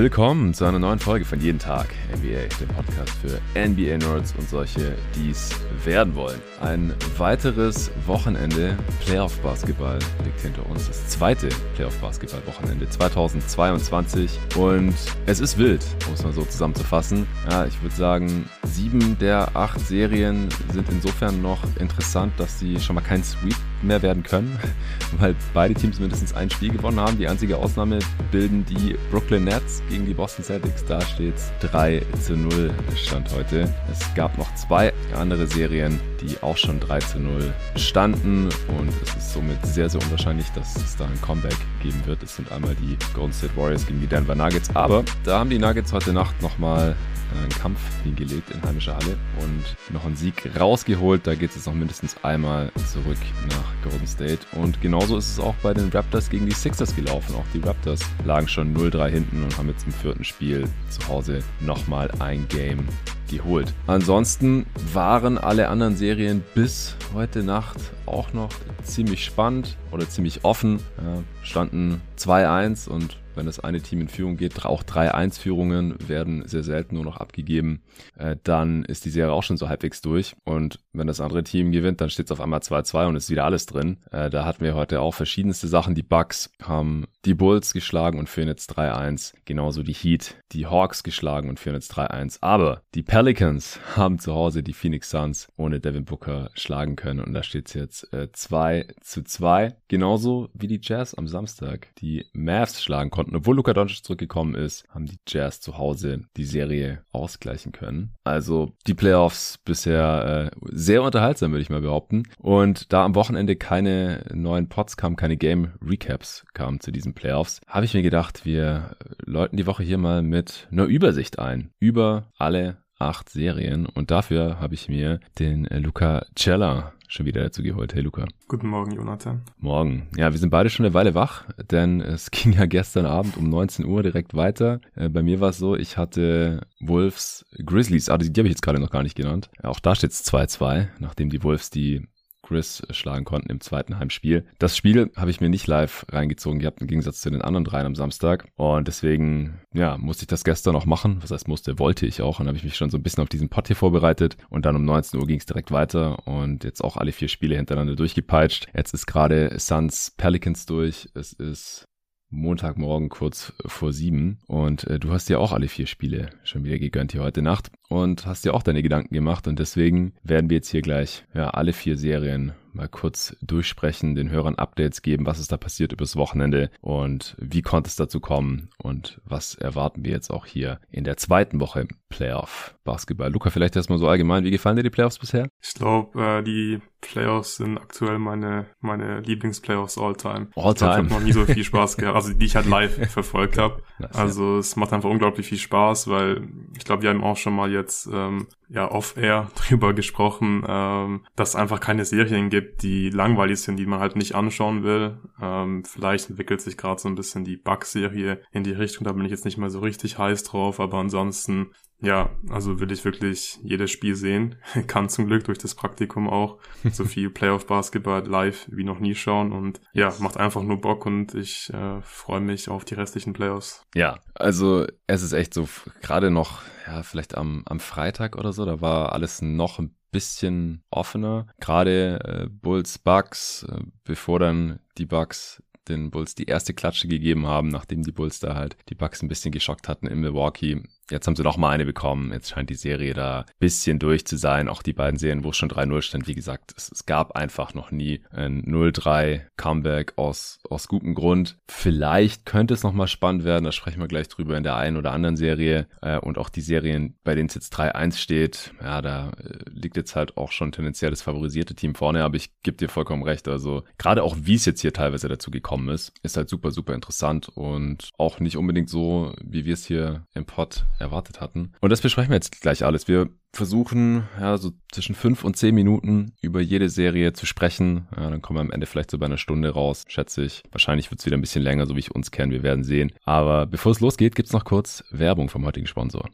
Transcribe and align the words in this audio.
Willkommen 0.00 0.54
zu 0.54 0.64
einer 0.64 0.78
neuen 0.78 0.98
Folge 0.98 1.26
von 1.26 1.42
Jeden 1.42 1.58
Tag 1.58 1.88
NBA, 2.10 2.48
dem 2.58 2.68
Podcast 2.68 3.12
für 3.20 3.38
NBA-Nerds 3.54 4.34
und 4.38 4.48
solche, 4.48 4.96
die 5.14 5.28
es 5.28 5.50
werden 5.84 6.14
wollen. 6.14 6.40
Ein 6.62 6.94
weiteres 7.18 7.90
Wochenende 8.06 8.78
Playoff-Basketball 9.04 9.98
liegt 10.24 10.40
hinter 10.40 10.64
uns. 10.70 10.86
Das 10.86 11.06
zweite 11.08 11.50
Playoff-Basketball-Wochenende 11.74 12.88
2022 12.88 14.38
und 14.56 14.94
es 15.26 15.38
ist 15.38 15.58
wild, 15.58 15.84
um 16.08 16.14
es 16.14 16.24
mal 16.24 16.32
so 16.32 16.44
zusammenzufassen. 16.44 17.26
Ja, 17.50 17.66
ich 17.66 17.82
würde 17.82 17.94
sagen, 17.94 18.48
sieben 18.62 19.18
der 19.18 19.54
acht 19.54 19.80
Serien 19.80 20.48
sind 20.72 20.88
insofern 20.88 21.42
noch 21.42 21.60
interessant, 21.78 22.32
dass 22.38 22.58
sie 22.58 22.80
schon 22.80 22.94
mal 22.94 23.02
kein 23.02 23.22
Sweep 23.22 23.54
mehr 23.82 24.02
werden 24.02 24.22
können, 24.22 24.58
weil 25.18 25.34
beide 25.54 25.74
Teams 25.74 25.98
mindestens 25.98 26.34
ein 26.34 26.50
Spiel 26.50 26.70
gewonnen 26.70 27.00
haben. 27.00 27.18
Die 27.18 27.28
einzige 27.28 27.56
Ausnahme 27.56 27.98
bilden 28.30 28.64
die 28.66 28.96
Brooklyn 29.10 29.44
Nets 29.44 29.82
gegen 29.88 30.06
die 30.06 30.14
Boston 30.14 30.44
Celtics. 30.44 30.84
Da 30.84 31.00
steht 31.00 31.34
es 31.36 31.50
3 31.60 32.02
zu 32.20 32.36
0 32.36 32.70
Stand 32.96 33.30
heute. 33.34 33.72
Es 33.90 34.14
gab 34.14 34.36
noch 34.38 34.52
zwei 34.54 34.92
andere 35.14 35.46
Serien, 35.46 35.98
die 36.20 36.36
auch 36.42 36.56
schon 36.56 36.80
3 36.80 36.98
zu 37.00 37.18
0 37.18 37.52
standen 37.76 38.44
und 38.68 38.92
es 39.02 39.14
ist 39.16 39.32
somit 39.32 39.64
sehr, 39.66 39.88
sehr 39.88 40.00
unwahrscheinlich, 40.02 40.46
dass 40.50 40.76
es 40.76 40.96
da 40.96 41.04
ein 41.04 41.20
Comeback 41.22 41.56
geben 41.82 42.00
wird. 42.06 42.22
Es 42.22 42.36
sind 42.36 42.50
einmal 42.52 42.74
die 42.74 42.96
Golden 43.14 43.32
State 43.32 43.56
Warriors 43.56 43.86
gegen 43.86 44.00
die 44.00 44.06
Denver 44.06 44.34
Nuggets, 44.34 44.74
aber 44.74 45.04
da 45.24 45.38
haben 45.40 45.50
die 45.50 45.58
Nuggets 45.58 45.92
heute 45.92 46.12
Nacht 46.12 46.40
nochmal 46.42 46.96
einen 47.38 47.48
Kampf 47.50 47.80
hingelegt 48.02 48.50
in 48.50 48.62
heimischer 48.62 48.94
Halle 48.94 49.16
und 49.40 49.92
noch 49.92 50.04
einen 50.04 50.16
Sieg 50.16 50.50
rausgeholt. 50.58 51.26
Da 51.26 51.34
geht 51.34 51.50
es 51.50 51.56
jetzt 51.56 51.66
noch 51.66 51.74
mindestens 51.74 52.16
einmal 52.22 52.70
zurück 52.92 53.18
nach 53.48 53.90
Golden 53.90 54.06
State. 54.06 54.40
Und 54.52 54.80
genauso 54.80 55.16
ist 55.16 55.32
es 55.32 55.40
auch 55.40 55.54
bei 55.62 55.74
den 55.74 55.88
Raptors 55.90 56.30
gegen 56.30 56.46
die 56.46 56.54
Sixers 56.54 56.94
gelaufen. 56.94 57.34
Auch 57.34 57.44
die 57.54 57.60
Raptors 57.60 58.00
lagen 58.24 58.48
schon 58.48 58.74
0-3 58.76 59.08
hinten 59.08 59.42
und 59.42 59.56
haben 59.58 59.68
jetzt 59.68 59.86
im 59.86 59.92
vierten 59.92 60.24
Spiel 60.24 60.68
zu 60.88 61.06
Hause 61.08 61.42
nochmal 61.60 62.10
ein 62.18 62.46
Game 62.48 62.86
geholt. 63.30 63.72
Ansonsten 63.86 64.66
waren 64.92 65.38
alle 65.38 65.68
anderen 65.68 65.96
Serien 65.96 66.42
bis 66.54 66.96
heute 67.14 67.42
Nacht 67.42 67.78
auch 68.06 68.32
noch 68.32 68.50
ziemlich 68.82 69.24
spannend 69.24 69.76
oder 69.92 70.08
ziemlich 70.08 70.44
offen. 70.44 70.80
Ja, 70.98 71.22
standen 71.42 72.00
2-1 72.18 72.88
und 72.88 73.16
wenn 73.34 73.46
das 73.46 73.60
eine 73.60 73.80
Team 73.80 74.00
in 74.00 74.08
Führung 74.08 74.36
geht, 74.36 74.64
auch 74.64 74.82
3-1-Führungen 74.82 75.96
werden 76.08 76.46
sehr 76.46 76.62
selten 76.62 76.96
nur 76.96 77.04
noch 77.04 77.16
abgegeben, 77.16 77.82
äh, 78.16 78.36
dann 78.42 78.84
ist 78.84 79.04
die 79.04 79.10
Serie 79.10 79.32
auch 79.32 79.42
schon 79.42 79.56
so 79.56 79.68
halbwegs 79.68 80.00
durch. 80.00 80.34
Und 80.44 80.80
wenn 80.92 81.06
das 81.06 81.20
andere 81.20 81.44
Team 81.44 81.72
gewinnt, 81.72 82.00
dann 82.00 82.10
steht 82.10 82.26
es 82.26 82.32
auf 82.32 82.40
einmal 82.40 82.60
2-2 82.60 83.06
und 83.06 83.16
ist 83.16 83.30
wieder 83.30 83.44
alles 83.44 83.66
drin. 83.66 83.98
Äh, 84.10 84.30
da 84.30 84.44
hatten 84.44 84.64
wir 84.64 84.74
heute 84.74 85.00
auch 85.00 85.14
verschiedenste 85.14 85.68
Sachen. 85.68 85.94
Die 85.94 86.02
Bucks 86.02 86.50
haben 86.62 87.06
die 87.24 87.34
Bulls 87.34 87.72
geschlagen 87.72 88.18
und 88.18 88.28
führen 88.28 88.48
jetzt 88.48 88.76
3-1. 88.76 89.34
Genauso 89.44 89.82
die 89.82 89.92
Heat, 89.92 90.36
die 90.52 90.66
Hawks 90.66 91.02
geschlagen 91.02 91.48
und 91.48 91.60
führen 91.60 91.74
jetzt 91.74 91.92
3-1. 91.94 92.38
Aber 92.40 92.82
die 92.94 93.02
Pelicans 93.02 93.80
haben 93.96 94.18
zu 94.18 94.34
Hause 94.34 94.62
die 94.62 94.72
Phoenix 94.72 95.10
Suns 95.10 95.48
ohne 95.56 95.80
Devin 95.80 96.04
Booker 96.04 96.50
schlagen 96.54 96.96
können. 96.96 97.20
Und 97.20 97.34
da 97.34 97.42
steht 97.42 97.68
es 97.68 97.74
jetzt 97.74 98.12
äh, 98.12 98.30
2 98.32 98.88
zu 99.00 99.22
2. 99.22 99.76
Genauso 99.88 100.48
wie 100.54 100.66
die 100.66 100.80
Jazz 100.82 101.14
am 101.14 101.26
Samstag 101.26 101.88
die 101.98 102.26
Mavs 102.32 102.82
schlagen 102.82 103.10
konnten. 103.10 103.36
Obwohl 103.36 103.56
Luka 103.56 103.74
Doncic 103.74 104.04
zurückgekommen 104.04 104.54
ist, 104.54 104.84
haben 104.88 105.06
die 105.06 105.18
Jazz 105.26 105.60
zu 105.60 105.78
Hause 105.78 106.22
die 106.36 106.44
Serie 106.44 107.04
ausgleichen 107.12 107.72
können. 107.72 108.14
Also 108.24 108.72
die 108.86 108.94
Playoffs 108.94 109.58
bisher 109.64 110.50
äh, 110.52 110.56
sehr 110.70 111.02
unterhaltsam, 111.02 111.52
würde 111.52 111.62
ich 111.62 111.70
mal 111.70 111.80
behaupten. 111.80 112.22
Und 112.38 112.92
da 112.92 113.04
am 113.04 113.14
Wochenende 113.14 113.56
keine 113.56 114.24
neuen 114.32 114.68
Pots 114.68 114.96
kamen, 114.96 115.16
keine 115.16 115.36
Game 115.36 115.72
Recaps 115.82 116.44
kamen 116.54 116.80
zu 116.80 116.90
diesen 117.10 117.14
Playoffs, 117.14 117.60
habe 117.66 117.84
ich 117.84 117.94
mir 117.94 118.02
gedacht, 118.02 118.44
wir 118.44 118.96
läuten 119.24 119.56
die 119.56 119.66
Woche 119.66 119.82
hier 119.82 119.98
mal 119.98 120.22
mit 120.22 120.68
einer 120.70 120.84
Übersicht 120.84 121.38
ein 121.38 121.70
über 121.78 122.24
alle 122.38 122.78
acht 122.98 123.28
Serien 123.30 123.86
und 123.86 124.10
dafür 124.10 124.60
habe 124.60 124.74
ich 124.74 124.88
mir 124.88 125.20
den 125.38 125.64
Luca 125.64 126.26
Cella 126.36 126.92
schon 127.08 127.26
wieder 127.26 127.42
dazu 127.42 127.62
geholt. 127.62 127.94
Hey 127.94 128.02
Luca. 128.02 128.26
Guten 128.46 128.68
Morgen, 128.68 128.92
Jonathan. 128.92 129.42
Morgen. 129.58 130.08
Ja, 130.16 130.30
wir 130.30 130.38
sind 130.38 130.50
beide 130.50 130.70
schon 130.70 130.86
eine 130.86 130.94
Weile 130.94 131.14
wach, 131.14 131.44
denn 131.70 132.00
es 132.00 132.30
ging 132.30 132.52
ja 132.52 132.66
gestern 132.66 133.06
Abend 133.06 133.36
um 133.36 133.48
19 133.48 133.84
Uhr 133.84 134.02
direkt 134.02 134.34
weiter. 134.34 134.80
Äh, 134.94 135.08
bei 135.08 135.22
mir 135.22 135.40
war 135.40 135.48
es 135.48 135.58
so, 135.58 135.74
ich 135.74 135.96
hatte 135.96 136.60
Wolves 136.78 137.46
Grizzlies, 137.64 138.10
ah, 138.10 138.18
die, 138.18 138.32
die 138.32 138.40
habe 138.40 138.46
ich 138.46 138.52
jetzt 138.52 138.62
gerade 138.62 138.78
noch 138.78 138.90
gar 138.90 139.02
nicht 139.02 139.16
genannt. 139.16 139.50
Auch 139.62 139.80
da 139.80 139.96
steht 139.96 140.12
es 140.12 140.24
2-2, 140.24 140.88
nachdem 141.00 141.30
die 141.30 141.42
Wolves 141.42 141.70
die 141.70 142.06
Chris 142.50 142.82
schlagen 142.90 143.24
konnten 143.24 143.48
im 143.48 143.60
zweiten 143.60 144.00
Heimspiel. 144.00 144.44
Das 144.58 144.76
Spiel 144.76 145.12
habe 145.16 145.30
ich 145.30 145.40
mir 145.40 145.48
nicht 145.48 145.68
live 145.68 146.04
reingezogen 146.10 146.58
gehabt, 146.58 146.80
im 146.80 146.88
Gegensatz 146.88 147.20
zu 147.20 147.30
den 147.30 147.42
anderen 147.42 147.64
dreien 147.64 147.86
am 147.86 147.94
Samstag. 147.94 148.48
Und 148.56 148.88
deswegen, 148.88 149.60
ja, 149.72 149.96
musste 149.98 150.24
ich 150.24 150.26
das 150.26 150.42
gestern 150.42 150.72
noch 150.72 150.84
machen. 150.84 151.18
Was 151.20 151.30
heißt 151.30 151.46
musste, 151.46 151.78
wollte 151.78 152.06
ich 152.06 152.22
auch. 152.22 152.40
Und 152.40 152.48
habe 152.48 152.58
ich 152.58 152.64
mich 152.64 152.76
schon 152.76 152.90
so 152.90 152.98
ein 152.98 153.04
bisschen 153.04 153.22
auf 153.22 153.28
diesen 153.28 153.50
Pot 153.50 153.68
hier 153.68 153.76
vorbereitet. 153.76 154.36
Und 154.48 154.66
dann 154.66 154.74
um 154.74 154.84
19 154.84 155.20
Uhr 155.20 155.28
ging 155.28 155.38
es 155.38 155.46
direkt 155.46 155.70
weiter 155.70 156.26
und 156.26 156.64
jetzt 156.64 156.82
auch 156.82 156.96
alle 156.96 157.12
vier 157.12 157.28
Spiele 157.28 157.54
hintereinander 157.54 157.94
durchgepeitscht. 157.94 158.66
Jetzt 158.74 158.94
ist 158.94 159.06
gerade 159.06 159.56
Suns 159.60 160.12
Pelicans 160.16 160.66
durch. 160.66 161.08
Es 161.14 161.32
ist 161.32 161.84
Montagmorgen 162.30 163.08
kurz 163.08 163.52
vor 163.66 163.92
sieben. 163.92 164.38
Und 164.46 164.84
äh, 164.84 164.98
du 164.98 165.12
hast 165.12 165.28
dir 165.28 165.40
auch 165.40 165.52
alle 165.52 165.68
vier 165.68 165.86
Spiele 165.86 166.30
schon 166.44 166.64
wieder 166.64 166.78
gegönnt 166.78 167.12
hier 167.12 167.22
heute 167.22 167.42
Nacht 167.42 167.70
und 167.88 168.26
hast 168.26 168.44
dir 168.44 168.54
auch 168.54 168.62
deine 168.62 168.82
Gedanken 168.82 169.14
gemacht. 169.14 169.46
Und 169.46 169.58
deswegen 169.58 170.14
werden 170.22 170.48
wir 170.48 170.58
jetzt 170.58 170.70
hier 170.70 170.82
gleich 170.82 171.24
ja, 171.34 171.50
alle 171.50 171.72
vier 171.72 171.96
Serien 171.96 172.52
mal 172.72 172.88
kurz 172.88 173.36
durchsprechen, 173.42 174.14
den 174.14 174.30
Hörern 174.30 174.54
Updates 174.54 175.02
geben, 175.02 175.26
was 175.26 175.38
ist 175.38 175.52
da 175.52 175.56
passiert 175.56 175.92
übers 175.92 176.16
Wochenende 176.16 176.70
und 176.80 177.36
wie 177.38 177.62
konnte 177.62 177.88
es 177.88 177.96
dazu 177.96 178.20
kommen 178.20 178.70
und 178.78 179.20
was 179.24 179.54
erwarten 179.54 180.04
wir 180.04 180.12
jetzt 180.12 180.30
auch 180.30 180.46
hier 180.46 180.80
in 180.90 181.04
der 181.04 181.16
zweiten 181.16 181.60
Woche 181.60 181.88
Playoff 182.08 182.76
Basketball. 182.90 183.30
Luca, 183.30 183.50
vielleicht 183.50 183.76
erstmal 183.76 183.98
so 183.98 184.08
allgemein, 184.08 184.42
wie 184.42 184.50
gefallen 184.50 184.74
dir 184.74 184.82
die 184.82 184.90
Playoffs 184.90 185.18
bisher? 185.18 185.48
Ich 185.62 185.74
glaube, 185.74 186.20
äh, 186.20 186.42
die 186.42 186.80
Playoffs 187.00 187.56
sind 187.56 187.78
aktuell 187.78 188.18
meine, 188.18 188.66
meine 188.80 189.20
Lieblingsplayoffs 189.20 189.96
all 189.96 190.16
time. 190.16 190.48
All 190.56 190.74
time. 190.74 190.90
Ich, 190.90 190.96
ich 190.96 191.04
habe 191.04 191.08
noch 191.08 191.20
nie 191.20 191.32
so 191.32 191.44
viel 191.44 191.62
Spaß 191.70 191.96
gehabt, 191.96 192.16
also 192.16 192.32
die 192.32 192.44
ich 192.44 192.56
halt 192.56 192.66
live 192.66 193.08
verfolgt 193.12 193.58
habe. 193.58 193.82
Also 194.12 194.58
es 194.58 194.74
macht 194.74 194.92
einfach 194.92 195.08
unglaublich 195.08 195.46
viel 195.46 195.58
Spaß, 195.58 196.08
weil 196.08 196.48
ich 196.76 196.84
glaube, 196.84 197.02
wir 197.02 197.10
haben 197.10 197.22
auch 197.22 197.36
schon 197.36 197.54
mal 197.54 197.70
jetzt 197.70 198.08
ähm, 198.12 198.48
ja 198.68 198.90
off-air 198.90 199.50
drüber 199.54 199.94
gesprochen, 199.94 200.64
ähm, 200.66 201.24
dass 201.36 201.50
es 201.50 201.56
einfach 201.56 201.78
keine 201.78 202.04
Serien 202.04 202.50
gibt, 202.50 202.82
die 202.82 203.08
langweilig 203.10 203.60
sind, 203.60 203.76
die 203.76 203.86
man 203.86 204.00
halt 204.00 204.16
nicht 204.16 204.34
anschauen 204.34 204.82
will. 204.82 205.18
Ähm, 205.40 205.84
vielleicht 205.84 206.28
entwickelt 206.28 206.60
sich 206.60 206.76
gerade 206.76 207.00
so 207.00 207.08
ein 207.08 207.14
bisschen 207.14 207.44
die 207.44 207.56
Bug-Serie 207.56 208.40
in 208.50 208.64
die 208.64 208.72
Richtung, 208.72 209.04
da 209.04 209.12
bin 209.12 209.24
ich 209.24 209.30
jetzt 209.30 209.44
nicht 209.44 209.58
mehr 209.58 209.70
so 209.70 209.78
richtig 209.78 210.18
heiß 210.18 210.42
drauf, 210.42 210.80
aber 210.80 210.98
ansonsten 210.98 211.70
ja, 212.02 212.30
also 212.48 212.80
will 212.80 212.90
ich 212.92 213.04
wirklich 213.04 213.58
jedes 213.62 213.90
Spiel 213.90 214.14
sehen. 214.14 214.56
Kann 214.86 215.08
zum 215.08 215.26
Glück 215.26 215.44
durch 215.44 215.58
das 215.58 215.74
Praktikum 215.74 216.28
auch 216.28 216.58
so 216.92 217.04
viel 217.04 217.30
Playoff 217.30 217.66
Basketball 217.66 218.26
live 218.26 218.66
wie 218.70 218.84
noch 218.84 219.00
nie 219.00 219.14
schauen 219.14 219.52
und 219.52 219.80
ja, 219.92 220.12
macht 220.20 220.36
einfach 220.36 220.62
nur 220.62 220.80
Bock 220.80 221.06
und 221.06 221.34
ich 221.34 221.70
äh, 221.72 222.00
freue 222.02 222.40
mich 222.40 222.68
auf 222.68 222.84
die 222.84 222.94
restlichen 222.94 223.32
Playoffs. 223.32 223.84
Ja, 223.94 224.20
also 224.34 224.86
es 225.06 225.22
ist 225.22 225.32
echt 225.32 225.54
so, 225.54 225.68
gerade 226.00 226.30
noch, 226.30 226.62
ja, 226.86 227.02
vielleicht 227.02 227.36
am, 227.36 227.62
am 227.66 227.80
Freitag 227.80 228.36
oder 228.36 228.52
so, 228.52 228.64
da 228.64 228.80
war 228.80 229.12
alles 229.12 229.42
noch 229.42 229.78
ein 229.78 229.94
bisschen 230.10 230.82
offener. 230.90 231.46
Gerade 231.60 232.18
äh, 232.24 232.48
Bulls 232.48 232.98
Bucks, 232.98 233.64
äh, 233.68 233.80
bevor 234.04 234.38
dann 234.38 234.80
die 234.98 235.06
Bucks 235.06 235.62
den 235.88 236.10
Bulls 236.10 236.34
die 236.34 236.44
erste 236.44 236.72
Klatsche 236.72 237.08
gegeben 237.08 237.46
haben, 237.46 237.68
nachdem 237.68 238.02
die 238.02 238.12
Bulls 238.12 238.40
da 238.40 238.54
halt 238.54 238.76
die 238.88 238.94
Bucks 238.94 239.22
ein 239.22 239.28
bisschen 239.28 239.52
geschockt 239.52 239.88
hatten 239.88 240.06
in 240.06 240.20
Milwaukee. 240.20 240.82
Jetzt 241.10 241.26
haben 241.26 241.36
sie 241.36 241.42
noch 241.42 241.56
mal 241.56 241.70
eine 241.70 241.84
bekommen. 241.84 242.32
Jetzt 242.32 242.50
scheint 242.50 242.70
die 242.70 242.74
Serie 242.74 243.14
da 243.14 243.44
bisschen 243.58 243.98
durch 243.98 244.24
zu 244.26 244.36
sein. 244.36 244.68
Auch 244.68 244.82
die 244.82 244.92
beiden 244.92 245.18
Serien, 245.18 245.44
wo 245.44 245.50
es 245.50 245.56
schon 245.56 245.70
3-0 245.70 246.02
stand. 246.02 246.28
Wie 246.28 246.34
gesagt, 246.34 246.72
es, 246.76 246.90
es, 246.92 247.06
gab 247.06 247.32
einfach 247.32 247.74
noch 247.74 247.90
nie 247.90 248.20
ein 248.30 248.62
0-3 248.62 249.42
Comeback 249.56 250.12
aus, 250.16 250.60
aus 250.68 250.86
gutem 250.86 251.14
Grund. 251.14 251.56
Vielleicht 251.68 252.46
könnte 252.46 252.74
es 252.74 252.82
noch 252.82 252.92
mal 252.92 253.08
spannend 253.08 253.44
werden. 253.44 253.64
Da 253.64 253.72
sprechen 253.72 254.00
wir 254.00 254.08
gleich 254.08 254.28
drüber 254.28 254.56
in 254.56 254.62
der 254.62 254.76
einen 254.76 254.96
oder 254.96 255.12
anderen 255.12 255.36
Serie. 255.36 255.88
Äh, 256.02 256.18
und 256.18 256.38
auch 256.38 256.48
die 256.48 256.60
Serien, 256.60 257.16
bei 257.24 257.34
denen 257.34 257.48
es 257.48 257.54
jetzt 257.54 257.74
3-1 257.74 258.16
steht. 258.16 258.72
Ja, 258.80 259.02
da 259.02 259.30
äh, 259.30 259.58
liegt 259.70 259.96
jetzt 259.96 260.14
halt 260.14 260.36
auch 260.36 260.52
schon 260.52 260.72
tendenziell 260.72 261.10
das 261.10 261.22
favorisierte 261.22 261.74
Team 261.74 261.94
vorne. 261.94 262.22
Aber 262.22 262.36
ich 262.36 262.50
gebe 262.62 262.76
dir 262.76 262.88
vollkommen 262.88 263.24
recht. 263.24 263.48
Also 263.48 263.82
gerade 263.98 264.22
auch, 264.22 264.36
wie 264.40 264.54
es 264.54 264.64
jetzt 264.64 264.80
hier 264.80 264.92
teilweise 264.92 265.28
dazu 265.28 265.50
gekommen 265.50 265.88
ist, 265.88 266.12
ist 266.22 266.36
halt 266.36 266.48
super, 266.48 266.70
super 266.70 266.94
interessant. 266.94 267.48
Und 267.48 268.10
auch 268.18 268.38
nicht 268.38 268.56
unbedingt 268.56 268.88
so, 268.88 269.34
wie 269.42 269.64
wir 269.64 269.74
es 269.74 269.84
hier 269.84 270.26
im 270.34 270.44
Pod 270.44 270.84
erwartet 271.00 271.40
hatten. 271.40 271.72
Und 271.80 271.90
das 271.90 272.00
besprechen 272.00 272.30
wir 272.30 272.36
jetzt 272.36 272.60
gleich 272.60 272.84
alles. 272.84 273.08
Wir 273.08 273.28
versuchen, 273.52 274.24
ja, 274.38 274.58
so 274.58 274.72
zwischen 274.92 275.14
fünf 275.14 275.44
und 275.44 275.56
zehn 275.56 275.74
Minuten 275.74 276.32
über 276.40 276.60
jede 276.60 276.88
Serie 276.88 277.32
zu 277.32 277.46
sprechen. 277.46 278.06
Ja, 278.16 278.30
dann 278.30 278.42
kommen 278.42 278.58
wir 278.58 278.62
am 278.62 278.70
Ende 278.70 278.86
vielleicht 278.86 279.10
so 279.10 279.18
bei 279.18 279.26
einer 279.26 279.38
Stunde 279.38 279.70
raus, 279.70 280.04
schätze 280.08 280.42
ich. 280.42 280.62
Wahrscheinlich 280.70 281.10
wird 281.10 281.20
es 281.20 281.26
wieder 281.26 281.36
ein 281.36 281.40
bisschen 281.40 281.62
länger, 281.62 281.86
so 281.86 281.96
wie 281.96 282.00
ich 282.00 282.14
uns 282.14 282.30
kenne. 282.30 282.52
Wir 282.52 282.62
werden 282.62 282.84
sehen. 282.84 283.12
Aber 283.24 283.66
bevor 283.66 283.92
es 283.92 284.00
losgeht, 284.00 284.34
gibt's 284.34 284.52
noch 284.52 284.64
kurz 284.64 285.04
Werbung 285.10 285.48
vom 285.48 285.64
heutigen 285.64 285.86
Sponsor. 285.86 286.28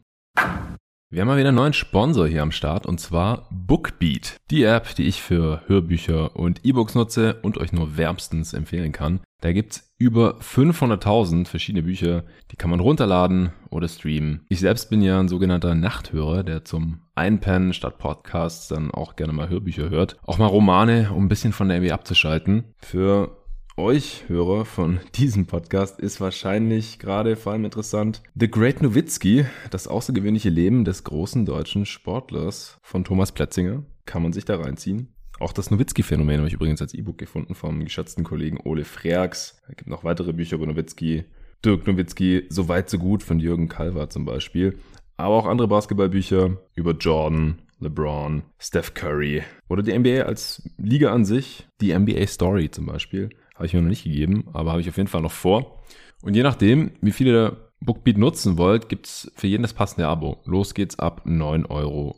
Wir 1.09 1.21
haben 1.21 1.29
mal 1.29 1.37
wieder 1.37 1.49
einen 1.49 1.55
neuen 1.55 1.71
Sponsor 1.71 2.27
hier 2.27 2.41
am 2.41 2.51
Start 2.51 2.85
und 2.85 2.99
zwar 2.99 3.47
Bookbeat. 3.49 4.41
Die 4.51 4.63
App, 4.63 4.93
die 4.95 5.05
ich 5.05 5.21
für 5.21 5.61
Hörbücher 5.67 6.35
und 6.35 6.65
E-Books 6.65 6.95
nutze 6.95 7.35
und 7.43 7.57
euch 7.57 7.71
nur 7.71 7.95
wärmstens 7.95 8.51
empfehlen 8.51 8.91
kann. 8.91 9.21
Da 9.39 9.53
gibt's 9.53 9.89
über 9.97 10.37
500.000 10.39 11.47
verschiedene 11.47 11.83
Bücher, 11.83 12.25
die 12.51 12.57
kann 12.57 12.69
man 12.69 12.81
runterladen 12.81 13.53
oder 13.69 13.87
streamen. 13.87 14.45
Ich 14.49 14.59
selbst 14.59 14.89
bin 14.89 15.01
ja 15.01 15.17
ein 15.17 15.29
sogenannter 15.29 15.75
Nachthörer, 15.75 16.43
der 16.43 16.65
zum 16.65 16.99
Einpennen 17.15 17.71
statt 17.71 17.99
Podcasts 17.99 18.67
dann 18.67 18.91
auch 18.91 19.15
gerne 19.15 19.31
mal 19.31 19.47
Hörbücher 19.47 19.89
hört. 19.89 20.17
Auch 20.25 20.39
mal 20.39 20.47
Romane, 20.47 21.11
um 21.13 21.23
ein 21.23 21.29
bisschen 21.29 21.53
von 21.53 21.69
der 21.69 21.79
NBA 21.79 21.93
abzuschalten. 21.93 22.73
Für 22.79 23.46
euch 23.77 24.27
Hörer 24.27 24.65
von 24.65 24.99
diesem 25.15 25.45
Podcast 25.45 25.99
ist 25.99 26.19
wahrscheinlich 26.19 26.99
gerade 26.99 27.35
vor 27.35 27.53
allem 27.53 27.65
interessant 27.65 28.23
The 28.35 28.49
Great 28.49 28.81
Nowitzki, 28.81 29.45
das 29.69 29.87
außergewöhnliche 29.87 30.49
Leben 30.49 30.83
des 30.83 31.03
großen 31.03 31.45
deutschen 31.45 31.85
Sportlers 31.85 32.79
von 32.81 33.03
Thomas 33.03 33.31
Plätzinger. 33.31 33.83
Kann 34.05 34.23
man 34.23 34.33
sich 34.33 34.45
da 34.45 34.59
reinziehen. 34.59 35.13
Auch 35.39 35.53
das 35.53 35.69
Nowitzki-Phänomen 35.69 36.37
habe 36.37 36.47
ich 36.47 36.55
übrigens 36.55 36.81
als 36.81 36.95
E-Book 36.95 37.19
gefunden 37.19 37.53
vom 37.53 37.83
geschätzten 37.83 38.23
Kollegen 38.23 38.59
Ole 38.63 38.83
Freaks. 38.83 39.61
Es 39.69 39.75
gibt 39.75 39.89
noch 39.89 40.03
weitere 40.03 40.33
Bücher 40.33 40.55
über 40.55 40.65
Nowitzki. 40.65 41.25
Dirk 41.63 41.85
Nowitzki, 41.85 42.45
So 42.49 42.67
weit, 42.67 42.89
so 42.89 42.97
gut 42.97 43.21
von 43.21 43.39
Jürgen 43.39 43.67
Kalver 43.67 44.09
zum 44.09 44.25
Beispiel. 44.25 44.79
Aber 45.17 45.35
auch 45.35 45.45
andere 45.45 45.67
Basketballbücher 45.67 46.57
über 46.73 46.91
Jordan, 46.93 47.61
LeBron, 47.79 48.43
Steph 48.57 48.95
Curry 48.95 49.43
oder 49.67 49.83
die 49.83 49.97
NBA 49.97 50.23
als 50.23 50.67
Liga 50.77 51.13
an 51.13 51.25
sich. 51.25 51.67
Die 51.81 51.97
NBA 51.97 52.25
Story 52.25 52.71
zum 52.71 52.87
Beispiel. 52.87 53.29
Habe 53.57 53.65
ich 53.65 53.73
mir 53.73 53.81
noch 53.81 53.89
nicht 53.89 54.03
gegeben, 54.03 54.45
aber 54.53 54.71
habe 54.71 54.81
ich 54.81 54.87
auf 54.87 54.97
jeden 54.97 55.09
Fall 55.09 55.21
noch 55.21 55.31
vor. 55.31 55.81
Und 56.21 56.35
je 56.35 56.43
nachdem, 56.43 56.91
wie 57.01 57.11
viele 57.11 57.31
der 57.33 57.57
Bookbeat 57.79 58.17
nutzen 58.17 58.57
wollt, 58.57 58.87
gibt's 58.89 59.31
für 59.35 59.47
jeden 59.47 59.63
das 59.63 59.73
passende 59.73 60.07
Abo. 60.07 60.41
Los 60.45 60.73
geht's 60.73 60.97
ab 60.99 61.23
9,99 61.25 61.69
Euro 61.69 62.15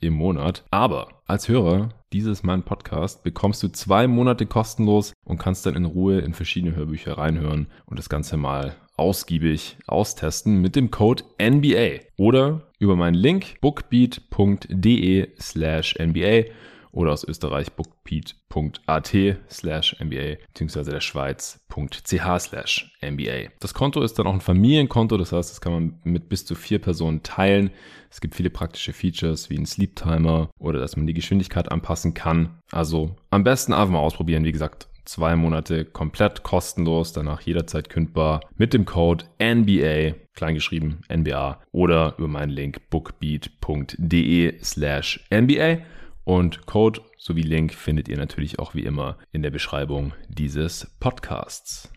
im 0.00 0.14
Monat. 0.14 0.64
Aber 0.70 1.08
als 1.26 1.48
Hörer 1.48 1.90
dieses 2.12 2.42
mein 2.42 2.62
Podcast 2.62 3.22
bekommst 3.22 3.62
du 3.62 3.68
zwei 3.68 4.06
Monate 4.06 4.46
kostenlos 4.46 5.12
und 5.24 5.38
kannst 5.38 5.64
dann 5.66 5.76
in 5.76 5.84
Ruhe 5.84 6.20
in 6.20 6.34
verschiedene 6.34 6.74
Hörbücher 6.74 7.18
reinhören 7.18 7.68
und 7.86 7.98
das 7.98 8.08
Ganze 8.08 8.36
mal 8.36 8.74
ausgiebig 8.96 9.78
austesten 9.86 10.60
mit 10.60 10.76
dem 10.76 10.90
Code 10.90 11.24
NBA 11.40 12.04
oder 12.18 12.70
über 12.78 12.96
meinen 12.96 13.14
Link 13.14 13.60
bookbeat.de 13.60 15.28
slash 15.40 15.94
NBA 15.98 16.44
oder 16.92 17.12
aus 17.12 17.24
Österreich 17.24 17.72
bookbeat.at 17.72 19.16
slash 19.50 19.96
MBA 20.00 20.36
beziehungsweise 20.48 20.90
der 20.90 21.00
Schweiz.ch 21.00 22.40
slash 22.40 22.92
MBA. 23.02 23.50
Das 23.60 23.74
Konto 23.74 24.02
ist 24.02 24.18
dann 24.18 24.26
auch 24.26 24.34
ein 24.34 24.40
Familienkonto, 24.40 25.16
das 25.16 25.32
heißt, 25.32 25.50
das 25.50 25.60
kann 25.60 25.72
man 25.72 26.00
mit 26.04 26.28
bis 26.28 26.44
zu 26.44 26.54
vier 26.54 26.80
Personen 26.80 27.22
teilen. 27.22 27.70
Es 28.10 28.20
gibt 28.20 28.34
viele 28.34 28.50
praktische 28.50 28.92
Features 28.92 29.50
wie 29.50 29.58
ein 29.58 29.66
Sleep 29.66 29.94
Timer 29.94 30.50
oder 30.58 30.80
dass 30.80 30.96
man 30.96 31.06
die 31.06 31.14
Geschwindigkeit 31.14 31.70
anpassen 31.70 32.14
kann. 32.14 32.58
Also 32.72 33.14
am 33.30 33.44
besten 33.44 33.72
einfach 33.72 33.92
mal 33.92 34.00
ausprobieren. 34.00 34.44
Wie 34.44 34.52
gesagt, 34.52 34.88
zwei 35.04 35.34
Monate 35.36 35.84
komplett 35.84 36.42
kostenlos, 36.42 37.12
danach 37.12 37.40
jederzeit 37.40 37.88
kündbar 37.88 38.40
mit 38.56 38.72
dem 38.72 38.84
Code 38.84 39.24
NBA, 39.42 40.14
kleingeschrieben 40.34 41.00
NBA 41.12 41.60
oder 41.72 42.14
über 42.18 42.28
meinen 42.28 42.50
Link 42.50 42.90
bookbeat.de 42.90 44.62
slash 44.62 45.26
NBA. 45.32 45.78
Und 46.24 46.66
Code 46.66 47.00
sowie 47.16 47.42
Link 47.42 47.74
findet 47.74 48.08
ihr 48.08 48.16
natürlich 48.16 48.58
auch 48.58 48.74
wie 48.74 48.84
immer 48.84 49.18
in 49.32 49.42
der 49.42 49.50
Beschreibung 49.50 50.12
dieses 50.28 50.94
Podcasts. 51.00 51.92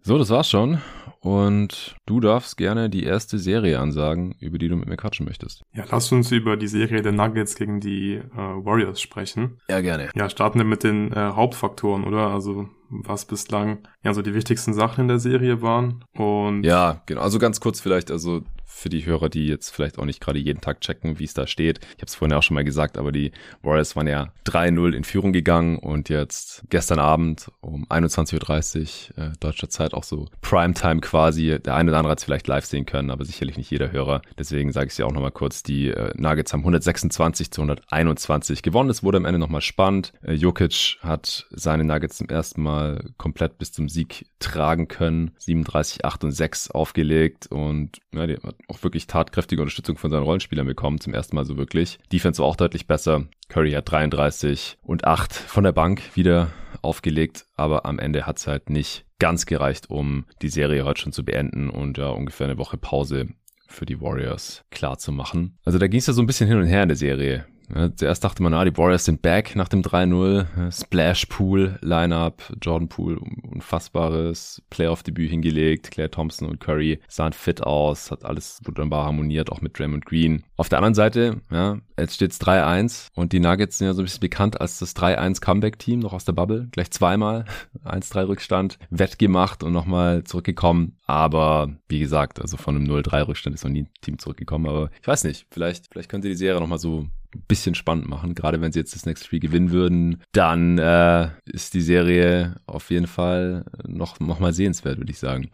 So, 0.00 0.18
das 0.18 0.30
war's 0.30 0.48
schon. 0.48 0.80
Und 1.28 1.94
du 2.06 2.20
darfst 2.20 2.56
gerne 2.56 2.88
die 2.88 3.04
erste 3.04 3.38
Serie 3.38 3.78
ansagen, 3.80 4.34
über 4.40 4.56
die 4.56 4.68
du 4.68 4.76
mit 4.76 4.88
mir 4.88 4.96
quatschen 4.96 5.26
möchtest. 5.26 5.62
Ja, 5.74 5.84
lass 5.90 6.10
uns 6.10 6.32
über 6.32 6.56
die 6.56 6.68
Serie 6.68 7.02
der 7.02 7.12
Nuggets 7.12 7.54
gegen 7.54 7.80
die 7.80 8.14
äh, 8.14 8.34
Warriors 8.34 8.98
sprechen. 8.98 9.60
Ja, 9.68 9.82
gerne. 9.82 10.08
Ja, 10.14 10.30
starten 10.30 10.58
wir 10.58 10.64
mit 10.64 10.84
den 10.84 11.12
äh, 11.12 11.16
Hauptfaktoren, 11.16 12.04
oder? 12.04 12.28
Also 12.28 12.70
was 12.88 13.26
bislang 13.26 13.86
ja 14.02 14.14
so 14.14 14.22
die 14.22 14.32
wichtigsten 14.32 14.72
Sachen 14.72 15.02
in 15.02 15.08
der 15.08 15.18
Serie 15.18 15.60
waren. 15.60 16.02
Und 16.14 16.64
ja, 16.64 17.02
genau. 17.04 17.20
Also 17.20 17.38
ganz 17.38 17.60
kurz 17.60 17.80
vielleicht, 17.80 18.10
also 18.10 18.42
für 18.64 18.88
die 18.88 19.04
Hörer, 19.04 19.28
die 19.28 19.46
jetzt 19.48 19.70
vielleicht 19.70 19.98
auch 19.98 20.04
nicht 20.04 20.20
gerade 20.20 20.38
jeden 20.38 20.60
Tag 20.60 20.80
checken, 20.80 21.18
wie 21.18 21.24
es 21.24 21.34
da 21.34 21.46
steht. 21.46 21.80
Ich 21.80 21.96
habe 21.96 22.06
es 22.06 22.14
vorhin 22.14 22.36
auch 22.36 22.42
schon 22.42 22.54
mal 22.54 22.64
gesagt, 22.64 22.96
aber 22.96 23.12
die 23.12 23.32
Warriors 23.62 23.96
waren 23.96 24.06
ja 24.06 24.32
3-0 24.46 24.92
in 24.92 25.04
Führung 25.04 25.32
gegangen 25.32 25.78
und 25.78 26.08
jetzt 26.08 26.62
gestern 26.70 27.00
Abend 27.00 27.50
um 27.60 27.86
21.30 27.86 29.16
Uhr 29.18 29.24
äh, 29.24 29.32
deutscher 29.40 29.68
Zeit 29.68 29.94
auch 29.94 30.04
so 30.04 30.28
Primetime 30.42 31.00
quasi. 31.00 31.17
Der 31.58 31.74
eine 31.74 31.90
oder 31.90 31.98
andere 31.98 32.12
hat 32.12 32.18
es 32.18 32.24
vielleicht 32.24 32.46
live 32.46 32.64
sehen 32.64 32.86
können, 32.86 33.10
aber 33.10 33.24
sicherlich 33.24 33.56
nicht 33.56 33.70
jeder 33.70 33.92
Hörer. 33.92 34.22
Deswegen 34.38 34.72
sage 34.72 34.86
ich 34.86 34.92
es 34.92 34.98
ja 34.98 35.06
auch 35.06 35.12
nochmal 35.12 35.32
kurz. 35.32 35.62
Die 35.62 35.88
äh, 35.88 36.12
Nuggets 36.16 36.52
haben 36.52 36.60
126 36.60 37.50
zu 37.50 37.62
121 37.62 38.62
gewonnen. 38.62 38.90
Es 38.90 39.02
wurde 39.02 39.18
am 39.18 39.24
Ende 39.24 39.38
nochmal 39.38 39.60
spannend. 39.60 40.12
Äh, 40.22 40.34
Jokic 40.34 40.98
hat 41.00 41.46
seine 41.50 41.84
Nuggets 41.84 42.18
zum 42.18 42.28
ersten 42.28 42.62
Mal 42.62 43.10
komplett 43.16 43.58
bis 43.58 43.72
zum 43.72 43.88
Sieg 43.88 44.26
tragen 44.38 44.88
können. 44.88 45.32
37, 45.38 46.04
8 46.04 46.24
und 46.24 46.32
6 46.32 46.70
aufgelegt 46.70 47.46
und 47.48 47.98
ja, 48.12 48.26
die 48.26 48.34
hat 48.34 48.54
auch 48.68 48.82
wirklich 48.82 49.06
tatkräftige 49.06 49.60
Unterstützung 49.62 49.96
von 49.96 50.10
seinen 50.10 50.22
Rollenspielern 50.22 50.66
bekommen, 50.66 51.00
zum 51.00 51.14
ersten 51.14 51.36
Mal 51.36 51.44
so 51.44 51.56
wirklich. 51.56 51.98
Defense 52.12 52.40
war 52.40 52.48
auch 52.48 52.56
deutlich 52.56 52.86
besser. 52.86 53.24
Curry 53.48 53.72
hat 53.72 53.90
33 53.90 54.78
und 54.82 55.04
8 55.04 55.32
von 55.32 55.64
der 55.64 55.72
Bank 55.72 56.02
wieder 56.14 56.48
aufgelegt, 56.82 57.46
aber 57.54 57.86
am 57.86 57.98
Ende 57.98 58.26
hat 58.26 58.38
es 58.38 58.46
halt 58.46 58.70
nicht 58.70 59.04
ganz 59.18 59.46
gereicht, 59.46 59.90
um 59.90 60.26
die 60.42 60.48
Serie 60.48 60.84
heute 60.84 61.00
schon 61.00 61.12
zu 61.12 61.24
beenden 61.24 61.70
und 61.70 61.98
ja, 61.98 62.08
ungefähr 62.08 62.46
eine 62.46 62.58
Woche 62.58 62.76
Pause 62.76 63.28
für 63.66 63.84
die 63.84 64.00
Warriors 64.00 64.64
klar 64.70 64.98
zu 64.98 65.12
machen. 65.12 65.58
Also 65.64 65.78
da 65.78 65.86
ging 65.86 65.98
es 65.98 66.06
ja 66.06 66.12
so 66.12 66.22
ein 66.22 66.26
bisschen 66.26 66.48
hin 66.48 66.58
und 66.58 66.66
her 66.66 66.82
in 66.82 66.88
der 66.88 66.96
Serie. 66.96 67.46
Ja, 67.74 67.94
zuerst 67.94 68.24
dachte 68.24 68.42
man, 68.42 68.54
ah, 68.54 68.64
die 68.64 68.76
Warriors 68.76 69.04
sind 69.04 69.22
back 69.22 69.54
nach 69.56 69.68
dem 69.68 69.82
3-0. 69.82 70.72
Splash 70.72 71.26
Pool 71.26 71.78
Lineup, 71.82 72.42
Jordan 72.62 72.88
Pool, 72.88 73.18
unfassbares 73.42 74.62
Playoff-Debüt 74.70 75.30
hingelegt. 75.30 75.90
Claire 75.90 76.10
Thompson 76.10 76.48
und 76.48 76.60
Curry 76.60 77.00
sahen 77.08 77.32
fit 77.32 77.62
aus, 77.62 78.10
hat 78.10 78.24
alles 78.24 78.60
wunderbar 78.64 79.04
harmoniert, 79.04 79.52
auch 79.52 79.60
mit 79.60 79.78
Draymond 79.78 80.06
Green. 80.06 80.44
Auf 80.56 80.68
der 80.68 80.78
anderen 80.78 80.94
Seite, 80.94 81.40
ja, 81.50 81.78
jetzt 81.98 82.14
steht's 82.14 82.40
3-1 82.40 83.08
und 83.14 83.32
die 83.32 83.40
Nuggets 83.40 83.78
sind 83.78 83.86
ja 83.86 83.94
so 83.94 84.02
ein 84.02 84.04
bisschen 84.06 84.20
bekannt 84.20 84.60
als 84.60 84.78
das 84.78 84.96
3-1 84.96 85.40
Comeback-Team, 85.40 86.00
noch 86.00 86.12
aus 86.12 86.24
der 86.24 86.32
Bubble. 86.32 86.68
Gleich 86.72 86.90
zweimal 86.90 87.44
1-3 87.84 88.28
Rückstand, 88.28 88.78
wettgemacht 88.90 89.62
und 89.62 89.72
nochmal 89.72 90.24
zurückgekommen. 90.24 90.96
Aber 91.06 91.70
wie 91.88 92.00
gesagt, 92.00 92.40
also 92.40 92.56
von 92.56 92.76
einem 92.76 92.86
0-3 92.86 93.28
Rückstand 93.28 93.54
ist 93.54 93.64
noch 93.64 93.70
nie 93.70 93.82
ein 93.82 93.90
Team 94.00 94.18
zurückgekommen. 94.18 94.66
Aber 94.66 94.90
ich 95.00 95.06
weiß 95.06 95.24
nicht, 95.24 95.46
vielleicht, 95.50 95.88
vielleicht 95.90 96.08
könnte 96.08 96.28
die 96.28 96.34
Serie 96.34 96.60
nochmal 96.60 96.78
so 96.78 97.06
bisschen 97.46 97.74
spannend 97.74 98.08
machen. 98.08 98.34
Gerade 98.34 98.60
wenn 98.60 98.72
sie 98.72 98.78
jetzt 98.78 98.94
das 98.94 99.06
nächste 99.06 99.26
Spiel 99.26 99.40
gewinnen 99.40 99.70
würden, 99.70 100.22
dann 100.32 100.78
äh, 100.78 101.28
ist 101.44 101.74
die 101.74 101.80
Serie 101.80 102.56
auf 102.66 102.90
jeden 102.90 103.06
Fall 103.06 103.64
noch, 103.86 104.20
noch 104.20 104.40
mal 104.40 104.52
sehenswert, 104.52 104.98
würde 104.98 105.12
ich 105.12 105.18
sagen. 105.18 105.50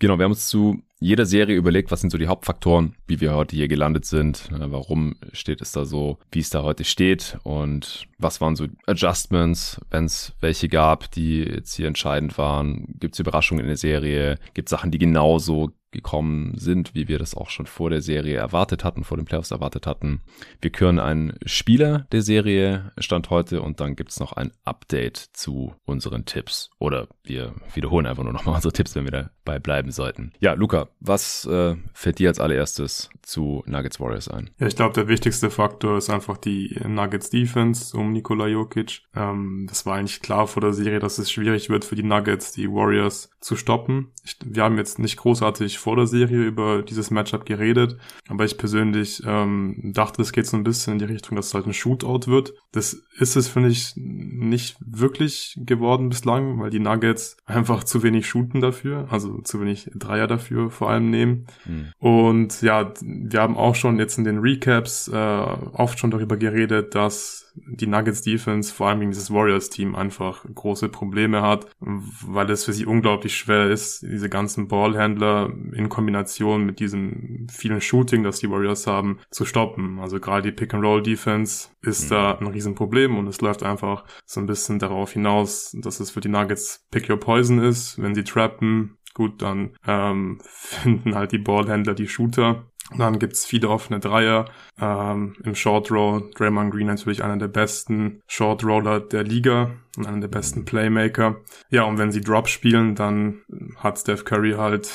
Genau, 0.00 0.18
wir 0.18 0.24
haben 0.24 0.32
uns 0.32 0.48
zu 0.48 0.82
jeder 1.00 1.26
Serie 1.26 1.56
überlegt, 1.56 1.90
was 1.90 2.00
sind 2.00 2.10
so 2.10 2.18
die 2.18 2.28
Hauptfaktoren, 2.28 2.94
wie 3.06 3.20
wir 3.20 3.34
heute 3.34 3.54
hier 3.54 3.68
gelandet 3.68 4.06
sind, 4.06 4.48
äh, 4.52 4.70
warum 4.70 5.16
steht 5.32 5.60
es 5.60 5.72
da 5.72 5.84
so, 5.84 6.18
wie 6.32 6.38
es 6.40 6.50
da 6.50 6.62
heute 6.62 6.84
steht 6.84 7.36
und 7.42 8.06
was 8.18 8.40
waren 8.40 8.56
so 8.56 8.66
Adjustments, 8.86 9.80
wenn 9.90 10.06
es 10.06 10.32
welche 10.40 10.68
gab, 10.68 11.10
die 11.10 11.42
jetzt 11.42 11.74
hier 11.74 11.88
entscheidend 11.88 12.38
waren. 12.38 12.96
Gibt 12.98 13.14
es 13.14 13.20
Überraschungen 13.20 13.64
in 13.64 13.68
der 13.68 13.76
Serie? 13.76 14.38
Gibt 14.54 14.68
es 14.68 14.70
Sachen, 14.70 14.90
die 14.90 14.98
genauso 14.98 15.72
gekommen 15.94 16.52
sind, 16.58 16.94
wie 16.94 17.08
wir 17.08 17.18
das 17.18 17.34
auch 17.34 17.48
schon 17.48 17.66
vor 17.66 17.88
der 17.88 18.02
Serie 18.02 18.36
erwartet 18.36 18.84
hatten, 18.84 19.04
vor 19.04 19.16
den 19.16 19.24
Playoffs 19.24 19.50
erwartet 19.50 19.86
hatten. 19.86 20.20
Wir 20.60 20.70
küren 20.70 20.98
einen 20.98 21.38
Spieler 21.46 22.06
der 22.12 22.20
Serie, 22.20 22.92
Stand 22.98 23.30
heute, 23.30 23.62
und 23.62 23.80
dann 23.80 23.96
gibt's 23.96 24.20
noch 24.20 24.34
ein 24.34 24.52
Update 24.64 25.16
zu 25.16 25.74
unseren 25.86 26.26
Tipps. 26.26 26.70
Oder 26.78 27.08
wir 27.22 27.54
wiederholen 27.72 28.06
einfach 28.06 28.24
nur 28.24 28.34
nochmal 28.34 28.54
unsere 28.56 28.72
Tipps, 28.72 28.94
wenn 28.94 29.04
wir 29.04 29.30
dabei 29.44 29.58
bleiben 29.58 29.90
sollten. 29.90 30.32
Ja, 30.40 30.52
Luca, 30.52 30.88
was 31.00 31.46
äh, 31.46 31.76
fällt 31.94 32.18
dir 32.18 32.28
als 32.28 32.40
allererstes 32.40 33.08
zu 33.22 33.62
Nuggets 33.66 34.00
Warriors 34.00 34.28
ein? 34.28 34.50
Ja, 34.58 34.66
ich 34.66 34.76
glaube, 34.76 34.94
der 34.94 35.08
wichtigste 35.08 35.50
Faktor 35.50 35.96
ist 35.96 36.10
einfach 36.10 36.36
die 36.36 36.78
Nuggets 36.86 37.30
Defense 37.30 37.96
um 37.96 38.12
Nikola 38.12 38.46
Jokic. 38.46 39.02
Ähm, 39.14 39.66
das 39.68 39.86
war 39.86 39.96
eigentlich 39.96 40.20
klar 40.20 40.46
vor 40.46 40.60
der 40.60 40.72
Serie, 40.72 40.98
dass 40.98 41.18
es 41.18 41.30
schwierig 41.30 41.70
wird 41.70 41.84
für 41.84 41.94
die 41.94 42.02
Nuggets, 42.02 42.52
die 42.52 42.68
Warriors 42.68 43.30
zu 43.40 43.56
stoppen. 43.56 44.12
Ich, 44.24 44.36
wir 44.44 44.64
haben 44.64 44.78
jetzt 44.78 44.98
nicht 44.98 45.16
großartig 45.16 45.78
vor 45.84 45.96
der 45.96 46.06
Serie 46.06 46.42
über 46.42 46.80
dieses 46.80 47.10
Matchup 47.10 47.44
geredet, 47.44 47.98
aber 48.30 48.46
ich 48.46 48.56
persönlich 48.56 49.22
ähm, 49.26 49.92
dachte, 49.92 50.22
es 50.22 50.32
geht 50.32 50.46
so 50.46 50.56
ein 50.56 50.64
bisschen 50.64 50.94
in 50.94 50.98
die 50.98 51.04
Richtung, 51.04 51.36
dass 51.36 51.48
es 51.48 51.54
halt 51.54 51.66
ein 51.66 51.74
Shootout 51.74 52.26
wird. 52.26 52.54
Das 52.72 52.94
ist 53.18 53.36
es, 53.36 53.48
finde 53.48 53.68
ich, 53.68 53.92
nicht 53.94 54.78
wirklich 54.80 55.58
geworden 55.58 56.08
bislang, 56.08 56.58
weil 56.58 56.70
die 56.70 56.78
Nuggets 56.78 57.36
einfach 57.44 57.84
zu 57.84 58.02
wenig 58.02 58.26
shooten 58.26 58.62
dafür, 58.62 59.08
also 59.10 59.42
zu 59.42 59.60
wenig 59.60 59.90
Dreier 59.94 60.26
dafür 60.26 60.70
vor 60.70 60.88
allem 60.88 61.10
nehmen. 61.10 61.48
Mhm. 61.66 61.92
Und 61.98 62.62
ja, 62.62 62.94
wir 63.02 63.42
haben 63.42 63.58
auch 63.58 63.74
schon 63.74 63.98
jetzt 63.98 64.16
in 64.16 64.24
den 64.24 64.38
Recaps 64.38 65.08
äh, 65.08 65.14
oft 65.14 65.98
schon 65.98 66.10
darüber 66.10 66.38
geredet, 66.38 66.94
dass 66.94 67.43
die 67.54 67.86
Nuggets 67.86 68.22
Defense, 68.22 68.72
vor 68.72 68.88
allem 68.88 69.00
gegen 69.00 69.12
dieses 69.12 69.32
Warriors 69.32 69.70
Team, 69.70 69.94
einfach 69.94 70.44
große 70.52 70.88
Probleme 70.88 71.42
hat, 71.42 71.66
weil 71.80 72.50
es 72.50 72.64
für 72.64 72.72
sie 72.72 72.86
unglaublich 72.86 73.36
schwer 73.36 73.70
ist, 73.70 74.02
diese 74.02 74.28
ganzen 74.28 74.68
Ballhändler 74.68 75.52
in 75.72 75.88
Kombination 75.88 76.64
mit 76.64 76.80
diesem 76.80 77.46
vielen 77.50 77.80
Shooting, 77.80 78.22
das 78.22 78.40
die 78.40 78.50
Warriors 78.50 78.86
haben, 78.86 79.18
zu 79.30 79.44
stoppen. 79.44 80.00
Also 80.00 80.20
gerade 80.20 80.50
die 80.50 80.56
Pick-and-Roll 80.56 81.02
Defense 81.02 81.68
ist 81.82 82.06
mhm. 82.06 82.14
da 82.14 82.38
ein 82.38 82.46
Riesenproblem 82.46 83.16
und 83.16 83.28
es 83.28 83.40
läuft 83.40 83.62
einfach 83.62 84.04
so 84.24 84.40
ein 84.40 84.46
bisschen 84.46 84.78
darauf 84.78 85.12
hinaus, 85.12 85.76
dass 85.80 86.00
es 86.00 86.10
für 86.10 86.20
die 86.20 86.28
Nuggets 86.28 86.86
Pick 86.90 87.08
Your 87.08 87.18
Poison 87.18 87.60
ist. 87.60 88.00
Wenn 88.00 88.14
sie 88.14 88.24
trappen, 88.24 88.98
gut, 89.14 89.42
dann 89.42 89.76
ähm, 89.86 90.38
finden 90.44 91.14
halt 91.14 91.32
die 91.32 91.38
Ballhändler 91.38 91.94
die 91.94 92.08
Shooter 92.08 92.64
dann 92.96 93.18
gibt's 93.18 93.44
viele 93.44 93.68
offene 93.68 93.98
Dreier. 93.98 94.46
Ähm, 94.80 95.36
Im 95.42 95.54
Short 95.54 95.90
Roll 95.90 96.30
Draymond 96.36 96.72
Green 96.72 96.86
natürlich 96.86 97.24
einer 97.24 97.38
der 97.38 97.48
besten 97.48 98.20
Short 98.26 98.64
Roller 98.64 99.00
der 99.00 99.24
Liga 99.24 99.70
und 99.96 100.06
einer 100.06 100.20
der 100.20 100.28
besten 100.28 100.64
Playmaker. 100.64 101.36
Ja, 101.70 101.84
und 101.84 101.98
wenn 101.98 102.12
sie 102.12 102.20
Drop 102.20 102.48
spielen, 102.48 102.94
dann 102.94 103.42
hat 103.76 103.98
Steph 103.98 104.24
Curry 104.24 104.52
halt 104.52 104.90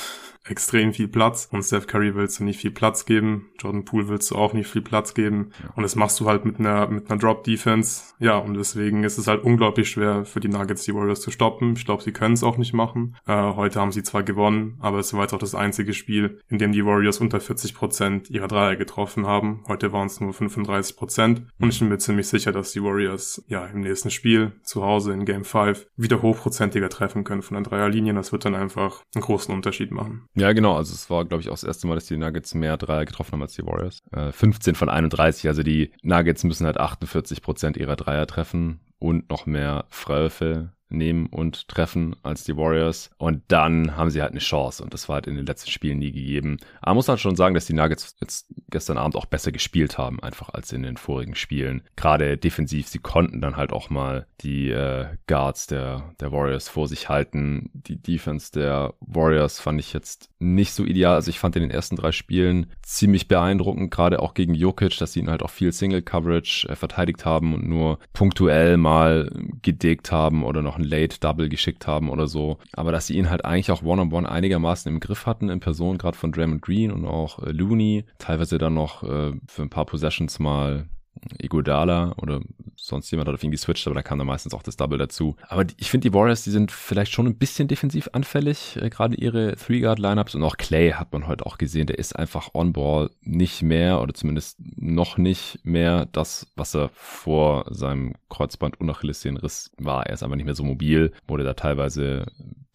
extrem 0.50 0.94
viel 0.94 1.08
Platz 1.08 1.48
und 1.52 1.64
Steph 1.64 1.88
Curry 1.88 2.16
willst 2.16 2.40
du 2.40 2.44
nicht 2.44 2.60
viel 2.60 2.72
Platz 2.72 3.06
geben, 3.06 3.50
Jordan 3.60 3.86
Poole 3.86 4.08
willst 4.08 4.32
du 4.32 4.36
auch 4.36 4.54
nicht 4.54 4.70
viel 4.70 4.82
Platz 4.82 5.14
geben 5.14 5.52
ja. 5.64 5.70
und 5.76 5.84
das 5.84 5.96
machst 5.96 6.20
du 6.20 6.28
halt 6.28 6.46
mit 6.46 6.60
einer 6.60 6.88
mit 6.88 7.10
einer 7.10 7.20
Drop 7.20 7.44
Defense. 7.44 8.04
Ja, 8.20 8.38
und 8.38 8.56
deswegen 8.56 9.04
ist 9.04 9.18
es 9.18 9.28
halt 9.28 9.44
unglaublich 9.44 9.90
schwer 9.90 10.26
für 10.26 10.40
die 10.40 10.50
Nuggets 10.50 10.84
die 10.84 10.94
Warriors 10.94 11.22
zu 11.22 11.32
stoppen. 11.32 11.74
Ich 11.74 11.86
glaube, 11.86 12.04
sie 12.04 12.12
können 12.12 12.34
es 12.34 12.44
auch 12.44 12.58
nicht 12.58 12.74
machen. 12.74 13.16
Äh, 13.26 13.34
heute 13.34 13.80
haben 13.80 13.92
sie 13.92 14.04
zwar 14.04 14.24
gewonnen, 14.24 14.78
aber 14.80 15.00
es 15.00 15.14
war 15.14 15.22
jetzt 15.22 15.34
auch 15.34 15.40
das 15.40 15.56
einzige 15.56 15.94
Spiel, 15.94 16.40
in 16.50 16.58
dem 16.58 16.72
die 16.72 16.86
Warriors 16.86 17.20
unter 17.20 17.40
40 17.40 17.74
Prozent 17.76 18.30
ihrer 18.30 18.48
Dreier 18.48 18.76
getroffen 18.76 19.26
haben. 19.26 19.64
Heute 19.68 19.92
waren 19.94 20.08
es 20.08 20.20
nur 20.20 20.34
35 20.34 20.96
Prozent 20.96 21.44
und 21.60 21.70
ich 21.70 21.80
bin 21.80 21.90
mir 21.90 21.98
ziemlich 21.98 22.28
sicher, 22.28 22.52
dass 22.52 22.72
die 22.72 22.84
Warriors 22.84 23.44
ja 23.48 23.66
im 23.66 23.82
nächsten 23.82 24.12
Spiel 24.12 24.54
zu 24.64 24.84
Hause 24.84 25.14
in 25.14 25.26
Game 25.26 25.46
5 25.46 25.88
wieder 25.96 26.22
hochprozentiger 26.22 26.90
treffen 26.90 27.24
können 27.24 27.42
von 27.42 27.56
der 27.56 27.64
Dreierlinie. 27.64 28.14
Das 28.14 28.32
wird 28.32 28.46
dann 28.46 28.56
einfach 28.56 29.02
einen 29.16 29.24
großen 29.24 29.54
Unterschied 29.54 29.92
machen. 29.92 30.26
Ja, 30.40 30.54
genau. 30.54 30.76
Also 30.76 30.94
es 30.94 31.10
war, 31.10 31.26
glaube 31.26 31.42
ich, 31.42 31.50
auch 31.50 31.54
das 31.54 31.64
erste 31.64 31.88
Mal, 31.88 31.96
dass 31.96 32.06
die 32.06 32.18
Nuggets 32.18 32.54
mehr 32.54 32.78
Dreier 32.78 33.06
getroffen 33.06 33.34
haben 33.34 33.42
als 33.42 33.54
die 33.54 33.66
Warriors. 33.66 34.02
Äh, 34.12 34.32
15 34.32 34.76
von 34.76 34.90
31. 34.90 35.48
Also 35.48 35.64
die 35.64 35.92
Nuggets 36.02 36.44
müssen 36.44 36.66
halt 36.66 36.80
48 36.80 37.42
Prozent 37.42 37.78
ihrer 37.78 37.96
Dreier 37.96 38.28
treffen 38.28 38.80
und 39.00 39.30
noch 39.30 39.46
mehr 39.46 39.86
Freiwürfe 39.90 40.72
nehmen 40.90 41.28
und 41.28 41.68
treffen 41.68 42.16
als 42.24 42.44
die 42.44 42.58
Warriors. 42.58 43.12
Und 43.18 43.44
dann 43.48 43.96
haben 43.96 44.10
sie 44.10 44.22
halt 44.22 44.32
eine 44.32 44.40
Chance. 44.40 44.84
Und 44.84 44.94
das 44.94 45.08
war 45.08 45.16
halt 45.16 45.28
in 45.28 45.36
den 45.36 45.46
letzten 45.46 45.70
Spielen 45.70 46.00
nie 46.00 46.12
gegeben. 46.12 46.58
Aber 46.82 46.96
muss 46.96 47.08
halt 47.08 47.20
schon 47.20 47.36
sagen, 47.36 47.56
dass 47.56 47.66
die 47.66 47.74
Nuggets 47.74 48.16
jetzt 48.20 48.48
gestern 48.70 48.98
Abend 48.98 49.16
auch 49.16 49.26
besser 49.26 49.52
gespielt 49.52 49.98
haben, 49.98 50.22
einfach 50.22 50.50
als 50.50 50.72
in 50.74 50.84
den 50.84 50.98
vorigen 50.98 51.36
Spielen. 51.36 51.84
Gerade 51.96 52.38
defensiv, 52.38 52.88
sie 52.88 53.00
konnten 53.00 53.42
dann 53.42 53.56
halt 53.56 53.72
auch 53.72 53.90
mal 53.90 54.26
die 54.42 54.70
äh, 54.70 55.06
Guards 55.28 55.68
der, 55.68 56.14
der 56.20 56.32
Warriors 56.32 56.70
vor 56.70 56.88
sich 56.88 57.10
halten. 57.10 57.70
Die 57.74 58.02
Defense 58.02 58.52
der 58.52 58.94
Warriors 59.00 59.60
fand 59.60 59.80
ich 59.80 59.94
jetzt 59.94 60.30
nicht 60.40 60.74
so 60.74 60.84
ideal. 60.84 61.16
Also 61.16 61.30
ich 61.30 61.40
fand 61.40 61.56
in 61.56 61.62
den 61.62 61.72
ersten 61.72 61.96
drei 61.96 62.12
Spielen 62.12 62.72
ziemlich 62.82 63.28
beeindruckend, 63.28 63.92
gerade 63.92 64.20
auch 64.22 64.34
gegen 64.34 64.54
Jokic, 64.54 64.98
dass 64.98 65.14
sie 65.14 65.20
ihn 65.20 65.30
halt 65.30 65.44
auch 65.44 65.50
viel 65.50 65.72
Single 65.72 66.02
Coverage 66.02 66.68
äh, 66.68 66.76
verteidigt 66.76 67.26
haben 67.26 67.54
und 67.54 67.68
nur 67.68 68.00
punktuell 68.14 68.78
mal 68.78 69.32
gedickt 69.62 70.12
haben 70.12 70.44
oder 70.44 70.62
noch 70.62 70.79
ein 70.80 70.84
Late 70.86 71.20
Double 71.20 71.50
geschickt 71.50 71.88
haben 71.88 72.10
oder 72.10 72.28
so. 72.28 72.58
Aber 72.74 72.92
dass 72.92 73.08
sie 73.08 73.18
ihn 73.18 73.30
halt 73.30 73.46
eigentlich 73.46 73.72
auch 73.72 73.84
One-on-One 73.84 74.28
-on 74.28 74.30
-one 74.30 74.32
einigermaßen 74.32 74.92
im 74.92 75.00
Griff 75.00 75.26
hatten, 75.26 75.50
in 75.50 75.60
Person 75.60 75.98
gerade 75.98 76.18
von 76.18 76.32
Draymond 76.32 76.62
Green 76.62 76.92
und 76.92 77.06
auch 77.06 77.40
äh, 77.40 77.52
Looney. 77.52 78.06
Teilweise 78.18 78.58
dann 78.58 78.74
noch 78.74 79.04
äh, 79.04 79.34
für 79.48 79.62
ein 79.62 79.70
paar 79.70 79.86
Possessions 79.86 80.40
mal 80.40 80.88
Igodala 81.42 82.14
oder 82.18 82.42
sonst 82.76 83.12
jemand 83.12 83.28
hat 83.28 83.36
auf 83.36 83.44
ihn 83.44 83.52
geswitcht, 83.52 83.86
aber 83.88 83.96
da 83.96 84.02
kam 84.02 84.18
dann 84.18 84.28
meistens 84.28 84.54
auch 84.54 84.64
das 84.64 84.78
Double 84.78 84.98
dazu. 84.98 85.36
Aber 85.48 85.66
die, 85.66 85.76
ich 85.78 85.90
finde, 85.90 86.10
die 86.10 86.14
Warriors, 86.14 86.44
die 86.44 86.52
sind 86.52 86.72
vielleicht 86.72 87.12
schon 87.12 87.28
ein 87.28 87.38
bisschen 87.38 87.68
defensiv 87.68 88.10
anfällig, 88.14 88.78
äh, 88.82 88.90
gerade 88.90 89.16
ihre 89.16 89.56
Three-Guard-Lineups 89.56 90.36
und 90.36 90.44
auch 90.44 90.58
Clay 90.58 90.92
hat 90.92 91.12
man 91.14 91.28
heute 91.28 91.46
auch 91.46 91.58
gesehen, 91.58 91.88
der 91.88 92.00
ist 92.00 92.16
einfach 92.16 92.54
on-ball 92.54 93.10
nicht 93.22 93.62
mehr 93.62 94.02
oder 94.02 94.14
zumindest 94.14 94.58
noch 94.78 95.18
nicht 95.18 95.60
mehr 95.64 96.08
das, 96.08 96.48
was 96.56 96.76
er 96.76 96.90
vor 96.94 97.66
seinem 97.70 98.14
Kreuzband- 98.30 98.80
und 98.80 98.90
Achillessehnenriss 98.90 99.72
war. 99.78 100.06
Er 100.06 100.14
ist 100.14 100.24
einfach 100.24 100.38
nicht 100.38 100.46
mehr 100.46 100.56
so 100.56 100.64
mobil, 100.64 101.12
wurde 101.28 101.44
da 101.44 101.54
teilweise 101.54 102.26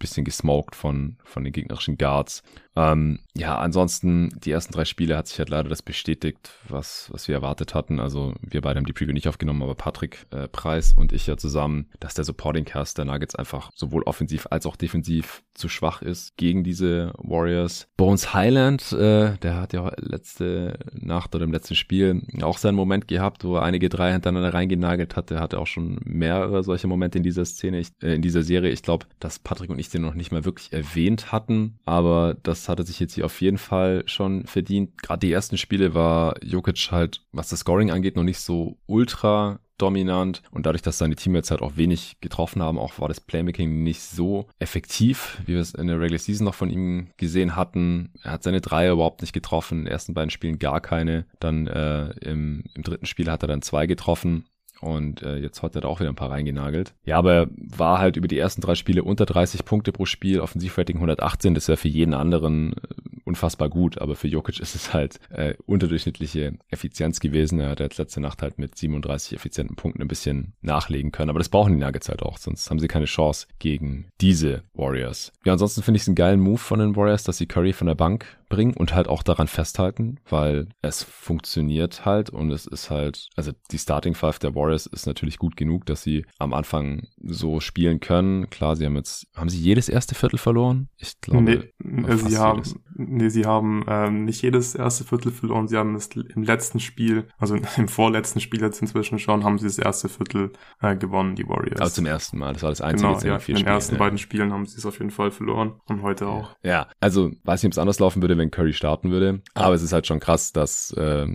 bisschen 0.05 0.25
gesmoked 0.25 0.77
von, 0.77 1.17
von 1.25 1.45
den 1.45 1.53
gegnerischen 1.53 1.97
Guards. 1.97 2.43
Ähm, 2.77 3.21
ja, 3.37 3.57
ansonsten, 3.59 4.31
die 4.45 4.51
ersten 4.51 4.73
drei 4.73 4.85
Spiele 4.85 5.17
hat 5.17 5.29
sich 5.29 5.39
halt 5.39 5.49
leider 5.49 5.69
das 5.69 5.83
bestätigt, 5.83 6.51
was, 6.69 7.09
was 7.13 7.29
wir 7.29 7.37
erwartet 7.37 7.73
hatten. 7.75 8.01
Also 8.01 8.35
wir 8.41 8.63
beide 8.63 8.79
haben 8.79 8.87
die 8.87 8.93
Preview 8.93 9.13
nicht 9.13 9.29
aufgenommen, 9.29 9.63
aber 9.63 9.77
Patrick 9.77 10.27
äh, 10.31 10.49
Preis 10.49 10.93
und 10.93 11.13
ich 11.13 11.27
ja 11.27 11.37
zusammen, 11.37 11.89
dass 12.01 12.15
der 12.15 12.25
Supporting 12.25 12.65
Cast 12.65 12.99
der 12.99 13.05
Nuggets 13.05 13.37
einfach 13.37 13.71
sowohl 13.75 14.03
offensiv 14.03 14.49
als 14.51 14.67
auch 14.67 14.77
defensiv 14.77 15.44
zu 15.55 15.69
schwach 15.69 16.03
ist 16.03 16.37
gegen 16.37 16.65
diese 16.65 17.13
Warriors. 17.19 17.89
Bones 17.97 18.35
Highland, 18.35 18.93
äh, 18.93 19.37
der 19.39 19.61
hat 19.61 19.73
ja 19.73 19.91
letzte 19.97 20.79
Nacht 20.93 21.35
oder 21.35 21.45
im 21.45 21.53
letzten 21.53 21.75
Spiel 21.75 22.23
auch 22.43 22.59
seinen 22.59 22.75
Moment 22.75 23.09
gehabt, 23.09 23.45
wo 23.45 23.57
er 23.57 23.63
einige 23.63 23.89
drei 23.89 24.13
hintereinander 24.13 24.53
reingenagelt 24.53 25.17
hat. 25.17 25.31
Der 25.31 25.41
hatte 25.41 25.59
auch 25.59 25.67
schon 25.67 25.99
mehrere 26.05 26.63
solche 26.63 26.87
Momente 26.87 27.19
in 27.19 27.25
dieser 27.25 27.45
Szene, 27.45 27.79
ich, 27.79 27.89
äh, 28.03 28.15
in 28.15 28.23
dieser 28.23 28.43
Serie. 28.43 28.71
Ich 28.71 28.83
glaube, 28.83 29.07
dass 29.21 29.39
Patrick 29.39 29.71
und 29.71 29.79
ich 29.79 29.89
den 29.89 30.03
noch 30.03 30.15
nicht 30.15 30.33
mal 30.33 30.45
wirklich 30.45 30.73
erwähnt 30.73 31.33
hatten, 31.33 31.79
aber 31.85 32.37
das 32.43 32.69
hatte 32.69 32.85
sich 32.85 33.01
jetzt 33.01 33.15
hier 33.15 33.25
auf 33.25 33.41
jeden 33.41 33.59
Fall 33.59 34.03
schon 34.07 34.45
verdient. 34.47 35.01
Gerade 35.03 35.21
die 35.27 35.33
ersten 35.33 35.57
Spiele 35.57 35.95
war 35.95 36.43
Jokic 36.45 36.89
halt, 36.91 37.23
was 37.33 37.49
das 37.49 37.61
Scoring 37.61 37.91
angeht, 37.91 38.17
noch 38.17 38.25
nicht 38.25 38.41
so 38.41 38.77
ultra 38.87 39.61
dominant 39.79 40.43
und 40.51 40.67
dadurch, 40.67 40.83
dass 40.83 40.99
seine 40.99 41.17
Teammates 41.17 41.51
halt 41.51 41.63
auch 41.63 41.77
wenig 41.77 42.17
getroffen 42.21 42.63
haben, 42.63 42.79
auch 42.79 42.99
war 42.99 43.09
das 43.09 43.21
Playmaking 43.21 43.83
nicht 43.83 44.03
so 44.03 44.47
effektiv, 44.59 45.41
wie 45.47 45.55
wir 45.55 45.61
es 45.61 45.75
in 45.75 45.87
der 45.87 46.01
Regular 46.01 46.19
Season 46.19 46.45
noch 46.45 46.55
von 46.55 46.71
ihm 46.71 47.11
gesehen 47.17 47.57
hatten. 47.57 48.13
Er 48.23 48.33
hat 48.33 48.43
seine 48.43 48.61
Dreier 48.61 48.93
überhaupt 48.93 49.23
nicht 49.23 49.33
getroffen, 49.33 49.79
in 49.79 49.85
den 49.85 49.93
ersten 49.93 50.15
beiden 50.15 50.31
Spielen 50.31 50.59
gar 50.59 50.81
keine. 50.81 51.27
Dann 51.41 51.67
äh, 51.67 52.11
im, 52.21 52.65
im 52.75 52.83
dritten 52.83 53.07
Spiel 53.07 53.31
hat 53.31 53.43
er 53.43 53.49
dann 53.49 53.63
zwei 53.63 53.87
getroffen 53.87 54.47
und 54.81 55.23
äh, 55.23 55.37
jetzt 55.37 55.63
hat 55.63 55.75
er 55.75 55.83
da 55.83 55.89
auch 55.89 56.01
wieder 56.01 56.11
ein 56.11 56.17
paar 56.17 56.31
reingenagelt. 56.31 56.95
Ja, 57.05 57.19
aber 57.19 57.35
er 57.35 57.49
war 57.57 57.99
halt 57.99 58.17
über 58.17 58.29
die 58.29 58.39
ersten 58.39 58.61
drei 58.61 58.75
Spiele 58.75 59.03
unter 59.03 59.27
30 59.27 59.65
Punkte 59.65 59.93
pro 59.93 60.05
Spiel, 60.05 60.41
Offensivrating 60.41 60.97
118. 60.97 61.55
Das 61.55 61.69
wäre 61.69 61.77
für 61.77 61.89
jeden 61.89 62.15
anderen 62.15 62.73
äh, 62.73 62.77
unfassbar 63.25 63.69
gut, 63.69 63.99
aber 63.99 64.17
für 64.17 64.29
Jokic 64.29 64.59
ist 64.61 64.75
es 64.75 64.93
halt 64.93 65.21
äh, 65.31 65.55
unterdurchschnittliche 65.67 66.59
Effizienz 66.69 67.21
gewesen. 67.21 67.61
Er 67.61 67.71
hat 67.71 67.81
jetzt 67.81 67.99
letzte 67.99 68.21
Nacht 68.21 68.43
halt 68.43 68.59
mit 68.59 68.77
37 68.77 69.35
effizienten 69.35 69.77
Punkten 69.77 70.03
ein 70.03 70.09
bisschen 70.09 70.53
nachlegen 70.61 71.13
können, 71.13 71.31
aber 71.31 71.39
das 71.39 71.49
brauchen 71.49 71.73
die 71.73 71.85
Nuggets 71.85 72.09
halt 72.09 72.23
auch, 72.23 72.39
sonst 72.39 72.71
haben 72.71 72.79
sie 72.79 72.89
keine 72.89 73.07
Chance 73.07 73.47
gegen 73.59 74.09
diese 74.21 74.63
Warriors. 74.75 75.33
Ja, 75.45 75.53
ansonsten 75.53 75.83
finde 75.83 75.97
ich 75.97 76.03
es 76.03 76.09
einen 76.09 76.15
geilen 76.15 76.41
Move 76.41 76.59
von 76.59 76.79
den 76.79 76.97
Warriors, 76.97 77.25
dass 77.25 77.39
sie 77.39 77.47
Curry 77.47 77.73
von 77.73 77.87
der 77.87 77.95
Bank 77.95 78.27
bringen 78.55 78.75
und 78.75 78.95
halt 78.95 79.09
auch 79.09 79.23
daran 79.23 79.49
festhalten, 79.49 80.21
weil 80.29 80.69
es 80.81 81.03
funktioniert 81.03 82.05
halt 82.05 82.31
und 82.31 82.53
es 82.53 82.67
ist 82.67 82.91
halt, 82.91 83.29
also 83.37 83.53
die 83.73 83.79
Starting 83.79 84.15
Five 84.15 84.39
der 84.39 84.55
Warriors 84.55 84.87
ist 84.87 85.07
natürlich 85.07 85.39
gut 85.39 85.57
genug, 85.57 85.87
dass 85.87 86.03
sie 86.03 86.25
am 86.39 86.55
Anfang 86.55 87.09
so 87.21 87.59
spielen 87.59 87.99
können. 87.99 88.49
Klar, 88.51 88.77
sie 88.77 88.87
haben 88.87 88.97
jetzt, 88.97 89.27
haben 89.35 89.49
sie 89.49 89.59
jedes 89.59 89.89
erste 89.89 90.15
Viertel 90.15 90.39
verloren? 90.39 90.89
Ich 90.97 91.21
glaube, 91.21 91.43
nee, 91.79 92.17
sie 92.17 92.39
haben, 92.39 92.63
nee, 92.95 93.29
sie 93.29 93.45
haben 93.45 93.85
ähm, 93.89 94.25
nicht 94.25 94.43
jedes 94.43 94.75
erste 94.75 95.05
Viertel 95.05 95.33
verloren, 95.33 95.67
sie 95.67 95.77
haben 95.77 95.97
es 95.97 96.09
im 96.15 96.45
letzten 96.45 96.79
Spiel, 96.79 97.27
also 97.39 97.57
im 97.77 97.89
vorletzten 97.89 98.41
Spiel 98.41 98.61
jetzt 98.61 98.81
inzwischen 98.81 99.19
schon, 99.19 99.43
haben 99.43 99.59
sie 99.59 99.67
das 99.67 99.79
erste 99.79 100.09
Viertel 100.09 100.53
äh, 100.81 100.97
gewonnen, 100.97 101.35
die 101.35 101.49
Warriors. 101.49 101.81
Also 101.81 101.97
zum 101.97 102.07
ersten 102.07 102.39
Mal, 102.39 102.53
das 102.53 102.63
war 102.63 102.71
das 102.71 102.81
einzige 102.81 103.13
genau, 103.13 103.21
ja, 103.25 103.37
in, 103.37 103.43
in 103.47 103.57
den 103.57 103.67
ersten 103.67 103.95
ja. 103.97 103.99
beiden 103.99 104.19
Spielen 104.19 104.53
haben 104.53 104.65
sie 104.67 104.79
es 104.79 104.87
auf 104.87 104.99
jeden 104.99 105.11
Fall 105.11 105.33
verloren 105.33 105.81
und 105.87 106.03
heute 106.03 106.29
auch. 106.29 106.55
Ja, 106.63 106.87
also 107.01 107.33
weiß 107.43 107.63
nicht, 107.63 107.71
ob 107.71 107.73
es 107.73 107.79
anders 107.79 107.99
laufen 107.99 108.23
würde, 108.23 108.39
wenn 108.39 108.44
Curry 108.51 108.73
starten 108.73 109.11
würde, 109.11 109.41
aber 109.55 109.75
es 109.75 109.83
ist 109.83 109.93
halt 109.93 110.07
schon 110.07 110.21
krass, 110.21 110.53
dass 110.53 110.93
äh, 110.93 111.27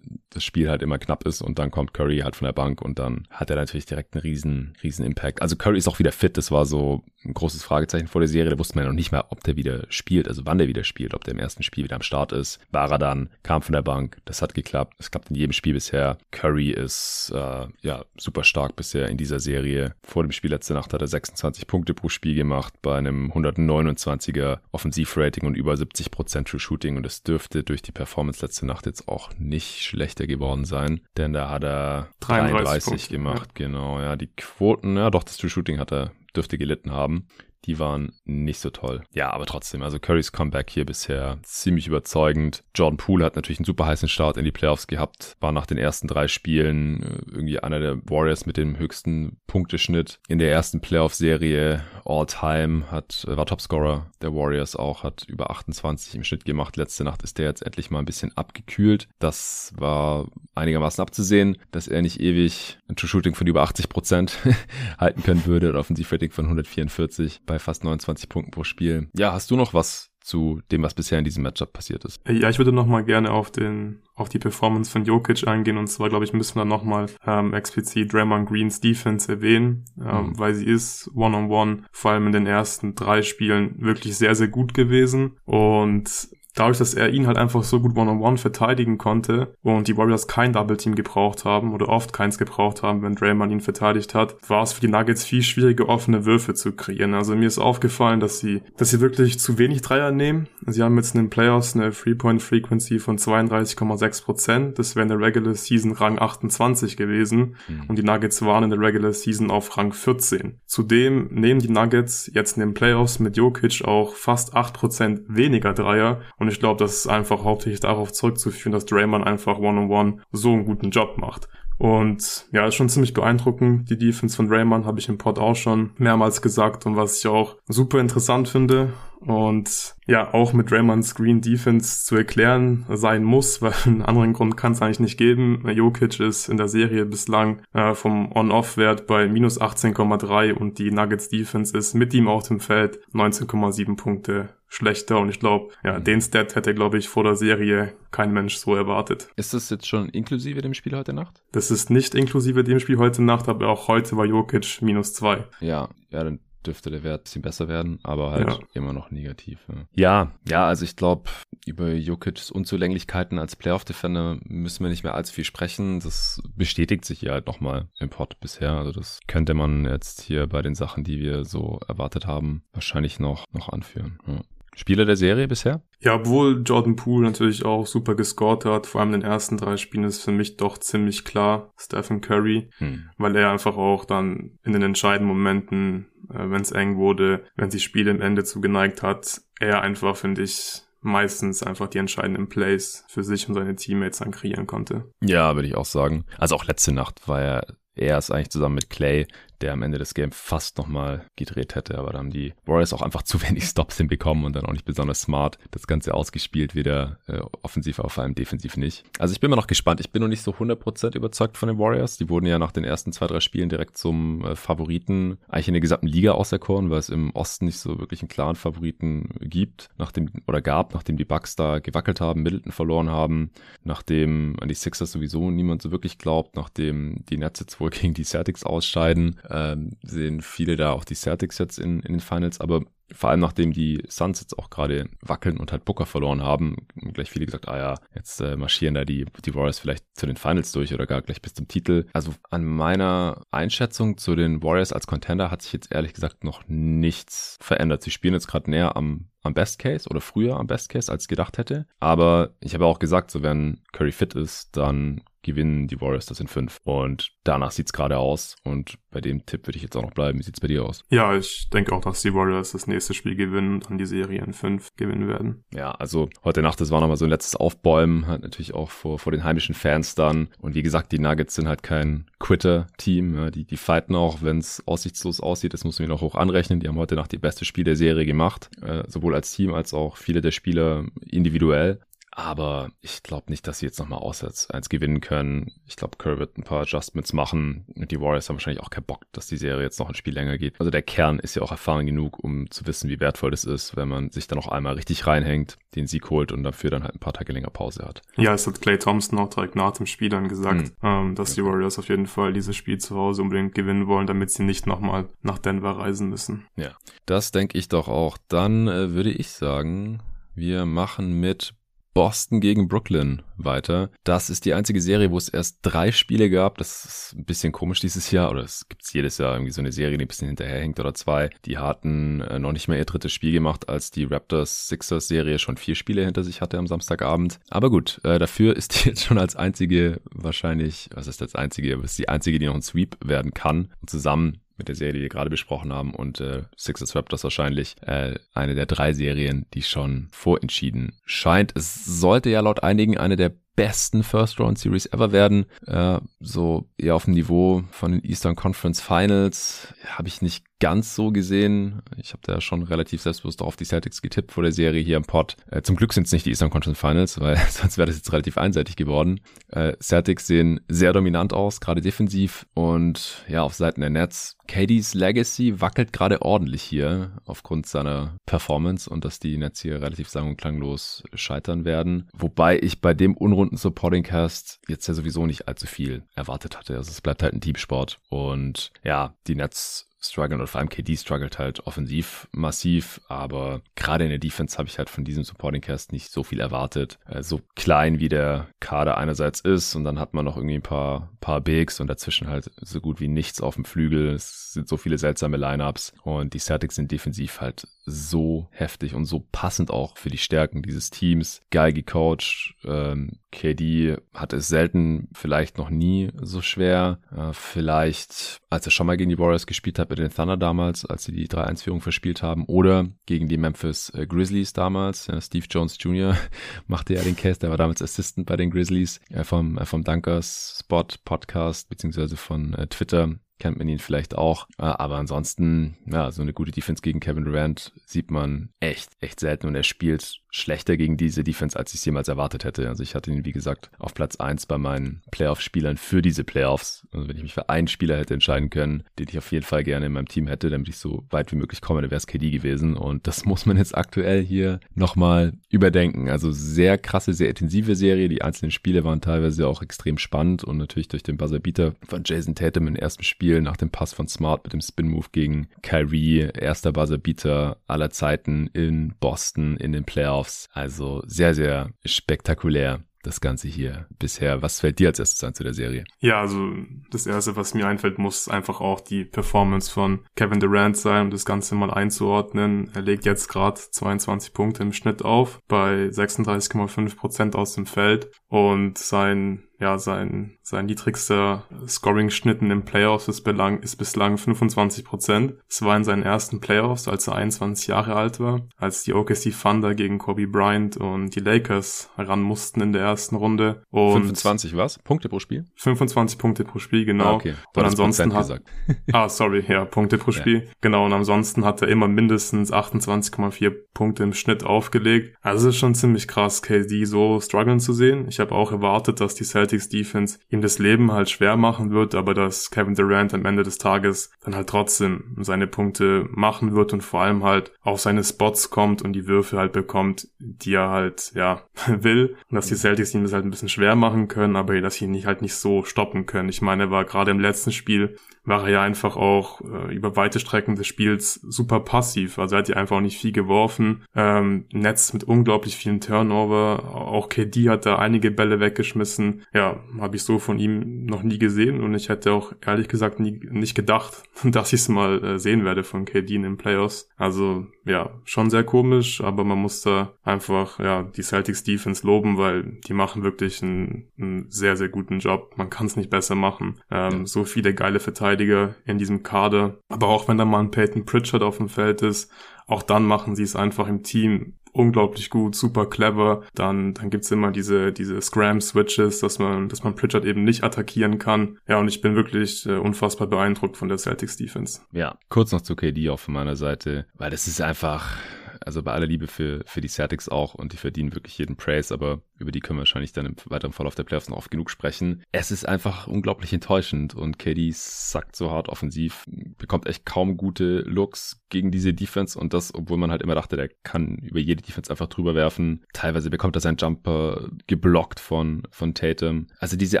das 0.30 0.44
Spiel 0.44 0.68
halt 0.68 0.82
immer 0.82 0.98
knapp 0.98 1.26
ist 1.26 1.42
und 1.42 1.58
dann 1.58 1.70
kommt 1.70 1.94
Curry 1.94 2.18
halt 2.18 2.36
von 2.36 2.46
der 2.46 2.52
Bank 2.52 2.82
und 2.82 2.98
dann 2.98 3.26
hat 3.30 3.50
er 3.50 3.56
natürlich 3.56 3.86
direkt 3.86 4.14
einen 4.14 4.22
riesen, 4.22 4.74
riesen 4.82 5.04
Impact. 5.04 5.42
Also 5.42 5.56
Curry 5.56 5.78
ist 5.78 5.88
auch 5.88 5.98
wieder 5.98 6.12
fit, 6.12 6.36
das 6.36 6.50
war 6.50 6.66
so 6.66 7.04
ein 7.24 7.34
großes 7.34 7.62
Fragezeichen 7.62 8.06
vor 8.06 8.20
der 8.20 8.28
Serie, 8.28 8.50
da 8.50 8.58
wusste 8.58 8.76
man 8.76 8.84
ja 8.84 8.90
noch 8.90 8.96
nicht 8.96 9.12
mal, 9.12 9.24
ob 9.30 9.42
der 9.44 9.56
wieder 9.56 9.84
spielt, 9.88 10.28
also 10.28 10.42
wann 10.44 10.58
der 10.58 10.68
wieder 10.68 10.84
spielt, 10.84 11.14
ob 11.14 11.24
der 11.24 11.34
im 11.34 11.40
ersten 11.40 11.62
Spiel 11.62 11.84
wieder 11.84 11.96
am 11.96 12.02
Start 12.02 12.32
ist. 12.32 12.58
War 12.70 12.90
er 12.90 12.98
dann, 12.98 13.30
kam 13.42 13.62
von 13.62 13.72
der 13.72 13.82
Bank, 13.82 14.18
das 14.24 14.42
hat 14.42 14.54
geklappt, 14.54 14.94
es 14.98 15.10
klappt 15.10 15.30
in 15.30 15.36
jedem 15.36 15.52
Spiel 15.52 15.74
bisher. 15.74 16.18
Curry 16.30 16.70
ist 16.70 17.32
äh, 17.34 17.66
ja 17.82 18.04
super 18.18 18.44
stark 18.44 18.76
bisher 18.76 19.08
in 19.08 19.16
dieser 19.16 19.40
Serie. 19.40 19.94
Vor 20.02 20.22
dem 20.22 20.32
Spiel 20.32 20.50
letzte 20.50 20.74
Nacht 20.74 20.92
hat 20.92 21.00
er 21.00 21.08
26 21.08 21.66
Punkte 21.66 21.94
pro 21.94 22.08
Spiel 22.08 22.34
gemacht 22.34 22.74
bei 22.82 22.98
einem 22.98 23.32
129er 23.32 24.58
Offensivrating 24.72 25.46
und 25.46 25.56
über 25.56 25.74
70% 25.74 26.44
True 26.44 26.60
Shooting 26.60 26.73
und 26.82 27.06
es 27.06 27.22
dürfte 27.22 27.62
durch 27.62 27.82
die 27.82 27.92
Performance 27.92 28.44
letzte 28.44 28.66
Nacht 28.66 28.86
jetzt 28.86 29.08
auch 29.08 29.30
nicht 29.38 29.82
schlechter 29.82 30.26
geworden 30.26 30.64
sein, 30.64 31.00
denn 31.16 31.32
da 31.32 31.50
hat 31.50 31.64
er 31.64 32.08
33, 32.20 32.84
33 32.84 33.08
gemacht, 33.08 33.50
ja. 33.58 33.66
genau, 33.66 34.00
ja, 34.00 34.16
die 34.16 34.28
Quoten, 34.36 34.96
ja 34.96 35.10
doch, 35.10 35.24
das 35.24 35.36
True 35.36 35.50
Shooting 35.50 35.78
hat 35.78 35.92
er, 35.92 36.12
dürfte 36.34 36.58
gelitten 36.58 36.90
haben. 36.90 37.26
Die 37.64 37.78
waren 37.78 38.12
nicht 38.24 38.60
so 38.60 38.70
toll. 38.70 39.02
Ja, 39.12 39.32
aber 39.32 39.46
trotzdem, 39.46 39.82
also 39.82 39.98
Currys 39.98 40.32
Comeback 40.32 40.70
hier 40.70 40.84
bisher 40.84 41.38
ziemlich 41.42 41.86
überzeugend. 41.86 42.62
Jordan 42.74 42.96
Poole 42.96 43.24
hat 43.24 43.36
natürlich 43.36 43.58
einen 43.58 43.66
super 43.66 43.86
heißen 43.86 44.08
Start 44.08 44.36
in 44.36 44.44
die 44.44 44.52
Playoffs 44.52 44.86
gehabt, 44.86 45.36
war 45.40 45.52
nach 45.52 45.66
den 45.66 45.78
ersten 45.78 46.08
drei 46.08 46.28
Spielen 46.28 47.02
äh, 47.02 47.06
irgendwie 47.30 47.60
einer 47.60 47.80
der 47.80 47.98
Warriors 48.08 48.46
mit 48.46 48.56
dem 48.56 48.78
höchsten 48.78 49.38
Punkteschnitt 49.46 50.18
in 50.28 50.38
der 50.38 50.50
ersten 50.50 50.80
Playoff-Serie 50.80 51.82
all 52.04 52.26
time, 52.26 52.90
hat, 52.90 53.24
äh, 53.28 53.36
war 53.36 53.46
Topscorer 53.46 54.10
der 54.20 54.34
Warriors 54.34 54.76
auch, 54.76 55.02
hat 55.02 55.24
über 55.28 55.50
28 55.50 56.14
im 56.14 56.24
Schnitt 56.24 56.44
gemacht. 56.44 56.76
Letzte 56.76 57.04
Nacht 57.04 57.22
ist 57.22 57.38
der 57.38 57.46
jetzt 57.46 57.62
endlich 57.62 57.90
mal 57.90 58.00
ein 58.00 58.04
bisschen 58.04 58.36
abgekühlt. 58.36 59.08
Das 59.18 59.72
war 59.76 60.28
einigermaßen 60.54 61.02
abzusehen, 61.02 61.58
dass 61.70 61.88
er 61.88 62.02
nicht 62.02 62.20
ewig 62.20 62.78
ein 62.88 62.96
True 62.96 63.08
Shooting 63.08 63.34
von 63.34 63.46
über 63.46 63.62
80 63.62 63.88
Prozent 63.88 64.38
halten 64.98 65.22
können 65.22 65.46
würde 65.46 65.70
oder 65.70 65.80
Offensivrating 65.80 66.30
von 66.30 66.46
144 66.46 67.40
bei 67.46 67.53
fast 67.58 67.84
29 67.84 68.28
Punkten 68.28 68.50
pro 68.50 68.64
Spiel. 68.64 69.08
Ja, 69.16 69.32
hast 69.32 69.50
du 69.50 69.56
noch 69.56 69.74
was 69.74 70.10
zu 70.20 70.62
dem, 70.72 70.82
was 70.82 70.94
bisher 70.94 71.18
in 71.18 71.24
diesem 71.24 71.42
Matchup 71.42 71.72
passiert 71.72 72.04
ist. 72.04 72.20
Ja, 72.26 72.48
ich 72.48 72.58
würde 72.58 72.72
noch 72.72 72.86
mal 72.86 73.04
gerne 73.04 73.30
auf 73.30 73.50
den 73.50 74.02
auf 74.14 74.28
die 74.28 74.38
Performance 74.38 74.90
von 74.90 75.04
Jokic 75.04 75.46
eingehen 75.46 75.76
und 75.76 75.88
zwar 75.88 76.08
glaube 76.08 76.24
ich 76.24 76.32
müssen 76.32 76.56
wir 76.56 76.64
noch 76.64 76.84
mal 76.84 77.06
ähm, 77.26 77.54
explizit 77.54 78.12
Draymond 78.12 78.48
Greens 78.48 78.80
Defense 78.80 79.30
erwähnen, 79.30 79.84
ähm, 79.98 80.28
mhm. 80.28 80.38
weil 80.38 80.54
sie 80.54 80.66
ist 80.66 81.10
one 81.14 81.36
on 81.36 81.50
one 81.50 81.82
vor 81.90 82.12
allem 82.12 82.26
in 82.26 82.32
den 82.32 82.46
ersten 82.46 82.94
drei 82.94 83.22
Spielen 83.22 83.74
wirklich 83.78 84.16
sehr 84.16 84.34
sehr 84.34 84.48
gut 84.48 84.74
gewesen 84.74 85.36
und 85.44 86.28
dadurch, 86.54 86.78
dass 86.78 86.94
er 86.94 87.10
ihn 87.10 87.26
halt 87.26 87.36
einfach 87.36 87.64
so 87.64 87.80
gut 87.80 87.96
One-on-One 87.96 88.38
verteidigen 88.38 88.96
konnte 88.96 89.54
und 89.62 89.88
die 89.88 89.96
Warriors 89.96 90.26
kein 90.26 90.52
Double-Team 90.52 90.94
gebraucht 90.94 91.44
haben 91.44 91.74
oder 91.74 91.88
oft 91.88 92.12
keins 92.12 92.38
gebraucht 92.38 92.82
haben, 92.82 93.02
wenn 93.02 93.14
Draymond 93.14 93.52
ihn 93.52 93.60
verteidigt 93.60 94.14
hat, 94.14 94.36
war 94.48 94.62
es 94.62 94.72
für 94.72 94.80
die 94.80 94.88
Nuggets 94.88 95.24
viel 95.24 95.42
schwieriger, 95.42 95.88
offene 95.88 96.24
Würfe 96.24 96.54
zu 96.54 96.72
kreieren. 96.72 97.14
Also 97.14 97.34
mir 97.34 97.46
ist 97.46 97.58
aufgefallen, 97.58 98.20
dass 98.20 98.38
sie, 98.38 98.62
dass 98.76 98.90
sie 98.90 99.00
wirklich 99.00 99.38
zu 99.38 99.58
wenig 99.58 99.82
Dreier 99.82 100.12
nehmen. 100.12 100.48
Sie 100.66 100.82
haben 100.82 100.96
jetzt 100.96 101.14
in 101.14 101.22
den 101.22 101.30
Playoffs 101.30 101.74
eine 101.74 101.90
Three-Point-Frequency 101.90 102.98
von 102.98 103.18
32,6 103.18 104.03
Prozent. 104.22 104.78
Das 104.78 104.96
wäre 104.96 105.02
in 105.02 105.08
der 105.08 105.20
Regular 105.20 105.54
Season 105.54 105.92
Rang 105.92 106.18
28 106.18 106.96
gewesen 106.96 107.56
mhm. 107.68 107.84
und 107.88 107.96
die 107.96 108.02
Nuggets 108.02 108.42
waren 108.42 108.64
in 108.64 108.70
der 108.70 108.80
Regular 108.80 109.12
Season 109.12 109.50
auf 109.50 109.76
Rang 109.76 109.92
14. 109.92 110.60
Zudem 110.66 111.28
nehmen 111.32 111.60
die 111.60 111.70
Nuggets 111.70 112.30
jetzt 112.32 112.56
in 112.56 112.60
den 112.60 112.74
Playoffs 112.74 113.18
mit 113.18 113.36
Jokic 113.36 113.84
auch 113.84 114.14
fast 114.14 114.54
8 114.54 114.74
Prozent 114.74 115.20
weniger 115.28 115.72
Dreier 115.72 116.20
und 116.38 116.48
ich 116.48 116.60
glaube, 116.60 116.82
das 116.82 116.94
ist 116.96 117.06
einfach 117.06 117.44
hauptsächlich 117.44 117.80
darauf 117.80 118.12
zurückzuführen, 118.12 118.72
dass 118.72 118.86
Draymond 118.86 119.26
einfach 119.26 119.58
One-on-One 119.58 120.10
-on 120.10 120.14
-one 120.14 120.22
so 120.32 120.52
einen 120.52 120.64
guten 120.64 120.90
Job 120.90 121.18
macht. 121.18 121.48
Und 121.76 122.46
ja, 122.52 122.66
ist 122.66 122.76
schon 122.76 122.88
ziemlich 122.88 123.14
beeindruckend. 123.14 123.90
Die 123.90 123.98
Defense 123.98 124.36
von 124.36 124.48
Draymond 124.48 124.86
habe 124.86 125.00
ich 125.00 125.08
im 125.08 125.18
Pod 125.18 125.38
auch 125.38 125.56
schon 125.56 125.90
mehrmals 125.98 126.40
gesagt 126.40 126.86
und 126.86 126.96
was 126.96 127.18
ich 127.18 127.26
auch 127.26 127.56
super 127.66 127.98
interessant 127.98 128.48
finde 128.48 128.92
und 129.26 129.94
ja, 130.06 130.32
auch 130.34 130.52
mit 130.52 130.70
Draymonds 130.70 131.08
Screen 131.08 131.40
Defense 131.40 132.04
zu 132.04 132.16
erklären 132.16 132.84
sein 132.90 133.24
muss, 133.24 133.62
weil 133.62 133.74
einen 133.84 134.02
anderen 134.02 134.32
Grund 134.32 134.56
kann 134.56 134.72
es 134.72 134.82
eigentlich 134.82 135.00
nicht 135.00 135.18
geben. 135.18 135.64
Jokic 135.68 136.20
ist 136.20 136.48
in 136.48 136.56
der 136.56 136.68
Serie 136.68 137.06
bislang 137.06 137.62
äh, 137.72 137.94
vom 137.94 138.30
On-Off-Wert 138.32 139.06
bei 139.06 139.28
minus 139.28 139.60
18,3 139.60 140.52
und 140.52 140.78
die 140.78 140.90
Nuggets 140.90 141.28
Defense 141.28 141.76
ist 141.76 141.94
mit 141.94 142.12
ihm 142.14 142.28
auf 142.28 142.46
dem 142.46 142.60
Feld 142.60 143.00
19,7 143.12 143.96
Punkte 143.96 144.50
schlechter 144.68 145.18
und 145.20 145.28
ich 145.28 145.40
glaube, 145.40 145.72
ja, 145.84 145.98
mhm. 145.98 146.04
den 146.04 146.20
Stat 146.20 146.56
hätte, 146.56 146.74
glaube 146.74 146.98
ich, 146.98 147.08
vor 147.08 147.22
der 147.22 147.36
Serie 147.36 147.94
kein 148.10 148.32
Mensch 148.32 148.56
so 148.56 148.74
erwartet. 148.74 149.28
Ist 149.36 149.54
das 149.54 149.70
jetzt 149.70 149.86
schon 149.86 150.08
inklusive 150.08 150.60
dem 150.62 150.74
Spiel 150.74 150.96
heute 150.96 151.12
Nacht? 151.12 151.42
Das 151.52 151.70
ist 151.70 151.90
nicht 151.90 152.14
inklusive 152.14 152.64
dem 152.64 152.80
Spiel 152.80 152.98
heute 152.98 153.22
Nacht, 153.22 153.48
aber 153.48 153.68
auch 153.68 153.88
heute 153.88 154.16
war 154.16 154.26
Jokic 154.26 154.82
minus 154.82 155.14
zwei. 155.14 155.44
Ja, 155.60 155.88
ja, 156.10 156.24
dann 156.24 156.40
dürfte 156.66 156.90
der 156.90 157.02
Wert 157.02 157.20
ein 157.20 157.24
bisschen 157.24 157.42
besser 157.42 157.68
werden, 157.68 157.98
aber 158.02 158.30
halt 158.30 158.48
ja. 158.48 158.58
immer 158.72 158.92
noch 158.92 159.10
negativ. 159.10 159.58
Ja, 159.68 159.84
ja, 159.94 160.32
ja 160.48 160.66
also 160.66 160.84
ich 160.84 160.96
glaube, 160.96 161.30
über 161.66 161.92
Jokic's 161.92 162.50
Unzulänglichkeiten 162.50 163.38
als 163.38 163.56
Playoff-Defender 163.56 164.38
müssen 164.44 164.84
wir 164.84 164.90
nicht 164.90 165.04
mehr 165.04 165.14
allzu 165.14 165.34
viel 165.34 165.44
sprechen. 165.44 166.00
Das 166.00 166.42
bestätigt 166.56 167.04
sich 167.04 167.22
ja 167.22 167.32
halt 167.32 167.46
nochmal 167.46 167.88
im 167.98 168.10
Pod 168.10 168.38
bisher. 168.40 168.72
Also 168.72 168.92
das 168.92 169.20
könnte 169.26 169.54
man 169.54 169.84
jetzt 169.84 170.20
hier 170.22 170.46
bei 170.46 170.62
den 170.62 170.74
Sachen, 170.74 171.04
die 171.04 171.20
wir 171.20 171.44
so 171.44 171.80
erwartet 171.88 172.26
haben, 172.26 172.64
wahrscheinlich 172.72 173.20
noch, 173.20 173.44
noch 173.52 173.68
anführen. 173.68 174.18
Ja. 174.26 174.40
Spieler 174.74 175.04
der 175.04 175.16
Serie 175.16 175.48
bisher? 175.48 175.82
Ja, 176.00 176.14
obwohl 176.14 176.62
Jordan 176.64 176.96
Poole 176.96 177.26
natürlich 177.26 177.64
auch 177.64 177.86
super 177.86 178.14
gescored 178.14 178.64
hat, 178.64 178.86
vor 178.86 179.00
allem 179.00 179.14
in 179.14 179.20
den 179.20 179.30
ersten 179.30 179.56
drei 179.56 179.76
Spielen 179.76 180.04
ist 180.04 180.22
für 180.22 180.32
mich 180.32 180.56
doch 180.56 180.78
ziemlich 180.78 181.24
klar 181.24 181.72
Stephen 181.78 182.20
Curry, 182.20 182.70
hm. 182.78 183.10
weil 183.16 183.36
er 183.36 183.50
einfach 183.50 183.76
auch 183.76 184.04
dann 184.04 184.58
in 184.64 184.72
den 184.72 184.82
entscheidenden 184.82 185.28
Momenten, 185.28 186.08
äh, 186.30 186.50
wenn 186.50 186.62
es 186.62 186.72
eng 186.72 186.96
wurde, 186.96 187.44
wenn 187.56 187.70
sich 187.70 187.84
Spiele 187.84 188.10
im 188.10 188.20
Ende 188.20 188.44
zugeneigt 188.44 189.02
hat, 189.02 189.40
er 189.60 189.80
einfach, 189.82 190.16
finde 190.16 190.42
ich, 190.42 190.82
meistens 191.00 191.62
einfach 191.62 191.88
die 191.88 191.98
entscheidenden 191.98 192.48
Plays 192.48 193.04
für 193.08 193.22
sich 193.22 193.48
und 193.48 193.54
seine 193.54 193.76
Teammates 193.76 194.18
dann 194.18 194.30
kreieren 194.30 194.66
konnte. 194.66 195.10
Ja, 195.22 195.54
würde 195.54 195.68
ich 195.68 195.74
auch 195.74 195.84
sagen. 195.84 196.24
Also 196.38 196.54
auch 196.56 196.64
letzte 196.64 196.92
Nacht 196.92 197.28
war 197.28 197.42
er 197.42 197.66
er 197.96 198.18
ist 198.18 198.30
eigentlich 198.30 198.50
zusammen 198.50 198.74
mit 198.74 198.90
Clay 198.90 199.26
der 199.64 199.72
am 199.72 199.82
Ende 199.82 199.96
des 199.96 200.12
Games 200.12 200.36
fast 200.36 200.76
nochmal 200.76 201.24
gedreht 201.36 201.74
hätte. 201.74 201.98
Aber 201.98 202.12
da 202.12 202.18
haben 202.18 202.30
die 202.30 202.52
Warriors 202.66 202.92
auch 202.92 203.00
einfach 203.00 203.22
zu 203.24 203.40
wenig 203.42 203.64
Stops 203.64 203.96
hinbekommen 203.96 204.44
und 204.44 204.54
dann 204.54 204.66
auch 204.66 204.72
nicht 204.72 204.84
besonders 204.84 205.22
smart 205.22 205.58
das 205.70 205.86
Ganze 205.86 206.12
ausgespielt, 206.12 206.74
weder 206.74 207.16
äh, 207.26 207.40
offensiv, 207.62 207.98
auf 207.98 208.18
allem 208.18 208.34
defensiv 208.34 208.76
nicht. 208.76 209.04
Also 209.18 209.32
ich 209.32 209.40
bin 209.40 209.48
mal 209.48 209.56
noch 209.56 209.66
gespannt. 209.66 210.00
Ich 210.00 210.10
bin 210.10 210.20
noch 210.20 210.28
nicht 210.28 210.42
so 210.42 210.52
100% 210.52 211.16
überzeugt 211.16 211.56
von 211.56 211.68
den 211.68 211.78
Warriors. 211.78 212.18
Die 212.18 212.28
wurden 212.28 212.44
ja 212.44 212.58
nach 212.58 212.72
den 212.72 212.84
ersten 212.84 213.12
zwei, 213.12 213.26
drei 213.26 213.40
Spielen 213.40 213.70
direkt 213.70 213.96
zum 213.96 214.44
äh, 214.44 214.54
Favoriten 214.54 215.38
eigentlich 215.48 215.68
in 215.68 215.74
der 215.74 215.80
gesamten 215.80 216.08
Liga 216.08 216.32
auserkoren, 216.32 216.90
weil 216.90 216.98
es 216.98 217.08
im 217.08 217.30
Osten 217.30 217.64
nicht 217.64 217.78
so 217.78 217.98
wirklich 217.98 218.20
einen 218.20 218.28
klaren 218.28 218.56
Favoriten 218.56 219.30
gibt, 219.40 219.88
nachdem 219.96 220.30
oder 220.46 220.60
gab, 220.60 220.92
nachdem 220.92 221.16
die 221.16 221.24
Bucks 221.24 221.56
da 221.56 221.78
gewackelt 221.78 222.20
haben, 222.20 222.42
Middleton 222.42 222.72
verloren 222.72 223.08
haben, 223.08 223.50
nachdem 223.82 224.56
an 224.60 224.68
die 224.68 224.74
Sixers 224.74 225.12
sowieso 225.12 225.50
niemand 225.50 225.80
so 225.80 225.90
wirklich 225.90 226.18
glaubt, 226.18 226.54
nachdem 226.54 227.24
die 227.30 227.38
Nets 227.38 227.60
jetzt 227.60 227.80
wohl 227.80 227.88
gegen 227.90 228.12
die 228.12 228.24
Celtics 228.24 228.64
ausscheiden 228.64 229.40
ähm, 229.54 229.90
sehen 230.02 230.40
viele 230.42 230.76
da 230.76 230.92
auch 230.92 231.04
die 231.04 231.14
Celtics 231.14 231.58
jetzt 231.58 231.78
in, 231.78 232.00
in 232.00 232.14
den 232.14 232.20
Finals, 232.20 232.60
aber 232.60 232.82
vor 233.12 233.30
allem 233.30 233.40
nachdem 233.40 233.72
die 233.72 234.02
Suns 234.08 234.40
jetzt 234.40 234.58
auch 234.58 234.70
gerade 234.70 235.08
wackeln 235.20 235.58
und 235.58 235.72
halt 235.72 235.84
Booker 235.84 236.06
verloren 236.06 236.42
haben, 236.42 236.76
gleich 237.12 237.30
viele 237.30 237.46
gesagt, 237.46 237.68
ah 237.68 237.76
ja, 237.76 237.94
jetzt 238.14 238.40
äh, 238.40 238.56
marschieren 238.56 238.94
da 238.94 239.04
die, 239.04 239.26
die 239.44 239.54
Warriors 239.54 239.78
vielleicht 239.78 240.04
zu 240.14 240.26
den 240.26 240.36
Finals 240.36 240.72
durch 240.72 240.92
oder 240.94 241.06
gar 241.06 241.22
gleich 241.22 241.42
bis 241.42 241.54
zum 241.54 241.68
Titel. 241.68 242.06
Also 242.12 242.32
an 242.50 242.64
meiner 242.64 243.42
Einschätzung 243.50 244.16
zu 244.16 244.34
den 244.34 244.62
Warriors 244.62 244.92
als 244.92 245.06
Contender 245.06 245.50
hat 245.50 245.62
sich 245.62 245.72
jetzt 245.72 245.92
ehrlich 245.92 246.14
gesagt 246.14 246.44
noch 246.44 246.62
nichts 246.66 247.56
verändert. 247.60 248.02
Sie 248.02 248.10
spielen 248.10 248.34
jetzt 248.34 248.48
gerade 248.48 248.70
näher 248.70 248.96
am 248.96 249.28
am 249.44 249.54
Best 249.54 249.78
Case 249.78 250.08
oder 250.08 250.20
früher 250.20 250.56
am 250.56 250.66
Best 250.66 250.88
Case, 250.88 251.12
als 251.12 251.24
ich 251.24 251.28
gedacht 251.28 251.58
hätte. 251.58 251.86
Aber 252.00 252.54
ich 252.60 252.74
habe 252.74 252.86
auch 252.86 252.98
gesagt, 252.98 253.30
so 253.30 253.42
wenn 253.42 253.82
Curry 253.92 254.12
fit 254.12 254.34
ist, 254.34 254.76
dann 254.76 255.20
gewinnen 255.42 255.86
die 255.86 256.00
Warriors 256.00 256.26
das 256.26 256.40
in 256.40 256.48
fünf. 256.48 256.80
Und 256.84 257.30
danach 257.44 257.70
sieht's 257.70 257.92
gerade 257.92 258.18
aus. 258.18 258.56
Und 258.64 258.98
bei 259.10 259.20
dem 259.20 259.46
Tipp 259.46 259.66
würde 259.66 259.76
ich 259.76 259.82
jetzt 259.82 259.96
auch 259.96 260.02
noch 260.02 260.14
bleiben. 260.14 260.38
Wie 260.38 260.42
sieht's 260.42 260.60
bei 260.60 260.68
dir 260.68 260.84
aus? 260.84 261.04
Ja, 261.10 261.36
ich 261.36 261.68
denke 261.70 261.94
auch, 261.94 262.00
dass 262.00 262.22
die 262.22 262.34
Warriors 262.34 262.72
das 262.72 262.86
nächste 262.94 263.14
Spiel 263.14 263.34
gewinnen 263.34 263.74
und 263.74 263.90
dann 263.90 263.98
die 263.98 264.06
Serie 264.06 264.42
in 264.44 264.52
fünf 264.52 264.94
gewinnen 264.96 265.28
werden. 265.28 265.64
Ja, 265.74 265.90
also 265.92 266.28
heute 266.42 266.62
Nacht, 266.62 266.80
das 266.80 266.90
war 266.90 267.00
nochmal 267.00 267.16
so 267.16 267.24
ein 267.24 267.30
letztes 267.30 267.56
Aufbäumen, 267.56 268.26
halt 268.26 268.42
natürlich 268.42 268.74
auch 268.74 268.90
vor, 268.90 269.18
vor 269.18 269.32
den 269.32 269.44
heimischen 269.44 269.74
Fans 269.74 270.14
dann. 270.14 270.48
Und 270.58 270.74
wie 270.74 270.82
gesagt, 270.82 271.12
die 271.12 271.18
Nuggets 271.18 271.54
sind 271.54 271.68
halt 271.68 271.82
kein 271.82 272.26
Quitter-Team. 272.38 273.34
Ja, 273.34 273.50
die, 273.50 273.64
die 273.64 273.76
fighten 273.76 274.14
auch, 274.14 274.42
wenn 274.42 274.58
es 274.58 274.82
aussichtslos 274.86 275.40
aussieht. 275.40 275.74
Das 275.74 275.84
muss 275.84 275.98
man 275.98 276.08
noch 276.08 276.20
hoch 276.20 276.34
anrechnen. 276.34 276.80
Die 276.80 276.88
haben 276.88 276.96
heute 276.96 277.16
Nacht 277.16 277.32
die 277.32 277.38
beste 277.38 277.64
Spiel 277.64 277.84
der 277.84 277.96
Serie 277.96 278.24
gemacht. 278.24 278.70
Äh, 278.82 279.04
sowohl 279.08 279.34
als 279.34 279.52
Team 279.52 279.74
als 279.74 279.92
auch 279.94 280.16
viele 280.16 280.40
der 280.40 280.52
Spieler 280.52 281.04
individuell. 281.28 282.00
Aber 282.36 282.90
ich 283.00 283.22
glaube 283.22 283.50
nicht, 283.50 283.66
dass 283.68 283.78
sie 283.78 283.86
jetzt 283.86 284.00
nochmal 284.00 284.18
auswärts 284.18 284.68
eins 284.68 284.88
gewinnen 284.88 285.20
können. 285.20 285.70
Ich 285.86 285.94
glaube, 285.94 286.16
Curry 286.18 286.40
wird 286.40 286.58
ein 286.58 286.64
paar 286.64 286.82
Adjustments 286.82 287.32
machen. 287.32 287.84
Und 287.94 288.10
die 288.10 288.20
Warriors 288.20 288.48
haben 288.48 288.56
wahrscheinlich 288.56 288.82
auch 288.82 288.90
keinen 288.90 289.04
Bock, 289.04 289.22
dass 289.30 289.46
die 289.46 289.56
Serie 289.56 289.84
jetzt 289.84 290.00
noch 290.00 290.08
ein 290.08 290.16
Spiel 290.16 290.34
länger 290.34 290.58
geht. 290.58 290.74
Also 290.80 290.90
der 290.90 291.02
Kern 291.02 291.38
ist 291.38 291.54
ja 291.54 291.62
auch 291.62 291.70
erfahren 291.70 292.06
genug, 292.06 292.42
um 292.42 292.68
zu 292.72 292.86
wissen, 292.88 293.08
wie 293.08 293.20
wertvoll 293.20 293.52
das 293.52 293.64
ist, 293.64 293.96
wenn 293.96 294.08
man 294.08 294.30
sich 294.30 294.48
da 294.48 294.56
noch 294.56 294.66
einmal 294.66 294.94
richtig 294.94 295.28
reinhängt, 295.28 295.78
den 295.94 296.08
Sieg 296.08 296.28
holt 296.28 296.50
und 296.50 296.64
dafür 296.64 296.90
dann 296.90 297.04
halt 297.04 297.14
ein 297.14 297.20
paar 297.20 297.32
Tage 297.32 297.52
länger 297.52 297.70
Pause 297.70 298.04
hat. 298.04 298.22
Ja, 298.36 298.52
es 298.52 298.66
hat 298.66 298.80
Clay 298.80 298.98
Thompson 298.98 299.38
auch 299.38 299.50
direkt 299.50 299.76
nach 299.76 299.92
dem 299.92 300.06
Spiel 300.06 300.28
dann 300.28 300.48
gesagt, 300.48 300.80
mhm. 300.80 301.08
ähm, 301.08 301.34
dass 301.36 301.54
die 301.54 301.64
Warriors 301.64 302.00
auf 302.00 302.08
jeden 302.08 302.26
Fall 302.26 302.52
dieses 302.52 302.74
Spiel 302.74 302.98
zu 302.98 303.14
Hause 303.14 303.42
unbedingt 303.42 303.76
gewinnen 303.76 304.08
wollen, 304.08 304.26
damit 304.26 304.50
sie 304.50 304.64
nicht 304.64 304.88
nochmal 304.88 305.28
nach 305.42 305.58
Denver 305.58 305.98
reisen 305.98 306.30
müssen. 306.30 306.66
Ja, 306.74 306.96
das 307.26 307.52
denke 307.52 307.78
ich 307.78 307.88
doch 307.88 308.08
auch. 308.08 308.38
Dann 308.48 308.88
äh, 308.88 309.12
würde 309.12 309.30
ich 309.30 309.50
sagen, 309.50 310.20
wir 310.56 310.84
machen 310.84 311.38
mit 311.38 311.74
Boston 312.14 312.60
gegen 312.60 312.86
Brooklyn 312.86 313.42
weiter. 313.56 314.10
Das 314.22 314.48
ist 314.48 314.64
die 314.64 314.72
einzige 314.72 315.00
Serie, 315.00 315.32
wo 315.32 315.36
es 315.36 315.48
erst 315.48 315.78
drei 315.82 316.12
Spiele 316.12 316.48
gab. 316.48 316.78
Das 316.78 317.04
ist 317.04 317.34
ein 317.36 317.44
bisschen 317.44 317.72
komisch 317.72 318.00
dieses 318.00 318.30
Jahr. 318.30 318.52
Oder 318.52 318.62
es 318.62 318.88
gibt 318.88 319.02
jedes 319.12 319.38
Jahr 319.38 319.54
irgendwie 319.54 319.72
so 319.72 319.80
eine 319.80 319.92
Serie, 319.92 320.16
die 320.16 320.24
ein 320.24 320.28
bisschen 320.28 320.46
hinterherhängt 320.46 321.00
oder 321.00 321.12
zwei. 321.12 321.50
Die 321.64 321.78
hatten 321.78 322.40
äh, 322.40 322.60
noch 322.60 322.72
nicht 322.72 322.86
mehr 322.86 322.98
ihr 322.98 323.04
drittes 323.04 323.32
Spiel 323.32 323.52
gemacht, 323.52 323.88
als 323.88 324.12
die 324.12 324.24
Raptors-Sixers-Serie 324.24 325.58
schon 325.58 325.76
vier 325.76 325.96
Spiele 325.96 326.24
hinter 326.24 326.44
sich 326.44 326.60
hatte 326.60 326.78
am 326.78 326.86
Samstagabend. 326.86 327.58
Aber 327.68 327.90
gut, 327.90 328.20
äh, 328.22 328.38
dafür 328.38 328.76
ist 328.76 328.94
die 329.04 329.08
jetzt 329.10 329.24
schon 329.24 329.38
als 329.38 329.56
einzige 329.56 330.20
wahrscheinlich, 330.30 331.10
was 331.12 331.26
ist 331.26 331.40
das 331.40 331.56
einzige, 331.56 331.94
aber 331.94 332.04
ist 332.04 332.18
die 332.18 332.28
einzige, 332.28 332.60
die 332.60 332.66
noch 332.66 332.74
ein 332.74 332.82
Sweep 332.82 333.16
werden 333.24 333.52
kann. 333.52 333.92
Und 334.00 334.08
zusammen 334.08 334.60
mit 334.76 334.88
der 334.88 334.94
Serie, 334.94 335.14
die 335.14 335.22
wir 335.22 335.28
gerade 335.28 335.50
besprochen 335.50 335.92
haben 335.92 336.14
und 336.14 336.40
äh, 336.40 336.62
Sixers 336.76 337.14
Raptors 337.14 337.44
wahrscheinlich 337.44 337.96
äh, 338.02 338.34
eine 338.54 338.74
der 338.74 338.86
drei 338.86 339.12
Serien, 339.12 339.66
die 339.74 339.82
schon 339.82 340.28
vorentschieden 340.32 341.12
scheint. 341.24 341.72
Es 341.76 342.04
sollte 342.04 342.50
ja 342.50 342.60
laut 342.60 342.82
einigen 342.82 343.16
eine 343.16 343.36
der 343.36 343.52
besten 343.76 344.22
First 344.22 344.60
Round 344.60 344.78
Series 344.78 345.06
ever 345.06 345.32
werden. 345.32 345.66
Äh, 345.86 346.20
so 346.40 346.88
eher 346.96 347.14
auf 347.14 347.24
dem 347.24 347.34
Niveau 347.34 347.82
von 347.90 348.12
den 348.12 348.24
Eastern 348.24 348.56
Conference 348.56 349.00
Finals 349.00 349.94
habe 350.06 350.28
ich 350.28 350.42
nicht 350.42 350.64
ganz 350.80 351.14
so 351.14 351.30
gesehen. 351.30 352.02
Ich 352.16 352.32
habe 352.32 352.42
da 352.42 352.60
schon 352.60 352.82
relativ 352.82 353.22
selbstbewusst 353.22 353.62
auf 353.62 353.76
die 353.76 353.84
Celtics 353.84 354.22
getippt 354.22 354.52
vor 354.52 354.62
der 354.62 354.72
Serie 354.72 355.02
hier 355.02 355.16
im 355.16 355.24
Pod. 355.24 355.56
Äh, 355.70 355.82
zum 355.82 355.96
Glück 355.96 356.12
sind 356.12 356.26
es 356.26 356.32
nicht 356.32 356.46
die 356.46 356.50
Eastern 356.50 356.70
Conference 356.70 356.98
Finals, 356.98 357.40
weil 357.40 357.56
sonst 357.70 357.96
wäre 357.96 358.06
das 358.06 358.16
jetzt 358.16 358.32
relativ 358.32 358.58
einseitig 358.58 358.96
geworden. 358.96 359.40
Äh, 359.68 359.96
Celtics 360.00 360.46
sehen 360.46 360.80
sehr 360.88 361.12
dominant 361.12 361.52
aus, 361.52 361.80
gerade 361.80 362.00
defensiv 362.00 362.66
und 362.74 363.44
ja, 363.48 363.62
auf 363.62 363.74
Seiten 363.74 364.00
der 364.00 364.10
Nets. 364.10 364.56
KDs 364.66 365.14
Legacy 365.14 365.80
wackelt 365.80 366.12
gerade 366.12 366.42
ordentlich 366.42 366.82
hier 366.82 367.32
aufgrund 367.44 367.86
seiner 367.86 368.36
Performance 368.46 369.08
und 369.08 369.24
dass 369.24 369.38
die 369.38 369.58
Nets 369.58 369.82
hier 369.82 370.00
relativ 370.00 370.28
sang- 370.28 370.48
und 370.48 370.56
klanglos 370.56 371.22
scheitern 371.34 371.84
werden. 371.84 372.28
Wobei 372.32 372.78
ich 372.78 373.00
bei 373.00 373.14
dem 373.14 373.36
unrunden 373.36 373.76
Supporting 373.76 374.22
Cast 374.22 374.80
jetzt 374.88 375.06
ja 375.06 375.14
sowieso 375.14 375.46
nicht 375.46 375.68
allzu 375.68 375.86
viel 375.86 376.24
erwartet 376.34 376.78
hatte. 376.78 376.96
Also 376.96 377.10
es 377.10 377.20
bleibt 377.20 377.42
halt 377.42 377.52
ein 377.52 377.60
Teamsport 377.60 378.20
und 378.30 378.92
ja, 379.02 379.34
die 379.46 379.54
Nets 379.54 380.08
strugglen 380.30 380.60
oder 380.60 380.66
vor 380.66 380.80
allem 380.80 380.88
KD 380.88 381.16
struggelt 381.16 381.58
halt 381.58 381.86
offensiv 381.86 382.48
massiv, 382.52 383.20
aber 383.28 383.82
gerade 383.94 384.24
in 384.24 384.30
der 384.30 384.38
Defense 384.38 384.78
habe 384.78 384.88
ich 384.88 384.98
halt 384.98 385.10
von 385.10 385.24
diesem 385.24 385.44
Supporting 385.44 385.80
Cast 385.80 386.12
nicht 386.12 386.30
so 386.30 386.42
viel 386.42 386.60
erwartet. 386.60 387.18
Äh, 387.26 387.42
so 387.42 387.60
klein 387.74 388.18
wie 388.18 388.28
der 388.28 388.68
Kader 388.80 389.18
einerseits 389.18 389.60
ist 389.60 389.94
und 389.94 390.04
dann 390.04 390.18
hat 390.18 390.34
man 390.34 390.44
noch 390.44 390.56
irgendwie 390.56 390.76
ein 390.76 390.82
paar, 390.82 391.30
paar 391.40 391.60
Bigs 391.60 392.00
und 392.00 392.08
dazwischen 392.08 392.48
halt 392.48 392.70
so 392.80 393.00
gut 393.00 393.20
wie 393.20 393.28
nichts 393.28 393.60
auf 393.60 393.74
dem 393.74 393.84
Flügel. 393.84 394.30
Es 394.30 394.72
sind 394.72 394.88
so 394.88 394.96
viele 394.96 395.18
seltsame 395.18 395.56
Lineups 395.56 396.12
und 396.22 396.54
die 396.54 396.58
Celtics 396.58 396.96
sind 396.96 397.10
defensiv 397.10 397.60
halt 397.60 397.86
so 398.06 398.68
heftig 398.70 399.14
und 399.14 399.24
so 399.24 399.46
passend 399.52 399.90
auch 399.90 400.16
für 400.16 400.28
die 400.28 400.38
Stärken 400.38 400.82
dieses 400.82 401.10
Teams. 401.10 401.60
Geil 401.70 401.92
gecoacht. 401.92 402.74
Ähm, 402.84 403.38
KD 403.50 404.16
hat 404.34 404.52
es 404.52 404.68
selten, 404.68 405.28
vielleicht 405.32 405.78
noch 405.78 405.90
nie 405.90 406.30
so 406.40 406.60
schwer. 406.60 407.18
Äh, 407.34 407.52
vielleicht, 407.52 408.58
als 408.68 408.86
er 408.86 408.90
schon 408.90 409.06
mal 409.06 409.16
gegen 409.16 409.30
die 409.30 409.38
Warriors 409.38 409.66
gespielt 409.66 409.98
hat 409.98 410.10
mit 410.18 410.30
den 410.30 410.34
Thunder 410.34 410.56
damals, 410.56 411.04
als 411.04 411.24
sie 411.24 411.32
die 411.32 411.48
3-1-Führung 411.48 412.00
verspielt 412.00 412.42
haben. 412.42 412.64
Oder 412.66 413.08
gegen 413.26 413.48
die 413.48 413.56
Memphis 413.56 414.10
äh, 414.10 414.26
Grizzlies 414.26 414.72
damals. 414.72 415.26
Ja, 415.26 415.40
Steve 415.40 415.66
Jones 415.68 415.96
Jr. 416.00 416.36
machte 416.86 417.14
ja 417.14 417.22
den 417.22 417.36
Case, 417.36 417.60
der 417.60 417.70
war 417.70 417.76
damals 417.76 418.02
Assistant 418.02 418.46
bei 418.46 418.56
den 418.56 418.70
Grizzlies. 418.70 419.20
Äh, 419.30 419.44
vom, 419.44 419.78
äh, 419.78 419.84
vom 419.84 420.04
Dunkers 420.04 420.78
Spot 420.80 421.06
Podcast, 421.24 421.88
beziehungsweise 421.88 422.36
von 422.36 422.74
äh, 422.74 422.86
Twitter 422.86 423.34
kennt 423.58 423.78
man 423.78 423.88
ihn 423.88 423.98
vielleicht 423.98 424.36
auch. 424.36 424.66
Aber 424.78 425.16
ansonsten, 425.16 425.96
ja, 426.06 426.30
so 426.32 426.42
eine 426.42 426.52
gute 426.52 426.72
Defense 426.72 427.02
gegen 427.02 427.20
Kevin 427.20 427.44
Durant 427.44 427.92
sieht 428.04 428.30
man 428.30 428.70
echt, 428.80 429.10
echt 429.20 429.40
selten 429.40 429.68
und 429.68 429.74
er 429.74 429.84
spielt 429.84 430.40
schlechter 430.54 430.96
gegen 430.96 431.16
diese 431.16 431.42
Defense, 431.42 431.76
als 431.76 431.92
ich 431.92 431.98
es 431.98 432.04
jemals 432.04 432.28
erwartet 432.28 432.64
hätte. 432.64 432.88
Also 432.88 433.02
ich 433.02 433.16
hatte 433.16 433.30
ihn, 433.30 433.44
wie 433.44 433.50
gesagt, 433.50 433.90
auf 433.98 434.14
Platz 434.14 434.36
eins 434.36 434.66
bei 434.66 434.78
meinen 434.78 435.20
Playoff-Spielern 435.32 435.96
für 435.96 436.22
diese 436.22 436.44
Playoffs. 436.44 437.08
Also 437.10 437.28
wenn 437.28 437.36
ich 437.36 437.42
mich 437.42 437.54
für 437.54 437.68
einen 437.68 437.88
Spieler 437.88 438.16
hätte 438.16 438.34
entscheiden 438.34 438.70
können, 438.70 439.02
den 439.18 439.26
ich 439.28 439.36
auf 439.36 439.50
jeden 439.50 439.64
Fall 439.64 439.82
gerne 439.82 440.06
in 440.06 440.12
meinem 440.12 440.28
Team 440.28 440.46
hätte, 440.46 440.70
damit 440.70 440.88
ich 440.88 440.96
so 440.96 441.24
weit 441.30 441.50
wie 441.50 441.56
möglich 441.56 441.80
komme, 441.80 442.02
dann 442.02 442.10
wäre 442.12 442.18
es 442.18 442.28
KD 442.28 442.52
gewesen. 442.52 442.96
Und 442.96 443.26
das 443.26 443.44
muss 443.44 443.66
man 443.66 443.76
jetzt 443.76 443.96
aktuell 443.96 444.44
hier 444.44 444.78
nochmal 444.94 445.54
überdenken. 445.70 446.30
Also 446.30 446.52
sehr 446.52 446.98
krasse, 446.98 447.34
sehr 447.34 447.48
intensive 447.48 447.96
Serie. 447.96 448.28
Die 448.28 448.42
einzelnen 448.42 448.70
Spiele 448.70 449.02
waren 449.02 449.20
teilweise 449.20 449.66
auch 449.66 449.82
extrem 449.82 450.18
spannend 450.18 450.62
und 450.62 450.76
natürlich 450.76 451.08
durch 451.08 451.24
den 451.24 451.36
Buzzer-Beater 451.36 451.94
von 452.06 452.22
Jason 452.24 452.54
Tatum 452.54 452.86
im 452.86 452.96
ersten 452.96 453.24
Spiel 453.24 453.60
nach 453.60 453.76
dem 453.76 453.90
Pass 453.90 454.12
von 454.12 454.28
Smart 454.28 454.62
mit 454.62 454.72
dem 454.72 454.80
Spin-Move 454.80 455.26
gegen 455.32 455.66
Kyrie, 455.82 456.48
erster 456.54 456.92
Buzzer-Beater 456.92 457.78
aller 457.88 458.10
Zeiten 458.10 458.70
in 458.72 459.14
Boston 459.18 459.76
in 459.78 459.90
den 459.90 460.04
Playoffs 460.04 460.43
Playoffs. 460.44 460.68
Also 460.72 461.22
sehr, 461.26 461.54
sehr 461.54 461.90
spektakulär 462.04 463.04
das 463.22 463.40
Ganze 463.40 463.68
hier 463.68 464.06
bisher. 464.18 464.60
Was 464.60 464.80
fällt 464.80 464.98
dir 464.98 465.08
als 465.08 465.18
erstes 465.18 465.42
an 465.44 465.54
zu 465.54 465.64
der 465.64 465.72
Serie? 465.72 466.04
Ja, 466.18 466.42
also 466.42 466.72
das 467.10 467.26
Erste, 467.26 467.56
was 467.56 467.72
mir 467.72 467.86
einfällt, 467.86 468.18
muss 468.18 468.48
einfach 468.48 468.82
auch 468.82 469.00
die 469.00 469.24
Performance 469.24 469.90
von 469.90 470.26
Kevin 470.36 470.60
Durant 470.60 470.98
sein, 470.98 471.22
um 471.22 471.30
das 471.30 471.46
Ganze 471.46 471.74
mal 471.74 471.90
einzuordnen. 471.90 472.90
Er 472.92 473.00
legt 473.00 473.24
jetzt 473.24 473.48
gerade 473.48 473.80
22 473.80 474.52
Punkte 474.52 474.82
im 474.82 474.92
Schnitt 474.92 475.24
auf 475.24 475.60
bei 475.68 476.08
36,5 476.08 477.16
Prozent 477.16 477.56
aus 477.56 477.74
dem 477.74 477.86
Feld 477.86 478.30
und 478.48 478.98
sein 478.98 479.64
ja, 479.84 479.98
sein, 479.98 480.56
sein 480.62 480.86
niedrigster 480.86 481.64
Scoring-Schnitt 481.86 482.62
in 482.62 482.70
den 482.70 482.86
Playoffs 482.86 483.28
ist, 483.28 483.42
belang, 483.42 483.80
ist 483.80 483.96
bislang 483.96 484.38
25 484.38 485.04
Prozent. 485.04 485.56
Es 485.68 485.82
war 485.82 485.94
in 485.94 486.04
seinen 486.04 486.22
ersten 486.22 486.60
Playoffs, 486.60 487.06
als 487.06 487.28
er 487.28 487.34
21 487.34 487.88
Jahre 487.88 488.16
alt 488.16 488.40
war, 488.40 488.62
als 488.78 489.02
die 489.02 489.12
OKC 489.12 489.52
Thunder 489.52 489.94
gegen 489.94 490.16
Kobe 490.16 490.46
Bryant 490.46 490.96
und 490.96 491.36
die 491.36 491.40
Lakers 491.40 492.08
ran 492.16 492.40
mussten 492.40 492.80
in 492.80 492.94
der 492.94 493.02
ersten 493.02 493.36
Runde. 493.36 493.82
Und 493.90 494.22
25 494.22 494.74
was? 494.74 494.98
Punkte 495.00 495.28
pro 495.28 495.38
Spiel? 495.38 495.66
25 495.76 496.38
Punkte 496.38 496.64
pro 496.64 496.78
Spiel, 496.78 497.04
genau. 497.04 497.24
Ah, 497.24 497.32
okay. 497.34 497.54
und 497.76 497.84
ansonsten 497.84 498.32
hat, 498.32 498.40
gesagt. 498.40 498.68
ah, 499.12 499.28
sorry, 499.28 499.66
ja, 499.68 499.84
Punkte 499.84 500.16
pro 500.16 500.32
Spiel. 500.32 500.64
Ja. 500.64 500.72
Genau, 500.80 501.04
und 501.04 501.12
ansonsten 501.12 501.62
hat 501.66 501.82
er 501.82 501.88
immer 501.88 502.08
mindestens 502.08 502.72
28,4 502.72 503.70
Punkte 503.92 504.22
im 504.22 504.32
Schnitt 504.32 504.64
aufgelegt. 504.64 505.36
Also 505.42 505.68
es 505.68 505.74
ist 505.74 505.80
schon 505.80 505.94
ziemlich 505.94 506.26
krass, 506.26 506.62
KD 506.62 507.04
so 507.04 507.38
strugglen 507.40 507.80
zu 507.80 507.92
sehen. 507.92 508.26
Ich 508.28 508.40
habe 508.40 508.52
auch 508.52 508.72
erwartet, 508.72 509.20
dass 509.20 509.34
die 509.34 509.44
Celtics 509.44 509.73
Celtics 509.74 509.88
Defense 509.88 510.38
ihm 510.48 510.60
das 510.60 510.78
Leben 510.78 511.12
halt 511.12 511.30
schwer 511.30 511.56
machen 511.56 511.90
wird, 511.90 512.14
aber 512.14 512.34
dass 512.34 512.70
Kevin 512.70 512.94
Durant 512.94 513.34
am 513.34 513.44
Ende 513.44 513.62
des 513.62 513.78
Tages 513.78 514.30
dann 514.42 514.54
halt 514.54 514.68
trotzdem 514.68 515.36
seine 515.40 515.66
Punkte 515.66 516.26
machen 516.30 516.74
wird 516.74 516.92
und 516.92 517.02
vor 517.02 517.22
allem 517.22 517.42
halt 517.44 517.72
auf 517.82 518.00
seine 518.00 518.24
Spots 518.24 518.70
kommt 518.70 519.02
und 519.02 519.12
die 519.12 519.26
Würfe 519.26 519.58
halt 519.58 519.72
bekommt, 519.72 520.28
die 520.38 520.74
er 520.74 520.90
halt, 520.90 521.32
ja, 521.34 521.62
will. 521.86 522.36
Und 522.50 522.56
dass 522.56 522.66
die 522.66 522.76
Celtics 522.76 523.14
ihm 523.14 523.22
das 523.22 523.32
halt 523.32 523.44
ein 523.44 523.50
bisschen 523.50 523.68
schwer 523.68 523.96
machen 523.96 524.28
können, 524.28 524.56
aber 524.56 524.80
dass 524.80 524.96
sie 524.96 525.06
ihn 525.06 525.26
halt 525.26 525.42
nicht 525.42 525.54
so 525.54 525.84
stoppen 525.84 526.26
können. 526.26 526.48
Ich 526.48 526.62
meine, 526.62 526.84
er 526.84 526.90
war 526.90 527.04
gerade 527.04 527.30
im 527.30 527.40
letzten 527.40 527.72
Spiel 527.72 528.16
war 528.44 528.64
er 528.64 528.70
ja 528.70 528.82
einfach 528.82 529.16
auch 529.16 529.60
äh, 529.62 529.94
über 529.94 530.16
weite 530.16 530.38
Strecken 530.38 530.76
des 530.76 530.86
Spiels 530.86 531.34
super 531.34 531.80
passiv. 531.80 532.38
Also 532.38 532.56
er 532.56 532.58
hat 532.58 532.68
ja 532.68 532.76
einfach 532.76 532.96
auch 532.96 533.00
nicht 533.00 533.18
viel 533.18 533.32
geworfen. 533.32 534.04
Ähm, 534.14 534.66
Netz 534.70 535.12
mit 535.12 535.24
unglaublich 535.24 535.76
vielen 535.76 536.00
Turnover. 536.00 536.94
Auch 536.94 537.28
KD 537.28 537.70
hat 537.70 537.86
da 537.86 537.96
einige 537.96 538.30
Bälle 538.30 538.60
weggeschmissen. 538.60 539.42
Ja, 539.54 539.80
habe 540.00 540.16
ich 540.16 540.24
so 540.24 540.40
von 540.40 540.58
ihm 540.58 541.06
noch 541.06 541.22
nie 541.22 541.38
gesehen 541.38 541.80
und 541.80 541.94
ich 541.94 542.08
hätte 542.08 542.32
auch 542.32 542.52
ehrlich 542.66 542.88
gesagt 542.88 543.20
nie, 543.20 543.38
nicht 543.50 543.76
gedacht, 543.76 544.24
dass 544.44 544.72
ich 544.72 544.80
es 544.80 544.88
mal 544.88 545.22
äh, 545.24 545.38
sehen 545.38 545.64
werde 545.64 545.84
von 545.84 546.04
KD 546.04 546.34
in 546.34 546.42
den 546.42 546.56
Playoffs. 546.56 547.08
Also 547.16 547.66
ja, 547.84 548.10
schon 548.24 548.50
sehr 548.50 548.64
komisch, 548.64 549.20
aber 549.20 549.44
man 549.44 549.58
muss 549.58 549.80
da 549.82 550.12
einfach 550.24 550.80
ja 550.80 551.04
die 551.04 551.22
Celtics 551.22 551.62
Defense 551.62 552.04
loben, 552.04 552.36
weil 552.36 552.80
die 552.84 552.94
machen 552.94 553.22
wirklich 553.22 553.62
einen, 553.62 554.08
einen 554.18 554.50
sehr, 554.50 554.76
sehr 554.76 554.88
guten 554.88 555.20
Job. 555.20 555.54
Man 555.56 555.70
kann 555.70 555.86
es 555.86 555.96
nicht 555.96 556.10
besser 556.10 556.34
machen. 556.34 556.80
Ähm, 556.90 557.20
ja. 557.20 557.26
So 557.26 557.44
viele 557.44 557.74
geile 557.74 558.00
Verteidiger 558.00 558.74
in 558.86 558.98
diesem 558.98 559.22
Kader. 559.22 559.78
Aber 559.88 560.08
auch 560.08 560.26
wenn 560.26 560.38
da 560.38 560.44
mal 560.44 560.60
ein 560.60 560.72
Peyton 560.72 561.04
Pritchard 561.04 561.42
auf 561.42 561.58
dem 561.58 561.68
Feld 561.68 562.02
ist, 562.02 562.28
auch 562.66 562.82
dann 562.82 563.04
machen 563.04 563.36
sie 563.36 563.44
es 563.44 563.54
einfach 563.54 563.86
im 563.86 564.02
Team 564.02 564.54
unglaublich 564.74 565.30
gut, 565.30 565.54
super 565.54 565.86
clever. 565.86 566.42
Dann, 566.54 566.94
dann 566.94 567.08
gibt's 567.08 567.30
immer 567.30 567.50
diese, 567.50 567.92
diese 567.92 568.20
Scram-Switches, 568.20 569.20
dass 569.20 569.38
man, 569.38 569.68
dass 569.68 569.82
man 569.84 569.94
Pritchard 569.94 570.24
eben 570.24 570.44
nicht 570.44 570.62
attackieren 570.62 571.18
kann. 571.18 571.58
Ja, 571.66 571.78
und 571.78 571.88
ich 571.88 572.00
bin 572.00 572.14
wirklich 572.14 572.66
äh, 572.66 572.76
unfassbar 572.76 573.28
beeindruckt 573.28 573.76
von 573.76 573.88
der 573.88 573.98
Celtics 573.98 574.36
Defense. 574.36 574.80
Ja, 574.92 575.18
kurz 575.28 575.52
noch 575.52 575.62
zu 575.62 575.76
KD 575.76 576.10
auch 576.10 576.18
von 576.18 576.34
meiner 576.34 576.56
Seite, 576.56 577.06
weil 577.14 577.30
das 577.30 577.46
ist 577.46 577.60
einfach, 577.60 578.16
also 578.60 578.82
bei 578.82 578.92
aller 578.92 579.06
Liebe 579.06 579.28
für, 579.28 579.62
für 579.64 579.80
die 579.80 579.88
Celtics 579.88 580.28
auch 580.28 580.54
und 580.54 580.72
die 580.72 580.76
verdienen 580.76 581.14
wirklich 581.14 581.38
jeden 581.38 581.56
Praise, 581.56 581.94
aber 581.94 582.20
über 582.44 582.52
die 582.52 582.60
können 582.60 582.78
wir 582.78 582.82
wahrscheinlich 582.82 583.12
dann 583.12 583.26
im 583.26 583.36
weiteren 583.46 583.72
Verlauf 583.72 583.94
der 583.94 584.04
Playoffs 584.04 584.28
noch 584.28 584.36
oft 584.36 584.50
genug 584.50 584.70
sprechen. 584.70 585.22
Es 585.32 585.50
ist 585.50 585.66
einfach 585.66 586.06
unglaublich 586.06 586.52
enttäuschend 586.52 587.14
und 587.14 587.38
KD 587.38 587.72
sackt 587.72 588.36
so 588.36 588.50
hart 588.50 588.68
offensiv, 588.68 589.24
bekommt 589.58 589.86
echt 589.86 590.04
kaum 590.04 590.36
gute 590.36 590.80
Looks 590.80 591.42
gegen 591.48 591.70
diese 591.70 591.94
Defense 591.94 592.38
und 592.38 592.52
das, 592.52 592.74
obwohl 592.74 592.98
man 592.98 593.10
halt 593.10 593.22
immer 593.22 593.34
dachte, 593.34 593.56
der 593.56 593.68
kann 593.82 594.16
über 594.16 594.40
jede 594.40 594.62
Defense 594.62 594.90
einfach 594.90 595.06
drüber 595.08 595.34
werfen. 595.34 595.84
Teilweise 595.92 596.28
bekommt 596.28 596.56
er 596.56 596.60
seinen 596.60 596.76
Jumper 596.76 597.48
geblockt 597.66 598.20
von, 598.20 598.62
von 598.70 598.92
Tatum. 598.94 599.46
Also 599.58 599.76
diese 599.76 600.00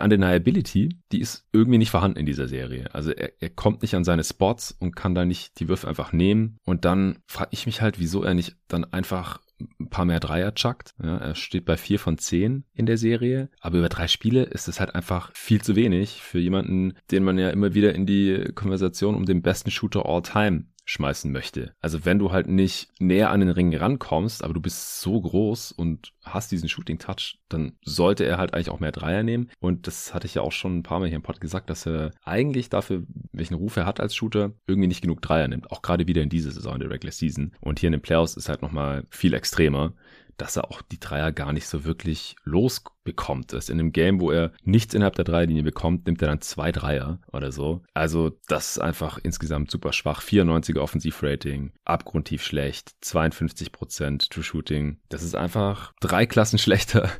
Undeniability, 0.00 0.98
die 1.12 1.20
ist 1.20 1.46
irgendwie 1.52 1.78
nicht 1.78 1.90
vorhanden 1.90 2.18
in 2.18 2.26
dieser 2.26 2.48
Serie. 2.48 2.94
Also 2.94 3.10
er, 3.10 3.32
er 3.40 3.50
kommt 3.50 3.82
nicht 3.82 3.94
an 3.94 4.04
seine 4.04 4.24
Spots 4.24 4.76
und 4.78 4.96
kann 4.96 5.14
da 5.14 5.24
nicht 5.24 5.58
die 5.60 5.68
Würfe 5.68 5.88
einfach 5.88 6.12
nehmen. 6.12 6.58
Und 6.64 6.84
dann 6.84 7.18
frage 7.26 7.50
ich 7.52 7.66
mich 7.66 7.80
halt, 7.80 7.98
wieso 7.98 8.22
er 8.22 8.34
nicht 8.34 8.56
dann 8.68 8.84
einfach 8.84 9.40
ein 9.60 9.88
paar 9.88 10.04
mehr 10.04 10.20
Dreier 10.20 10.54
chuckt. 10.54 10.94
Ja, 11.02 11.16
er 11.16 11.34
steht 11.34 11.64
bei 11.64 11.76
vier 11.76 11.98
von 11.98 12.18
zehn 12.18 12.64
in 12.72 12.86
der 12.86 12.98
Serie. 12.98 13.50
Aber 13.60 13.78
über 13.78 13.88
drei 13.88 14.08
Spiele 14.08 14.42
ist 14.42 14.68
es 14.68 14.80
halt 14.80 14.94
einfach 14.94 15.30
viel 15.34 15.62
zu 15.62 15.76
wenig 15.76 16.22
für 16.22 16.38
jemanden, 16.38 16.94
den 17.10 17.24
man 17.24 17.38
ja 17.38 17.50
immer 17.50 17.74
wieder 17.74 17.94
in 17.94 18.06
die 18.06 18.50
Konversation 18.54 19.14
um 19.14 19.24
den 19.24 19.42
besten 19.42 19.70
Shooter 19.70 20.06
all 20.06 20.22
time 20.22 20.66
schmeißen 20.84 21.32
möchte. 21.32 21.74
Also 21.80 22.04
wenn 22.04 22.18
du 22.18 22.30
halt 22.30 22.46
nicht 22.46 22.88
näher 22.98 23.30
an 23.30 23.40
den 23.40 23.48
Ring 23.48 23.74
rankommst, 23.74 24.44
aber 24.44 24.54
du 24.54 24.60
bist 24.60 25.00
so 25.00 25.20
groß 25.20 25.72
und 25.72 26.12
hast 26.22 26.52
diesen 26.52 26.68
Shooting 26.68 26.98
Touch, 26.98 27.38
dann 27.48 27.76
sollte 27.84 28.24
er 28.24 28.38
halt 28.38 28.54
eigentlich 28.54 28.70
auch 28.70 28.80
mehr 28.80 28.92
Dreier 28.92 29.22
nehmen. 29.22 29.50
Und 29.60 29.86
das 29.86 30.14
hatte 30.14 30.26
ich 30.26 30.34
ja 30.34 30.42
auch 30.42 30.52
schon 30.52 30.78
ein 30.78 30.82
paar 30.82 31.00
Mal 31.00 31.08
hier 31.08 31.16
im 31.16 31.22
Pod 31.22 31.40
gesagt, 31.40 31.70
dass 31.70 31.86
er 31.86 32.12
eigentlich 32.22 32.68
dafür, 32.68 33.04
welchen 33.32 33.54
Ruf 33.54 33.76
er 33.76 33.86
hat 33.86 34.00
als 34.00 34.14
Shooter, 34.14 34.52
irgendwie 34.66 34.88
nicht 34.88 35.02
genug 35.02 35.22
Dreier 35.22 35.48
nimmt. 35.48 35.70
Auch 35.70 35.82
gerade 35.82 36.06
wieder 36.06 36.22
in 36.22 36.28
dieser 36.28 36.50
Saison 36.50 36.74
in 36.74 36.80
der 36.80 36.90
Regular 36.90 37.12
Season. 37.12 37.52
Und 37.60 37.78
hier 37.78 37.88
in 37.88 37.92
den 37.92 38.02
Playoffs 38.02 38.36
ist 38.36 38.48
halt 38.48 38.62
nochmal 38.62 39.04
viel 39.10 39.34
extremer 39.34 39.94
dass 40.36 40.56
er 40.56 40.70
auch 40.70 40.82
die 40.82 41.00
Dreier 41.00 41.32
gar 41.32 41.52
nicht 41.52 41.66
so 41.66 41.84
wirklich 41.84 42.36
losbekommt. 42.44 43.52
Das 43.52 43.68
in 43.68 43.78
einem 43.78 43.92
Game, 43.92 44.20
wo 44.20 44.30
er 44.30 44.52
nichts 44.62 44.94
innerhalb 44.94 45.16
der 45.16 45.24
Dreierlinie 45.24 45.62
bekommt, 45.62 46.06
nimmt 46.06 46.22
er 46.22 46.28
dann 46.28 46.40
zwei 46.40 46.72
Dreier 46.72 47.18
oder 47.32 47.52
so. 47.52 47.82
Also 47.94 48.38
das 48.48 48.72
ist 48.72 48.78
einfach 48.78 49.18
insgesamt 49.22 49.70
super 49.70 49.92
schwach. 49.92 50.22
94er 50.22 50.80
Offensivrating, 50.80 51.72
abgrundtief 51.84 52.42
schlecht, 52.42 52.92
52% 53.02 54.30
True 54.30 54.44
Shooting. 54.44 54.98
Das 55.08 55.22
ist 55.22 55.34
einfach 55.34 55.92
drei 56.00 56.26
Klassen 56.26 56.58
schlechter 56.64 57.10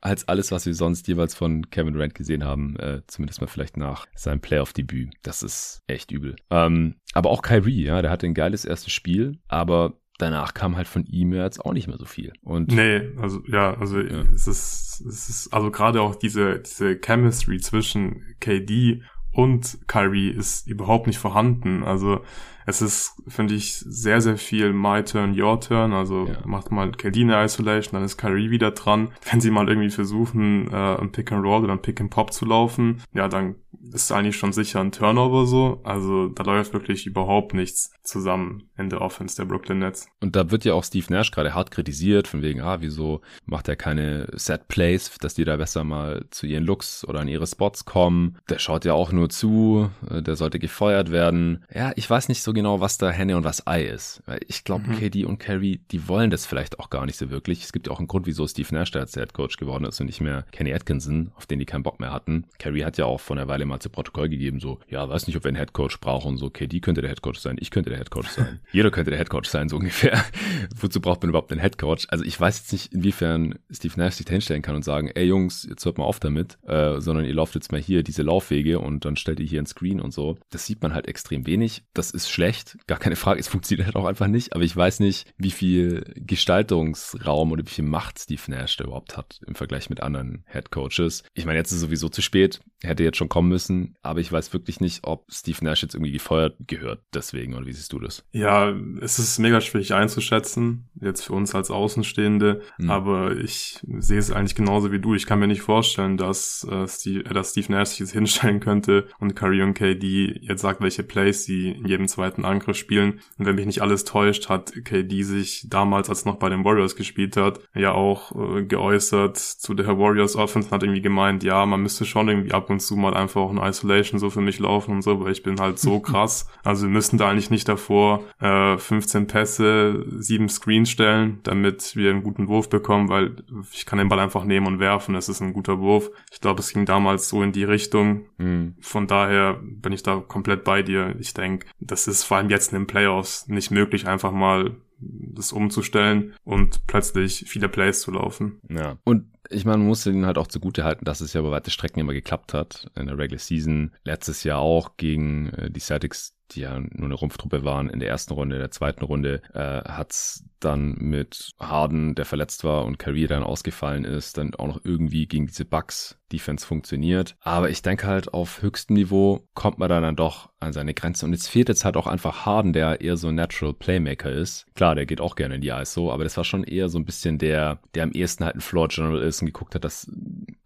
als 0.00 0.28
alles, 0.28 0.52
was 0.52 0.66
wir 0.66 0.74
sonst 0.74 1.08
jeweils 1.08 1.34
von 1.34 1.70
Kevin 1.70 1.94
Durant 1.94 2.14
gesehen 2.14 2.44
haben. 2.44 2.76
Äh, 2.76 3.02
zumindest 3.06 3.40
mal 3.40 3.46
vielleicht 3.46 3.76
nach 3.76 4.06
seinem 4.14 4.40
Playoff-Debüt. 4.40 5.14
Das 5.22 5.42
ist 5.42 5.82
echt 5.86 6.10
übel. 6.10 6.36
Ähm, 6.50 6.96
aber 7.14 7.30
auch 7.30 7.42
Kyrie, 7.42 7.84
ja, 7.84 8.02
der 8.02 8.10
hatte 8.10 8.26
ein 8.26 8.34
geiles 8.34 8.64
erstes 8.64 8.92
Spiel, 8.92 9.38
aber 9.48 9.98
danach 10.18 10.52
kam 10.52 10.76
halt 10.76 10.88
von 10.88 11.04
ihm 11.06 11.32
jetzt 11.32 11.64
auch 11.64 11.72
nicht 11.72 11.88
mehr 11.88 11.96
so 11.96 12.04
viel. 12.04 12.32
Und 12.42 12.72
nee, 12.72 13.00
also 13.16 13.40
ja, 13.46 13.74
also 13.74 14.00
ja. 14.00 14.22
es 14.34 14.46
ist 14.46 15.00
es 15.06 15.28
ist 15.28 15.54
also 15.54 15.70
gerade 15.70 16.02
auch 16.02 16.16
diese 16.16 16.58
diese 16.58 16.98
Chemistry 16.98 17.58
zwischen 17.60 18.24
KD 18.40 19.02
und 19.32 19.78
Kyrie 19.86 20.30
ist 20.30 20.66
überhaupt 20.66 21.06
nicht 21.06 21.18
vorhanden. 21.18 21.84
Also 21.84 22.20
es 22.68 22.82
ist, 22.82 23.14
finde 23.26 23.54
ich, 23.54 23.78
sehr, 23.78 24.20
sehr 24.20 24.36
viel 24.36 24.74
My 24.74 25.02
Turn, 25.02 25.40
Your 25.40 25.58
Turn. 25.58 25.94
Also 25.94 26.26
ja. 26.26 26.36
macht 26.44 26.70
mal 26.70 26.92
KD 26.92 27.22
eine 27.22 27.42
Isolation, 27.42 27.94
dann 27.94 28.04
ist 28.04 28.18
Kyrie 28.18 28.50
wieder 28.50 28.72
dran. 28.72 29.08
Wenn 29.30 29.40
sie 29.40 29.50
mal 29.50 29.66
irgendwie 29.66 29.88
versuchen, 29.88 30.70
äh, 30.70 30.96
ein 31.00 31.10
Pick 31.10 31.32
and 31.32 31.42
Roll 31.42 31.64
oder 31.64 31.72
ein 31.72 31.80
Pick 31.80 31.98
and 31.98 32.10
Pop 32.10 32.30
zu 32.30 32.44
laufen, 32.44 33.02
ja, 33.14 33.26
dann 33.26 33.54
ist 33.92 34.12
eigentlich 34.12 34.36
schon 34.36 34.52
sicher 34.52 34.80
ein 34.80 34.92
Turnover 34.92 35.46
so. 35.46 35.80
Also 35.84 36.28
da 36.28 36.42
läuft 36.42 36.72
wirklich 36.74 37.06
überhaupt 37.06 37.54
nichts 37.54 37.92
zusammen 38.02 38.68
in 38.76 38.90
der 38.90 39.00
Offense 39.00 39.36
der 39.36 39.44
Brooklyn 39.44 39.78
Nets. 39.78 40.08
Und 40.20 40.36
da 40.36 40.50
wird 40.50 40.64
ja 40.64 40.74
auch 40.74 40.84
Steve 40.84 41.06
Nash 41.10 41.30
gerade 41.30 41.54
hart 41.54 41.70
kritisiert, 41.70 42.28
von 42.28 42.42
wegen, 42.42 42.60
ah, 42.60 42.80
wieso 42.80 43.20
macht 43.44 43.68
er 43.68 43.76
keine 43.76 44.28
Set 44.34 44.68
Plays, 44.68 45.16
dass 45.20 45.34
die 45.34 45.44
da 45.44 45.56
besser 45.56 45.84
mal 45.84 46.26
zu 46.30 46.46
ihren 46.46 46.64
Looks 46.64 47.06
oder 47.06 47.20
an 47.20 47.28
ihre 47.28 47.46
Spots 47.46 47.84
kommen. 47.84 48.38
Der 48.48 48.58
schaut 48.58 48.84
ja 48.84 48.94
auch 48.94 49.12
nur 49.12 49.28
zu, 49.28 49.90
äh, 50.10 50.22
der 50.22 50.36
sollte 50.36 50.58
gefeuert 50.58 51.10
werden. 51.10 51.64
Ja, 51.72 51.92
ich 51.96 52.08
weiß 52.08 52.28
nicht 52.28 52.42
so 52.42 52.52
genau, 52.58 52.80
was 52.80 52.98
da 52.98 53.10
Henne 53.10 53.36
und 53.36 53.44
was 53.44 53.68
Ei 53.68 53.84
ist. 53.84 54.20
Ich 54.48 54.64
glaube, 54.64 54.88
mhm. 54.88 54.98
KD 54.98 55.24
und 55.24 55.38
Carrie, 55.38 55.80
die 55.92 56.08
wollen 56.08 56.30
das 56.30 56.44
vielleicht 56.44 56.80
auch 56.80 56.90
gar 56.90 57.06
nicht 57.06 57.16
so 57.16 57.30
wirklich. 57.30 57.62
Es 57.62 57.72
gibt 57.72 57.86
ja 57.86 57.92
auch 57.92 58.00
einen 58.00 58.08
Grund, 58.08 58.26
wieso 58.26 58.48
Steve 58.48 58.74
Nash 58.74 58.90
der 58.90 59.06
Head 59.06 59.32
Coach 59.32 59.58
geworden 59.58 59.84
ist 59.84 60.00
und 60.00 60.06
nicht 60.06 60.20
mehr 60.20 60.44
Kenny 60.50 60.74
Atkinson, 60.74 61.30
auf 61.36 61.46
den 61.46 61.60
die 61.60 61.66
keinen 61.66 61.84
Bock 61.84 62.00
mehr 62.00 62.12
hatten. 62.12 62.46
Carrie 62.58 62.84
hat 62.84 62.98
ja 62.98 63.04
auch 63.04 63.20
vor 63.20 63.36
einer 63.36 63.46
Weile 63.46 63.64
mal 63.64 63.78
zu 63.78 63.90
Protokoll 63.90 64.28
gegeben, 64.28 64.58
so, 64.58 64.80
ja, 64.88 65.08
weiß 65.08 65.28
nicht, 65.28 65.36
ob 65.36 65.44
wir 65.44 65.50
einen 65.50 65.56
Head 65.56 65.72
Coach 65.72 66.00
brauchen, 66.00 66.36
so, 66.36 66.50
KD 66.50 66.80
könnte 66.80 67.00
der 67.00 67.10
Head 67.10 67.22
Coach 67.22 67.38
sein, 67.38 67.58
ich 67.60 67.70
könnte 67.70 67.90
der 67.90 67.98
Head 68.00 68.10
Coach 68.10 68.28
sein. 68.28 68.58
Jeder 68.72 68.90
könnte 68.90 69.12
der 69.12 69.20
Head 69.20 69.30
Coach 69.30 69.48
sein, 69.48 69.68
so 69.68 69.76
ungefähr. 69.76 70.24
Wozu 70.80 71.00
braucht 71.00 71.22
man 71.22 71.28
überhaupt 71.28 71.52
einen 71.52 71.60
Head 71.60 71.78
Coach? 71.78 72.08
Also 72.10 72.24
ich 72.24 72.40
weiß 72.40 72.58
jetzt 72.58 72.72
nicht, 72.72 72.92
inwiefern 72.92 73.54
Steve 73.70 73.94
Nash 73.96 74.14
sich 74.14 74.26
da 74.26 74.32
hinstellen 74.32 74.62
kann 74.62 74.74
und 74.74 74.84
sagen, 74.84 75.12
ey 75.14 75.26
Jungs, 75.26 75.64
jetzt 75.70 75.84
hört 75.84 75.98
mal 75.98 76.04
auf 76.04 76.18
damit, 76.18 76.58
äh, 76.66 77.00
sondern 77.00 77.24
ihr 77.24 77.34
lauft 77.34 77.54
jetzt 77.54 77.70
mal 77.70 77.80
hier 77.80 78.02
diese 78.02 78.24
Laufwege 78.24 78.80
und 78.80 79.04
dann 79.04 79.14
stellt 79.14 79.38
ihr 79.38 79.46
hier 79.46 79.62
ein 79.62 79.66
Screen 79.66 80.00
und 80.00 80.12
so. 80.12 80.36
Das 80.50 80.66
sieht 80.66 80.82
man 80.82 80.92
halt 80.92 81.06
extrem 81.06 81.46
wenig. 81.46 81.84
Das 81.94 82.10
ist 82.10 82.28
schlecht, 82.28 82.47
gar 82.86 82.98
keine 82.98 83.16
Frage. 83.16 83.40
Es 83.40 83.48
funktioniert 83.48 83.86
halt 83.86 83.96
auch 83.96 84.06
einfach 84.06 84.26
nicht, 84.26 84.54
aber 84.54 84.64
ich 84.64 84.76
weiß 84.76 85.00
nicht, 85.00 85.32
wie 85.36 85.50
viel 85.50 86.12
Gestaltungsraum 86.16 87.52
oder 87.52 87.64
wie 87.64 87.70
viel 87.70 87.84
Macht 87.84 88.18
Steve 88.18 88.42
Nash 88.48 88.76
da 88.76 88.84
überhaupt 88.84 89.16
hat 89.16 89.40
im 89.46 89.54
Vergleich 89.54 89.90
mit 89.90 90.00
anderen 90.00 90.44
Head 90.50 90.70
Coaches. 90.70 91.24
Ich 91.34 91.46
meine, 91.46 91.58
jetzt 91.58 91.70
ist 91.70 91.76
es 91.76 91.82
sowieso 91.82 92.08
zu 92.08 92.22
spät, 92.22 92.60
hätte 92.82 93.02
jetzt 93.02 93.16
schon 93.16 93.28
kommen 93.28 93.48
müssen, 93.48 93.96
aber 94.02 94.20
ich 94.20 94.30
weiß 94.30 94.52
wirklich 94.52 94.80
nicht, 94.80 95.00
ob 95.04 95.26
Steve 95.30 95.58
Nash 95.62 95.82
jetzt 95.82 95.94
irgendwie 95.94 96.12
gefeuert 96.12 96.56
gehört 96.66 97.02
deswegen, 97.12 97.54
oder 97.54 97.66
wie 97.66 97.72
siehst 97.72 97.92
du 97.92 97.98
das? 97.98 98.24
Ja, 98.32 98.74
es 99.00 99.18
ist 99.18 99.38
mega 99.38 99.60
schwierig 99.60 99.94
einzuschätzen, 99.94 100.88
jetzt 101.00 101.22
für 101.22 101.32
uns 101.32 101.54
als 101.54 101.70
Außenstehende, 101.70 102.62
mhm. 102.78 102.90
aber 102.90 103.36
ich 103.36 103.80
sehe 103.98 104.18
es 104.18 104.30
eigentlich 104.30 104.54
genauso 104.54 104.92
wie 104.92 105.00
du. 105.00 105.14
Ich 105.14 105.26
kann 105.26 105.38
mir 105.38 105.48
nicht 105.48 105.62
vorstellen, 105.62 106.16
dass, 106.16 106.66
äh, 106.70 106.86
Steve, 106.86 107.24
äh, 107.24 107.34
dass 107.34 107.50
Steve 107.50 107.72
Nash 107.72 107.88
sich 107.88 108.00
jetzt 108.00 108.12
hinstellen 108.12 108.60
könnte 108.60 109.08
und 109.18 109.34
Curry 109.34 109.62
und 109.62 109.74
KD 109.74 110.38
jetzt 110.40 110.62
sagt, 110.62 110.80
welche 110.80 111.02
Plays 111.02 111.44
sie 111.44 111.70
in 111.70 111.86
jedem 111.86 112.08
zweiten 112.08 112.27
Angriff 112.36 112.76
spielen. 112.76 113.20
Und 113.38 113.46
wenn 113.46 113.54
mich 113.54 113.66
nicht 113.66 113.82
alles 113.82 114.04
täuscht, 114.04 114.48
hat 114.48 114.72
KD 114.84 115.22
sich 115.22 115.66
damals, 115.68 116.08
als 116.08 116.24
noch 116.24 116.36
bei 116.36 116.48
den 116.48 116.64
Warriors 116.64 116.96
gespielt 116.96 117.36
hat, 117.36 117.60
ja 117.74 117.92
auch 117.92 118.32
äh, 118.32 118.64
geäußert 118.64 119.36
zu 119.36 119.74
der 119.74 119.98
Warriors 119.98 120.36
Offense 120.36 120.68
und 120.68 120.72
hat 120.72 120.82
irgendwie 120.82 121.02
gemeint, 121.02 121.42
ja, 121.42 121.64
man 121.66 121.82
müsste 121.82 122.04
schon 122.04 122.28
irgendwie 122.28 122.52
ab 122.52 122.70
und 122.70 122.80
zu 122.80 122.96
mal 122.96 123.14
einfach 123.14 123.40
auch 123.40 123.50
ein 123.50 123.58
Isolation 123.58 124.18
so 124.18 124.30
für 124.30 124.40
mich 124.40 124.58
laufen 124.58 124.92
und 124.92 125.02
so, 125.02 125.20
weil 125.20 125.32
ich 125.32 125.42
bin 125.42 125.60
halt 125.60 125.78
so 125.78 126.00
krass. 126.08 126.48
Also 126.64 126.86
wir 126.86 126.92
müssten 126.92 127.18
da 127.18 127.30
eigentlich 127.30 127.50
nicht 127.50 127.68
davor 127.68 128.24
äh, 128.40 128.76
15 128.76 129.26
Pässe, 129.26 130.04
sieben 130.18 130.48
Screens 130.48 130.90
stellen, 130.90 131.40
damit 131.42 131.96
wir 131.96 132.10
einen 132.10 132.22
guten 132.22 132.48
Wurf 132.48 132.68
bekommen, 132.68 133.08
weil 133.08 133.36
ich 133.72 133.86
kann 133.86 133.98
den 133.98 134.08
Ball 134.08 134.20
einfach 134.20 134.44
nehmen 134.44 134.66
und 134.66 134.80
werfen. 134.80 135.14
Das 135.14 135.28
ist 135.28 135.40
ein 135.40 135.52
guter 135.52 135.78
Wurf. 135.80 136.10
Ich 136.32 136.40
glaube, 136.40 136.60
es 136.60 136.72
ging 136.72 136.84
damals 136.84 137.28
so 137.28 137.42
in 137.42 137.52
die 137.52 137.64
Richtung. 137.64 138.26
Mhm. 138.38 138.74
Von 138.80 139.06
daher 139.06 139.60
bin 139.62 139.92
ich 139.92 140.02
da 140.02 140.16
komplett 140.16 140.64
bei 140.64 140.82
dir. 140.82 141.14
Ich 141.18 141.34
denke, 141.34 141.66
das 141.80 142.08
ist 142.08 142.17
vor 142.24 142.36
allem 142.36 142.50
jetzt 142.50 142.72
in 142.72 142.78
den 142.78 142.86
Playoffs 142.86 143.48
nicht 143.48 143.70
möglich, 143.70 144.06
einfach 144.06 144.32
mal 144.32 144.76
das 145.00 145.52
umzustellen 145.52 146.34
und 146.44 146.86
plötzlich 146.86 147.44
viele 147.46 147.68
Plays 147.68 148.00
zu 148.00 148.10
laufen. 148.10 148.60
Ja. 148.68 148.98
Und 149.04 149.30
ich 149.50 149.64
meine, 149.64 149.78
man 149.78 149.86
muss 149.86 150.06
ihnen 150.06 150.26
halt 150.26 150.38
auch 150.38 150.48
zugute 150.48 150.84
halten, 150.84 151.04
dass 151.04 151.20
es 151.20 151.32
ja 151.32 151.40
über 151.40 151.50
weite 151.50 151.70
Strecken 151.70 152.00
immer 152.00 152.12
geklappt 152.12 152.52
hat. 152.52 152.90
In 152.96 153.06
der 153.06 153.16
Regular 153.16 153.38
Season, 153.38 153.92
letztes 154.04 154.44
Jahr 154.44 154.58
auch 154.58 154.96
gegen 154.96 155.50
äh, 155.50 155.70
die 155.70 155.80
Celtics, 155.80 156.34
die 156.50 156.60
ja 156.60 156.78
nur 156.78 157.06
eine 157.06 157.14
Rumpftruppe 157.14 157.64
waren 157.64 157.90
in 157.90 158.00
der 158.00 158.08
ersten 158.08 158.34
Runde, 158.34 158.56
in 158.56 158.60
der 158.60 158.70
zweiten 158.70 159.04
Runde, 159.04 159.42
äh, 159.54 159.88
hat's 159.88 160.44
dann 160.60 160.96
mit 160.98 161.52
Harden, 161.60 162.14
der 162.14 162.24
verletzt 162.24 162.64
war 162.64 162.84
und 162.84 162.98
Kyrie 162.98 163.26
dann 163.26 163.42
ausgefallen 163.42 164.04
ist, 164.04 164.38
dann 164.38 164.54
auch 164.54 164.66
noch 164.66 164.80
irgendwie 164.84 165.26
gegen 165.26 165.46
diese 165.46 165.64
Bugs 165.64 166.18
Defense 166.32 166.66
funktioniert. 166.66 167.36
Aber 167.40 167.70
ich 167.70 167.82
denke 167.82 168.06
halt, 168.06 168.34
auf 168.34 168.62
höchstem 168.62 168.94
Niveau 168.94 169.48
kommt 169.54 169.78
man 169.78 169.88
dann, 169.88 170.16
doch 170.16 170.50
an 170.60 170.72
seine 170.72 170.94
Grenze. 170.94 171.24
Und 171.24 171.32
es 171.32 171.48
fehlt 171.48 171.68
jetzt 171.68 171.84
halt 171.84 171.96
auch 171.96 172.06
einfach 172.06 172.44
Harden, 172.44 172.72
der 172.72 173.00
eher 173.00 173.16
so 173.16 173.28
ein 173.28 173.34
Natural 173.34 173.74
Playmaker 173.74 174.30
ist. 174.30 174.66
Klar, 174.74 174.94
der 174.94 175.06
geht 175.06 175.20
auch 175.20 175.36
gerne 175.36 175.56
in 175.56 175.60
die 175.60 175.68
ISO, 175.68 176.12
aber 176.12 176.24
das 176.24 176.36
war 176.36 176.44
schon 176.44 176.64
eher 176.64 176.88
so 176.88 176.98
ein 176.98 177.04
bisschen 177.04 177.38
der, 177.38 177.78
der 177.94 178.02
am 178.02 178.12
ehesten 178.12 178.44
halt 178.44 178.56
ein 178.56 178.60
Floor 178.60 178.88
General 178.88 179.22
ist 179.22 179.40
und 179.40 179.46
geguckt 179.46 179.74
hat, 179.74 179.84
dass 179.84 180.10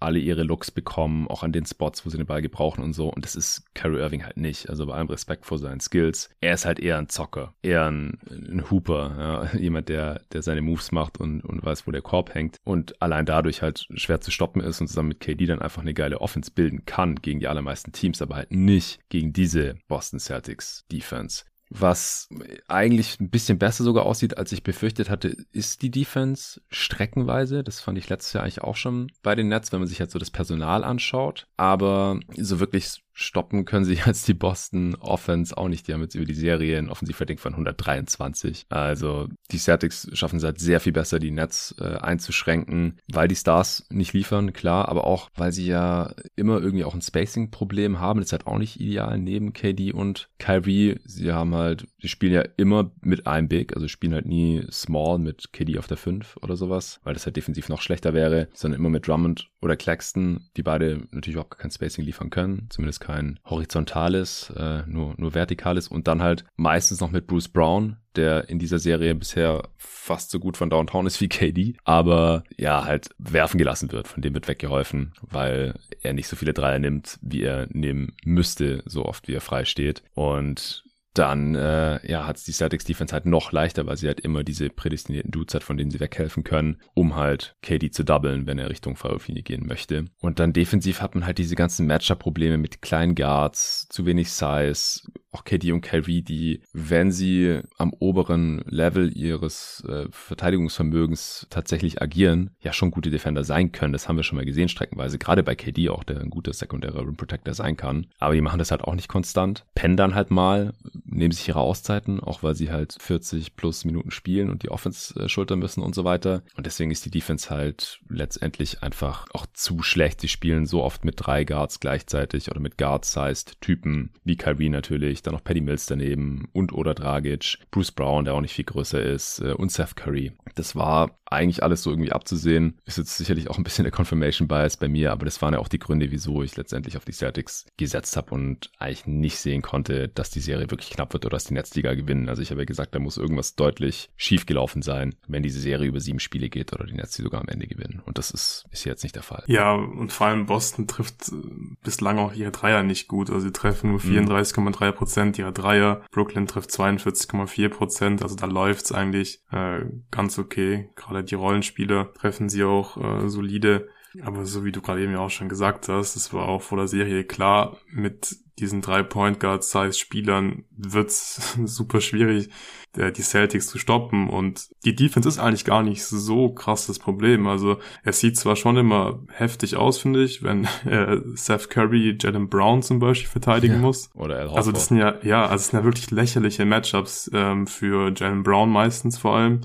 alle 0.00 0.18
ihre 0.18 0.42
Looks 0.42 0.70
bekommen, 0.70 1.28
auch 1.28 1.42
an 1.42 1.52
den 1.52 1.66
Spots, 1.66 2.04
wo 2.04 2.10
sie 2.10 2.16
den 2.16 2.26
Ball 2.26 2.42
gebrauchen 2.42 2.82
und 2.82 2.92
so. 2.92 3.08
Und 3.08 3.24
das 3.24 3.36
ist 3.36 3.72
Kyrie 3.74 4.00
Irving 4.00 4.24
halt 4.24 4.36
nicht. 4.36 4.68
Also 4.68 4.86
bei 4.86 4.94
allem 4.94 5.08
Respekt 5.08 5.46
vor 5.46 5.58
seinen 5.72 5.80
Skills. 5.80 6.30
Er 6.40 6.54
ist 6.54 6.64
halt 6.64 6.78
eher 6.78 6.98
ein 6.98 7.08
Zocker, 7.08 7.54
eher 7.62 7.86
ein, 7.86 8.18
ein 8.30 8.70
Hooper, 8.70 9.50
ja. 9.52 9.58
jemand, 9.58 9.88
der, 9.88 10.22
der 10.32 10.42
seine 10.42 10.62
Moves 10.62 10.92
macht 10.92 11.18
und, 11.18 11.42
und 11.42 11.64
weiß, 11.64 11.86
wo 11.86 11.90
der 11.90 12.02
Korb 12.02 12.34
hängt. 12.34 12.58
Und 12.64 13.00
allein 13.00 13.26
dadurch 13.26 13.62
halt 13.62 13.86
schwer 13.94 14.20
zu 14.20 14.30
stoppen 14.30 14.62
ist 14.62 14.80
und 14.80 14.88
zusammen 14.88 15.08
mit 15.08 15.20
KD 15.20 15.46
dann 15.46 15.62
einfach 15.62 15.82
eine 15.82 15.94
geile 15.94 16.20
Offense 16.20 16.50
bilden 16.50 16.84
kann 16.84 17.16
gegen 17.16 17.40
die 17.40 17.48
allermeisten 17.48 17.92
Teams, 17.92 18.22
aber 18.22 18.36
halt 18.36 18.52
nicht 18.52 19.00
gegen 19.08 19.32
diese 19.32 19.76
Boston 19.88 20.20
Celtics 20.20 20.84
Defense. 20.90 21.44
Was 21.74 22.28
eigentlich 22.68 23.18
ein 23.18 23.30
bisschen 23.30 23.58
besser 23.58 23.82
sogar 23.82 24.04
aussieht, 24.04 24.36
als 24.36 24.52
ich 24.52 24.62
befürchtet 24.62 25.08
hatte, 25.08 25.34
ist 25.52 25.80
die 25.80 25.90
Defense 25.90 26.60
streckenweise. 26.68 27.64
Das 27.64 27.80
fand 27.80 27.96
ich 27.96 28.10
letztes 28.10 28.34
Jahr 28.34 28.42
eigentlich 28.42 28.60
auch 28.60 28.76
schon 28.76 29.10
bei 29.22 29.34
den 29.34 29.48
Nets, 29.48 29.72
wenn 29.72 29.80
man 29.80 29.88
sich 29.88 29.98
jetzt 29.98 30.12
so 30.12 30.18
das 30.18 30.30
Personal 30.30 30.84
anschaut. 30.84 31.46
Aber 31.56 32.20
so 32.36 32.60
wirklich 32.60 33.02
stoppen 33.12 33.64
können 33.64 33.84
sie 33.84 33.94
jetzt 34.06 34.26
die 34.28 34.34
Boston 34.34 34.94
Offense 34.96 35.56
auch 35.56 35.68
nicht. 35.68 35.86
Die 35.86 35.92
haben 35.92 36.02
jetzt 36.02 36.14
über 36.14 36.24
die 36.24 36.34
Serie 36.34 36.78
ein 36.78 36.88
Offensivrating 36.88 37.38
von 37.38 37.52
123. 37.52 38.66
Also 38.68 39.28
die 39.50 39.58
Celtics 39.58 40.08
schaffen 40.12 40.36
es 40.36 40.44
halt 40.44 40.60
sehr 40.60 40.80
viel 40.80 40.92
besser, 40.92 41.18
die 41.18 41.30
Nets 41.30 41.74
äh, 41.78 41.96
einzuschränken, 41.96 42.98
weil 43.08 43.28
die 43.28 43.36
Stars 43.36 43.86
nicht 43.90 44.12
liefern, 44.12 44.52
klar, 44.52 44.88
aber 44.88 45.04
auch, 45.04 45.28
weil 45.36 45.52
sie 45.52 45.66
ja 45.66 46.14
immer 46.36 46.60
irgendwie 46.60 46.84
auch 46.84 46.94
ein 46.94 47.02
Spacing-Problem 47.02 48.00
haben. 48.00 48.20
Das 48.20 48.28
ist 48.28 48.32
halt 48.32 48.46
auch 48.46 48.58
nicht 48.58 48.80
ideal 48.80 49.18
neben 49.18 49.52
KD 49.52 49.92
und 49.92 50.28
Kyrie. 50.38 50.98
Sie 51.04 51.32
haben 51.32 51.54
halt, 51.54 51.86
die 52.02 52.08
spielen 52.08 52.32
ja 52.32 52.44
immer 52.56 52.92
mit 53.00 53.26
einem 53.26 53.48
Big, 53.48 53.74
also 53.74 53.88
spielen 53.88 54.14
halt 54.14 54.26
nie 54.26 54.66
Small 54.70 55.18
mit 55.18 55.52
KD 55.52 55.78
auf 55.78 55.86
der 55.86 55.96
5 55.96 56.38
oder 56.42 56.56
sowas, 56.56 57.00
weil 57.04 57.14
das 57.14 57.26
halt 57.26 57.36
defensiv 57.36 57.68
noch 57.68 57.80
schlechter 57.80 58.14
wäre, 58.14 58.48
sondern 58.54 58.80
immer 58.80 58.90
mit 58.90 59.06
Drummond 59.06 59.50
oder 59.60 59.76
Claxton, 59.76 60.48
die 60.56 60.62
beide 60.62 61.02
natürlich 61.10 61.38
auch 61.38 61.48
kein 61.48 61.70
Spacing 61.70 62.04
liefern 62.04 62.30
können, 62.30 62.66
zumindest 62.70 63.00
kein 63.02 63.38
horizontales, 63.44 64.50
äh, 64.56 64.82
nur, 64.86 65.14
nur 65.18 65.34
vertikales 65.34 65.88
und 65.88 66.06
dann 66.06 66.22
halt 66.22 66.44
meistens 66.56 67.00
noch 67.00 67.10
mit 67.10 67.26
Bruce 67.26 67.48
Brown, 67.48 67.96
der 68.14 68.48
in 68.48 68.58
dieser 68.58 68.78
Serie 68.78 69.14
bisher 69.14 69.68
fast 69.76 70.30
so 70.30 70.38
gut 70.38 70.56
von 70.56 70.70
Downtown 70.70 71.06
ist 71.06 71.20
wie 71.20 71.28
KD, 71.28 71.74
aber 71.84 72.44
ja, 72.56 72.84
halt 72.84 73.10
werfen 73.18 73.58
gelassen 73.58 73.90
wird. 73.90 74.06
Von 74.06 74.22
dem 74.22 74.34
wird 74.34 74.48
weggeholfen, 74.48 75.12
weil 75.20 75.74
er 76.02 76.12
nicht 76.12 76.28
so 76.28 76.36
viele 76.36 76.52
Dreier 76.52 76.78
nimmt, 76.78 77.18
wie 77.22 77.42
er 77.42 77.66
nehmen 77.70 78.14
müsste, 78.24 78.82
so 78.86 79.04
oft 79.04 79.28
wie 79.28 79.34
er 79.34 79.40
frei 79.40 79.64
steht. 79.64 80.02
Und 80.14 80.84
dann 81.14 81.54
äh, 81.54 82.10
ja, 82.10 82.26
hat 82.26 82.44
die 82.46 82.52
Celtics 82.52 82.84
Defense 82.84 83.12
halt 83.12 83.26
noch 83.26 83.52
leichter, 83.52 83.86
weil 83.86 83.96
sie 83.96 84.06
halt 84.06 84.20
immer 84.20 84.44
diese 84.44 84.68
prädestinierten 84.70 85.30
Dudes 85.30 85.54
hat, 85.54 85.62
von 85.62 85.76
denen 85.76 85.90
sie 85.90 86.00
weghelfen 86.00 86.44
können, 86.44 86.80
um 86.94 87.16
halt 87.16 87.56
KD 87.62 87.90
zu 87.90 88.04
doublen, 88.04 88.46
wenn 88.46 88.58
er 88.58 88.70
Richtung 88.70 88.96
Freiwurflinie 88.96 89.42
gehen 89.42 89.66
möchte. 89.66 90.06
Und 90.20 90.38
dann 90.38 90.52
defensiv 90.52 91.00
hat 91.00 91.14
man 91.14 91.26
halt 91.26 91.38
diese 91.38 91.54
ganzen 91.54 91.86
Matchup-Probleme 91.86 92.58
mit 92.58 92.82
kleinen 92.82 93.14
Guards, 93.14 93.88
zu 93.88 94.06
wenig 94.06 94.30
Size, 94.30 95.02
auch 95.32 95.44
KD 95.44 95.72
und 95.72 95.80
Kyrie, 95.80 96.22
die, 96.22 96.62
wenn 96.72 97.10
sie 97.10 97.60
am 97.78 97.92
oberen 97.98 98.62
Level 98.66 99.16
ihres 99.16 99.82
äh, 99.88 100.06
Verteidigungsvermögens 100.10 101.46
tatsächlich 101.48 102.02
agieren, 102.02 102.50
ja 102.60 102.72
schon 102.72 102.90
gute 102.90 103.10
Defender 103.10 103.42
sein 103.42 103.72
können. 103.72 103.94
Das 103.94 104.08
haben 104.08 104.16
wir 104.16 104.24
schon 104.24 104.36
mal 104.36 104.44
gesehen, 104.44 104.68
streckenweise. 104.68 105.18
Gerade 105.18 105.42
bei 105.42 105.54
KD 105.54 105.88
auch, 105.88 106.04
der 106.04 106.20
ein 106.20 106.30
guter 106.30 106.52
sekundärer 106.52 107.00
Rim 107.00 107.16
Protector 107.16 107.54
sein 107.54 107.76
kann. 107.76 108.06
Aber 108.18 108.34
die 108.34 108.42
machen 108.42 108.58
das 108.58 108.70
halt 108.70 108.82
auch 108.82 108.94
nicht 108.94 109.08
konstant. 109.08 109.64
Pennen 109.74 109.96
dann 109.96 110.14
halt 110.14 110.30
mal, 110.30 110.74
nehmen 111.04 111.32
sich 111.32 111.48
ihre 111.48 111.60
Auszeiten, 111.60 112.20
auch 112.20 112.42
weil 112.42 112.54
sie 112.54 112.70
halt 112.70 112.96
40 112.98 113.56
plus 113.56 113.84
Minuten 113.84 114.10
spielen 114.10 114.50
und 114.50 114.62
die 114.62 114.70
Offense 114.70 115.18
äh, 115.18 115.28
schultern 115.28 115.58
müssen 115.58 115.82
und 115.82 115.94
so 115.94 116.04
weiter. 116.04 116.42
Und 116.56 116.66
deswegen 116.66 116.90
ist 116.90 117.04
die 117.04 117.10
Defense 117.10 117.50
halt 117.50 118.00
letztendlich 118.08 118.82
einfach 118.82 119.26
auch 119.32 119.46
zu 119.52 119.82
schlecht. 119.82 120.20
Sie 120.20 120.28
spielen 120.28 120.66
so 120.66 120.82
oft 120.82 121.04
mit 121.04 121.14
drei 121.18 121.44
Guards 121.44 121.80
gleichzeitig 121.80 122.50
oder 122.50 122.60
mit 122.60 122.78
Guard-sized 122.78 123.60
Typen, 123.60 124.10
wie 124.24 124.36
Kyrie 124.36 124.68
natürlich, 124.68 125.22
dann 125.22 125.34
noch 125.34 125.44
Paddy 125.44 125.60
Mills 125.60 125.86
daneben 125.86 126.48
und 126.52 126.72
oder 126.72 126.94
Dragic, 126.94 127.58
Bruce 127.70 127.92
Brown, 127.92 128.24
der 128.24 128.34
auch 128.34 128.40
nicht 128.40 128.54
viel 128.54 128.64
größer 128.64 129.02
ist, 129.02 129.40
äh, 129.40 129.52
und 129.52 129.72
Seth 129.72 129.96
Curry. 129.96 130.32
Das 130.54 130.76
war 130.76 131.18
eigentlich 131.32 131.62
alles 131.62 131.82
so 131.82 131.90
irgendwie 131.90 132.12
abzusehen. 132.12 132.78
Ist 132.84 132.98
jetzt 132.98 133.16
sicherlich 133.16 133.48
auch 133.48 133.58
ein 133.58 133.64
bisschen 133.64 133.84
der 133.84 133.92
Confirmation 133.92 134.48
Bias 134.48 134.76
bei 134.76 134.88
mir, 134.88 135.12
aber 135.12 135.24
das 135.24 135.40
waren 135.42 135.54
ja 135.54 135.60
auch 135.60 135.68
die 135.68 135.78
Gründe, 135.78 136.10
wieso 136.10 136.42
ich 136.42 136.56
letztendlich 136.56 136.96
auf 136.96 137.04
die 137.04 137.12
Celtics 137.12 137.66
gesetzt 137.76 138.16
habe 138.16 138.34
und 138.34 138.70
eigentlich 138.78 139.06
nicht 139.06 139.38
sehen 139.38 139.62
konnte, 139.62 140.08
dass 140.08 140.30
die 140.30 140.40
Serie 140.40 140.70
wirklich 140.70 140.91
knapp 140.92 141.12
wird 141.12 141.24
oder 141.24 141.36
dass 141.36 141.44
die 141.44 141.54
Netzliga 141.54 141.94
gewinnen. 141.94 142.28
Also 142.28 142.42
ich 142.42 142.50
habe 142.50 142.60
ja 142.60 142.64
gesagt, 142.64 142.94
da 142.94 142.98
muss 142.98 143.16
irgendwas 143.16 143.54
deutlich 143.56 144.10
schief 144.16 144.46
gelaufen 144.46 144.82
sein, 144.82 145.14
wenn 145.26 145.42
diese 145.42 145.60
Serie 145.60 145.88
über 145.88 146.00
sieben 146.00 146.20
Spiele 146.20 146.48
geht 146.48 146.72
oder 146.72 146.84
die 146.84 146.94
Nets 146.94 147.16
sogar 147.16 147.40
am 147.40 147.48
Ende 147.48 147.66
gewinnen. 147.66 148.02
Und 148.04 148.18
das 148.18 148.30
ist, 148.30 148.66
ist 148.70 148.84
jetzt 148.84 149.02
nicht 149.02 149.16
der 149.16 149.22
Fall. 149.22 149.44
Ja, 149.46 149.72
und 149.72 150.12
vor 150.12 150.26
allem 150.26 150.46
Boston 150.46 150.86
trifft 150.86 151.28
äh, 151.28 151.34
bislang 151.82 152.18
auch 152.18 152.34
ihre 152.34 152.50
Dreier 152.50 152.82
nicht 152.82 153.08
gut. 153.08 153.30
Also 153.30 153.46
sie 153.46 153.52
treffen 153.52 153.90
nur 153.90 154.00
34,3 154.00 154.86
mhm. 154.86 154.94
Prozent 154.94 155.38
ihrer 155.38 155.52
Dreier. 155.52 156.02
Brooklyn 156.10 156.46
trifft 156.46 156.70
42,4 156.70 157.68
Prozent. 157.68 158.22
Also 158.22 158.36
da 158.36 158.46
läuft's 158.46 158.92
eigentlich 158.92 159.40
äh, 159.50 159.80
ganz 160.10 160.38
okay. 160.38 160.90
Gerade 160.94 161.24
die 161.24 161.34
Rollenspieler 161.34 162.12
treffen 162.14 162.48
sie 162.48 162.64
auch 162.64 162.96
äh, 162.96 163.28
solide. 163.28 163.88
Aber 164.22 164.44
so 164.44 164.64
wie 164.64 164.72
du 164.72 164.82
gerade 164.82 165.02
eben 165.02 165.12
ja 165.12 165.20
auch 165.20 165.30
schon 165.30 165.48
gesagt 165.48 165.88
hast, 165.88 166.16
es 166.16 166.32
war 166.32 166.48
auch 166.48 166.62
vor 166.62 166.78
der 166.78 166.88
Serie 166.88 167.24
klar, 167.24 167.78
mit 167.90 168.36
diesen 168.58 168.82
drei 168.82 169.02
Point 169.02 169.40
Guard 169.40 169.64
Size 169.64 169.94
Spielern 169.94 170.64
wird's 170.76 171.56
super 171.64 172.00
schwierig, 172.00 172.50
die 172.94 173.22
Celtics 173.22 173.68
zu 173.68 173.78
stoppen. 173.78 174.28
Und 174.28 174.68
die 174.84 174.94
Defense 174.94 175.28
ist 175.28 175.38
eigentlich 175.38 175.64
gar 175.64 175.82
nicht 175.82 176.04
so 176.04 176.50
krass 176.50 176.86
das 176.86 176.98
Problem. 176.98 177.46
Also 177.46 177.78
es 178.04 178.20
sieht 178.20 178.36
zwar 178.36 178.54
schon 178.54 178.76
immer 178.76 179.20
heftig 179.28 179.76
aus, 179.76 179.98
finde 179.98 180.22
ich, 180.22 180.42
wenn 180.42 180.64
äh, 180.84 181.20
Seth 181.34 181.70
Curry 181.70 182.16
Jalen 182.20 182.48
Brown 182.48 182.82
zum 182.82 182.98
Beispiel 182.98 183.30
verteidigen 183.30 183.74
ja. 183.74 183.80
muss. 183.80 184.10
Oder 184.14 184.36
Al 184.36 184.48
Also 184.50 184.72
das 184.72 184.88
sind 184.88 184.98
ja, 184.98 185.14
ja, 185.22 185.42
also 185.46 185.56
es 185.56 185.68
sind 185.68 185.80
ja 185.80 185.84
wirklich 185.84 186.10
lächerliche 186.10 186.66
Matchups 186.66 187.30
ähm, 187.32 187.66
für 187.66 188.12
Jalen 188.14 188.42
Brown 188.42 188.70
meistens 188.70 189.18
vor 189.18 189.36
allem. 189.36 189.62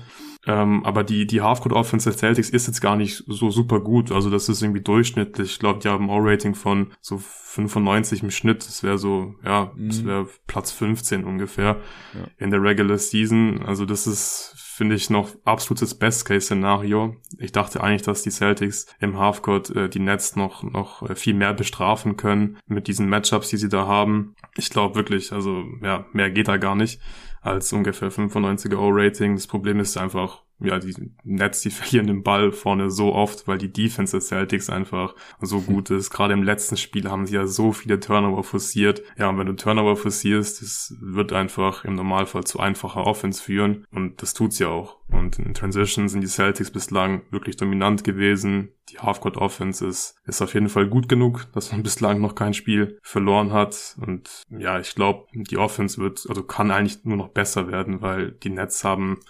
Ähm, 0.48 0.82
aber 0.82 1.04
die, 1.04 1.26
die 1.26 1.42
Halfcourt 1.42 1.74
Offense 1.74 2.08
der 2.08 2.18
Celtics 2.18 2.48
ist 2.48 2.66
jetzt 2.66 2.80
gar 2.80 2.96
nicht 2.96 3.22
so 3.26 3.50
super 3.50 3.80
gut. 3.80 4.10
Also 4.10 4.30
das 4.30 4.48
ist 4.48 4.62
irgendwie 4.62 4.80
durchschnittlich. 4.80 5.52
Ich 5.52 5.58
glaube, 5.58 5.80
die 5.80 5.88
haben 5.88 6.04
ein 6.04 6.10
O-Rating 6.10 6.54
von 6.54 6.92
so 7.02 7.18
95 7.18 8.22
im 8.22 8.30
Schnitt. 8.30 8.66
Das 8.66 8.82
wäre 8.82 8.96
so, 8.96 9.34
ja, 9.44 9.70
mhm. 9.76 9.88
das 9.88 10.04
wäre 10.06 10.28
Platz 10.46 10.72
15 10.72 11.24
ungefähr 11.24 11.76
ja. 12.14 12.28
in 12.38 12.50
der 12.50 12.62
Regular 12.62 12.96
Season. 12.96 13.62
Also 13.62 13.84
das 13.84 14.06
ist, 14.06 14.54
finde 14.56 14.94
ich, 14.94 15.10
noch 15.10 15.28
absolutes 15.44 15.94
Best-Case-Szenario. 15.94 17.16
Ich 17.38 17.52
dachte 17.52 17.82
eigentlich, 17.82 18.02
dass 18.02 18.22
die 18.22 18.30
Celtics 18.30 18.86
im 19.00 19.18
Halfcourt 19.18 19.68
äh, 19.76 19.90
die 19.90 20.00
Nets 20.00 20.34
noch, 20.34 20.62
noch 20.62 21.02
äh, 21.02 21.14
viel 21.14 21.34
mehr 21.34 21.52
bestrafen 21.52 22.16
können 22.16 22.56
mit 22.66 22.88
diesen 22.88 23.10
Matchups, 23.10 23.50
die 23.50 23.58
sie 23.58 23.68
da 23.68 23.86
haben. 23.86 24.34
Ich 24.56 24.70
glaube 24.70 24.94
wirklich, 24.94 25.30
also 25.30 25.62
ja, 25.82 26.06
mehr 26.14 26.30
geht 26.30 26.48
da 26.48 26.56
gar 26.56 26.74
nicht 26.74 27.00
als 27.40 27.72
ungefähr 27.72 28.10
95er 28.10 28.76
O-Rating. 28.76 29.34
Das 29.34 29.46
Problem 29.46 29.80
ist 29.80 29.96
einfach, 29.96 30.42
ja, 30.60 30.78
die 30.78 30.94
Nets, 31.24 31.60
die 31.60 31.70
verlieren 31.70 32.06
den 32.06 32.22
Ball 32.22 32.52
vorne 32.52 32.90
so 32.90 33.14
oft, 33.14 33.46
weil 33.46 33.58
die 33.58 33.72
Defense 33.72 34.16
des 34.16 34.28
Celtics 34.28 34.70
einfach 34.70 35.14
so 35.40 35.60
gut 35.60 35.90
ist. 35.90 36.10
Gerade 36.10 36.34
im 36.34 36.42
letzten 36.42 36.76
Spiel 36.76 37.08
haben 37.08 37.26
sie 37.26 37.36
ja 37.36 37.46
so 37.46 37.72
viele 37.72 38.00
Turnover 38.00 38.42
forciert. 38.42 39.02
Ja, 39.16 39.28
und 39.28 39.38
wenn 39.38 39.46
du 39.46 39.54
Turnover 39.54 39.96
forcierst, 39.96 40.62
das 40.62 40.96
wird 41.00 41.32
einfach 41.32 41.84
im 41.84 41.94
Normalfall 41.94 42.44
zu 42.44 42.60
einfacher 42.60 43.06
Offense 43.06 43.42
führen. 43.42 43.86
Und 43.90 44.22
das 44.22 44.34
tut's 44.34 44.58
ja 44.58 44.68
auch. 44.68 44.98
Und 45.10 45.38
in 45.38 45.54
Transition 45.54 46.08
sind 46.08 46.20
die 46.20 46.26
Celtics 46.26 46.70
bislang 46.70 47.22
wirklich 47.30 47.56
dominant 47.56 48.04
gewesen. 48.04 48.70
Die 48.90 48.98
Halfcourt 48.98 49.36
Offense 49.36 49.86
ist, 49.86 50.16
ist 50.26 50.42
auf 50.42 50.54
jeden 50.54 50.68
Fall 50.68 50.86
gut 50.88 51.08
genug, 51.08 51.46
dass 51.52 51.72
man 51.72 51.82
bislang 51.84 52.20
noch 52.20 52.34
kein 52.34 52.54
Spiel 52.54 52.98
verloren 53.02 53.52
hat. 53.52 53.96
Und 54.00 54.42
ja, 54.50 54.80
ich 54.80 54.94
glaube, 54.94 55.26
die 55.32 55.56
Offense 55.56 55.98
wird, 55.98 56.26
also 56.28 56.42
kann 56.42 56.70
eigentlich 56.70 57.04
nur 57.04 57.16
noch 57.16 57.28
besser 57.28 57.68
werden, 57.68 58.02
weil 58.02 58.32
die 58.32 58.50
Nets 58.50 58.84
haben 58.84 59.20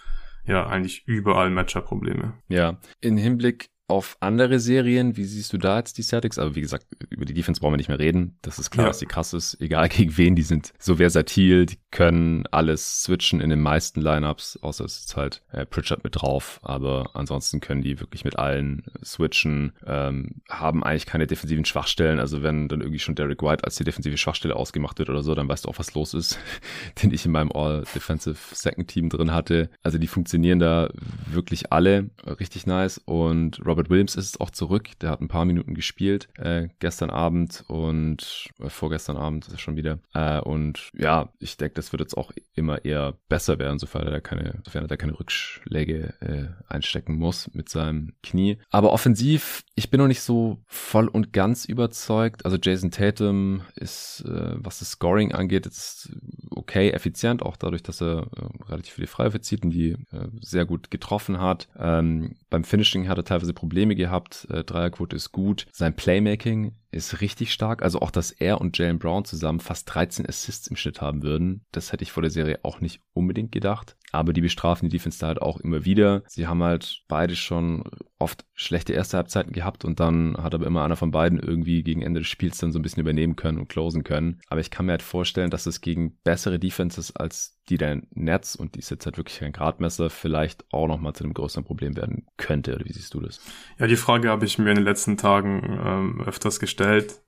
ja 0.49 0.65
eigentlich 0.67 1.07
überall 1.07 1.49
Matchup-Probleme. 1.51 2.33
Ja, 2.49 2.79
in 3.01 3.17
Hinblick 3.17 3.69
auf 3.89 4.17
andere 4.19 4.59
Serien, 4.59 5.17
wie 5.17 5.25
siehst 5.25 5.51
du 5.51 5.57
da 5.57 5.77
jetzt 5.77 5.97
die 5.97 6.03
Celtics? 6.03 6.37
Aber 6.37 6.55
wie 6.55 6.61
gesagt, 6.61 6.85
über 7.09 7.25
die 7.25 7.33
Defense 7.33 7.59
brauchen 7.59 7.73
wir 7.73 7.77
nicht 7.77 7.89
mehr 7.89 7.99
reden. 7.99 8.37
Das 8.43 8.59
ist 8.59 8.69
klar, 8.69 8.85
ja. 8.85 8.89
dass 8.89 8.99
die 8.99 9.07
krass 9.07 9.33
ist. 9.33 9.59
Egal 9.59 9.89
gegen 9.89 10.15
wen, 10.17 10.35
die 10.35 10.43
sind 10.43 10.73
so 10.77 10.97
versatil, 10.97 11.65
die 11.65 11.79
können 11.91 12.45
alles 12.51 13.03
switchen 13.03 13.41
in 13.41 13.49
den 13.49 13.61
meisten 13.61 14.01
Lineups, 14.01 14.57
außer 14.61 14.85
es 14.85 14.99
ist 14.99 15.15
halt 15.17 15.41
äh, 15.51 15.65
Pritchard 15.65 16.03
mit 16.03 16.21
drauf. 16.21 16.59
Aber 16.61 17.11
ansonsten 17.15 17.61
können 17.61 17.81
die 17.81 17.99
wirklich 17.99 18.23
mit 18.23 18.37
allen 18.37 18.83
switchen, 19.03 19.73
ähm, 19.85 20.41
haben 20.47 20.83
eigentlich 20.83 21.07
keine 21.07 21.25
defensiven 21.25 21.65
Schwachstellen. 21.65 22.19
Also 22.19 22.43
wenn 22.43 22.67
dann 22.67 22.81
irgendwie 22.81 22.99
schon 22.99 23.15
Derek 23.15 23.41
White 23.41 23.63
als 23.63 23.75
die 23.75 23.83
defensive 23.83 24.17
Schwachstelle 24.17 24.55
ausgemacht 24.55 24.99
wird 24.99 25.09
oder 25.09 25.23
so, 25.23 25.33
dann 25.33 25.49
weißt 25.49 25.65
du 25.65 25.69
auch, 25.69 25.79
was 25.79 25.95
los 25.95 26.13
ist, 26.13 26.37
den 27.01 27.11
ich 27.11 27.25
in 27.25 27.31
meinem 27.31 27.51
All-Defensive 27.51 28.37
Second 28.53 28.87
Team 28.87 29.09
drin 29.09 29.33
hatte. 29.33 29.71
Also 29.81 29.97
die 29.97 30.07
funktionieren 30.07 30.59
da 30.59 30.89
wirklich 31.25 31.71
alle 31.71 32.11
richtig 32.39 32.67
nice 32.67 32.99
und 32.99 33.65
Robert 33.65 33.78
Robert 33.79 33.91
Williams 33.91 34.15
ist 34.15 34.41
auch 34.41 34.49
zurück. 34.49 34.89
Der 34.99 35.09
hat 35.09 35.21
ein 35.21 35.29
paar 35.29 35.45
Minuten 35.45 35.73
gespielt 35.73 36.27
äh, 36.37 36.67
gestern 36.79 37.09
Abend 37.09 37.63
und 37.69 38.49
äh, 38.59 38.67
vorgestern 38.67 39.15
Abend 39.15 39.47
ist 39.47 39.53
er 39.53 39.57
schon 39.57 39.77
wieder. 39.77 39.99
Äh, 40.13 40.41
und 40.41 40.91
ja, 40.97 41.29
ich 41.39 41.55
denke, 41.55 41.75
das 41.75 41.93
wird 41.93 42.01
jetzt 42.01 42.17
auch 42.17 42.33
immer 42.55 42.83
eher 42.83 43.13
besser 43.29 43.57
werden, 43.57 43.79
sofern 43.79 44.03
er 44.03 44.11
da 44.11 44.19
keine, 44.19 44.61
sofern 44.65 44.83
er 44.83 44.89
da 44.89 44.97
keine 44.97 45.17
Rückschläge 45.17 46.13
äh, 46.19 46.47
einstecken 46.67 47.15
muss 47.15 47.49
mit 47.53 47.69
seinem 47.69 48.11
Knie. 48.21 48.57
Aber 48.69 48.91
offensiv, 48.91 49.63
ich 49.75 49.89
bin 49.89 50.01
noch 50.01 50.07
nicht 50.07 50.23
so 50.23 50.57
voll 50.65 51.07
und 51.07 51.31
ganz 51.31 51.63
überzeugt. 51.63 52.43
Also 52.43 52.57
Jason 52.61 52.91
Tatum 52.91 53.61
ist, 53.75 54.25
äh, 54.27 54.55
was 54.57 54.79
das 54.79 54.91
Scoring 54.91 55.31
angeht, 55.31 55.65
jetzt 55.65 56.11
okay, 56.49 56.89
effizient, 56.89 57.43
auch 57.43 57.55
dadurch, 57.55 57.83
dass 57.83 58.01
er 58.01 58.27
äh, 58.35 58.63
relativ 58.69 58.95
viele 58.95 59.07
Freiwürfe 59.07 59.39
zieht 59.39 59.63
und 59.63 59.71
die 59.71 59.91
äh, 59.91 60.27
sehr 60.41 60.65
gut 60.65 60.91
getroffen 60.91 61.39
hat. 61.39 61.69
Ähm, 61.77 62.35
beim 62.49 62.65
Finishing 62.65 63.07
hat 63.07 63.17
er 63.17 63.23
teilweise 63.23 63.53
Probleme 63.53 63.68
Probleme 63.69 63.95
gehabt. 63.95 64.47
Äh, 64.49 64.63
Dreierquote 64.63 65.15
ist 65.15 65.31
gut. 65.31 65.67
Sein 65.71 65.95
Playmaking 65.95 66.71
ist 66.91 67.21
richtig 67.21 67.53
stark. 67.53 67.83
Also 67.83 67.99
auch, 67.99 68.11
dass 68.11 68.31
er 68.31 68.61
und 68.61 68.77
Jalen 68.77 68.99
Brown 68.99 69.25
zusammen 69.25 69.59
fast 69.59 69.93
13 69.93 70.27
Assists 70.27 70.67
im 70.67 70.75
Schnitt 70.75 71.01
haben 71.01 71.23
würden. 71.23 71.65
Das 71.71 71.91
hätte 71.91 72.03
ich 72.03 72.11
vor 72.11 72.21
der 72.21 72.31
Serie 72.31 72.59
auch 72.63 72.81
nicht 72.81 73.01
unbedingt 73.13 73.51
gedacht. 73.51 73.95
Aber 74.11 74.33
die 74.33 74.41
bestrafen 74.41 74.89
die 74.89 74.97
Defense 74.97 75.19
da 75.19 75.27
halt 75.27 75.41
auch 75.41 75.59
immer 75.59 75.85
wieder. 75.85 76.23
Sie 76.27 76.47
haben 76.47 76.63
halt 76.63 77.03
beide 77.07 77.35
schon 77.35 77.83
oft 78.17 78.45
schlechte 78.53 78.93
erste 78.93 79.17
Halbzeiten 79.17 79.53
gehabt 79.53 79.85
und 79.85 79.99
dann 79.99 80.35
hat 80.37 80.53
aber 80.53 80.65
immer 80.65 80.83
einer 80.83 80.95
von 80.95 81.11
beiden 81.11 81.39
irgendwie 81.39 81.83
gegen 81.83 82.01
Ende 82.01 82.19
des 82.21 82.27
Spiels 82.27 82.57
dann 82.57 82.71
so 82.71 82.79
ein 82.79 82.81
bisschen 82.81 83.01
übernehmen 83.01 83.35
können 83.35 83.59
und 83.59 83.69
closen 83.69 84.03
können. 84.03 84.41
Aber 84.47 84.59
ich 84.59 84.71
kann 84.71 84.87
mir 84.87 84.93
halt 84.93 85.03
vorstellen, 85.03 85.51
dass 85.51 85.67
es 85.67 85.81
gegen 85.81 86.17
bessere 86.23 86.59
Defenses 86.59 87.15
als 87.15 87.59
die 87.69 87.77
der 87.77 88.01
Nets 88.11 88.55
und 88.55 88.75
die 88.75 88.79
ist 88.79 88.89
jetzt 88.89 89.05
halt 89.05 89.17
wirklich 89.17 89.39
kein 89.39 89.51
Gradmesser, 89.51 90.09
vielleicht 90.09 90.65
auch 90.73 90.87
nochmal 90.87 91.13
zu 91.13 91.23
einem 91.23 91.35
größeren 91.35 91.63
Problem 91.63 91.95
werden 91.95 92.25
könnte. 92.35 92.73
Oder 92.73 92.85
wie 92.85 92.93
siehst 92.93 93.13
du 93.13 93.19
das? 93.19 93.39
Ja, 93.77 93.85
die 93.85 93.95
Frage 93.95 94.29
habe 94.29 94.45
ich 94.45 94.57
mir 94.57 94.71
in 94.71 94.77
den 94.77 94.83
letzten 94.83 95.17
Tagen 95.17 95.79
ähm, 95.85 96.21
öfters 96.21 96.59
gestellt. 96.59 96.78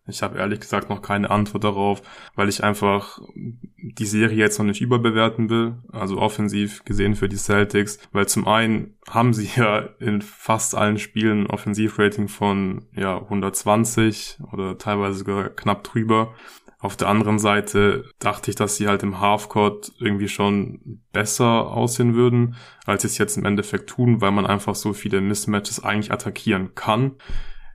Ich 0.07 0.23
habe 0.23 0.37
ehrlich 0.37 0.59
gesagt 0.59 0.89
noch 0.89 1.01
keine 1.01 1.29
Antwort 1.29 1.63
darauf, 1.63 2.01
weil 2.35 2.49
ich 2.49 2.63
einfach 2.63 3.19
die 3.35 4.05
Serie 4.05 4.37
jetzt 4.37 4.57
noch 4.57 4.65
nicht 4.65 4.81
überbewerten 4.81 5.49
will, 5.49 5.75
also 5.91 6.17
offensiv 6.17 6.83
gesehen 6.85 7.15
für 7.15 7.29
die 7.29 7.37
Celtics, 7.37 7.99
weil 8.11 8.27
zum 8.27 8.47
einen 8.47 8.97
haben 9.09 9.33
sie 9.33 9.49
ja 9.55 9.89
in 9.99 10.21
fast 10.21 10.75
allen 10.75 10.97
Spielen 10.97 11.47
Offensivrating 11.47 12.27
von 12.27 12.85
ja 12.95 13.17
120 13.17 14.39
oder 14.51 14.77
teilweise 14.77 15.19
sogar 15.19 15.49
knapp 15.49 15.83
drüber. 15.83 16.33
Auf 16.79 16.97
der 16.97 17.09
anderen 17.09 17.37
Seite 17.37 18.05
dachte 18.17 18.49
ich, 18.49 18.55
dass 18.55 18.75
sie 18.75 18.87
halt 18.87 19.03
im 19.03 19.19
Halfcourt 19.19 19.91
irgendwie 19.99 20.27
schon 20.27 20.99
besser 21.13 21.67
aussehen 21.67 22.15
würden, 22.15 22.55
als 22.85 23.03
sie 23.03 23.07
es 23.07 23.19
jetzt 23.19 23.37
im 23.37 23.45
Endeffekt 23.45 23.87
tun, 23.87 24.19
weil 24.19 24.31
man 24.31 24.47
einfach 24.47 24.73
so 24.73 24.91
viele 24.93 25.21
Mismatches 25.21 25.83
eigentlich 25.83 26.11
attackieren 26.11 26.73
kann 26.73 27.17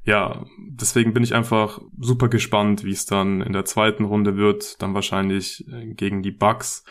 ja, 0.07 0.47
deswegen 0.57 1.13
bin 1.13 1.25
ich 1.25 1.35
einfach 1.35 1.81
super 1.99 2.29
gespannt, 2.29 2.85
wie 2.85 2.93
es 2.93 3.07
dann 3.07 3.43
in 3.43 3.53
der 3.53 3.65
zweiten 3.65 4.05
Runde 4.05 4.37
wird. 4.37 4.81
Dann 4.81 4.95
wahrscheinlich 4.95 5.67
äh, 5.69 5.95
gegen 5.95 6.23
die 6.23 6.31
Bucks. 6.31 6.85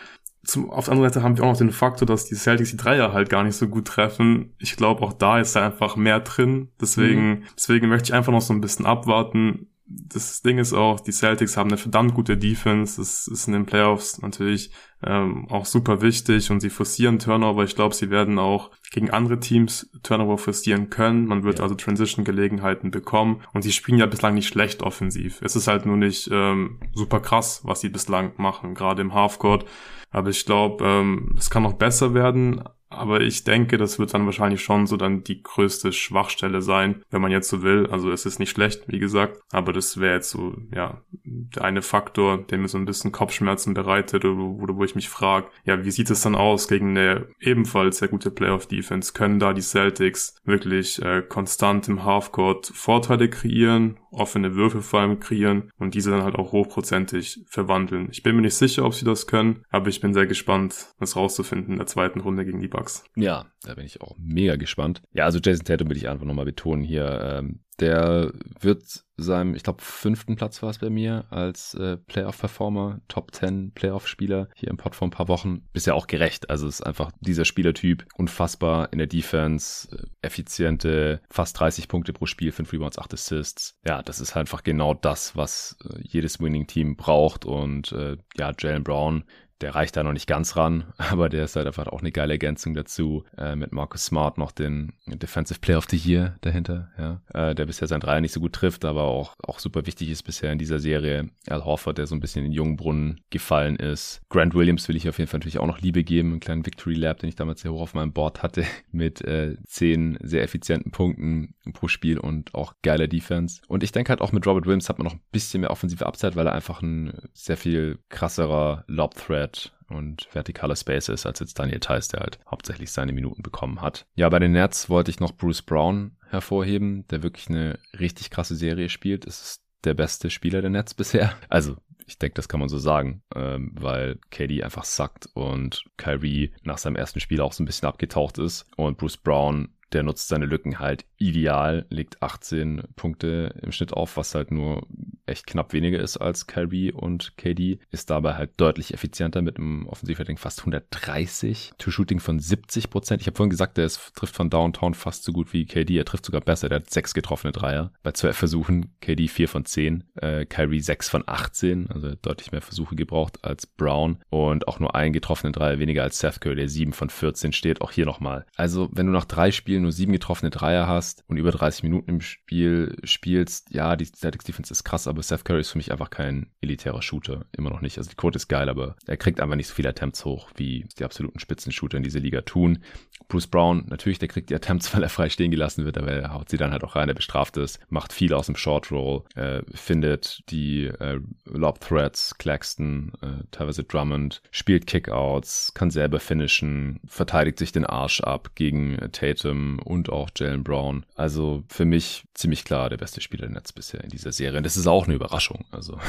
zum, 0.44 0.70
auf 0.70 0.86
der 0.86 0.92
anderen 0.92 1.10
Seite 1.10 1.24
haben 1.24 1.38
wir 1.38 1.46
auch 1.46 1.52
noch 1.52 1.58
den 1.58 1.72
Faktor, 1.72 2.06
dass 2.06 2.26
die 2.26 2.36
Celtics 2.36 2.72
die 2.72 2.78
Dreier 2.78 3.14
halt 3.14 3.30
gar 3.30 3.44
nicht 3.44 3.56
so 3.56 3.70
gut 3.70 3.88
treffen. 3.88 4.54
Ich 4.60 4.76
glaube, 4.76 5.02
auch 5.02 5.14
da 5.14 5.40
ist 5.40 5.56
da 5.56 5.66
einfach 5.66 5.96
mehr 5.96 6.20
drin. 6.20 6.70
Deswegen, 6.80 7.30
mhm. 7.30 7.44
deswegen 7.56 7.88
möchte 7.88 8.10
ich 8.10 8.14
einfach 8.14 8.34
noch 8.34 8.42
so 8.42 8.54
ein 8.54 8.62
bisschen 8.62 8.86
abwarten 8.86 9.70
das 9.88 10.42
Ding 10.42 10.58
ist 10.58 10.74
auch, 10.74 11.00
die 11.00 11.12
Celtics 11.12 11.58
haben 11.58 11.70
eine 11.70 11.78
verdammt 11.78 12.16
gute 12.16 12.38
Defense. 12.38 12.98
Das 12.98 13.28
ist 13.28 13.48
in 13.48 13.54
den 13.54 13.66
Playoffs 13.66 14.20
natürlich 14.20 14.72
ähm, 15.06 15.48
auch 15.50 15.66
super 15.66 16.02
wichtig 16.02 16.50
und 16.52 16.60
sie 16.60 16.70
forcieren 16.70 17.20
Turnover. 17.20 17.64
Ich 17.64 17.76
glaube, 17.76 17.94
sie 17.94 18.10
werden 18.10 18.40
auch 18.40 18.72
gegen 18.92 19.12
andere 19.12 19.40
Teams 19.40 19.90
Turnover 20.04 20.38
forcieren 20.38 20.90
können. 20.90 21.26
Man 21.28 21.44
wird 21.44 21.60
ja. 21.60 21.64
also 21.64 21.76
Transition-Gelegenheiten 21.76 22.92
bekommen 22.92 23.42
und 23.54 23.62
sie 23.62 23.72
spielen 23.72 24.00
ja 24.00 24.08
bislang 24.08 24.34
nicht 24.34 24.48
schlecht 24.48 24.82
offensiv. 24.82 25.42
Es 25.42 25.56
ist 25.56 25.68
halt 25.68 25.86
nur 25.86 25.98
nicht 25.98 26.30
ähm, 26.32 26.80
super 26.94 27.20
krass, 27.20 27.62
was 27.64 27.82
sie 27.82 27.90
bislang 27.90 28.34
machen, 28.38 28.74
gerade 28.74 29.02
im 29.02 29.14
Halfcourt. 29.14 29.66
Aber 30.12 30.30
ich 30.30 30.46
glaube, 30.46 30.84
ähm, 30.84 31.36
es 31.38 31.50
kann 31.50 31.64
noch 31.64 31.74
besser 31.74 32.14
werden. 32.14 32.64
Aber 32.90 33.22
ich 33.22 33.44
denke, 33.44 33.78
das 33.78 34.00
wird 34.00 34.14
dann 34.14 34.26
wahrscheinlich 34.26 34.62
schon 34.62 34.88
so 34.88 34.96
dann 34.96 35.24
die 35.24 35.42
größte 35.42 35.92
Schwachstelle 35.92 36.62
sein, 36.62 37.04
wenn 37.10 37.22
man 37.22 37.32
jetzt 37.32 37.50
so 37.50 37.64
will. 37.64 37.88
Also 37.88 38.12
es 38.12 38.26
ist 38.26 38.40
nicht 38.40 38.52
schlecht, 38.52 38.84
wie 38.88 39.00
gesagt, 39.00 39.42
aber 39.52 39.74
das 39.74 40.00
wäre 40.00 40.16
jetzt 40.16 40.30
so, 40.30 40.56
ja, 40.74 41.02
der 41.24 41.64
eine 41.64 41.82
Faktor, 41.82 42.44
der 42.44 42.58
mir 42.58 42.68
so 42.68 42.78
ein 42.78 42.86
bisschen 42.86 43.12
Kopfschmerzen 43.12 43.74
bereitet 43.74 44.24
oder, 44.24 44.40
oder 44.40 44.76
wo 44.76 44.84
ich 44.84 44.96
mich 44.96 45.10
frage, 45.10 45.48
ja, 45.66 45.84
wie 45.84 45.92
sieht 45.92 46.10
es 46.10 46.22
dann 46.22 46.36
aus 46.36 46.68
gegen 46.68 46.90
eine 46.90 47.28
ebenfalls 47.40 47.98
sehr 47.98 48.08
gute 48.08 48.32
Playoff-Defense? 48.32 49.14
Können 49.14 49.40
da 49.40 49.54
die 49.54 49.62
Celtics 49.62 50.36
wirklich 50.46 51.02
äh, 51.02 51.22
konstant 51.22 51.88
im 51.88 52.06
Halfcourt 52.06 52.68
Vorteile 52.68 53.30
kreieren, 53.30 53.98
offene 54.16 54.56
Würfe 54.56 54.82
vor 54.82 55.02
allem 55.02 55.20
kreieren 55.20 55.72
und 55.78 55.94
diese 55.94 56.12
dann 56.12 56.24
halt 56.24 56.36
auch 56.36 56.52
hochprozentig 56.52 57.44
verwandeln? 57.48 58.08
Ich 58.12 58.24
bin 58.24 58.36
mir 58.36 58.42
nicht 58.42 58.56
sicher, 58.56 58.86
ob 58.86 58.94
sie 58.94 59.06
das 59.06 59.28
können, 59.28 59.64
aber 59.70 59.88
ich 59.90 60.02
bin 60.02 60.14
sehr 60.14 60.28
gespannt, 60.28 60.94
das 61.00 61.16
rauszufinden 61.16 61.74
in 61.74 61.78
der 61.78 61.88
zweiten 61.88 62.22
Runde 62.22 62.46
gegen 62.46 62.62
die 62.62 62.68
Bucks. 62.68 63.04
Ja, 63.16 63.46
da 63.64 63.76
bin 63.76 63.86
ich 63.86 64.02
auch 64.02 64.16
mega 64.18 64.56
gespannt. 64.56 65.02
Ja, 65.14 65.26
also 65.26 65.40
Jason 65.40 65.66
Tatum 65.66 65.90
will 65.90 65.98
ich 65.98 66.10
einfach 66.10 66.26
nochmal 66.26 66.46
betonen 66.46 66.84
hier. 66.84 67.40
Ähm, 67.40 67.60
der 67.80 68.32
wird 68.60 69.06
seinem, 69.18 69.56
ich 69.56 69.64
glaube, 69.64 69.82
fünften 69.82 70.36
Platz 70.36 70.62
war 70.62 70.70
es 70.70 70.80
bei 70.80 70.90
mir 70.90 71.26
als 71.30 71.74
äh, 71.76 71.98
Playoff-Performer, 71.98 73.00
Top 73.08 73.34
10 73.34 73.72
Playoff-Spieler 73.74 74.50
hier 74.56 74.70
im 74.70 74.78
Pod 74.78 74.96
vor 74.96 75.08
ein 75.08 75.12
paar 75.12 75.28
Wochen. 75.28 75.68
Bisher 75.74 75.96
auch 75.96 76.08
gerecht. 76.08 76.50
Also 76.50 76.68
ist 76.68 76.86
einfach 76.86 77.12
dieser 77.22 77.46
Spielertyp 77.46 78.06
unfassbar 78.16 78.92
in 78.92 78.98
der 78.98 79.08
Defense, 79.08 79.88
äh, 79.96 80.06
effiziente, 80.22 81.22
fast 81.30 81.60
30 81.60 81.88
Punkte 81.88 82.14
pro 82.14 82.26
Spiel, 82.26 82.52
5 82.52 82.72
Rebounds, 82.74 83.00
8 83.00 83.14
Assists. 83.14 83.78
Ja, 83.86 84.02
das 84.02 84.20
ist 84.20 84.36
einfach 84.36 84.64
genau 84.64 84.94
das, 84.94 85.36
was 85.36 85.78
äh, 85.90 86.00
jedes 86.02 86.40
Winning-Team 86.40 86.98
braucht. 86.98 87.46
Und 87.46 87.92
äh, 87.94 88.18
ja, 88.38 88.52
Jalen 88.58 88.84
Brown 88.84 89.24
der 89.66 89.74
reicht 89.74 89.98
da 89.98 90.04
noch 90.04 90.14
nicht 90.14 90.28
ganz 90.28 90.56
ran, 90.58 90.84
aber 91.00 91.28
der 91.28 91.46
ist 91.46 91.56
halt 91.56 91.66
einfach 91.66 91.88
auch 91.88 92.02
eine 92.02 92.12
geile 92.12 92.34
Ergänzung 92.34 92.76
dazu. 92.76 93.24
Äh, 93.36 93.56
mit 93.56 93.72
Marcus 93.72 94.06
Smart 94.06 94.38
noch 94.38 94.52
den 94.52 94.94
Defensive 95.08 95.60
Player 95.60 95.80
of 95.80 95.88
the 95.90 95.98
Year 95.98 96.38
dahinter, 96.42 96.90
ja. 97.00 97.22
Äh, 97.34 97.56
der 97.56 97.66
bisher 97.66 97.88
sein 97.88 98.00
Dreier 98.00 98.22
nicht 98.22 98.32
so 98.32 98.40
gut 98.40 98.54
trifft, 98.54 98.86
aber 98.86 99.06
auch, 99.06 99.34
auch 99.42 99.58
super 99.58 99.88
wichtig 99.88 100.12
ist 100.12 100.22
bisher 100.22 100.52
in 100.52 100.60
dieser 100.60 100.78
Serie. 100.78 101.32
Al 101.48 101.66
Horford, 101.66 101.98
der 101.98 102.06
so 102.06 102.14
ein 102.14 102.20
bisschen 102.20 102.46
in 102.46 102.52
den 102.52 102.56
jungen 102.56 102.76
Brunnen 102.76 103.22
gefallen 103.32 103.76
ist. 103.76 104.22
Grant 104.30 104.54
Williams 104.54 104.88
will 104.88 104.96
ich 104.96 105.10
auf 105.10 105.18
jeden 105.18 105.32
Fall 105.32 105.40
natürlich 105.40 105.58
auch 105.58 105.66
noch 105.66 105.80
Liebe 105.80 106.04
geben. 106.04 106.34
Einen 106.34 106.40
kleinen 106.42 106.66
Victory 106.66 106.94
Lab, 106.94 107.18
den 107.18 107.30
ich 107.30 107.36
damals 107.36 107.62
sehr 107.62 107.74
hoch 107.74 107.82
auf 107.82 107.96
meinem 107.96 108.14
Board 108.14 108.44
hatte, 108.44 108.66
mit 108.92 109.22
äh, 109.22 109.56
zehn 109.66 110.20
sehr 110.22 110.44
effizienten 110.44 110.92
Punkten 110.92 111.56
pro 111.74 111.88
Spiel 111.88 112.20
und 112.20 112.54
auch 112.54 112.76
geiler 112.84 113.08
Defense. 113.08 113.62
Und 113.68 113.82
ich 113.82 113.92
denke 113.92 114.10
halt 114.10 114.22
auch 114.22 114.32
mit 114.32 114.46
Robert 114.46 114.68
Williams 114.68 114.90
hat 114.90 115.00
man 115.00 115.06
noch 115.06 115.16
ein 115.16 115.22
bisschen 115.32 115.62
mehr 115.62 115.72
offensive 115.72 116.06
Upside, 116.06 116.36
weil 116.36 116.46
er 116.46 116.54
einfach 116.54 116.84
ein 116.84 117.14
sehr 117.34 117.58
viel 117.58 117.98
krasserer 118.10 118.84
Lob-Threat 118.86 119.55
Threat 119.56 119.72
und 119.88 120.28
vertikaler 120.30 120.76
Space 120.76 121.10
ist, 121.10 121.26
als 121.26 121.40
jetzt 121.40 121.60
Daniel 121.60 121.80
Theiss, 121.80 122.08
der 122.08 122.22
halt 122.22 122.40
hauptsächlich 122.50 122.92
seine 122.92 123.14
Minuten 123.14 123.44
bekommen 123.44 123.82
hat. 123.82 124.06
Ja, 124.16 124.30
bei 124.30 124.40
den 124.40 124.52
Nets 124.52 124.90
wollte 124.90 125.12
ich 125.12 125.20
noch 125.20 125.34
Bruce 125.34 125.62
Brown 125.62 126.18
hervorheben, 126.30 127.08
der 127.10 127.24
wirklich 127.24 127.50
eine 127.50 127.80
richtig 128.00 128.30
krasse 128.30 128.56
Serie 128.56 128.90
spielt. 128.90 129.26
Es 129.26 129.42
ist 129.42 129.64
der 129.84 129.94
beste 129.94 130.30
Spieler 130.30 130.62
der 130.62 130.72
Nets 130.72 130.94
bisher. 130.94 131.34
Also 131.50 131.78
ich 132.08 132.20
denke, 132.20 132.36
das 132.36 132.48
kann 132.48 132.60
man 132.60 132.70
so 132.70 132.78
sagen, 132.78 133.24
ähm, 133.36 133.72
weil 133.74 134.20
KD 134.30 134.64
einfach 134.64 134.84
sackt 134.84 135.28
und 135.34 135.86
Kyrie 135.98 136.54
nach 136.64 136.78
seinem 136.78 136.96
ersten 136.96 137.20
Spiel 137.20 137.42
auch 137.42 137.54
so 137.54 137.64
ein 137.64 137.66
bisschen 137.66 137.88
abgetaucht 137.88 138.38
ist 138.38 138.68
und 138.78 138.98
Bruce 138.98 139.18
Brown 139.18 139.70
der 139.96 140.04
nutzt 140.04 140.28
seine 140.28 140.46
Lücken 140.46 140.80
halt 140.80 141.06
ideal, 141.18 141.86
legt 141.90 142.22
18 142.22 142.84
Punkte 142.98 143.56
im 143.62 143.72
Schnitt 143.72 143.94
auf, 143.94 144.18
was 144.18 144.36
halt 144.36 144.52
nur 144.52 144.86
echt 145.26 145.48
knapp 145.48 145.72
weniger 145.72 146.00
ist 146.00 146.18
als 146.18 146.48
Kyrie 146.48 146.92
und 146.92 147.38
KD, 147.38 147.80
ist 147.92 148.10
dabei 148.10 148.36
halt 148.36 148.52
deutlich 148.58 148.94
effizienter 148.94 149.42
mit 149.42 149.58
einem 149.58 149.88
Offensivrating 149.88 150.38
fast 150.38 150.60
130, 150.60 151.72
To-Shooting 151.78 152.20
von 152.20 152.40
70 152.40 152.90
Prozent. 152.90 153.22
Ich 153.22 153.28
habe 153.28 153.38
vorhin 153.38 153.50
gesagt, 153.50 153.78
der 153.78 153.86
ist, 153.86 154.14
trifft 154.16 154.36
von 154.36 154.50
Downtown 154.50 154.94
fast 154.94 155.24
so 155.24 155.32
gut 155.32 155.54
wie 155.54 155.66
KD, 155.66 155.98
er 155.98 156.06
trifft 156.06 156.26
sogar 156.26 156.42
besser, 156.42 156.68
der 156.68 156.80
hat 156.80 156.90
sechs 156.90 157.14
getroffene 157.14 157.54
Dreier. 157.54 157.92
Bei 158.04 158.12
12 158.12 158.38
Versuchen, 158.38 158.96
KD 159.00 159.30
4 159.30 159.48
von 159.48 159.66
10, 159.66 160.04
äh, 160.16 160.46
Kyrie 160.46 160.82
6 160.82 161.08
von 161.08 161.24
18, 161.26 161.90
also 161.90 162.14
deutlich 162.22 162.52
mehr 162.52 162.62
Versuche 162.62 162.96
gebraucht 162.98 163.40
als 163.44 163.66
Brown 163.66 164.20
und 164.30 164.68
auch 164.68 164.82
nur 164.82 164.94
einen 164.94 165.14
getroffenen 165.14 165.54
Dreier 165.54 165.80
weniger 165.80 166.04
als 166.04 166.20
Seth 166.20 166.42
Curry, 166.42 166.56
der 166.56 166.68
7 166.68 166.92
von 166.92 167.10
14 167.10 167.54
steht, 167.54 167.80
auch 167.80 167.92
hier 167.92 168.06
nochmal. 168.06 168.46
Also 168.58 168.90
wenn 168.92 169.06
du 169.06 169.14
nach 169.14 169.26
drei 169.26 169.52
Spielen 169.52 169.85
nur 169.86 169.92
sieben 169.92 170.12
getroffene 170.12 170.50
Dreier 170.50 170.88
hast 170.88 171.24
und 171.28 171.38
über 171.38 171.52
30 171.52 171.84
Minuten 171.84 172.10
im 172.10 172.22
Spiel 172.22 172.98
spielst, 173.04 173.74
ja, 173.74 173.96
die 173.96 174.06
Celtics 174.06 174.46
Defense 174.46 174.72
ist 174.72 174.84
krass, 174.84 175.08
aber 175.08 175.24
Seth 175.24 175.46
Curry 175.46 175.62
ist 175.62 175.70
für 175.70 175.78
mich 175.78 175.92
einfach 175.92 176.10
kein 176.10 176.52
elitärer 176.62 177.02
Shooter. 177.02 177.46
Immer 177.52 177.70
noch 177.70 177.82
nicht. 177.82 177.98
Also 177.98 178.10
die 178.10 178.16
Quote 178.16 178.38
ist 178.38 178.48
geil, 178.48 178.70
aber 178.70 178.96
er 179.06 179.18
kriegt 179.18 179.40
einfach 179.40 179.56
nicht 179.56 179.68
so 179.68 179.74
viele 179.74 179.90
Attempts 179.90 180.26
hoch, 180.26 180.50
wie 180.56 180.86
die 181.00 181.04
absoluten 181.04 181.40
Spitzenshooter 181.40 181.98
in 181.98 182.04
dieser 182.04 182.20
Liga 182.20 182.42
tun. 182.42 182.80
Bruce 183.28 183.48
Brown, 183.48 183.86
natürlich, 183.88 184.20
der 184.20 184.28
kriegt 184.28 184.50
die 184.50 184.56
Attempts, 184.56 184.94
weil 184.96 185.04
er 185.04 185.10
frei 185.10 185.30
stehen 185.30 185.52
gelassen 185.52 185.86
wird, 185.86 185.98
aber 185.98 186.12
er 186.12 186.34
haut 186.34 186.50
sie 186.50 186.58
dann 186.58 186.72
halt 186.72 186.84
auch 186.84 186.96
rein, 186.96 187.10
er 187.10 187.16
bestraft 187.16 187.58
es, 187.58 187.80
macht 187.90 188.14
viel 188.14 188.34
aus 188.34 188.48
dem 188.48 188.56
Short 188.56 188.92
Roll, 188.92 189.24
äh, 189.36 189.62
findet 189.74 190.44
die 190.50 190.86
äh, 190.86 191.20
Lob 191.46 191.80
Threats, 191.80 192.38
Claxton, 192.38 193.14
äh, 193.22 193.44
teilweise 193.52 193.84
Drummond, 193.84 194.42
spielt 194.52 194.88
Kickouts, 194.88 195.74
kann 195.74 195.92
selber 195.92 196.20
finishen, 196.20 197.00
verteidigt 197.06 197.60
sich 197.60 197.72
den 197.72 197.86
Arsch 197.86 198.22
ab 198.22 198.52
gegen 198.56 198.98
Tatum 199.12 199.65
und 199.80 200.10
auch 200.10 200.30
Jalen 200.36 200.64
Brown. 200.64 201.06
Also 201.16 201.64
für 201.68 201.86
mich 201.86 202.24
ziemlich 202.34 202.64
klar 202.64 202.90
der 202.90 202.98
beste 202.98 203.22
Spieler 203.22 203.50
Netz 203.50 203.72
bisher 203.72 204.04
in 204.04 204.10
dieser 204.10 204.32
Serie. 204.32 204.58
Und 204.58 204.66
das 204.66 204.78
ist 204.78 204.88
auch 204.88 205.06
eine 205.06 205.16
Überraschung. 205.16 205.66
Also 205.72 206.00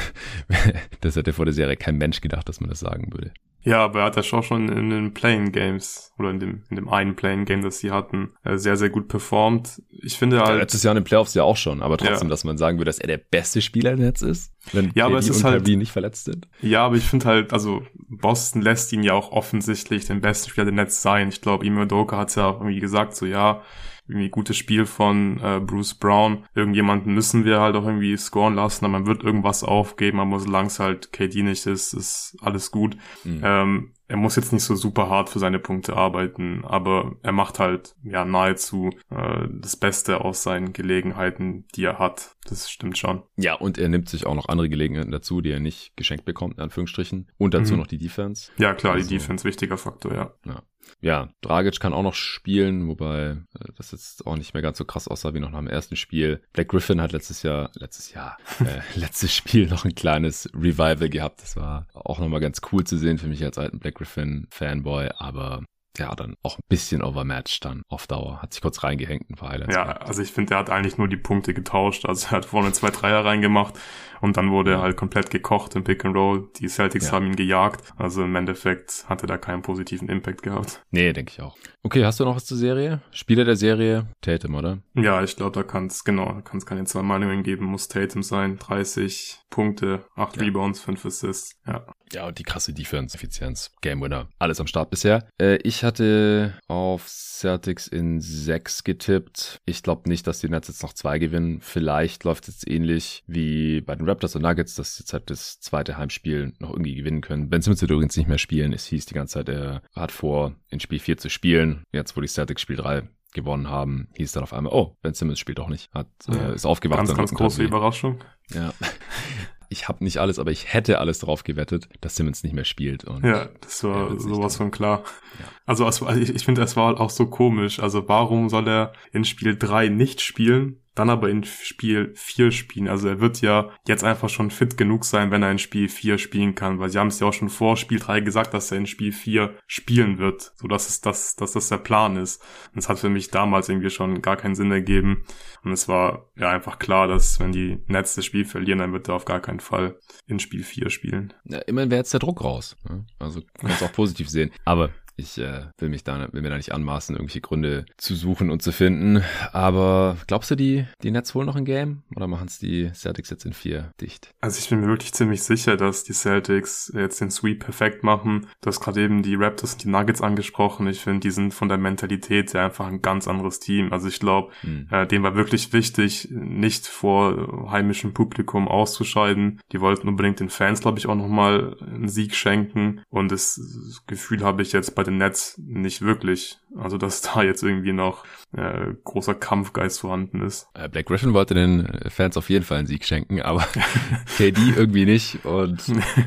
das 1.01 1.15
hätte 1.15 1.33
vor 1.33 1.45
der 1.45 1.53
Serie 1.53 1.77
kein 1.77 1.97
Mensch 1.97 2.21
gedacht, 2.21 2.47
dass 2.47 2.59
man 2.59 2.69
das 2.69 2.79
sagen 2.79 3.11
würde. 3.13 3.31
Ja, 3.61 3.83
aber 3.83 3.99
er 3.99 4.05
hat 4.05 4.15
ja 4.15 4.23
schon 4.23 4.69
in 4.69 4.89
den 4.89 5.13
Playing 5.13 5.51
Games 5.51 6.13
oder 6.17 6.29
in 6.29 6.39
dem, 6.39 6.63
in 6.69 6.77
dem 6.77 6.87
einen 6.89 7.15
Playing 7.15 7.45
Game, 7.45 7.61
das 7.61 7.79
sie 7.79 7.91
hatten, 7.91 8.33
äh, 8.43 8.57
sehr, 8.57 8.77
sehr 8.77 8.89
gut 8.89 9.07
performt. 9.07 9.81
Ich 9.89 10.17
finde 10.17 10.39
halt. 10.39 10.49
Ja, 10.49 10.55
letztes 10.55 10.83
Jahr 10.83 10.93
in 10.93 11.01
den 11.01 11.03
Playoffs 11.03 11.33
ja 11.33 11.43
auch 11.43 11.57
schon, 11.57 11.81
aber 11.81 11.97
trotzdem, 11.97 12.27
ja. 12.27 12.29
dass 12.29 12.43
man 12.43 12.57
sagen 12.57 12.77
würde, 12.77 12.89
dass 12.89 12.99
er 12.99 13.07
der 13.07 13.17
beste 13.17 13.61
Spieler 13.61 13.91
im 13.91 13.99
Netz 13.99 14.21
ist, 14.21 14.53
wenn 14.71 14.91
ja, 14.95 15.05
aber 15.05 15.17
es 15.17 15.27
ist 15.27 15.43
halt, 15.43 15.67
nicht 15.67 15.91
verletzt 15.91 16.25
sind. 16.25 16.47
Ja, 16.61 16.85
aber 16.85 16.95
ich 16.95 17.03
finde 17.03 17.25
halt, 17.25 17.51
also 17.51 17.83
Boston 18.07 18.61
lässt 18.61 18.93
ihn 18.93 19.03
ja 19.03 19.13
auch 19.13 19.31
offensichtlich 19.31 20.05
den 20.05 20.21
besten 20.21 20.49
Spieler 20.49 20.65
der 20.65 20.73
Netz 20.73 21.01
sein. 21.01 21.29
Ich 21.29 21.41
glaube, 21.41 21.65
Imo 21.65 21.85
Doka 21.85 22.17
hat 22.17 22.35
ja 22.35 22.51
irgendwie 22.51 22.79
gesagt, 22.79 23.15
so 23.15 23.25
ja, 23.25 23.61
irgendwie 24.07 24.29
gutes 24.29 24.57
Spiel 24.57 24.85
von 24.85 25.39
äh, 25.41 25.59
Bruce 25.59 25.95
Brown. 25.95 26.45
Irgendjemanden 26.55 27.13
müssen 27.13 27.45
wir 27.45 27.59
halt 27.59 27.75
auch 27.75 27.85
irgendwie 27.85 28.15
scoren 28.17 28.55
lassen, 28.55 28.85
aber 28.85 28.93
man 28.93 29.07
wird 29.07 29.23
irgendwas 29.23 29.63
aufgeben, 29.63 30.19
aber 30.19 30.39
solange 30.39 30.67
es 30.67 30.79
halt 30.79 31.11
KD 31.11 31.43
nicht 31.43 31.65
ist, 31.65 31.93
ist 31.93 32.37
alles 32.41 32.71
gut. 32.71 32.97
Mhm. 33.23 33.41
Ähm, 33.43 33.93
er 34.09 34.17
muss 34.17 34.37
jetzt 34.37 34.53
nicht 34.53 34.63
so 34.63 34.75
super 34.75 35.09
hart 35.09 35.29
für 35.29 35.39
seine 35.39 35.59
Punkte 35.59 35.95
arbeiten, 35.97 36.63
aber 36.63 37.17
er 37.23 37.33
macht 37.33 37.59
halt 37.59 37.95
ja 38.03 38.23
nahezu 38.23 38.91
äh, 39.09 39.47
das 39.51 39.75
Beste 39.75 40.21
aus 40.21 40.43
seinen 40.43 40.71
Gelegenheiten, 40.71 41.65
die 41.75 41.83
er 41.83 41.99
hat. 41.99 42.35
Das 42.45 42.69
stimmt 42.69 42.97
schon. 42.97 43.23
Ja, 43.35 43.55
und 43.55 43.77
er 43.77 43.89
nimmt 43.89 44.07
sich 44.07 44.25
auch 44.25 44.35
noch 44.35 44.47
andere 44.47 44.69
Gelegenheiten 44.69 45.11
dazu, 45.11 45.41
die 45.41 45.51
er 45.51 45.59
nicht 45.59 45.97
geschenkt 45.97 46.23
bekommt, 46.23 46.55
in 46.55 46.63
Anführungsstrichen. 46.63 47.29
Und 47.37 47.53
dazu 47.53 47.73
mhm. 47.73 47.79
noch 47.79 47.87
die 47.87 47.97
Defense. 47.97 48.51
Ja, 48.57 48.73
klar, 48.73 48.93
also, 48.93 49.07
die 49.07 49.15
Defense, 49.15 49.43
wichtiger 49.43 49.77
Faktor, 49.77 50.13
ja. 50.13 50.33
Ja. 50.45 50.63
Ja, 50.99 51.29
Dragic 51.41 51.79
kann 51.79 51.93
auch 51.93 52.03
noch 52.03 52.15
spielen, 52.15 52.87
wobei 52.87 53.37
äh, 53.59 53.71
das 53.75 53.91
jetzt 53.91 54.25
auch 54.25 54.35
nicht 54.35 54.53
mehr 54.53 54.63
ganz 54.63 54.77
so 54.77 54.85
krass 54.85 55.07
aussah 55.07 55.33
wie 55.33 55.39
noch 55.39 55.51
nach 55.51 55.59
dem 55.59 55.67
ersten 55.67 55.95
Spiel. 55.95 56.41
Black 56.53 56.69
Griffin 56.69 57.01
hat 57.01 57.11
letztes 57.11 57.43
Jahr, 57.43 57.69
letztes 57.75 58.13
Jahr, 58.13 58.37
äh, 58.59 58.81
letztes 58.99 59.35
Spiel 59.35 59.67
noch 59.67 59.85
ein 59.85 59.95
kleines 59.95 60.49
Revival 60.55 61.09
gehabt. 61.09 61.41
Das 61.41 61.55
war 61.55 61.87
auch 61.93 62.19
nochmal 62.19 62.39
ganz 62.39 62.61
cool 62.71 62.83
zu 62.83 62.97
sehen 62.97 63.19
für 63.19 63.27
mich 63.27 63.43
als 63.43 63.57
alten 63.57 63.79
Black 63.79 63.95
Griffin 63.95 64.47
Fanboy, 64.49 65.09
aber 65.17 65.63
ja, 65.97 66.13
dann 66.15 66.35
auch 66.43 66.57
ein 66.57 66.63
bisschen 66.69 67.01
overmatched 67.01 67.65
dann 67.65 67.83
auf 67.89 68.07
Dauer. 68.07 68.41
Hat 68.41 68.53
sich 68.53 68.61
kurz 68.61 68.83
reingehängt, 68.83 69.29
ein 69.29 69.35
paar 69.35 69.49
Highlights. 69.49 69.75
Ja, 69.75 69.83
gehabt. 69.85 70.07
also 70.07 70.21
ich 70.21 70.31
finde, 70.31 70.49
der 70.49 70.59
hat 70.59 70.69
eigentlich 70.69 70.97
nur 70.97 71.07
die 71.07 71.17
Punkte 71.17 71.53
getauscht. 71.53 72.05
Also 72.05 72.27
er 72.27 72.37
hat 72.37 72.45
vorne 72.45 72.71
zwei 72.71 72.89
Dreier 72.89 73.25
reingemacht 73.25 73.75
und 74.21 74.37
dann 74.37 74.51
wurde 74.51 74.71
er 74.71 74.81
halt 74.81 74.97
komplett 74.97 75.29
gekocht 75.29 75.75
im 75.75 75.83
Pick 75.83 76.05
and 76.05 76.15
Roll. 76.15 76.49
Die 76.57 76.67
Celtics 76.67 77.07
ja. 77.07 77.13
haben 77.13 77.27
ihn 77.27 77.35
gejagt. 77.35 77.81
Also 77.97 78.23
im 78.23 78.35
Endeffekt 78.35 79.05
hatte 79.07 79.27
da 79.27 79.37
keinen 79.37 79.61
positiven 79.61 80.09
Impact 80.09 80.43
gehabt. 80.43 80.83
Nee, 80.91 81.13
denke 81.13 81.31
ich 81.33 81.41
auch. 81.41 81.55
Okay, 81.83 82.03
hast 82.05 82.19
du 82.19 82.25
noch 82.25 82.35
was 82.35 82.45
zur 82.45 82.57
Serie? 82.57 83.01
Spieler 83.11 83.45
der 83.45 83.55
Serie? 83.55 84.07
Tatum, 84.21 84.55
oder? 84.55 84.79
Ja, 84.93 85.23
ich 85.23 85.35
glaube, 85.35 85.51
da 85.51 85.63
kann 85.63 85.87
es, 85.87 86.03
genau, 86.03 86.25
da 86.33 86.41
kann 86.41 86.57
es 86.57 86.65
keine 86.65 86.83
zwei 86.85 87.01
Meinungen 87.01 87.43
geben. 87.43 87.65
Muss 87.65 87.87
Tatum 87.87 88.23
sein. 88.23 88.57
30 88.57 89.39
Punkte, 89.49 90.05
8 90.15 90.37
ja. 90.37 90.43
Rebounds, 90.43 90.81
5 90.81 91.05
Assists. 91.05 91.59
Ja. 91.65 91.85
Ja, 92.13 92.27
und 92.27 92.39
die 92.39 92.43
krasse 92.43 92.73
Defense, 92.73 93.15
Effizienz, 93.15 93.71
Game 93.81 94.01
Winner, 94.01 94.29
alles 94.39 94.59
am 94.59 94.67
Start 94.67 94.89
bisher. 94.89 95.27
Äh, 95.41 95.57
ich 95.57 95.83
hatte 95.83 96.57
auf 96.67 97.07
Celtics 97.07 97.87
in 97.87 98.21
sechs 98.21 98.83
getippt. 98.83 99.61
Ich 99.65 99.83
glaube 99.83 100.09
nicht, 100.09 100.25
dass 100.25 100.39
die 100.39 100.49
Nets 100.49 100.67
jetzt 100.69 100.83
noch 100.83 100.93
zwei 100.93 101.19
gewinnen. 101.19 101.59
Vielleicht 101.61 102.23
läuft 102.23 102.47
es 102.47 102.55
jetzt 102.55 102.69
ähnlich 102.69 103.23
wie 103.27 103.81
bei 103.81 103.95
den 103.95 104.07
Raptors 104.07 104.35
und 104.35 104.41
Nuggets, 104.41 104.75
dass 104.75 104.95
sie 104.95 105.03
jetzt 105.03 105.13
halt 105.13 105.29
das 105.29 105.59
zweite 105.59 105.97
Heimspiel 105.97 106.53
noch 106.59 106.71
irgendwie 106.71 106.95
gewinnen 106.95 107.21
können. 107.21 107.49
Ben 107.49 107.61
Simmons 107.61 107.81
wird 107.81 107.91
übrigens 107.91 108.17
nicht 108.17 108.27
mehr 108.27 108.37
spielen. 108.37 108.73
Es 108.73 108.85
hieß 108.85 109.05
die 109.05 109.13
ganze 109.13 109.35
Zeit, 109.35 109.49
er 109.49 109.81
hat 109.95 110.11
vor, 110.11 110.55
in 110.69 110.79
Spiel 110.79 110.99
4 110.99 111.17
zu 111.17 111.29
spielen. 111.29 111.83
Jetzt, 111.91 112.15
wo 112.15 112.21
die 112.21 112.27
Celtics 112.27 112.61
Spiel 112.61 112.77
3 112.77 113.03
gewonnen 113.33 113.69
haben, 113.69 114.09
hieß 114.15 114.31
dann 114.31 114.43
auf 114.43 114.53
einmal, 114.53 114.73
oh, 114.73 114.95
Ben 115.01 115.13
Simmons 115.13 115.39
spielt 115.39 115.59
auch 115.59 115.69
nicht. 115.69 115.91
Hat, 115.93 116.07
äh, 116.29 116.55
ist 116.55 116.65
aufgewacht. 116.65 116.99
Ganz, 116.99 117.15
ganz 117.15 117.33
große 117.33 117.63
Überraschung. 117.63 118.23
Ja. 118.53 118.73
ich 119.69 119.87
habe 119.87 120.03
nicht 120.03 120.17
alles, 120.17 120.39
aber 120.39 120.51
ich 120.51 120.73
hätte 120.73 120.99
alles 120.99 121.19
darauf 121.19 121.43
gewettet, 121.43 121.89
dass 122.01 122.15
Simmons 122.15 122.43
nicht 122.43 122.53
mehr 122.53 122.65
spielt. 122.65 123.03
Und 123.03 123.23
ja, 123.23 123.49
das 123.61 123.83
war 123.83 124.17
sowas 124.19 124.57
von 124.57 124.71
klar. 124.71 125.03
Ja. 125.39 125.45
Also, 125.65 125.85
also 125.85 126.07
ich, 126.11 126.29
ich 126.33 126.45
finde, 126.45 126.61
es 126.61 126.75
war 126.75 126.99
auch 126.99 127.09
so 127.09 127.27
komisch. 127.27 127.79
Also 127.79 128.07
warum 128.07 128.49
soll 128.49 128.67
er 128.67 128.93
in 129.11 129.25
Spiel 129.25 129.57
3 129.57 129.89
nicht 129.89 130.21
spielen? 130.21 130.81
Dann 130.97 131.09
aber 131.09 131.29
in 131.29 131.43
Spiel 131.43 132.11
4 132.15 132.51
spielen. 132.51 132.87
Also 132.87 133.07
er 133.07 133.19
wird 133.19 133.41
ja 133.41 133.69
jetzt 133.87 134.03
einfach 134.03 134.29
schon 134.29 134.51
fit 134.51 134.77
genug 134.77 135.05
sein, 135.05 135.31
wenn 135.31 135.43
er 135.43 135.51
in 135.51 135.59
Spiel 135.59 135.89
4 135.89 136.17
spielen 136.17 136.55
kann, 136.55 136.79
weil 136.79 136.89
sie 136.89 136.99
haben 136.99 137.07
es 137.07 137.19
ja 137.19 137.27
auch 137.27 137.33
schon 137.33 137.49
vor 137.49 137.77
Spiel 137.77 137.99
3 137.99 138.21
gesagt, 138.21 138.53
dass 138.53 138.71
er 138.71 138.79
in 138.79 138.87
Spiel 138.87 139.11
4 139.11 139.55
spielen 139.67 140.17
wird, 140.17 140.53
so 140.55 140.67
dass 140.67 140.89
es 140.89 141.01
das, 141.01 141.35
dass 141.35 141.53
das 141.53 141.69
der 141.69 141.77
Plan 141.77 142.17
ist. 142.17 142.41
Und 142.73 142.79
es 142.79 142.89
hat 142.89 142.99
für 142.99 143.09
mich 143.09 143.29
damals 143.29 143.69
irgendwie 143.69 143.89
schon 143.89 144.21
gar 144.21 144.37
keinen 144.37 144.55
Sinn 144.55 144.71
ergeben. 144.71 145.23
Und 145.63 145.71
es 145.71 145.87
war 145.87 146.31
ja 146.35 146.49
einfach 146.49 146.79
klar, 146.79 147.07
dass 147.07 147.39
wenn 147.39 147.51
die 147.51 147.79
Nets 147.87 148.15
das 148.15 148.25
Spiel 148.25 148.45
verlieren, 148.45 148.79
dann 148.79 148.93
wird 148.93 149.07
er 149.07 149.15
auf 149.15 149.25
gar 149.25 149.39
keinen 149.39 149.59
Fall 149.59 149.99
in 150.25 150.39
Spiel 150.39 150.63
4 150.63 150.89
spielen. 150.89 151.33
Ja, 151.45 151.59
immerhin 151.59 151.91
wäre 151.91 151.99
jetzt 151.99 152.13
der 152.13 152.19
Druck 152.19 152.43
raus. 152.43 152.75
Ne? 152.89 153.05
Also 153.19 153.41
kannst 153.59 153.83
auch 153.83 153.93
positiv 153.93 154.29
sehen. 154.29 154.51
Aber 154.65 154.89
ich 155.17 155.39
äh, 155.39 155.65
will 155.79 155.89
mich 155.89 156.03
da, 156.03 156.31
will 156.31 156.41
mir 156.41 156.49
da 156.49 156.57
nicht 156.57 156.73
anmaßen, 156.73 157.15
irgendwelche 157.15 157.41
Gründe 157.41 157.85
zu 157.97 158.15
suchen 158.15 158.51
und 158.51 158.61
zu 158.61 158.71
finden. 158.71 159.23
Aber 159.51 160.17
glaubst 160.27 160.51
du, 160.51 160.55
die, 160.55 160.85
die 161.01 161.11
Nets 161.11 161.33
holen 161.33 161.47
noch 161.47 161.55
ein 161.55 161.65
Game? 161.65 162.03
Oder 162.15 162.27
machen 162.27 162.47
es 162.47 162.59
die 162.59 162.91
Celtics 162.93 163.31
jetzt 163.31 163.45
in 163.45 163.53
vier 163.53 163.93
dicht? 163.99 164.29
Also 164.41 164.59
ich 164.59 164.69
bin 164.69 164.79
mir 164.79 164.87
wirklich 164.87 165.13
ziemlich 165.13 165.41
sicher, 165.41 165.75
dass 165.75 166.03
die 166.03 166.13
Celtics 166.13 166.91
jetzt 166.95 167.19
den 167.19 167.31
Sweep 167.31 167.63
perfekt 167.63 168.03
machen. 168.03 168.47
Du 168.61 168.67
hast 168.67 168.79
gerade 168.79 169.01
eben 169.01 169.23
die 169.23 169.35
Raptors 169.35 169.73
und 169.73 169.83
die 169.83 169.89
Nuggets 169.89 170.21
angesprochen. 170.21 170.87
Ich 170.87 171.01
finde, 171.01 171.21
die 171.21 171.31
sind 171.31 171.53
von 171.53 171.67
der 171.67 171.79
Mentalität 171.79 172.53
her 172.53 172.65
einfach 172.65 172.85
ein 172.85 173.01
ganz 173.01 173.27
anderes 173.27 173.59
Team. 173.59 173.91
Also 173.91 174.07
ich 174.07 174.19
glaube, 174.19 174.53
hm. 174.61 174.87
äh, 174.91 175.07
dem 175.07 175.23
war 175.23 175.35
wirklich 175.35 175.73
wichtig, 175.73 176.29
nicht 176.31 176.85
vor 176.85 177.71
heimischem 177.71 178.13
Publikum 178.13 178.67
auszuscheiden. 178.67 179.59
Die 179.71 179.81
wollten 179.81 180.07
unbedingt 180.07 180.39
den 180.39 180.49
Fans, 180.49 180.79
glaube 180.79 180.99
ich, 180.99 181.07
auch 181.07 181.15
nochmal 181.15 181.75
einen 181.81 182.07
Sieg 182.07 182.35
schenken. 182.35 183.01
Und 183.09 183.31
das 183.31 183.59
Gefühl 184.05 184.43
habe 184.43 184.61
ich 184.61 184.73
jetzt 184.73 184.93
bei 184.93 185.06
den 185.07 185.17
Nets 185.17 185.57
nicht 185.57 186.01
wirklich. 186.01 186.59
Also 186.75 186.97
dass 186.97 187.21
da 187.33 187.43
jetzt 187.43 187.63
irgendwie 187.63 187.93
noch 187.93 188.25
äh, 188.55 188.93
großer 189.03 189.35
Kampfgeist 189.35 189.99
vorhanden 189.99 190.41
ist. 190.41 190.67
Äh, 190.73 190.89
Black 190.89 191.07
Griffin 191.07 191.33
wollte 191.33 191.53
den 191.53 191.87
Fans 192.09 192.37
auf 192.37 192.49
jeden 192.49 192.65
Fall 192.65 192.79
einen 192.79 192.87
Sieg 192.87 193.05
schenken, 193.05 193.41
aber 193.41 193.67
KD 194.37 194.73
irgendwie 194.75 195.05
nicht. 195.05 195.45
Und 195.45 195.83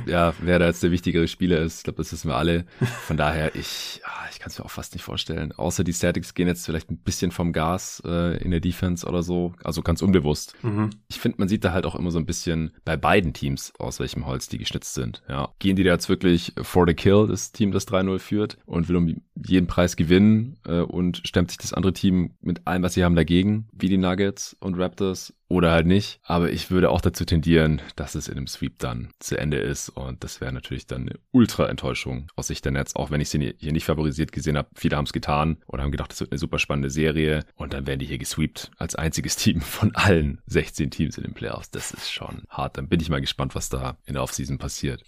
ja, 0.07 0.35
wer 0.41 0.59
da 0.59 0.67
jetzt 0.67 0.83
der 0.83 0.91
wichtigere 0.91 1.29
Spieler 1.29 1.61
ist, 1.61 1.79
ich 1.79 1.85
glaube, 1.85 1.99
das 1.99 2.13
wissen 2.13 2.29
wir 2.29 2.37
alle. 2.37 2.65
Von 3.07 3.17
daher, 3.17 3.55
ich, 3.55 4.01
ich 4.31 4.39
kann 4.39 4.49
es 4.49 4.59
mir 4.59 4.65
auch 4.65 4.71
fast 4.71 4.95
nicht 4.95 5.03
vorstellen. 5.03 5.53
Außer 5.53 5.85
die 5.85 5.93
Statics 5.93 6.35
gehen 6.35 6.49
jetzt 6.49 6.67
vielleicht 6.67 6.91
ein 6.91 6.99
bisschen 6.99 7.31
vom 7.31 7.53
Gas 7.53 8.03
äh, 8.05 8.43
in 8.43 8.51
der 8.51 8.61
Defense 8.61 9.07
oder 9.07 9.23
so. 9.23 9.55
Also 9.63 9.83
ganz 9.83 10.03
unbewusst. 10.03 10.55
Mhm. 10.63 10.91
Ich 11.09 11.21
finde, 11.21 11.39
man 11.39 11.49
sieht 11.49 11.65
da 11.65 11.73
halt 11.73 11.87
auch 11.87 11.95
immer 11.95 12.11
so 12.11 12.19
ein 12.19 12.27
bisschen 12.27 12.73
bei 12.85 12.97
beiden 12.97 13.33
Teams, 13.33 13.73
aus 13.79 14.01
welchem 14.01 14.27
Holz 14.27 14.49
die 14.49 14.59
geschnitzt 14.59 14.95
sind. 14.95 15.23
Ja. 15.29 15.51
Gehen 15.59 15.77
die 15.77 15.85
da 15.85 15.93
jetzt 15.93 16.09
wirklich 16.09 16.53
for 16.63 16.87
the 16.87 16.95
kill, 16.95 17.27
das 17.29 17.53
Team, 17.53 17.73
das 17.73 17.87
3-0 17.89 18.19
führt 18.19 18.59
und 18.67 18.89
will 18.89 18.97
um 18.97 19.23
jeden 19.35 19.67
Preis 19.67 19.97
gewinnen 19.97 20.40
äh, 20.67 20.81
und 20.81 21.23
stemmt 21.25 21.51
sich 21.51 21.59
das 21.59 21.73
andere 21.73 21.93
Team 21.93 22.35
mit 22.41 22.67
allem, 22.67 22.83
was 22.83 22.95
sie 22.95 23.05
haben, 23.05 23.17
dagegen, 23.17 23.69
wie 23.73 23.89
die 23.89 23.99
Nuggets 23.99 24.57
und 24.61 24.75
Raptors 24.79 25.35
oder 25.49 25.73
halt 25.73 25.87
nicht. 25.87 26.21
Aber 26.23 26.51
ich 26.51 26.71
würde 26.71 26.91
auch 26.91 27.01
dazu 27.01 27.25
tendieren, 27.25 27.83
dass 27.97 28.15
es 28.15 28.29
in 28.29 28.37
einem 28.37 28.47
Sweep 28.47 28.79
dann 28.79 29.11
zu 29.19 29.37
Ende 29.37 29.59
ist 29.59 29.89
und 29.91 30.23
das 30.23 30.41
wäre 30.41 30.53
natürlich 30.53 30.87
dann 30.87 31.03
eine 31.03 31.19
Ultra-Enttäuschung 31.33 32.29
aus 32.37 32.47
Sicht 32.47 32.65
der 32.65 32.73
Netz, 32.73 32.95
auch 32.95 33.11
wenn 33.11 33.21
ich 33.21 33.29
sie 33.29 33.55
hier 33.59 33.73
nicht 33.73 33.85
favorisiert 33.85 34.33
gesehen 34.33 34.57
habe. 34.57 34.69
Viele 34.75 34.97
haben 34.97 35.07
es 35.07 35.13
getan 35.13 35.59
oder 35.67 35.83
haben 35.83 35.91
gedacht, 35.91 36.13
das 36.13 36.21
wird 36.21 36.31
eine 36.31 36.39
super 36.39 36.59
spannende 36.59 36.91
Serie 36.91 37.45
und 37.57 37.73
dann 37.73 37.87
werden 37.87 37.99
die 37.99 38.07
hier 38.07 38.19
gesweept 38.19 38.71
als 38.79 38.95
einziges 38.95 39.37
Team 39.37 39.61
von 39.61 39.95
allen 39.95 40.41
16 40.47 40.91
Teams 40.91 41.19
in 41.19 41.25
den 41.25 41.35
Playoffs. 41.35 41.71
Das 41.71 41.91
ist 41.91 42.11
schon 42.11 42.45
hart. 42.49 42.79
Dann 42.79 42.89
bin 42.89 43.01
ich 43.01 43.11
mal 43.11 43.21
gespannt, 43.21 43.55
was 43.55 43.69
da 43.69 43.99
in 44.07 44.15
der 44.15 44.23
Offseason 44.23 44.59
passiert. 44.59 45.03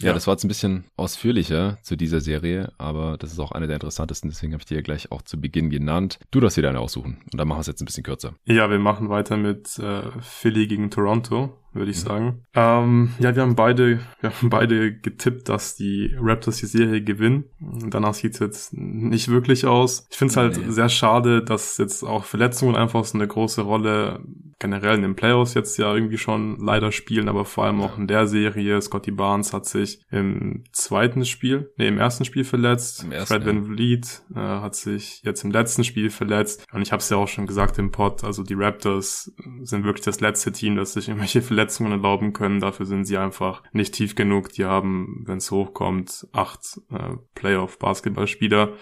Ja, 0.00 0.12
das 0.12 0.26
war 0.26 0.34
jetzt 0.34 0.44
ein 0.44 0.48
bisschen 0.48 0.84
ausführlicher 0.96 1.78
zu 1.82 1.96
dieser 1.96 2.20
Serie, 2.20 2.72
aber 2.78 3.16
das 3.18 3.32
ist 3.32 3.38
auch 3.40 3.52
eine 3.52 3.66
der 3.66 3.76
interessantesten, 3.76 4.30
deswegen 4.30 4.52
habe 4.52 4.60
ich 4.60 4.66
die 4.66 4.74
ja 4.74 4.80
gleich 4.80 5.10
auch 5.10 5.22
zu 5.22 5.40
Beginn 5.40 5.70
genannt. 5.70 6.18
Du 6.30 6.40
darfst 6.40 6.56
dir 6.56 6.62
deine 6.62 6.80
aussuchen 6.80 7.18
und 7.32 7.38
dann 7.38 7.48
machen 7.48 7.58
wir 7.58 7.62
es 7.62 7.66
jetzt 7.66 7.82
ein 7.82 7.86
bisschen 7.86 8.04
kürzer. 8.04 8.34
Ja, 8.44 8.70
wir 8.70 8.78
machen 8.78 9.08
weiter 9.08 9.36
mit 9.36 9.78
äh, 9.78 10.02
Philly 10.20 10.66
gegen 10.66 10.90
Toronto 10.90 11.58
würde 11.78 11.90
ich 11.90 11.98
mhm. 11.98 12.08
sagen. 12.08 12.46
Ähm, 12.54 13.14
ja, 13.18 13.34
wir 13.34 13.42
haben 13.42 13.56
beide, 13.56 14.00
wir 14.20 14.30
haben 14.30 14.50
beide 14.50 14.94
getippt, 14.94 15.48
dass 15.48 15.76
die 15.76 16.14
Raptors 16.18 16.58
die 16.58 16.66
Serie 16.66 17.02
gewinnen. 17.02 17.44
Danach 17.60 18.14
sieht 18.14 18.34
es 18.34 18.40
jetzt 18.40 18.72
nicht 18.74 19.28
wirklich 19.28 19.66
aus. 19.66 20.06
Ich 20.10 20.16
finde 20.16 20.32
es 20.32 20.36
halt 20.36 20.56
nee. 20.56 20.72
sehr 20.72 20.88
schade, 20.88 21.42
dass 21.42 21.78
jetzt 21.78 22.02
auch 22.02 22.24
Verletzungen 22.24 22.76
einfach 22.76 23.04
so 23.04 23.16
eine 23.16 23.28
große 23.28 23.62
Rolle 23.62 24.20
generell 24.58 24.96
in 24.96 25.02
den 25.02 25.16
Playoffs 25.16 25.54
jetzt 25.54 25.76
ja 25.78 25.94
irgendwie 25.94 26.18
schon 26.18 26.58
leider 26.58 26.90
spielen, 26.92 27.28
aber 27.28 27.44
vor 27.44 27.64
allem 27.64 27.80
auch 27.80 27.96
in 27.96 28.06
der 28.06 28.26
Serie. 28.26 28.80
Scotty 28.80 29.10
Barnes 29.10 29.52
hat 29.52 29.66
sich 29.66 30.00
im 30.10 30.64
zweiten 30.72 31.24
Spiel, 31.24 31.72
nee, 31.76 31.88
im 31.88 31.98
ersten 31.98 32.24
Spiel 32.24 32.44
verletzt. 32.44 33.06
Ersten, 33.10 33.26
Fred 33.26 33.46
Van 33.46 33.64
Vliet 33.66 34.22
äh, 34.34 34.38
hat 34.38 34.74
sich 34.74 35.22
jetzt 35.24 35.44
im 35.44 35.50
letzten 35.50 35.84
Spiel 35.84 36.10
verletzt. 36.10 36.66
Und 36.72 36.82
ich 36.82 36.92
habe 36.92 37.00
es 37.00 37.08
ja 37.08 37.16
auch 37.16 37.28
schon 37.28 37.46
gesagt 37.46 37.78
im 37.78 37.90
Pod, 37.90 38.24
also 38.24 38.42
die 38.42 38.54
Raptors 38.54 39.32
sind 39.62 39.84
wirklich 39.84 40.04
das 40.04 40.20
letzte 40.20 40.52
Team, 40.52 40.76
das 40.76 40.94
sich 40.94 41.08
irgendwelche 41.08 41.42
Verletzungen 41.48 41.92
erlauben 41.92 42.32
können. 42.32 42.60
Dafür 42.60 42.86
sind 42.86 43.04
sie 43.04 43.18
einfach 43.18 43.62
nicht 43.72 43.94
tief 43.94 44.14
genug. 44.14 44.50
Die 44.52 44.64
haben, 44.64 45.22
wenn 45.26 45.38
es 45.38 45.50
hochkommt, 45.50 46.26
acht 46.32 46.80
äh, 46.90 47.16
Playoff-Basketballspieler. 47.34 48.72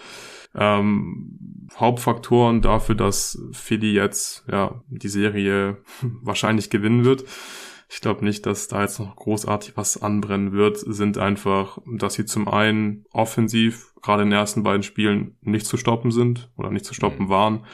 Ähm, 0.57 1.67
Hauptfaktoren 1.75 2.61
dafür, 2.61 2.95
dass 2.95 3.39
Philly 3.51 3.93
jetzt 3.93 4.45
ja 4.51 4.81
die 4.87 5.09
Serie 5.09 5.77
wahrscheinlich 6.21 6.69
gewinnen 6.69 7.05
wird. 7.05 7.23
Ich 7.89 8.01
glaube 8.01 8.25
nicht, 8.25 8.45
dass 8.45 8.67
da 8.67 8.81
jetzt 8.81 8.99
noch 8.99 9.15
großartig 9.15 9.77
was 9.77 10.01
anbrennen 10.01 10.51
wird, 10.51 10.77
sind 10.77 11.17
einfach, 11.17 11.77
dass 11.85 12.15
sie 12.15 12.25
zum 12.25 12.49
einen 12.49 13.05
offensiv 13.11 13.93
gerade 14.01 14.23
in 14.23 14.29
den 14.29 14.39
ersten 14.39 14.63
beiden 14.63 14.83
Spielen 14.83 15.37
nicht 15.41 15.65
zu 15.65 15.77
stoppen 15.77 16.11
sind 16.11 16.49
oder 16.57 16.69
nicht 16.69 16.85
zu 16.85 16.93
stoppen 16.93 17.25
mhm. 17.25 17.29
waren 17.29 17.65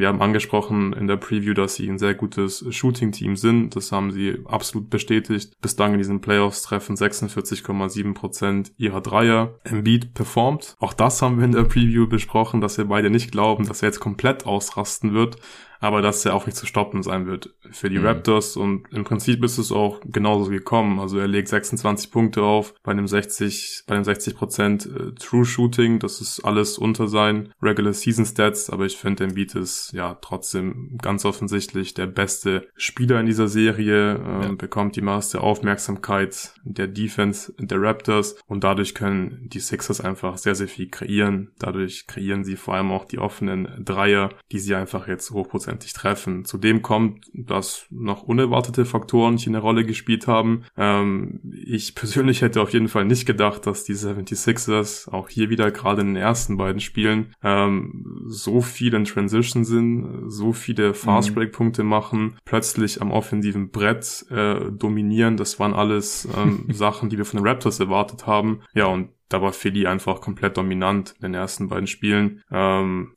wir 0.00 0.08
haben 0.08 0.22
angesprochen 0.22 0.92
in 0.92 1.06
der 1.06 1.16
Preview, 1.16 1.54
dass 1.54 1.74
sie 1.74 1.88
ein 1.88 1.98
sehr 1.98 2.14
gutes 2.14 2.64
Shooting-Team 2.68 3.36
sind. 3.36 3.76
Das 3.76 3.92
haben 3.92 4.10
sie 4.10 4.38
absolut 4.46 4.90
bestätigt. 4.90 5.60
Bislang 5.60 5.92
in 5.92 5.98
diesen 5.98 6.20
Playoffs 6.20 6.62
treffen 6.62 6.96
46,7 6.96 8.14
Prozent 8.14 8.72
ihrer 8.76 9.00
Dreier. 9.00 9.54
Embiid 9.64 10.14
performt. 10.14 10.76
Auch 10.80 10.92
das 10.92 11.22
haben 11.22 11.38
wir 11.38 11.44
in 11.44 11.52
der 11.52 11.64
Preview 11.64 12.08
besprochen, 12.08 12.60
dass 12.60 12.78
wir 12.78 12.86
beide 12.86 13.10
nicht 13.10 13.30
glauben, 13.30 13.66
dass 13.66 13.82
er 13.82 13.88
jetzt 13.88 14.00
komplett 14.00 14.46
ausrasten 14.46 15.14
wird 15.14 15.36
aber 15.80 16.02
dass 16.02 16.24
er 16.24 16.34
auch 16.34 16.46
nicht 16.46 16.56
zu 16.56 16.66
stoppen 16.66 17.02
sein 17.02 17.26
wird 17.26 17.54
für 17.70 17.88
die 17.88 17.98
mhm. 17.98 18.06
Raptors 18.06 18.56
und 18.56 18.84
im 18.92 19.04
Prinzip 19.04 19.42
ist 19.42 19.58
es 19.58 19.72
auch 19.72 20.00
genauso 20.04 20.50
gekommen. 20.50 21.00
Also 21.00 21.18
er 21.18 21.26
legt 21.26 21.48
26 21.48 22.10
Punkte 22.10 22.42
auf 22.42 22.74
bei 22.82 22.92
einem 22.92 23.06
60, 23.06 23.84
bei 23.86 23.94
einem 23.94 24.04
60 24.04 24.36
Prozent 24.36 24.86
äh, 24.86 25.12
True 25.12 25.44
Shooting. 25.44 25.98
Das 25.98 26.20
ist 26.20 26.40
alles 26.40 26.78
unter 26.78 27.08
seinen 27.08 27.52
Regular 27.62 27.94
Season 27.94 28.26
Stats, 28.26 28.70
aber 28.70 28.84
ich 28.84 28.96
finde, 28.96 29.24
Embiid 29.24 29.54
ist 29.54 29.92
ja 29.92 30.14
trotzdem 30.20 30.98
ganz 31.00 31.24
offensichtlich 31.24 31.94
der 31.94 32.06
beste 32.06 32.68
Spieler 32.76 33.18
in 33.20 33.26
dieser 33.26 33.48
Serie, 33.48 34.14
äh, 34.14 34.42
ja. 34.44 34.52
bekommt 34.52 34.96
die 34.96 35.02
meiste 35.02 35.40
Aufmerksamkeit 35.40 36.52
der 36.64 36.88
Defense 36.88 37.54
der 37.58 37.80
Raptors 37.80 38.36
und 38.46 38.64
dadurch 38.64 38.94
können 38.94 39.48
die 39.48 39.60
Sixers 39.60 40.00
einfach 40.00 40.36
sehr, 40.36 40.54
sehr 40.54 40.68
viel 40.68 40.88
kreieren. 40.88 41.52
Dadurch 41.58 42.06
kreieren 42.06 42.44
sie 42.44 42.56
vor 42.56 42.74
allem 42.74 42.90
auch 42.90 43.06
die 43.06 43.18
offenen 43.18 43.84
Dreier, 43.84 44.30
die 44.52 44.58
sie 44.58 44.74
einfach 44.74 45.08
jetzt 45.08 45.30
hochprozentig 45.30 45.69
hundertprozentig 45.70 45.92
treffen. 45.92 46.44
Zudem 46.44 46.82
kommt, 46.82 47.26
dass 47.32 47.86
noch 47.90 48.22
unerwartete 48.22 48.84
Faktoren 48.84 49.36
hier 49.36 49.50
eine 49.50 49.58
Rolle 49.58 49.84
gespielt 49.84 50.26
haben. 50.26 50.64
Ähm, 50.76 51.40
ich 51.64 51.94
persönlich 51.94 52.42
hätte 52.42 52.60
auf 52.60 52.72
jeden 52.72 52.88
Fall 52.88 53.04
nicht 53.04 53.26
gedacht, 53.26 53.66
dass 53.66 53.84
die 53.84 53.94
76ers 53.94 55.10
auch 55.10 55.28
hier 55.28 55.50
wieder 55.50 55.70
gerade 55.70 56.02
in 56.02 56.08
den 56.08 56.16
ersten 56.16 56.56
beiden 56.56 56.80
Spielen 56.80 57.34
ähm, 57.42 58.24
so 58.26 58.60
viel 58.60 58.94
in 58.94 59.04
Transition 59.04 59.64
sind, 59.64 60.30
so 60.30 60.52
viele 60.52 60.94
Fast 60.94 61.34
Break 61.34 61.52
Punkte 61.52 61.84
machen, 61.84 62.36
plötzlich 62.44 63.00
am 63.00 63.10
offensiven 63.10 63.70
Brett 63.70 64.26
äh, 64.30 64.70
dominieren. 64.72 65.36
Das 65.36 65.58
waren 65.58 65.74
alles 65.74 66.28
ähm, 66.36 66.66
Sachen, 66.72 67.08
die 67.08 67.18
wir 67.18 67.24
von 67.24 67.38
den 67.40 67.46
Raptors 67.46 67.80
erwartet 67.80 68.26
haben. 68.26 68.60
Ja, 68.74 68.86
und 68.86 69.10
da 69.28 69.40
war 69.40 69.52
Philly 69.52 69.86
einfach 69.86 70.20
komplett 70.20 70.56
dominant 70.56 71.14
in 71.16 71.22
den 71.22 71.34
ersten 71.34 71.68
beiden 71.68 71.86
Spielen. 71.86 72.42
Ähm, 72.50 73.12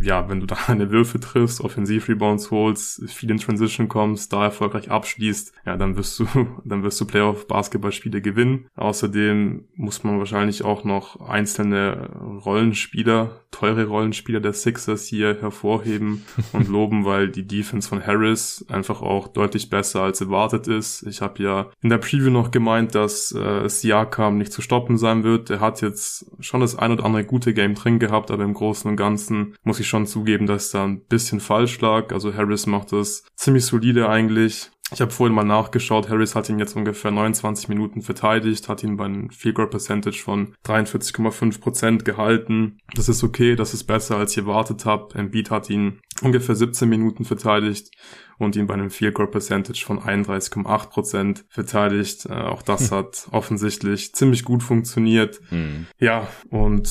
ja, 0.00 0.28
wenn 0.28 0.40
du 0.40 0.46
da 0.46 0.56
eine 0.66 0.90
Würfe 0.90 1.20
triffst, 1.20 1.60
Offensiv-Rebounds 1.60 2.50
holst, 2.50 3.10
viel 3.10 3.30
in 3.30 3.38
Transition 3.38 3.88
kommst, 3.88 4.32
da 4.32 4.44
erfolgreich 4.44 4.90
abschließt, 4.90 5.52
ja, 5.64 5.76
dann 5.76 5.96
wirst 5.96 6.18
du, 6.18 6.26
dann 6.64 6.82
wirst 6.82 7.00
du 7.00 7.06
Playoff-Basketballspiele 7.06 8.20
gewinnen. 8.20 8.66
Außerdem 8.76 9.64
muss 9.74 10.04
man 10.04 10.18
wahrscheinlich 10.18 10.64
auch 10.64 10.84
noch 10.84 11.20
einzelne 11.20 12.10
Rollenspieler, 12.44 13.40
teure 13.50 13.86
Rollenspieler 13.86 14.40
der 14.40 14.52
Sixers 14.52 15.06
hier 15.06 15.40
hervorheben 15.40 16.24
und 16.52 16.68
loben, 16.68 17.04
weil 17.04 17.28
die 17.28 17.46
Defense 17.46 17.88
von 17.88 18.04
Harris 18.04 18.64
einfach 18.68 19.02
auch 19.02 19.28
deutlich 19.28 19.70
besser 19.70 20.02
als 20.02 20.20
erwartet 20.20 20.68
ist. 20.68 21.04
Ich 21.04 21.22
habe 21.22 21.42
ja 21.42 21.70
in 21.82 21.88
der 21.88 21.98
Preview 21.98 22.30
noch 22.30 22.50
gemeint, 22.50 22.94
dass 22.94 23.32
äh, 23.32 23.68
Siakam 23.68 24.38
nicht 24.38 24.52
zu 24.52 24.62
stoppen 24.62 24.98
sein 24.98 25.24
wird. 25.24 25.50
Er 25.50 25.60
hat 25.60 25.80
jetzt 25.80 26.26
schon 26.40 26.60
das 26.60 26.76
ein 26.76 26.92
oder 26.92 27.04
andere 27.04 27.24
gute 27.24 27.54
Game 27.54 27.74
drin 27.74 27.98
gehabt, 27.98 28.30
aber 28.30 28.44
im 28.44 28.54
Großen 28.54 28.90
und 28.90 28.96
Ganzen 28.96 29.54
muss 29.62 29.80
ich 29.80 29.85
schon 29.86 30.06
zugeben, 30.06 30.46
dass 30.46 30.70
da 30.70 30.84
ein 30.84 31.04
bisschen 31.06 31.40
falsch 31.40 31.80
lag. 31.80 32.12
Also 32.12 32.34
Harris 32.34 32.66
macht 32.66 32.92
das 32.92 33.24
ziemlich 33.36 33.64
solide 33.64 34.08
eigentlich. 34.08 34.70
Ich 34.92 35.00
habe 35.00 35.10
vorhin 35.10 35.34
mal 35.34 35.42
nachgeschaut, 35.42 36.08
Harris 36.08 36.36
hat 36.36 36.48
ihn 36.48 36.60
jetzt 36.60 36.76
ungefähr 36.76 37.10
29 37.10 37.68
Minuten 37.68 38.02
verteidigt, 38.02 38.68
hat 38.68 38.84
ihn 38.84 38.96
bei 38.96 39.06
einem 39.06 39.30
Field 39.30 39.56
Goal 39.56 39.68
Percentage 39.68 40.22
von 40.22 40.54
43,5% 40.64 42.04
gehalten. 42.04 42.78
Das 42.94 43.08
ist 43.08 43.24
okay, 43.24 43.56
das 43.56 43.74
ist 43.74 43.84
besser, 43.84 44.16
als 44.16 44.30
ich 44.32 44.38
erwartet 44.38 44.84
habe. 44.84 45.18
Embiid 45.18 45.50
hat 45.50 45.70
ihn 45.70 45.98
ungefähr 46.22 46.54
17 46.54 46.88
Minuten 46.88 47.24
verteidigt 47.24 47.90
und 48.38 48.54
ihn 48.54 48.68
bei 48.68 48.74
einem 48.74 48.90
Field 48.90 49.14
Goal 49.14 49.28
Percentage 49.28 49.84
von 49.84 49.98
31,8% 49.98 51.44
verteidigt. 51.48 52.26
Äh, 52.26 52.34
auch 52.34 52.62
das 52.62 52.92
hm. 52.92 52.98
hat 52.98 53.26
offensichtlich 53.32 54.14
ziemlich 54.14 54.44
gut 54.44 54.62
funktioniert. 54.62 55.40
Hm. 55.48 55.86
Ja, 55.98 56.28
und 56.50 56.88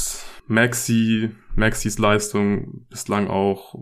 Maxi 0.48 1.32
Maxis 1.56 1.98
Leistung 1.98 2.86
bislang 2.90 3.28
auch 3.28 3.76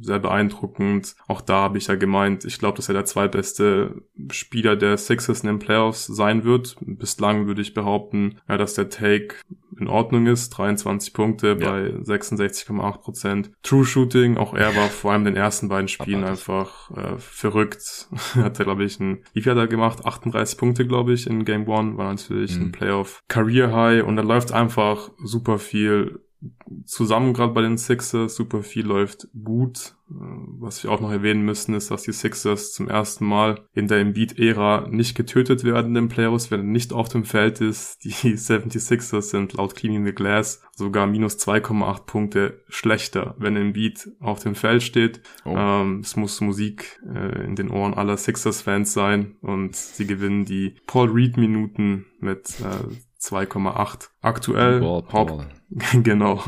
sehr 0.00 0.18
beeindruckend. 0.18 1.14
Auch 1.28 1.40
da 1.40 1.62
habe 1.62 1.78
ich 1.78 1.86
ja 1.86 1.94
gemeint, 1.94 2.44
ich 2.44 2.58
glaube, 2.58 2.76
dass 2.76 2.88
er 2.88 2.94
der 2.94 3.04
zweitbeste 3.04 4.02
Spieler 4.30 4.76
der 4.76 4.96
Sixers 4.96 5.40
in 5.40 5.46
den 5.46 5.58
Playoffs 5.58 6.06
sein 6.06 6.44
wird. 6.44 6.76
Bislang 6.80 7.46
würde 7.46 7.62
ich 7.62 7.74
behaupten, 7.74 8.38
ja, 8.48 8.56
dass 8.56 8.74
der 8.74 8.88
Take 8.88 9.36
in 9.78 9.88
Ordnung 9.88 10.26
ist. 10.26 10.50
23 10.50 11.12
Punkte 11.12 11.56
ja. 11.58 11.70
bei 11.70 11.86
66,8 11.86 12.98
Prozent. 12.98 13.50
True 13.62 13.84
Shooting, 13.84 14.36
auch 14.36 14.54
er 14.54 14.74
war 14.76 14.88
vor 14.88 15.12
allem 15.12 15.26
in 15.26 15.34
den 15.34 15.42
ersten 15.42 15.68
beiden 15.68 15.88
Spielen 15.88 16.24
einfach 16.24 16.90
äh, 16.90 17.18
verrückt. 17.18 18.08
hat 18.34 18.58
er, 18.58 18.64
glaube 18.64 18.84
ich, 18.84 18.98
ein, 19.00 19.22
wie 19.32 19.42
viel 19.42 19.52
hat 19.52 19.58
er 19.58 19.68
gemacht? 19.68 20.04
38 20.04 20.58
Punkte, 20.58 20.86
glaube 20.86 21.12
ich, 21.12 21.26
in 21.26 21.44
Game 21.44 21.68
One. 21.68 21.96
War 21.96 22.10
natürlich 22.10 22.58
mhm. 22.58 22.66
ein 22.66 22.72
Playoff 22.72 23.22
Career 23.28 23.72
High 23.72 24.04
und 24.04 24.16
da 24.16 24.22
läuft 24.22 24.52
einfach 24.52 25.10
super 25.22 25.58
viel 25.58 26.09
zusammen 26.84 27.34
gerade 27.34 27.52
bei 27.52 27.62
den 27.62 27.78
Sixers. 27.78 28.34
Super 28.34 28.62
viel 28.62 28.86
läuft 28.86 29.28
gut. 29.44 29.94
Äh, 30.10 30.14
was 30.58 30.82
wir 30.82 30.90
auch 30.90 31.00
noch 31.00 31.12
erwähnen 31.12 31.44
müssen, 31.44 31.74
ist, 31.74 31.90
dass 31.90 32.02
die 32.02 32.12
Sixers 32.12 32.72
zum 32.72 32.88
ersten 32.88 33.26
Mal 33.26 33.64
in 33.74 33.88
der 33.88 33.98
Embiid-Ära 33.98 34.88
nicht 34.90 35.14
getötet 35.14 35.64
werden 35.64 35.94
den 35.94 36.08
Playoffs, 36.08 36.50
wenn 36.50 36.60
er 36.60 36.66
nicht 36.66 36.92
auf 36.92 37.08
dem 37.08 37.24
Feld 37.24 37.60
ist. 37.60 38.04
Die 38.04 38.12
76ers 38.12 39.22
sind 39.22 39.52
laut 39.54 39.74
Cleaning 39.74 40.04
the 40.04 40.12
Glass 40.12 40.62
sogar 40.74 41.06
minus 41.06 41.36
2,8 41.38 42.06
Punkte 42.06 42.64
schlechter, 42.68 43.34
wenn 43.38 43.56
Embiid 43.56 44.10
auf 44.18 44.40
dem 44.40 44.54
Feld 44.54 44.82
steht. 44.82 45.20
Oh. 45.44 45.54
Ähm, 45.56 46.00
es 46.00 46.16
muss 46.16 46.40
Musik 46.40 47.00
äh, 47.14 47.44
in 47.44 47.54
den 47.54 47.70
Ohren 47.70 47.94
aller 47.94 48.16
Sixers-Fans 48.16 48.92
sein 48.92 49.36
und 49.42 49.76
sie 49.76 50.06
gewinnen 50.06 50.44
die 50.44 50.76
Paul 50.86 51.10
Reed-Minuten 51.10 52.06
mit 52.18 52.60
äh, 52.60 52.94
2,8. 53.20 54.10
Aktuell, 54.22 54.80
Haupt, 54.80 55.46
genau, 56.02 56.42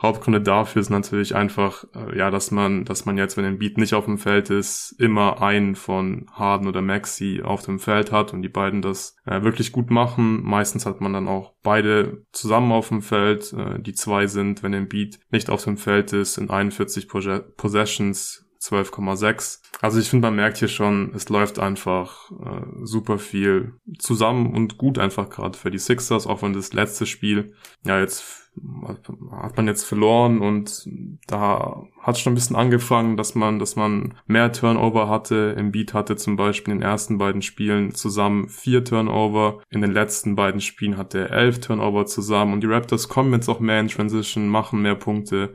Hauptgründe 0.00 0.40
dafür 0.40 0.80
ist 0.80 0.90
natürlich 0.90 1.34
einfach, 1.34 1.84
äh, 1.94 2.16
ja, 2.16 2.30
dass 2.30 2.52
man, 2.52 2.84
dass 2.84 3.04
man 3.04 3.18
jetzt, 3.18 3.36
wenn 3.36 3.44
ein 3.44 3.58
Beat 3.58 3.78
nicht 3.78 3.94
auf 3.94 4.04
dem 4.04 4.18
Feld 4.18 4.48
ist, 4.48 4.94
immer 4.98 5.42
einen 5.42 5.74
von 5.74 6.26
Harden 6.32 6.68
oder 6.68 6.82
Maxi 6.82 7.42
auf 7.44 7.64
dem 7.64 7.80
Feld 7.80 8.12
hat 8.12 8.32
und 8.32 8.42
die 8.42 8.48
beiden 8.48 8.80
das 8.80 9.16
äh, 9.26 9.42
wirklich 9.42 9.72
gut 9.72 9.90
machen. 9.90 10.42
Meistens 10.44 10.86
hat 10.86 11.00
man 11.00 11.12
dann 11.12 11.26
auch 11.26 11.54
beide 11.64 12.24
zusammen 12.30 12.70
auf 12.70 12.88
dem 12.88 13.02
Feld. 13.02 13.52
Äh, 13.52 13.80
die 13.80 13.92
zwei 13.92 14.28
sind, 14.28 14.62
wenn 14.62 14.74
ein 14.74 14.88
Beat 14.88 15.18
nicht 15.30 15.50
auf 15.50 15.64
dem 15.64 15.76
Feld 15.76 16.12
ist, 16.12 16.38
in 16.38 16.48
41 16.48 17.08
Possessions 17.56 18.47
12,6. 18.60 19.60
Also 19.80 20.00
ich 20.00 20.10
finde, 20.10 20.28
man 20.28 20.36
merkt 20.36 20.58
hier 20.58 20.68
schon, 20.68 21.12
es 21.14 21.28
läuft 21.28 21.58
einfach 21.58 22.30
äh, 22.32 22.66
super 22.82 23.18
viel 23.18 23.74
zusammen 23.98 24.52
und 24.54 24.78
gut 24.78 24.98
einfach 24.98 25.30
gerade 25.30 25.56
für 25.56 25.70
die 25.70 25.78
Sixers, 25.78 26.26
auch 26.26 26.42
wenn 26.42 26.52
das 26.52 26.72
letzte 26.72 27.06
Spiel, 27.06 27.54
ja, 27.84 28.00
jetzt 28.00 28.48
hat 29.30 29.56
man 29.56 29.66
jetzt 29.66 29.84
verloren 29.84 30.40
und 30.40 30.88
da 31.26 31.84
hat 32.00 32.18
schon 32.18 32.32
ein 32.32 32.34
bisschen 32.34 32.56
angefangen, 32.56 33.16
dass 33.16 33.34
man, 33.34 33.58
dass 33.58 33.76
man 33.76 34.14
mehr 34.26 34.52
Turnover 34.52 35.08
hatte. 35.08 35.54
Im 35.56 35.72
Beat 35.72 35.94
hatte 35.94 36.16
zum 36.16 36.36
Beispiel 36.36 36.74
in 36.74 36.80
den 36.80 36.88
ersten 36.88 37.18
beiden 37.18 37.42
Spielen 37.42 37.94
zusammen 37.94 38.48
vier 38.48 38.84
Turnover. 38.84 39.60
In 39.70 39.80
den 39.80 39.92
letzten 39.92 40.34
beiden 40.34 40.60
Spielen 40.60 40.96
hatte 40.96 41.20
er 41.20 41.30
elf 41.30 41.60
Turnover 41.60 42.06
zusammen 42.06 42.54
und 42.54 42.62
die 42.62 42.68
Raptors 42.68 43.08
kommen 43.08 43.32
jetzt 43.32 43.48
auch 43.48 43.60
mehr 43.60 43.80
in 43.80 43.88
Transition, 43.88 44.48
machen 44.48 44.82
mehr 44.82 44.96
Punkte 44.96 45.54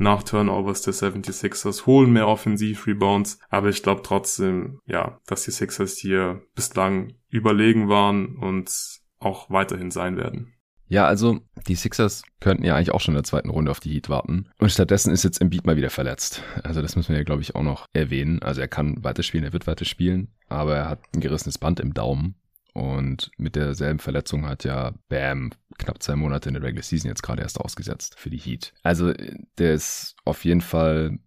nach 0.00 0.22
Turnovers 0.22 0.82
der 0.82 0.94
76ers, 0.94 1.86
holen 1.86 2.12
mehr 2.12 2.26
Offensiv-Rebounds, 2.26 3.38
aber 3.50 3.68
ich 3.68 3.82
glaube 3.82 4.02
trotzdem, 4.02 4.80
ja, 4.86 5.20
dass 5.26 5.44
die 5.44 5.50
Sixers 5.50 5.96
hier 5.98 6.42
bislang 6.54 7.14
überlegen 7.28 7.88
waren 7.88 8.36
und 8.36 8.72
auch 9.18 9.50
weiterhin 9.50 9.90
sein 9.90 10.16
werden. 10.16 10.54
Ja, 10.88 11.06
also 11.06 11.38
die 11.68 11.76
Sixers 11.76 12.22
könnten 12.40 12.64
ja 12.64 12.74
eigentlich 12.74 12.90
auch 12.90 13.00
schon 13.00 13.14
in 13.14 13.18
der 13.18 13.24
zweiten 13.24 13.50
Runde 13.50 13.70
auf 13.70 13.78
die 13.78 13.92
Heat 13.92 14.08
warten. 14.08 14.48
Und 14.58 14.72
stattdessen 14.72 15.12
ist 15.12 15.22
jetzt 15.22 15.40
Embiid 15.40 15.64
mal 15.64 15.76
wieder 15.76 15.90
verletzt. 15.90 16.42
Also 16.64 16.82
das 16.82 16.96
müssen 16.96 17.10
wir 17.10 17.18
ja, 17.18 17.22
glaube 17.22 17.42
ich, 17.42 17.54
auch 17.54 17.62
noch 17.62 17.86
erwähnen. 17.92 18.42
Also 18.42 18.60
er 18.60 18.66
kann 18.66 19.04
weiterspielen, 19.04 19.44
er 19.44 19.52
wird 19.52 19.68
weiterspielen, 19.68 20.34
aber 20.48 20.76
er 20.76 20.88
hat 20.88 21.00
ein 21.14 21.20
gerissenes 21.20 21.58
Band 21.58 21.78
im 21.78 21.94
Daumen. 21.94 22.34
Und 22.72 23.30
mit 23.36 23.56
derselben 23.56 23.98
Verletzung 23.98 24.46
hat 24.46 24.64
ja 24.64 24.92
Bam 25.08 25.50
knapp 25.78 26.02
zwei 26.02 26.16
Monate 26.16 26.48
in 26.48 26.54
der 26.54 26.62
Regular 26.62 26.82
Season 26.82 27.08
jetzt 27.08 27.22
gerade 27.22 27.42
erst 27.42 27.60
ausgesetzt 27.60 28.18
für 28.18 28.30
die 28.30 28.38
Heat. 28.38 28.72
Also 28.82 29.12
der 29.58 29.74
ist 29.74 30.16
auf 30.24 30.44
jeden 30.44 30.60
Fall 30.60 31.18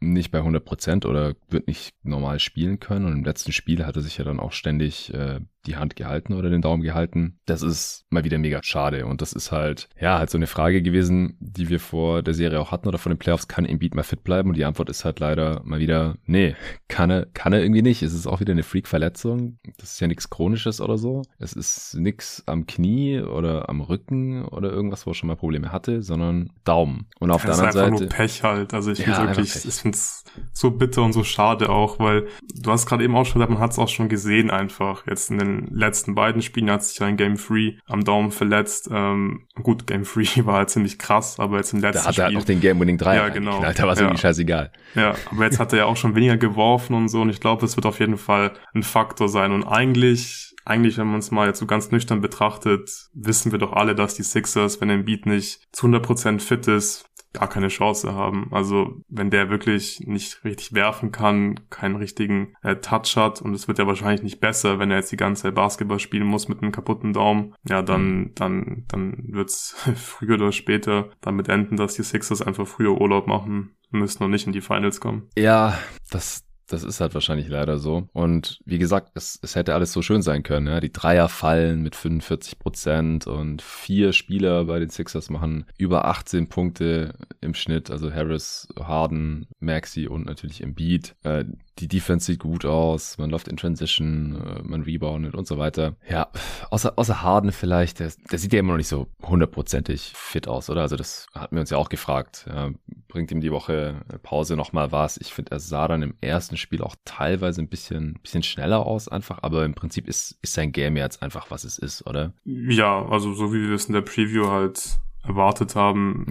nicht 0.00 0.30
bei 0.30 0.38
100 0.38 0.64
Prozent 0.64 1.06
oder 1.06 1.34
wird 1.48 1.66
nicht 1.66 1.94
normal 2.02 2.38
spielen 2.38 2.80
können. 2.80 3.06
Und 3.06 3.12
im 3.12 3.24
letzten 3.24 3.52
Spiel 3.52 3.86
hat 3.86 3.96
er 3.96 4.02
sich 4.02 4.18
ja 4.18 4.24
dann 4.24 4.40
auch 4.40 4.52
ständig 4.52 5.12
äh, 5.14 5.40
die 5.66 5.76
Hand 5.76 5.96
gehalten 5.96 6.34
oder 6.34 6.50
den 6.50 6.62
Daumen 6.62 6.82
gehalten. 6.82 7.38
Das 7.46 7.62
ist 7.62 8.04
mal 8.10 8.24
wieder 8.24 8.38
mega 8.38 8.60
schade. 8.62 9.06
Und 9.06 9.22
das 9.22 9.32
ist 9.32 9.52
halt, 9.52 9.88
ja, 10.00 10.18
halt 10.18 10.30
so 10.30 10.38
eine 10.38 10.46
Frage 10.46 10.82
gewesen, 10.82 11.36
die 11.40 11.68
wir 11.68 11.80
vor 11.80 12.22
der 12.22 12.34
Serie 12.34 12.60
auch 12.60 12.72
hatten 12.72 12.88
oder 12.88 12.98
vor 12.98 13.12
den 13.12 13.18
Playoffs. 13.18 13.48
Kann 13.48 13.64
Embiid 13.64 13.94
mal 13.94 14.02
fit 14.02 14.24
bleiben? 14.24 14.50
Und 14.50 14.56
die 14.56 14.64
Antwort 14.64 14.90
ist 14.90 15.04
halt 15.04 15.20
leider 15.20 15.62
mal 15.64 15.78
wieder, 15.78 16.16
nee, 16.26 16.54
kann 16.88 17.10
er, 17.10 17.26
kann 17.26 17.52
er 17.52 17.62
irgendwie 17.62 17.82
nicht. 17.82 18.02
Es 18.02 18.12
ist 18.12 18.26
auch 18.26 18.40
wieder 18.40 18.52
eine 18.52 18.62
Freak-Verletzung. 18.62 19.58
Das 19.78 19.92
ist 19.92 20.00
ja 20.00 20.06
nichts 20.06 20.30
Chronisches 20.30 20.80
oder 20.80 20.98
so. 20.98 21.22
Es 21.38 21.52
ist 21.52 21.94
nichts 21.94 22.42
am 22.46 22.66
Knie 22.66 23.20
oder 23.20 23.68
am 23.68 23.80
Rücken 23.80 24.44
oder 24.44 24.70
irgendwas, 24.70 25.06
wo 25.06 25.10
er 25.10 25.14
schon 25.14 25.28
mal 25.28 25.36
Probleme 25.36 25.72
hatte, 25.72 26.02
sondern 26.02 26.50
Daumen. 26.64 27.06
Und 27.20 27.30
auf 27.30 27.44
ja, 27.44 27.50
der 27.50 27.54
anderen 27.54 27.72
Seite. 27.72 27.94
Es 27.94 28.00
ist 28.00 28.04
einfach 28.04 28.18
nur 28.18 28.26
Pech 28.26 28.42
halt. 28.42 28.74
Also 28.74 28.90
ich 28.92 28.98
ja, 28.98 29.14
finde 29.14 29.36
wirklich, 29.36 29.64
ich 29.64 29.74
finde 29.74 29.96
es 29.96 30.24
so 30.52 30.70
bitter 30.70 31.02
und 31.02 31.12
so 31.12 31.24
schade 31.24 31.68
auch, 31.68 31.98
weil 31.98 32.26
du 32.54 32.70
hast 32.70 32.86
gerade 32.86 33.04
eben 33.04 33.16
auch 33.16 33.24
schon 33.24 33.40
gesagt, 33.40 33.50
man 33.50 33.60
hat 33.60 33.72
es 33.72 33.78
auch 33.78 33.88
schon 33.88 34.08
gesehen 34.08 34.50
einfach 34.50 35.06
jetzt 35.06 35.30
in 35.30 35.38
den 35.38 35.53
letzten 35.70 36.14
beiden 36.14 36.42
Spielen 36.42 36.70
hat 36.70 36.84
sich 36.84 37.00
ein 37.02 37.16
Game 37.16 37.36
3 37.36 37.78
am 37.86 38.04
Daumen 38.04 38.30
verletzt. 38.30 38.88
Ähm, 38.90 39.46
gut, 39.62 39.86
Game 39.86 40.04
3 40.04 40.44
war 40.46 40.58
halt 40.58 40.70
ziemlich 40.70 40.98
krass, 40.98 41.38
aber 41.38 41.58
jetzt 41.58 41.72
im 41.72 41.80
letzten 41.80 42.04
da 42.04 42.08
hat 42.08 42.18
er 42.18 42.26
Spiel. 42.26 42.38
noch 42.38 42.44
den 42.44 42.60
Game 42.60 42.80
Winning 42.80 42.98
3 42.98 43.16
ja, 43.16 43.28
genau. 43.28 43.60
Da 43.60 43.82
war 43.84 43.92
es 43.92 43.98
ja. 43.98 44.06
irgendwie 44.06 44.20
scheißegal. 44.20 44.72
Ja, 44.94 45.14
aber 45.30 45.44
jetzt 45.44 45.58
hat 45.58 45.72
er 45.72 45.80
ja 45.80 45.84
auch 45.86 45.96
schon 45.96 46.14
weniger 46.14 46.36
geworfen 46.36 46.94
und 46.94 47.08
so 47.08 47.22
und 47.22 47.30
ich 47.30 47.40
glaube, 47.40 47.64
es 47.64 47.76
wird 47.76 47.86
auf 47.86 48.00
jeden 48.00 48.18
Fall 48.18 48.52
ein 48.74 48.82
Faktor 48.82 49.28
sein 49.28 49.52
und 49.52 49.64
eigentlich 49.64 50.54
eigentlich, 50.66 50.96
wenn 50.96 51.08
man 51.08 51.18
es 51.18 51.30
mal 51.30 51.46
jetzt 51.46 51.58
so 51.58 51.66
ganz 51.66 51.90
nüchtern 51.90 52.20
betrachtet, 52.20 52.90
wissen 53.12 53.52
wir 53.52 53.58
doch 53.58 53.72
alle, 53.72 53.94
dass 53.94 54.14
die 54.14 54.22
Sixers, 54.22 54.80
wenn 54.80 54.90
ein 54.90 55.04
Beat 55.04 55.26
nicht 55.26 55.60
zu 55.72 55.86
100% 55.86 56.40
fit 56.40 56.66
ist, 56.68 57.04
gar 57.34 57.48
keine 57.48 57.68
Chance 57.68 58.14
haben. 58.14 58.48
Also 58.52 59.02
wenn 59.08 59.30
der 59.30 59.50
wirklich 59.50 60.00
nicht 60.06 60.42
richtig 60.44 60.72
werfen 60.72 61.12
kann, 61.12 61.60
keinen 61.68 61.96
richtigen 61.96 62.54
äh, 62.62 62.76
Touch 62.76 63.16
hat 63.16 63.42
und 63.42 63.52
es 63.54 63.68
wird 63.68 63.78
ja 63.78 63.86
wahrscheinlich 63.86 64.22
nicht 64.22 64.40
besser, 64.40 64.78
wenn 64.78 64.90
er 64.90 64.98
jetzt 64.98 65.12
die 65.12 65.16
ganze 65.16 65.42
Zeit 65.42 65.54
Basketball 65.54 65.98
spielen 65.98 66.26
muss 66.26 66.48
mit 66.48 66.62
einem 66.62 66.72
kaputten 66.72 67.12
Daumen, 67.12 67.54
ja, 67.68 67.82
dann, 67.82 68.02
mhm. 68.02 68.32
dann, 68.34 68.84
dann 68.88 69.24
wird's 69.28 69.76
früher 69.96 70.36
oder 70.36 70.52
später 70.52 71.10
damit 71.20 71.48
enden, 71.48 71.76
dass 71.76 71.94
die 71.94 72.02
Sixers 72.02 72.40
einfach 72.40 72.66
früher 72.66 72.98
Urlaub 72.98 73.26
machen 73.26 73.76
müssen 73.90 74.24
und 74.24 74.30
nicht 74.30 74.46
in 74.46 74.52
die 74.52 74.60
Finals 74.60 75.00
kommen. 75.00 75.28
Ja, 75.36 75.78
das, 76.10 76.44
das 76.74 76.84
ist 76.84 77.00
halt 77.00 77.14
wahrscheinlich 77.14 77.48
leider 77.48 77.78
so. 77.78 78.08
Und 78.12 78.60
wie 78.64 78.78
gesagt, 78.78 79.12
es, 79.14 79.38
es 79.42 79.54
hätte 79.54 79.74
alles 79.74 79.92
so 79.92 80.02
schön 80.02 80.22
sein 80.22 80.42
können. 80.42 80.66
Ja? 80.66 80.80
Die 80.80 80.92
Dreier 80.92 81.28
fallen 81.28 81.82
mit 81.82 81.96
45 81.96 82.58
Prozent 82.58 83.26
und 83.26 83.62
vier 83.62 84.12
Spieler 84.12 84.64
bei 84.64 84.78
den 84.78 84.90
Sixers 84.90 85.30
machen 85.30 85.66
über 85.78 86.04
18 86.06 86.48
Punkte 86.48 87.14
im 87.40 87.54
Schnitt. 87.54 87.90
Also 87.90 88.12
Harris, 88.12 88.68
Harden, 88.78 89.46
Maxi 89.60 90.06
und 90.08 90.26
natürlich 90.26 90.62
Embiid. 90.62 91.14
Äh, 91.22 91.44
die 91.78 91.88
Defense 91.88 92.26
sieht 92.26 92.40
gut 92.40 92.64
aus, 92.64 93.18
man 93.18 93.30
läuft 93.30 93.48
in 93.48 93.56
Transition, 93.56 94.40
äh, 94.40 94.62
man 94.62 94.82
reboundet 94.82 95.34
und 95.34 95.46
so 95.46 95.58
weiter. 95.58 95.96
Ja, 96.08 96.28
außer, 96.70 96.92
außer 96.96 97.22
Harden 97.22 97.52
vielleicht, 97.52 98.00
der, 98.00 98.12
der 98.30 98.38
sieht 98.38 98.52
ja 98.52 98.60
immer 98.60 98.72
noch 98.72 98.78
nicht 98.78 98.88
so 98.88 99.08
hundertprozentig 99.22 100.12
fit 100.14 100.46
aus, 100.46 100.70
oder? 100.70 100.82
Also 100.82 100.96
das 100.96 101.26
hatten 101.34 101.56
wir 101.56 101.60
uns 101.60 101.70
ja 101.70 101.78
auch 101.78 101.88
gefragt. 101.88 102.46
Ja, 102.48 102.70
bringt 103.08 103.30
ihm 103.32 103.40
die 103.40 103.50
Woche 103.50 104.02
Pause 104.22 104.56
nochmal 104.56 104.92
was. 104.92 105.16
Ich 105.16 105.32
finde, 105.32 105.52
er 105.52 105.60
sah 105.60 105.88
dann 105.88 106.02
im 106.02 106.14
ersten 106.20 106.56
Spiel 106.56 106.82
auch 106.82 106.96
teilweise 107.04 107.60
ein 107.60 107.68
bisschen, 107.68 108.18
bisschen 108.22 108.42
schneller 108.42 108.86
aus 108.86 109.08
einfach, 109.08 109.38
aber 109.42 109.64
im 109.64 109.74
Prinzip 109.74 110.08
ist, 110.08 110.38
ist 110.42 110.54
sein 110.54 110.72
Game 110.72 110.96
jetzt 110.96 111.22
einfach, 111.22 111.50
was 111.50 111.64
es 111.64 111.78
ist, 111.78 112.06
oder? 112.06 112.32
Ja, 112.44 113.04
also 113.06 113.34
so 113.34 113.52
wie 113.52 113.68
wir 113.68 113.74
es 113.74 113.86
in 113.86 113.94
der 113.94 114.02
Preview 114.02 114.48
halt 114.48 114.98
erwartet 115.26 115.74
haben. 115.74 116.26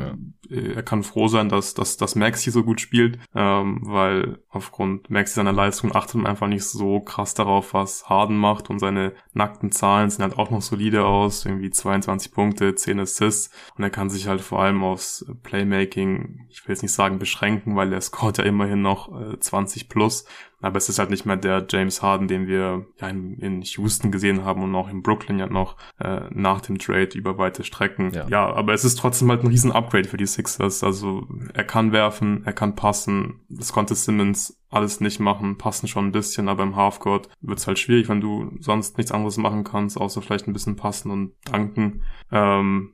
Ja. 0.49 0.55
Er 0.55 0.83
kann 0.83 1.03
froh 1.03 1.27
sein, 1.27 1.49
dass, 1.49 1.73
dass, 1.73 1.97
dass 1.97 2.15
Maxi 2.15 2.51
so 2.51 2.63
gut 2.63 2.79
spielt, 2.79 3.17
ähm, 3.33 3.79
weil 3.81 4.39
aufgrund 4.49 5.09
Maxi 5.09 5.33
seiner 5.33 5.53
Leistung 5.53 5.95
achtet 5.95 6.15
man 6.15 6.27
einfach 6.27 6.47
nicht 6.47 6.63
so 6.63 6.99
krass 6.99 7.33
darauf, 7.33 7.73
was 7.73 8.07
Harden 8.07 8.37
macht 8.37 8.69
und 8.69 8.79
seine 8.79 9.13
nackten 9.33 9.71
Zahlen 9.71 10.09
sehen 10.09 10.23
halt 10.23 10.37
auch 10.37 10.51
noch 10.51 10.61
solide 10.61 11.05
aus, 11.05 11.45
irgendwie 11.45 11.71
22 11.71 12.31
Punkte, 12.31 12.75
10 12.75 12.99
Assists 12.99 13.49
und 13.75 13.83
er 13.83 13.89
kann 13.89 14.09
sich 14.09 14.27
halt 14.27 14.41
vor 14.41 14.61
allem 14.61 14.83
aufs 14.83 15.25
Playmaking, 15.41 16.45
ich 16.49 16.67
will 16.67 16.73
jetzt 16.73 16.83
nicht 16.83 16.93
sagen 16.93 17.19
beschränken, 17.19 17.75
weil 17.75 17.91
er 17.91 18.01
scoret 18.01 18.37
ja 18.37 18.43
immerhin 18.43 18.81
noch 18.81 19.19
äh, 19.19 19.39
20 19.39 19.89
plus, 19.89 20.25
aber 20.64 20.78
es 20.78 20.89
ist 20.89 20.97
halt 20.97 21.09
nicht 21.09 21.26
mehr 21.26 21.36
der 21.36 21.66
James 21.70 22.01
Harden, 22.01 22.28
den 22.28 22.47
wir 22.47 22.86
ja 22.99 23.09
in, 23.09 23.38
in 23.39 23.61
Houston 23.61 24.11
gesehen 24.11 24.45
haben 24.45 24.64
und 24.64 24.74
auch 24.76 24.89
in 24.89 25.03
Brooklyn 25.03 25.38
ja 25.38 25.47
noch 25.47 25.76
äh, 25.99 26.22
nach 26.32 26.61
dem 26.61 26.80
Trade 26.80 27.18
über 27.18 27.38
weite 27.38 27.64
Strecken. 27.64 28.11
Ja. 28.14 28.28
ja, 28.30 28.53
aber 28.53 28.74
es 28.74 28.86
ist 28.86 28.97
trotzdem 28.97 29.30
halt 29.30 29.43
ein 29.43 29.47
riesen 29.47 29.72
Upgrade 29.72 30.07
für 30.07 30.18
die 30.18 30.26
Sixers. 30.26 30.84
Also 30.84 31.28
er 31.53 31.66
kann 31.66 31.91
werfen, 31.91 32.43
er 32.45 32.53
kann 32.53 32.76
passen. 32.76 33.41
Das 33.49 33.74
konnte 33.74 33.93
Simmons 33.93 34.62
alles 34.74 34.99
nicht 34.99 35.19
machen, 35.19 35.57
passen 35.57 35.88
schon 35.88 36.07
ein 36.07 36.11
bisschen, 36.11 36.49
aber 36.49 36.63
im 36.63 36.76
Halfcourt 36.76 37.30
wird's 37.41 37.67
halt 37.67 37.80
schwierig, 37.80 38.09
wenn 38.09 38.21
du 38.21 38.51
sonst 38.59 38.97
nichts 38.97 39.11
anderes 39.11 39.38
machen 39.38 39.63
kannst, 39.63 39.99
außer 39.99 40.21
vielleicht 40.21 40.47
ein 40.47 40.53
bisschen 40.53 40.76
passen 40.76 41.11
und 41.11 41.34
danken. 41.45 42.03
Ähm, 42.32 42.93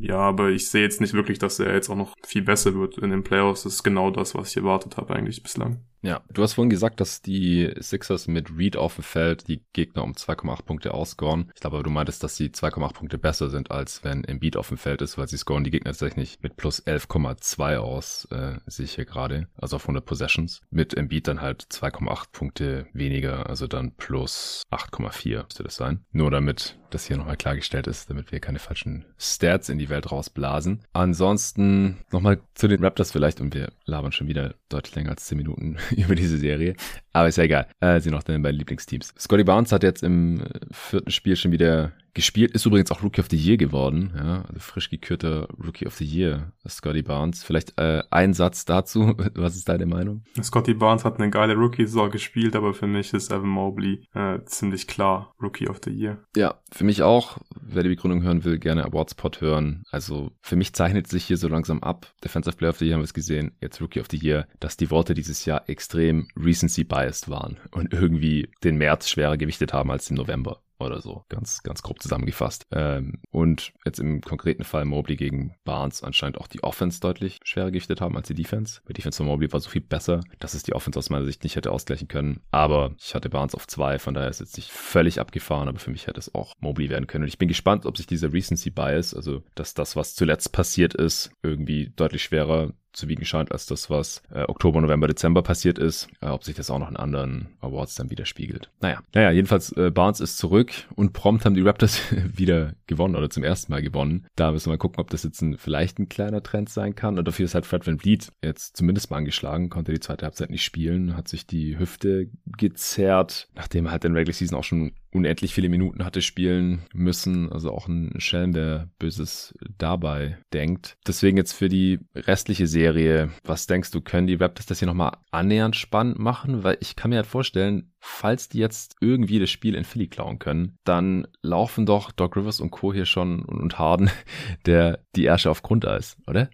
ja, 0.00 0.18
aber 0.18 0.50
ich 0.50 0.68
sehe 0.68 0.82
jetzt 0.82 1.00
nicht 1.00 1.14
wirklich, 1.14 1.38
dass 1.38 1.58
er 1.58 1.74
jetzt 1.74 1.90
auch 1.90 1.96
noch 1.96 2.14
viel 2.24 2.42
besser 2.42 2.74
wird 2.74 2.98
in 2.98 3.10
den 3.10 3.24
Playoffs. 3.24 3.64
Das 3.64 3.74
ist 3.74 3.82
genau 3.82 4.10
das, 4.10 4.34
was 4.34 4.50
ich 4.50 4.56
erwartet 4.56 4.96
habe 4.96 5.14
eigentlich 5.14 5.42
bislang. 5.42 5.84
Ja, 6.02 6.22
du 6.32 6.42
hast 6.42 6.54
vorhin 6.54 6.70
gesagt, 6.70 7.00
dass 7.00 7.20
die 7.20 7.70
Sixers 7.78 8.26
mit 8.26 8.56
Reed 8.56 8.76
auf 8.76 8.94
dem 8.94 9.04
Feld 9.04 9.48
die 9.48 9.62
Gegner 9.74 10.02
um 10.02 10.12
2,8 10.12 10.62
Punkte 10.62 10.94
ausgoren. 10.94 11.50
Ich 11.54 11.60
glaube, 11.60 11.82
du 11.82 11.90
meintest, 11.90 12.24
dass 12.24 12.36
sie 12.36 12.48
2,8 12.48 12.94
Punkte 12.94 13.18
besser 13.18 13.50
sind, 13.50 13.70
als 13.70 14.02
wenn 14.02 14.24
Embiid 14.24 14.56
auf 14.56 14.68
dem 14.68 14.78
Feld 14.78 15.02
ist, 15.02 15.18
weil 15.18 15.28
sie 15.28 15.36
scoren 15.36 15.64
die 15.64 15.70
Gegner 15.70 15.90
tatsächlich 15.90 16.38
mit 16.40 16.56
plus 16.56 16.86
11,2 16.86 17.76
aus, 17.76 18.26
äh, 18.30 18.54
sehe 18.66 18.86
ich 18.86 18.94
hier 18.94 19.04
gerade, 19.04 19.48
also 19.56 19.76
auf 19.76 19.84
100 19.84 20.04
Possessions. 20.04 20.62
Mit 20.70 20.96
Embiid 20.96 21.09
dann 21.26 21.40
halt 21.40 21.62
2,8 21.64 22.26
Punkte 22.32 22.86
weniger, 22.92 23.48
also 23.48 23.66
dann 23.66 23.92
plus 23.96 24.62
8,4 24.70 25.42
müsste 25.44 25.62
das 25.64 25.76
sein. 25.76 26.04
Nur 26.12 26.30
damit 26.30 26.78
das 26.90 27.06
hier 27.06 27.16
nochmal 27.16 27.36
klargestellt 27.36 27.86
ist, 27.86 28.10
damit 28.10 28.32
wir 28.32 28.40
keine 28.40 28.58
falschen 28.58 29.04
Stats 29.18 29.68
in 29.68 29.78
die 29.78 29.88
Welt 29.88 30.10
rausblasen. 30.10 30.84
Ansonsten 30.92 31.98
nochmal 32.10 32.40
zu 32.54 32.68
den 32.68 32.82
Raptors 32.82 33.12
vielleicht 33.12 33.40
und 33.40 33.54
wir 33.54 33.72
labern 33.84 34.12
schon 34.12 34.28
wieder 34.28 34.54
deutlich 34.68 34.94
länger 34.94 35.10
als 35.10 35.26
10 35.26 35.38
Minuten 35.38 35.76
über 35.96 36.14
diese 36.14 36.38
Serie. 36.38 36.74
Aber 37.12 37.28
ist 37.28 37.36
ja 37.36 37.44
egal. 37.44 37.66
Äh, 37.80 38.00
sind 38.00 38.12
noch 38.12 38.22
deine 38.22 38.40
beiden 38.40 38.58
Lieblingsteams. 38.58 39.14
Scotty 39.18 39.44
Barnes 39.44 39.72
hat 39.72 39.82
jetzt 39.82 40.02
im 40.02 40.44
vierten 40.70 41.10
Spiel 41.10 41.36
schon 41.36 41.52
wieder 41.52 41.92
gespielt. 42.14 42.52
Ist 42.52 42.66
übrigens 42.66 42.90
auch 42.90 43.02
Rookie 43.02 43.20
of 43.20 43.28
the 43.30 43.36
Year 43.36 43.56
geworden. 43.56 44.12
Ja, 44.16 44.42
also 44.42 44.60
frisch 44.60 44.90
gekürter 44.90 45.48
Rookie 45.64 45.86
of 45.86 45.94
the 45.94 46.04
Year, 46.04 46.52
Scotty 46.68 47.02
Barnes. 47.02 47.42
Vielleicht 47.42 47.78
äh, 47.78 48.02
ein 48.10 48.34
Satz 48.34 48.64
dazu. 48.64 49.14
Was 49.34 49.56
ist 49.56 49.68
deine 49.68 49.86
Meinung? 49.86 50.24
Scotty 50.42 50.74
Barnes 50.74 51.04
hat 51.04 51.18
eine 51.18 51.30
geile 51.30 51.54
Rookie-Saison 51.54 52.10
gespielt, 52.10 52.56
aber 52.56 52.74
für 52.74 52.86
mich 52.86 53.12
ist 53.12 53.30
Evan 53.30 53.48
Mobley 53.48 54.04
äh, 54.14 54.40
ziemlich 54.44 54.86
klar 54.86 55.34
Rookie 55.40 55.68
of 55.68 55.80
the 55.84 55.90
Year. 55.90 56.18
Ja, 56.36 56.60
für 56.72 56.84
mich 56.84 57.02
auch. 57.02 57.38
Wer 57.60 57.82
die 57.82 57.90
Begründung 57.90 58.22
hören 58.22 58.44
will, 58.44 58.58
gerne 58.58 58.84
Awardspot 58.84 59.40
hören. 59.40 59.84
Also 59.90 60.32
für 60.40 60.56
mich 60.56 60.72
zeichnet 60.72 61.06
sich 61.06 61.24
hier 61.24 61.36
so 61.36 61.48
langsam 61.48 61.82
ab. 61.82 62.12
Defensive 62.24 62.56
Player 62.56 62.70
of 62.70 62.78
the 62.78 62.86
Year 62.86 62.94
haben 62.94 63.00
wir 63.00 63.04
es 63.04 63.14
gesehen. 63.14 63.52
Jetzt 63.60 63.80
Rookie 63.80 64.00
of 64.00 64.08
the 64.10 64.18
Year, 64.18 64.46
dass 64.58 64.76
die 64.76 64.90
Worte 64.90 65.14
dieses 65.14 65.44
Jahr 65.44 65.68
extrem 65.68 66.28
recency 66.36 66.84
biased 67.00 67.28
waren 67.30 67.58
und 67.72 67.92
irgendwie 67.92 68.50
den 68.64 68.76
März 68.76 69.08
schwerer 69.08 69.36
gewichtet 69.36 69.72
haben 69.72 69.90
als 69.90 70.10
im 70.10 70.16
November 70.16 70.62
oder 70.80 71.00
so, 71.00 71.24
ganz, 71.28 71.62
ganz 71.62 71.82
grob 71.82 72.02
zusammengefasst. 72.02 72.66
Ähm, 72.72 73.20
und 73.30 73.72
jetzt 73.84 73.98
im 73.98 74.20
konkreten 74.20 74.64
Fall 74.64 74.84
Mobley 74.84 75.16
gegen 75.16 75.54
Barnes 75.64 76.02
anscheinend 76.02 76.38
auch 76.38 76.46
die 76.46 76.62
Offense 76.62 77.00
deutlich 77.00 77.38
schwerer 77.44 77.70
gewichtet 77.70 78.00
haben 78.00 78.16
als 78.16 78.28
die 78.28 78.34
Defense. 78.34 78.80
Die 78.88 78.94
Defense 78.94 79.18
von 79.18 79.26
Mobley 79.26 79.52
war 79.52 79.60
so 79.60 79.70
viel 79.70 79.82
besser, 79.82 80.22
dass 80.38 80.54
es 80.54 80.62
die 80.62 80.72
Offense 80.72 80.98
aus 80.98 81.10
meiner 81.10 81.26
Sicht 81.26 81.42
nicht 81.44 81.56
hätte 81.56 81.70
ausgleichen 81.70 82.08
können. 82.08 82.40
Aber 82.50 82.94
ich 82.98 83.14
hatte 83.14 83.28
Barnes 83.28 83.54
auf 83.54 83.66
zwei, 83.66 83.98
von 83.98 84.14
daher 84.14 84.30
ist 84.30 84.40
jetzt 84.40 84.56
nicht 84.56 84.70
völlig 84.70 85.20
abgefahren, 85.20 85.68
aber 85.68 85.78
für 85.78 85.90
mich 85.90 86.06
hätte 86.06 86.18
es 86.18 86.34
auch 86.34 86.54
Mobley 86.60 86.88
werden 86.88 87.06
können. 87.06 87.24
Und 87.24 87.28
ich 87.28 87.38
bin 87.38 87.48
gespannt, 87.48 87.86
ob 87.86 87.96
sich 87.96 88.06
dieser 88.06 88.32
Recency 88.32 88.70
Bias, 88.70 89.14
also 89.14 89.42
dass 89.54 89.74
das, 89.74 89.96
was 89.96 90.14
zuletzt 90.14 90.52
passiert 90.52 90.94
ist, 90.94 91.30
irgendwie 91.42 91.92
deutlich 91.94 92.22
schwerer 92.22 92.72
zu 92.92 93.08
wiegen 93.08 93.24
scheint 93.24 93.52
als 93.52 93.66
das, 93.66 93.90
was 93.90 94.22
äh, 94.32 94.42
Oktober, 94.44 94.80
November, 94.80 95.06
Dezember 95.06 95.42
passiert 95.42 95.78
ist. 95.78 96.08
Äh, 96.20 96.28
ob 96.28 96.44
sich 96.44 96.54
das 96.54 96.70
auch 96.70 96.78
noch 96.78 96.90
in 96.90 96.96
anderen 96.96 97.48
Awards 97.60 97.94
dann 97.94 98.10
widerspiegelt. 98.10 98.70
Naja, 98.80 99.00
naja 99.14 99.30
jedenfalls 99.30 99.72
äh, 99.72 99.90
Barnes 99.90 100.20
ist 100.20 100.38
zurück 100.38 100.72
und 100.94 101.12
prompt 101.12 101.44
haben 101.44 101.54
die 101.54 101.62
Raptors 101.62 102.00
wieder 102.36 102.74
gewonnen 102.86 103.16
oder 103.16 103.30
zum 103.30 103.44
ersten 103.44 103.72
Mal 103.72 103.82
gewonnen. 103.82 104.26
Da 104.36 104.52
müssen 104.52 104.66
wir 104.66 104.72
mal 104.72 104.78
gucken, 104.78 105.00
ob 105.00 105.10
das 105.10 105.22
jetzt 105.22 105.40
ein, 105.42 105.56
vielleicht 105.58 105.98
ein 105.98 106.08
kleiner 106.08 106.42
Trend 106.42 106.68
sein 106.68 106.94
kann. 106.94 107.18
Und 107.18 107.26
dafür 107.26 107.44
ist 107.44 107.54
halt 107.54 107.66
Fred 107.66 107.86
Van 107.86 107.98
Vliet 107.98 108.30
jetzt 108.42 108.76
zumindest 108.76 109.10
mal 109.10 109.18
angeschlagen, 109.18 109.70
konnte 109.70 109.92
die 109.92 110.00
zweite 110.00 110.24
Halbzeit 110.24 110.50
nicht 110.50 110.64
spielen, 110.64 111.16
hat 111.16 111.28
sich 111.28 111.46
die 111.46 111.78
Hüfte 111.78 112.28
gezerrt, 112.46 113.48
nachdem 113.54 113.86
er 113.86 113.92
halt 113.92 114.04
in 114.04 114.14
Regular 114.14 114.34
Season 114.34 114.58
auch 114.58 114.64
schon 114.64 114.92
unendlich 115.12 115.54
viele 115.54 115.68
Minuten 115.68 116.04
hatte 116.04 116.22
spielen 116.22 116.82
müssen. 116.92 117.50
Also 117.50 117.72
auch 117.72 117.88
ein 117.88 118.14
Schelm, 118.18 118.52
der 118.52 118.88
Böses 118.98 119.54
dabei 119.78 120.38
denkt. 120.52 120.96
Deswegen 121.06 121.36
jetzt 121.36 121.52
für 121.52 121.68
die 121.68 122.00
restliche 122.14 122.66
Serie, 122.66 123.30
was 123.44 123.66
denkst 123.66 123.90
du, 123.90 124.00
können 124.00 124.26
die 124.26 124.34
Raptors 124.34 124.66
das 124.66 124.78
hier 124.78 124.86
nochmal 124.86 125.16
annähernd 125.30 125.76
spannend 125.76 126.18
machen? 126.18 126.62
Weil 126.62 126.78
ich 126.80 126.96
kann 126.96 127.10
mir 127.10 127.16
halt 127.16 127.26
vorstellen, 127.26 127.92
falls 127.98 128.48
die 128.48 128.58
jetzt 128.58 128.96
irgendwie 129.00 129.38
das 129.38 129.50
Spiel 129.50 129.74
in 129.74 129.84
Philly 129.84 130.08
klauen 130.08 130.38
können, 130.38 130.78
dann 130.84 131.26
laufen 131.42 131.86
doch 131.86 132.12
Doc 132.12 132.36
Rivers 132.36 132.60
und 132.60 132.70
Co. 132.70 132.92
hier 132.92 133.06
schon 133.06 133.42
und 133.42 133.78
Harden 133.78 134.10
der 134.66 135.00
die 135.16 135.24
Ärsche 135.24 135.50
auf 135.50 135.62
Grundeis, 135.62 136.16
oder? 136.26 136.50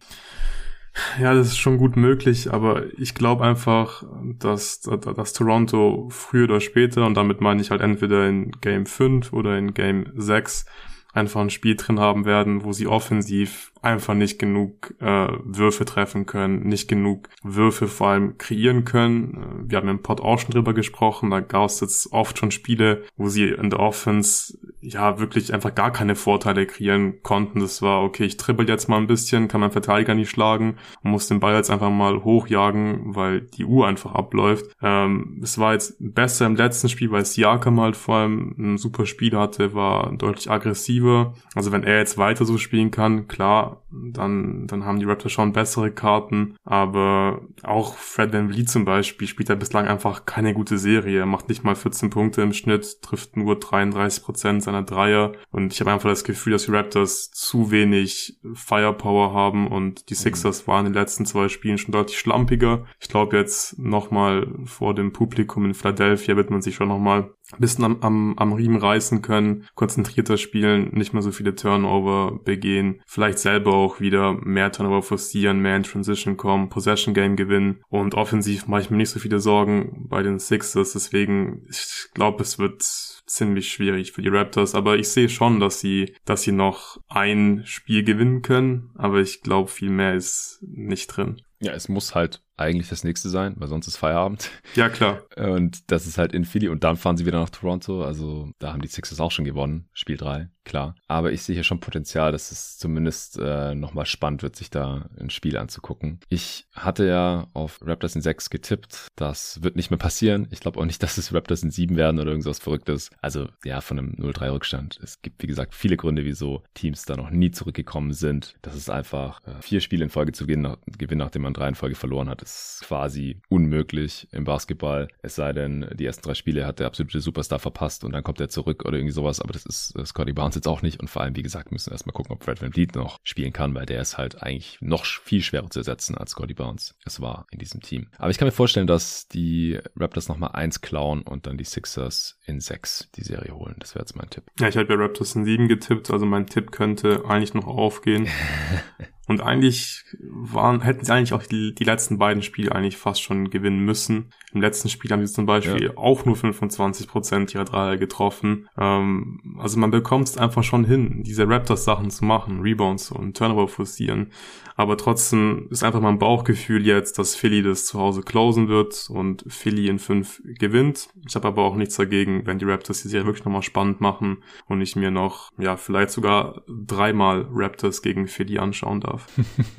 Ja, 1.20 1.34
das 1.34 1.48
ist 1.48 1.58
schon 1.58 1.78
gut 1.78 1.96
möglich, 1.96 2.52
aber 2.52 2.84
ich 2.98 3.14
glaube 3.14 3.44
einfach, 3.44 4.02
dass, 4.38 4.80
dass 4.80 5.32
Toronto 5.32 6.08
früher 6.10 6.44
oder 6.44 6.60
später, 6.60 7.04
und 7.06 7.14
damit 7.14 7.40
meine 7.40 7.60
ich 7.60 7.70
halt 7.70 7.80
entweder 7.80 8.28
in 8.28 8.50
Game 8.60 8.86
5 8.86 9.32
oder 9.32 9.58
in 9.58 9.74
Game 9.74 10.12
6, 10.14 10.64
einfach 11.12 11.40
ein 11.40 11.50
Spiel 11.50 11.76
drin 11.76 12.00
haben 12.00 12.24
werden, 12.24 12.64
wo 12.64 12.72
sie 12.72 12.86
offensiv 12.86 13.72
einfach 13.86 14.14
nicht 14.14 14.38
genug 14.38 14.94
äh, 15.00 15.28
Würfe 15.44 15.84
treffen 15.84 16.26
können, 16.26 16.66
nicht 16.66 16.88
genug 16.88 17.28
Würfe 17.42 17.88
vor 17.88 18.08
allem 18.08 18.38
kreieren 18.38 18.84
können. 18.84 19.34
Äh, 19.34 19.70
wir 19.70 19.78
haben 19.78 19.88
im 19.88 20.02
Pod 20.02 20.20
auch 20.20 20.38
schon 20.38 20.50
drüber 20.50 20.74
gesprochen, 20.74 21.30
da 21.30 21.40
gab 21.40 21.66
es 21.66 21.80
jetzt 21.80 22.12
oft 22.12 22.38
schon 22.38 22.50
Spiele, 22.50 23.04
wo 23.16 23.28
sie 23.28 23.48
in 23.48 23.70
der 23.70 23.80
Offense 23.80 24.58
ja 24.80 25.18
wirklich 25.18 25.52
einfach 25.54 25.74
gar 25.74 25.92
keine 25.92 26.14
Vorteile 26.14 26.66
kreieren 26.66 27.22
konnten. 27.22 27.60
Das 27.60 27.82
war, 27.82 28.02
okay, 28.02 28.24
ich 28.24 28.36
trippel 28.36 28.68
jetzt 28.68 28.88
mal 28.88 28.98
ein 28.98 29.06
bisschen, 29.06 29.48
kann 29.48 29.60
mein 29.60 29.72
Verteidiger 29.72 30.14
nicht 30.14 30.30
schlagen, 30.30 30.76
muss 31.02 31.28
den 31.28 31.40
Ball 31.40 31.54
jetzt 31.54 31.70
einfach 31.70 31.90
mal 31.90 32.24
hochjagen, 32.24 33.14
weil 33.14 33.40
die 33.40 33.64
Uhr 33.64 33.86
einfach 33.86 34.14
abläuft. 34.14 34.66
Ähm, 34.82 35.40
es 35.42 35.58
war 35.58 35.72
jetzt 35.72 35.96
besser 35.98 36.46
im 36.46 36.56
letzten 36.56 36.88
Spiel, 36.88 37.10
weil 37.10 37.24
Siakam 37.24 37.80
halt 37.80 37.96
vor 37.96 38.16
allem 38.16 38.54
ein 38.58 38.78
super 38.78 39.06
Spiel 39.06 39.36
hatte, 39.36 39.74
war 39.74 40.12
deutlich 40.12 40.50
aggressiver. 40.50 41.34
Also 41.54 41.72
wenn 41.72 41.84
er 41.84 41.98
jetzt 41.98 42.18
weiter 42.18 42.44
so 42.44 42.58
spielen 42.58 42.90
kann, 42.90 43.28
klar, 43.28 43.75
dann, 43.90 44.66
dann 44.66 44.84
haben 44.84 44.98
die 44.98 45.04
Raptors 45.04 45.32
schon 45.32 45.52
bessere 45.52 45.90
Karten. 45.90 46.56
Aber 46.64 47.42
auch 47.62 47.96
Fred 47.96 48.32
Van 48.32 48.50
Vliet 48.50 48.68
zum 48.68 48.84
Beispiel 48.84 49.28
spielt 49.28 49.50
er 49.50 49.56
bislang 49.56 49.86
einfach 49.86 50.26
keine 50.26 50.54
gute 50.54 50.78
Serie. 50.78 51.20
Er 51.20 51.26
macht 51.26 51.48
nicht 51.48 51.64
mal 51.64 51.74
14 51.74 52.10
Punkte 52.10 52.42
im 52.42 52.52
Schnitt, 52.52 53.02
trifft 53.02 53.36
nur 53.36 53.58
33 53.58 54.22
Prozent 54.22 54.62
seiner 54.62 54.82
Dreier. 54.82 55.32
Und 55.50 55.72
ich 55.72 55.80
habe 55.80 55.92
einfach 55.92 56.08
das 56.08 56.24
Gefühl, 56.24 56.52
dass 56.52 56.66
die 56.66 56.72
Raptors 56.72 57.30
zu 57.30 57.70
wenig 57.70 58.38
Firepower 58.54 59.32
haben 59.32 59.68
und 59.68 60.10
die 60.10 60.14
mhm. 60.14 60.18
Sixers 60.18 60.66
waren 60.66 60.86
in 60.86 60.92
den 60.92 61.00
letzten 61.00 61.26
zwei 61.26 61.48
Spielen 61.48 61.78
schon 61.78 61.92
deutlich 61.92 62.18
schlampiger. 62.18 62.84
Ich 63.00 63.08
glaube 63.08 63.36
jetzt 63.36 63.78
nochmal 63.78 64.48
vor 64.64 64.94
dem 64.94 65.12
Publikum 65.12 65.64
in 65.64 65.74
Philadelphia 65.74 66.36
wird 66.36 66.50
man 66.50 66.62
sich 66.62 66.74
schon 66.74 66.88
nochmal 66.88 67.30
ein 67.52 67.60
bisschen 67.60 67.84
am, 67.84 67.98
am, 68.00 68.34
am 68.38 68.52
Riemen 68.52 68.78
reißen 68.78 69.22
können, 69.22 69.66
konzentrierter 69.74 70.36
spielen, 70.36 70.90
nicht 70.92 71.12
mehr 71.12 71.22
so 71.22 71.30
viele 71.30 71.54
Turnover 71.54 72.38
begehen, 72.44 73.00
vielleicht 73.06 73.38
selber 73.38 73.74
auch 73.74 74.00
wieder 74.00 74.32
mehr 74.32 74.72
Turnover 74.72 75.02
forcieren, 75.02 75.60
mehr 75.60 75.76
in 75.76 75.82
Transition 75.84 76.36
kommen, 76.36 76.68
Possession 76.68 77.14
Game 77.14 77.36
gewinnen. 77.36 77.82
Und 77.88 78.14
offensiv 78.14 78.66
mache 78.66 78.82
ich 78.82 78.90
mir 78.90 78.96
nicht 78.96 79.10
so 79.10 79.20
viele 79.20 79.40
Sorgen 79.40 80.06
bei 80.08 80.22
den 80.22 80.38
Sixers, 80.38 80.92
deswegen 80.92 81.66
ich 81.68 82.08
glaube, 82.14 82.42
es 82.42 82.58
wird 82.58 82.82
ziemlich 82.82 83.68
schwierig 83.68 84.12
für 84.12 84.22
die 84.22 84.28
Raptors, 84.28 84.74
aber 84.74 84.96
ich 84.96 85.08
sehe 85.08 85.28
schon, 85.28 85.60
dass 85.60 85.80
sie, 85.80 86.14
dass 86.24 86.42
sie 86.42 86.52
noch 86.52 86.98
ein 87.08 87.62
Spiel 87.64 88.04
gewinnen 88.04 88.42
können, 88.42 88.90
aber 88.94 89.20
ich 89.20 89.42
glaube, 89.42 89.68
viel 89.68 89.90
mehr 89.90 90.14
ist 90.14 90.58
nicht 90.62 91.08
drin. 91.08 91.42
Ja, 91.60 91.72
es 91.72 91.88
muss 91.88 92.14
halt 92.14 92.42
eigentlich 92.56 92.88
das 92.88 93.04
nächste 93.04 93.28
sein, 93.28 93.54
weil 93.56 93.68
sonst 93.68 93.86
ist 93.86 93.96
Feierabend. 93.96 94.50
Ja, 94.74 94.88
klar. 94.88 95.22
Und 95.36 95.90
das 95.90 96.06
ist 96.06 96.18
halt 96.18 96.32
in 96.32 96.44
Philly 96.44 96.68
und 96.68 96.84
dann 96.84 96.96
fahren 96.96 97.16
sie 97.16 97.26
wieder 97.26 97.40
nach 97.40 97.50
Toronto. 97.50 98.04
Also 98.04 98.50
da 98.58 98.72
haben 98.72 98.80
die 98.80 98.88
Sixers 98.88 99.20
auch 99.20 99.30
schon 99.30 99.44
gewonnen, 99.44 99.88
Spiel 99.92 100.16
3, 100.16 100.48
klar. 100.64 100.94
Aber 101.08 101.32
ich 101.32 101.42
sehe 101.42 101.54
hier 101.54 101.64
schon 101.64 101.80
Potenzial, 101.80 102.32
dass 102.32 102.50
es 102.50 102.78
zumindest 102.78 103.38
äh, 103.38 103.74
nochmal 103.74 104.06
spannend 104.06 104.42
wird, 104.42 104.56
sich 104.56 104.70
da 104.70 105.08
ein 105.18 105.30
Spiel 105.30 105.58
anzugucken. 105.58 106.20
Ich 106.28 106.66
hatte 106.72 107.06
ja 107.06 107.48
auf 107.52 107.80
Raptors 107.82 108.16
in 108.16 108.22
6 108.22 108.50
getippt. 108.50 109.08
Das 109.16 109.62
wird 109.62 109.76
nicht 109.76 109.90
mehr 109.90 109.98
passieren. 109.98 110.48
Ich 110.50 110.60
glaube 110.60 110.80
auch 110.80 110.84
nicht, 110.84 111.02
dass 111.02 111.18
es 111.18 111.34
Raptors 111.34 111.62
in 111.62 111.70
7 111.70 111.96
werden 111.96 112.18
oder 112.18 112.30
irgendwas 112.30 112.58
Verrücktes. 112.58 113.10
Also 113.20 113.48
ja, 113.64 113.80
von 113.80 113.98
einem 113.98 114.14
0-3-Rückstand. 114.14 114.98
Es 115.02 115.20
gibt, 115.20 115.42
wie 115.42 115.46
gesagt, 115.46 115.74
viele 115.74 115.96
Gründe, 115.96 116.24
wieso 116.24 116.62
Teams 116.74 117.04
da 117.04 117.16
noch 117.16 117.30
nie 117.30 117.50
zurückgekommen 117.50 118.12
sind. 118.12 118.56
Das 118.62 118.74
ist 118.74 118.90
einfach, 118.90 119.46
äh, 119.46 119.60
vier 119.60 119.80
Spiele 119.80 120.04
in 120.04 120.10
Folge 120.10 120.32
zu 120.32 120.46
gewinnen, 120.46 120.76
gewinnen, 120.86 121.18
nachdem 121.18 121.42
man 121.42 121.54
drei 121.54 121.68
in 121.68 121.74
Folge 121.74 121.94
verloren 121.94 122.28
hat, 122.28 122.42
ist 122.46 122.82
quasi 122.84 123.40
unmöglich 123.48 124.28
im 124.32 124.44
Basketball. 124.44 125.08
Es 125.22 125.34
sei 125.34 125.52
denn, 125.52 125.88
die 125.94 126.06
ersten 126.06 126.22
drei 126.22 126.34
Spiele 126.34 126.66
hat 126.66 126.80
der 126.80 126.86
absolute 126.86 127.20
Superstar 127.20 127.58
verpasst 127.58 128.04
und 128.04 128.12
dann 128.12 128.22
kommt 128.22 128.40
er 128.40 128.48
zurück 128.48 128.84
oder 128.84 128.96
irgendwie 128.96 129.12
sowas. 129.12 129.40
Aber 129.40 129.52
das 129.52 129.66
ist 129.66 129.94
Scotty 130.06 130.32
Barnes 130.32 130.54
jetzt 130.54 130.68
auch 130.68 130.82
nicht. 130.82 131.00
Und 131.00 131.08
vor 131.08 131.22
allem, 131.22 131.36
wie 131.36 131.42
gesagt, 131.42 131.72
müssen 131.72 131.90
wir 131.90 131.92
erstmal 131.92 132.14
gucken, 132.14 132.32
ob 132.32 132.44
Fred 132.44 132.60
Van 132.62 132.72
Vliet 132.72 132.94
noch 132.94 133.18
spielen 133.22 133.52
kann, 133.52 133.74
weil 133.74 133.86
der 133.86 134.00
ist 134.00 134.18
halt 134.18 134.42
eigentlich 134.42 134.78
noch 134.80 135.04
viel 135.04 135.42
schwerer 135.42 135.70
zu 135.70 135.80
ersetzen 135.80 136.16
als 136.16 136.30
Scotty 136.32 136.54
Barnes 136.54 136.96
es 137.04 137.20
war 137.20 137.46
in 137.50 137.58
diesem 137.58 137.80
Team. 137.80 138.08
Aber 138.18 138.30
ich 138.30 138.38
kann 138.38 138.46
mir 138.46 138.52
vorstellen, 138.52 138.86
dass 138.86 139.28
die 139.28 139.78
Raptors 139.96 140.28
nochmal 140.28 140.50
eins 140.52 140.80
klauen 140.80 141.22
und 141.22 141.46
dann 141.46 141.56
die 141.56 141.64
Sixers 141.64 142.38
in 142.44 142.60
sechs 142.60 143.10
die 143.12 143.22
Serie 143.22 143.54
holen. 143.54 143.76
Das 143.78 143.94
wäre 143.94 144.02
jetzt 144.02 144.16
mein 144.16 144.30
Tipp. 144.30 144.44
Ja, 144.58 144.68
ich 144.68 144.76
habe 144.76 144.92
ja 144.92 144.98
Raptors 144.98 145.34
in 145.34 145.44
sieben 145.44 145.68
getippt, 145.68 146.10
also 146.10 146.26
mein 146.26 146.46
Tipp 146.46 146.72
könnte 146.72 147.24
eigentlich 147.26 147.54
noch 147.54 147.66
aufgehen. 147.66 148.28
Und 149.26 149.40
eigentlich 149.40 150.04
waren, 150.20 150.82
hätten 150.82 151.04
sie 151.04 151.12
eigentlich 151.12 151.32
auch 151.32 151.42
die, 151.42 151.74
die 151.74 151.84
letzten 151.84 152.18
beiden 152.18 152.42
Spiele 152.42 152.72
eigentlich 152.72 152.96
fast 152.96 153.22
schon 153.22 153.50
gewinnen 153.50 153.80
müssen. 153.80 154.30
Im 154.52 154.60
letzten 154.60 154.88
Spiel 154.88 155.10
haben 155.10 155.26
sie 155.26 155.32
zum 155.32 155.46
Beispiel 155.46 155.86
ja. 155.86 155.96
auch 155.96 156.24
nur 156.24 156.36
25 156.36 157.08
Prozent 157.08 157.52
ihrer 157.52 157.64
Dreier 157.64 157.96
getroffen. 157.96 158.68
Ähm, 158.78 159.58
also 159.58 159.78
man 159.78 159.90
bekommt 159.90 160.28
es 160.28 160.38
einfach 160.38 160.62
schon 160.62 160.84
hin, 160.84 161.22
diese 161.24 161.48
Raptors-Sachen 161.48 162.10
zu 162.10 162.24
machen, 162.24 162.60
Rebounds 162.60 163.10
und 163.10 163.36
Turnover 163.36 163.68
forcieren. 163.68 164.30
Aber 164.76 164.98
trotzdem 164.98 165.68
ist 165.70 165.82
einfach 165.82 166.00
mein 166.00 166.18
Bauchgefühl 166.18 166.86
jetzt, 166.86 167.18
dass 167.18 167.34
Philly 167.34 167.62
das 167.62 167.86
zu 167.86 167.98
Hause 167.98 168.22
closen 168.22 168.68
wird 168.68 169.08
und 169.08 169.44
Philly 169.48 169.88
in 169.88 169.98
fünf 169.98 170.42
gewinnt. 170.44 171.08
Ich 171.26 171.34
habe 171.34 171.48
aber 171.48 171.64
auch 171.64 171.76
nichts 171.76 171.96
dagegen, 171.96 172.46
wenn 172.46 172.58
die 172.58 172.66
Raptors 172.66 173.02
die 173.02 173.08
Serie 173.08 173.26
wirklich 173.26 173.46
nochmal 173.46 173.62
spannend 173.62 174.02
machen 174.02 174.38
und 174.66 174.82
ich 174.82 174.94
mir 174.94 175.10
noch, 175.10 175.50
ja, 175.58 175.78
vielleicht 175.78 176.10
sogar 176.10 176.62
dreimal 176.68 177.46
Raptors 177.50 178.02
gegen 178.02 178.28
Philly 178.28 178.58
anschauen 178.58 179.00
darf. 179.00 179.15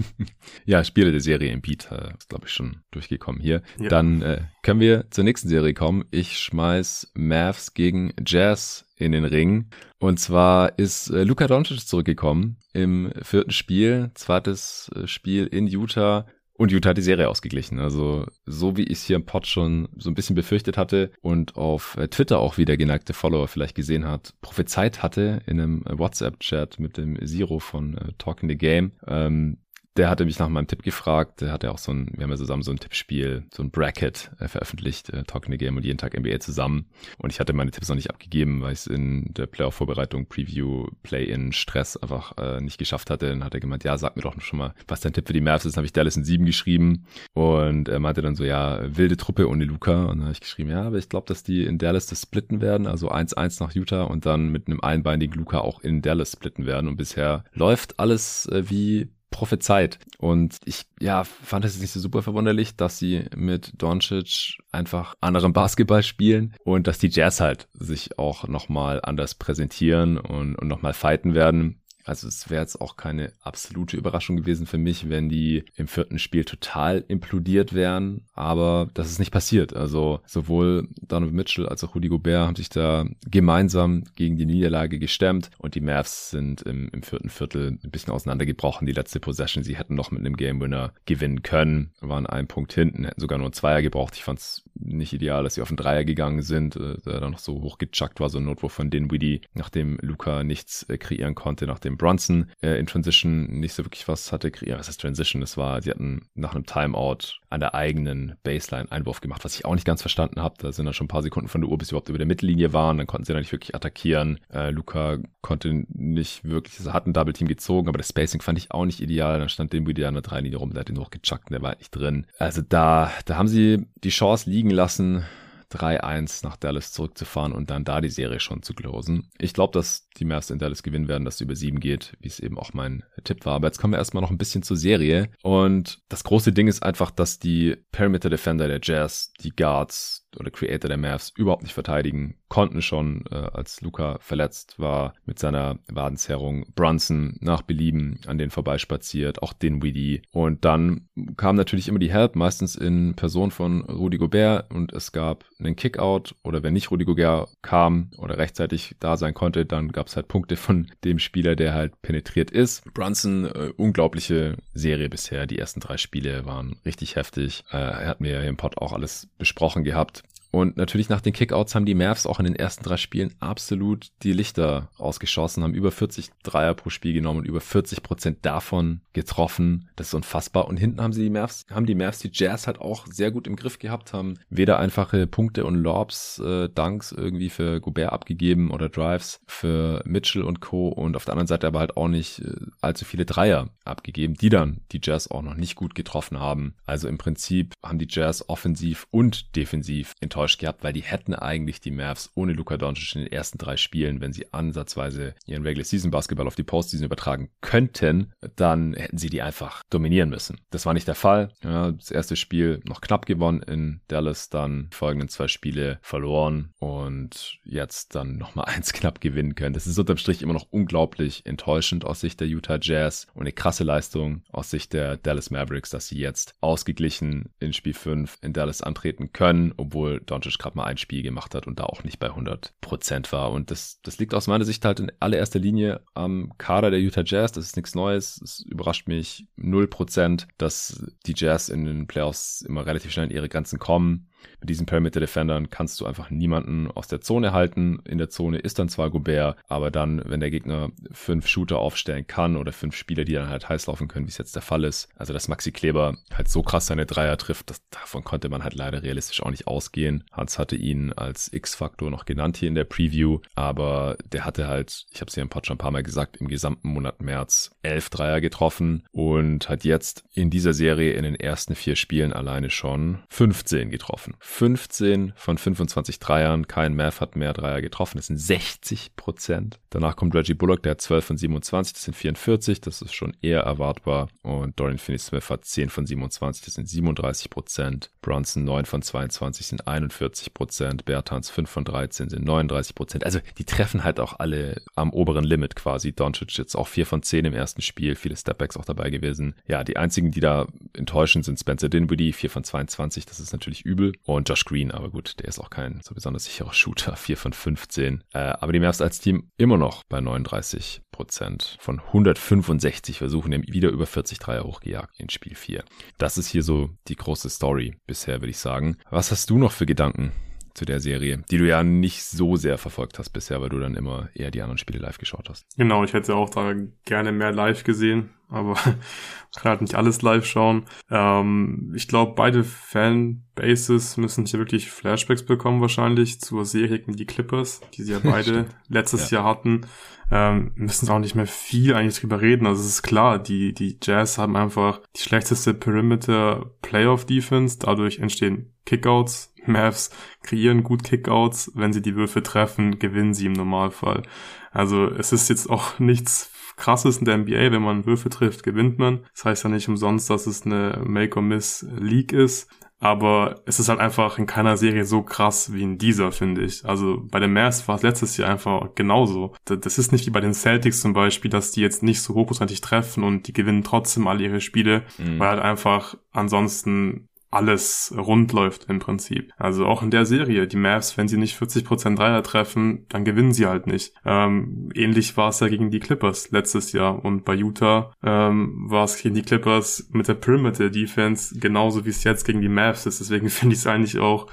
ja, 0.66 0.84
Spiele 0.84 1.12
der 1.12 1.22
Serie 1.22 1.52
im 1.52 1.62
Beat, 1.62 1.92
äh, 1.92 2.14
ist 2.18 2.30
glaube 2.30 2.48
ich 2.48 2.54
schon 2.54 2.82
durchgekommen 2.92 3.42
hier. 3.42 3.62
Ja. 3.80 3.90
Dann 3.90 4.22
äh, 4.22 4.42
können 4.64 4.80
wir 4.80 5.10
zur 5.12 5.24
nächsten 5.24 5.50
Serie 5.50 5.74
kommen. 5.74 6.06
Ich 6.12 6.40
schmeiß 6.40 7.12
Mavs 7.16 7.74
gegen 7.74 8.14
Jazz 8.26 8.86
in 8.98 9.12
den 9.12 9.26
Ring. 9.26 9.70
Und 10.00 10.20
zwar 10.20 10.78
ist 10.78 11.10
äh, 11.10 11.24
Luka 11.24 11.48
Doncic 11.48 11.80
zurückgekommen 11.82 12.58
im 12.74 13.12
vierten 13.22 13.52
Spiel, 13.52 14.12
zweites 14.14 14.92
äh, 14.96 15.08
Spiel 15.08 15.48
in 15.48 15.68
Utah. 15.68 16.26
Und 16.58 16.72
Utah 16.72 16.90
hat 16.90 16.98
die 16.98 17.04
Serie 17.04 17.30
ausgeglichen. 17.30 17.80
Also 17.80 18.26
so 18.46 18.76
wie 18.78 18.84
ich 18.84 18.94
es 18.94 19.04
hier 19.04 19.16
im 19.16 19.26
Pod 19.26 19.46
schon 19.46 19.88
so 19.96 20.10
ein 20.10 20.16
bisschen 20.16 20.36
befürchtet 20.36 20.76
hatte 20.76 21.12
und 21.22 21.56
auf 21.56 21.96
äh, 21.98 22.08
Twitter 22.08 22.40
auch 22.40 22.58
wieder 22.58 22.78
geneigte 22.78 23.14
Follower 23.14 23.48
vielleicht 23.48 23.76
gesehen 23.76 24.08
hat, 24.08 24.34
prophezeit 24.42 25.04
hatte 25.04 25.42
in 25.46 25.60
einem 25.60 25.84
WhatsApp-Chat 25.88 26.80
mit 26.80 26.98
dem 26.98 27.24
Zero 27.26 27.60
von 27.60 27.96
äh, 27.98 28.12
Talking 28.18 28.50
the 28.50 28.58
Game, 28.58 28.94
ähm, 29.06 29.58
der 29.98 30.10
hatte 30.10 30.26
mich 30.26 30.38
nach 30.40 30.48
meinem 30.48 30.68
Tipp 30.68 30.84
gefragt. 30.84 31.42
Der 31.42 31.52
hatte 31.52 31.72
auch 31.72 31.78
so 31.78 31.92
ein, 31.92 32.12
wir 32.14 32.24
haben 32.24 32.30
ja 32.30 32.38
zusammen 32.38 32.64
so 32.64 32.72
ein 32.72 32.80
Tippspiel, 32.80 33.44
so 33.54 33.64
ein 33.64 33.72
Bracket 33.72 34.32
äh, 34.40 34.48
veröffentlicht, 34.48 35.10
äh, 35.10 35.24
Talking 35.24 35.52
the 35.52 35.58
Game 35.58 35.76
und 35.76 35.84
jeden 35.84 35.98
Tag 35.98 36.18
NBA 36.18 36.40
zusammen. 36.40 36.86
Und 37.18 37.32
ich 37.32 37.40
hatte 37.40 37.54
meine 37.54 37.72
Tipps 37.72 37.90
noch 37.90 37.96
nicht 37.96 38.10
abgegeben, 38.10 38.62
weil 38.62 38.74
ich 38.74 38.80
es 38.80 38.88
in 38.88 39.34
der 39.34 39.48
Playoff-Vorbereitung, 39.48 40.28
Preview, 40.28 40.88
Play-in, 41.04 41.52
Stress 41.52 41.98
einfach 41.98 42.38
äh, 42.38 42.62
nicht 42.62 42.78
geschafft 42.78 43.10
hatte. 43.10 43.30
Dann 43.30 43.44
hat 43.44 43.56
er 43.56 43.60
gemeint, 43.60 43.84
ja, 43.84 43.98
sag 43.98 44.16
mir 44.16 44.22
doch 44.22 44.40
schon 44.42 44.60
mal, 44.60 44.74
was 44.88 45.02
dein 45.02 45.14
Tipp 45.14 45.28
für 45.28 45.34
die 45.34 45.42
Mavs 45.42 45.66
ist. 45.66 45.76
Dann 45.76 45.82
habe 45.82 45.88
ich 45.88 45.94
Dallas 45.94 46.16
in 46.16 46.24
sieben 46.24 46.46
geschrieben 46.46 47.06
und 47.34 47.90
er 47.90 48.00
meinte 48.00 48.22
dann 48.22 48.36
so, 48.36 48.44
ja, 48.44 48.80
wilde 48.96 49.18
Truppe 49.18 49.50
ohne 49.50 49.66
Luca. 49.66 50.04
Und 50.04 50.18
dann 50.18 50.24
habe 50.24 50.34
ich 50.34 50.42
geschrieben, 50.42 50.70
ja, 50.70 50.84
aber 50.84 50.98
ich 50.98 51.10
glaube, 51.10 51.28
dass 51.28 51.44
die 51.44 51.66
in 51.66 51.80
Dallas 51.80 52.06
das 52.06 52.22
splitten 52.22 52.62
werden, 52.62 52.86
also 52.86 53.12
1-1 53.12 53.64
nach 53.64 53.74
Utah 53.74 54.04
und 54.04 54.26
dann 54.26 54.50
mit 54.50 54.68
einem 54.68 54.80
einbeinigen 54.82 55.34
Luca 55.34 55.60
auch 55.60 55.82
in 55.82 56.02
Dallas 56.02 56.34
splitten 56.34 56.66
werden. 56.66 56.88
Und 56.88 56.98
bisher 56.98 57.44
läuft 57.54 58.00
alles 58.00 58.46
äh, 58.48 58.70
wie 58.70 59.10
prophezeit. 59.30 60.00
Und 60.18 60.58
ich 60.66 60.86
ja, 61.00 61.24
fand 61.24 61.66
es 61.66 61.80
nicht 61.80 61.92
so 61.92 62.00
super 62.00 62.24
verwunderlich, 62.24 62.76
dass 62.76 62.98
sie 62.98 63.26
mit 63.36 63.72
Doncic 63.82 64.58
einfach 64.72 65.16
anderen 65.22 65.54
Basketball 65.54 66.04
spielen 66.04 66.56
und 66.64 66.88
dass 66.88 67.00
die 67.00 67.10
Jazz 67.10 67.40
halt 67.40 67.68
sich 67.74 68.18
auch 68.18 68.48
nochmal 68.48 69.00
anders 69.04 69.36
präsentieren 69.36 70.18
und, 70.18 70.56
und 70.56 70.68
nochmal 70.68 70.94
fighten 70.94 71.36
werden. 71.36 71.82
Also 72.08 72.28
es 72.28 72.50
wäre 72.50 72.62
jetzt 72.62 72.80
auch 72.80 72.98
keine 72.98 73.34
absolute 73.42 73.98
Überraschung 73.98 74.38
gewesen 74.38 74.66
für 74.66 74.78
mich, 74.78 75.10
wenn 75.10 75.30
die 75.30 75.66
im 75.76 75.88
vierten 75.88 76.20
Spiel 76.20 76.46
total 76.46 77.04
implodiert 77.08 77.74
wären. 77.74 78.26
Aber 78.34 78.90
das 78.94 79.10
ist 79.10 79.20
nicht 79.20 79.32
passiert. 79.32 79.76
Also 79.76 80.22
sowohl 80.26 80.88
Donovan 81.02 81.36
Mitchell 81.36 81.68
als 81.68 81.84
auch 81.84 81.96
Rudy 81.96 82.08
Gobert 82.08 82.48
haben 82.48 82.56
sich 82.56 82.70
da 82.70 83.06
gemeinsam 83.30 84.04
gegen 84.16 84.38
die 84.38 84.46
Niederlage 84.46 85.00
gestemmt 85.00 85.50
und 85.58 85.76
die 85.76 85.82
Mavs 85.82 86.30
sind 86.32 86.62
im, 86.62 86.90
im 86.90 87.04
vierten 87.04 87.30
Viertel 87.30 87.78
ein 87.84 87.92
bisschen 87.92 88.14
auseinandergebrochen. 88.14 88.88
Die 88.88 88.94
letzte 88.94 89.20
Possession, 89.20 89.64
sie 89.64 89.78
hätten 89.78 89.96
noch 89.96 90.12
mit 90.12 90.22
einem 90.22 90.38
Game 90.38 90.62
Winner 90.62 90.94
gewinnen 91.06 91.44
können, 91.44 91.92
waren 92.00 92.26
einen 92.26 92.48
Punkt 92.48 92.74
hinten, 92.74 93.06
hätten 93.06 93.22
sogar 93.22 93.38
nur 93.38 93.48
einen 93.48 93.54
Zweier 93.54 93.82
gebraucht. 93.82 94.16
Ich 94.16 94.24
fand 94.24 94.40
es 94.40 94.64
nicht 94.76 95.14
ideal, 95.14 95.44
dass 95.44 95.56
sie 95.56 95.62
auf 95.62 95.68
den 95.68 95.78
Dreier 95.78 96.06
gegangen 96.06 96.42
sind, 96.42 96.76
äh, 96.76 96.98
der 97.06 97.20
dann 97.20 97.32
noch 97.32 97.40
so 97.40 97.62
hochgechuckt 97.62 98.20
war, 98.20 98.30
so 98.30 98.38
ein 98.38 98.46
Notwurf 98.46 98.74
von 98.74 98.90
Dinwiddie, 98.90 99.42
nachdem 99.54 99.98
Luca 100.02 100.44
nichts 100.44 100.84
äh, 100.84 100.98
kreieren 100.98 101.36
konnte, 101.36 101.68
nachdem 101.68 101.97
Brunson 101.98 102.52
äh, 102.62 102.80
in 102.80 102.86
Transition 102.86 103.60
nicht 103.60 103.74
so 103.74 103.84
wirklich 103.84 104.08
was 104.08 104.32
hatte 104.32 104.52
kreieren. 104.52 104.80
Was 104.80 104.88
heißt 104.88 105.02
Transition? 105.02 105.42
Das 105.42 105.58
war, 105.58 105.82
sie 105.82 105.90
hatten 105.90 106.28
nach 106.36 106.54
einem 106.54 106.66
Timeout 106.66 107.40
an 107.50 107.60
der 107.60 107.76
eigenen 107.76 108.36
Baseline 108.44 108.92
Einwurf 108.92 109.22
gemacht, 109.22 109.46
was 109.46 109.56
ich 109.56 109.66
auch 109.66 109.74
nicht 109.74 109.86
ganz 109.86 110.02
verstanden 110.02 110.42
habe. 110.42 110.56
Da 110.60 110.72
sind 110.72 110.86
dann 110.86 110.94
schon 110.94 111.06
ein 111.06 111.10
paar 111.10 111.24
Sekunden 111.24 111.50
von 111.50 111.62
der 111.62 111.70
Uhr, 111.70 111.78
bis 111.78 111.90
sie 111.90 111.94
überhaupt 111.94 112.10
über 112.10 112.18
der 112.18 112.28
Mittellinie 112.28 112.74
waren. 112.74 112.98
Dann 112.98 113.08
konnten 113.08 113.26
sie 113.26 113.34
dann 113.34 113.42
nicht 113.42 113.52
wirklich 113.52 113.76
attackieren. 113.76 114.40
Äh, 114.52 114.72
Luca 114.72 115.18
konnte 115.42 115.86
nicht 115.90 116.44
wirklich, 116.44 116.78
also 116.80 116.94
hat 116.94 117.08
ein 117.08 117.14
Double 117.14 117.34
Team 117.34 117.48
gezogen, 117.48 117.88
aber 117.88 117.98
das 117.98 118.10
Spacing 118.10 118.42
fand 118.42 118.58
ich 118.58 118.72
auch 118.72 118.86
nicht 118.86 119.02
ideal. 119.02 119.40
Dann 119.40 119.50
stand 119.50 119.74
Dinwiddie 119.74 120.06
an 120.06 120.14
der 120.14 120.24
Dreilinie 120.24 120.58
rum, 120.58 120.72
der 120.72 120.82
hat 120.82 120.90
ihn 120.90 121.00
hochgechuckt 121.00 121.50
und 121.50 121.54
der 121.54 121.62
war 121.62 121.70
halt 121.70 121.80
nicht 121.80 121.96
drin. 121.96 122.28
Also 122.38 122.62
da, 122.62 123.12
da 123.26 123.38
haben 123.38 123.48
sie 123.48 123.86
die 124.04 124.10
Chance 124.10 124.50
liegen 124.50 124.70
lassen, 124.70 125.26
3-1 125.72 126.44
nach 126.44 126.58
Dallas 126.58 126.92
zurückzufahren 126.92 127.52
und 127.52 127.70
dann 127.70 127.84
da 127.84 128.02
die 128.02 128.10
Serie 128.10 128.40
schon 128.40 128.64
zu 128.64 128.74
closen. 128.74 129.30
Ich 129.38 129.54
glaube, 129.54 129.74
dass 129.74 130.08
die 130.18 130.26
Mavs 130.26 130.50
in 130.50 130.60
Dallas 130.60 130.84
gewinnen 130.84 131.08
werden, 131.08 131.26
dass 131.26 131.36
es 131.36 131.42
über 131.42 131.56
7 131.56 131.80
geht, 131.80 132.16
wie 132.20 132.28
es 132.28 132.40
eben 132.40 132.58
auch 132.58 132.74
mein 132.74 133.04
Tipp 133.24 133.46
war. 133.46 133.56
Aber 133.56 133.68
jetzt 133.68 133.80
kommen 133.80 133.94
wir 133.94 133.98
erstmal 133.98 134.22
noch 134.22 134.32
ein 134.32 134.38
bisschen 134.38 134.64
zur 134.64 134.78
Serie. 134.78 135.30
Und 135.44 136.00
das 136.10 136.24
große 136.24 136.54
Ding 136.54 136.68
ist 136.68 136.84
einfach, 136.84 137.12
dass 137.12 137.40
die 137.40 137.78
Perimeter 137.92 138.30
Defender 138.30 138.68
der 138.68 138.80
Jazz, 138.82 139.34
die 139.42 139.52
Guards, 139.56 140.27
oder 140.40 140.52
Creator 140.52 140.90
der 140.90 140.98
Mavs 140.98 141.34
überhaupt 141.36 141.64
nicht 141.64 141.74
verteidigen 141.74 142.36
konnten 142.50 142.82
schon, 142.82 143.26
äh, 143.32 143.36
als 143.36 143.82
Luca 143.82 144.18
verletzt 144.20 144.80
war 144.80 145.14
mit 145.26 145.40
seiner 145.40 145.80
Wadenzerrung. 145.88 146.66
Brunson 146.76 147.38
nach 147.42 147.62
Belieben 147.62 148.20
an 148.26 148.38
den 148.38 148.50
vorbeispaziert, 148.50 149.42
auch 149.42 149.54
Dinwiddie. 149.54 150.22
Und 150.32 150.64
dann 150.66 151.08
kam 151.36 151.56
natürlich 151.56 151.88
immer 151.88 152.00
die 152.00 152.12
Help, 152.12 152.36
meistens 152.36 152.76
in 152.76 153.16
Person 153.16 153.52
von 153.52 153.82
Rudy 153.82 154.18
Gobert 154.18 154.72
und 154.74 154.94
es 154.94 155.12
gab 155.12 155.46
einen 155.60 155.76
Kickout 155.76 156.36
oder 156.44 156.64
wenn 156.64 156.74
nicht 156.74 156.92
Rudy 156.92 157.06
Gobert 157.06 157.50
kam 157.62 158.12
oder 158.18 158.38
rechtzeitig 158.38 158.96
da 159.00 159.18
sein 159.18 159.34
konnte, 159.34 159.66
dann 159.66 159.92
gab 159.92 160.08
es 160.08 160.16
halt 160.16 160.28
Punkte 160.28 160.56
von 160.56 160.88
dem 161.04 161.20
Spieler, 161.20 161.56
der 161.56 161.74
halt 161.74 162.02
penetriert 162.02 162.52
ist. 162.52 162.84
Brunson, 162.94 163.46
äh, 163.46 163.74
unglaubliche 163.76 164.58
Serie 164.74 165.10
bisher. 165.10 165.48
Die 165.48 165.60
ersten 165.60 165.80
drei 165.80 165.98
Spiele 165.98 166.46
waren 166.46 166.78
richtig 166.86 167.16
heftig. 167.16 167.64
Äh, 167.72 167.78
er 167.78 168.08
hat 168.08 168.22
mir 168.22 168.44
im 168.44 168.58
Pod 168.58 168.78
auch 168.78 168.94
alles 168.94 169.30
besprochen 169.38 169.84
gehabt. 169.84 170.24
Und 170.52 170.78
natürlich 170.78 171.10
nach 171.10 171.22
den 171.22 171.34
Kickouts 171.34 171.76
haben 171.76 171.86
die 171.86 171.96
Mavs 171.96 172.26
auch 172.26 172.40
in 172.40 172.46
den 172.46 172.56
ersten 172.56 172.84
drei 172.84 172.98
Spielen 172.98 173.34
absolut 173.40 174.08
die 174.24 174.34
Lichter 174.34 174.90
ausgeschossen, 174.98 175.64
haben 175.64 175.74
über 175.74 175.92
40 175.92 176.30
Dreier 176.44 176.74
pro 176.74 176.90
Spiel 176.90 177.14
genommen 177.14 177.40
und 177.40 177.46
über 177.46 177.62
40 177.62 178.02
Prozent 178.02 178.46
davon 178.46 179.02
getroffen. 179.14 179.90
Das 179.96 180.08
ist 180.08 180.14
unfassbar. 180.14 180.68
Und 180.68 180.78
hinten 180.78 181.02
haben 181.02 181.14
sie 181.14 181.24
die 181.24 181.30
Mavs, 181.30 181.66
haben 181.70 181.86
die 181.86 181.96
Mavs 181.96 182.20
die 182.20 182.32
Jazz 182.32 182.68
halt 182.68 182.80
auch 182.80 183.08
sehr 183.08 183.32
gut 183.32 183.48
im 183.48 183.56
Griff 183.56 183.80
gehabt, 183.80 184.14
haben 184.14 184.36
weder 184.50 184.80
einfache 184.80 185.28
Punkte 185.28 185.66
und 185.66 185.76
Lobs, 185.76 186.40
äh, 186.40 186.70
Dunks 186.70 187.12
irgendwie 187.12 187.50
für 187.50 187.82
Gobert 187.82 188.14
abgegeben 188.14 188.72
oder 188.72 188.90
Drives 188.90 189.42
für 189.48 190.02
Mitchell 190.06 190.44
und 190.44 190.62
Co. 190.62 190.88
Und 190.88 191.16
auf 191.16 191.26
der 191.26 191.34
anderen 191.34 191.48
Seite 191.48 191.68
aber 191.68 191.80
halt 191.80 191.98
auch 191.98 192.08
nicht 192.08 192.40
äh, 192.40 192.54
allzu 192.82 193.06
viele 193.06 193.26
Dreier 193.26 193.70
abgegeben, 193.84 194.36
die 194.36 194.50
dann 194.50 194.82
die 194.92 195.02
Jazz 195.04 195.30
auch 195.30 195.42
noch 195.42 195.56
nicht 195.56 195.76
gut 195.76 195.96
getroffen 195.96 196.40
haben. 196.40 196.76
Also 196.86 197.08
im 197.08 197.18
Prinzip 197.18 197.74
haben 197.84 198.00
die 198.00 198.08
Jazz 198.10 198.46
offensiv 198.48 199.08
und 199.12 199.56
defensiv 199.56 200.14
in 200.22 200.30
enttäuscht 200.38 200.60
gehabt, 200.60 200.84
weil 200.84 200.94
die 200.94 201.02
hätten 201.02 201.34
eigentlich 201.34 201.82
die 201.82 201.90
Mavs 201.90 202.30
ohne 202.36 202.54
Luka 202.54 202.78
Doncic 202.78 203.16
in 203.16 203.22
den 203.22 203.32
ersten 203.32 203.58
drei 203.58 203.76
Spielen, 203.76 204.22
wenn 204.22 204.34
sie 204.34 204.54
ansatzweise 204.54 205.34
ihren 205.48 205.64
Regular 205.64 205.84
Season 205.84 206.12
Basketball 206.12 206.46
auf 206.46 206.54
die 206.54 206.64
Postseason 206.64 207.06
übertragen 207.06 207.50
könnten, 207.62 208.34
dann 208.56 208.94
hätten 208.94 209.18
sie 209.18 209.32
die 209.32 209.42
einfach 209.42 209.82
dominieren 209.90 210.30
müssen. 210.30 210.60
Das 210.70 210.86
war 210.86 210.94
nicht 210.94 211.08
der 211.08 211.16
Fall. 211.16 211.52
Ja, 211.64 211.92
das 211.92 212.12
erste 212.12 212.36
Spiel 212.36 212.82
noch 212.86 213.02
knapp 213.02 213.26
gewonnen 213.26 213.64
in 213.64 214.02
Dallas, 214.08 214.50
dann 214.50 214.90
folgenden 214.92 215.28
zwei 215.28 215.48
Spiele 215.48 215.98
verloren 216.04 216.72
und 216.78 217.58
jetzt 217.64 218.14
dann 218.14 218.38
nochmal 218.38 218.66
eins 218.76 218.94
knapp 218.94 219.20
gewinnen 219.20 219.56
können. 219.56 219.74
Das 219.74 219.88
ist 219.88 219.98
unterm 219.98 220.18
Strich 220.18 220.44
immer 220.44 220.54
noch 220.54 220.68
unglaublich 220.70 221.48
enttäuschend 221.48 222.06
aus 222.06 222.20
Sicht 222.20 222.40
der 222.40 222.48
Utah 222.48 222.78
Jazz 222.80 223.26
und 223.34 223.42
eine 223.42 223.54
krasse 223.54 223.84
Leistung 223.84 224.44
aus 224.52 224.70
Sicht 224.70 224.94
der 224.94 225.18
Dallas 225.18 225.50
Mavericks, 225.50 225.90
dass 225.90 226.08
sie 226.08 226.20
jetzt 226.20 226.54
ausgeglichen 226.62 227.50
in 227.60 227.74
Spiel 227.74 227.96
5 227.96 228.38
in 228.44 228.54
Dallas 228.54 228.84
antreten 228.84 229.34
können, 229.34 229.74
obwohl 229.78 230.22
Doncic 230.28 230.60
gerade 230.60 230.78
mal 230.78 230.86
ein 230.86 230.98
Spiel 230.98 231.24
gemacht 231.24 231.56
hat 231.56 231.68
und 231.68 231.80
da 231.80 231.86
auch 231.86 232.04
nicht 232.04 232.20
bei 232.20 232.28
100 232.28 232.74
Prozent 232.82 233.32
war. 233.32 233.52
Und 233.52 233.72
das, 233.72 234.00
das 234.04 234.20
liegt 234.20 234.34
aus 234.34 234.48
meiner 234.48 234.66
Sicht 234.66 234.86
halt 234.86 235.00
in 235.00 235.12
allererster 235.20 235.60
Linie 235.60 236.02
am 236.14 236.54
Kader 236.58 236.92
der 236.92 237.00
Utah 237.00 237.24
Jazz. 237.26 237.52
Das 237.52 237.66
ist 237.66 237.76
nichts 237.76 237.96
Neues. 237.96 238.42
Es 238.42 238.60
überrascht 238.60 239.08
mich 239.08 239.48
0 239.56 239.88
Prozent, 239.88 240.48
dass 240.58 241.06
die 241.26 241.34
Jazz 241.36 241.70
in 241.70 241.86
den 241.86 242.08
Playoffs 242.08 242.62
immer 242.62 242.86
relativ 242.86 243.12
schnell 243.12 243.28
in 243.28 243.36
ihre 243.36 243.50
Grenzen 243.50 243.80
kommen. 243.80 244.30
Mit 244.60 244.70
diesen 244.70 244.86
Perimeter 244.86 245.20
Defendern 245.20 245.70
kannst 245.70 246.00
du 246.00 246.06
einfach 246.06 246.30
niemanden 246.30 246.90
aus 246.92 247.08
der 247.08 247.22
Zone 247.22 247.54
halten. 247.54 248.00
In 248.06 248.18
der 248.18 248.30
Zone 248.30 248.60
ist 248.60 248.80
dann 248.80 248.90
zwar 248.90 249.10
Gobert, 249.10 249.58
aber 249.68 249.92
dann, 249.92 250.22
wenn 250.26 250.40
der 250.40 250.52
Gegner 250.52 250.90
fünf 251.12 251.48
Shooter 251.48 251.80
aufstellen 251.80 252.28
kann 252.28 252.58
oder 252.58 252.72
fünf 252.72 252.96
Spieler, 252.96 253.26
die 253.26 253.34
dann 253.34 253.50
halt 253.50 253.70
heiß 253.70 253.88
laufen 253.88 254.08
können, 254.08 254.26
wie 254.26 254.32
es 254.32 254.38
jetzt 254.38 254.56
der 254.56 254.62
Fall 254.62 254.84
ist. 254.84 255.10
Also, 255.16 255.34
dass 255.34 255.48
Maxi 255.48 255.72
Kleber 255.72 256.18
halt 256.34 256.48
so 256.50 256.62
krass 256.62 256.88
seine 256.88 257.06
Dreier 257.06 257.38
trifft, 257.38 257.70
das, 257.70 257.82
davon 257.90 258.24
konnte 258.24 258.50
man 258.50 258.64
halt 258.64 258.76
leider 258.76 259.04
realistisch 259.04 259.42
auch 259.42 259.52
nicht 259.52 259.68
ausgehen. 259.68 260.24
Hans 260.32 260.60
hatte 260.60 260.76
ihn 260.76 261.14
als 261.14 261.52
X-Faktor 261.52 262.10
noch 262.10 262.26
genannt 262.26 262.58
hier 262.58 262.70
in 262.70 262.76
der 262.76 262.84
Preview, 262.84 263.40
aber 263.56 264.18
der 264.32 264.46
hatte 264.46 264.68
halt, 264.68 265.06
ich 265.12 265.22
habe 265.22 265.30
es 265.30 265.36
ja 265.36 265.44
im 265.44 265.50
Pod 265.50 265.66
schon 265.66 265.76
ein 265.76 265.80
paar 265.80 265.92
Mal 265.92 266.04
gesagt, 266.04 266.38
im 266.38 266.48
gesamten 266.48 266.90
Monat 266.90 267.22
März 267.22 267.72
elf 267.84 268.10
Dreier 268.10 268.42
getroffen 268.42 269.04
und 269.12 269.70
hat 269.70 269.84
jetzt 269.84 270.24
in 270.34 270.50
dieser 270.50 270.74
Serie 270.74 271.14
in 271.14 271.24
den 271.24 271.36
ersten 271.36 271.76
vier 271.76 271.96
Spielen 271.96 272.34
alleine 272.34 272.70
schon 272.70 273.20
15 273.30 273.90
getroffen. 273.90 274.36
15 274.40 275.34
von 275.36 275.58
25 275.58 276.20
Dreiern. 276.20 276.68
Kein 276.68 276.96
Math 276.96 277.22
hat 277.22 277.36
mehr 277.36 277.54
Dreier 277.54 277.82
getroffen. 277.82 278.18
Das 278.18 278.28
sind 278.28 278.38
60 278.38 279.16
Prozent. 279.16 279.80
Danach 279.90 280.16
kommt 280.16 280.36
Reggie 280.36 280.54
Bullock, 280.54 280.84
der 280.84 280.92
hat 280.92 281.02
12 281.02 281.26
von 281.26 281.38
27. 281.38 281.94
Das 281.94 282.04
sind 282.04 282.16
44. 282.16 282.82
Das 282.82 283.02
ist 283.02 283.14
schon 283.14 283.36
eher 283.42 283.62
erwartbar. 283.62 284.30
Und 284.44 284.80
Dorian 284.80 284.98
Finney-Smith 284.98 285.50
hat 285.50 285.66
10 285.66 285.90
von 285.90 286.06
27. 286.06 286.66
Das 286.66 286.74
sind 286.74 286.88
37 286.88 287.50
Prozent. 287.50 288.12
Bronson 288.22 288.64
9 288.64 288.86
von 288.86 289.02
22 289.02 289.68
sind 289.68 289.88
41 289.88 290.54
Prozent. 290.54 291.06
Bertans 291.06 291.50
5 291.50 291.70
von 291.70 291.86
13 291.86 292.30
sind 292.30 292.46
39 292.46 292.96
Prozent. 292.96 293.26
Also 293.26 293.40
die 293.58 293.66
treffen 293.66 294.04
halt 294.04 294.20
auch 294.20 294.40
alle 294.40 294.82
am 294.96 295.12
oberen 295.12 295.44
Limit 295.44 295.76
quasi. 295.76 296.14
Doncic 296.14 296.58
jetzt 296.58 296.76
auch 296.76 296.88
4 296.88 297.06
von 297.06 297.24
10 297.24 297.46
im 297.46 297.54
ersten 297.54 297.82
Spiel. 297.82 298.16
Viele 298.16 298.36
Stepbacks 298.36 298.78
auch 298.78 298.86
dabei 298.86 299.10
gewesen. 299.10 299.56
Ja, 299.68 299.84
die 299.84 299.98
einzigen, 299.98 300.32
die 300.32 300.42
da 300.42 300.68
enttäuschen, 300.94 301.44
sind 301.44 301.60
Spencer 301.60 301.90
Dinwiddie 301.90 302.34
4 302.34 302.50
von 302.50 302.64
22. 302.64 303.26
Das 303.26 303.40
ist 303.40 303.54
natürlich 303.54 303.86
übel 303.86 304.14
und 304.24 304.50
Josh 304.50 304.66
Green, 304.66 304.92
aber 304.92 305.10
gut, 305.10 305.40
der 305.40 305.48
ist 305.48 305.60
auch 305.60 305.70
kein 305.70 306.02
so 306.04 306.14
besonders 306.14 306.46
sicherer 306.46 306.74
Shooter, 306.74 307.16
4 307.18 307.38
von 307.38 307.54
15. 307.54 308.24
Äh, 308.34 308.40
aber 308.40 308.74
die 308.74 308.80
Mavs 308.80 309.02
als 309.02 309.20
Team 309.20 309.52
immer 309.58 309.78
noch 309.78 310.04
bei 310.04 310.22
39 310.22 311.02
Prozent 311.12 311.78
von 311.80 312.00
165 312.00 313.18
Versuchen, 313.18 313.54
haben 313.54 313.68
wieder 313.68 313.90
über 313.90 314.06
40 314.06 314.40
Dreier 314.40 314.64
hochgejagt 314.64 315.20
in 315.20 315.30
Spiel 315.30 315.56
4. 315.56 315.84
Das 316.18 316.38
ist 316.38 316.50
hier 316.50 316.64
so 316.64 316.90
die 317.08 317.16
große 317.16 317.50
Story 317.50 317.96
bisher, 318.06 318.42
würde 318.42 318.52
ich 318.52 318.60
sagen. 318.60 318.98
Was 319.10 319.32
hast 319.32 319.50
du 319.50 319.58
noch 319.58 319.72
für 319.72 319.86
Gedanken 319.86 320.32
zu 320.78 320.86
der 320.86 321.00
Serie, 321.00 321.44
die 321.50 321.58
du 321.58 321.68
ja 321.68 321.84
nicht 321.84 322.24
so 322.24 322.56
sehr 322.56 322.78
verfolgt 322.78 323.18
hast 323.18 323.32
bisher, 323.32 323.62
weil 323.62 323.70
du 323.70 323.80
dann 323.80 323.96
immer 323.96 324.30
eher 324.36 324.52
die 324.52 324.62
anderen 324.62 324.78
Spiele 324.78 325.00
live 325.00 325.18
geschaut 325.18 325.50
hast. 325.50 325.66
Genau, 325.76 326.04
ich 326.04 326.14
hätte 326.14 326.36
auch 326.36 326.52
da 326.52 326.74
gerne 327.04 327.32
mehr 327.32 327.52
live 327.52 327.84
gesehen, 327.84 328.30
aber 328.50 328.76
kann 328.76 329.72
halt 329.72 329.82
nicht 329.82 329.96
alles 329.96 330.22
live 330.22 330.46
schauen. 330.46 330.86
Ähm, 331.10 331.94
ich 331.96 332.08
glaube, 332.08 332.34
beide 332.36 332.64
Fanbases 332.64 334.18
müssen 334.18 334.46
hier 334.46 334.60
wirklich 334.60 334.92
Flashbacks 334.92 335.44
bekommen 335.44 335.82
wahrscheinlich 335.82 336.40
zur 336.40 336.64
Serie 336.64 337.00
gegen 337.00 337.16
die 337.16 337.26
Clippers, 337.26 337.82
die 337.96 338.04
sie 338.04 338.14
ja 338.14 338.20
beide 338.24 338.68
letztes 338.88 339.32
ja. 339.32 339.40
Jahr 339.40 339.50
hatten. 339.50 339.82
Ähm, 340.30 340.74
müssen 340.76 341.10
auch 341.10 341.20
nicht 341.20 341.36
mehr 341.36 341.48
viel 341.48 341.96
eigentlich 341.96 342.20
drüber 342.20 342.42
reden. 342.42 342.68
Also 342.68 342.82
es 342.82 342.88
ist 342.90 343.02
klar, 343.02 343.40
die, 343.40 343.74
die 343.74 343.98
Jazz 344.04 344.38
haben 344.38 344.58
einfach 344.58 345.02
die 345.16 345.22
schlechteste 345.22 345.74
Perimeter 345.74 346.70
Playoff 346.82 347.26
Defense. 347.26 347.80
Dadurch 347.80 348.20
entstehen 348.20 348.74
Kickouts. 348.86 349.54
Mavs 349.72 350.10
kreieren 350.44 350.84
gut 350.84 351.04
Kickouts. 351.04 351.72
Wenn 351.76 351.94
sie 351.94 352.02
die 352.02 352.16
Würfe 352.16 352.44
treffen, 352.44 353.00
gewinnen 353.00 353.34
sie 353.34 353.46
im 353.46 353.54
Normalfall. 353.54 354.24
Also 354.72 355.08
es 355.08 355.32
ist 355.32 355.50
jetzt 355.50 355.70
auch 355.70 356.00
nichts 356.00 356.52
krasses 356.76 357.18
in 357.18 357.26
der 357.26 357.38
NBA, 357.40 357.72
wenn 357.72 357.82
man 357.82 358.06
Würfe 358.06 358.30
trifft, 358.30 358.64
gewinnt 358.64 359.00
man. 359.00 359.26
Das 359.34 359.46
heißt 359.46 359.64
ja 359.64 359.70
nicht 359.70 359.90
umsonst, 359.90 360.30
dass 360.30 360.46
es 360.46 360.66
eine 360.66 361.02
Make-or-Miss-League 361.04 362.34
ist. 362.34 362.70
Aber 363.00 363.62
es 363.66 363.80
ist 363.80 363.90
halt 363.90 364.00
einfach 364.00 364.40
in 364.40 364.48
keiner 364.48 364.76
Serie 364.76 365.06
so 365.06 365.22
krass 365.22 365.72
wie 365.72 365.84
in 365.84 366.00
dieser, 366.00 366.32
finde 366.32 366.64
ich. 366.64 366.84
Also 366.84 367.24
bei 367.30 367.40
den 367.40 367.54
Mavs 367.54 367.88
war 367.88 367.96
es 367.96 368.02
letztes 368.02 368.38
Jahr 368.38 368.50
einfach 368.50 368.96
genauso. 368.96 369.54
Das 369.66 370.00
ist 370.00 370.12
nicht 370.12 370.26
wie 370.26 370.32
bei 370.32 370.40
den 370.40 370.56
Celtics 370.56 371.02
zum 371.02 371.14
Beispiel, 371.14 371.52
dass 371.52 371.72
die 371.72 371.82
jetzt 371.82 372.02
nicht 372.02 372.22
so 372.22 372.34
hochprozentig 372.34 372.82
treffen 372.82 373.24
und 373.24 373.48
die 373.48 373.54
gewinnen 373.54 373.84
trotzdem 373.84 374.28
alle 374.28 374.44
ihre 374.44 374.62
Spiele, 374.62 375.04
mhm. 375.20 375.38
weil 375.38 375.50
halt 375.50 375.62
einfach 375.62 376.16
ansonsten 376.32 377.27
alles 377.50 378.14
rund 378.16 378.52
läuft 378.52 378.90
im 378.90 379.00
Prinzip. 379.00 379.54
Also 379.58 379.86
auch 379.86 380.04
in 380.04 380.12
der 380.12 380.26
Serie, 380.26 380.68
die 380.68 380.78
Mavs, 380.78 381.18
wenn 381.18 381.28
sie 381.28 381.38
nicht 381.38 381.60
40% 381.60 382.16
Dreier 382.16 382.44
treffen, 382.44 383.06
dann 383.10 383.26
gewinnen 383.26 383.54
sie 383.54 383.68
halt 383.68 383.88
nicht. 383.88 384.14
Ähm, 384.26 384.90
ähnlich 384.94 385.38
war 385.38 385.50
es 385.50 385.60
ja 385.60 385.68
gegen 385.68 385.90
die 385.90 386.00
Clippers 386.00 386.52
letztes 386.52 386.92
Jahr 386.92 387.24
und 387.24 387.46
bei 387.46 387.56
Utah 387.56 388.14
ähm, 388.24 388.90
war 388.90 389.06
es 389.06 389.22
gegen 389.22 389.36
die 389.36 389.44
Clippers 389.44 390.10
mit 390.12 390.28
der 390.28 390.34
Perimeter 390.34 390.90
Defense 390.90 391.58
genauso 391.58 392.06
wie 392.06 392.10
es 392.10 392.24
jetzt 392.24 392.46
gegen 392.46 392.62
die 392.62 392.70
Mavs 392.70 393.06
ist. 393.06 393.20
Deswegen 393.20 393.50
finde 393.50 393.74
ich 393.74 393.80
es 393.80 393.88
eigentlich 393.88 394.20
auch 394.20 394.48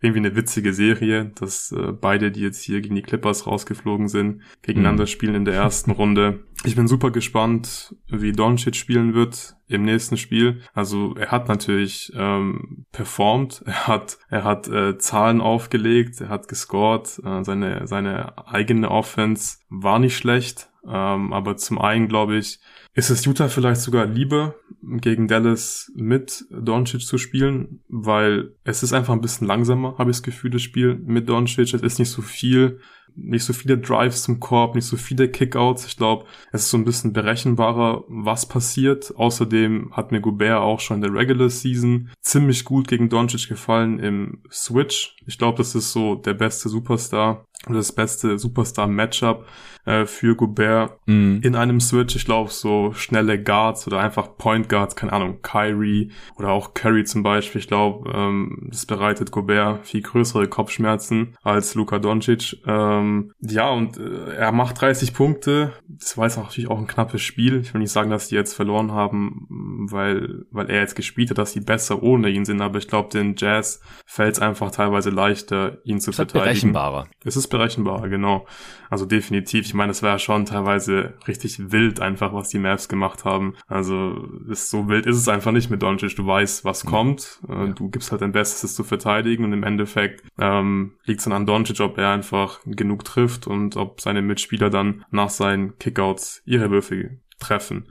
irgendwie 0.00 0.20
eine 0.20 0.36
witzige 0.36 0.72
Serie, 0.72 1.32
dass 1.34 1.72
äh, 1.72 1.92
beide, 1.92 2.30
die 2.30 2.40
jetzt 2.40 2.62
hier 2.62 2.80
gegen 2.80 2.94
die 2.94 3.02
Clippers 3.02 3.46
rausgeflogen 3.46 4.08
sind, 4.08 4.42
gegeneinander 4.62 5.04
mhm. 5.04 5.08
spielen 5.08 5.34
in 5.34 5.44
der 5.44 5.54
ersten 5.54 5.90
Runde. 5.90 6.44
Ich 6.64 6.76
bin 6.76 6.86
super 6.86 7.10
gespannt, 7.10 7.96
wie 8.08 8.32
Doncic 8.32 8.76
spielen 8.76 9.14
wird 9.14 9.56
im 9.66 9.82
nächsten 9.82 10.16
Spiel. 10.16 10.60
Also 10.72 11.14
er 11.16 11.30
hat 11.30 11.48
natürlich 11.48 12.12
ähm, 12.14 12.86
performt, 12.92 13.62
er 13.66 13.86
hat 13.86 14.18
er 14.28 14.44
hat 14.44 14.68
äh, 14.68 14.98
Zahlen 14.98 15.40
aufgelegt, 15.40 16.20
er 16.20 16.28
hat 16.28 16.48
gescored, 16.48 17.20
äh, 17.24 17.42
seine 17.42 17.86
seine 17.86 18.46
eigene 18.46 18.90
Offense 18.90 19.58
war 19.68 19.98
nicht 19.98 20.16
schlecht, 20.16 20.70
ähm, 20.86 21.32
aber 21.32 21.56
zum 21.56 21.80
einen 21.80 22.08
glaube 22.08 22.36
ich 22.36 22.60
ist 22.94 23.10
es 23.10 23.26
Utah 23.26 23.48
vielleicht 23.48 23.80
sogar 23.80 24.06
lieber, 24.06 24.56
gegen 24.82 25.28
Dallas 25.28 25.92
mit 25.94 26.44
Doncic 26.50 27.02
zu 27.02 27.18
spielen, 27.18 27.80
weil 27.88 28.54
es 28.64 28.82
ist 28.82 28.92
einfach 28.92 29.12
ein 29.12 29.20
bisschen 29.20 29.46
langsamer, 29.46 29.96
habe 29.98 30.10
ich 30.10 30.18
das 30.18 30.22
Gefühl, 30.22 30.50
das 30.50 30.62
Spiel 30.62 30.94
mit 30.94 31.28
Doncic. 31.28 31.74
Es 31.74 31.82
ist 31.82 31.98
nicht 31.98 32.10
so 32.10 32.22
viel, 32.22 32.80
nicht 33.14 33.44
so 33.44 33.52
viele 33.52 33.78
Drives 33.78 34.22
zum 34.22 34.38
Korb, 34.40 34.74
nicht 34.74 34.86
so 34.86 34.96
viele 34.96 35.28
Kickouts. 35.28 35.86
Ich 35.86 35.96
glaube, 35.96 36.26
es 36.52 36.62
ist 36.62 36.70
so 36.70 36.76
ein 36.76 36.84
bisschen 36.84 37.12
berechenbarer, 37.12 38.04
was 38.08 38.46
passiert. 38.46 39.14
Außerdem 39.16 39.92
hat 39.92 40.12
mir 40.12 40.20
Gobert 40.20 40.60
auch 40.60 40.80
schon 40.80 40.96
in 40.96 41.02
der 41.02 41.14
Regular 41.14 41.50
Season 41.50 42.10
ziemlich 42.20 42.64
gut 42.64 42.88
gegen 42.88 43.08
Doncic 43.08 43.48
gefallen 43.48 43.98
im 43.98 44.42
Switch. 44.50 45.16
Ich 45.26 45.38
glaube, 45.38 45.58
das 45.58 45.74
ist 45.74 45.92
so 45.92 46.14
der 46.14 46.34
beste 46.34 46.68
Superstar 46.68 47.44
das 47.66 47.92
beste 47.92 48.38
Superstar-Matchup 48.38 49.46
äh, 49.88 50.06
für 50.06 50.36
Gobert 50.36 50.98
mm. 51.06 51.38
in 51.42 51.54
einem 51.54 51.80
Switch. 51.80 52.14
Ich 52.14 52.26
glaube, 52.26 52.50
so 52.50 52.92
schnelle 52.92 53.42
Guards 53.42 53.86
oder 53.86 54.00
einfach 54.00 54.36
Point 54.36 54.68
Guards, 54.68 54.96
keine 54.96 55.14
Ahnung, 55.14 55.40
Kyrie 55.42 56.12
oder 56.36 56.50
auch 56.50 56.74
Curry 56.74 57.04
zum 57.04 57.22
Beispiel. 57.22 57.60
Ich 57.60 57.68
glaube, 57.68 58.10
ähm, 58.14 58.68
das 58.70 58.84
bereitet 58.84 59.30
Gobert 59.30 59.86
viel 59.86 60.02
größere 60.02 60.46
Kopfschmerzen 60.46 61.36
als 61.42 61.74
Luka 61.74 61.98
Doncic. 61.98 62.58
Ähm, 62.66 63.32
ja, 63.40 63.70
und 63.70 63.96
äh, 63.96 64.34
er 64.34 64.52
macht 64.52 64.80
30 64.80 65.14
Punkte. 65.14 65.72
Das 65.88 66.18
war 66.18 66.26
jetzt 66.26 66.36
natürlich 66.36 66.68
auch 66.68 66.78
ein 66.78 66.86
knappes 66.86 67.22
Spiel. 67.22 67.60
Ich 67.60 67.72
will 67.72 67.80
nicht 67.80 67.92
sagen, 67.92 68.10
dass 68.10 68.28
die 68.28 68.34
jetzt 68.34 68.52
verloren 68.52 68.92
haben, 68.92 69.46
weil, 69.90 70.44
weil 70.50 70.68
er 70.68 70.80
jetzt 70.80 70.96
gespielt 70.96 71.30
hat, 71.30 71.38
dass 71.38 71.54
die 71.54 71.60
besser 71.60 72.02
ohne 72.02 72.28
ihn 72.28 72.44
sind. 72.44 72.60
Aber 72.60 72.78
ich 72.78 72.88
glaube, 72.88 73.08
den 73.08 73.36
Jazz 73.38 73.80
fällt 74.04 74.34
es 74.34 74.40
einfach 74.40 74.70
teilweise 74.70 75.08
leichter, 75.08 75.78
ihn 75.84 75.98
zu 75.98 76.12
verteidigen. 76.12 76.44
Berechenbarer. 76.44 77.08
Es 77.24 77.36
ist 77.36 77.48
berechenbarer, 77.48 78.08
genau. 78.10 78.46
Also 78.90 79.06
definitiv. 79.06 79.64
Ich 79.66 79.74
meine, 79.78 79.92
es 79.92 80.02
war 80.02 80.10
ja 80.10 80.18
schon 80.18 80.44
teilweise 80.44 81.14
richtig 81.26 81.72
wild 81.72 82.00
einfach, 82.00 82.34
was 82.34 82.50
die 82.50 82.58
Mavs 82.58 82.88
gemacht 82.88 83.24
haben. 83.24 83.54
Also 83.66 84.28
ist, 84.50 84.70
so 84.70 84.88
wild 84.88 85.06
ist 85.06 85.16
es 85.16 85.28
einfach 85.28 85.52
nicht 85.52 85.70
mit 85.70 85.82
Doncic. 85.82 86.14
Du 86.16 86.26
weißt, 86.26 86.64
was 86.64 86.84
mhm. 86.84 86.88
kommt. 86.88 87.40
Äh, 87.48 87.52
ja. 87.52 87.66
Du 87.68 87.88
gibst 87.88 88.10
halt 88.10 88.20
dein 88.20 88.32
Bestes, 88.32 88.64
es 88.64 88.74
zu 88.74 88.84
verteidigen 88.84 89.44
und 89.44 89.54
im 89.54 89.62
Endeffekt 89.62 90.22
ähm, 90.38 90.92
liegt 91.04 91.20
es 91.20 91.24
dann 91.24 91.32
an 91.32 91.46
Doncic, 91.46 91.80
ob 91.80 91.96
er 91.96 92.10
einfach 92.10 92.60
genug 92.66 93.04
trifft 93.04 93.46
und 93.46 93.76
ob 93.76 94.00
seine 94.00 94.20
Mitspieler 94.20 94.68
dann 94.68 95.04
nach 95.10 95.30
seinen 95.30 95.78
Kickouts 95.78 96.42
ihre 96.44 96.70
Würfel 96.70 97.20
treffen. 97.38 97.86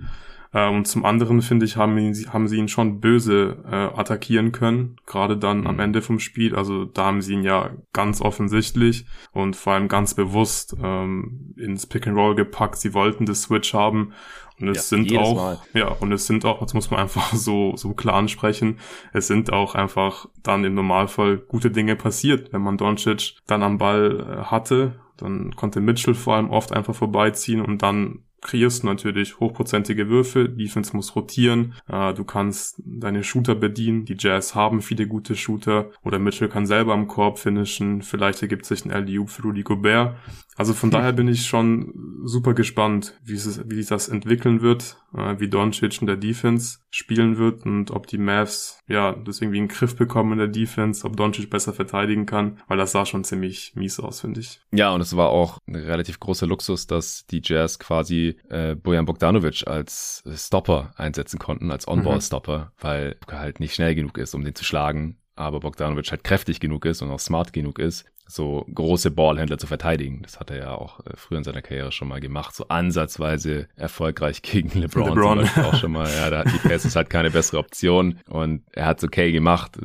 Äh, 0.54 0.70
und 0.70 0.88
zum 0.88 1.06
anderen, 1.06 1.42
finde 1.42 1.66
ich, 1.66 1.78
haben, 1.78 1.98
ihn, 1.98 2.14
haben 2.32 2.48
sie 2.48 2.58
ihn 2.58 2.68
schon 2.68 3.00
böse 3.00 3.64
äh, 3.70 4.00
attackieren 4.00 4.52
können, 4.52 4.98
gerade 5.06 5.38
dann 5.38 5.62
mhm. 5.62 5.68
am 5.68 5.80
Ende 5.80 6.02
vom 6.02 6.20
Spiel. 6.20 6.56
Also 6.56 6.86
da 6.86 7.06
haben 7.06 7.22
sie 7.22 7.34
ihn 7.34 7.44
ja 7.44 7.72
ganz 7.94 8.22
offensichtlich 8.22 9.06
und 9.32 9.56
vor 9.56 9.74
allem 9.74 9.88
ganz 9.88 10.14
bewusst 10.14 10.76
ähm, 10.82 11.54
ins 11.58 11.86
Pick 11.86 12.08
and 12.08 12.18
Roll 12.18 12.36
gepackt. 12.36 12.78
Sie 12.78 12.94
wollten 12.94 13.26
das 13.26 13.44
Switch 13.44 13.74
haben 13.74 14.14
und 14.60 14.70
es 14.70 14.78
ja, 14.78 14.98
sind 14.98 15.18
auch, 15.18 15.36
Mal. 15.36 15.60
ja, 15.74 15.90
und 15.90 16.12
es 16.12 16.26
sind 16.26 16.44
auch, 16.44 16.60
das 16.60 16.74
muss 16.74 16.90
man 16.90 17.00
einfach 17.00 17.34
so, 17.34 17.76
so 17.76 17.94
klar 17.94 18.16
ansprechen, 18.16 18.80
es 19.14 19.28
sind 19.28 19.54
auch 19.54 19.76
einfach 19.76 20.28
dann 20.42 20.64
im 20.64 20.74
Normalfall 20.74 21.38
gute 21.38 21.72
Dinge 21.72 21.96
passiert, 21.96 22.52
wenn 22.54 22.62
man 22.62 22.78
Doncic 22.78 23.36
dann 23.46 23.64
am 23.64 23.78
Ball 23.78 24.20
äh, 24.20 24.46
hatte, 24.46 25.00
dann 25.18 25.56
konnte 25.56 25.82
Mitchell 25.82 26.16
vor 26.16 26.36
allem 26.36 26.50
oft 26.50 26.72
einfach 26.72 26.96
vorbeiziehen 26.96 27.62
und 27.62 27.82
dann 27.82 28.24
kreierst 28.42 28.84
natürlich 28.84 29.40
hochprozentige 29.40 30.10
Würfe, 30.10 30.48
Defense 30.50 30.96
muss 30.96 31.16
rotieren, 31.16 31.74
äh, 31.88 32.14
du 32.14 32.24
kannst 32.24 32.82
deine 32.86 33.24
Shooter 33.24 33.56
bedienen, 33.56 34.06
die 34.06 34.16
Jazz 34.18 34.56
haben 34.56 34.82
viele 34.82 35.08
gute 35.08 35.36
Shooter 35.36 35.90
oder 36.04 36.20
Mitchell 36.20 36.50
kann 36.50 36.66
selber 36.66 36.94
am 36.94 37.08
Korb 37.08 37.40
finishen, 37.40 38.02
vielleicht 38.02 38.42
ergibt 38.42 38.66
sich 38.66 38.86
ein 38.86 38.92
LDU 38.92 39.26
für 39.28 39.44
Rudy 39.44 39.64
Gobert. 39.64 40.16
Also 40.58 40.74
von 40.74 40.90
daher 40.90 41.14
bin 41.14 41.28
ich 41.28 41.46
schon 41.46 41.94
super 42.24 42.56
gespannt, 42.56 43.14
wie, 43.24 43.36
es, 43.36 43.62
wie 43.70 43.76
sich 43.76 43.88
das 43.88 44.10
entwickeln 44.10 44.62
wird, 44.62 44.98
äh, 45.16 45.40
wie 45.40 45.50
Doncic 45.50 46.02
in 46.02 46.08
der 46.08 46.18
Defense 46.18 46.80
spielen 46.90 47.38
wird 47.38 47.64
und 47.64 47.92
ob 47.92 48.08
die 48.08 48.18
Mavs 48.18 48.80
ja 48.88 49.14
das 49.14 49.40
irgendwie 49.40 49.60
in 49.60 49.68
den 49.68 49.76
Griff 49.76 49.96
bekommen 49.96 50.32
in 50.34 50.40
der 50.40 50.48
Defense, 50.48 51.06
ob 51.06 51.16
Doncic 51.16 51.52
besser 51.52 51.74
verteidigen 51.74 52.26
kann, 52.26 52.60
weil 52.68 52.78
das 52.78 52.92
sah 52.92 53.06
schon 53.06 53.24
ziemlich 53.24 53.74
mies 53.76 54.00
aus, 54.00 54.22
finde 54.22 54.40
ich. 54.40 54.60
Ja, 54.72 54.92
und 54.92 55.02
es 55.02 55.16
war 55.16 55.30
auch 55.30 55.60
ein 55.68 55.76
relativ 55.76 56.20
großer 56.20 56.48
Luxus, 56.48 56.88
dass 56.88 57.28
die 57.28 57.42
Jazz 57.44 57.78
quasi 57.78 58.36
äh, 58.50 58.74
Bojan 58.74 59.06
Bogdanovic 59.06 59.68
als 59.68 60.24
Stopper 60.36 60.92
einsetzen 60.98 61.38
konnten, 61.38 61.70
als 61.70 61.88
On-Ball-Stopper, 61.88 62.58
mhm. 62.58 62.72
weil 62.80 63.16
er 63.28 63.40
halt 63.40 63.60
nicht 63.60 63.76
schnell 63.76 63.94
genug 63.94 64.18
ist, 64.18 64.34
um 64.34 64.44
den 64.44 64.56
zu 64.56 64.66
schlagen 64.66 65.18
aber 65.38 65.60
Bogdanovic 65.60 66.10
halt 66.12 66.24
kräftig 66.24 66.60
genug 66.60 66.86
ist 66.86 67.02
und 67.02 67.12
auch 67.12 67.20
smart 67.20 67.54
genug 67.54 67.80
ist, 67.80 68.06
so 68.28 68.66
große 68.74 69.12
Ballhändler 69.12 69.58
zu 69.58 69.68
verteidigen. 69.68 70.22
Das 70.22 70.40
hat 70.40 70.52
er 70.52 70.58
ja 70.58 70.76
auch 70.76 71.00
äh, 71.02 71.12
früher 71.16 71.38
in 71.38 71.44
seiner 71.44 71.62
Karriere 71.62 71.92
schon 71.92 72.08
mal 72.08 72.20
gemacht, 72.20 72.56
so 72.56 72.68
ansatzweise 72.68 73.68
erfolgreich 73.76 74.42
gegen 74.42 74.80
LeBron, 74.80 75.16
LeBron. 75.16 75.48
auch 75.64 75.76
schon 75.76 75.94
mal. 75.94 76.10
Ja, 76.10 76.30
da 76.30 76.40
hat 76.40 76.48
die 76.48 76.68
Pacers 76.68 76.96
halt 76.96 77.10
keine 77.10 77.32
bessere 77.32 77.60
Option 77.60 78.20
und 78.28 78.64
er 78.74 78.86
hat 78.86 79.00
es 79.00 79.04
okay 79.04 79.32
gemacht. 79.32 79.78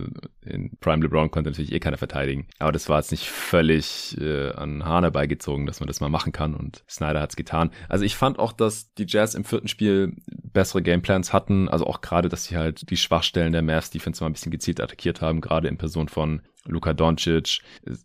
In 0.44 0.76
Prime 0.80 1.02
LeBron 1.02 1.30
konnte 1.30 1.50
natürlich 1.50 1.72
eh 1.72 1.78
keiner 1.78 1.98
verteidigen, 1.98 2.46
aber 2.58 2.72
das 2.72 2.88
war 2.88 2.98
jetzt 2.98 3.12
nicht 3.12 3.28
völlig 3.28 4.16
äh, 4.20 4.50
an 4.52 4.84
Hahn 4.84 5.04
herbeigezogen, 5.04 5.66
dass 5.66 5.78
man 5.78 5.86
das 5.86 6.00
mal 6.00 6.08
machen 6.08 6.32
kann 6.32 6.54
und 6.54 6.82
Snyder 6.88 7.20
hat 7.20 7.30
es 7.30 7.36
getan. 7.36 7.70
Also 7.88 8.04
ich 8.04 8.16
fand 8.16 8.38
auch, 8.40 8.52
dass 8.52 8.92
die 8.94 9.06
Jazz 9.06 9.34
im 9.34 9.44
vierten 9.44 9.68
Spiel 9.68 10.16
bessere 10.26 10.82
Gameplans 10.82 11.32
hatten, 11.32 11.68
also 11.68 11.86
auch 11.86 12.00
gerade, 12.00 12.28
dass 12.28 12.44
sie 12.44 12.56
halt 12.56 12.90
die 12.90 12.96
Schwachstellen 12.96 13.52
der 13.52 13.62
Mavs 13.62 13.90
Defense 13.90 14.22
mal 14.22 14.30
ein 14.30 14.32
bisschen 14.32 14.50
gezielt 14.52 14.80
attackiert 14.80 15.20
haben, 15.20 15.40
gerade 15.40 15.68
in 15.68 15.78
Person 15.78 16.08
von 16.08 16.42
Luka 16.64 16.92
Doncic 16.92 17.60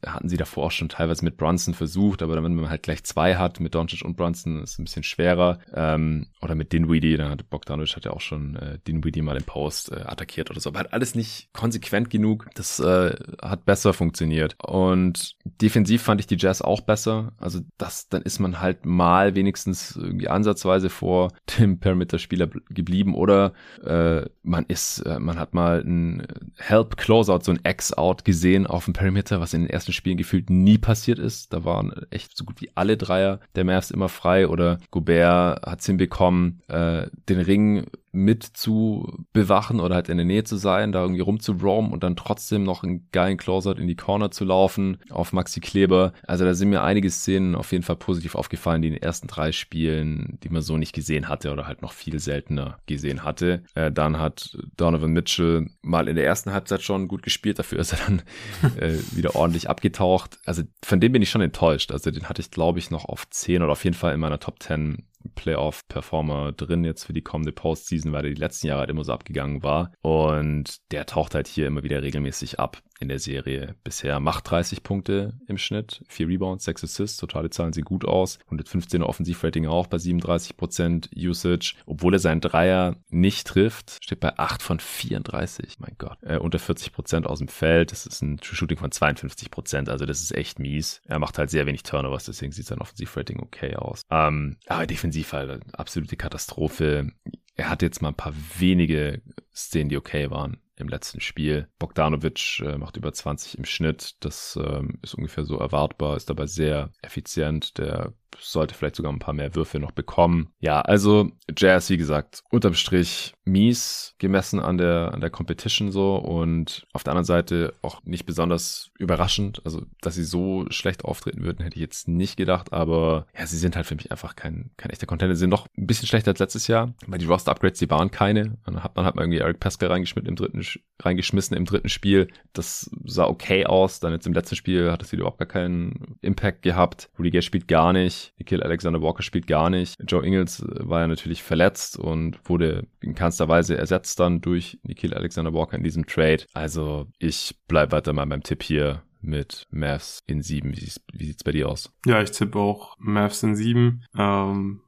hatten 0.05 0.29
sie 0.29 0.37
davor 0.37 0.65
auch 0.65 0.71
schon 0.71 0.89
teilweise 0.89 1.23
mit 1.23 1.37
Brunson 1.37 1.73
versucht, 1.73 2.21
aber 2.21 2.41
wenn 2.41 2.55
man 2.55 2.69
halt 2.69 2.83
gleich 2.83 3.03
zwei 3.03 3.35
hat 3.35 3.59
mit 3.59 3.75
Doncic 3.75 4.03
und 4.03 4.17
Brunson, 4.17 4.63
ist 4.63 4.73
es 4.73 4.79
ein 4.79 4.85
bisschen 4.85 5.03
schwerer. 5.03 5.59
Ähm, 5.73 6.27
oder 6.41 6.55
mit 6.55 6.73
Dinwiddie, 6.73 7.17
dann 7.17 7.31
hat 7.31 7.49
Bogdanovic 7.49 7.95
hat 7.95 8.05
ja 8.05 8.11
auch 8.11 8.21
schon 8.21 8.55
äh, 8.55 8.79
Dinwiddie 8.87 9.21
mal 9.21 9.37
im 9.37 9.43
Post 9.43 9.91
äh, 9.91 10.01
attackiert 10.01 10.49
oder 10.49 10.59
so, 10.59 10.69
aber 10.69 10.79
hat 10.79 10.93
alles 10.93 11.13
nicht 11.15 11.49
konsequent 11.53 12.09
genug. 12.09 12.47
Das 12.55 12.79
äh, 12.79 13.15
hat 13.41 13.65
besser 13.65 13.93
funktioniert. 13.93 14.55
Und 14.63 15.35
defensiv 15.43 16.01
fand 16.01 16.19
ich 16.21 16.27
die 16.27 16.37
Jazz 16.37 16.61
auch 16.61 16.81
besser. 16.81 17.33
Also 17.37 17.59
das, 17.77 18.09
dann 18.09 18.23
ist 18.23 18.39
man 18.39 18.59
halt 18.59 18.85
mal 18.85 19.35
wenigstens 19.35 19.95
irgendwie 19.95 20.29
ansatzweise 20.29 20.89
vor 20.89 21.31
dem 21.59 21.79
Perimeter-Spieler 21.79 22.47
geblieben 22.69 23.13
oder 23.13 23.53
äh, 23.83 24.25
man 24.43 24.65
ist, 24.67 24.99
äh, 24.99 25.19
man 25.19 25.39
hat 25.39 25.53
mal 25.53 25.81
ein 25.81 26.25
Help 26.57 26.97
Closeout, 26.97 27.41
so 27.43 27.51
ein 27.51 27.59
X-Out 27.63 28.25
gesehen 28.25 28.46
gesehen 28.47 28.65
auf 28.65 28.85
dem 28.85 28.93
Perimeter, 28.93 29.41
was 29.41 29.53
in 29.53 29.63
den 29.63 29.69
ersten 29.69 29.91
Spielen 29.91 30.17
gefühlt 30.17 30.49
nie 30.49 30.77
passiert 30.77 31.19
ist. 31.19 31.51
Da 31.51 31.65
waren 31.65 31.93
echt 32.11 32.37
so 32.37 32.45
gut 32.45 32.61
wie 32.61 32.69
alle 32.75 32.95
Dreier 32.95 33.39
der 33.55 33.65
Mavs 33.65 33.91
immer 33.91 34.07
frei 34.07 34.47
oder 34.47 34.77
Gobert 34.89 35.65
hat 35.65 35.81
es 35.81 35.85
hinbekommen, 35.85 36.61
äh, 36.69 37.07
den 37.27 37.39
Ring 37.39 37.87
mit 38.17 38.43
zu 38.43 39.25
bewachen 39.31 39.79
oder 39.79 39.95
halt 39.95 40.09
in 40.09 40.17
der 40.17 40.25
Nähe 40.25 40.43
zu 40.43 40.57
sein, 40.57 40.91
da 40.91 41.01
irgendwie 41.01 41.21
rumzuroamen 41.21 41.91
und 41.91 42.03
dann 42.03 42.15
trotzdem 42.15 42.63
noch 42.63 42.83
einen 42.83 43.07
geilen 43.11 43.37
Closeout 43.37 43.79
in 43.79 43.87
die 43.87 43.95
Corner 43.95 44.31
zu 44.31 44.43
laufen 44.43 44.97
auf 45.11 45.33
Maxi 45.33 45.59
Kleber. 45.59 46.13
Also 46.25 46.43
da 46.43 46.55
sind 46.55 46.69
mir 46.69 46.81
einige 46.83 47.11
Szenen 47.11 47.55
auf 47.55 47.71
jeden 47.71 47.83
Fall 47.83 47.95
positiv 47.95 48.33
aufgefallen, 48.33 48.81
die 48.81 48.87
in 48.87 48.95
den 48.95 49.03
ersten 49.03 49.27
drei 49.27 49.51
Spielen, 49.51 50.39
die 50.43 50.49
man 50.49 50.63
so 50.63 50.77
nicht 50.77 50.93
gesehen 50.93 51.29
hatte 51.29 51.51
oder 51.51 51.67
halt 51.67 51.83
noch 51.83 51.93
viel 51.93 52.19
seltener 52.19 52.79
gesehen 52.87 53.23
hatte. 53.23 53.63
Äh, 53.75 53.91
dann 53.91 54.19
hat 54.19 54.57
Donovan 54.75 55.11
Mitchell 55.11 55.69
mal 55.83 56.07
in 56.07 56.15
der 56.15 56.25
ersten 56.25 56.51
Halbzeit 56.51 56.81
schon 56.81 57.07
gut 57.07 57.21
gespielt, 57.21 57.59
dafür 57.59 57.77
ist 57.77 57.93
er 57.93 57.99
dann 58.07 58.21
äh, 58.77 58.97
wieder 59.11 59.35
ordentlich 59.35 59.69
abgetaucht. 59.69 60.39
Also 60.43 60.63
von 60.83 60.99
dem 60.99 61.11
bin 61.11 61.21
ich 61.21 61.29
schon 61.29 61.41
enttäuscht. 61.41 61.91
Also 61.91 62.09
den 62.09 62.27
hatte 62.27 62.41
ich 62.41 62.49
glaube 62.49 62.79
ich 62.79 62.89
noch 62.89 63.05
auf 63.05 63.29
10 63.29 63.61
oder 63.61 63.73
auf 63.73 63.83
jeden 63.83 63.95
Fall 63.95 64.15
in 64.15 64.19
meiner 64.19 64.39
Top 64.39 64.63
10 64.63 65.05
Playoff-Performer 65.35 66.51
drin 66.51 66.83
jetzt 66.83 67.05
für 67.05 67.13
die 67.13 67.21
kommende 67.21 67.51
Postseason, 67.51 68.11
weil 68.11 68.25
er 68.25 68.33
die 68.33 68.39
letzten 68.39 68.67
Jahre 68.67 68.81
halt 68.81 68.89
immer 68.89 69.03
so 69.03 69.13
abgegangen 69.13 69.63
war. 69.63 69.91
Und 70.01 70.91
der 70.91 71.05
taucht 71.05 71.35
halt 71.35 71.47
hier 71.47 71.67
immer 71.67 71.83
wieder 71.83 72.01
regelmäßig 72.01 72.59
ab 72.59 72.81
in 72.99 73.07
der 73.07 73.19
Serie 73.19 73.75
bisher. 73.83 74.19
Macht 74.19 74.49
30 74.49 74.83
Punkte 74.83 75.33
im 75.47 75.57
Schnitt, 75.57 76.03
4 76.07 76.27
Rebounds, 76.27 76.65
6 76.65 76.83
Assists, 76.83 77.17
totale 77.17 77.49
Zahlen 77.49 77.73
sehen 77.73 77.83
gut 77.83 78.05
aus. 78.05 78.39
115er 78.49 79.03
Offensivrating 79.03 79.67
auch 79.67 79.87
bei 79.87 79.97
37% 79.97 81.09
Usage. 81.15 81.75
Obwohl 81.85 82.15
er 82.15 82.19
seinen 82.19 82.41
Dreier 82.41 82.95
nicht 83.09 83.47
trifft, 83.47 83.97
steht 84.03 84.19
bei 84.19 84.37
8 84.37 84.61
von 84.61 84.79
34. 84.79 85.79
Mein 85.79 85.95
Gott. 85.97 86.17
Äh, 86.21 86.37
unter 86.37 86.59
40% 86.59 87.25
aus 87.25 87.39
dem 87.39 87.47
Feld. 87.47 87.91
Das 87.91 88.05
ist 88.05 88.21
ein 88.21 88.39
Shooting 88.41 88.77
von 88.77 88.91
52%. 88.91 89.89
Also 89.89 90.05
das 90.05 90.21
ist 90.21 90.35
echt 90.35 90.59
mies. 90.59 91.01
Er 91.05 91.19
macht 91.19 91.37
halt 91.37 91.49
sehr 91.49 91.65
wenig 91.65 91.83
Turnovers, 91.83 92.25
deswegen 92.25 92.51
sieht 92.51 92.65
sein 92.65 92.79
Offensivrating 92.79 93.39
okay 93.39 93.75
aus. 93.75 94.01
Ähm, 94.09 94.57
aber 94.67 94.87
defensiv 94.87 95.33
halt 95.33 95.61
absolute 95.73 96.17
Katastrophe. 96.17 97.11
Er 97.55 97.69
hat 97.69 97.81
jetzt 97.81 98.01
mal 98.01 98.09
ein 98.09 98.15
paar 98.15 98.33
wenige 98.57 99.21
Szenen, 99.53 99.89
die 99.89 99.97
okay 99.97 100.29
waren 100.29 100.57
im 100.77 100.87
letzten 100.87 101.19
Spiel. 101.19 101.67
Bogdanovic 101.79 102.59
äh, 102.59 102.77
macht 102.77 102.97
über 102.97 103.11
20 103.11 103.57
im 103.57 103.65
Schnitt. 103.65 104.15
Das 104.23 104.57
ähm, 104.61 104.99
ist 105.01 105.15
ungefähr 105.15 105.45
so 105.45 105.57
erwartbar, 105.57 106.15
ist 106.15 106.29
dabei 106.29 106.45
sehr 106.45 106.91
effizient. 107.01 107.77
Der 107.77 108.13
sollte 108.39 108.75
vielleicht 108.75 108.95
sogar 108.95 109.11
ein 109.11 109.19
paar 109.19 109.33
mehr 109.33 109.55
Würfe 109.55 109.79
noch 109.79 109.91
bekommen. 109.91 110.49
Ja, 110.59 110.81
also 110.81 111.31
Jazz, 111.55 111.89
wie 111.89 111.97
gesagt, 111.97 112.43
unterm 112.49 112.73
Strich 112.73 113.33
mies 113.45 114.15
gemessen 114.19 114.59
an 114.59 114.77
der, 114.77 115.11
an 115.13 115.21
der 115.21 115.29
Competition 115.29 115.91
so 115.91 116.17
und 116.17 116.85
auf 116.93 117.03
der 117.03 117.11
anderen 117.11 117.25
Seite 117.25 117.73
auch 117.81 118.03
nicht 118.03 118.25
besonders 118.25 118.91
überraschend. 118.99 119.61
Also, 119.65 119.83
dass 120.01 120.15
sie 120.15 120.23
so 120.23 120.65
schlecht 120.69 121.05
auftreten 121.05 121.43
würden, 121.43 121.63
hätte 121.63 121.75
ich 121.75 121.81
jetzt 121.81 122.07
nicht 122.07 122.37
gedacht, 122.37 122.73
aber 122.73 123.27
ja, 123.37 123.45
sie 123.45 123.57
sind 123.57 123.75
halt 123.75 123.85
für 123.85 123.95
mich 123.95 124.11
einfach 124.11 124.35
kein, 124.35 124.71
kein 124.77 124.91
echter 124.91 125.07
Contender. 125.07 125.35
Sie 125.35 125.41
sind 125.41 125.49
noch 125.49 125.67
ein 125.77 125.87
bisschen 125.87 126.07
schlechter 126.07 126.31
als 126.31 126.39
letztes 126.39 126.67
Jahr, 126.67 126.93
weil 127.07 127.19
die 127.19 127.25
Roster-Upgrades, 127.25 127.79
die 127.79 127.89
waren 127.89 128.11
keine. 128.11 128.57
Dann 128.65 128.83
hat 128.83 128.95
man 128.95 129.05
halt 129.05 129.15
mal 129.15 129.23
irgendwie 129.23 129.39
Eric 129.39 129.59
Pesca 129.59 129.87
reingeschmissen 129.87 130.27
im 130.27 130.35
dritten, 130.35 130.65
reingeschmissen 130.99 131.55
im 131.55 131.65
dritten 131.65 131.89
Spiel. 131.89 132.27
Das 132.53 132.89
sah 133.05 133.25
okay 133.25 133.65
aus. 133.65 133.99
Dann 133.99 134.13
jetzt 134.13 134.27
im 134.27 134.33
letzten 134.33 134.55
Spiel 134.55 134.91
hat 134.91 135.01
es 135.01 135.11
wieder 135.11 135.21
überhaupt 135.21 135.39
gar 135.39 135.47
keinen 135.47 136.17
Impact 136.21 136.61
gehabt. 136.61 137.09
Rudy 137.17 137.31
Gay 137.31 137.41
spielt 137.41 137.67
gar 137.67 137.93
nicht. 137.93 138.16
Nikhil 138.37 138.63
Alexander 138.63 139.01
Walker 139.01 139.23
spielt 139.23 139.47
gar 139.47 139.69
nicht. 139.69 139.95
Joe 140.07 140.25
Ingles 140.25 140.63
war 140.67 141.01
ja 141.01 141.07
natürlich 141.07 141.43
verletzt 141.43 141.97
und 141.97 142.39
wurde 142.49 142.87
in 143.01 143.15
keinster 143.15 143.47
Weise 143.47 143.77
ersetzt 143.77 144.19
dann 144.19 144.41
durch 144.41 144.79
Nikhil 144.83 145.13
Alexander 145.13 145.53
Walker 145.53 145.77
in 145.77 145.83
diesem 145.83 146.05
Trade. 146.05 146.45
Also 146.53 147.07
ich 147.19 147.55
bleib 147.67 147.91
weiter 147.91 148.13
mal 148.13 148.25
beim 148.25 148.43
Tipp 148.43 148.63
hier 148.63 149.03
mit 149.21 149.67
Mavs 149.71 150.23
in 150.27 150.41
sieben. 150.41 150.75
Wie, 150.75 150.91
wie 151.13 151.25
sieht's 151.25 151.43
bei 151.43 151.51
dir 151.51 151.69
aus? 151.69 151.91
Ja, 152.05 152.21
ich 152.21 152.31
tippe 152.31 152.59
auch 152.59 152.95
Mavs 152.99 153.43
in 153.43 153.55
sieben. 153.55 154.03
Ähm, 154.17 154.81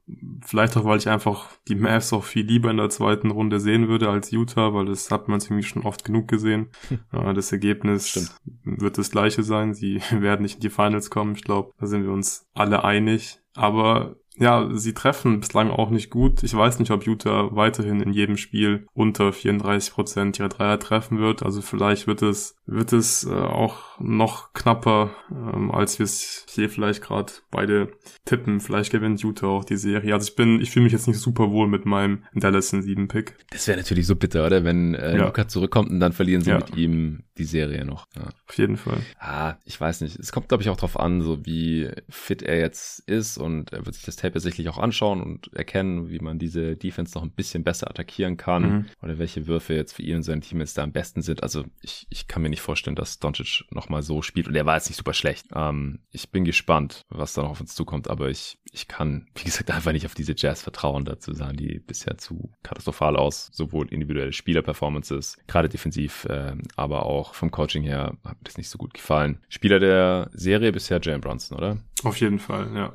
vielleicht 0.46 0.78
auch, 0.78 0.86
weil 0.86 0.98
ich 0.98 1.10
einfach 1.10 1.50
die 1.68 1.76
Mavs 1.76 2.14
auch 2.14 2.24
viel 2.24 2.46
lieber 2.46 2.72
in 2.72 2.78
der 2.78 2.90
zweiten 2.90 3.32
Runde 3.32 3.60
sehen 3.60 3.88
würde 3.88 4.10
als 4.10 4.32
Utah, 4.32 4.74
weil 4.74 4.86
das 4.86 5.12
hat 5.12 5.28
man 5.28 5.40
ziemlich 5.40 5.68
schon 5.68 5.84
oft 5.84 6.04
genug 6.04 6.28
gesehen. 6.28 6.70
äh, 7.12 7.34
das 7.34 7.52
Ergebnis 7.52 8.10
Stimmt. 8.10 8.36
wird 8.64 8.98
das 8.98 9.12
gleiche 9.12 9.44
sein. 9.44 9.74
Sie 9.74 10.02
werden 10.12 10.44
nicht 10.44 10.56
in 10.56 10.62
die 10.62 10.70
Finals 10.70 11.10
kommen. 11.10 11.36
Ich 11.36 11.44
glaube, 11.44 11.72
da 11.80 11.88
sind 11.88 12.04
wir 12.04 12.12
uns 12.12 12.48
alle 12.54 12.84
einig. 12.84 13.40
Aber 13.56 14.16
ja, 14.40 14.70
sie 14.72 14.94
treffen 14.94 15.42
bislang 15.42 15.70
auch 15.70 15.90
nicht 15.90 16.10
gut. 16.10 16.44
Ich 16.44 16.56
weiß 16.56 16.80
nicht, 16.80 16.92
ob 16.92 17.06
Utah 17.06 17.50
weiterhin 17.56 18.00
in 18.00 18.14
jedem 18.14 18.38
Spiel 18.38 18.88
unter 18.94 19.34
34 19.34 19.94
Prozent 19.94 20.40
ihrer 20.40 20.50
Dreier 20.50 20.80
treffen 20.80 21.20
wird. 21.20 21.44
Also 21.44 21.62
vielleicht 21.62 22.08
wird 22.08 22.22
es 22.22 22.56
wird 22.66 22.94
es 22.94 23.26
äh, 23.26 23.32
auch 23.32 24.00
noch 24.00 24.54
knapper, 24.54 25.12
ähm, 25.32 25.72
als 25.72 26.00
wir 26.00 26.04
es 26.04 26.46
hier 26.50 26.70
vielleicht 26.70 27.02
gerade 27.02 27.34
beide 27.52 27.92
tippen. 28.26 28.60
Vielleicht 28.60 28.92
gewinnt 28.92 29.22
Utah 29.22 29.48
auch 29.48 29.66
die 29.66 29.78
Serie. 29.78 30.14
Also 30.14 30.30
ich 30.30 30.36
bin, 30.36 30.62
ich 30.62 30.72
fühle 30.72 30.84
mich 30.84 30.94
jetzt 30.94 31.08
nicht 31.08 31.20
super 31.20 31.52
wohl 31.52 31.68
mit 31.68 31.86
meinem 31.86 32.24
Dallas 32.34 32.72
in 32.72 32.82
7 32.82 33.08
Pick. 33.08 33.36
Das 33.52 33.68
wäre 33.68 33.78
natürlich 33.78 34.08
so 34.08 34.16
bitter, 34.16 34.46
oder? 34.46 34.64
Wenn 34.64 34.94
äh, 34.94 35.18
ja. 35.18 35.26
Luca 35.26 35.48
zurückkommt 35.48 35.90
und 35.90 36.00
dann 36.00 36.14
verlieren 36.14 36.42
sie 36.42 36.52
ja. 36.52 36.58
mit 36.58 36.78
ihm 36.78 37.24
die 37.40 37.46
Serie 37.46 37.86
noch. 37.86 38.06
Ja. 38.16 38.30
Auf 38.48 38.58
jeden 38.58 38.78
Fall. 38.78 39.02
Ah, 39.20 39.56
ich 39.66 39.80
weiß 39.80 40.02
nicht. 40.02 40.20
Es 40.20 40.32
kommt, 40.32 40.50
glaube 40.50 40.62
ich, 40.62 40.70
auch 40.70 40.76
darauf 40.76 41.00
an, 41.00 41.22
so 41.22 41.46
wie 41.46 41.90
fit 42.10 42.42
er 42.44 42.60
jetzt 42.60 43.00
ist 43.08 43.38
und 43.38 43.74
er 43.74 43.86
wird 43.86 43.96
sich 43.96 44.06
das 44.06 44.18
Tape 44.18 44.40
sicherlich 44.40 44.70
auch 44.70 44.78
anschauen 44.78 45.22
und 45.22 45.52
erkennen, 45.54 46.10
wie 46.10 46.20
man 46.20 46.38
diese 46.38 46.76
Defense 46.76 47.16
noch 47.16 47.24
ein 47.24 47.32
bisschen 47.32 47.64
besser 47.64 47.90
attackieren 47.90 48.38
kann 48.38 48.64
mhm. 48.64 48.86
oder 49.02 49.18
welche 49.18 49.48
Würfe 49.48 49.74
jetzt 49.74 49.94
für 49.94 50.04
ihn 50.04 50.18
und 50.18 50.24
sein 50.24 50.42
Team 50.42 50.60
jetzt 50.60 50.78
da 50.78 50.84
am 50.84 50.92
besten 50.92 51.22
sind. 51.22 51.44
Also 51.44 51.66
ich, 51.82 52.06
ich 52.10 52.28
kann 52.28 52.42
mir 52.42 52.50
nicht 52.50 52.62
vorstellen, 52.62 52.96
dass 52.96 53.20
Doncic 53.20 53.64
nochmal 53.72 54.04
so 54.04 54.22
spielt 54.22 54.48
und 54.48 54.56
er 54.56 54.66
war 54.66 54.76
jetzt 54.76 54.90
nicht 54.90 54.98
super 54.98 55.14
schlecht. 55.14 55.48
Ähm, 55.56 56.00
ich 56.12 56.30
bin 56.32 56.46
gespannt, 56.46 57.06
was 57.10 57.34
da 57.34 57.42
noch 57.42 57.52
auf 57.52 57.62
uns 57.62 57.74
zukommt, 57.74 58.10
aber 58.10 58.30
ich, 58.30 58.60
ich 58.72 58.88
kann, 58.88 59.28
wie 59.36 59.44
gesagt, 59.44 59.72
einfach 59.72 59.92
nicht 59.92 60.06
auf 60.06 60.16
diese 60.16 60.36
Jazz 60.36 60.62
vertrauen. 60.62 61.06
Dazu 61.06 61.34
sahen 61.34 61.58
die 61.58 61.80
bisher 61.80 62.18
zu 62.18 62.52
katastrophal 62.64 63.16
aus, 63.16 63.50
sowohl 63.54 63.88
individuelle 63.88 64.34
Spielerperformances, 64.34 65.38
gerade 65.48 65.70
defensiv, 65.70 66.26
äh, 66.26 66.56
aber 66.76 67.06
auch 67.06 67.29
vom 67.34 67.52
Coaching 67.52 67.84
her 67.84 68.18
hat 68.24 68.38
mir 68.38 68.44
das 68.44 68.58
nicht 68.58 68.70
so 68.70 68.78
gut 68.78 68.94
gefallen. 68.94 69.40
Spieler 69.50 69.80
der 69.80 70.30
Serie 70.34 70.72
bisher 70.72 71.00
Jalen 71.02 71.22
Brunson, 71.22 71.58
oder? 71.58 71.78
Auf 72.04 72.18
jeden 72.18 72.40
Fall, 72.40 72.72
ja. 72.76 72.94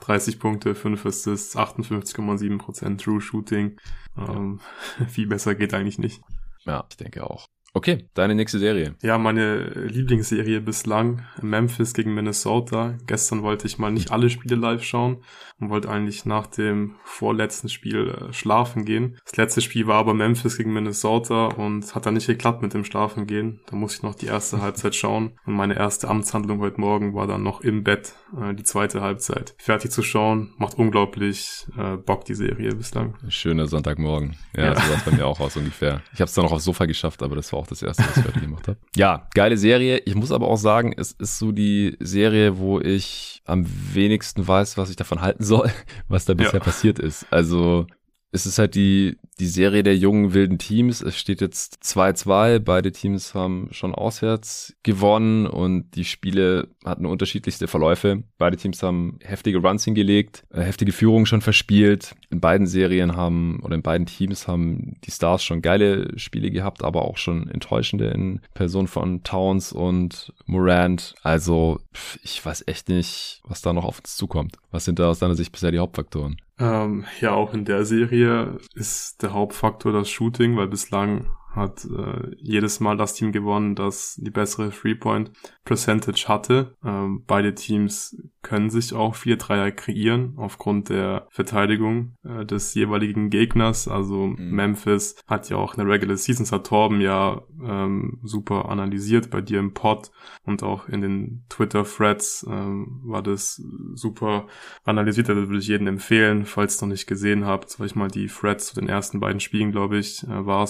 30 0.00 0.38
Punkte, 0.38 0.74
5 0.74 1.06
Assists, 1.06 1.56
58,7% 1.56 2.98
True 2.98 3.20
Shooting. 3.20 3.76
Ähm, 4.16 4.60
viel 5.08 5.26
besser 5.26 5.54
geht 5.54 5.74
eigentlich 5.74 5.98
nicht. 5.98 6.20
Ja, 6.64 6.84
ich 6.90 6.96
denke 6.96 7.24
auch. 7.24 7.46
Okay, 7.74 8.06
deine 8.12 8.34
nächste 8.34 8.58
Serie. 8.58 8.96
Ja, 9.02 9.16
meine 9.16 9.64
Lieblingsserie 9.64 10.60
bislang. 10.60 11.24
Memphis 11.40 11.94
gegen 11.94 12.12
Minnesota. 12.12 12.98
Gestern 13.06 13.42
wollte 13.42 13.66
ich 13.66 13.78
mal 13.78 13.90
nicht 13.90 14.10
alle 14.12 14.28
Spiele 14.28 14.56
live 14.56 14.84
schauen 14.84 15.24
und 15.62 15.70
wollte 15.70 15.88
eigentlich 15.88 16.24
nach 16.24 16.48
dem 16.48 16.96
vorletzten 17.04 17.68
Spiel 17.68 18.08
äh, 18.08 18.32
schlafen 18.32 18.84
gehen. 18.84 19.16
Das 19.24 19.36
letzte 19.36 19.60
Spiel 19.60 19.86
war 19.86 19.96
aber 19.96 20.12
Memphis 20.12 20.58
gegen 20.58 20.72
Minnesota 20.72 21.46
und 21.46 21.94
hat 21.94 22.04
dann 22.04 22.14
nicht 22.14 22.26
geklappt 22.26 22.62
mit 22.62 22.74
dem 22.74 22.84
Schlafen 22.84 23.26
gehen. 23.26 23.60
Da 23.66 23.76
musste 23.76 23.98
ich 23.98 24.02
noch 24.02 24.16
die 24.16 24.26
erste 24.26 24.60
Halbzeit 24.60 24.94
schauen 24.94 25.38
und 25.46 25.54
meine 25.54 25.76
erste 25.76 26.08
Amtshandlung 26.08 26.60
heute 26.60 26.80
Morgen 26.80 27.14
war 27.14 27.26
dann 27.26 27.42
noch 27.42 27.60
im 27.60 27.84
Bett 27.84 28.14
äh, 28.36 28.54
die 28.54 28.64
zweite 28.64 29.00
Halbzeit. 29.00 29.54
Fertig 29.58 29.92
zu 29.92 30.02
schauen, 30.02 30.52
macht 30.58 30.74
unglaublich 30.74 31.66
äh, 31.78 31.96
Bock 31.96 32.24
die 32.24 32.34
Serie 32.34 32.74
bislang. 32.74 33.14
Schöner 33.28 33.68
Sonntagmorgen. 33.68 34.36
Ja, 34.56 34.64
ja. 34.64 34.74
so 34.74 34.88
sah 34.88 34.94
es 34.96 35.04
bei 35.04 35.12
mir 35.12 35.26
auch 35.26 35.38
aus 35.38 35.56
ungefähr. 35.56 36.02
Ich 36.12 36.20
habe 36.20 36.24
es 36.28 36.34
dann 36.34 36.44
noch 36.44 36.52
aufs 36.52 36.64
Sofa 36.64 36.86
geschafft, 36.86 37.22
aber 37.22 37.36
das 37.36 37.52
war 37.52 37.60
auch 37.60 37.66
das 37.68 37.82
erste, 37.82 38.02
was 38.02 38.16
ich 38.16 38.24
heute 38.24 38.40
gemacht 38.40 38.66
habe. 38.66 38.78
Ja, 38.96 39.28
geile 39.34 39.56
Serie. 39.56 39.98
Ich 39.98 40.16
muss 40.16 40.32
aber 40.32 40.48
auch 40.48 40.56
sagen, 40.56 40.92
es 40.96 41.12
ist 41.12 41.38
so 41.38 41.52
die 41.52 41.96
Serie, 42.00 42.58
wo 42.58 42.80
ich 42.80 43.41
am 43.44 43.66
wenigsten 43.94 44.46
weiß, 44.46 44.76
was 44.76 44.90
ich 44.90 44.96
davon 44.96 45.20
halten 45.20 45.44
soll, 45.44 45.70
was 46.08 46.24
da 46.24 46.34
bisher 46.34 46.54
ja. 46.54 46.60
passiert 46.60 46.98
ist. 46.98 47.26
Also 47.30 47.86
es 48.30 48.46
ist 48.46 48.58
halt 48.58 48.74
die, 48.74 49.18
die 49.38 49.46
Serie 49.46 49.82
der 49.82 49.96
jungen 49.96 50.34
wilden 50.34 50.58
Teams. 50.58 51.00
Es 51.00 51.16
steht 51.18 51.40
jetzt 51.40 51.82
2-2. 51.82 52.58
Beide 52.58 52.92
Teams 52.92 53.34
haben 53.34 53.68
schon 53.70 53.94
auswärts 53.94 54.74
gewonnen 54.82 55.46
und 55.46 55.94
die 55.96 56.04
Spiele 56.04 56.68
hatten 56.84 57.06
unterschiedlichste 57.06 57.66
Verläufe. 57.66 58.24
Beide 58.38 58.56
Teams 58.56 58.82
haben 58.82 59.18
heftige 59.22 59.58
Runs 59.58 59.84
hingelegt, 59.84 60.44
äh, 60.50 60.60
heftige 60.60 60.92
Führungen 60.92 61.26
schon 61.26 61.40
verspielt. 61.40 62.14
In 62.30 62.40
beiden 62.40 62.66
Serien 62.66 63.16
haben 63.16 63.60
oder 63.62 63.74
in 63.74 63.82
beiden 63.82 64.06
Teams 64.06 64.46
haben 64.46 64.96
die 65.04 65.10
Stars 65.10 65.42
schon 65.42 65.62
geile 65.62 66.18
Spiele 66.18 66.50
gehabt, 66.50 66.84
aber 66.84 67.02
auch 67.02 67.16
schon 67.16 67.48
enttäuschende 67.48 68.08
in 68.08 68.40
Person 68.54 68.86
von 68.86 69.22
Towns 69.22 69.72
und 69.72 70.32
Morant. 70.46 71.14
Also 71.22 71.80
ich 72.22 72.44
weiß 72.44 72.64
echt 72.66 72.88
nicht, 72.88 73.40
was 73.44 73.62
da 73.62 73.72
noch 73.72 73.84
auf 73.84 73.98
uns 73.98 74.16
zukommt. 74.16 74.56
Was 74.70 74.84
sind 74.84 74.98
da 74.98 75.08
aus 75.08 75.18
deiner 75.18 75.34
Sicht 75.34 75.52
bisher 75.52 75.70
die 75.70 75.78
Hauptfaktoren? 75.78 76.36
Ähm, 76.58 77.04
ja, 77.20 77.32
auch 77.32 77.54
in 77.54 77.64
der 77.64 77.84
Serie 77.84 78.58
ist 78.74 79.21
der 79.22 79.32
Hauptfaktor 79.32 79.92
das 79.92 80.08
Shooting, 80.08 80.56
weil 80.56 80.68
bislang 80.68 81.26
hat 81.54 81.84
äh, 81.84 82.34
jedes 82.36 82.80
Mal 82.80 82.96
das 82.96 83.14
Team 83.14 83.32
gewonnen, 83.32 83.74
das 83.74 84.16
die 84.16 84.30
bessere 84.30 84.70
Three-Point-Percentage 84.70 86.24
hatte. 86.28 86.76
Ähm, 86.84 87.24
beide 87.26 87.54
Teams 87.54 88.16
können 88.42 88.70
sich 88.70 88.94
auch 88.94 89.14
vier 89.14 89.36
Dreier 89.36 89.70
kreieren 89.70 90.34
aufgrund 90.36 90.88
der 90.88 91.28
Verteidigung 91.30 92.16
äh, 92.24 92.44
des 92.44 92.74
jeweiligen 92.74 93.30
Gegners. 93.30 93.86
Also 93.86 94.26
mhm. 94.26 94.50
Memphis 94.50 95.16
hat 95.26 95.48
ja 95.50 95.56
auch 95.56 95.76
eine 95.76 95.88
Regular 95.88 96.16
Season, 96.16 96.50
hat 96.50 96.66
Torben 96.66 97.00
ja 97.00 97.42
ähm, 97.62 98.18
super 98.22 98.68
analysiert 98.68 99.30
bei 99.30 99.40
dir 99.40 99.60
im 99.60 99.74
Pod 99.74 100.10
und 100.44 100.62
auch 100.62 100.88
in 100.88 101.00
den 101.02 101.44
Twitter-Threads 101.50 102.46
ähm, 102.48 103.00
war 103.04 103.22
das 103.22 103.62
super 103.94 104.46
analysiert. 104.84 105.28
Da 105.28 105.36
würde 105.36 105.58
ich 105.58 105.68
jedem 105.68 105.86
empfehlen, 105.86 106.46
falls 106.46 106.80
ihr 106.80 106.86
noch 106.86 106.92
nicht 106.92 107.06
gesehen 107.06 107.44
habt, 107.44 107.70
sag 107.70 107.86
ich 107.86 107.94
mal 107.94 108.08
die 108.08 108.26
Threads 108.26 108.66
zu 108.66 108.74
den 108.74 108.88
ersten 108.88 109.20
beiden 109.20 109.40
Spielen, 109.40 109.70
glaube 109.70 109.98
ich, 109.98 110.24
äh, 110.24 110.46
war 110.46 110.64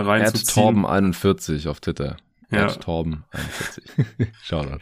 es. 0.00 0.06
Ja. 0.06 0.12
Äh, 0.14 0.20
reinzuziehen. 0.22 0.84
Torben41 0.84 1.68
auf 1.68 1.80
Twitter. 1.80 2.16
Ja. 2.50 2.66
Torben 2.68 3.24
41. 3.30 4.32
Shoutout. 4.42 4.80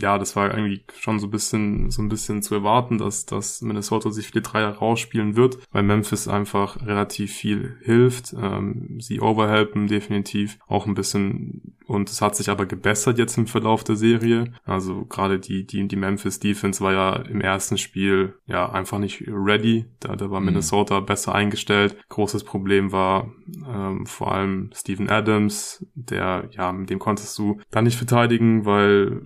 Ja, 0.00 0.16
das 0.16 0.34
war 0.34 0.54
irgendwie 0.54 0.82
schon 0.98 1.18
so 1.18 1.26
ein 1.26 1.30
bisschen, 1.30 1.90
so 1.90 2.00
ein 2.00 2.08
bisschen 2.08 2.42
zu 2.42 2.54
erwarten, 2.54 2.96
dass, 2.96 3.26
dass 3.26 3.60
Minnesota 3.60 4.10
sich 4.10 4.28
viele 4.28 4.42
Dreier 4.42 4.70
rausspielen 4.70 5.36
wird, 5.36 5.58
weil 5.72 5.82
Memphis 5.82 6.26
einfach 6.26 6.86
relativ 6.86 7.32
viel 7.32 7.76
hilft. 7.82 8.32
Ähm, 8.32 8.98
sie 8.98 9.20
overhelpen 9.20 9.88
definitiv 9.88 10.58
auch 10.66 10.86
ein 10.86 10.94
bisschen 10.94 11.76
und 11.86 12.08
es 12.08 12.22
hat 12.22 12.36
sich 12.36 12.48
aber 12.48 12.64
gebessert 12.64 13.18
jetzt 13.18 13.36
im 13.36 13.46
Verlauf 13.46 13.84
der 13.84 13.96
Serie. 13.96 14.52
Also 14.64 15.04
gerade 15.04 15.38
die, 15.38 15.66
die, 15.66 15.86
die 15.86 15.96
Memphis 15.96 16.40
Defense 16.40 16.82
war 16.82 16.92
ja 16.92 17.16
im 17.16 17.42
ersten 17.42 17.76
Spiel 17.76 18.34
ja 18.46 18.70
einfach 18.70 18.98
nicht 18.98 19.24
ready. 19.26 19.84
Da, 20.00 20.16
da 20.16 20.30
war 20.30 20.40
mhm. 20.40 20.46
Minnesota 20.46 21.00
besser 21.00 21.34
eingestellt. 21.34 21.96
Großes 22.08 22.44
Problem 22.44 22.92
war 22.92 23.30
ähm, 23.68 24.06
vor 24.06 24.32
allem 24.32 24.70
Steven 24.74 25.10
Adams, 25.10 25.84
der 25.94 26.48
ja 26.52 26.72
mit 26.72 26.88
dem 26.88 26.98
konntest 27.02 27.36
du 27.38 27.60
dann 27.70 27.84
nicht 27.84 27.98
verteidigen, 27.98 28.64
weil 28.64 29.20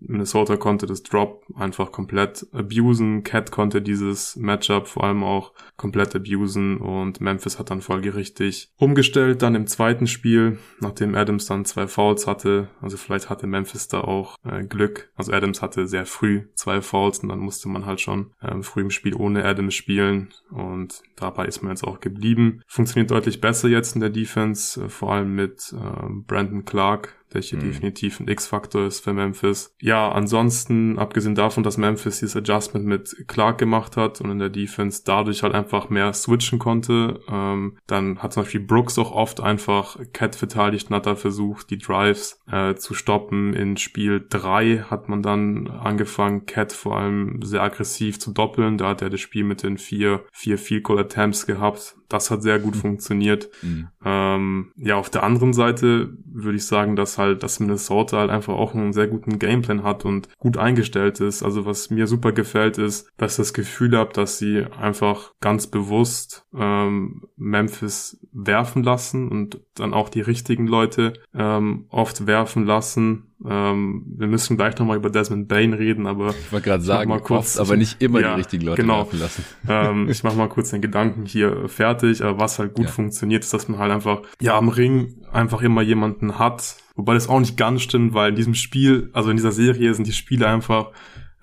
Minnesota 0.00 0.56
konnte 0.56 0.86
das 0.86 1.02
Drop 1.02 1.44
einfach 1.54 1.92
komplett 1.92 2.46
abusen. 2.52 3.22
Cat 3.22 3.50
konnte 3.50 3.82
dieses 3.82 4.36
Matchup 4.36 4.86
vor 4.88 5.04
allem 5.04 5.22
auch 5.22 5.52
komplett 5.76 6.14
abusen 6.14 6.78
und 6.78 7.20
Memphis 7.20 7.58
hat 7.58 7.70
dann 7.70 7.80
folgerichtig 7.80 8.70
umgestellt. 8.76 9.42
Dann 9.42 9.54
im 9.54 9.66
zweiten 9.66 10.06
Spiel, 10.06 10.58
nachdem 10.80 11.14
Adams 11.14 11.46
dann 11.46 11.64
zwei 11.64 11.86
Fouls 11.86 12.26
hatte, 12.26 12.68
also 12.80 12.96
vielleicht 12.96 13.30
hatte 13.30 13.46
Memphis 13.46 13.88
da 13.88 14.00
auch 14.00 14.36
äh, 14.44 14.64
Glück. 14.64 15.10
Also 15.16 15.32
Adams 15.32 15.62
hatte 15.62 15.86
sehr 15.86 16.06
früh 16.06 16.44
zwei 16.54 16.80
Fouls 16.80 17.20
und 17.20 17.28
dann 17.28 17.38
musste 17.38 17.68
man 17.68 17.86
halt 17.86 18.00
schon 18.00 18.32
äh, 18.40 18.62
früh 18.62 18.82
im 18.82 18.90
Spiel 18.90 19.14
ohne 19.14 19.44
Adams 19.44 19.74
spielen 19.74 20.30
und 20.50 21.02
dabei 21.16 21.46
ist 21.46 21.62
man 21.62 21.72
jetzt 21.72 21.84
auch 21.84 22.00
geblieben. 22.00 22.62
Funktioniert 22.66 23.10
deutlich 23.10 23.40
besser 23.40 23.68
jetzt 23.68 23.94
in 23.94 24.00
der 24.00 24.10
Defense, 24.10 24.84
äh, 24.84 24.88
vor 24.88 25.12
allem 25.12 25.34
mit 25.34 25.72
äh, 25.72 26.08
Brandon 26.26 26.64
Clark, 26.64 27.16
welche 27.36 27.56
mhm. 27.56 27.60
definitiv 27.60 28.18
ein 28.18 28.28
X-Faktor 28.28 28.86
ist 28.86 29.00
für 29.00 29.12
Memphis. 29.12 29.74
Ja, 29.80 30.10
ansonsten, 30.10 30.98
abgesehen 30.98 31.34
davon, 31.34 31.62
dass 31.62 31.76
Memphis 31.76 32.20
dieses 32.20 32.36
Adjustment 32.36 32.86
mit 32.86 33.14
Clark 33.28 33.58
gemacht 33.58 33.96
hat 33.96 34.20
und 34.20 34.30
in 34.30 34.38
der 34.38 34.48
Defense 34.48 35.02
dadurch 35.04 35.42
halt 35.42 35.54
einfach 35.54 35.90
mehr 35.90 36.12
switchen 36.14 36.58
konnte, 36.58 37.20
ähm, 37.28 37.78
dann 37.86 38.18
hat 38.18 38.32
zum 38.32 38.42
Beispiel 38.42 38.60
Brooks 38.60 38.98
auch 38.98 39.12
oft 39.12 39.40
einfach 39.40 39.98
Cat 40.12 40.34
verteidigt 40.34 40.88
und 40.88 40.96
hat 40.96 41.06
da 41.06 41.14
versucht, 41.14 41.70
die 41.70 41.78
Drives 41.78 42.40
äh, 42.50 42.74
zu 42.74 42.94
stoppen. 42.94 43.52
In 43.52 43.76
Spiel 43.76 44.24
3 44.28 44.86
hat 44.90 45.08
man 45.08 45.22
dann 45.22 45.68
angefangen, 45.68 46.46
Cat 46.46 46.72
vor 46.72 46.96
allem 46.96 47.42
sehr 47.42 47.62
aggressiv 47.62 48.18
zu 48.18 48.32
doppeln. 48.32 48.78
Da 48.78 48.88
hat 48.88 49.02
er 49.02 49.10
das 49.10 49.20
Spiel 49.20 49.44
mit 49.44 49.62
den 49.62 49.76
vier, 49.76 50.24
vier 50.32 50.56
Field 50.56 50.84
Goal 50.84 51.00
Attempts 51.00 51.46
gehabt. 51.46 51.96
Das 52.08 52.30
hat 52.30 52.42
sehr 52.42 52.58
gut 52.58 52.76
mhm. 52.76 52.80
funktioniert. 52.80 53.48
Mhm. 53.62 53.88
Ähm, 54.04 54.72
ja, 54.76 54.96
auf 54.96 55.10
der 55.10 55.22
anderen 55.22 55.52
Seite 55.52 56.16
würde 56.24 56.56
ich 56.56 56.66
sagen, 56.66 56.96
dass 56.96 57.18
halt, 57.18 57.42
dass 57.42 57.60
Minnesota 57.60 58.18
halt 58.18 58.30
einfach 58.30 58.54
auch 58.54 58.74
einen 58.74 58.92
sehr 58.92 59.08
guten 59.08 59.38
Gameplan 59.38 59.82
hat 59.82 60.04
und 60.04 60.28
gut 60.38 60.56
eingestellt 60.56 61.20
ist. 61.20 61.42
Also 61.42 61.66
was 61.66 61.90
mir 61.90 62.06
super 62.06 62.32
gefällt 62.32 62.78
ist, 62.78 63.08
dass 63.16 63.32
ich 63.32 63.38
das 63.38 63.54
Gefühl 63.54 63.96
habe, 63.96 64.12
dass 64.12 64.38
sie 64.38 64.64
einfach 64.78 65.32
ganz 65.40 65.66
bewusst 65.66 66.46
ähm, 66.54 67.22
Memphis 67.36 68.18
werfen 68.32 68.82
lassen 68.82 69.28
und 69.28 69.60
dann 69.74 69.94
auch 69.94 70.08
die 70.08 70.20
richtigen 70.20 70.66
Leute 70.66 71.14
ähm, 71.34 71.86
oft 71.88 72.26
werfen 72.26 72.64
lassen 72.64 73.24
ähm, 73.44 74.04
wir 74.16 74.28
müssen 74.28 74.56
gleich 74.56 74.78
nochmal 74.78 74.96
über 74.96 75.10
Desmond 75.10 75.46
Bain 75.46 75.74
reden, 75.74 76.06
aber 76.06 76.30
ich 76.30 76.50
wollte 76.52 76.70
gerade 76.70 76.82
sagen, 76.82 77.10
mal 77.10 77.20
kurz, 77.20 77.58
aber 77.58 77.76
nicht 77.76 78.00
immer 78.00 78.20
ja, 78.20 78.30
die 78.30 78.40
richtigen 78.40 78.64
Leute 78.64 78.80
genau. 78.80 78.98
laufen 78.98 79.20
lassen. 79.20 79.44
ähm, 79.68 80.08
ich 80.08 80.22
mache 80.22 80.36
mal 80.36 80.48
kurz 80.48 80.70
den 80.70 80.80
Gedanken 80.80 81.26
hier 81.26 81.68
fertig, 81.68 82.22
aber 82.22 82.38
was 82.38 82.58
halt 82.58 82.74
gut 82.74 82.86
ja. 82.86 82.92
funktioniert, 82.92 83.44
ist, 83.44 83.52
dass 83.52 83.68
man 83.68 83.78
halt 83.78 83.92
einfach 83.92 84.22
ja 84.40 84.56
am 84.56 84.70
Ring 84.70 85.16
einfach 85.32 85.60
immer 85.60 85.82
jemanden 85.82 86.38
hat, 86.38 86.76
wobei 86.94 87.12
das 87.12 87.28
auch 87.28 87.40
nicht 87.40 87.58
ganz 87.58 87.82
stimmt, 87.82 88.14
weil 88.14 88.30
in 88.30 88.36
diesem 88.36 88.54
Spiel, 88.54 89.10
also 89.12 89.28
in 89.28 89.36
dieser 89.36 89.52
Serie 89.52 89.92
sind 89.92 90.06
die 90.06 90.12
Spiele 90.12 90.48
einfach 90.48 90.92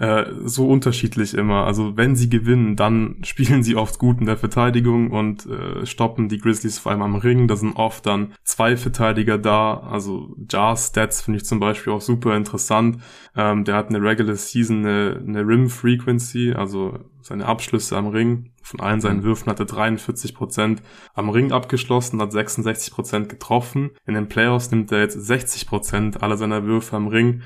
äh, 0.03 0.25
so 0.43 0.67
unterschiedlich 0.67 1.33
immer. 1.33 1.65
Also 1.65 1.95
wenn 1.95 2.17
sie 2.17 2.29
gewinnen, 2.29 2.75
dann 2.75 3.19
spielen 3.23 3.63
sie 3.63 3.77
oft 3.77 3.99
gut 3.99 4.19
in 4.19 4.25
der 4.25 4.35
Verteidigung 4.37 5.11
und 5.11 5.45
äh, 5.45 5.85
stoppen 5.85 6.27
die 6.27 6.39
Grizzlies 6.39 6.77
vor 6.77 6.91
allem 6.91 7.01
am 7.01 7.15
Ring. 7.15 7.47
Da 7.47 7.55
sind 7.55 7.77
oft 7.77 8.05
dann 8.05 8.33
zwei 8.43 8.75
Verteidiger 8.75 9.37
da. 9.37 9.77
Also 9.77 10.35
Jars 10.51 10.89
Stats 10.89 11.21
finde 11.21 11.37
ich 11.37 11.45
zum 11.45 11.61
Beispiel 11.61 11.93
auch 11.93 12.01
super 12.01 12.35
interessant. 12.35 13.01
Ähm, 13.35 13.63
der 13.63 13.75
hat 13.75 13.89
eine 13.89 14.01
Regular 14.01 14.35
Season 14.35 14.79
eine, 14.85 15.23
eine 15.25 15.47
Rim 15.47 15.69
Frequency, 15.69 16.51
also 16.51 16.99
seine 17.21 17.45
Abschlüsse 17.45 17.95
am 17.95 18.07
Ring. 18.07 18.51
Von 18.61 18.81
allen 18.81 18.99
seinen 18.99 19.19
mhm. 19.19 19.23
Würfen 19.23 19.49
hat 19.49 19.59
er 19.59 19.65
43 19.65 20.35
Prozent 20.35 20.81
am 21.13 21.29
Ring 21.29 21.53
abgeschlossen, 21.53 22.21
hat 22.21 22.33
66 22.33 22.93
Prozent 22.93 23.29
getroffen. 23.29 23.91
In 24.05 24.15
den 24.15 24.27
Playoffs 24.27 24.69
nimmt 24.71 24.91
er 24.91 24.99
jetzt 24.99 25.19
60 25.21 25.65
Prozent 25.65 26.23
aller 26.23 26.35
seiner 26.35 26.65
Würfe 26.65 26.95
am 26.97 27.07
Ring 27.07 27.41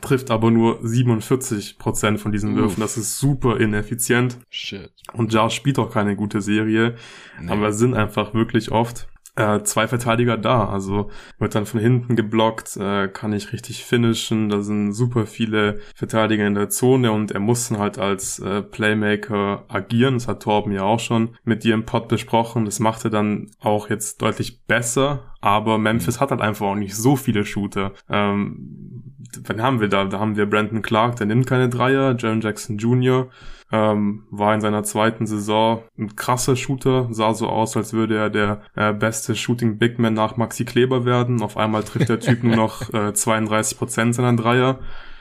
trifft 0.00 0.30
aber 0.30 0.50
nur 0.50 0.78
47 0.82 1.78
Prozent 1.78 2.20
von 2.20 2.30
diesen 2.30 2.56
Würfen. 2.56 2.80
Das 2.80 2.96
ist 2.98 3.18
super 3.18 3.58
ineffizient. 3.58 4.38
Shit. 4.50 4.92
Und 5.14 5.32
Jar 5.32 5.48
spielt 5.50 5.78
auch 5.78 5.90
keine 5.90 6.14
gute 6.14 6.42
Serie. 6.42 6.96
Nee. 7.40 7.50
Aber 7.50 7.72
sind 7.72 7.94
einfach 7.94 8.34
wirklich 8.34 8.70
oft 8.70 9.08
äh, 9.38 9.62
zwei 9.62 9.86
Verteidiger 9.86 10.36
da. 10.36 10.68
Also 10.68 11.10
wird 11.38 11.54
dann 11.54 11.64
von 11.64 11.80
hinten 11.80 12.16
geblockt, 12.16 12.76
äh, 12.76 13.08
kann 13.08 13.32
ich 13.32 13.52
richtig 13.52 13.84
finishen. 13.84 14.48
Da 14.48 14.60
sind 14.62 14.92
super 14.92 15.26
viele 15.26 15.78
Verteidiger 15.94 16.46
in 16.46 16.54
der 16.54 16.68
Zone 16.68 17.12
und 17.12 17.30
er 17.30 17.40
muss 17.40 17.68
dann 17.68 17.78
halt 17.78 17.98
als 17.98 18.40
äh, 18.40 18.62
Playmaker 18.62 19.64
agieren. 19.68 20.14
Das 20.14 20.28
hat 20.28 20.42
Torben 20.42 20.72
ja 20.72 20.82
auch 20.82 21.00
schon 21.00 21.36
mit 21.44 21.64
dir 21.64 21.74
im 21.74 21.86
Pod 21.86 22.08
besprochen. 22.08 22.64
Das 22.64 22.80
macht 22.80 23.04
er 23.04 23.10
dann 23.10 23.50
auch 23.60 23.88
jetzt 23.88 24.20
deutlich 24.20 24.64
besser. 24.66 25.34
Aber 25.40 25.78
Memphis 25.78 26.16
mhm. 26.16 26.20
hat 26.20 26.30
halt 26.32 26.40
einfach 26.40 26.66
auch 26.66 26.74
nicht 26.74 26.96
so 26.96 27.14
viele 27.14 27.44
Shooter. 27.44 27.92
Ähm, 28.08 29.07
wann 29.44 29.62
haben 29.62 29.80
wir 29.80 29.88
da? 29.88 30.04
Da 30.04 30.18
haben 30.18 30.36
wir 30.36 30.48
Brandon 30.48 30.82
Clark, 30.82 31.16
der 31.16 31.26
nimmt 31.26 31.46
keine 31.46 31.68
Dreier, 31.68 32.16
Jaron 32.18 32.40
Jackson 32.40 32.78
Jr., 32.78 33.28
ähm, 33.70 34.24
war 34.30 34.54
in 34.54 34.60
seiner 34.60 34.82
zweiten 34.82 35.26
Saison 35.26 35.82
ein 35.98 36.16
krasser 36.16 36.56
Shooter, 36.56 37.08
sah 37.10 37.34
so 37.34 37.48
aus, 37.48 37.76
als 37.76 37.92
würde 37.92 38.16
er 38.16 38.30
der 38.30 38.62
äh, 38.74 38.94
beste 38.94 39.34
Shooting 39.34 39.78
Big 39.78 39.98
Man 39.98 40.14
nach 40.14 40.36
Maxi 40.36 40.64
Kleber 40.64 41.04
werden. 41.04 41.42
Auf 41.42 41.58
einmal 41.58 41.82
trifft 41.82 42.08
der 42.08 42.20
Typ 42.20 42.44
nur 42.44 42.56
noch 42.56 42.88
äh, 42.94 43.08
32% 43.08 44.14
seiner 44.14 44.34
Dreier. 44.36 44.78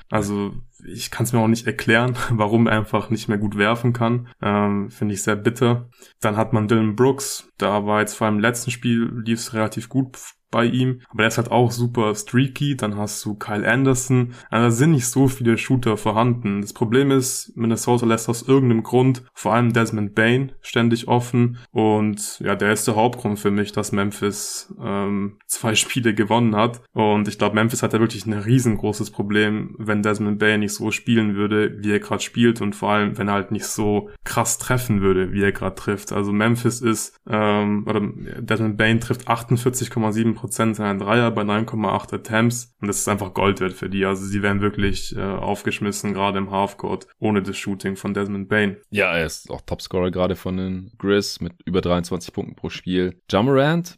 Also 0.09 0.53
ich 0.85 1.11
kann 1.11 1.25
es 1.25 1.33
mir 1.33 1.39
auch 1.39 1.49
nicht 1.49 1.67
erklären, 1.67 2.15
warum 2.29 2.67
er 2.67 2.77
einfach 2.77 3.09
nicht 3.09 3.27
mehr 3.27 3.37
gut 3.37 3.57
werfen 3.57 3.91
kann. 3.91 4.29
Ähm, 4.41 4.89
Finde 4.91 5.13
ich 5.13 5.23
sehr 5.23 5.35
bitter. 5.35 5.89
Dann 6.21 6.37
hat 6.37 6.53
man 6.53 6.69
Dylan 6.69 6.95
Brooks. 6.95 7.49
Da 7.57 7.85
war 7.85 7.99
jetzt 7.99 8.15
vor 8.15 8.27
allem 8.27 8.35
im 8.35 8.41
letzten 8.41 8.71
Spiel 8.71 9.11
lief 9.25 9.39
es 9.39 9.53
relativ 9.53 9.89
gut 9.89 10.17
bei 10.51 10.65
ihm. 10.65 11.01
Aber 11.09 11.19
der 11.19 11.27
ist 11.27 11.37
halt 11.37 11.51
auch 11.51 11.71
super 11.71 12.15
streaky. 12.15 12.77
Dann 12.77 12.97
hast 12.97 13.23
du 13.25 13.35
Kyle 13.35 13.67
Anderson. 13.69 14.33
Also 14.49 14.65
da 14.67 14.71
sind 14.71 14.91
nicht 14.91 15.07
so 15.07 15.27
viele 15.27 15.57
Shooter 15.57 15.97
vorhanden. 15.97 16.61
Das 16.61 16.73
Problem 16.73 17.11
ist, 17.11 17.51
Minnesota 17.55 18.05
lässt 18.05 18.29
aus 18.29 18.47
irgendeinem 18.47 18.83
Grund 18.83 19.23
vor 19.33 19.53
allem 19.53 19.73
Desmond 19.73 20.15
Bain 20.15 20.53
ständig 20.61 21.07
offen. 21.07 21.57
Und 21.71 22.39
ja, 22.39 22.55
der 22.55 22.71
ist 22.71 22.87
der 22.87 22.95
Hauptgrund 22.95 23.39
für 23.39 23.51
mich, 23.51 23.71
dass 23.71 23.91
Memphis 23.91 24.73
ähm, 24.81 25.37
zwei 25.47 25.75
Spiele 25.75 26.13
gewonnen 26.13 26.55
hat. 26.55 26.81
Und 26.93 27.27
ich 27.27 27.37
glaube, 27.37 27.55
Memphis 27.55 27.83
hat 27.83 27.93
ja 27.93 27.99
wirklich 27.99 28.25
ein 28.25 28.33
riesengroßes 28.33 29.11
Problem, 29.11 29.75
wenn 29.77 30.01
Desmond 30.01 30.39
Bain 30.39 30.61
nicht 30.61 30.73
so 30.73 30.91
spielen 30.91 31.35
würde, 31.35 31.83
wie 31.83 31.91
er 31.91 31.99
gerade 31.99 32.23
spielt. 32.23 32.61
Und 32.61 32.75
vor 32.75 32.91
allem, 32.91 33.17
wenn 33.17 33.27
er 33.27 33.33
halt 33.33 33.51
nicht 33.51 33.65
so 33.65 34.09
krass 34.23 34.57
treffen 34.57 35.01
würde, 35.01 35.33
wie 35.33 35.43
er 35.43 35.51
gerade 35.51 35.75
trifft. 35.75 36.13
Also 36.13 36.31
Memphis 36.31 36.81
ist, 36.81 37.17
ähm, 37.29 37.85
oder 37.87 38.01
Desmond 38.39 38.77
Bain 38.77 38.99
trifft 38.99 39.27
48,7 39.27 40.36
Prozent 40.37 40.75
seiner 40.75 40.97
Dreier 40.97 41.31
bei 41.31 41.41
9,8 41.41 42.13
Attempts. 42.13 42.75
Und 42.79 42.87
das 42.87 42.99
ist 42.99 43.07
einfach 43.07 43.33
Gold 43.33 43.59
wert 43.59 43.73
für 43.73 43.89
die. 43.89 44.05
Also 44.05 44.23
sie 44.25 44.41
werden 44.41 44.61
wirklich 44.61 45.15
äh, 45.15 45.21
aufgeschmissen, 45.21 46.13
gerade 46.13 46.37
im 46.37 46.51
Halfcourt, 46.51 47.07
ohne 47.19 47.41
das 47.41 47.57
Shooting 47.57 47.95
von 47.95 48.13
Desmond 48.13 48.47
Bain. 48.47 48.77
Ja, 48.89 49.15
er 49.15 49.25
ist 49.25 49.49
auch 49.51 49.61
Topscorer 49.61 50.11
gerade 50.11 50.35
von 50.35 50.57
den 50.57 50.91
Grizz 50.97 51.39
mit 51.39 51.53
über 51.65 51.81
23 51.81 52.33
Punkten 52.33 52.55
pro 52.55 52.69
Spiel. 52.69 53.21
Jamorant 53.29 53.97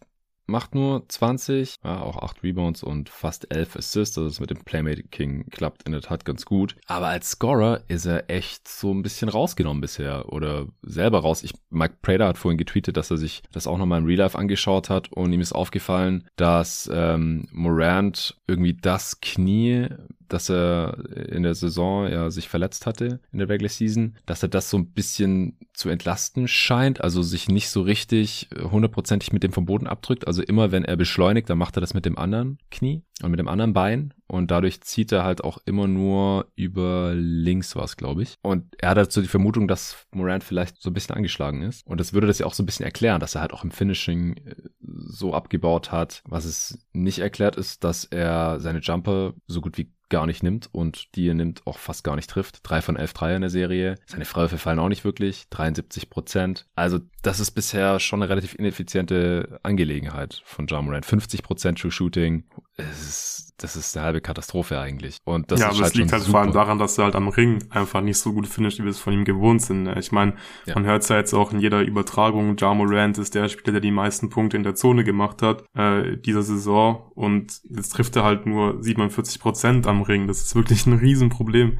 macht 0.50 0.76
nur 0.76 1.08
20, 1.08 1.76
ja, 1.84 2.02
auch 2.02 2.18
8 2.18 2.44
Rebounds 2.44 2.84
und 2.84 3.10
fast 3.10 3.54
11 3.54 3.78
Assists. 3.78 4.18
Also 4.18 4.30
das 4.30 4.40
mit 4.40 4.50
dem 4.50 4.64
Playmaking 4.64 5.50
klappt 5.50 5.84
in 5.84 5.92
der 5.92 6.02
Tat 6.02 6.26
ganz 6.26 6.46
gut. 6.46 6.76
Aber 6.88 7.08
als 7.08 7.32
Scorer 7.32 7.82
ist 7.88 8.06
er 8.06 8.30
echt 8.30 8.68
so 8.68 8.94
ein 8.94 9.02
bisschen 9.02 9.30
rausgenommen 9.30 9.82
bisher 9.82 10.32
oder 10.32 10.68
selber 10.82 11.20
raus. 11.20 11.44
Ich, 11.44 11.54
Mike 11.70 11.96
Prater 12.02 12.28
hat 12.28 12.38
vorhin 12.38 12.58
getweetet, 12.58 12.98
dass 12.98 13.12
er 13.12 13.18
sich 13.18 13.44
das 13.52 13.68
auch 13.68 13.78
nochmal 13.78 14.00
im 14.00 14.06
Real 14.06 14.20
Life 14.20 14.38
angeschaut 14.38 14.90
hat 14.90 15.12
und 15.12 15.32
ihm 15.32 15.42
ist 15.42 15.54
aufgefallen, 15.54 16.28
dass 16.36 16.90
ähm, 16.94 17.48
Morant 17.52 18.38
irgendwie 18.48 18.74
das 18.74 19.22
Knie 19.22 19.88
dass 20.30 20.50
er 20.50 20.98
in 21.30 21.44
der 21.44 21.56
Saison 21.56 22.08
ja 22.08 22.30
sich 22.30 22.50
verletzt 22.50 22.86
hatte 22.86 23.20
in 23.32 23.40
der 23.40 23.50
Regular 23.50 23.70
Season, 23.70 24.16
dass 24.26 24.44
er 24.44 24.50
das 24.50 24.70
so 24.70 24.78
ein 24.78 24.92
bisschen 24.92 25.58
zu 25.74 25.90
entlasten 25.90 26.48
scheint, 26.48 27.02
also 27.02 27.22
sich 27.22 27.50
nicht 27.50 27.70
so 27.70 27.82
richtig 27.82 28.50
hundertprozentig 28.60 29.34
mit 29.34 29.44
dem 29.44 29.52
vom 29.52 29.66
Boden 29.66 29.88
abdrückt. 29.88 30.28
Also 30.28 30.42
immer 30.42 30.72
wenn 30.72 30.86
er 30.86 30.98
beschleunigt, 30.98 31.50
dann 31.50 31.58
macht 31.58 31.78
er 31.78 31.82
das 31.82 31.94
mit 31.94 32.06
dem 32.06 32.18
anderen 32.18 32.60
Knie 32.72 33.04
und 33.22 33.32
mit 33.32 33.40
dem 33.40 33.48
anderen 33.48 33.74
Bein 33.74 34.14
und 34.28 34.52
dadurch 34.52 34.82
zieht 34.82 35.12
er 35.12 35.24
halt 35.24 35.44
auch 35.44 35.58
immer 35.66 35.88
nur 35.88 36.52
über 36.56 37.14
links 37.16 37.76
was, 37.76 37.98
glaube 37.98 38.22
ich. 38.22 38.36
Und 38.44 38.76
er 38.78 38.90
hat 38.90 38.98
dazu 38.98 39.18
halt 39.18 39.26
die 39.26 39.32
Vermutung, 39.32 39.68
dass 39.68 40.06
Morant 40.12 40.44
vielleicht 40.44 40.80
so 40.82 40.92
ein 40.92 40.94
bisschen 40.94 41.16
angeschlagen 41.16 41.64
ist. 41.64 41.86
Und 41.88 42.00
das 42.00 42.14
würde 42.14 42.28
das 42.28 42.38
ja 42.38 42.46
auch 42.46 42.54
so 42.54 42.62
ein 42.62 42.68
bisschen 42.68 42.86
erklären, 42.86 43.20
dass 43.20 43.36
er 43.36 43.42
halt 43.42 43.54
auch 43.54 43.64
im 43.64 43.72
Finishing 43.72 44.38
äh, 44.38 44.56
so 44.80 45.34
abgebaut 45.34 45.92
hat. 45.92 46.22
Was 46.26 46.46
es 46.46 46.78
nicht 46.94 47.20
erklärt 47.20 47.56
ist, 47.56 47.84
dass 47.84 48.06
er 48.06 48.60
seine 48.60 48.80
Jumper 48.80 49.34
so 49.48 49.62
gut 49.62 49.80
wie 49.80 49.92
gar 50.10 50.26
nicht 50.26 50.44
nimmt 50.44 50.70
und 50.72 51.16
die 51.16 51.28
er 51.28 51.34
nimmt 51.34 51.66
auch 51.66 51.78
fast 51.78 52.04
gar 52.04 52.16
nicht 52.16 52.30
trifft. 52.30 52.60
Drei 52.64 52.82
von 52.82 52.96
elf 52.96 53.14
Dreier 53.14 53.36
in 53.36 53.42
der 53.42 53.50
Serie. 53.50 53.96
Seine 54.06 54.26
Freiwürfe 54.26 54.58
fallen 54.58 54.80
auch 54.80 54.90
nicht 54.90 55.04
wirklich. 55.04 55.48
73 55.50 56.10
Prozent. 56.10 56.66
Also 56.76 57.00
das 57.22 57.40
ist 57.40 57.52
bisher 57.52 58.00
schon 58.00 58.22
eine 58.22 58.30
relativ 58.30 58.56
ineffiziente 58.56 59.60
Angelegenheit 59.64 60.42
von 60.46 60.68
Jamorant. 60.68 61.06
50 61.06 61.44
Prozent 61.44 61.80
True 61.80 61.92
Shooting. 61.92 62.44
Ist 62.80 63.50
das 63.62 63.76
ist 63.76 63.96
eine 63.96 64.06
halbe 64.06 64.22
Katastrophe 64.22 64.80
eigentlich. 64.80 65.18
Und 65.26 65.52
das 65.52 65.60
ja, 65.60 65.68
ist 65.68 65.76
aber 65.76 65.84
halt 65.84 65.94
es 65.94 66.00
liegt 66.00 66.12
halt 66.12 66.24
super. 66.24 66.32
vor 66.32 66.42
allem 66.42 66.54
daran, 66.54 66.80
dass 66.80 66.98
er 66.98 67.06
halt 67.06 67.16
am 67.16 67.28
Ring 67.28 67.64
einfach 67.70 68.02
nicht 68.02 68.18
so 68.18 68.34
gut 68.34 68.48
finisht, 68.48 68.80
wie 68.80 68.84
wir 68.84 68.92
es 68.92 69.00
von 69.00 69.14
ihm 69.14 69.26
gewohnt 69.26 69.62
sind. 69.62 69.88
Ich 69.98 70.12
meine, 70.12 70.36
ja. 70.66 70.76
man 70.76 70.86
hört 70.86 71.04
es 71.04 71.10
ja 71.10 71.18
jetzt 71.18 71.34
auch 71.34 71.52
in 71.52 71.60
jeder 71.60 71.82
Übertragung, 71.82 72.56
Jamo 72.58 72.86
Rand 72.88 73.18
ist 73.18 73.36
der 73.36 73.50
Spieler, 73.50 73.74
der 73.74 73.82
die 73.82 73.92
meisten 73.92 74.30
Punkte 74.30 74.58
in 74.58 74.64
der 74.64 74.76
Zone 74.76 75.04
gemacht 75.04 75.42
hat, 75.42 75.64
äh, 75.76 76.18
dieser 76.18 76.42
Saison. 76.42 77.12
Und 77.16 77.62
jetzt 77.70 77.90
trifft 77.90 78.16
er 78.16 78.24
halt 78.24 78.46
nur 78.46 78.82
47 78.82 79.40
Prozent 79.40 79.88
am 79.88 80.02
Ring. 80.02 80.28
Das 80.28 80.42
ist 80.42 80.56
wirklich 80.56 80.86
ein 80.86 80.94
Riesenproblem 80.94 81.80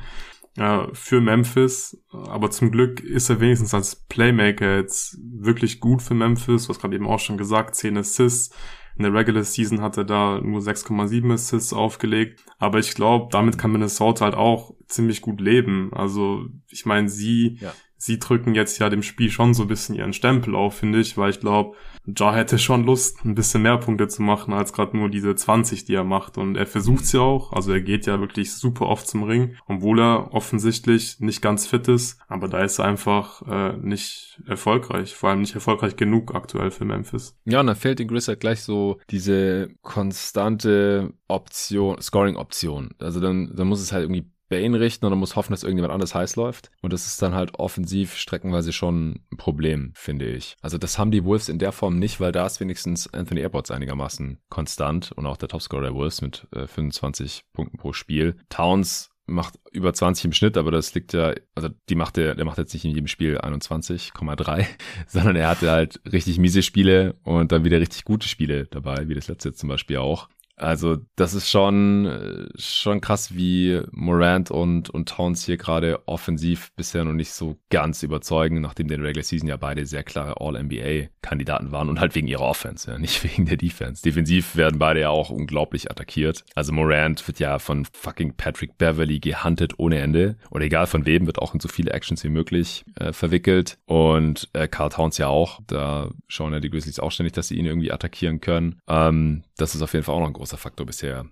äh, 0.58 0.88
für 0.94 1.22
Memphis. 1.22 2.04
Aber 2.12 2.52
zum 2.52 2.72
Glück 2.72 3.00
ist 3.00 3.30
er 3.30 3.40
wenigstens 3.40 3.74
als 3.74 3.96
Playmaker 3.96 4.78
jetzt 4.78 5.18
wirklich 5.22 5.80
gut 5.80 6.02
für 6.02 6.14
Memphis. 6.14 6.66
Du 6.66 6.70
hast 6.70 6.82
gerade 6.82 6.96
eben 6.96 7.08
auch 7.08 7.20
schon 7.20 7.38
gesagt, 7.38 7.76
10 7.76 7.98
Assists 7.98 8.54
in 9.00 9.04
der 9.04 9.14
Regular 9.14 9.46
Season 9.46 9.82
hat 9.82 9.96
er 9.96 10.04
da 10.04 10.42
nur 10.44 10.60
6,7 10.60 11.34
Assists 11.34 11.72
aufgelegt. 11.72 12.44
Aber 12.58 12.80
ich 12.80 12.94
glaube, 12.96 13.30
damit 13.32 13.58
kann 13.58 13.72
Minnesota 13.72 14.26
halt 14.26 14.36
auch 14.36 14.76
ziemlich 14.88 15.22
gut 15.22 15.40
leben. 15.40 15.90
Also 15.94 16.48
ich 16.68 16.86
meine, 16.86 17.08
sie, 17.08 17.60
ja. 17.62 17.74
sie 17.96 18.20
drücken 18.20 18.56
jetzt 18.56 18.78
ja 18.78 18.90
dem 18.90 19.02
Spiel 19.02 19.32
schon 19.32 19.54
so 19.54 19.64
ein 19.64 19.70
bisschen 19.70 19.96
ihren 19.96 20.12
Stempel 20.12 20.54
auf, 20.54 20.76
finde 20.76 21.00
ich, 21.00 21.18
weil 21.18 21.30
ich 21.30 21.40
glaube, 21.40 21.78
Ja 22.18 22.34
hätte 22.34 22.60
schon 22.60 22.84
Lust, 22.86 23.24
ein 23.26 23.36
bisschen 23.36 23.62
mehr 23.62 23.78
Punkte 23.78 24.08
zu 24.08 24.22
machen, 24.22 24.54
als 24.54 24.74
gerade 24.74 24.98
nur 24.98 25.10
diese 25.10 25.36
20, 25.36 25.86
die 25.86 25.96
er 25.96 26.04
macht. 26.04 26.38
Und 26.38 26.56
er 26.56 26.66
versucht 26.66 27.06
sie 27.06 27.20
auch. 27.20 27.54
Also 27.54 27.72
er 27.72 27.82
geht 27.82 28.06
ja 28.06 28.20
wirklich 28.20 28.54
super 28.54 28.88
oft 28.88 29.08
zum 29.08 29.24
Ring, 29.24 29.56
obwohl 29.68 30.00
er 30.00 30.34
offensichtlich 30.34 31.20
nicht 31.20 31.42
ganz 31.42 31.68
fit 31.68 31.88
ist. 31.88 32.20
Aber 32.28 32.48
da 32.48 32.64
ist 32.64 32.80
er 32.80 32.86
einfach 32.86 33.42
äh, 33.48 33.78
nicht 33.78 34.42
erfolgreich. 34.48 35.16
Vor 35.16 35.30
allem 35.30 35.42
nicht 35.42 35.56
erfolgreich 35.56 35.96
genug 35.96 36.36
aktuell 36.36 36.72
für 36.72 36.86
Memphis. 36.86 37.38
Ja, 37.46 37.60
und 37.60 37.68
dann 37.68 37.76
fehlt 37.76 38.00
den 38.00 38.08
Grizz 38.08 38.28
halt 38.28 38.40
gleich 38.40 38.62
so 38.62 39.00
diese 39.10 39.70
konstante 39.82 41.14
Option, 41.28 42.02
Scoring-Option. 42.02 42.92
Also 43.00 43.20
dann, 43.20 43.54
dann 43.56 43.68
muss 43.68 43.82
es 43.82 43.92
halt 43.92 44.04
irgendwie 44.04 44.32
Bane 44.50 44.80
richten 44.80 45.06
und 45.06 45.12
dann 45.12 45.20
muss 45.20 45.36
hoffen, 45.36 45.54
dass 45.54 45.64
irgendjemand 45.64 45.94
anders 45.94 46.16
heiß 46.16 46.36
läuft. 46.36 46.72
Und 46.82 46.92
das 46.92 47.08
ist 47.08 47.22
dann 47.22 47.36
halt 47.36 47.56
offensiv 47.56 48.18
streckenweise 48.18 48.74
schon 48.74 49.22
ein 49.32 49.38
Problem, 49.38 49.92
finde 49.96 50.26
ich. 50.26 50.56
Also 50.62 50.78
das 50.78 50.98
haben 50.98 51.12
die 51.12 51.24
Wolves 51.24 51.50
in 51.50 51.60
der 51.60 51.72
Form 51.72 51.98
nicht, 51.98 52.20
weil 52.20 52.32
da 52.32 52.46
ist 52.46 52.60
wenigstens 52.60 53.12
Anthony 53.14 53.42
Airports 53.42 53.72
einigermaßen 53.72 54.40
konstant 54.50 55.12
und 55.14 55.26
auch 55.26 55.38
der 55.38 55.50
Topscorer 55.50 55.84
der 55.84 55.94
Wolves 55.94 56.22
mit 56.22 56.48
äh, 56.54 56.68
25 56.68 57.46
Punkten 57.54 57.78
pro 57.78 57.94
Spiel. 57.94 58.36
Towns 58.50 59.12
macht 59.30 59.60
über 59.72 59.94
20 59.94 60.26
im 60.26 60.34
Schnitt, 60.34 60.58
aber 60.58 60.72
das 60.72 60.94
liegt 60.94 61.14
ja, 61.14 61.34
also 61.56 61.70
die 61.88 61.96
macht 61.96 62.18
der, 62.18 62.36
der 62.36 62.46
macht 62.46 62.58
jetzt 62.58 62.74
nicht 62.74 62.86
in 62.86 62.92
jedem 62.92 63.08
Spiel 63.08 63.38
21,3, 63.38 64.66
sondern 65.08 65.36
er 65.36 65.48
hatte 65.48 65.72
halt 65.72 66.02
richtig 66.12 66.40
miese 66.40 66.64
Spiele 66.64 67.16
und 67.24 67.52
dann 67.52 67.64
wieder 67.64 67.80
richtig 67.80 68.04
gute 68.04 68.28
Spiele 68.28 68.66
dabei, 68.66 69.08
wie 69.08 69.16
das 69.16 69.28
letzte 69.28 69.54
zum 69.54 69.70
Beispiel 69.70 69.98
auch. 69.98 70.28
Also 70.60 70.98
das 71.16 71.34
ist 71.34 71.50
schon, 71.50 72.50
schon 72.56 73.02
krass, 73.02 73.36
wie 73.36 73.82
Morant 73.92 74.52
und, 74.52 74.90
und 74.90 75.10
Towns 75.10 75.46
hier 75.46 75.58
gerade 75.58 76.08
offensiv 76.08 76.72
bisher 76.76 77.04
noch 77.04 77.14
nicht 77.14 77.32
so 77.32 77.58
ganz 77.70 78.04
überzeugen, 78.04 78.62
nachdem 78.62 78.88
den 78.88 79.02
Regular 79.02 79.24
Season 79.24 79.48
ja 79.48 79.58
beide 79.58 79.86
sehr 79.86 80.04
klare 80.04 80.40
All-NBA-Kandidaten 80.40 81.72
waren 81.72 81.90
und 81.90 82.00
halt 82.00 82.16
wegen 82.16 82.28
ihrer 82.28 82.44
Offense, 82.44 82.92
ja, 82.92 82.98
nicht 83.00 83.24
wegen 83.24 83.46
der 83.46 83.58
Defense. 83.58 84.02
Defensiv 84.02 84.56
werden 84.56 84.80
beide 84.80 85.02
ja 85.02 85.10
auch 85.10 85.30
unglaublich 85.30 85.90
attackiert. 85.90 86.44
Also 86.56 86.74
Morant 86.74 87.28
wird 87.28 87.40
ja 87.40 87.60
von 87.60 87.86
fucking 87.86 88.34
Patrick 88.36 88.78
Beverly 88.78 89.20
gehuntet 89.20 89.74
ohne 89.78 90.00
Ende. 90.00 90.38
Und 90.50 90.62
egal 90.62 90.88
von 90.88 91.06
wem, 91.06 91.26
wird 91.26 91.40
auch 91.40 91.54
in 91.54 91.60
so 91.60 91.68
viele 91.68 91.92
Actions 91.92 92.24
wie 92.24 92.30
möglich 92.30 92.84
äh, 92.96 93.14
verwickelt. 93.14 93.78
Und 93.86 94.50
äh, 94.54 94.68
Carl 94.68 94.90
Towns 94.90 95.18
ja 95.18 95.28
auch. 95.28 95.60
Da 95.68 96.12
schauen 96.28 96.54
ja 96.54 96.60
die 96.60 96.70
Grizzlies 96.70 97.00
auch 97.00 97.12
ständig, 97.12 97.34
dass 97.34 97.48
sie 97.48 97.58
ihn 97.58 97.66
irgendwie 97.66 97.92
attackieren 97.92 98.42
können. 98.42 98.80
Ähm, 98.88 99.44
das 99.58 99.76
ist 99.76 99.82
auf 99.82 99.94
jeden 99.94 100.06
Fall 100.06 100.16
auch 100.16 100.20
noch 100.20 100.28
ein 100.28 100.34
großer 100.50 100.58
Faktor 100.58 100.88
bisher 100.88 101.26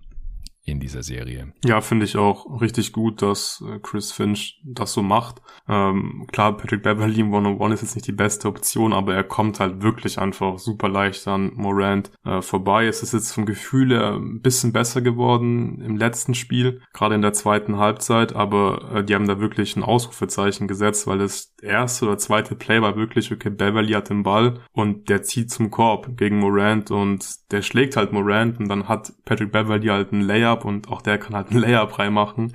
in 0.67 0.81
dieser 0.81 1.01
Serie. 1.01 1.53
Ja, 1.63 1.79
finde 1.79 2.03
ich 2.03 2.17
auch 2.17 2.61
richtig 2.61 2.91
gut, 2.91 3.21
dass 3.21 3.63
äh, 3.65 3.79
Chris 3.79 4.11
Finch 4.11 4.61
das 4.65 4.91
so 4.91 5.01
macht. 5.01 5.41
Ähm, 5.67 6.27
klar, 6.29 6.57
Patrick 6.57 6.83
Beverly 6.83 7.21
im 7.21 7.33
One-on-One 7.33 7.73
ist 7.73 7.81
jetzt 7.81 7.95
nicht 7.95 8.07
die 8.07 8.11
beste 8.11 8.49
Option, 8.49 8.91
aber 8.91 9.15
er 9.15 9.23
kommt 9.23 9.61
halt 9.61 9.81
wirklich 9.81 10.19
einfach 10.19 10.59
super 10.59 10.89
leicht 10.89 11.25
an 11.29 11.53
Morant 11.55 12.11
äh, 12.25 12.41
vorbei. 12.41 12.85
Es 12.85 13.01
ist 13.01 13.13
jetzt 13.13 13.31
vom 13.31 13.45
Gefühl 13.45 13.91
her 13.91 14.15
ein 14.15 14.41
bisschen 14.41 14.73
besser 14.73 15.01
geworden 15.01 15.81
im 15.81 15.95
letzten 15.95 16.33
Spiel, 16.33 16.81
gerade 16.91 17.15
in 17.15 17.21
der 17.21 17.33
zweiten 17.33 17.77
Halbzeit, 17.77 18.35
aber 18.35 18.91
äh, 18.93 19.03
die 19.05 19.15
haben 19.15 19.27
da 19.27 19.39
wirklich 19.39 19.77
ein 19.77 19.83
Ausrufezeichen 19.83 20.67
gesetzt, 20.67 21.07
weil 21.07 21.19
das 21.19 21.53
erste 21.61 22.05
oder 22.05 22.17
zweite 22.17 22.55
Play 22.55 22.81
war 22.81 22.97
wirklich, 22.97 23.31
okay, 23.31 23.49
Beverly 23.49 23.93
hat 23.93 24.09
den 24.09 24.23
Ball 24.23 24.59
und 24.73 25.07
der 25.07 25.23
zieht 25.23 25.49
zum 25.49 25.71
Korb 25.71 26.17
gegen 26.17 26.39
Morant 26.39 26.91
und 26.91 27.25
der 27.51 27.61
schlägt 27.61 27.95
halt 27.95 28.11
Morant 28.11 28.59
und 28.59 28.67
dann 28.67 28.89
hat 28.89 29.13
Patrick 29.23 29.53
Beverly 29.53 29.87
halt 29.87 30.11
einen 30.11 30.23
Layup 30.23 30.56
Layup 30.57 30.65
und 30.65 30.89
auch 30.89 31.01
der 31.01 31.17
kann 31.17 31.35
halt 31.35 31.51
einen 31.51 31.61
Layup 31.61 31.99
reinmachen, 31.99 32.53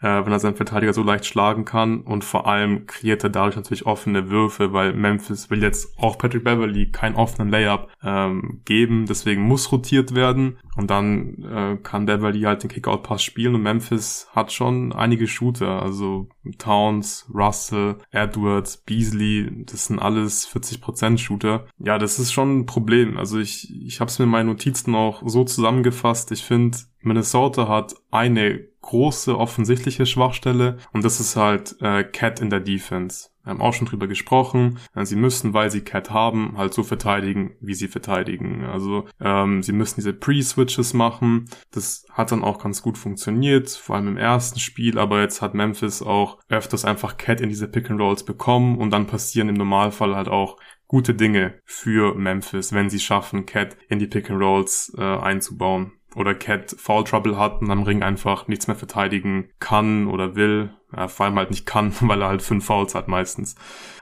äh, 0.00 0.24
wenn 0.24 0.32
er 0.32 0.38
seinen 0.38 0.56
Verteidiger 0.56 0.92
so 0.92 1.02
leicht 1.02 1.26
schlagen 1.26 1.64
kann 1.64 2.00
und 2.00 2.24
vor 2.24 2.46
allem 2.46 2.86
kreiert 2.86 3.24
er 3.24 3.30
dadurch 3.30 3.56
natürlich 3.56 3.86
offene 3.86 4.30
Würfe, 4.30 4.72
weil 4.72 4.92
Memphis 4.92 5.50
will 5.50 5.62
jetzt 5.62 5.98
auch 5.98 6.18
Patrick 6.18 6.44
Beverly 6.44 6.90
keinen 6.90 7.16
offenen 7.16 7.50
Layup 7.50 7.88
ähm, 8.02 8.62
geben, 8.64 9.06
deswegen 9.06 9.42
muss 9.42 9.72
rotiert 9.72 10.14
werden 10.14 10.58
und 10.76 10.90
dann 10.90 11.42
äh, 11.42 11.76
kann 11.82 12.06
Beverly 12.06 12.42
halt 12.42 12.62
den 12.62 12.70
Kickout-Pass 12.70 13.22
spielen 13.22 13.54
und 13.54 13.62
Memphis 13.62 14.28
hat 14.32 14.52
schon 14.52 14.92
einige 14.92 15.26
Shooter, 15.26 15.82
also 15.82 16.28
Towns, 16.58 17.28
Russell, 17.34 17.98
Edwards, 18.10 18.78
Beasley, 18.78 19.64
das 19.66 19.86
sind 19.86 19.98
alles 19.98 20.48
40% 20.48 21.18
Shooter. 21.18 21.66
Ja, 21.78 21.98
das 21.98 22.18
ist 22.18 22.32
schon 22.32 22.60
ein 22.60 22.66
Problem. 22.66 23.18
Also 23.18 23.38
ich, 23.38 23.74
ich 23.84 24.00
habe 24.00 24.08
es 24.08 24.18
mir 24.18 24.24
in 24.24 24.30
meinen 24.30 24.48
Notizen 24.48 24.94
auch 24.94 25.22
so 25.26 25.44
zusammengefasst. 25.44 26.32
Ich 26.32 26.44
finde, 26.44 26.78
Minnesota 27.00 27.68
hat 27.68 27.94
eine 28.10 28.67
große 28.82 29.36
offensichtliche 29.36 30.06
Schwachstelle 30.06 30.78
und 30.92 31.04
das 31.04 31.20
ist 31.20 31.36
halt 31.36 31.76
äh, 31.80 32.04
Cat 32.04 32.40
in 32.40 32.50
der 32.50 32.60
Defense. 32.60 33.28
Wir 33.48 33.54
haben 33.54 33.62
auch 33.62 33.72
schon 33.72 33.86
drüber 33.86 34.08
gesprochen. 34.08 34.78
Sie 34.94 35.16
müssen, 35.16 35.54
weil 35.54 35.70
sie 35.70 35.80
Cat 35.80 36.10
haben, 36.10 36.58
halt 36.58 36.74
so 36.74 36.82
verteidigen, 36.82 37.56
wie 37.62 37.72
sie 37.72 37.88
verteidigen. 37.88 38.66
Also 38.66 39.06
ähm, 39.22 39.62
sie 39.62 39.72
müssen 39.72 39.94
diese 39.96 40.12
Pre-Switches 40.12 40.92
machen. 40.92 41.48
Das 41.70 42.04
hat 42.12 42.30
dann 42.30 42.44
auch 42.44 42.62
ganz 42.62 42.82
gut 42.82 42.98
funktioniert, 42.98 43.70
vor 43.70 43.96
allem 43.96 44.08
im 44.08 44.16
ersten 44.18 44.60
Spiel. 44.60 44.98
Aber 44.98 45.22
jetzt 45.22 45.40
hat 45.40 45.54
Memphis 45.54 46.02
auch 46.02 46.38
öfters 46.50 46.84
einfach 46.84 47.16
Cat 47.16 47.40
in 47.40 47.48
diese 47.48 47.68
Pick-and-Rolls 47.68 48.24
bekommen 48.24 48.76
und 48.76 48.90
dann 48.90 49.06
passieren 49.06 49.48
im 49.48 49.54
Normalfall 49.54 50.14
halt 50.14 50.28
auch 50.28 50.58
gute 50.86 51.14
Dinge 51.14 51.58
für 51.64 52.14
Memphis, 52.14 52.74
wenn 52.74 52.90
sie 52.90 53.00
schaffen, 53.00 53.46
Cat 53.46 53.78
in 53.88 53.98
die 53.98 54.08
Pick-and-Rolls 54.08 54.94
äh, 54.98 55.02
einzubauen 55.02 55.97
oder 56.14 56.34
Cat 56.34 56.74
Foul 56.78 57.04
Trouble 57.04 57.36
hat 57.38 57.60
und 57.60 57.70
am 57.70 57.82
Ring 57.82 58.02
einfach 58.02 58.48
nichts 58.48 58.66
mehr 58.66 58.76
verteidigen 58.76 59.50
kann 59.60 60.06
oder 60.06 60.34
will. 60.34 60.70
Ja, 60.96 61.08
vor 61.08 61.26
allem 61.26 61.36
halt 61.36 61.50
nicht 61.50 61.66
kann, 61.66 61.92
weil 62.00 62.22
er 62.22 62.28
halt 62.28 62.42
fünf 62.42 62.64
Fouls 62.64 62.94
hat 62.94 63.08
meistens. 63.08 63.56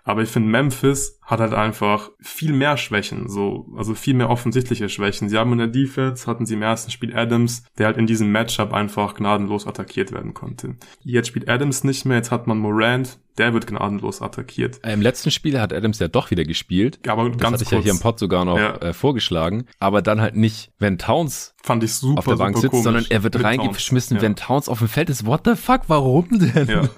Aber 0.06 0.22
ich 0.22 0.28
finde, 0.28 0.48
Memphis 0.48 1.18
hat 1.20 1.40
halt 1.40 1.52
einfach 1.52 2.10
viel 2.20 2.52
mehr 2.52 2.76
Schwächen, 2.76 3.28
so, 3.28 3.66
also 3.76 3.94
viel 3.96 4.14
mehr 4.14 4.30
offensichtliche 4.30 4.88
Schwächen. 4.88 5.28
Sie 5.28 5.36
haben 5.36 5.50
in 5.50 5.58
der 5.58 5.66
Defense, 5.66 6.28
hatten 6.28 6.46
sie 6.46 6.54
im 6.54 6.62
ersten 6.62 6.92
Spiel 6.92 7.14
Adams, 7.16 7.64
der 7.76 7.86
halt 7.86 7.96
in 7.96 8.06
diesem 8.06 8.30
Matchup 8.30 8.72
einfach 8.72 9.14
gnadenlos 9.14 9.66
attackiert 9.66 10.12
werden 10.12 10.32
konnte. 10.32 10.76
Jetzt 11.02 11.26
spielt 11.26 11.48
Adams 11.48 11.82
nicht 11.82 12.04
mehr, 12.04 12.18
jetzt 12.18 12.30
hat 12.30 12.46
man 12.46 12.58
Morant, 12.58 13.18
der 13.36 13.52
wird 13.52 13.66
gnadenlos 13.66 14.22
attackiert. 14.22 14.78
Im 14.86 15.02
letzten 15.02 15.32
Spiel 15.32 15.60
hat 15.60 15.72
Adams 15.72 15.98
ja 15.98 16.06
doch 16.06 16.30
wieder 16.30 16.44
gespielt. 16.44 17.00
Ja, 17.04 17.12
aber 17.14 17.28
das 17.28 17.38
ganz 17.38 17.54
hatte 17.54 17.64
ich 17.64 17.70
kurz. 17.70 17.80
ja 17.80 17.82
hier 17.82 17.92
im 17.92 17.98
Pod 17.98 18.20
sogar 18.20 18.44
noch 18.44 18.58
ja. 18.58 18.76
äh, 18.76 18.92
vorgeschlagen. 18.92 19.66
Aber 19.80 20.02
dann 20.02 20.20
halt 20.20 20.36
nicht, 20.36 20.70
wenn 20.78 20.98
Towns 20.98 21.54
Fand 21.64 21.82
ich 21.82 21.92
super, 21.94 22.20
auf 22.20 22.24
der 22.26 22.36
Bank 22.36 22.56
sitzt, 22.56 22.80
sondern 22.84 23.04
er 23.08 23.24
wird 23.24 23.42
reingeschmissen, 23.42 24.18
ja. 24.18 24.22
wenn 24.22 24.36
Towns 24.36 24.68
auf 24.68 24.78
dem 24.78 24.88
Feld 24.88 25.10
ist. 25.10 25.26
What 25.26 25.42
the 25.44 25.56
fuck, 25.56 25.82
warum 25.88 26.28
denn? 26.30 26.68
Ja. 26.68 26.88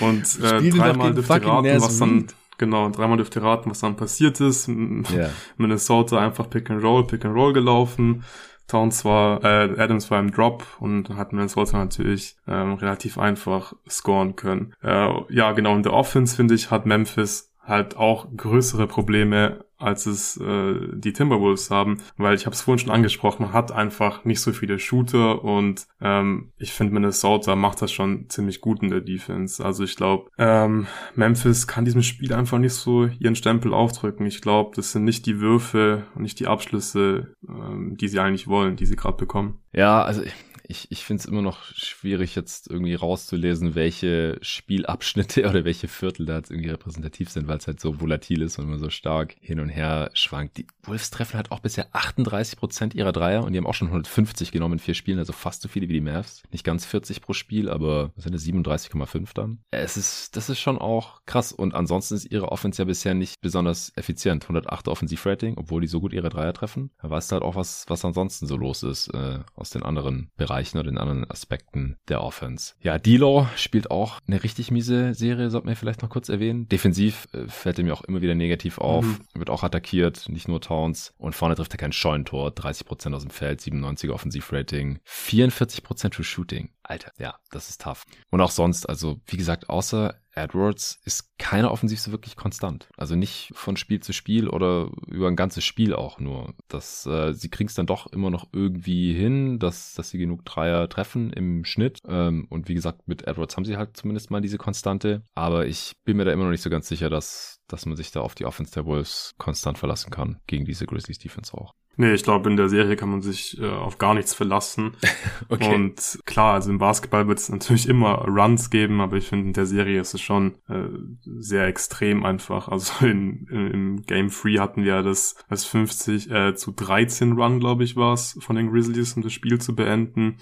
Und 0.00 0.40
äh, 0.42 0.70
dreimal 0.70 1.12
dürfte 1.12 1.44
raten, 1.44 1.80
was 1.82 1.98
dann 1.98 2.28
Genau, 2.58 2.88
dreimal 2.88 3.16
dürft 3.16 3.34
ihr 3.36 3.42
raten, 3.42 3.70
was 3.70 3.80
dann 3.80 3.96
passiert 3.96 4.40
ist. 4.40 4.68
Yeah. 4.68 5.30
Minnesota 5.56 6.18
einfach 6.18 6.48
Pick 6.48 6.70
and 6.70 6.82
Roll, 6.82 7.06
Pick 7.06 7.24
and 7.24 7.34
Roll 7.34 7.52
gelaufen. 7.52 8.24
Towns 8.66 9.04
war, 9.04 9.44
äh, 9.44 9.78
Adams 9.78 10.10
war 10.10 10.18
im 10.18 10.30
Drop 10.30 10.64
und 10.80 11.10
hat 11.10 11.32
Minnesota 11.32 11.76
natürlich 11.76 12.36
ähm, 12.48 12.74
relativ 12.74 13.18
einfach 13.18 13.74
scoren 13.88 14.36
können. 14.36 14.74
Äh, 14.82 15.10
ja, 15.28 15.52
genau, 15.52 15.76
in 15.76 15.82
der 15.82 15.92
Offense, 15.92 16.34
finde 16.34 16.54
ich, 16.54 16.70
hat 16.70 16.86
Memphis 16.86 17.53
halt 17.64 17.96
auch 17.96 18.28
größere 18.36 18.86
Probleme 18.86 19.64
als 19.84 20.06
es 20.06 20.36
äh, 20.38 20.74
die 20.94 21.12
Timberwolves 21.12 21.70
haben, 21.70 21.98
weil 22.16 22.34
ich 22.34 22.46
habe 22.46 22.54
es 22.54 22.62
vorhin 22.62 22.78
schon 22.78 22.94
angesprochen, 22.94 23.52
hat 23.52 23.70
einfach 23.70 24.24
nicht 24.24 24.40
so 24.40 24.52
viele 24.52 24.78
Shooter 24.78 25.44
und 25.44 25.86
ähm, 26.00 26.52
ich 26.56 26.72
finde 26.72 26.94
Minnesota 26.94 27.54
macht 27.54 27.82
das 27.82 27.92
schon 27.92 28.28
ziemlich 28.30 28.60
gut 28.60 28.82
in 28.82 28.88
der 28.88 29.02
Defense. 29.02 29.64
Also 29.64 29.84
ich 29.84 29.96
glaube, 29.96 30.30
ähm, 30.38 30.86
Memphis 31.14 31.66
kann 31.66 31.84
diesem 31.84 32.02
Spiel 32.02 32.32
einfach 32.32 32.58
nicht 32.58 32.72
so 32.72 33.06
ihren 33.18 33.36
Stempel 33.36 33.74
aufdrücken. 33.74 34.26
Ich 34.26 34.40
glaube, 34.40 34.72
das 34.74 34.92
sind 34.92 35.04
nicht 35.04 35.26
die 35.26 35.40
Würfe 35.40 36.04
und 36.14 36.22
nicht 36.22 36.40
die 36.40 36.46
Abschlüsse, 36.46 37.34
ähm, 37.46 37.96
die 38.00 38.08
sie 38.08 38.20
eigentlich 38.20 38.48
wollen, 38.48 38.76
die 38.76 38.86
sie 38.86 38.96
gerade 38.96 39.16
bekommen. 39.16 39.58
Ja, 39.72 40.02
also 40.02 40.22
ich, 40.66 40.90
ich 40.90 41.04
finde 41.04 41.20
es 41.20 41.26
immer 41.26 41.42
noch 41.42 41.64
schwierig, 41.64 42.34
jetzt 42.34 42.70
irgendwie 42.70 42.94
rauszulesen, 42.94 43.74
welche 43.74 44.38
Spielabschnitte 44.40 45.48
oder 45.48 45.64
welche 45.64 45.88
Viertel 45.88 46.26
da 46.26 46.36
jetzt 46.36 46.50
irgendwie 46.50 46.70
repräsentativ 46.70 47.30
sind, 47.30 47.48
weil 47.48 47.58
es 47.58 47.66
halt 47.66 47.80
so 47.80 48.00
volatil 48.00 48.42
ist 48.42 48.58
und 48.58 48.66
immer 48.66 48.78
so 48.78 48.90
stark 48.90 49.36
hin 49.40 49.60
und 49.60 49.68
her 49.68 50.10
schwankt. 50.14 50.56
Die 50.56 50.66
Wolves 50.84 51.10
treffen 51.10 51.36
halt 51.36 51.50
auch 51.50 51.60
bisher 51.60 51.88
38 51.92 52.58
Prozent 52.58 52.94
ihrer 52.94 53.12
Dreier 53.12 53.44
und 53.44 53.52
die 53.52 53.58
haben 53.58 53.66
auch 53.66 53.74
schon 53.74 53.88
150 53.88 54.52
genommen 54.52 54.74
in 54.74 54.78
vier 54.78 54.94
Spielen, 54.94 55.18
also 55.18 55.32
fast 55.32 55.62
so 55.62 55.68
viele 55.68 55.88
wie 55.88 55.94
die 55.94 56.00
Mavs. 56.00 56.42
Nicht 56.50 56.64
ganz 56.64 56.86
40 56.86 57.20
pro 57.20 57.32
Spiel, 57.32 57.68
aber 57.68 58.12
was 58.16 58.24
sind 58.24 58.34
das 58.34 58.44
37,5 58.44 59.34
dann? 59.34 59.58
Es 59.70 59.96
ist, 59.96 60.36
das 60.36 60.48
ist 60.48 60.60
schon 60.60 60.78
auch 60.78 61.20
krass 61.26 61.52
und 61.52 61.74
ansonsten 61.74 62.14
ist 62.14 62.30
ihre 62.30 62.50
Offense 62.50 62.80
ja 62.80 62.86
bisher 62.86 63.14
nicht 63.14 63.40
besonders 63.40 63.92
effizient. 63.96 64.44
108 64.44 64.88
Offensivrating, 64.88 65.56
obwohl 65.56 65.80
die 65.80 65.86
so 65.86 66.00
gut 66.00 66.12
ihre 66.12 66.28
Dreier 66.28 66.52
treffen. 66.52 66.90
Da 67.00 67.10
weißt 67.10 67.30
du 67.30 67.34
halt 67.34 67.42
auch, 67.42 67.56
was, 67.56 67.84
was 67.88 68.04
ansonsten 68.04 68.46
so 68.46 68.56
los 68.56 68.82
ist 68.82 69.08
äh, 69.08 69.40
aus 69.54 69.70
den 69.70 69.82
anderen 69.82 70.30
Bereichen. 70.36 70.53
Bereichen 70.54 70.78
oder 70.78 70.88
in 70.88 70.98
anderen 70.98 71.28
Aspekten 71.28 71.96
der 72.08 72.22
Offense. 72.22 72.74
Ja, 72.80 72.94
D'Lo 72.94 73.48
spielt 73.56 73.90
auch 73.90 74.20
eine 74.28 74.44
richtig 74.44 74.70
miese 74.70 75.12
Serie, 75.12 75.50
sollte 75.50 75.66
man 75.66 75.74
vielleicht 75.74 76.02
noch 76.02 76.10
kurz 76.10 76.28
erwähnen. 76.28 76.68
Defensiv 76.68 77.26
äh, 77.32 77.48
fällt 77.48 77.78
er 77.78 77.84
mir 77.84 77.92
auch 77.92 78.02
immer 78.02 78.22
wieder 78.22 78.36
negativ 78.36 78.78
auf, 78.78 79.04
mhm. 79.04 79.18
wird 79.34 79.50
auch 79.50 79.64
attackiert, 79.64 80.28
nicht 80.28 80.46
nur 80.46 80.60
Towns. 80.60 81.12
Und 81.18 81.34
vorne 81.34 81.56
trifft 81.56 81.74
er 81.74 81.78
kein 81.78 81.92
Scheunentor, 81.92 82.50
30% 82.50 83.14
aus 83.14 83.22
dem 83.22 83.30
Feld, 83.30 83.60
97er 83.60 84.12
Offensivrating, 84.12 85.00
44% 85.06 86.10
True 86.10 86.24
Shooting. 86.24 86.68
Alter, 86.84 87.12
ja, 87.18 87.38
das 87.50 87.70
ist 87.70 87.80
tough. 87.80 88.04
Und 88.30 88.40
auch 88.40 88.50
sonst, 88.50 88.88
also 88.88 89.20
wie 89.26 89.36
gesagt, 89.36 89.68
außer 89.68 90.14
Edwards 90.36 91.00
ist 91.04 91.38
keine 91.38 91.70
offensiv 91.70 92.00
so 92.00 92.10
wirklich 92.10 92.36
konstant. 92.36 92.88
Also 92.96 93.14
nicht 93.16 93.52
von 93.54 93.76
Spiel 93.76 94.00
zu 94.00 94.12
Spiel 94.12 94.48
oder 94.48 94.90
über 95.06 95.28
ein 95.28 95.36
ganzes 95.36 95.64
Spiel 95.64 95.94
auch 95.94 96.18
nur. 96.18 96.54
Das, 96.68 97.06
äh, 97.06 97.32
sie 97.32 97.48
kriegen 97.48 97.68
es 97.68 97.74
dann 97.74 97.86
doch 97.86 98.06
immer 98.12 98.30
noch 98.30 98.48
irgendwie 98.52 99.14
hin, 99.14 99.58
dass, 99.58 99.94
dass 99.94 100.10
sie 100.10 100.18
genug 100.18 100.44
Dreier 100.44 100.88
treffen 100.88 101.32
im 101.32 101.64
Schnitt. 101.64 102.00
Ähm, 102.06 102.46
und 102.50 102.68
wie 102.68 102.74
gesagt, 102.74 103.06
mit 103.06 103.26
Edwards 103.26 103.56
haben 103.56 103.64
sie 103.64 103.76
halt 103.76 103.96
zumindest 103.96 104.30
mal 104.30 104.40
diese 104.40 104.58
Konstante. 104.58 105.22
Aber 105.34 105.66
ich 105.66 105.94
bin 106.04 106.16
mir 106.16 106.24
da 106.24 106.32
immer 106.32 106.44
noch 106.44 106.50
nicht 106.50 106.62
so 106.62 106.70
ganz 106.70 106.88
sicher, 106.88 107.10
dass, 107.10 107.60
dass 107.68 107.86
man 107.86 107.96
sich 107.96 108.10
da 108.10 108.20
auf 108.20 108.34
die 108.34 108.44
Offense 108.44 108.72
der 108.72 108.86
Wolves 108.86 109.34
konstant 109.38 109.78
verlassen 109.78 110.10
kann. 110.10 110.40
Gegen 110.46 110.64
diese 110.64 110.86
Grizzlies 110.86 111.18
Defense 111.18 111.54
auch. 111.54 111.74
Nee, 111.96 112.14
ich 112.14 112.22
glaube, 112.22 112.50
in 112.50 112.56
der 112.56 112.68
Serie 112.68 112.96
kann 112.96 113.10
man 113.10 113.22
sich 113.22 113.60
äh, 113.60 113.68
auf 113.68 113.98
gar 113.98 114.14
nichts 114.14 114.34
verlassen. 114.34 114.92
okay. 115.48 115.74
Und 115.74 116.18
klar, 116.24 116.54
also 116.54 116.70
im 116.70 116.78
Basketball 116.78 117.28
wird 117.28 117.38
es 117.38 117.48
natürlich 117.48 117.88
immer 117.88 118.26
Runs 118.26 118.70
geben, 118.70 119.00
aber 119.00 119.16
ich 119.16 119.28
finde, 119.28 119.46
in 119.46 119.52
der 119.52 119.66
Serie 119.66 120.00
ist 120.00 120.14
es 120.14 120.20
schon 120.20 120.56
äh, 120.68 120.88
sehr 121.24 121.66
extrem 121.66 122.24
einfach. 122.24 122.68
Also 122.68 122.92
in, 123.06 123.46
in, 123.50 123.70
im 123.70 124.02
Game 124.02 124.28
3 124.28 124.58
hatten 124.58 124.84
wir 124.84 125.02
das, 125.02 125.36
das 125.48 125.64
50 125.64 126.30
äh, 126.30 126.54
zu 126.54 126.72
13 126.72 127.32
Run, 127.32 127.60
glaube 127.60 127.84
ich, 127.84 127.96
war 127.96 128.14
es, 128.14 128.36
von 128.40 128.56
den 128.56 128.70
Grizzlies, 128.70 129.14
um 129.14 129.22
das 129.22 129.32
Spiel 129.32 129.60
zu 129.60 129.74
beenden. 129.74 130.38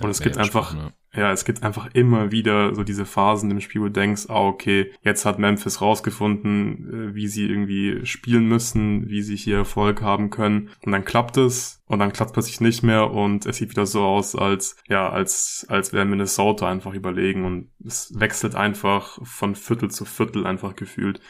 Und 0.00 0.10
es 0.10 0.20
gibt 0.20 0.38
einfach, 0.38 0.74
ne? 0.74 0.92
ja, 1.14 1.30
es 1.32 1.44
gibt 1.44 1.62
einfach 1.62 1.88
immer 1.92 2.32
wieder 2.32 2.74
so 2.74 2.84
diese 2.84 3.04
Phasen 3.04 3.50
im 3.50 3.60
Spiel, 3.60 3.82
wo 3.82 3.86
du 3.86 3.92
denkst, 3.92 4.24
ah, 4.28 4.46
okay, 4.46 4.92
jetzt 5.02 5.24
hat 5.24 5.38
Memphis 5.38 5.80
rausgefunden, 5.80 7.10
äh, 7.10 7.14
wie 7.14 7.28
sie 7.28 7.46
irgendwie 7.46 8.04
spielen 8.06 8.46
müssen, 8.46 9.08
wie 9.08 9.22
sie 9.22 9.36
hier 9.36 9.58
Erfolg 9.58 10.02
haben 10.02 10.30
können. 10.30 10.70
Und 10.84 10.92
dann 10.92 11.04
klappt 11.04 11.36
es 11.36 11.82
und 11.86 11.98
dann 11.98 12.12
klappt 12.12 12.30
es 12.30 12.34
plötzlich 12.34 12.60
nicht 12.60 12.82
mehr 12.82 13.10
und 13.10 13.46
es 13.46 13.58
sieht 13.58 13.70
wieder 13.70 13.86
so 13.86 14.02
aus, 14.02 14.34
als, 14.34 14.76
ja, 14.88 15.08
als, 15.10 15.66
als 15.68 15.92
wäre 15.92 16.06
Minnesota 16.06 16.68
einfach 16.68 16.94
überlegen 16.94 17.44
und 17.44 17.70
es 17.84 18.12
wechselt 18.18 18.54
einfach 18.54 19.18
von 19.22 19.54
Viertel 19.54 19.90
zu 19.90 20.04
Viertel 20.04 20.46
einfach 20.46 20.74
gefühlt 20.76 21.20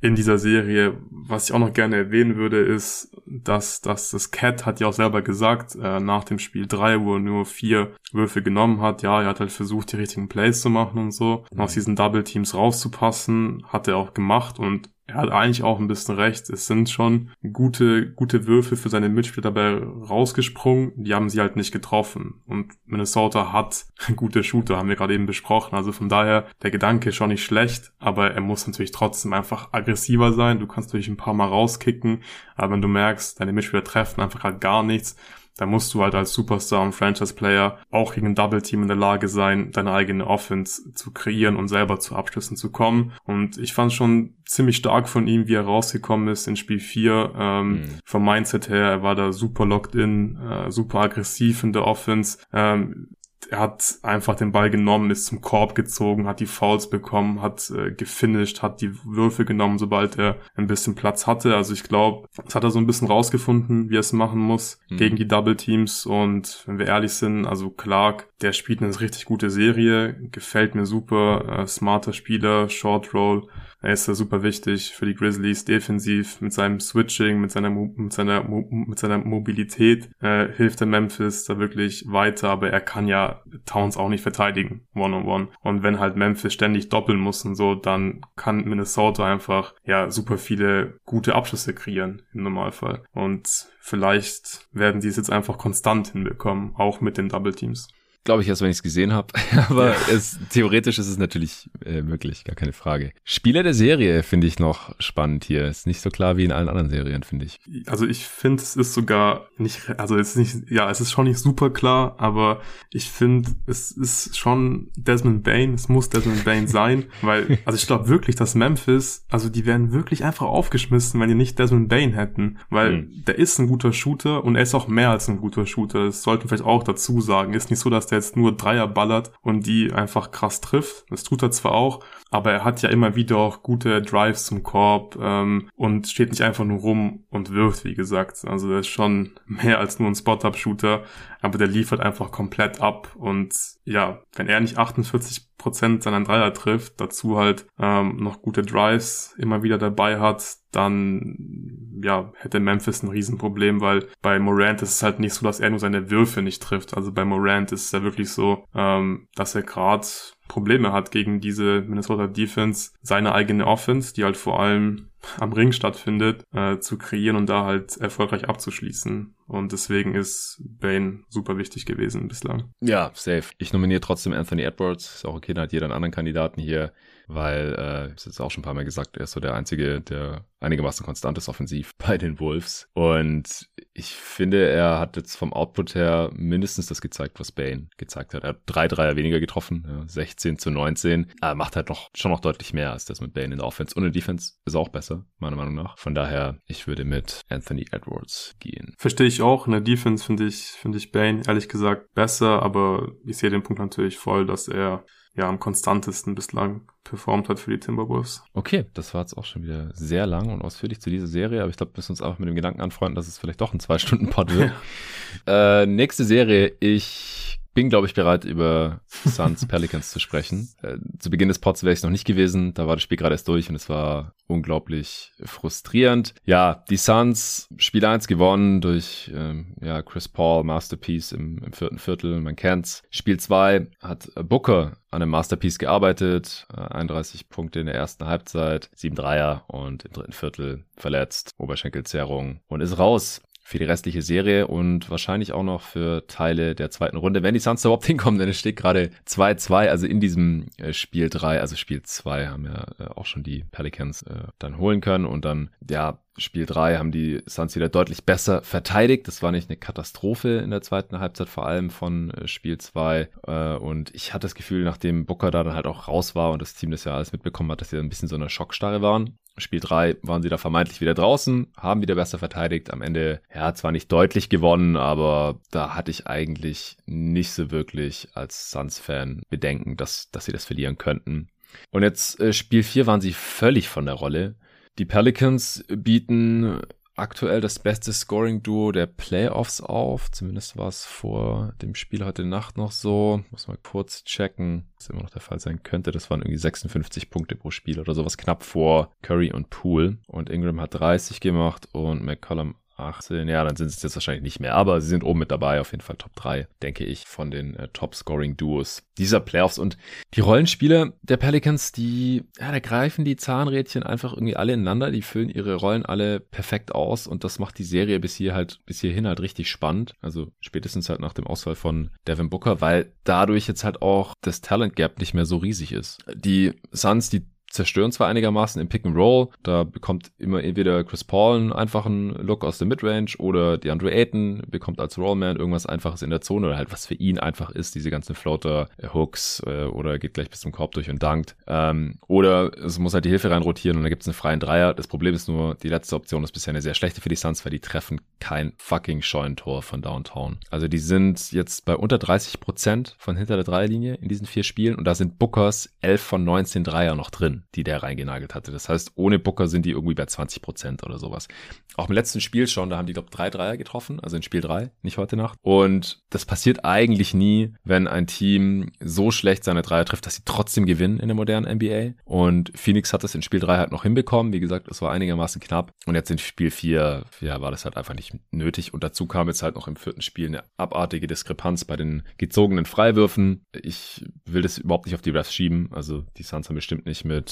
in 0.00 0.14
dieser 0.14 0.38
Serie. 0.38 0.98
Was 1.10 1.48
ich 1.48 1.54
auch 1.54 1.58
noch 1.58 1.72
gerne 1.72 1.96
erwähnen 1.96 2.36
würde, 2.36 2.58
ist, 2.58 3.16
dass, 3.26 3.80
dass 3.80 4.10
das 4.10 4.30
Cat 4.30 4.66
hat 4.66 4.80
ja 4.80 4.88
auch 4.88 4.92
selber 4.92 5.22
gesagt, 5.22 5.74
äh, 5.74 6.00
nach 6.00 6.24
dem 6.24 6.38
Spiel 6.38 6.66
3, 6.66 7.02
wo 7.02 7.14
er 7.14 7.20
nur 7.20 7.44
vier 7.44 7.92
Würfe 8.12 8.42
genommen 8.42 8.80
hat, 8.80 9.02
ja, 9.02 9.22
er 9.22 9.28
hat 9.28 9.40
halt 9.40 9.52
versucht, 9.52 9.92
die 9.92 9.96
richtigen 9.96 10.28
Plays 10.28 10.60
zu 10.60 10.70
machen 10.70 11.00
und 11.00 11.12
so, 11.12 11.44
und 11.50 11.60
aus 11.60 11.74
diesen 11.74 11.96
Double 11.96 12.24
Teams 12.24 12.54
rauszupassen, 12.54 13.64
hat 13.68 13.88
er 13.88 13.96
auch 13.96 14.14
gemacht 14.14 14.58
und 14.58 14.90
er 15.08 15.14
hat 15.16 15.30
eigentlich 15.30 15.62
auch 15.62 15.78
ein 15.78 15.86
bisschen 15.86 16.16
recht. 16.16 16.50
Es 16.50 16.66
sind 16.66 16.90
schon 16.90 17.30
gute, 17.52 18.10
gute 18.12 18.46
Würfe 18.46 18.76
für 18.76 18.88
seine 18.88 19.08
Mitspieler 19.08 19.52
dabei 19.52 19.78
rausgesprungen. 19.78 20.92
Die 20.96 21.14
haben 21.14 21.30
sie 21.30 21.40
halt 21.40 21.54
nicht 21.54 21.72
getroffen. 21.72 22.42
Und 22.46 22.72
Minnesota 22.86 23.52
hat 23.52 23.86
gute 24.16 24.42
Shooter, 24.42 24.76
haben 24.76 24.88
wir 24.88 24.96
gerade 24.96 25.14
eben 25.14 25.26
besprochen. 25.26 25.76
Also 25.76 25.92
von 25.92 26.08
daher, 26.08 26.46
der 26.62 26.72
Gedanke 26.72 27.10
ist 27.10 27.16
schon 27.16 27.28
nicht 27.28 27.44
schlecht, 27.44 27.92
aber 28.00 28.32
er 28.32 28.40
muss 28.40 28.66
natürlich 28.66 28.90
trotzdem 28.90 29.32
einfach 29.32 29.72
aggressiver 29.72 30.32
sein. 30.32 30.58
Du 30.58 30.66
kannst 30.66 30.88
natürlich 30.88 31.08
ein 31.08 31.16
paar 31.16 31.34
Mal 31.34 31.48
rauskicken, 31.48 32.22
aber 32.56 32.72
wenn 32.72 32.82
du 32.82 32.88
merkst, 32.88 33.40
deine 33.40 33.52
Mitspieler 33.52 33.84
treffen 33.84 34.20
einfach 34.20 34.42
halt 34.42 34.60
gar 34.60 34.82
nichts, 34.82 35.16
da 35.56 35.66
musst 35.66 35.94
du 35.94 36.02
halt 36.02 36.14
als 36.14 36.32
Superstar 36.32 36.82
und 36.82 36.94
Franchise-Player 36.94 37.78
auch 37.90 38.14
gegen 38.14 38.28
ein 38.28 38.34
Double-Team 38.34 38.82
in 38.82 38.88
der 38.88 38.96
Lage 38.96 39.28
sein, 39.28 39.70
deine 39.72 39.92
eigene 39.92 40.26
Offense 40.26 40.92
zu 40.92 41.12
kreieren 41.12 41.56
und 41.56 41.68
selber 41.68 41.98
zu 41.98 42.14
Abschlüssen 42.14 42.56
zu 42.56 42.70
kommen. 42.70 43.12
Und 43.24 43.56
ich 43.56 43.72
fand 43.72 43.92
schon 43.92 44.34
ziemlich 44.44 44.76
stark 44.76 45.08
von 45.08 45.26
ihm, 45.26 45.48
wie 45.48 45.54
er 45.54 45.64
rausgekommen 45.64 46.28
ist 46.28 46.46
in 46.46 46.56
Spiel 46.56 46.78
4. 46.78 47.32
Ähm, 47.36 47.70
mhm. 47.70 47.84
Vom 48.04 48.24
Mindset 48.24 48.68
her, 48.68 48.84
er 48.84 49.02
war 49.02 49.14
da 49.14 49.32
super 49.32 49.64
locked 49.64 49.94
in, 49.94 50.36
äh, 50.36 50.70
super 50.70 51.00
aggressiv 51.00 51.62
in 51.62 51.72
der 51.72 51.86
Offense. 51.86 52.38
Ähm, 52.52 53.15
er 53.50 53.60
hat 53.60 53.98
einfach 54.02 54.34
den 54.34 54.52
Ball 54.52 54.70
genommen, 54.70 55.10
ist 55.10 55.26
zum 55.26 55.40
Korb 55.40 55.74
gezogen, 55.74 56.26
hat 56.26 56.40
die 56.40 56.46
Fouls 56.46 56.90
bekommen, 56.90 57.42
hat 57.42 57.70
äh, 57.70 57.90
gefinisht, 57.90 58.62
hat 58.62 58.80
die 58.80 58.92
Würfe 59.04 59.44
genommen, 59.44 59.78
sobald 59.78 60.18
er 60.18 60.36
ein 60.54 60.66
bisschen 60.66 60.94
Platz 60.94 61.26
hatte. 61.26 61.56
Also 61.56 61.72
ich 61.72 61.84
glaube, 61.84 62.28
das 62.44 62.54
hat 62.54 62.64
er 62.64 62.70
so 62.70 62.78
ein 62.78 62.86
bisschen 62.86 63.08
rausgefunden, 63.08 63.90
wie 63.90 63.96
er 63.96 64.00
es 64.00 64.12
machen 64.12 64.40
muss 64.40 64.78
mhm. 64.88 64.96
gegen 64.96 65.16
die 65.16 65.28
Double 65.28 65.56
Teams. 65.56 66.06
Und 66.06 66.62
wenn 66.66 66.78
wir 66.78 66.86
ehrlich 66.86 67.12
sind, 67.12 67.46
also 67.46 67.70
Clark, 67.70 68.28
der 68.40 68.52
spielt 68.52 68.82
eine 68.82 68.98
richtig 69.00 69.24
gute 69.24 69.50
Serie, 69.50 70.14
gefällt 70.30 70.74
mir 70.74 70.86
super, 70.86 71.60
äh, 71.60 71.66
smarter 71.66 72.12
Spieler, 72.12 72.68
Short 72.68 73.14
Roll, 73.14 73.48
er 73.86 73.92
ist 73.92 74.08
ja 74.08 74.14
super 74.14 74.42
wichtig 74.42 74.92
für 74.94 75.06
die 75.06 75.14
Grizzlies 75.14 75.64
defensiv 75.64 76.40
mit 76.40 76.52
seinem 76.52 76.80
Switching, 76.80 77.40
mit 77.40 77.52
seiner 77.52 77.70
mit 77.70 78.12
seiner 78.12 78.42
mit 78.42 78.98
seiner 78.98 79.18
Mobilität 79.18 80.10
äh, 80.20 80.48
hilft 80.52 80.80
der 80.80 80.88
Memphis 80.88 81.44
da 81.44 81.58
wirklich 81.58 82.04
weiter, 82.08 82.50
aber 82.50 82.70
er 82.70 82.80
kann 82.80 83.06
ja 83.06 83.42
Towns 83.64 83.96
auch 83.96 84.08
nicht 84.08 84.22
verteidigen 84.22 84.86
one 84.94 85.16
on 85.16 85.26
one 85.26 85.48
und 85.62 85.84
wenn 85.84 86.00
halt 86.00 86.16
Memphis 86.16 86.52
ständig 86.52 86.88
doppeln 86.88 87.20
muss 87.20 87.44
und 87.44 87.54
so, 87.54 87.76
dann 87.76 88.22
kann 88.34 88.64
Minnesota 88.64 89.24
einfach 89.24 89.74
ja 89.84 90.10
super 90.10 90.36
viele 90.36 90.98
gute 91.04 91.36
Abschlüsse 91.36 91.72
kreieren 91.72 92.22
im 92.32 92.42
Normalfall. 92.42 93.04
Und 93.12 93.68
vielleicht 93.78 94.68
werden 94.72 95.00
die 95.00 95.08
es 95.08 95.16
jetzt 95.16 95.30
einfach 95.30 95.58
konstant 95.58 96.08
hinbekommen, 96.08 96.74
auch 96.74 97.00
mit 97.00 97.18
den 97.18 97.28
Double 97.28 97.54
Teams 97.54 97.88
glaube 98.26 98.42
ich 98.42 98.48
erst, 98.48 98.60
wenn 98.60 98.68
ich 98.68 98.76
es 98.76 98.82
gesehen 98.82 99.14
habe. 99.14 99.28
Aber 99.70 99.90
ja. 99.90 99.96
es, 100.12 100.38
theoretisch 100.50 100.98
ist 100.98 101.08
es 101.08 101.16
natürlich 101.16 101.70
äh, 101.84 102.02
möglich, 102.02 102.44
gar 102.44 102.54
keine 102.54 102.74
Frage. 102.74 103.12
Spieler 103.24 103.62
der 103.62 103.72
Serie 103.72 104.22
finde 104.22 104.46
ich 104.46 104.58
noch 104.58 104.94
spannend 105.00 105.44
hier. 105.44 105.66
Ist 105.66 105.86
nicht 105.86 106.02
so 106.02 106.10
klar 106.10 106.36
wie 106.36 106.44
in 106.44 106.52
allen 106.52 106.68
anderen 106.68 106.90
Serien, 106.90 107.22
finde 107.22 107.46
ich. 107.46 107.58
Also 107.86 108.06
ich 108.06 108.26
finde, 108.26 108.62
es 108.62 108.76
ist 108.76 108.92
sogar 108.92 109.46
nicht, 109.56 109.88
also 109.98 110.16
es 110.16 110.30
ist 110.30 110.36
nicht, 110.36 110.70
ja, 110.70 110.90
es 110.90 111.00
ist 111.00 111.10
schon 111.10 111.26
nicht 111.26 111.38
super 111.38 111.70
klar, 111.70 112.16
aber 112.18 112.60
ich 112.90 113.10
finde, 113.10 113.50
es 113.66 113.92
ist 113.92 114.36
schon 114.36 114.90
Desmond 114.96 115.42
Bain. 115.42 115.74
Es 115.74 115.88
muss 115.88 116.10
Desmond 116.10 116.44
Bain 116.44 116.66
sein, 116.66 117.06
weil, 117.22 117.58
also 117.64 117.76
ich 117.76 117.86
glaube 117.86 118.08
wirklich, 118.08 118.36
dass 118.36 118.54
Memphis, 118.54 119.24
also 119.30 119.48
die 119.48 119.64
wären 119.64 119.92
wirklich 119.92 120.24
einfach 120.24 120.46
aufgeschmissen, 120.46 121.20
wenn 121.20 121.28
die 121.28 121.34
nicht 121.34 121.58
Desmond 121.58 121.88
Bain 121.88 122.12
hätten, 122.12 122.58
weil 122.68 123.02
mhm. 123.02 123.24
der 123.26 123.38
ist 123.38 123.58
ein 123.58 123.68
guter 123.68 123.92
Shooter 123.92 124.44
und 124.44 124.56
er 124.56 124.62
ist 124.62 124.74
auch 124.74 124.88
mehr 124.88 125.10
als 125.10 125.28
ein 125.28 125.40
guter 125.40 125.64
Shooter. 125.64 126.06
Das 126.06 126.22
sollten 126.22 126.44
wir 126.44 126.48
vielleicht 126.48 126.64
auch 126.64 126.82
dazu 126.82 127.20
sagen. 127.20 127.54
Ist 127.54 127.70
nicht 127.70 127.80
so, 127.80 127.88
dass 127.88 128.06
der 128.06 128.15
jetzt 128.16 128.36
nur 128.36 128.56
Dreier 128.56 128.86
ballert 128.88 129.32
und 129.42 129.66
die 129.66 129.92
einfach 129.92 130.30
krass 130.30 130.60
trifft. 130.60 131.04
Das 131.10 131.22
tut 131.22 131.42
er 131.42 131.50
zwar 131.50 131.72
auch, 131.72 132.04
aber 132.30 132.52
er 132.52 132.64
hat 132.64 132.82
ja 132.82 132.88
immer 132.88 133.14
wieder 133.14 133.36
auch 133.36 133.62
gute 133.62 134.02
Drives 134.02 134.46
zum 134.46 134.62
Korb 134.62 135.16
ähm, 135.20 135.70
und 135.76 136.08
steht 136.08 136.30
nicht 136.30 136.42
einfach 136.42 136.64
nur 136.64 136.80
rum 136.80 137.24
und 137.30 137.52
wirft, 137.52 137.84
wie 137.84 137.94
gesagt. 137.94 138.44
Also 138.46 138.70
er 138.72 138.80
ist 138.80 138.88
schon 138.88 139.32
mehr 139.46 139.78
als 139.78 139.98
nur 139.98 140.08
ein 140.08 140.14
Spot-Up-Shooter, 140.14 141.04
aber 141.40 141.58
der 141.58 141.68
liefert 141.68 142.00
einfach 142.00 142.32
komplett 142.32 142.80
ab 142.80 143.14
und 143.16 143.54
ja, 143.84 144.20
wenn 144.36 144.48
er 144.48 144.60
nicht 144.60 144.78
48 144.78 145.56
Prozent 145.58 146.02
seiner 146.02 146.22
Dreier 146.22 146.52
trifft, 146.52 147.00
dazu 147.00 147.38
halt 147.38 147.66
ähm, 147.78 148.16
noch 148.16 148.42
gute 148.42 148.62
Drives 148.62 149.34
immer 149.38 149.62
wieder 149.62 149.78
dabei 149.78 150.20
hat, 150.20 150.44
dann 150.70 151.98
ja, 152.02 152.32
hätte 152.36 152.60
Memphis 152.60 153.02
ein 153.02 153.08
Riesenproblem, 153.08 153.80
weil 153.80 154.06
bei 154.22 154.38
Morant 154.38 154.82
ist 154.82 154.96
es 154.96 155.02
halt 155.02 155.18
nicht 155.18 155.34
so, 155.34 155.44
dass 155.44 155.60
er 155.60 155.70
nur 155.70 155.78
seine 155.78 156.10
Würfe 156.10 156.42
nicht 156.42 156.62
trifft. 156.62 156.94
Also 156.94 157.12
bei 157.12 157.24
Morant 157.24 157.72
ist 157.72 157.86
es 157.86 157.92
ja 157.92 158.02
wirklich 158.02 158.30
so, 158.30 158.64
ähm, 158.74 159.28
dass 159.34 159.54
er 159.54 159.62
gerade 159.62 160.06
Probleme 160.48 160.92
hat 160.92 161.10
gegen 161.10 161.40
diese 161.40 161.82
Minnesota 161.82 162.26
Defense, 162.26 162.92
seine 163.02 163.34
eigene 163.34 163.66
Offense, 163.66 164.14
die 164.14 164.24
halt 164.24 164.36
vor 164.36 164.60
allem 164.60 165.08
am 165.38 165.52
Ring 165.52 165.72
stattfindet, 165.72 166.44
äh, 166.54 166.78
zu 166.78 166.98
kreieren 166.98 167.36
und 167.36 167.48
da 167.48 167.64
halt 167.64 167.96
erfolgreich 167.96 168.48
abzuschließen. 168.48 169.34
Und 169.46 169.72
deswegen 169.72 170.14
ist 170.14 170.62
Bane 170.64 171.20
super 171.28 171.58
wichtig 171.58 171.84
gewesen 171.84 172.28
bislang. 172.28 172.70
Ja, 172.80 173.10
safe. 173.14 173.52
Ich 173.58 173.72
nominiere 173.72 174.00
trotzdem 174.00 174.32
Anthony 174.32 174.62
Edwards. 174.62 175.16
Ist 175.16 175.24
auch 175.26 175.34
okay, 175.34 175.54
dann 175.54 175.64
hat 175.64 175.72
jeder 175.72 175.86
einen 175.86 175.94
anderen 175.94 176.12
Kandidaten 176.12 176.60
hier 176.60 176.92
weil, 177.26 177.74
äh, 177.78 178.14
ich 178.16 178.24
jetzt 178.24 178.40
auch 178.40 178.50
schon 178.50 178.62
ein 178.62 178.64
paar 178.64 178.74
Mal 178.74 178.84
gesagt, 178.84 179.16
er 179.16 179.24
ist 179.24 179.32
so 179.32 179.40
der 179.40 179.54
Einzige, 179.54 180.00
der 180.00 180.44
einigermaßen 180.60 181.04
konstant 181.04 181.38
ist 181.38 181.48
offensiv 181.48 181.92
bei 181.98 182.18
den 182.18 182.40
Wolves. 182.40 182.88
Und 182.94 183.66
ich 183.92 184.14
finde, 184.14 184.68
er 184.68 184.98
hat 184.98 185.16
jetzt 185.16 185.36
vom 185.36 185.52
Output 185.52 185.94
her 185.94 186.30
mindestens 186.34 186.86
das 186.86 187.00
gezeigt, 187.00 187.38
was 187.40 187.52
Bane 187.52 187.88
gezeigt 187.96 188.34
hat. 188.34 188.42
Er 188.42 188.50
hat 188.50 188.60
drei 188.66 188.88
Dreier 188.88 189.16
weniger 189.16 189.40
getroffen, 189.40 189.84
ja, 189.88 190.04
16 190.06 190.58
zu 190.58 190.70
19. 190.70 191.32
Er 191.40 191.54
macht 191.54 191.76
halt 191.76 191.88
noch, 191.88 192.10
schon 192.14 192.30
noch 192.30 192.40
deutlich 192.40 192.72
mehr 192.72 192.92
als 192.92 193.04
das 193.04 193.20
mit 193.20 193.34
Bane 193.34 193.52
in 193.52 193.58
der 193.58 193.66
Offense. 193.66 193.94
Und 193.94 194.04
in 194.04 194.12
der 194.12 194.20
Defense 194.20 194.54
ist 194.64 194.74
er 194.74 194.80
auch 194.80 194.88
besser, 194.88 195.24
meiner 195.38 195.56
Meinung 195.56 195.74
nach. 195.74 195.98
Von 195.98 196.14
daher, 196.14 196.58
ich 196.66 196.86
würde 196.86 197.04
mit 197.04 197.40
Anthony 197.48 197.86
Edwards 197.90 198.54
gehen. 198.60 198.94
Verstehe 198.98 199.26
ich 199.26 199.42
auch. 199.42 199.66
In 199.66 199.72
der 199.72 199.80
Defense 199.80 200.24
finde 200.24 200.46
ich, 200.46 200.56
finde 200.56 200.98
ich 200.98 201.12
Bane 201.12 201.42
ehrlich 201.46 201.68
gesagt 201.68 202.14
besser, 202.14 202.62
aber 202.62 203.12
ich 203.24 203.38
sehe 203.38 203.50
den 203.50 203.62
Punkt 203.62 203.80
natürlich 203.80 204.16
voll, 204.16 204.46
dass 204.46 204.68
er 204.68 205.04
ja 205.36 205.48
am 205.48 205.60
konstantesten 205.60 206.34
bislang 206.34 206.82
performt 207.04 207.48
hat 207.48 207.60
für 207.60 207.70
die 207.70 207.78
Timberwolves. 207.78 208.42
Okay, 208.52 208.86
das 208.94 209.14
war 209.14 209.20
jetzt 209.20 209.36
auch 209.36 209.44
schon 209.44 209.62
wieder 209.62 209.90
sehr 209.94 210.26
lang 210.26 210.50
und 210.50 210.62
ausführlich 210.62 211.00
zu 211.00 211.10
dieser 211.10 211.26
Serie, 211.26 211.60
aber 211.60 211.70
ich 211.70 211.76
glaube, 211.76 211.92
wir 211.92 211.98
müssen 211.98 212.12
uns 212.12 212.22
einfach 212.22 212.38
mit 212.38 212.48
dem 212.48 212.56
Gedanken 212.56 212.80
anfreunden, 212.80 213.14
dass 213.14 213.28
es 213.28 213.38
vielleicht 213.38 213.60
doch 213.60 213.72
ein 213.72 213.80
Zwei-Stunden-Pod 213.80 214.54
wird. 214.54 214.72
äh, 215.46 215.86
nächste 215.86 216.24
Serie, 216.24 216.74
ich 216.80 217.60
bin, 217.76 217.90
glaube 217.90 218.06
ich, 218.06 218.14
bereit, 218.14 218.44
über 218.44 219.02
Suns 219.06 219.66
Pelicans 219.68 220.10
zu 220.10 220.18
sprechen. 220.18 220.70
Äh, 220.82 220.96
zu 221.18 221.28
Beginn 221.28 221.48
des 221.48 221.58
Pods 221.58 221.84
wäre 221.84 221.92
ich 221.92 222.02
noch 222.02 222.10
nicht 222.10 222.24
gewesen. 222.24 222.72
Da 222.72 222.86
war 222.88 222.96
das 222.96 223.02
Spiel 223.02 223.18
gerade 223.18 223.34
erst 223.34 223.46
durch 223.48 223.68
und 223.68 223.76
es 223.76 223.90
war 223.90 224.34
unglaublich 224.46 225.32
frustrierend. 225.44 226.34
Ja, 226.46 226.84
die 226.88 226.96
Suns 226.96 227.68
Spiel 227.76 228.04
1 228.04 228.28
gewonnen 228.28 228.80
durch 228.80 229.30
ähm, 229.34 229.76
ja, 229.82 230.00
Chris 230.00 230.26
Paul, 230.26 230.64
Masterpiece 230.64 231.32
im, 231.32 231.58
im 231.58 231.72
vierten 231.74 231.98
Viertel. 231.98 232.40
Man 232.40 232.56
kennt's. 232.56 233.02
Spiel 233.10 233.38
2 233.38 233.88
hat 234.00 234.30
Booker 234.42 234.96
an 235.10 235.22
einem 235.22 235.30
Masterpiece 235.30 235.78
gearbeitet. 235.78 236.66
Äh, 236.74 236.80
31 236.80 237.50
Punkte 237.50 237.80
in 237.80 237.86
der 237.86 237.94
ersten 237.94 238.24
Halbzeit, 238.24 238.88
7 238.94 239.14
Dreier 239.14 239.64
und 239.66 240.04
im 240.06 240.12
dritten 240.12 240.32
Viertel 240.32 240.84
verletzt, 240.96 241.52
Oberschenkelzerrung 241.58 242.60
und 242.68 242.80
ist 242.80 242.98
raus 242.98 243.42
für 243.66 243.78
die 243.80 243.84
restliche 243.84 244.22
Serie 244.22 244.68
und 244.68 245.10
wahrscheinlich 245.10 245.52
auch 245.52 245.64
noch 245.64 245.80
für 245.80 246.24
Teile 246.28 246.76
der 246.76 246.88
zweiten 246.92 247.16
Runde, 247.16 247.42
wenn 247.42 247.52
die 247.52 247.58
Suns 247.58 247.84
überhaupt 247.84 248.06
hinkommen, 248.06 248.38
denn 248.38 248.48
es 248.48 248.60
steht 248.60 248.76
gerade 248.76 249.10
2-2, 249.26 249.88
also 249.88 250.06
in 250.06 250.20
diesem 250.20 250.66
äh, 250.76 250.92
Spiel 250.92 251.28
3, 251.28 251.60
also 251.60 251.74
Spiel 251.74 252.00
2 252.00 252.46
haben 252.46 252.64
ja 252.64 252.86
äh, 253.00 253.08
auch 253.16 253.26
schon 253.26 253.42
die 253.42 253.64
Pelicans 253.72 254.22
äh, 254.22 254.44
dann 254.60 254.78
holen 254.78 255.00
können 255.00 255.26
und 255.26 255.44
dann, 255.44 255.70
ja, 255.90 256.20
Spiel 256.38 256.64
3 256.64 256.98
haben 256.98 257.10
die 257.10 257.42
Suns 257.46 257.74
wieder 257.74 257.88
deutlich 257.88 258.24
besser 258.24 258.62
verteidigt. 258.62 259.26
Das 259.26 259.42
war 259.42 259.52
nicht 259.52 259.70
eine 259.70 259.78
Katastrophe 259.78 260.58
in 260.58 260.70
der 260.70 260.82
zweiten 260.82 261.18
Halbzeit, 261.18 261.48
vor 261.48 261.66
allem 261.66 261.88
von 261.88 262.30
Spiel 262.44 262.76
2. 262.76 263.28
Äh, 263.46 263.74
und 263.76 264.14
ich 264.14 264.34
hatte 264.34 264.44
das 264.44 264.54
Gefühl, 264.54 264.84
nachdem 264.84 265.24
Booker 265.24 265.50
da 265.50 265.64
dann 265.64 265.74
halt 265.74 265.86
auch 265.86 266.08
raus 266.08 266.34
war 266.34 266.52
und 266.52 266.60
das 266.60 266.74
Team 266.74 266.90
das 266.90 267.04
ja 267.04 267.14
alles 267.14 267.32
mitbekommen 267.32 267.72
hat, 267.72 267.80
dass 267.80 267.90
sie 267.90 267.98
ein 267.98 268.10
bisschen 268.10 268.28
so 268.28 268.36
eine 268.36 268.50
Schockstarre 268.50 269.00
waren. 269.00 269.38
Spiel 269.58 269.80
3 269.80 270.16
waren 270.22 270.42
sie 270.42 270.48
da 270.48 270.58
vermeintlich 270.58 271.00
wieder 271.00 271.14
draußen, 271.14 271.68
haben 271.76 272.02
wieder 272.02 272.14
besser 272.14 272.38
verteidigt. 272.38 272.92
Am 272.92 273.02
Ende, 273.02 273.40
ja, 273.54 273.74
zwar 273.74 273.92
nicht 273.92 274.10
deutlich 274.12 274.48
gewonnen, 274.48 274.96
aber 274.96 275.60
da 275.70 275.94
hatte 275.94 276.10
ich 276.10 276.26
eigentlich 276.26 276.96
nicht 277.06 277.52
so 277.52 277.70
wirklich 277.70 278.28
als 278.34 278.70
Suns-Fan 278.70 279.42
Bedenken, 279.48 279.96
dass, 279.96 280.30
dass 280.30 280.44
sie 280.44 280.52
das 280.52 280.64
verlieren 280.64 280.98
könnten. 280.98 281.48
Und 281.90 282.02
jetzt 282.02 282.40
äh, 282.40 282.52
Spiel 282.52 282.82
4 282.82 283.06
waren 283.06 283.20
sie 283.20 283.32
völlig 283.32 283.88
von 283.88 284.06
der 284.06 284.14
Rolle. 284.14 284.56
Die 284.98 285.04
Pelicans 285.04 285.84
bieten 285.88 286.80
aktuell 287.16 287.60
das 287.60 287.78
beste 287.78 288.12
Scoring-Duo 288.12 288.92
der 288.92 289.06
Playoffs 289.06 289.80
auf. 289.80 290.30
Zumindest 290.30 290.76
war 290.76 290.88
es 290.88 291.04
vor 291.04 291.72
dem 291.82 291.94
Spiel 291.94 292.24
heute 292.24 292.44
Nacht 292.44 292.76
noch 292.76 292.92
so. 292.92 293.42
Muss 293.50 293.68
mal 293.68 293.78
kurz 293.82 294.24
checken, 294.24 294.88
was 294.96 295.08
immer 295.08 295.22
noch 295.22 295.30
der 295.30 295.40
Fall 295.40 295.58
sein 295.58 295.82
könnte. 295.82 296.12
Das 296.12 296.30
waren 296.30 296.40
irgendwie 296.40 296.58
56 296.58 297.30
Punkte 297.30 297.56
pro 297.56 297.70
Spiel 297.70 297.98
oder 297.98 298.14
sowas 298.14 298.36
knapp 298.36 298.62
vor 298.62 299.10
Curry 299.22 299.52
und 299.52 299.70
Poole. 299.70 300.18
Und 300.26 300.50
Ingram 300.50 300.80
hat 300.80 300.94
30 300.94 301.40
gemacht 301.40 301.88
und 301.92 302.22
McCollum 302.22 302.76
18, 302.96 303.48
ja, 303.48 303.64
dann 303.64 303.76
sind 303.76 303.88
es 303.88 304.02
jetzt 304.02 304.16
wahrscheinlich 304.16 304.42
nicht 304.42 304.60
mehr, 304.60 304.74
aber 304.74 305.00
sie 305.00 305.08
sind 305.08 305.24
oben 305.24 305.40
mit 305.40 305.50
dabei, 305.50 305.80
auf 305.80 305.92
jeden 305.92 306.02
Fall 306.02 306.16
Top 306.16 306.34
3, 306.36 306.66
denke 306.82 307.04
ich, 307.04 307.24
von 307.26 307.50
den 307.50 307.74
äh, 307.76 307.88
Top-Scoring-Duos 307.88 309.02
dieser 309.18 309.40
Playoffs. 309.40 309.78
Und 309.78 309.96
die 310.34 310.40
Rollenspiele 310.40 311.14
der 311.22 311.36
Pelicans, 311.36 311.92
die, 311.92 312.44
ja, 312.58 312.70
da 312.70 312.78
greifen 312.78 313.24
die 313.24 313.36
Zahnrädchen 313.36 314.02
einfach 314.02 314.32
irgendwie 314.32 314.56
alle 314.56 314.74
ineinander, 314.74 315.10
die 315.10 315.22
füllen 315.22 315.48
ihre 315.48 315.74
Rollen 315.74 316.04
alle 316.04 316.40
perfekt 316.40 316.94
aus 316.94 317.26
und 317.26 317.44
das 317.44 317.58
macht 317.58 317.78
die 317.78 317.84
Serie 317.84 318.20
bis 318.20 318.34
hier 318.34 318.54
halt, 318.54 318.80
bis 318.86 319.00
hierhin 319.00 319.26
halt 319.26 319.40
richtig 319.40 319.70
spannend. 319.70 320.14
Also 320.20 320.52
spätestens 320.60 321.08
halt 321.08 321.20
nach 321.20 321.34
dem 321.34 321.46
Ausfall 321.46 321.74
von 321.74 322.10
Devin 322.26 322.50
Booker, 322.50 322.80
weil 322.80 323.12
dadurch 323.24 323.68
jetzt 323.68 323.84
halt 323.84 324.02
auch 324.02 324.34
das 324.42 324.60
Talent 324.60 324.96
Gap 324.96 325.18
nicht 325.18 325.34
mehr 325.34 325.46
so 325.46 325.58
riesig 325.58 325.92
ist. 325.92 326.18
Die 326.34 326.72
Suns, 326.92 327.30
die 327.30 327.46
zerstören 327.70 328.12
zwar 328.12 328.28
einigermaßen 328.28 328.80
im 328.80 328.88
Pick 328.88 329.04
and 329.04 329.16
Roll, 329.16 329.48
da 329.62 329.84
bekommt 329.84 330.30
immer 330.38 330.62
entweder 330.62 331.04
Chris 331.04 331.24
Paul 331.24 331.56
einen 331.56 331.72
einfachen 331.72 332.30
Look 332.34 332.64
aus 332.64 332.78
der 332.78 332.86
Midrange 332.86 333.36
oder 333.38 333.78
DeAndre 333.78 334.12
Ayton 334.12 334.62
bekommt 334.68 335.00
als 335.00 335.18
Rollman 335.18 335.56
irgendwas 335.56 335.86
einfaches 335.86 336.22
in 336.22 336.30
der 336.30 336.40
Zone 336.40 336.66
oder 336.66 336.76
halt 336.76 336.92
was 336.92 337.06
für 337.06 337.14
ihn 337.14 337.38
einfach 337.38 337.70
ist, 337.70 337.94
diese 337.94 338.10
ganzen 338.10 338.34
Floater, 338.34 338.88
äh, 338.98 339.08
Hooks 339.08 339.62
äh, 339.66 339.84
oder 339.84 340.18
geht 340.18 340.34
gleich 340.34 340.50
bis 340.50 340.60
zum 340.60 340.72
Korb 340.72 340.92
durch 340.92 341.10
und 341.10 341.22
dankt. 341.22 341.56
Ähm, 341.66 342.18
oder 342.26 342.76
es 342.78 342.98
muss 342.98 343.14
halt 343.14 343.24
die 343.24 343.30
Hilfe 343.30 343.50
reinrotieren 343.50 343.96
und 343.96 344.02
dann 344.02 344.10
gibt 344.10 344.22
es 344.22 344.28
einen 344.28 344.34
freien 344.34 344.60
Dreier. 344.60 344.94
Das 344.94 345.08
Problem 345.08 345.34
ist 345.34 345.48
nur, 345.48 345.74
die 345.74 345.88
letzte 345.88 346.16
Option 346.16 346.44
ist 346.44 346.52
bisher 346.52 346.72
eine 346.72 346.82
sehr 346.82 346.94
schlechte 346.94 347.20
für 347.20 347.28
die 347.28 347.36
Suns, 347.36 347.64
weil 347.64 347.70
die 347.70 347.80
treffen 347.80 348.20
kein 348.40 348.72
fucking 348.78 349.22
Scheunentor 349.22 349.82
von 349.82 350.02
Downtown. 350.02 350.58
Also 350.70 350.88
die 350.88 350.98
sind 350.98 351.52
jetzt 351.52 351.84
bei 351.84 351.96
unter 351.96 352.18
30 352.18 352.60
Prozent 352.60 353.14
von 353.18 353.36
hinter 353.36 353.56
der 353.56 353.64
Dreierlinie 353.64 354.14
in 354.14 354.28
diesen 354.28 354.46
vier 354.46 354.62
Spielen 354.62 354.94
und 354.96 355.04
da 355.04 355.14
sind 355.14 355.38
Bookers 355.38 355.90
11 356.00 356.22
von 356.22 356.44
19 356.44 356.84
Dreier 356.84 357.14
noch 357.14 357.30
drin 357.30 357.55
die 357.74 357.84
der 357.84 358.02
reingenagelt 358.02 358.54
hatte. 358.54 358.72
Das 358.72 358.88
heißt, 358.88 359.12
ohne 359.14 359.38
Booker 359.38 359.68
sind 359.68 359.86
die 359.86 359.90
irgendwie 359.90 360.14
bei 360.14 360.26
20 360.26 360.62
Prozent 360.62 361.02
oder 361.04 361.18
sowas. 361.18 361.48
Auch 361.96 362.08
im 362.08 362.14
letzten 362.14 362.40
Spiel 362.40 362.66
schon, 362.66 362.90
da 362.90 362.96
haben 362.96 363.06
die, 363.06 363.12
glaube 363.12 363.30
drei 363.30 363.50
Dreier 363.50 363.76
getroffen, 363.76 364.20
also 364.20 364.36
in 364.36 364.42
Spiel 364.42 364.60
drei, 364.60 364.90
nicht 365.02 365.18
heute 365.18 365.36
Nacht. 365.36 365.58
Und 365.62 366.22
das 366.30 366.44
passiert 366.44 366.84
eigentlich 366.84 367.34
nie, 367.34 367.74
wenn 367.84 368.06
ein 368.06 368.26
Team 368.26 368.92
so 369.00 369.30
schlecht 369.30 369.64
seine 369.64 369.82
Dreier 369.82 370.04
trifft, 370.04 370.26
dass 370.26 370.36
sie 370.36 370.42
trotzdem 370.44 370.86
gewinnen 370.86 371.20
in 371.20 371.28
der 371.28 371.34
modernen 371.34 371.76
NBA. 371.76 372.14
Und 372.24 372.72
Phoenix 372.74 373.12
hat 373.12 373.24
das 373.24 373.34
in 373.34 373.42
Spiel 373.42 373.60
drei 373.60 373.78
halt 373.78 373.92
noch 373.92 374.02
hinbekommen. 374.02 374.52
Wie 374.52 374.60
gesagt, 374.60 374.88
es 374.88 375.02
war 375.02 375.12
einigermaßen 375.12 375.60
knapp. 375.60 375.92
Und 376.06 376.14
jetzt 376.14 376.30
in 376.30 376.38
Spiel 376.38 376.70
vier, 376.70 377.24
ja, 377.40 377.60
war 377.60 377.70
das 377.70 377.84
halt 377.84 377.96
einfach 377.96 378.14
nicht 378.14 378.34
nötig. 378.50 378.94
Und 378.94 379.02
dazu 379.04 379.26
kam 379.26 379.48
jetzt 379.48 379.62
halt 379.62 379.74
noch 379.74 379.88
im 379.88 379.96
vierten 379.96 380.22
Spiel 380.22 380.46
eine 380.46 380.64
abartige 380.76 381.26
Diskrepanz 381.26 381.84
bei 381.84 381.96
den 381.96 382.22
gezogenen 382.38 382.84
Freiwürfen. 382.84 383.62
Ich 383.82 384.24
will 384.44 384.62
das 384.62 384.78
überhaupt 384.78 385.06
nicht 385.06 385.14
auf 385.14 385.22
die 385.22 385.30
Refs 385.30 385.54
schieben. 385.54 385.88
Also 385.92 386.24
die 386.36 386.42
Suns 386.42 386.68
haben 386.68 386.76
bestimmt 386.76 387.06
nicht 387.06 387.24
mit 387.24 387.45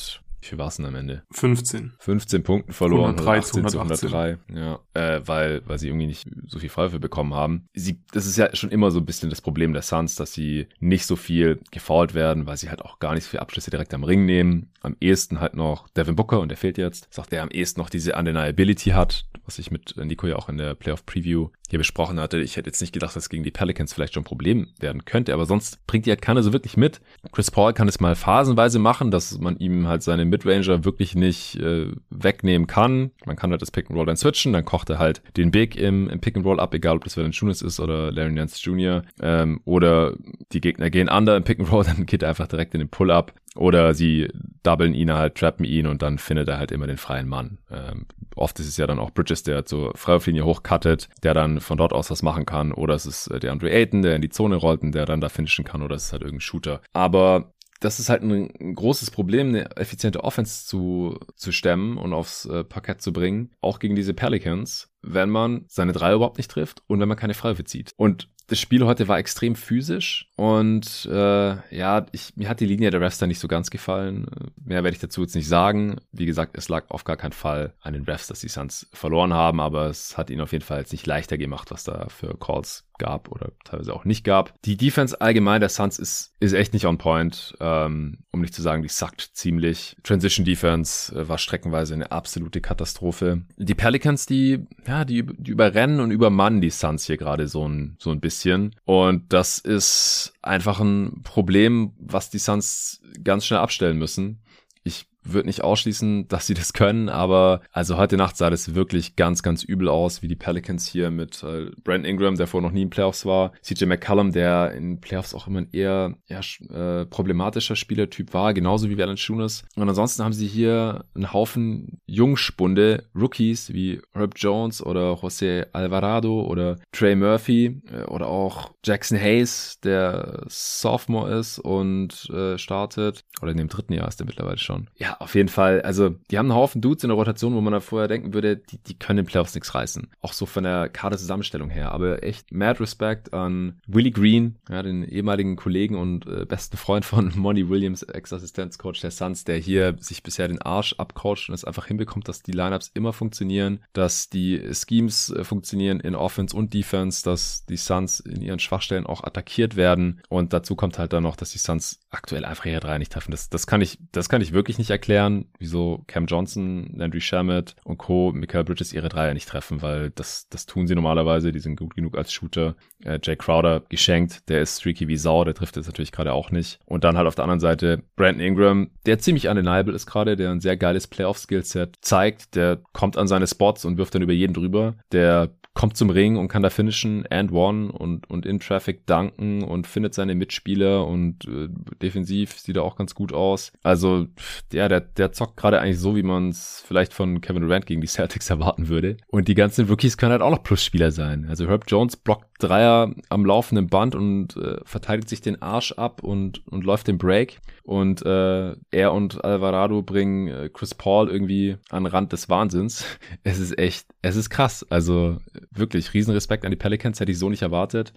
wie 0.45 0.49
viel 0.49 0.59
war 0.59 0.69
es 0.69 0.77
denn 0.77 0.85
am 0.85 0.95
Ende? 0.95 1.23
15. 1.31 1.95
15 1.99 2.43
Punkten 2.43 2.73
verloren. 2.75 3.19
103 3.19 3.39
18 3.39 3.69
zu 3.69 3.79
103. 3.79 4.39
Ja, 4.55 4.79
äh, 4.93 5.23
weil, 5.25 5.63
weil 5.67 5.79
sie 5.79 5.89
irgendwie 5.89 6.07
nicht 6.07 6.29
so 6.47 6.59
viel 6.59 6.69
Freiwürfe 6.69 7.01
bekommen 7.01 7.33
haben. 7.33 7.67
Sie, 7.73 8.03
das 8.13 8.27
ist 8.27 8.37
ja 8.37 8.55
schon 8.55 8.69
immer 8.69 8.91
so 8.91 8.99
ein 8.99 9.07
bisschen 9.07 9.31
das 9.31 9.41
Problem 9.41 9.73
der 9.73 9.81
Suns, 9.81 10.17
dass 10.17 10.35
sie 10.35 10.67
nicht 10.81 11.07
so 11.07 11.17
viel 11.17 11.61
gefault 11.71 12.13
werden, 12.13 12.45
weil 12.45 12.59
sie 12.59 12.69
halt 12.69 12.83
auch 12.83 12.99
gar 12.99 13.15
nicht 13.15 13.25
so 13.25 13.31
viele 13.31 13.41
Abschlüsse 13.41 13.71
direkt 13.71 13.95
am 13.95 14.05
Ring 14.05 14.27
nehmen. 14.27 14.71
Am 14.83 14.97
ehesten 15.01 15.41
halt 15.41 15.55
noch 15.55 15.89
Devin 15.89 16.15
Booker 16.15 16.41
und 16.41 16.51
der 16.51 16.59
fehlt 16.59 16.77
jetzt. 16.77 17.09
Sagt 17.11 17.33
der 17.33 17.43
am 17.43 17.49
ehesten 17.49 17.81
noch 17.81 17.89
diese 17.89 18.15
Undeniability 18.15 18.91
hat, 18.91 19.25
was 19.47 19.59
ich 19.59 19.71
mit 19.71 19.97
Nico 19.97 20.27
ja 20.27 20.37
auch 20.37 20.51
in 20.51 20.59
der 20.59 20.75
Playoff 20.75 21.07
Preview 21.07 21.49
hier 21.71 21.79
besprochen 21.79 22.21
hatte. 22.21 22.41
Ich 22.41 22.57
hätte 22.57 22.69
jetzt 22.69 22.81
nicht 22.81 22.93
gedacht, 22.93 23.17
dass 23.17 23.29
gegen 23.29 23.43
die 23.43 23.51
Pelicans 23.51 23.93
vielleicht 23.93 24.15
schon 24.15 24.23
ein 24.23 24.27
Problem 24.27 24.69
werden 24.79 25.05
könnte, 25.05 25.33
aber 25.33 25.47
sonst 25.47 25.87
bringt 25.87 26.07
die 26.07 26.11
halt 26.11 26.23
keiner 26.23 26.43
so 26.43 26.53
wirklich 26.53 26.77
mit. 26.77 27.01
Chris 27.33 27.51
Paul 27.51 27.73
kann 27.73 27.89
es 27.89 28.01
mal 28.01 28.15
phasenweise 28.15 28.79
machen, 28.79 29.11
dass 29.11 29.39
man 29.39 29.57
ihm 29.57 29.89
halt 29.89 30.03
seine 30.03 30.25
Midranger 30.25 30.85
wirklich 30.85 31.15
nicht 31.15 31.57
äh, 31.57 31.91
wegnehmen 32.11 32.67
kann. 32.67 33.13
Man 33.25 33.37
kann 33.37 33.51
halt 33.51 33.63
das 33.63 33.71
Pick 33.71 33.89
and 33.89 33.99
Roll 33.99 34.07
dann 34.07 34.17
switchen, 34.17 34.53
dann 34.53 34.65
kocht 34.65 34.91
er 34.91 34.99
halt 34.99 35.23
den 35.37 35.51
Big 35.51 35.77
im, 35.77 36.09
im 36.09 36.21
Pick 36.21 36.37
and 36.37 36.45
Roll 36.45 36.61
ab, 36.61 36.75
egal 36.75 36.97
ob 36.97 37.05
das 37.05 37.17
Valanciunas 37.17 37.63
ist 37.63 37.81
oder 37.81 38.13
Larry 38.13 38.33
Nance 38.33 38.61
Jr. 38.63 39.03
Ähm, 39.21 39.61
oder 39.65 40.15
die 40.53 40.61
Gegner 40.61 40.91
gehen 40.91 41.09
under 41.09 41.37
im 41.37 41.45
Pick 41.45 41.61
and 41.61 41.73
Roll, 41.73 41.85
dann 41.87 42.07
geht 42.07 42.23
er 42.23 42.29
einfach 42.29 42.47
direkt 42.47 42.75
in 42.75 42.81
den 42.81 42.89
Pull-up. 42.89 43.33
Oder 43.57 43.95
sie 43.95 44.29
doublen 44.63 44.95
ihn 44.95 45.13
halt, 45.13 45.37
trappen 45.37 45.65
ihn 45.65 45.87
und 45.87 46.03
dann 46.03 46.19
findet 46.19 46.49
er 46.49 46.59
halt 46.59 46.73
immer 46.73 46.87
den 46.87 46.97
freien 46.97 47.29
Mann. 47.29 47.59
Ähm, 47.71 48.07
oft 48.35 48.59
ist 48.59 48.67
es 48.67 48.77
ja 48.77 48.87
dann 48.87 48.99
auch 48.99 49.11
Bridges, 49.11 49.43
der 49.45 49.65
zur 49.65 49.97
Freiwurflinie 49.97 50.45
hochcuttet, 50.45 51.09
der 51.23 51.35
dann 51.35 51.61
von 51.61 51.79
dort 51.79 51.93
aus 51.93 52.11
was 52.11 52.23
machen 52.23 52.47
kann. 52.47 52.73
Oder 52.73 52.95
es 52.95 53.07
ist 53.07 53.29
äh, 53.29 53.39
der 53.39 53.53
Andre 53.53 53.71
Ayton, 53.71 54.03
der 54.03 54.17
in 54.17 54.23
die 54.23 54.29
Zone 54.29 54.57
rollt 54.57 54.83
und 54.83 54.93
der 54.93 55.07
dann 55.07 55.21
da 55.21 55.29
finishen 55.29 55.65
kann. 55.65 55.83
Oder 55.83 55.97
es 55.97 56.07
ist 56.07 56.13
halt 56.13 56.23
irgendein 56.23 56.41
Shooter. 56.41 56.81
Aber 56.93 57.55
das 57.81 58.01
ist 58.01 58.09
halt 58.09 58.23
ein, 58.23 58.51
ein, 58.61 58.75
großes 58.75 59.11
Problem, 59.11 59.49
eine 59.49 59.77
effiziente 59.77 60.25
Offense 60.25 60.67
zu, 60.67 61.19
zu 61.35 61.53
stemmen 61.53 61.99
und 61.99 62.13
aufs 62.13 62.47
äh, 62.47 62.65
Parkett 62.65 63.03
zu 63.03 63.13
bringen. 63.13 63.51
Auch 63.61 63.79
gegen 63.79 63.95
diese 63.95 64.15
Pelicans, 64.15 64.91
wenn 65.03 65.29
man 65.29 65.67
seine 65.69 65.93
drei 65.93 66.15
überhaupt 66.15 66.39
nicht 66.39 66.51
trifft 66.51 66.83
und 66.87 67.01
wenn 67.01 67.09
man 67.09 67.19
keine 67.19 67.35
Freiwürfe 67.35 67.65
zieht. 67.65 67.93
Und 67.97 68.31
das 68.47 68.61
Spiel 68.61 68.85
heute 68.85 69.09
war 69.09 69.19
extrem 69.19 69.57
physisch 69.57 70.29
und 70.37 71.09
äh, 71.11 71.77
ja, 71.77 72.07
ich, 72.13 72.37
mir 72.37 72.49
hat 72.49 72.61
die 72.61 72.67
Linie 72.67 72.91
der 72.91 73.01
Refs 73.01 73.19
da 73.19 73.27
nicht 73.27 73.39
so 73.39 73.49
ganz 73.49 73.71
gefallen. 73.71 74.27
Mehr 74.63 74.85
werde 74.85 74.95
ich 74.95 75.01
dazu 75.01 75.23
jetzt 75.23 75.35
nicht 75.35 75.49
sagen. 75.49 75.97
Wie 76.13 76.27
gesagt, 76.27 76.57
es 76.57 76.69
lag 76.69 76.85
auf 76.91 77.05
gar 77.05 77.17
keinen 77.17 77.33
Fall 77.33 77.73
an 77.81 77.95
den 77.95 78.05
Refs, 78.05 78.27
dass 78.27 78.41
die 78.41 78.49
Suns 78.49 78.87
verloren 78.93 79.33
haben, 79.33 79.61
aber 79.61 79.87
es 79.87 80.19
hat 80.19 80.29
ihnen 80.29 80.43
auf 80.43 80.53
jeden 80.53 80.65
Fall 80.65 80.81
jetzt 80.81 80.93
nicht 80.93 81.07
leichter 81.07 81.39
gemacht, 81.39 81.71
was 81.71 81.85
da 81.85 82.09
für 82.09 82.37
Calls 82.39 82.85
gab 82.99 83.31
oder 83.31 83.53
teilweise 83.65 83.95
auch 83.95 84.05
nicht 84.05 84.25
gab. 84.25 84.55
Die 84.63 84.77
Defense 84.77 85.21
allgemein 85.21 85.61
der 85.61 85.69
Suns 85.69 85.99
ist, 85.99 86.35
ist 86.41 86.53
echt 86.53 86.73
nicht 86.73 86.87
on 86.87 86.99
point, 86.99 87.57
ähm, 87.61 88.19
um 88.33 88.41
nicht 88.41 88.55
zu 88.55 88.63
sagen, 88.63 88.83
die 88.83 88.89
sackt 88.89 89.21
ziemlich. 89.21 89.97
Transition 90.03 90.45
Defense 90.45 91.15
äh, 91.15 91.29
war 91.29 91.39
streckenweise 91.39 91.95
eine 91.95 92.13
absolute 92.13 92.61
Katastrophe. 92.61 93.43
Die 93.57 93.75
Pelicans, 93.75 94.27
die, 94.27 94.65
ja, 94.87 95.05
die, 95.05 95.25
die 95.27 95.51
überrennen 95.51 96.01
und 96.01 96.11
übermannen 96.11 96.61
die 96.61 96.71
Suns 96.71 97.07
hier 97.07 97.17
gerade 97.17 97.49
so 97.49 97.67
ein, 97.67 97.97
so 97.99 98.11
ein 98.11 98.21
bisschen. 98.21 98.75
Und 98.85 99.33
das 99.33 99.59
ist 99.59 100.35
einfach 100.43 100.81
ein 100.81 101.23
Problem, 101.23 101.93
was 101.99 102.31
die 102.31 102.39
Suns 102.39 103.01
ganz 103.23 103.47
schnell 103.47 103.61
abstellen 103.61 103.99
müssen. 103.99 104.43
Ich 104.83 105.07
würde 105.25 105.49
nicht 105.49 105.63
ausschließen, 105.63 106.29
dass 106.29 106.47
sie 106.47 106.55
das 106.55 106.73
können, 106.73 107.09
aber 107.09 107.61
also 107.73 107.97
heute 107.97 108.17
Nacht 108.17 108.37
sah 108.37 108.51
das 108.51 108.75
wirklich 108.75 109.17
ganz, 109.17 109.43
ganz 109.43 109.63
übel 109.63 109.89
aus, 109.89 110.23
wie 110.23 110.29
die 110.29 110.37
Pelicans 110.37 110.87
hier 110.87 111.11
mit 111.11 111.43
äh, 111.43 111.71
Brent 111.83 112.07
Ingram, 112.07 112.37
der 112.37 112.47
vorher 112.47 112.69
noch 112.69 112.75
nie 112.75 112.83
in 112.83 112.91
Playoffs 112.91 113.25
war, 113.27 113.53
CJ 113.63 113.87
McCallum, 113.87 114.33
der 114.33 114.73
in 114.73 115.01
Playoffs 115.01 115.35
auch 115.35 115.47
immer 115.47 115.61
ein 115.61 115.69
eher, 115.73 116.15
eher 116.27 116.41
äh, 116.71 117.07
problematischer 117.07 117.77
Spielertyp 117.77 118.35
war, 118.35 118.55
genauso 118.55 118.89
wie 118.89 118.99
Valanciunas. 118.99 119.65
Und 119.77 119.89
ansonsten 119.89 120.23
haben 120.23 120.33
sie 120.33 120.47
hier 120.47 121.05
einen 121.15 121.33
Haufen 121.33 122.01
Jungspunde, 122.07 123.05
Rookies 123.15 123.73
wie 123.73 124.01
Herb 124.13 124.35
Jones 124.37 124.85
oder 124.85 125.15
José 125.15 125.67
Alvarado 125.73 126.43
oder 126.43 126.77
Trey 126.93 127.15
Murphy 127.15 127.83
äh, 127.91 128.05
oder 128.05 128.29
auch 128.29 128.73
Jackson 128.85 129.19
Hayes, 129.19 129.81
der 129.83 130.45
Sophomore 130.49 131.39
ist 131.39 131.59
und 131.59 132.29
äh, 132.31 132.59
startet, 132.59 133.25
oder 133.41 133.53
in 133.53 133.59
dem 133.59 133.69
dritten 133.69 133.93
Jahr 133.93 134.09
ist 134.09 134.21
er 134.21 134.27
mittlerweile 134.27 134.59
schon. 134.59 134.89
Ja, 134.97 135.14
auf 135.21 135.35
jeden 135.35 135.49
Fall. 135.49 135.83
Also, 135.83 136.11
die 136.31 136.39
haben 136.39 136.51
einen 136.51 136.59
Haufen 136.59 136.81
Dudes 136.81 137.05
in 137.05 137.09
der 137.09 137.17
Rotation, 137.17 137.55
wo 137.55 137.61
man 137.61 137.73
da 137.73 137.81
vorher 137.81 138.09
denken 138.09 138.35
würde, 138.35 138.57
die, 138.57 138.79
die 138.79 138.99
können 138.99 139.21
in 139.21 139.27
Playoffs 139.27 139.55
nichts 139.55 139.75
reißen. 139.75 140.09
Auch 140.21 140.33
so 140.33 140.47
von 140.47 140.65
der 140.65 140.89
Kaderzusammenstellung 140.89 141.71
her. 141.71 141.93
Aber 141.93 142.23
echt 142.23 142.53
mad 142.53 142.81
Respect 142.81 143.33
an 143.33 143.81
Willie 143.87 144.11
Green, 144.11 144.57
ja, 144.69 144.83
den 144.83 145.05
ehemaligen 145.05 145.57
Kollegen 145.57 145.97
und 145.97 146.27
äh, 146.27 146.45
besten 146.45 146.77
Freund 146.77 147.05
von 147.05 147.33
Monty 147.37 147.69
Williams, 147.69 148.03
Ex-Assistenzcoach 148.03 149.01
der 149.01 149.11
Suns, 149.11 149.45
der 149.45 149.57
hier 149.57 149.97
sich 150.01 150.23
bisher 150.23 150.49
den 150.49 150.61
Arsch 150.61 150.95
abcoacht 150.99 151.49
und 151.49 151.55
es 151.55 151.65
einfach 151.65 151.87
hinbekommt, 151.87 152.29
dass 152.29 152.43
die 152.43 152.53
Lineups 152.53 152.91
immer 152.95 153.13
funktionieren, 153.13 153.81
dass 153.93 154.29
die 154.29 154.61
Schemes 154.73 155.31
äh, 155.31 155.45
funktionieren 155.45 156.01
in 156.01 156.15
Offense 156.15 156.57
und 156.57 156.75
Defense, 156.75 157.23
dass 157.23 157.65
die 157.67 157.77
Suns 157.77 158.21
in 158.21 158.43
ihren 158.43 158.59
Schwachstellen 158.59 159.07
auch 159.07 159.25
attackiert 159.25 159.77
werden. 159.77 160.21
Und 160.29 160.53
dazu 160.53 160.77
kommt 160.77 160.99
halt 160.99 161.13
dann 161.13 161.23
noch, 161.23 161.37
dass 161.37 161.51
die 161.51 161.59
Suns 161.59 162.01
aktuell 162.11 162.45
einfach 162.45 162.67
ihre 162.67 162.81
drei 162.81 162.99
nicht 162.99 163.13
treffen. 163.13 163.31
Das, 163.31 163.49
das 163.49 163.67
kann 163.67 163.81
ich, 163.81 163.99
das 164.13 164.29
kann 164.29 164.43
ich 164.43 164.53
wirklich 164.53 164.79
nicht 164.79 164.91
erklären 164.91 165.04
erklären, 165.05 165.45
wieso 165.59 166.03
Cam 166.07 166.25
Johnson, 166.25 166.91
Landry 166.97 167.21
Shamet 167.21 167.77
und 167.85 167.99
Co. 167.99 168.33
Michael 168.33 168.65
Bridges 168.65 168.95
ihre 168.95 169.11
Dreier 169.11 169.35
nicht 169.35 169.49
treffen, 169.49 169.83
weil 169.83 170.11
das, 170.11 170.49
das 170.49 170.65
tun 170.65 170.87
sie 170.87 170.95
normalerweise. 170.95 171.53
Die 171.53 171.61
sind 171.61 171.79
gut 171.79 171.95
genug 171.95 172.17
als 172.17 172.33
Shooter. 172.33 172.75
Äh, 173.05 173.19
Jay 173.23 173.37
Crowder 173.37 173.83
geschenkt, 173.91 174.49
der 174.49 174.63
ist 174.63 174.81
streaky 174.81 175.07
wie 175.07 175.19
Sau, 175.19 175.45
der 175.45 175.55
trifft 175.55 175.77
jetzt 175.77 175.87
natürlich 175.87 176.11
gerade 176.11 176.33
auch 176.33 176.51
nicht. 176.51 176.79
Und 176.87 177.05
dann 177.05 177.19
halt 177.19 177.27
auf 177.27 177.35
der 177.35 177.45
anderen 177.45 177.61
Seite 177.61 178.03
Brandon 178.17 178.41
Ingram, 178.41 178.91
der 179.05 179.19
ziemlich 179.19 179.47
undeniable 179.49 179.95
ist 179.95 180.07
gerade, 180.07 180.37
der 180.37 180.51
ein 180.51 180.61
sehr 180.61 180.79
geiles 180.79 181.07
Playoff-Skillset 181.07 181.99
zeigt, 182.01 182.55
der 182.55 182.81
kommt 182.93 183.19
an 183.19 183.29
seine 183.29 183.47
Spots 183.47 183.85
und 183.85 183.99
wirft 183.99 184.15
dann 184.15 184.23
über 184.23 184.33
jeden 184.33 184.55
drüber. 184.55 184.95
Der 185.13 185.51
kommt 185.75 185.97
zum 185.97 186.11
Ring 186.11 186.37
und 186.37 186.49
kann 186.49 186.63
da 186.63 186.71
finishen 186.71 187.27
and 187.31 187.51
one 187.53 187.91
und, 187.91 188.31
und 188.31 188.47
in 188.47 188.61
Traffic 188.61 189.07
danken 189.07 189.65
und 189.65 189.89
findet 189.89 190.15
seine 190.15 190.37
Mitspieler 190.37 191.07
und 191.07 191.45
äh, 191.47 191.69
defensiv 192.01 192.59
sieht 192.59 192.77
er 192.77 192.85
auch 192.85 192.97
ganz 192.97 193.15
gut 193.15 193.33
aus. 193.33 193.73
Also, 193.83 194.29
ja, 194.73 194.89
der, 194.89 195.01
der 195.01 195.33
zockt 195.33 195.57
gerade 195.57 195.81
eigentlich 195.81 195.99
so, 195.99 196.15
wie 196.15 196.23
man 196.23 196.51
es 196.51 196.83
vielleicht 196.87 197.13
von 197.13 197.41
Kevin 197.41 197.63
Durant 197.63 197.87
gegen 197.87 198.01
die 198.01 198.07
Celtics 198.15 198.51
erwarten 198.51 198.89
würde. 198.89 199.17
Und 199.27 199.49
die 199.49 199.55
ganzen 199.55 199.87
Rookies 199.89 200.17
können 200.17 200.33
halt 200.33 200.43
auch 200.43 200.51
noch 200.51 200.63
Plusspieler 200.63 201.11
sein. 201.11 201.47
Also 201.49 201.67
Herb 201.67 201.85
Jones 201.89 202.17
blockt 202.17 202.47
Dreier 202.61 203.13
am 203.29 203.45
laufenden 203.45 203.89
Band 203.89 204.15
und 204.15 204.57
äh, 204.57 204.79
verteidigt 204.85 205.29
sich 205.29 205.41
den 205.41 205.61
Arsch 205.61 205.93
ab 205.93 206.23
und, 206.23 206.67
und 206.69 206.85
läuft 206.85 207.09
den 207.09 207.19
Break. 207.19 207.61
Und 207.83 208.25
äh, 208.25 208.75
er 208.91 209.13
und 209.13 209.45
Alvarado 209.45 210.03
bringen 210.03 210.49
äh, 210.49 210.71
Chris 210.73 210.95
Paul 210.95 211.29
irgendwie 211.29 211.77
an 211.91 212.07
Rand 212.07 212.33
des 212.33 212.49
Wahnsinns. 212.49 213.05
Es 213.43 213.59
ist 213.59 213.79
echt, 213.79 214.07
es 214.23 214.37
ist 214.37 214.49
krass. 214.49 214.87
Also 214.89 215.39
wirklich, 215.71 216.15
Riesenrespekt 216.15 216.65
an 216.65 216.71
die 216.71 216.77
Pelicans, 216.77 217.21
hätte 217.21 217.33
ich 217.33 217.39
so 217.39 217.51
nicht 217.51 217.63
erwartet. 217.63 218.13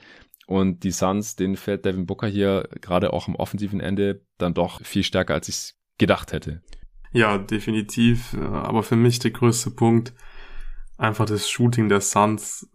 Und 0.48 0.84
die 0.84 0.92
Suns, 0.92 1.36
denen 1.36 1.58
fällt 1.58 1.86
Devin 1.86 2.06
Booker 2.06 2.28
hier 2.28 2.70
gerade 2.82 3.12
auch 3.14 3.28
am 3.28 3.36
offensiven 3.36 3.80
Ende 3.80 4.26
dann 4.38 4.54
doch 4.54 4.82
viel 4.84 5.04
stärker, 5.04 5.34
als 5.34 5.50
ich 5.50 5.56
es 5.56 5.80
gedacht 5.98 6.32
hätte. 6.32 6.62
Ja, 7.12 7.38
definitiv. 7.38 8.34
Aber 8.36 8.84
für 8.84 8.96
mich 8.96 9.20
der 9.20 9.32
größte 9.32 9.72
Punkt, 9.72 10.14
einfach 10.98 11.26
das 11.26 11.50
Shooting 11.50 11.90
der 11.90 12.02
Suns. 12.02 12.70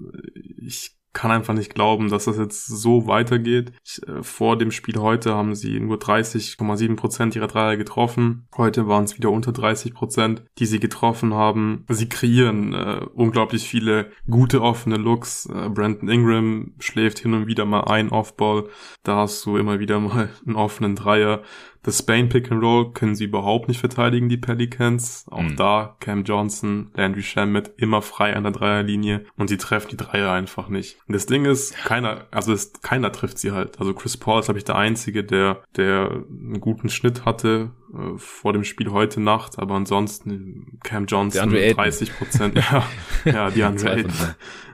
Ich 0.58 0.96
kann 1.12 1.30
einfach 1.30 1.54
nicht 1.54 1.74
glauben, 1.74 2.08
dass 2.08 2.24
das 2.24 2.38
jetzt 2.38 2.66
so 2.66 3.06
weitergeht. 3.06 3.72
Ich, 3.84 4.06
äh, 4.08 4.22
vor 4.22 4.56
dem 4.56 4.70
Spiel 4.70 4.98
heute 4.98 5.34
haben 5.34 5.54
sie 5.54 5.78
nur 5.80 5.98
30,7 5.98 6.96
Prozent 6.96 7.36
ihrer 7.36 7.48
Dreier 7.48 7.76
getroffen. 7.76 8.46
Heute 8.56 8.88
waren 8.88 9.04
es 9.04 9.16
wieder 9.16 9.30
unter 9.30 9.52
30 9.52 9.94
Prozent, 9.94 10.44
die 10.58 10.66
sie 10.66 10.80
getroffen 10.80 11.34
haben. 11.34 11.84
Sie 11.88 12.08
kreieren 12.08 12.72
äh, 12.72 13.06
unglaublich 13.14 13.68
viele 13.68 14.10
gute 14.28 14.62
offene 14.62 14.96
Looks. 14.96 15.46
Äh, 15.46 15.68
Brandon 15.68 16.08
Ingram 16.08 16.72
schläft 16.78 17.18
hin 17.18 17.34
und 17.34 17.46
wieder 17.46 17.64
mal 17.64 17.84
ein 17.84 18.10
Offball. 18.10 18.68
Da 19.02 19.16
hast 19.16 19.44
du 19.44 19.56
immer 19.56 19.78
wieder 19.78 20.00
mal 20.00 20.30
einen 20.46 20.56
offenen 20.56 20.96
Dreier. 20.96 21.42
Das 21.84 21.98
Spain 21.98 22.28
Pick 22.28 22.52
and 22.52 22.62
Roll 22.62 22.92
können 22.92 23.16
sie 23.16 23.24
überhaupt 23.24 23.66
nicht 23.66 23.80
verteidigen, 23.80 24.28
die 24.28 24.36
Pelicans. 24.36 25.26
Auch 25.30 25.42
mhm. 25.42 25.56
da 25.56 25.96
Cam 25.98 26.22
Johnson, 26.22 26.90
Landry 26.94 27.22
Shamet 27.22 27.72
immer 27.76 28.02
frei 28.02 28.36
an 28.36 28.44
der 28.44 28.52
Dreierlinie 28.52 29.24
und 29.36 29.48
sie 29.48 29.56
treffen 29.56 29.88
die 29.90 29.96
Dreier 29.96 30.30
einfach 30.30 30.68
nicht. 30.68 30.98
Und 31.08 31.14
das 31.14 31.26
Ding 31.26 31.44
ist, 31.44 31.74
keiner, 31.84 32.26
also 32.30 32.52
ist, 32.52 32.82
keiner 32.82 33.10
trifft 33.10 33.38
sie 33.38 33.50
halt. 33.50 33.80
Also 33.80 33.94
Chris 33.94 34.16
Paul 34.16 34.40
ist, 34.40 34.46
glaube 34.46 34.58
ich, 34.58 34.64
der 34.64 34.76
Einzige, 34.76 35.24
der, 35.24 35.62
der 35.76 36.22
einen 36.30 36.60
guten 36.60 36.88
Schnitt 36.88 37.24
hatte 37.24 37.72
äh, 37.92 38.16
vor 38.16 38.52
dem 38.52 38.62
Spiel 38.62 38.92
heute 38.92 39.20
Nacht, 39.20 39.58
aber 39.58 39.74
ansonsten 39.74 40.78
Cam 40.84 41.06
Johnson 41.06 41.50
30 41.50 42.16
Prozent. 42.16 42.54
ja, 42.70 42.86
ja, 43.24 43.50
die 43.50 43.64
Andre 43.64 44.04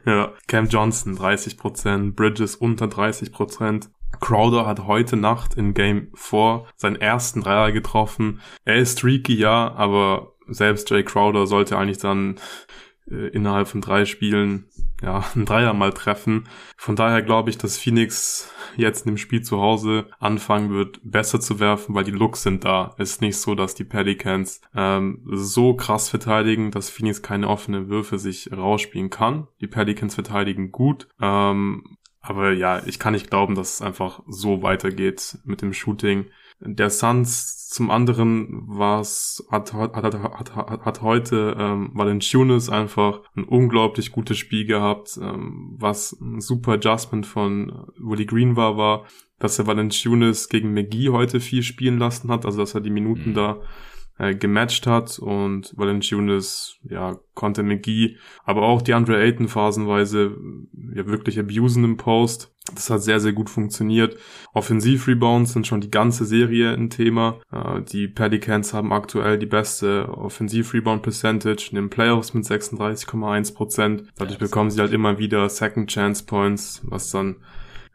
Ja, 0.05 0.32
Cam 0.47 0.68
Johnson 0.68 1.16
30 1.16 1.56
Prozent, 1.56 2.16
Bridges 2.16 2.55
unter 2.55 2.86
30 2.86 3.32
Prozent. 3.32 3.90
Crowder 4.20 4.66
hat 4.66 4.86
heute 4.86 5.16
Nacht 5.16 5.55
in 5.55 5.74
Game 5.74 6.09
4 6.14 6.64
seinen 6.76 6.97
ersten 6.97 7.43
Dreier 7.43 7.72
getroffen. 7.72 8.40
Er 8.64 8.76
ist 8.76 8.98
streaky, 8.98 9.35
ja, 9.35 9.72
aber 9.74 10.32
selbst 10.48 10.90
Jay 10.90 11.02
Crowder 11.02 11.47
sollte 11.47 11.76
eigentlich 11.76 11.98
dann 11.98 12.36
äh, 13.10 13.28
innerhalb 13.28 13.68
von 13.68 13.80
drei 13.80 14.05
Spielen 14.05 14.66
ja, 15.02 15.24
einen 15.35 15.44
Dreier 15.44 15.74
mal 15.74 15.93
treffen. 15.93 16.48
Von 16.76 16.97
daher 16.97 17.22
glaube 17.22 17.51
ich, 17.51 17.59
dass 17.59 17.78
Phoenix 17.78 18.52
jetzt 18.76 19.06
in 19.06 19.12
dem 19.12 19.18
Spiel 19.18 19.43
zu 19.43 19.60
Hause 19.60 20.10
anfangen 20.18 20.70
wird, 20.70 21.01
besser 21.02 21.40
zu 21.40 21.59
werfen, 21.60 21.94
weil 21.94 22.05
die 22.05 22.10
Looks 22.10 22.43
sind 22.43 22.64
da. 22.64 22.94
Es 22.98 23.12
ist 23.12 23.20
nicht 23.20 23.36
so, 23.36 23.55
dass 23.55 23.74
die 23.74 23.85
Pelicans 23.85 24.60
ähm, 24.74 25.22
so 25.30 25.74
krass 25.74 26.09
verteidigen, 26.09 26.70
dass 26.70 26.90
Phoenix 26.90 27.22
keine 27.22 27.48
offenen 27.48 27.89
Würfe 27.89 28.18
sich 28.18 28.51
rausspielen 28.52 29.10
kann. 29.10 29.48
Die 29.60 29.66
Pelicans 29.66 30.14
verteidigen 30.14 30.70
gut. 30.70 31.09
Ähm, 31.20 31.98
aber 32.28 32.52
ja, 32.52 32.82
ich 32.86 32.98
kann 32.98 33.14
nicht 33.14 33.30
glauben, 33.30 33.55
dass 33.55 33.74
es 33.74 33.82
einfach 33.82 34.22
so 34.26 34.62
weitergeht 34.62 35.38
mit 35.44 35.62
dem 35.62 35.72
Shooting. 35.72 36.26
Der 36.60 36.90
Suns 36.90 37.68
zum 37.68 37.90
anderen 37.90 38.62
was 38.66 39.46
hat, 39.50 39.72
hat, 39.72 39.94
hat, 39.94 40.14
hat, 40.14 40.56
hat, 40.56 40.84
hat 40.84 41.02
heute 41.02 41.55
ähm, 41.59 41.90
Valanciunas 41.94 42.68
einfach 42.70 43.20
ein 43.36 43.44
unglaublich 43.44 44.10
gutes 44.10 44.38
Spiel 44.38 44.66
gehabt, 44.66 45.18
ähm, 45.22 45.76
was 45.78 46.18
ein 46.20 46.40
super 46.40 46.72
Adjustment 46.72 47.26
von 47.26 47.86
Willie 47.98 48.26
Green 48.26 48.56
war, 48.56 48.76
war, 48.76 49.05
dass 49.38 49.59
er 49.59 49.66
Valanciunas 49.66 50.48
gegen 50.48 50.72
McGee 50.72 51.10
heute 51.10 51.40
viel 51.40 51.62
spielen 51.62 51.98
lassen 51.98 52.30
hat, 52.30 52.44
also 52.44 52.59
dass 52.59 52.74
er 52.74 52.80
die 52.80 52.90
Minuten 52.90 53.30
mhm. 53.30 53.34
da 53.34 53.60
äh, 54.19 54.35
gematcht 54.35 54.86
hat 54.86 55.19
und 55.19 55.73
Valanciunas, 55.77 56.77
ja, 56.89 57.19
konnte 57.35 57.62
McGee, 57.62 58.16
aber 58.45 58.62
auch 58.62 58.82
die 58.82 58.95
Andre 58.95 59.19
Ayton 59.20 59.49
phasenweise 59.49 60.36
ja 60.95 61.07
wirklich 61.07 61.39
abusen 61.39 61.85
im 61.85 61.97
Post. 61.97 62.53
Das 62.74 62.90
hat 62.90 63.03
sehr, 63.03 63.19
sehr 63.19 63.32
gut 63.32 63.49
funktioniert. 63.49 64.19
Offensiv-Rebounds 64.53 65.55
sind 65.55 65.66
schon 65.66 65.81
die 65.81 65.90
ganze 65.90 66.27
Serie 66.27 66.73
ein 66.73 66.90
Thema. 66.90 67.40
Äh, 67.51 67.81
die 67.82 68.09
Pelicans 68.09 68.74
haben 68.74 68.93
aktuell 68.93 69.39
die 69.39 69.47
beste 69.47 70.09
Offensiv-Rebound-Percentage 70.11 71.69
in 71.70 71.77
den 71.77 71.90
Playoffs 71.90 72.35
mit 72.35 72.45
36,1%. 72.45 74.05
Dadurch 74.16 74.39
bekommen 74.39 74.70
sie 74.70 74.81
halt 74.81 74.93
immer 74.93 75.19
wieder 75.19 75.49
Second-Chance-Points, 75.49 76.82
was 76.85 77.11
dann 77.11 77.36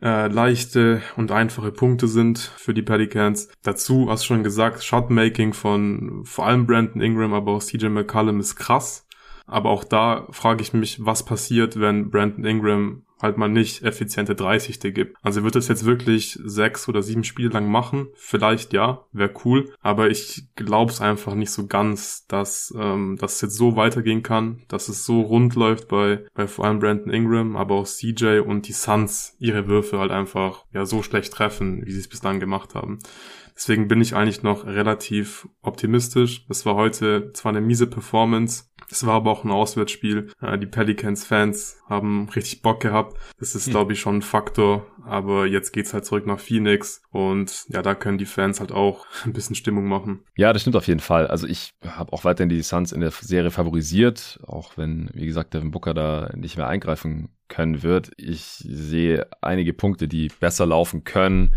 äh, 0.04 0.28
leichte 0.28 1.02
und 1.16 1.32
einfache 1.32 1.72
Punkte 1.72 2.08
sind 2.08 2.38
für 2.38 2.74
die 2.74 2.82
Pelicans. 2.82 3.50
Dazu, 3.64 4.10
hast 4.10 4.24
du 4.24 4.28
schon 4.28 4.44
gesagt, 4.44 4.84
Shotmaking 4.84 5.54
von 5.54 6.26
vor 6.26 6.46
allem 6.46 6.68
Brandon 6.68 7.02
Ingram, 7.02 7.34
aber 7.34 7.54
auch 7.54 7.64
CJ 7.64 7.88
McCollum 7.88 8.40
ist 8.40 8.58
krass. 8.58 9.08
Aber 9.46 9.70
auch 9.70 9.84
da 9.84 10.28
frage 10.32 10.62
ich 10.62 10.74
mich, 10.74 11.06
was 11.06 11.24
passiert, 11.24 11.80
wenn 11.80 12.10
Brandon 12.10 12.46
Ingram 12.46 13.04
halt 13.24 13.38
mal 13.38 13.50
nicht 13.50 13.84
effiziente 13.84 14.36
30. 14.36 14.80
gibt. 14.94 15.18
Also 15.24 15.44
wird 15.44 15.56
es 15.56 15.68
jetzt 15.68 15.86
wirklich 15.86 16.40
sechs 16.44 16.88
oder 16.88 17.02
sieben 17.02 17.24
Spiele 17.24 17.50
lang 17.50 17.72
machen? 17.72 18.10
Vielleicht 18.16 18.74
ja, 18.74 19.06
wäre 19.12 19.34
cool. 19.46 19.74
Aber 19.82 20.12
ich 20.12 20.44
glaube 20.56 20.92
es 20.92 21.02
einfach 21.02 21.34
nicht 21.34 21.52
so 21.52 21.66
ganz, 21.66 22.28
dass 22.28 22.74
ähm, 22.78 23.18
das 23.20 23.42
jetzt 23.42 23.56
so 23.56 23.76
weitergehen 23.76 24.22
kann, 24.22 24.62
dass 24.68 24.90
es 24.90 25.06
so 25.06 25.22
rund 25.22 25.56
läuft 25.56 25.88
bei, 25.88 26.26
bei 26.36 26.48
vor 26.48 26.66
allem 26.66 26.80
Brandon 26.80 27.12
Ingram, 27.12 27.56
aber 27.56 27.76
auch 27.76 27.88
CJ 27.88 28.40
und 28.40 28.68
die 28.68 28.74
Suns 28.74 29.36
ihre 29.40 29.68
Würfe 29.68 29.98
halt 30.00 30.12
einfach 30.12 30.66
ja 30.74 30.86
so 30.86 31.02
schlecht 31.02 31.34
treffen, 31.34 31.86
wie 31.86 31.92
sie 31.92 32.00
es 32.00 32.10
bislang 32.10 32.40
gemacht 32.40 32.76
haben. 32.76 33.00
Deswegen 33.56 33.88
bin 33.88 34.02
ich 34.02 34.16
eigentlich 34.16 34.44
noch 34.44 34.66
relativ 34.66 35.48
optimistisch. 35.62 36.46
Es 36.50 36.66
war 36.66 36.76
heute 36.76 37.32
zwar 37.34 37.52
eine 37.52 37.62
miese 37.62 37.88
Performance, 37.88 38.66
es 38.94 39.06
war 39.06 39.16
aber 39.16 39.32
auch 39.32 39.44
ein 39.44 39.52
Auswärtsspiel. 39.52 40.32
Äh, 40.42 40.58
die 40.60 40.68
Pelicans-Fans 40.68 41.78
haben 41.90 42.30
richtig 42.30 42.62
Bock 42.62 42.80
gehabt. 42.80 43.18
Das 43.40 43.56
ist, 43.56 43.66
hm. 43.66 43.72
glaube 43.72 43.94
ich, 43.94 44.00
schon 44.00 44.18
ein 44.18 44.22
Faktor. 44.22 44.86
Aber 45.04 45.48
jetzt 45.48 45.72
geht's 45.74 45.94
halt 45.94 46.06
zurück 46.06 46.28
nach 46.28 46.40
Phoenix. 46.40 47.02
Und 47.12 47.66
ja, 47.70 47.82
da 47.82 47.96
können 47.96 48.18
die 48.18 48.26
Fans 48.26 48.60
halt 48.60 48.72
auch 48.72 49.06
ein 49.26 49.34
bisschen 49.34 49.56
Stimmung 49.56 49.86
machen. 49.86 50.24
Ja, 50.36 50.54
das 50.54 50.62
stimmt 50.62 50.76
auf 50.76 50.88
jeden 50.88 51.00
Fall. 51.00 51.28
Also 51.28 51.48
ich 51.48 51.72
habe 51.86 52.14
auch 52.14 52.24
weiterhin 52.24 52.50
die 52.50 52.62
Suns 52.62 52.92
in 52.92 53.02
der 53.02 53.12
Serie 53.12 53.52
favorisiert. 53.52 54.40
Auch 54.46 54.78
wenn, 54.78 55.10
wie 55.14 55.26
gesagt, 55.26 55.54
Devin 55.54 55.72
Booker 55.72 55.94
da 55.94 56.32
nicht 56.36 56.58
mehr 56.58 56.68
eingreifen 56.68 57.30
können 57.48 57.84
wird. 57.84 58.12
Ich 58.18 58.44
sehe 58.44 59.28
einige 59.42 59.74
Punkte, 59.74 60.08
die 60.08 60.32
besser 60.40 60.66
laufen 60.66 61.04
können. 61.04 61.54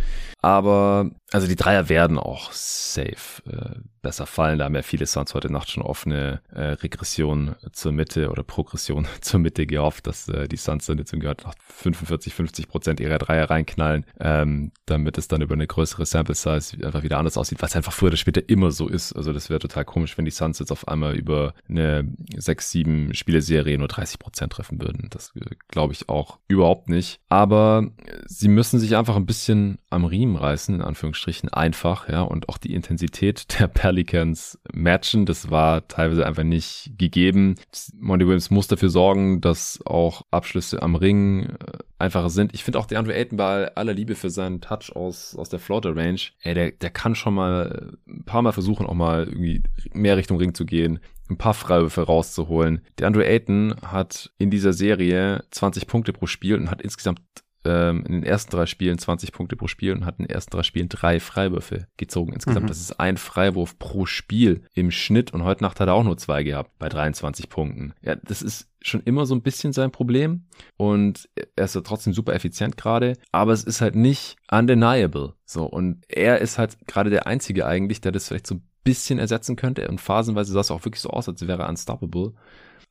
Aber, 0.46 1.10
also 1.32 1.48
die 1.48 1.56
Dreier 1.56 1.88
werden 1.88 2.20
auch 2.20 2.52
safe 2.52 3.42
äh, 3.50 3.80
besser 4.00 4.26
fallen. 4.26 4.60
Da 4.60 4.66
haben 4.66 4.76
ja 4.76 4.82
viele 4.82 5.06
Suns 5.06 5.34
heute 5.34 5.52
Nacht 5.52 5.70
schon 5.70 5.82
offene 5.82 6.40
äh, 6.52 6.60
Regression 6.62 7.56
zur 7.72 7.90
Mitte 7.90 8.30
oder 8.30 8.44
Progression 8.44 9.08
zur 9.22 9.40
Mitte 9.40 9.66
gehofft, 9.66 10.06
dass 10.06 10.28
äh, 10.28 10.46
die 10.46 10.56
Suns 10.56 10.86
dann 10.86 10.98
jetzt 10.98 11.12
im 11.12 11.18
gehört 11.18 11.44
noch 11.44 11.54
45, 11.58 12.32
50 12.32 12.68
Prozent 12.68 13.00
ihrer 13.00 13.18
Dreier 13.18 13.50
reinknallen, 13.50 14.06
ähm, 14.20 14.70
damit 14.84 15.18
es 15.18 15.26
dann 15.26 15.42
über 15.42 15.54
eine 15.54 15.66
größere 15.66 16.06
Sample 16.06 16.36
Size 16.36 16.86
einfach 16.86 17.02
wieder 17.02 17.18
anders 17.18 17.36
aussieht, 17.36 17.60
was 17.60 17.74
einfach 17.74 17.92
früher 17.92 18.10
oder 18.10 18.16
später 18.16 18.48
immer 18.48 18.70
so 18.70 18.86
ist. 18.86 19.12
Also 19.14 19.32
das 19.32 19.50
wäre 19.50 19.58
total 19.58 19.84
komisch, 19.84 20.16
wenn 20.16 20.26
die 20.26 20.30
Suns 20.30 20.60
jetzt 20.60 20.70
auf 20.70 20.86
einmal 20.86 21.16
über 21.16 21.54
eine 21.68 22.08
6, 22.36 22.70
7 22.70 23.14
Spieleserie 23.14 23.78
nur 23.78 23.88
30 23.88 24.20
Prozent 24.20 24.52
treffen 24.52 24.80
würden. 24.80 25.08
Das 25.10 25.32
äh, 25.34 25.40
glaube 25.40 25.86
glaube 25.86 25.92
ich 25.92 26.08
auch 26.08 26.38
überhaupt 26.48 26.88
nicht. 26.88 27.20
Aber 27.28 27.90
sie 28.26 28.48
müssen 28.48 28.80
sich 28.80 28.96
einfach 28.96 29.16
ein 29.16 29.26
bisschen 29.26 29.78
am 29.90 30.04
Riemen 30.04 30.35
reißen, 30.36 30.74
in 30.74 30.82
Anführungsstrichen, 30.82 31.48
einfach, 31.48 32.08
ja, 32.08 32.22
und 32.22 32.48
auch 32.48 32.58
die 32.58 32.74
Intensität 32.74 33.46
der 33.58 33.68
Pelicans 33.68 34.58
matchen. 34.72 35.26
Das 35.26 35.50
war 35.50 35.86
teilweise 35.88 36.26
einfach 36.26 36.42
nicht 36.42 36.92
gegeben. 36.96 37.56
Monty 37.98 38.26
Williams 38.26 38.50
muss 38.50 38.68
dafür 38.68 38.90
sorgen, 38.90 39.40
dass 39.40 39.80
auch 39.84 40.22
Abschlüsse 40.30 40.82
am 40.82 40.94
Ring 40.94 41.44
äh, 41.44 41.78
einfacher 41.98 42.30
sind. 42.30 42.54
Ich 42.54 42.64
finde 42.64 42.78
auch 42.78 42.86
DeAndre 42.86 43.14
Ayton 43.14 43.36
bei 43.36 43.74
aller 43.74 43.94
Liebe 43.94 44.14
für 44.14 44.30
seinen 44.30 44.60
Touch 44.60 44.94
aus, 44.94 45.34
aus 45.36 45.48
der 45.48 45.58
Floater 45.58 45.96
Range, 45.96 46.20
ey, 46.40 46.54
der, 46.54 46.72
der 46.72 46.90
kann 46.90 47.14
schon 47.14 47.34
mal 47.34 47.96
ein 48.06 48.24
paar 48.24 48.42
Mal 48.42 48.52
versuchen, 48.52 48.86
auch 48.86 48.94
mal 48.94 49.24
irgendwie 49.24 49.62
mehr 49.92 50.16
Richtung 50.16 50.38
Ring 50.38 50.54
zu 50.54 50.66
gehen, 50.66 51.00
ein 51.28 51.38
paar 51.38 51.54
Freiwürfe 51.54 52.02
rauszuholen. 52.02 52.82
DeAndre 52.98 53.26
Ayton 53.26 53.74
hat 53.82 54.30
in 54.38 54.50
dieser 54.50 54.72
Serie 54.72 55.44
20 55.50 55.86
Punkte 55.86 56.12
pro 56.12 56.26
Spiel 56.26 56.56
und 56.56 56.70
hat 56.70 56.82
insgesamt 56.82 57.20
ähm, 57.66 58.04
in 58.06 58.12
den 58.12 58.22
ersten 58.22 58.50
drei 58.50 58.66
Spielen 58.66 58.98
20 58.98 59.32
Punkte 59.32 59.56
pro 59.56 59.66
Spiel 59.66 59.92
und 59.92 60.06
hat 60.06 60.18
in 60.18 60.26
den 60.26 60.30
ersten 60.30 60.50
drei 60.50 60.62
Spielen 60.62 60.88
drei 60.88 61.20
Freiwürfe 61.20 61.86
gezogen 61.96 62.32
insgesamt. 62.32 62.64
Mhm. 62.64 62.68
Das 62.68 62.80
ist 62.80 62.98
ein 63.00 63.16
Freiwurf 63.16 63.78
pro 63.78 64.06
Spiel 64.06 64.62
im 64.74 64.90
Schnitt 64.90 65.32
und 65.32 65.44
heute 65.44 65.62
Nacht 65.64 65.80
hat 65.80 65.88
er 65.88 65.94
auch 65.94 66.04
nur 66.04 66.16
zwei 66.16 66.42
gehabt 66.42 66.70
bei 66.78 66.88
23 66.88 67.48
Punkten. 67.48 67.94
Ja, 68.02 68.16
das 68.16 68.42
ist 68.42 68.68
schon 68.82 69.02
immer 69.02 69.26
so 69.26 69.34
ein 69.34 69.42
bisschen 69.42 69.72
sein 69.72 69.90
Problem 69.90 70.46
und 70.76 71.28
er 71.56 71.64
ist 71.64 71.74
ja 71.74 71.80
trotzdem 71.80 72.12
super 72.12 72.34
effizient 72.34 72.76
gerade, 72.76 73.14
aber 73.32 73.52
es 73.52 73.64
ist 73.64 73.80
halt 73.80 73.96
nicht 73.96 74.36
undeniable. 74.50 75.34
So 75.44 75.64
und 75.64 76.04
er 76.08 76.40
ist 76.40 76.58
halt 76.58 76.76
gerade 76.86 77.10
der 77.10 77.26
einzige 77.26 77.66
eigentlich, 77.66 78.00
der 78.00 78.12
das 78.12 78.28
vielleicht 78.28 78.46
so 78.46 78.56
ein 78.56 78.62
bisschen 78.84 79.18
ersetzen 79.18 79.56
könnte 79.56 79.88
und 79.88 80.00
phasenweise 80.00 80.52
sah 80.52 80.60
es 80.60 80.70
auch 80.70 80.84
wirklich 80.84 81.02
so 81.02 81.10
aus, 81.10 81.28
als 81.28 81.46
wäre 81.46 81.64
er 81.64 81.68
unstoppable. 81.68 82.34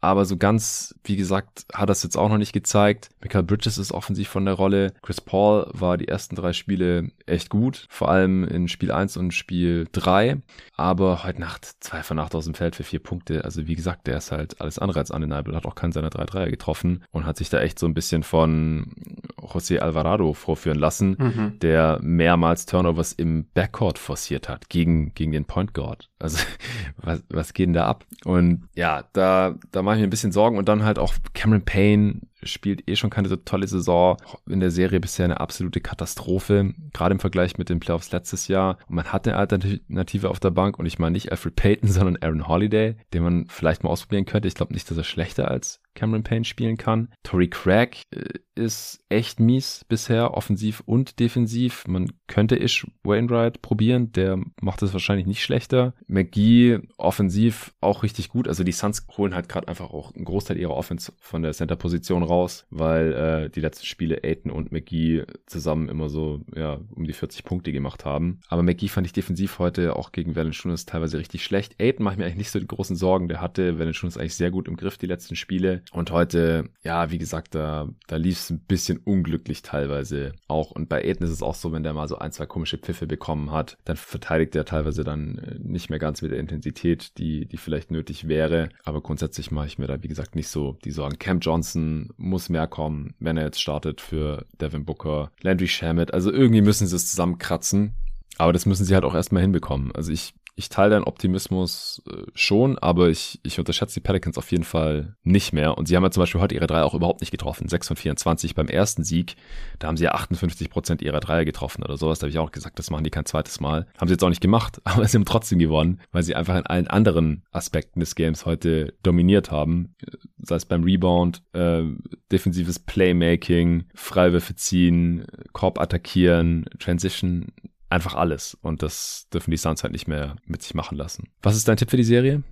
Aber 0.02 0.26
so 0.26 0.38
ganz, 0.38 0.94
wie 1.04 1.16
gesagt, 1.16 1.66
hat 1.74 1.90
das 1.90 2.04
jetzt 2.04 2.16
auch 2.18 2.30
noch 2.30 2.38
nicht 2.38 2.54
gezeigt. 2.54 3.10
Michael 3.22 3.44
Bridges 3.44 3.78
ist 3.78 3.92
offensiv 3.92 4.30
von 4.30 4.46
der 4.46 4.54
Rolle. 4.54 4.94
Chris 5.02 5.20
Paul 5.20 5.68
war 5.74 5.98
die 5.98 6.08
ersten 6.08 6.36
drei 6.36 6.54
Spiele 6.54 7.10
echt 7.26 7.50
gut. 7.50 7.88
Vor 7.90 8.10
allem 8.10 8.44
in 8.44 8.68
Spiel 8.68 8.92
1 8.92 9.18
und 9.18 9.34
Spiel 9.34 9.88
3. 9.92 10.38
Aber 10.78 11.24
heute 11.24 11.40
Nacht 11.40 11.66
zwei 11.80 12.04
von 12.04 12.20
acht 12.20 12.36
aus 12.36 12.46
dem 12.46 12.54
Feld 12.54 12.76
für 12.76 12.84
vier 12.84 13.00
Punkte. 13.00 13.46
Also 13.46 13.68
wie 13.68 13.76
gesagt, 13.76 14.08
der 14.08 14.18
ist 14.18 14.32
halt 14.32 14.62
alles 14.62 14.78
andere 14.78 15.00
als 15.00 15.12
undeniable. 15.12 15.56
Hat 15.56 15.66
auch 15.66 15.76
keinen 15.76 15.92
seiner 15.92 16.10
drei 16.10 16.26
Dreier 16.26 16.50
getroffen 16.50 17.04
und 17.12 17.26
hat 17.26 17.38
sich 17.38 17.50
da 17.50 17.60
echt 17.62 17.80
so 17.80 17.88
ein 17.88 17.94
bisschen 17.94 18.24
von 18.24 18.94
José 19.42 19.80
Alvarado 19.80 20.34
vorführen 20.34 20.80
lassen, 20.80 21.16
mhm. 21.18 21.60
der 21.60 22.00
mehrmals 22.02 22.66
Turnovers 22.66 23.14
im 23.14 23.48
Backcourt 23.54 24.00
forciert 24.00 24.50
hat 24.50 24.70
gegen, 24.70 25.14
gegen 25.14 25.32
den 25.32 25.46
Point 25.46 25.74
Guard. 25.74 26.10
Also 26.20 26.40
was, 26.98 27.24
was 27.30 27.54
geht 27.54 27.68
denn 27.68 27.74
da 27.74 27.86
ab? 27.86 28.06
Und 28.24 28.68
ja, 28.76 29.06
da, 29.14 29.56
da 29.72 29.82
mache 29.86 29.96
ich 29.96 30.02
mir 30.02 30.08
ein 30.08 30.12
bisschen 30.12 30.32
Sorgen. 30.32 30.58
Und 30.58 30.68
dann 30.68 30.84
halt 30.84 31.00
auch 31.00 31.14
Cameron 31.34 31.64
Payne 31.64 32.22
spielt 32.44 32.90
eh 32.90 32.96
schon 32.96 33.10
keine 33.10 33.28
so 33.28 33.36
tolle 33.36 33.68
Saison. 33.68 34.18
In 34.48 34.60
der 34.60 34.72
Serie 34.72 35.00
bisher 35.00 35.26
eine 35.26 35.40
absolute 35.40 35.82
Katastrophe, 35.82 36.74
gerade 36.94 37.14
im 37.14 37.20
Vergleich 37.20 37.58
mit 37.58 37.70
den 37.70 37.80
Playoffs 37.80 38.12
letztes 38.12 38.48
Jahr. 38.48 38.78
Und 38.88 38.96
man 38.96 39.06
hat 39.06 39.28
eine 39.28 39.38
Alternative 39.38 40.30
auf 40.30 40.40
der 40.40 40.52
Bank 40.52 40.80
und 40.80 40.86
ich 40.86 41.00
meine 41.00 41.14
nicht 41.14 41.32
Alfred 41.32 41.56
Payton, 41.56 41.90
sondern 41.90 42.18
Aaron 42.22 42.48
Holiday, 42.48 42.96
den 43.14 43.24
man 43.24 43.46
vielleicht 43.48 43.84
mal 43.84 43.90
ausprobieren 43.90 44.26
könnte. 44.26 44.48
Ich 44.48 44.56
glaube 44.56 44.74
nicht, 44.74 44.90
dass 44.90 44.98
er 44.98 45.04
schlechter 45.04 45.50
als 45.50 45.82
Cameron 45.96 46.24
Payne 46.24 46.46
spielen 46.46 46.78
kann. 46.78 47.10
Tory 47.24 47.48
Craig 47.48 48.04
äh, 48.12 48.40
ist 48.56 49.00
echt 49.10 49.40
mies 49.40 49.86
bisher, 49.88 50.34
offensiv 50.34 50.82
und 50.86 51.20
defensiv. 51.20 51.86
Man 51.88 52.12
könnte 52.28 52.58
Ish 52.58 52.88
Wainwright 53.04 53.62
probieren, 53.62 54.12
der 54.12 54.40
macht 54.62 54.82
es 54.82 54.94
wahrscheinlich 54.94 55.26
nicht 55.26 55.44
schlechter. 55.44 55.94
McGee 56.08 56.80
offensiv 56.98 57.74
auch 57.82 58.04
richtig 58.04 58.30
gut. 58.30 58.48
Also 58.48 58.64
die 58.64 58.72
Suns 58.72 59.08
holen 59.18 59.36
halt 59.36 59.50
gerade 59.50 59.68
einfach 59.68 59.92
auch 59.92 60.14
einen 60.14 60.26
Großteil 60.26 60.58
ihrer 60.58 60.76
Offense 60.76 61.14
von 61.20 61.42
der 61.42 61.54
Center-Position 61.54 62.24
raus, 62.24 62.35
weil 62.70 63.14
äh, 63.14 63.50
die 63.50 63.62
letzten 63.62 63.86
Spiele 63.86 64.24
Aiton 64.24 64.52
und 64.52 64.72
McGee 64.72 65.24
zusammen 65.46 65.90
immer 65.90 66.10
so 66.10 66.42
ja 66.56 66.80
um 66.92 67.06
die 67.06 67.14
40 67.14 67.44
Punkte 67.44 67.72
gemacht 67.72 68.06
haben. 68.06 68.40
Aber 68.48 68.64
McGee 68.64 68.88
fand 68.88 69.08
ich 69.08 69.14
defensiv 69.14 69.60
heute 69.60 69.96
auch 69.96 70.12
gegen 70.12 70.36
Valanciunas 70.36 70.86
teilweise 70.86 71.18
richtig 71.18 71.44
schlecht. 71.44 71.76
Aiton 71.80 72.04
mache 72.04 72.16
ich 72.16 72.20
mir 72.20 72.26
eigentlich 72.26 72.38
nicht 72.38 72.52
so 72.52 72.60
die 72.60 72.68
großen 72.68 72.96
Sorgen. 72.96 73.28
Der 73.28 73.42
hatte 73.42 73.80
Valanciunas 73.80 74.18
eigentlich 74.18 74.36
sehr 74.36 74.52
gut 74.52 74.68
im 74.68 74.78
Griff 74.78 74.98
die 74.98 75.08
letzten 75.08 75.36
Spiele. 75.36 75.82
Und 75.92 76.12
heute, 76.12 76.70
ja, 76.84 77.12
wie 77.12 77.18
gesagt, 77.18 77.56
da, 77.56 77.90
da 78.08 78.16
lief 78.18 78.40
es 78.40 78.50
ein 78.50 78.60
bisschen 78.60 78.98
unglücklich 78.98 79.62
teilweise 79.62 80.34
auch. 80.48 80.72
Und 80.72 80.90
bei 80.90 81.04
Aiden 81.04 81.26
ist 81.26 81.32
es 81.32 81.42
auch 81.42 81.56
so, 81.56 81.72
wenn 81.72 81.84
der 81.84 81.94
mal 81.94 82.08
so 82.08 82.18
ein, 82.18 82.32
zwei 82.32 82.46
komische 82.46 82.78
Pfiffe 82.78 83.08
bekommen 83.08 83.52
hat, 83.52 83.78
dann 83.86 83.98
verteidigt 83.98 84.56
er 84.56 84.66
teilweise 84.66 85.04
dann 85.04 85.38
äh, 85.40 85.60
nicht 85.60 85.90
mehr 85.90 86.00
ganz 86.00 86.22
mit 86.22 86.32
der 86.32 86.40
Intensität, 86.40 87.18
die, 87.18 87.46
die 87.46 87.58
vielleicht 87.58 87.92
nötig 87.92 88.28
wäre. 88.28 88.70
Aber 88.84 89.02
grundsätzlich 89.02 89.52
mache 89.52 89.68
ich 89.68 89.78
mir 89.78 89.88
da, 89.88 90.02
wie 90.04 90.08
gesagt, 90.08 90.36
nicht 90.36 90.48
so 90.48 90.78
die 90.84 90.92
Sorgen. 90.92 91.20
Cam 91.20 91.40
Johnson 91.40 92.10
muss 92.18 92.50
mehr 92.50 92.68
kommen, 92.68 93.14
wenn 93.20 93.38
er 93.38 93.46
jetzt 93.46 93.62
startet 93.62 94.02
für 94.02 94.46
Devin 94.60 94.86
Booker, 94.86 95.32
Landry 95.42 95.68
Shamet. 95.68 96.14
Also 96.14 96.32
irgendwie 96.32 96.62
müssen 96.62 96.88
sie 96.88 96.96
es 96.96 97.10
zusammenkratzen. 97.10 97.96
Aber 98.38 98.54
das 98.54 98.66
müssen 98.66 98.86
sie 98.86 98.94
halt 98.94 99.06
auch 99.06 99.16
erstmal 99.16 99.42
hinbekommen. 99.42 99.94
Also 99.94 100.12
ich 100.12 100.34
ich 100.58 100.70
teile 100.70 100.92
deinen 100.92 101.04
Optimismus 101.04 102.02
äh, 102.10 102.24
schon, 102.34 102.78
aber 102.80 103.10
ich, 103.10 103.42
ich 103.44 103.60
unterschätze 103.60 103.96
die 103.96 104.04
Pelicans 104.04 104.38
auf 104.38 104.50
jeden 104.52 104.64
Fall 104.64 105.18
nicht 105.24 105.52
mehr. 105.52 105.78
Und 105.78 105.88
sie 105.88 105.96
haben 105.96 106.04
ja 106.04 106.12
zum 106.12 106.22
Beispiel 106.22 106.40
heute 106.40 106.56
ihre 106.56 106.68
Dreier 106.68 106.86
auch 106.86 106.94
überhaupt 106.94 107.20
nicht 107.20 107.32
getroffen. 107.32 107.68
6 107.68 107.88
von 107.88 107.98
24 107.98 108.56
beim 108.56 108.68
ersten 108.68 109.04
Sieg. 109.04 109.36
Da 109.80 109.88
haben 109.88 109.98
sie 109.98 110.06
ja 110.06 110.12
58 110.12 110.70
Prozent 110.70 111.02
ihrer 111.02 111.20
Dreier 111.20 111.44
getroffen 111.44 111.84
oder 111.84 111.98
sowas. 111.98 112.20
Da 112.20 112.24
habe 112.24 112.32
ich 112.32 112.40
auch 112.40 112.54
gesagt, 112.54 112.80
das 112.80 112.90
machen 112.90 113.04
die 113.04 113.10
kein 113.10 113.26
zweites 113.26 113.60
Mal. 113.60 113.86
Haben 113.98 114.08
sie 114.08 114.14
jetzt 114.14 114.24
auch 114.24 114.30
nicht 114.30 114.42
gemacht, 114.42 114.80
aber 114.86 115.06
sie 115.06 115.18
haben 115.18 115.26
trotzdem 115.26 115.60
gewonnen, 115.60 116.00
weil 116.14 116.24
sie 116.24 116.36
einfach 116.36 116.56
in 116.56 116.66
allen 116.66 116.88
anderen 116.88 117.44
Aspekten 117.52 118.00
des 118.00 118.16
Games 118.16 118.46
heute 118.46 118.94
dominiert 119.04 119.52
haben. 119.52 119.94
Sei 120.38 120.56
es 120.56 120.66
beim 120.66 120.84
Rebound, 120.84 121.44
äh, 121.52 121.84
defensives 122.32 122.80
Playmaking, 122.80 123.86
Freiwürfe 123.94 124.56
ziehen, 124.56 125.26
Korb 125.52 125.80
attackieren, 125.80 126.66
Transition 126.80 127.52
einfach 127.90 128.16
alles. 128.16 128.58
Und 128.62 128.84
das 128.84 129.28
dürfen 129.34 129.52
die 129.52 129.58
Suns 129.58 129.84
halt 129.84 129.94
nicht 129.94 130.08
mehr 130.08 130.36
mit 130.46 130.62
sich 130.62 130.74
machen 130.74 130.98
lassen. 130.98 131.30
Was 131.42 131.56
ist 131.56 131.68
dein 131.68 131.78
Tipp 131.78 131.90
für 131.90 131.98
die 131.98 132.04
Serie? 132.04 132.44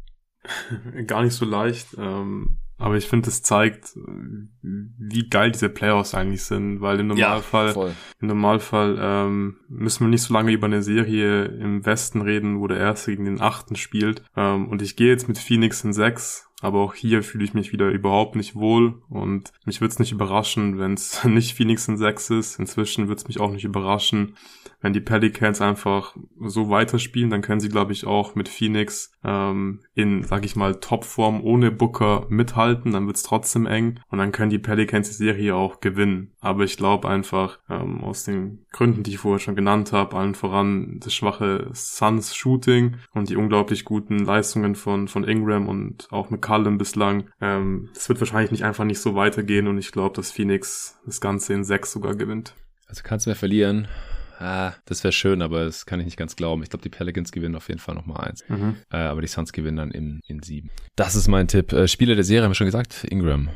Gar 1.08 1.24
nicht 1.24 1.34
so 1.34 1.46
leicht. 1.46 1.88
Ähm, 1.98 2.58
aber 2.78 2.98
ich 2.98 3.08
finde, 3.08 3.30
es 3.30 3.42
zeigt, 3.42 3.96
wie 4.62 5.30
geil 5.30 5.52
diese 5.52 5.70
Playoffs 5.70 6.16
eigentlich 6.16 6.44
sind, 6.44 6.82
weil 6.82 7.00
im 7.00 7.08
Normalfall, 7.08 7.74
ja, 7.74 7.96
im 8.20 8.28
Normalfall 8.28 8.98
ähm, 9.00 9.58
müssen 9.70 10.06
wir 10.06 10.10
nicht 10.10 10.24
so 10.24 10.34
lange 10.34 10.52
über 10.52 10.66
eine 10.66 10.84
Serie 10.84 11.46
im 11.46 11.86
Westen 11.86 12.22
reden, 12.22 12.60
wo 12.60 12.68
der 12.68 12.80
Erste 12.80 13.12
gegen 13.12 13.26
den 13.26 13.42
Achten 13.42 13.76
spielt. 13.76 14.24
Ähm, 14.36 14.68
und 14.68 14.82
ich 14.82 14.96
gehe 14.96 15.10
jetzt 15.10 15.28
mit 15.28 15.38
Phoenix 15.38 15.84
in 15.84 15.94
sechs 15.94 16.50
aber 16.64 16.80
auch 16.80 16.94
hier 16.94 17.24
fühle 17.24 17.44
ich 17.44 17.54
mich 17.54 17.74
wieder 17.74 17.90
überhaupt 17.90 18.38
nicht 18.38 18.56
wohl 18.56 19.02
und 19.10 19.52
mich 19.66 19.82
würde 19.82 19.92
es 19.92 20.00
nicht 20.00 20.14
überraschen, 20.14 20.80
wenn 20.80 20.94
es 20.94 21.22
nicht 21.26 21.56
Phoenix 21.56 21.90
in 21.90 21.98
6 21.98 22.30
ist. 22.30 22.58
Inzwischen 22.58 23.10
würde 23.10 23.22
es 23.22 23.28
mich 23.28 23.42
auch 23.42 23.52
nicht 23.52 23.66
überraschen, 23.66 24.38
wenn 24.84 24.94
die 24.94 25.00
Pelicans 25.00 25.62
einfach 25.62 26.16
so 26.40 26.70
weiterspielen, 26.70 27.30
dann 27.30 27.42
können 27.42 27.62
sie, 27.62 27.70
glaube 27.70 27.94
ich, 27.94 28.06
auch 28.06 28.36
mit 28.36 28.50
Phoenix 28.50 29.14
ähm, 29.24 29.80
in, 29.96 30.24
sag 30.24 30.46
ich 30.46 30.58
mal, 30.58 30.76
Topform 30.76 31.42
ohne 31.42 31.72
Booker 31.72 32.28
mithalten, 32.30 32.92
dann 32.92 33.08
wird 33.08 33.16
es 33.16 33.24
trotzdem 33.24 33.66
eng 33.66 34.02
und 34.10 34.18
dann 34.18 34.34
können 34.34 34.50
die 34.50 34.60
Pelicans 34.60 35.08
die 35.08 35.16
Serie 35.16 35.56
auch 35.56 35.80
gewinnen. 35.80 36.34
Aber 36.42 36.66
ich 36.66 36.76
glaube 36.76 37.08
einfach, 37.08 37.60
ähm, 37.70 38.04
aus 38.04 38.26
den 38.26 38.66
Gründen, 38.74 39.04
die 39.04 39.12
ich 39.12 39.20
vorher 39.20 39.40
schon 39.40 39.56
genannt 39.56 39.94
habe, 39.94 40.18
allen 40.18 40.36
voran 40.36 41.00
das 41.02 41.14
schwache 41.14 41.70
Suns 41.74 42.36
Shooting 42.36 42.98
und 43.14 43.30
die 43.30 43.38
unglaublich 43.38 43.86
guten 43.86 44.20
Leistungen 44.20 44.76
von, 44.76 45.08
von 45.08 45.24
Ingram 45.24 45.70
und 45.70 46.12
auch 46.12 46.30
McCallum 46.30 46.78
bislang. 46.78 47.30
Ähm, 47.40 47.90
es 47.96 48.10
wird 48.10 48.20
wahrscheinlich 48.20 48.52
nicht 48.52 48.66
einfach 48.66 48.84
nicht 48.84 49.00
so 49.00 49.16
weitergehen 49.16 49.68
und 49.68 49.78
ich 49.78 49.94
glaube, 49.94 50.18
dass 50.18 50.34
Phoenix 50.34 51.00
das 51.06 51.22
Ganze 51.22 51.54
in 51.54 51.64
sechs 51.64 51.94
sogar 51.94 52.16
gewinnt. 52.16 52.54
Also 52.88 53.02
kannst 53.06 53.26
du 53.26 53.30
mehr 53.30 53.38
verlieren. 53.38 53.88
Ah, 54.40 54.74
das 54.86 55.04
wäre 55.04 55.12
schön, 55.12 55.42
aber 55.42 55.66
das 55.66 55.86
kann 55.86 56.00
ich 56.00 56.06
nicht 56.06 56.18
ganz 56.18 56.36
glauben. 56.36 56.64
Ich 56.64 56.70
glaube, 56.70 56.84
die 56.84 56.90
Pelicans 56.90 57.32
gewinnen 57.32 57.56
auf 57.56 57.68
jeden 57.68 57.80
Fall 57.80 57.96
nochmal 57.96 58.28
eins. 58.28 58.44
Mhm. 58.48 58.78
Äh, 58.92 58.98
aber 58.98 59.22
die 59.22 59.28
Suns 59.28 59.54
gewinnen 59.54 59.78
dann 59.78 59.92
in, 59.92 60.22
in 60.28 60.42
sieben. 60.42 60.70
Das 60.96 61.16
ist 61.16 61.28
mein 61.28 61.48
Tipp. 61.48 61.72
Äh, 61.72 61.88
Spieler 61.88 62.16
der 62.16 62.24
Serie 62.24 62.44
haben 62.44 62.52
wir 62.52 62.56
schon 62.56 62.68
gesagt, 62.68 63.06
Ingram. 63.10 63.50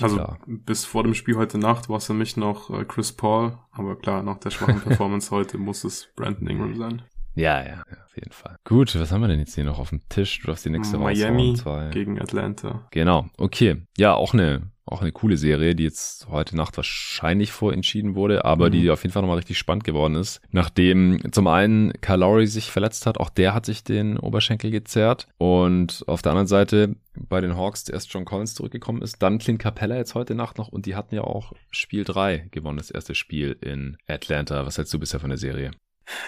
Also 0.00 0.16
klar. 0.16 0.38
bis 0.46 0.84
vor 0.84 1.04
dem 1.04 1.14
Spiel 1.14 1.36
heute 1.36 1.58
Nacht 1.58 1.88
war 1.88 1.98
es 1.98 2.06
für 2.06 2.14
mich 2.14 2.36
noch 2.36 2.70
äh, 2.70 2.84
Chris 2.84 3.12
Paul, 3.12 3.58
aber 3.70 3.96
klar, 3.96 4.22
nach 4.22 4.38
der 4.38 4.50
schwachen 4.50 4.80
Performance 4.84 5.30
heute 5.30 5.58
muss 5.58 5.84
es 5.84 6.08
Brandon 6.16 6.48
Ingram 6.48 6.76
sein. 6.76 7.02
Ja, 7.36 7.62
ja, 7.62 7.68
ja, 7.68 8.04
auf 8.04 8.16
jeden 8.16 8.32
Fall. 8.32 8.56
Gut, 8.64 8.98
was 8.98 9.12
haben 9.12 9.20
wir 9.20 9.28
denn 9.28 9.38
jetzt 9.38 9.54
hier 9.54 9.64
noch 9.64 9.78
auf 9.78 9.90
dem 9.90 10.00
Tisch? 10.08 10.40
Du 10.40 10.50
hast 10.50 10.64
die 10.64 10.70
nächste 10.70 10.96
Miami 10.96 11.54
gegen 11.90 12.18
Atlanta. 12.18 12.86
Genau, 12.90 13.26
okay. 13.36 13.82
Ja, 13.98 14.14
auch 14.14 14.32
eine, 14.32 14.70
auch 14.86 15.02
eine 15.02 15.12
coole 15.12 15.36
Serie, 15.36 15.74
die 15.74 15.82
jetzt 15.82 16.28
heute 16.28 16.56
Nacht 16.56 16.78
wahrscheinlich 16.78 17.52
vorentschieden 17.52 18.14
wurde, 18.14 18.46
aber 18.46 18.68
mhm. 18.68 18.72
die 18.72 18.90
auf 18.90 19.02
jeden 19.02 19.12
Fall 19.12 19.20
nochmal 19.20 19.36
richtig 19.36 19.58
spannend 19.58 19.84
geworden 19.84 20.14
ist. 20.14 20.40
Nachdem 20.50 21.30
zum 21.30 21.46
einen 21.46 21.92
Lowry 22.08 22.46
sich 22.46 22.70
verletzt 22.70 23.04
hat, 23.04 23.18
auch 23.18 23.28
der 23.28 23.52
hat 23.52 23.66
sich 23.66 23.84
den 23.84 24.18
Oberschenkel 24.18 24.70
gezerrt 24.70 25.28
und 25.36 26.04
auf 26.06 26.22
der 26.22 26.32
anderen 26.32 26.48
Seite 26.48 26.96
bei 27.28 27.42
den 27.42 27.56
Hawks 27.56 27.86
erst 27.90 28.10
John 28.14 28.24
Collins 28.24 28.54
zurückgekommen 28.54 29.02
ist, 29.02 29.22
dann 29.22 29.38
Clint 29.38 29.58
Capella 29.58 29.96
jetzt 29.96 30.14
heute 30.14 30.34
Nacht 30.34 30.56
noch 30.56 30.68
und 30.68 30.86
die 30.86 30.96
hatten 30.96 31.14
ja 31.14 31.22
auch 31.22 31.52
Spiel 31.70 32.04
3 32.04 32.48
gewonnen, 32.50 32.78
das 32.78 32.90
erste 32.90 33.14
Spiel 33.14 33.58
in 33.60 33.98
Atlanta. 34.06 34.64
Was 34.64 34.78
hältst 34.78 34.94
du 34.94 34.98
bisher 34.98 35.20
von 35.20 35.30
der 35.30 35.38
Serie? 35.38 35.72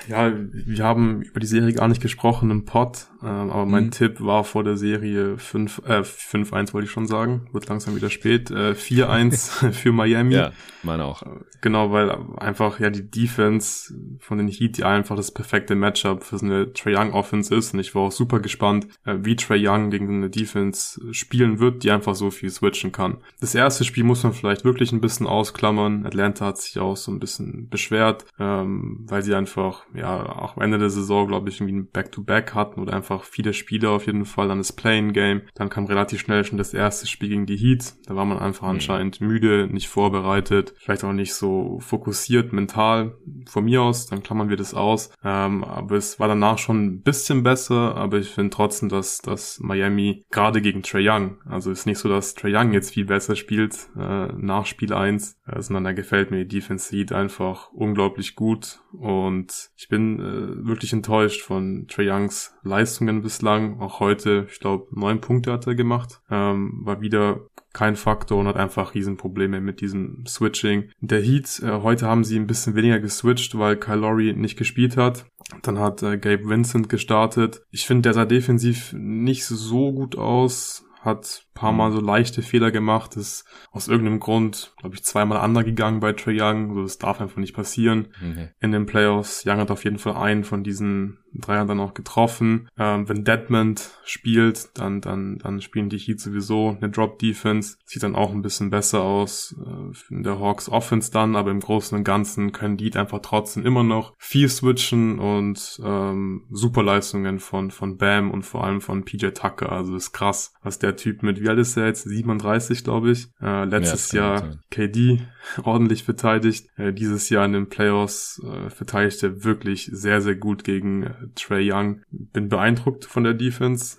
Ja, 0.09 0.33
wir 0.35 0.85
haben 0.85 1.23
über 1.23 1.41
die 1.41 1.47
Serie 1.47 1.73
gar 1.73 1.89
nicht 1.89 2.01
gesprochen 2.01 2.51
im 2.51 2.65
Pod, 2.65 3.07
äh, 3.23 3.27
aber 3.27 3.67
mein 3.67 3.87
mhm. 3.87 3.91
Tipp 3.91 4.21
war 4.21 4.45
vor 4.45 4.65
der 4.65 4.77
Serie 4.77 5.39
5, 5.39 5.83
äh, 5.87 6.03
5-1 6.03 6.73
wollte 6.73 6.87
ich 6.87 6.91
schon 6.91 7.07
sagen, 7.07 7.49
wird 7.53 7.69
langsam 7.69 7.97
wieder 7.97 8.11
spät, 8.11 8.51
äh, 8.51 8.75
4-1 8.75 9.73
für 9.73 9.93
Miami. 9.93 10.35
Ja, 10.35 10.53
meine 10.83 11.05
auch. 11.05 11.23
Äh, 11.23 11.29
genau, 11.61 11.93
weil 11.93 12.11
einfach 12.39 12.81
ja 12.81 12.91
die 12.91 13.11
Defense 13.11 13.95
von 14.21 14.39
den 14.39 14.49
Heat, 14.49 14.79
die 14.79 14.85
einfach 14.85 15.17
das 15.17 15.33
perfekte 15.33 15.75
Matchup 15.75 16.25
für 16.25 16.39
so 16.39 16.47
eine 16.47 16.73
Trae 16.73 16.97
Young 16.97 17.13
Offense 17.13 17.55
ist 17.55 17.75
und 17.75 17.81
ich 17.81 17.95
war 17.95 18.03
auch 18.03 18.13
super 18.13 18.41
gespannt, 18.41 18.89
äh, 19.05 19.17
wie 19.21 19.37
Trae 19.37 19.59
Young 19.61 19.91
gegen 19.91 20.09
eine 20.09 20.31
Defense 20.31 21.01
spielen 21.13 21.59
wird, 21.59 21.83
die 21.83 21.91
einfach 21.91 22.15
so 22.15 22.31
viel 22.31 22.51
switchen 22.51 22.93
kann. 22.93 23.19
Das 23.41 23.55
erste 23.55 23.85
Spiel 23.85 24.05
muss 24.05 24.23
man 24.23 24.33
vielleicht 24.33 24.65
wirklich 24.65 24.93
ein 24.93 25.01
bisschen 25.01 25.27
ausklammern. 25.27 26.07
Atlanta 26.07 26.47
hat 26.47 26.59
sich 26.59 26.79
auch 26.79 26.97
so 26.97 27.13
ein 27.13 27.21
bisschen 27.21 27.69
beschwert, 27.69 28.25
ähm, 28.39 29.05
weil 29.09 29.23
sie 29.23 29.35
einfach, 29.35 29.68
ja, 29.95 30.37
auch 30.37 30.57
am 30.57 30.63
Ende 30.63 30.79
der 30.79 30.91
Saison, 30.91 31.29
glaube 31.29 31.49
ich, 31.49 31.61
irgendwie 31.61 31.79
ein 31.79 31.91
Back-to-Back 31.91 32.51
-Back 32.51 32.55
hatten 32.55 32.81
oder 32.81 32.95
einfach 32.95 33.25
viele 33.25 33.53
Spiele 33.53 33.91
auf 33.91 34.07
jeden 34.07 34.25
Fall, 34.25 34.49
dann 34.49 34.59
das 34.59 34.73
Playing-Game. 34.73 35.43
Dann 35.55 35.69
kam 35.69 35.87
relativ 35.87 36.21
schnell 36.21 36.45
schon 36.45 36.59
das 36.59 36.75
erste 36.75 37.07
Spiel 37.07 37.31
gegen 37.31 37.47
die 37.47 37.57
Heat. 37.57 37.95
Da 38.07 38.17
war 38.17 38.25
man 38.25 38.39
einfach 38.39 38.65
mhm. 38.65 38.75
anscheinend 38.75 39.21
müde, 39.21 39.69
nicht 39.71 39.89
vorbereitet, 39.89 40.75
vielleicht 40.79 41.05
auch 41.05 41.13
nicht 41.13 41.35
so 41.35 41.79
fokussiert 41.81 42.53
mental. 42.53 43.17
Von 43.47 43.65
mir 43.65 43.83
aus, 43.83 44.07
dann 44.07 44.23
klammern 44.23 44.49
wir 44.49 44.57
das 44.57 44.75
aus. 44.75 45.11
Ähm, 45.25 45.65
aber 45.65 45.97
es 45.97 46.21
war 46.21 46.29
danach 46.29 46.59
schon 46.59 46.85
ein 46.85 47.03
bisschen 47.03 47.43
besser, 47.43 47.97
aber 47.97 48.19
ich 48.19 48.31
finde 48.31 48.51
trotzdem, 48.51 48.89
dass, 48.89 49.19
dass 49.19 49.59
Miami 49.61 50.25
gerade 50.31 50.61
gegen 50.61 50.83
Trey 50.83 51.09
Young, 51.09 51.39
also 51.45 51.71
ist 51.71 51.87
nicht 51.87 51.99
so, 51.99 52.09
dass 52.09 52.35
Trey 52.35 52.55
Young 52.55 52.73
jetzt 52.73 52.93
viel 52.93 53.07
besser 53.07 53.37
spielt 53.37 53.89
äh, 53.97 54.29
nach 54.37 54.67
Spiel 54.67 54.93
1, 54.93 55.41
äh, 55.47 55.61
sondern 55.61 55.85
da 55.85 55.93
gefällt 55.93 56.31
mir 56.31 56.45
die 56.45 56.59
Defense 56.59 56.95
Heat 56.95 57.13
einfach 57.13 57.71
unglaublich 57.73 58.35
gut 58.35 58.81
und 58.93 59.58
ich 59.77 59.89
bin 59.89 60.19
äh, 60.19 60.67
wirklich 60.67 60.93
enttäuscht 60.93 61.43
von 61.43 61.87
Trey 61.89 62.11
Youngs 62.11 62.55
Leistungen 62.63 63.23
bislang. 63.23 63.81
Auch 63.81 64.01
heute, 64.01 64.47
ich 64.51 64.61
glaube, 64.61 64.89
neun 64.91 65.21
Punkte 65.21 65.53
hat 65.53 65.67
er 65.67 65.75
gemacht. 65.75 66.21
Ähm, 66.31 66.81
war 66.85 67.01
wieder 67.01 67.41
kein 67.73 67.97
Faktor 67.97 68.39
und 68.39 68.47
hat 68.47 68.57
einfach 68.57 68.95
Riesenprobleme 68.95 69.61
mit 69.61 69.81
diesem 69.81 70.25
Switching. 70.27 70.91
Der 71.01 71.21
Heat, 71.21 71.61
äh, 71.63 71.83
heute 71.83 72.07
haben 72.07 72.25
sie 72.25 72.37
ein 72.37 72.47
bisschen 72.47 72.75
weniger 72.75 72.99
geswitcht, 72.99 73.59
weil 73.59 73.77
Kyle 73.77 74.01
Lowry 74.01 74.33
nicht 74.35 74.57
gespielt 74.57 74.97
hat. 74.97 75.27
Dann 75.63 75.79
hat 75.79 76.03
äh, 76.03 76.19
Gabe 76.19 76.49
Vincent 76.49 76.89
gestartet. 76.89 77.63
Ich 77.71 77.87
finde, 77.87 78.03
der 78.03 78.15
sah 78.15 78.25
defensiv 78.25 78.93
nicht 78.97 79.45
so 79.45 79.93
gut 79.93 80.17
aus 80.17 80.85
hat 81.09 81.49
paar 81.59 81.73
Mal 81.73 81.91
so 81.91 82.01
leichte 82.01 82.41
Fehler 82.41 82.71
gemacht, 82.71 83.17
ist 83.17 83.45
aus 83.73 83.89
irgendeinem 83.89 84.21
Grund, 84.21 84.75
glaube 84.79 84.95
ich, 84.95 85.03
zweimal 85.03 85.45
undergegangen 85.45 85.99
bei 85.99 86.13
Trey 86.13 86.41
Young. 86.41 86.73
So, 86.75 86.83
das 86.83 86.99
darf 86.99 87.21
einfach 87.21 87.39
nicht 87.39 87.55
passieren 87.55 88.09
mhm. 88.21 88.51
in 88.61 88.71
den 88.71 88.87
Playoffs. 88.87 89.45
Young 89.45 89.59
hat 89.59 89.73
auf 89.73 89.85
jeden 89.85 89.99
Fall 89.99 90.15
einen 90.15 90.45
von 90.45 90.63
diesen 90.63 91.19
Dreiern 91.35 91.69
dann 91.69 91.81
auch 91.81 91.95
getroffen. 91.95 92.69
Ähm, 92.79 93.09
wenn 93.09 93.25
Deadmond 93.25 93.91
spielt, 94.05 94.71
dann, 94.79 95.01
dann, 95.01 95.39
dann 95.39 95.61
spielen 95.61 95.89
die 95.89 95.99
Heat 95.99 96.21
sowieso 96.21 96.77
eine 96.81 96.91
Drop 96.91 97.19
Defense. 97.19 97.77
Sieht 97.85 98.03
dann 98.03 98.15
auch 98.15 98.31
ein 98.31 98.43
bisschen 98.43 98.71
besser 98.71 99.03
aus 99.03 99.55
äh, 99.61 100.15
in 100.15 100.23
der 100.23 100.39
Hawks 100.39 100.69
Offense 100.69 101.11
dann, 101.11 101.37
aber 101.37 101.51
im 101.51 101.61
Großen 101.61 101.99
und 101.99 102.05
Ganzen 102.05 102.53
können 102.53 102.77
die 102.77 102.95
einfach 102.95 103.19
trotzdem 103.21 103.67
immer 103.67 103.83
noch 103.83 104.15
viel 104.17 104.49
switchen 104.49 105.19
und 105.19 105.81
ähm, 105.85 106.47
super 106.51 106.83
Leistungen 106.83 107.41
von, 107.41 107.71
von 107.71 107.99
Bam 107.99 108.31
und 108.31 108.45
vor 108.45 108.65
allem 108.65 108.81
von 108.81 109.05
PJ 109.05 109.29
Tucker. 109.31 109.73
Also 109.73 109.97
ist 109.97 110.13
krass, 110.13 110.55
was 110.63 110.79
der 110.79 110.97
Typ 110.99 111.23
mit, 111.23 111.41
wie 111.41 111.49
alt 111.49 111.59
ist 111.59 111.77
er 111.77 111.87
jetzt? 111.87 112.03
37, 112.03 112.85
glaube 112.85 113.13
ich. 113.13 113.29
Äh, 113.41 113.65
letztes 113.65 114.13
ja, 114.13 114.35
Jahr 114.35 114.59
KD 114.71 115.21
ordentlich 115.63 116.05
verteidigt. 116.05 116.69
Äh, 116.77 116.93
dieses 116.93 117.31
Jahr 117.31 117.47
in 117.47 117.53
den 117.53 117.69
Playoffs 117.69 118.43
äh, 118.45 118.69
verteidigt 118.69 119.23
er 119.23 119.45
wirklich 119.45 119.89
sehr, 119.93 120.21
sehr 120.21 120.35
gut 120.35 120.65
gegen 120.65 121.05
äh, 121.05 121.15
Trey 121.35 121.73
Young. 121.73 122.03
Bin 122.11 122.49
beeindruckt 122.49 123.05
von 123.05 123.25
der 123.25 123.35
Defense. 123.35 123.99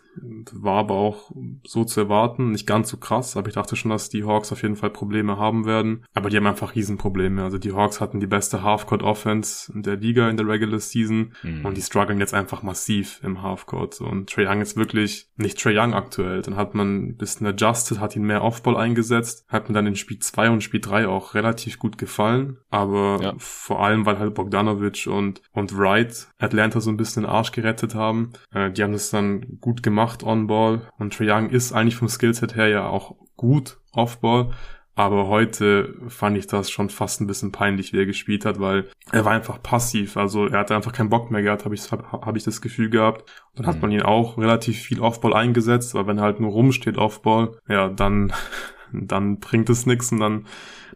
War 0.51 0.79
aber 0.79 0.95
auch 0.95 1.31
so 1.63 1.83
zu 1.83 2.01
erwarten. 2.01 2.51
Nicht 2.51 2.67
ganz 2.67 2.89
so 2.89 2.97
krass, 2.97 3.37
aber 3.37 3.47
ich 3.47 3.55
dachte 3.55 3.75
schon, 3.75 3.91
dass 3.91 4.09
die 4.09 4.23
Hawks 4.23 4.51
auf 4.51 4.61
jeden 4.61 4.75
Fall 4.75 4.89
Probleme 4.89 5.37
haben 5.37 5.65
werden. 5.65 6.05
Aber 6.13 6.29
die 6.29 6.37
haben 6.37 6.47
einfach 6.47 6.75
Riesenprobleme. 6.75 7.43
Also 7.43 7.57
die 7.57 7.73
Hawks 7.73 8.01
hatten 8.01 8.19
die 8.19 8.27
beste 8.27 8.63
Halfcourt 8.63 9.03
Offense 9.03 9.71
in 9.73 9.83
der 9.83 9.97
Liga 9.97 10.29
in 10.29 10.37
der 10.37 10.47
Regular 10.47 10.79
Season 10.79 11.33
mhm. 11.43 11.65
und 11.65 11.77
die 11.77 11.81
strugglen 11.81 12.19
jetzt 12.19 12.33
einfach 12.33 12.63
massiv 12.63 13.19
im 13.23 13.41
Halfcourt. 13.41 14.01
Und 14.01 14.29
Trey 14.29 14.47
Young 14.47 14.61
ist 14.61 14.75
wirklich 14.75 15.29
nicht 15.37 15.61
Trey 15.61 15.77
Young 15.77 15.93
aktuell. 15.93 16.41
Dann 16.41 16.55
hat 16.55 16.75
man 16.75 17.09
ein 17.09 17.17
bisschen 17.17 17.47
adjusted, 17.47 17.99
hat 17.99 18.15
ihn 18.15 18.23
mehr 18.23 18.43
Offball 18.43 18.77
eingesetzt, 18.77 19.45
hat 19.47 19.69
mir 19.69 19.75
dann 19.75 19.87
in 19.87 19.95
Spiel 19.95 20.19
2 20.19 20.49
und 20.49 20.63
Spiel 20.63 20.81
3 20.81 21.07
auch 21.07 21.33
relativ 21.35 21.79
gut 21.79 21.97
gefallen. 21.97 22.57
Aber 22.69 23.19
ja. 23.21 23.33
vor 23.37 23.83
allem, 23.83 24.05
weil 24.05 24.19
halt 24.19 24.33
Bogdanovic 24.33 25.07
und, 25.07 25.41
und 25.51 25.77
Wright 25.77 26.27
Atlanta 26.39 26.79
so 26.79 26.89
ein 26.89 26.97
bisschen 26.97 27.19
den 27.19 27.29
Arsch 27.29 27.51
gerettet 27.51 27.95
haben. 27.95 28.31
Äh, 28.53 28.71
die 28.71 28.83
haben 28.83 28.93
das 28.93 29.09
dann 29.09 29.59
gut 29.59 29.83
gemacht 29.83 30.08
gemacht 30.09 30.23
on-ball 30.23 30.81
und 30.97 31.13
Trae 31.13 31.31
Young 31.31 31.49
ist 31.49 31.73
eigentlich 31.73 31.95
vom 31.95 32.09
Skillset 32.09 32.55
her 32.55 32.67
ja 32.67 32.87
auch 32.87 33.15
gut 33.35 33.77
off-ball. 33.91 34.51
Aber 34.95 35.27
heute 35.27 35.95
fand 36.09 36.37
ich 36.37 36.47
das 36.47 36.69
schon 36.69 36.89
fast 36.89 37.21
ein 37.21 37.27
bisschen 37.27 37.53
peinlich, 37.53 37.93
wie 37.93 37.99
er 37.99 38.05
gespielt 38.05 38.43
hat, 38.43 38.59
weil 38.59 38.89
er 39.13 39.23
war 39.23 39.31
einfach 39.31 39.63
passiv. 39.63 40.17
Also 40.17 40.47
er 40.47 40.59
hatte 40.59 40.75
einfach 40.75 40.91
keinen 40.91 41.07
Bock 41.07 41.31
mehr 41.31 41.41
gehabt, 41.41 41.63
habe 41.63 41.73
ich, 41.73 41.89
hab, 41.89 42.11
hab 42.11 42.35
ich 42.35 42.43
das 42.43 42.59
Gefühl 42.59 42.89
gehabt. 42.89 43.31
Dann 43.55 43.65
mhm. 43.65 43.69
hat 43.69 43.81
man 43.81 43.91
ihn 43.91 44.01
auch 44.01 44.37
relativ 44.37 44.77
viel 44.77 44.99
Offball 44.99 45.33
eingesetzt, 45.33 45.95
aber 45.95 46.07
wenn 46.07 46.17
er 46.17 46.25
halt 46.25 46.41
nur 46.41 46.51
rumsteht 46.51 46.97
Offball, 46.97 47.57
ja, 47.69 47.87
dann, 47.87 48.33
dann 48.91 49.39
bringt 49.39 49.69
es 49.69 49.85
nichts 49.85 50.11
und 50.11 50.19
dann 50.19 50.45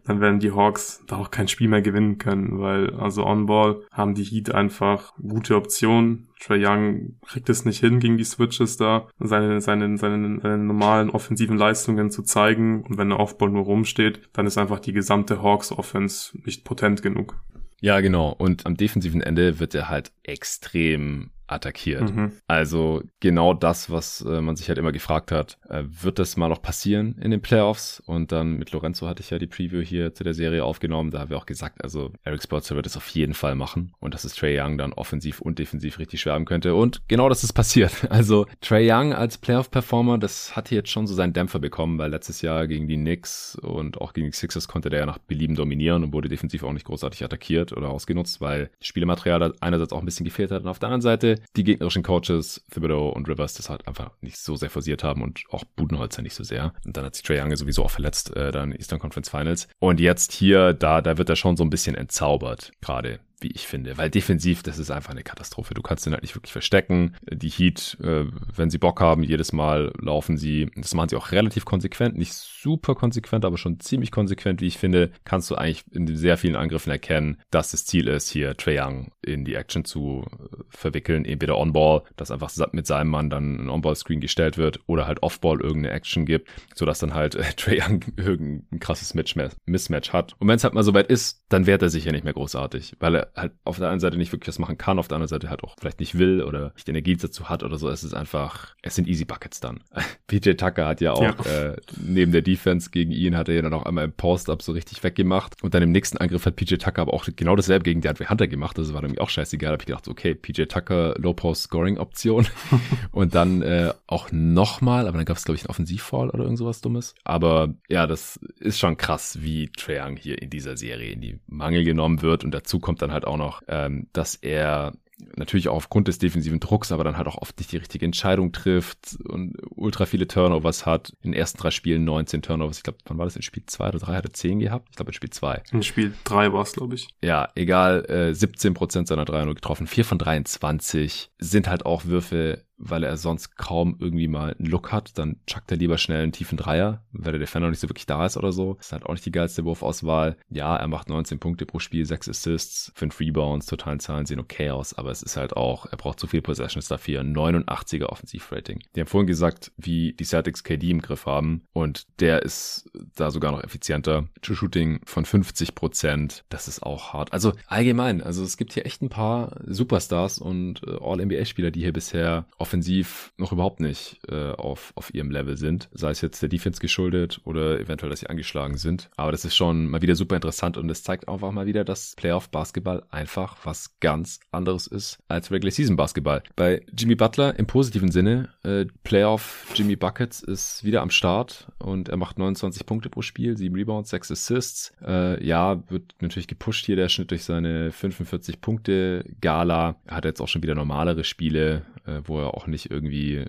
dann 0.06 0.22
werden 0.22 0.40
die 0.40 0.52
Hawks 0.52 1.04
da 1.08 1.18
auch 1.18 1.32
kein 1.32 1.48
Spiel 1.48 1.68
mehr 1.70 1.82
gewinnen 1.82 2.18
können, 2.18 2.60
weil 2.60 2.94
also 2.96 3.26
On-Ball 3.26 3.82
haben 3.92 4.16
die 4.16 4.24
Heat 4.24 4.54
einfach 4.54 5.14
gute 5.16 5.56
Optionen. 5.56 6.28
Trey 6.40 6.66
Young 6.66 7.16
kriegt 7.26 7.50
es 7.50 7.64
nicht 7.64 7.80
hin, 7.80 8.00
gegen 8.00 8.18
die 8.18 8.26
Switches 8.26 8.76
da 8.78 9.08
seine, 9.20 9.62
seine, 9.62 9.98
seine, 9.98 10.40
seine 10.42 10.58
normalen 10.58 11.10
offensiven 11.10 11.58
Leistungen 11.58 12.10
zu 12.10 12.24
zeigen. 12.24 12.84
Und 12.84 12.98
wenn 12.98 13.10
der 13.10 13.20
Offball 13.20 13.50
nur 13.50 13.64
rumsteht, 13.64 14.22
dann 14.34 14.46
ist 14.46 14.58
einfach 14.58 14.80
die 14.80 14.94
gesamte 14.94 15.42
Hawks 15.42 15.72
Offense 15.72 16.38
nicht 16.46 16.66
potent 16.66 17.02
genug. 17.02 17.42
Ja, 17.80 18.00
genau. 18.00 18.30
Und 18.30 18.66
am 18.66 18.78
defensiven 18.78 19.22
Ende 19.22 19.60
wird 19.60 19.76
er 19.76 19.90
halt 19.90 20.12
extrem 20.24 21.32
attackiert. 21.48 22.14
Mhm. 22.14 22.32
Also 22.48 23.04
genau 23.20 23.54
das, 23.54 23.90
was 23.90 24.22
äh, 24.22 24.42
man 24.42 24.56
sich 24.56 24.70
halt 24.70 24.78
immer 24.78 24.92
gefragt 24.92 25.32
hat, 25.32 25.58
äh, 25.70 25.84
wird 25.86 26.20
das 26.20 26.38
mal 26.38 26.50
noch 26.50 26.62
passieren 26.62 27.16
in 27.22 27.32
den 27.32 27.42
Playoffs? 27.42 28.02
Und 28.06 28.32
dann 28.32 28.58
mit 28.58 28.72
Lorenzo 28.72 29.08
hatte 29.08 29.22
ich 29.22 29.30
ja 29.30 29.40
die 29.40 29.48
Preview 29.48 29.82
hier 29.82 30.14
zu 30.14 30.24
der 30.24 30.34
Serie 30.34 30.64
aufgenommen. 30.64 31.12
Da 31.12 31.20
haben 31.20 31.30
wir 31.30 31.38
auch 31.38 31.46
gesagt, 31.46 31.84
also 31.84 32.12
Eric 32.24 32.44
Spolster 32.44 32.76
wird 32.76 32.86
es 32.86 32.98
auf 32.98 33.08
jeden 33.10 33.34
Fall 33.34 33.56
machen 33.56 33.94
und 34.00 34.14
dass 34.14 34.24
es 34.24 34.36
Trey 34.36 34.60
Young 34.60 34.78
dann 34.78 34.94
offensiv 34.94 35.42
und 35.42 35.60
defensiv 35.60 36.00
richtig 36.00 36.22
schwärmen 36.22 36.46
könnte. 36.46 36.76
Und 36.76 37.02
genau 37.08 37.30
das 37.30 37.44
ist 37.44 37.54
passiert. 37.54 37.92
Also 38.14 38.46
Trey 38.62 38.90
Young 38.90 39.14
als 39.14 39.40
Playoff-Performer, 39.40 40.20
das 40.20 40.56
hat 40.56 40.70
hier 40.70 40.78
jetzt 40.78 40.92
schon 40.92 41.08
so 41.08 41.16
seinen 41.16 41.34
Dämpfer 41.34 41.58
bekommen, 41.60 41.98
weil 41.98 42.12
letztes 42.12 42.44
Jahr 42.44 42.68
gegen 42.68 42.88
die 42.88 42.96
Knicks 42.96 43.56
und 43.56 44.00
auch 44.00 44.14
gegen 44.14 44.28
die 44.28 44.36
Sixers 44.36 44.68
konnte 44.68 44.90
der 44.90 45.00
ja 45.00 45.06
nach 45.08 45.18
Belieben 45.18 45.56
dominieren 45.56 46.04
und 46.04 46.14
wurde 46.14 46.30
defensiv 46.30 46.64
auch 46.64 46.74
nicht 46.74 46.86
großartig 46.86 47.24
attackiert 47.24 47.74
oder 47.74 47.90
ausgenutzt, 47.90 48.40
weil 48.40 48.70
Spielematerial 48.82 49.54
einerseits 49.62 49.94
auch 49.94 50.00
ein 50.00 50.06
bisschen 50.06 50.26
gefehlt 50.26 50.52
hat 50.52 50.62
und 50.62 50.68
auf 50.68 50.80
der 50.80 50.90
anderen 50.90 51.02
Seite 51.02 51.33
die 51.56 51.64
gegnerischen 51.64 52.04
Coaches, 52.04 52.64
Thibodeau 52.72 53.10
und 53.10 53.28
Rivers, 53.28 53.54
das 53.54 53.70
halt 53.70 53.88
einfach 53.88 54.12
nicht 54.22 54.38
so 54.38 54.56
sehr 54.56 54.70
forciert 54.70 55.04
haben 55.04 55.22
und 55.22 55.44
auch 55.50 55.64
Budenholzer 55.76 56.22
nicht 56.22 56.36
so 56.36 56.44
sehr. 56.44 56.74
Und 56.86 56.98
dann 56.98 57.06
hat 57.06 57.16
sich 57.16 57.24
Trey 57.24 57.40
Young 57.40 57.56
sowieso 57.56 57.84
auch 57.84 57.92
verletzt, 57.92 58.36
äh, 58.36 58.52
dann 58.52 58.72
Eastern 58.72 59.00
Conference 59.00 59.30
Finals. 59.30 59.68
Und 59.80 60.00
jetzt 60.00 60.32
hier, 60.32 60.74
da, 60.74 61.02
da 61.02 61.18
wird 61.18 61.30
er 61.30 61.36
schon 61.36 61.58
so 61.58 61.64
ein 61.64 61.70
bisschen 61.70 61.96
entzaubert, 61.96 62.72
gerade 62.82 63.20
wie 63.44 63.52
ich 63.52 63.68
finde. 63.68 63.98
Weil 63.98 64.10
defensiv, 64.10 64.64
das 64.64 64.80
ist 64.80 64.92
einfach 64.92 65.12
eine 65.12 65.24
Katastrophe. 65.24 65.74
Du 65.74 65.82
kannst 65.82 66.06
den 66.06 66.14
halt 66.14 66.24
nicht 66.24 66.36
wirklich 66.36 66.52
verstecken. 66.52 67.16
Die 67.30 67.50
Heat, 67.50 67.98
äh, 68.02 68.26
wenn 68.56 68.70
sie 68.70 68.78
Bock 68.78 69.02
haben, 69.02 69.24
jedes 69.24 69.54
Mal 69.54 69.94
laufen 70.00 70.38
sie, 70.38 70.72
das 70.76 70.94
machen 70.94 71.10
sie 71.10 71.16
auch 71.16 71.32
relativ 71.32 71.66
konsequent, 71.66 72.18
nicht 72.18 72.34
super 72.34 72.96
konsequent, 72.96 73.46
aber 73.46 73.58
schon 73.58 73.80
ziemlich 73.80 74.12
konsequent, 74.12 74.62
wie 74.62 74.68
ich 74.68 74.78
finde, 74.78 75.12
kannst 75.26 75.52
du 75.52 75.56
eigentlich 75.56 75.84
in 75.92 76.08
sehr 76.16 76.38
vielen 76.38 76.56
Angriffen 76.56 76.90
erkennen, 76.90 77.38
dass 77.52 77.72
das 77.72 77.86
Ziel 77.86 78.08
ist, 78.08 78.30
hier 78.30 78.56
Trae 78.56 78.80
Young 78.80 79.12
in 79.22 79.46
die 79.46 79.56
Action 79.56 79.86
zu 79.86 80.26
äh, 80.32 80.64
verwickeln, 80.70 81.26
entweder 81.26 81.58
On-Ball, 81.58 82.04
dass 82.16 82.32
einfach 82.32 82.52
mit 82.72 82.88
seinem 82.88 83.10
Mann 83.10 83.30
dann 83.30 83.66
ein 83.66 83.70
On-Ball-Screen 83.70 84.22
gestellt 84.22 84.58
wird 84.58 84.80
oder 84.88 85.08
halt 85.08 85.22
Off-Ball 85.22 85.60
irgendeine 85.60 85.94
Action 85.94 86.26
gibt, 86.26 86.50
sodass 86.74 87.00
dann 87.00 87.14
halt 87.14 87.36
äh, 87.36 87.44
Trae 87.58 87.80
Young 87.82 88.04
irgendein 88.16 88.80
krasses 88.80 89.14
Mismatch 89.14 90.14
hat. 90.14 90.36
Und 90.40 90.48
wenn 90.48 90.56
es 90.56 90.64
halt 90.64 90.74
mal 90.74 90.84
soweit 90.84 91.08
ist, 91.08 91.44
dann 91.50 91.66
wehrt 91.66 91.82
er 91.82 91.90
sich 91.90 92.06
ja 92.06 92.12
nicht 92.12 92.24
mehr 92.24 92.34
großartig, 92.34 92.96
weil 93.00 93.16
er 93.16 93.33
halt 93.36 93.54
auf 93.64 93.80
der 93.80 93.90
einen 93.90 94.00
Seite 94.00 94.18
nicht 94.18 94.32
wirklich 94.32 94.48
was 94.48 94.60
machen 94.60 94.78
kann, 94.78 95.00
auf 95.00 95.08
der 95.08 95.16
anderen 95.16 95.30
Seite 95.30 95.50
halt 95.50 95.64
auch 95.64 95.76
vielleicht 95.80 96.00
nicht 96.00 96.18
will 96.18 96.44
oder 96.44 96.74
nicht 96.76 96.88
Energie 96.88 97.16
dazu 97.16 97.50
hat 97.50 97.64
oder 97.64 97.78
so. 97.78 97.90
Es 97.90 98.04
ist 98.04 98.14
einfach, 98.14 98.76
es 98.82 98.96
sind 98.96 99.08
Easy 99.08 99.26
Buckets 99.26 99.60
dann. 99.60 99.80
PJ 100.28 100.52
Tucker 100.54 100.88
hat 100.88 101.02
ja 101.02 101.14
auch 101.14 101.46
ja. 101.46 101.72
Äh, 101.72 101.78
neben 102.00 102.32
der 102.32 102.42
Defense 102.42 102.90
gegen 102.92 103.12
ihn 103.12 103.36
hat 103.36 103.50
er 103.50 103.56
ja 103.56 103.62
dann 103.62 103.74
auch 103.74 103.84
einmal 103.84 104.06
im 104.06 104.14
Post-Up 104.14 104.62
so 104.62 104.72
richtig 104.72 105.04
weggemacht. 105.04 105.62
Und 105.64 105.74
dann 105.74 105.84
im 105.84 105.92
nächsten 105.92 106.18
Angriff 106.18 106.46
hat 106.46 106.56
PJ 106.56 106.76
Tucker 106.76 107.02
aber 107.02 107.14
auch 107.14 107.28
genau 107.36 107.56
dasselbe 107.56 107.84
gegen 107.84 108.02
DeAndre 108.02 108.30
Hunter 108.30 108.48
gemacht. 108.48 108.78
Das 108.78 108.94
war 108.94 109.02
nämlich 109.02 109.22
auch 109.22 109.30
scheißegal. 109.30 109.70
Da 109.70 109.74
habe 109.74 109.84
ich 109.84 109.88
gedacht, 109.88 110.08
okay, 110.08 110.36
PJ 110.36 110.64
Tucker, 110.64 111.16
Low-Post-Scoring-Option. 111.18 112.48
und 113.12 113.36
dann 113.36 113.62
äh, 113.62 113.94
auch 114.08 114.32
nochmal, 114.32 115.08
aber 115.08 115.18
dann 115.18 115.26
gab 115.26 115.38
es, 115.38 115.46
glaube 115.46 115.56
ich, 115.56 115.64
einen 115.64 115.70
Offensivfall 115.70 116.30
oder 116.30 116.44
irgend 116.44 116.60
sowas 116.60 116.82
Dummes. 116.82 117.16
Aber 117.24 117.74
ja, 117.90 118.08
das 118.08 118.38
ist 118.60 118.80
schon 118.80 118.98
krass, 118.98 119.40
wie 119.42 119.70
Trae 119.70 120.02
Young 120.04 120.18
hier 120.18 120.42
in 120.42 120.50
dieser 120.50 120.78
Serie 120.78 121.12
in 121.12 121.22
die 121.22 121.40
Mangel 121.48 121.84
genommen 121.84 122.22
wird. 122.22 122.44
Und 122.44 122.52
dazu 122.52 122.80
kommt 122.80 123.02
dann 123.02 123.12
halt 123.12 123.23
auch 123.26 123.38
noch, 123.38 123.62
ähm, 123.68 124.08
dass 124.14 124.36
er 124.36 124.94
natürlich 125.36 125.70
auch 125.70 125.76
aufgrund 125.76 126.08
des 126.08 126.18
defensiven 126.18 126.60
Drucks, 126.60 126.92
aber 126.92 127.04
dann 127.04 127.18
halt 127.18 127.28
auch 127.28 127.38
oft 127.38 127.58
nicht 127.58 127.72
die 127.72 127.78
richtige 127.78 128.06
Entscheidung 128.06 128.52
trifft 128.52 129.18
und 129.28 129.56
ultra 129.70 130.06
viele 130.06 130.28
Turnovers 130.28 130.86
hat. 130.86 131.14
In 131.22 131.32
den 131.32 131.40
ersten 131.40 131.60
drei 131.60 131.72
Spielen 131.72 132.04
19 132.04 132.42
Turnovers. 132.42 132.78
Ich 132.78 132.84
glaube, 132.84 133.00
wann 133.06 133.18
war 133.18 133.26
das? 133.26 133.36
In 133.36 133.42
Spiel 133.42 133.64
2 133.66 133.90
oder 133.90 134.00
3 134.00 134.16
hat 134.16 134.26
er 134.26 134.34
10 134.34 134.60
gehabt? 134.60 134.88
Ich 134.90 134.96
glaube, 134.96 135.10
in 135.10 135.14
Spiel 135.14 135.30
2. 135.30 135.64
In 135.72 135.84
Spiel 135.84 136.14
3 136.24 136.54
war 136.54 136.64
es, 136.64 136.74
glaube 136.74 136.96
ich. 136.96 137.08
Ja, 137.24 137.50
egal. 137.56 138.06
Äh, 138.10 138.34
17 138.34 138.74
Prozent 138.74 139.08
seiner 139.08 139.26
3 139.26 139.46
getroffen. 139.46 139.88
4 139.88 140.06
von 140.06 140.18
23 140.18 141.32
sind 141.40 141.68
halt 141.68 141.86
auch 141.86 142.06
Würfe, 142.06 142.64
weil 142.84 143.04
er 143.04 143.18
sonst 143.18 143.58
kaum 143.58 143.96
irgendwie 144.00 144.28
mal 144.28 144.56
einen 144.58 144.70
Look 144.70 144.92
hat, 144.92 145.18
dann 145.18 145.38
chuckt 145.48 145.72
er 145.72 145.78
lieber 145.78 145.98
schnell 145.98 146.24
einen 146.24 146.32
tiefen 146.32 146.58
Dreier, 146.58 147.04
weil 147.12 147.32
der 147.32 147.40
Defender 147.40 147.70
nicht 147.70 147.80
so 147.80 147.90
wirklich 147.90 148.06
da 148.06 148.26
ist 148.26 148.38
oder 148.38 148.52
so. 148.52 148.78
ist 148.80 148.92
halt 148.92 149.06
auch 149.06 149.14
nicht 149.14 149.26
die 149.26 149.32
geilste 149.32 149.66
Wurfauswahl. 149.66 150.38
Ja, 150.50 150.76
er 150.76 150.88
macht 150.88 151.10
19 151.10 151.40
Punkte 151.40 151.66
pro 151.66 151.80
Spiel, 151.80 152.06
6 152.06 152.30
Assists, 152.30 152.92
5 152.96 153.20
Rebounds, 153.20 153.66
totalen 153.66 154.00
Zahlen 154.00 154.26
sehen 154.26 154.40
okay 154.40 154.70
aus, 154.70 154.94
aber 154.94 155.12
es 155.12 155.24
ist 155.24 155.38
halt 155.38 155.56
auch, 155.56 155.86
er 155.86 155.98
braucht 155.98 156.20
zu 156.20 156.28
viel 156.28 156.42
Possessions 156.42 156.88
dafür. 156.88 157.22
89er 157.22 158.06
Offensivrating. 158.06 158.82
Die 158.96 159.00
haben 159.00 159.08
vorhin 159.08 159.28
gesagt, 159.28 159.72
wie 159.78 160.14
die 160.14 160.26
Celtics 160.26 160.64
KD 160.64 160.92
im 160.92 161.02
Griff 161.02 161.26
haben 161.26 161.64
und 161.74 162.06
der 162.20 162.44
ist 162.44 162.90
da 163.16 163.32
sogar 163.32 163.52
noch 163.52 163.64
effizienter. 163.64 164.28
True 164.42 164.56
Shooting 164.56 165.02
von 165.06 165.26
50 165.26 165.76
Prozent, 165.76 166.44
das 166.50 166.68
ist 166.68 166.84
auch 166.84 167.14
hart. 167.14 167.32
Also 167.34 167.54
allgemein, 167.68 168.22
also 168.22 168.44
es 168.44 168.58
gibt 168.58 168.74
hier 168.74 168.86
echt 168.86 169.02
ein 169.02 169.10
paar 169.10 169.62
Superstars 169.66 170.40
und 170.40 170.82
äh, 170.86 170.98
All-NBA-Spieler, 171.00 171.72
die 171.72 171.82
hier 171.82 171.94
bisher 171.94 172.46
offensiv 172.74 173.34
noch 173.38 173.52
überhaupt 173.52 173.80
nicht 173.80 174.20
äh, 174.30 174.52
auf, 174.52 174.94
auf 174.96 175.14
ihrem 175.14 175.30
Level 175.30 175.58
sind. 175.58 175.90
Sei 175.94 176.10
es 176.10 176.22
jetzt 176.22 176.42
der 176.42 176.50
Defense 176.50 176.82
geschuldet 176.82 177.40
oder 177.44 177.80
eventuell, 177.80 178.10
dass 178.10 178.22
sie 178.22 178.28
angeschlagen 178.28 178.78
sind. 178.78 179.12
Aber 179.16 179.32
das 179.32 179.46
ist 179.46 179.56
schon 179.56 179.88
mal 179.88 180.02
wieder 180.02 180.16
super 180.16 180.36
interessant 180.36 180.76
und 180.78 180.90
es 180.90 181.04
zeigt 181.04 181.30
einfach 181.30 181.52
mal 181.52 181.68
wieder, 181.68 181.84
dass 181.84 182.16
Playoff-Basketball 182.16 183.04
einfach 183.12 183.58
was 183.64 184.00
ganz 184.00 184.40
anderes 184.52 184.88
ist 184.88 185.20
als 185.28 185.52
Regular-Season-Basketball. 185.52 186.42
Bei 186.56 186.84
Jimmy 186.98 187.14
Butler 187.14 187.60
im 187.60 187.68
positiven 187.68 188.10
Sinne, 188.10 188.50
äh, 188.64 188.86
Playoff 189.04 189.68
Jimmy 189.76 189.96
Buckets 189.96 190.42
ist 190.42 190.84
wieder 190.84 191.04
am 191.04 191.12
Start 191.12 191.68
und 191.78 192.10
er 192.10 192.18
macht 192.18 192.40
29 192.40 192.88
Punkte 192.88 193.10
pro 193.10 193.22
Spiel, 193.22 193.56
7 193.56 193.76
Rebounds, 193.76 194.10
6 194.10 194.32
Assists. 194.32 194.94
Äh, 195.06 195.46
ja, 195.46 195.84
wird 195.92 196.16
natürlich 196.22 196.48
gepusht 196.48 196.88
hier 196.88 196.96
der 196.96 197.10
Schnitt 197.10 197.30
durch 197.30 197.44
seine 197.44 197.92
45 197.92 198.62
Punkte 198.62 199.26
Gala. 199.42 199.98
Er 200.06 200.18
hat 200.18 200.26
jetzt 200.26 200.42
auch 200.42 200.48
schon 200.48 200.64
wieder 200.64 200.74
normalere 200.74 201.24
Spiele, 201.24 201.84
äh, 202.06 202.22
wo 202.26 202.40
er 202.40 202.53
auch 202.54 202.68
nicht 202.68 202.92
irgendwie 202.92 203.46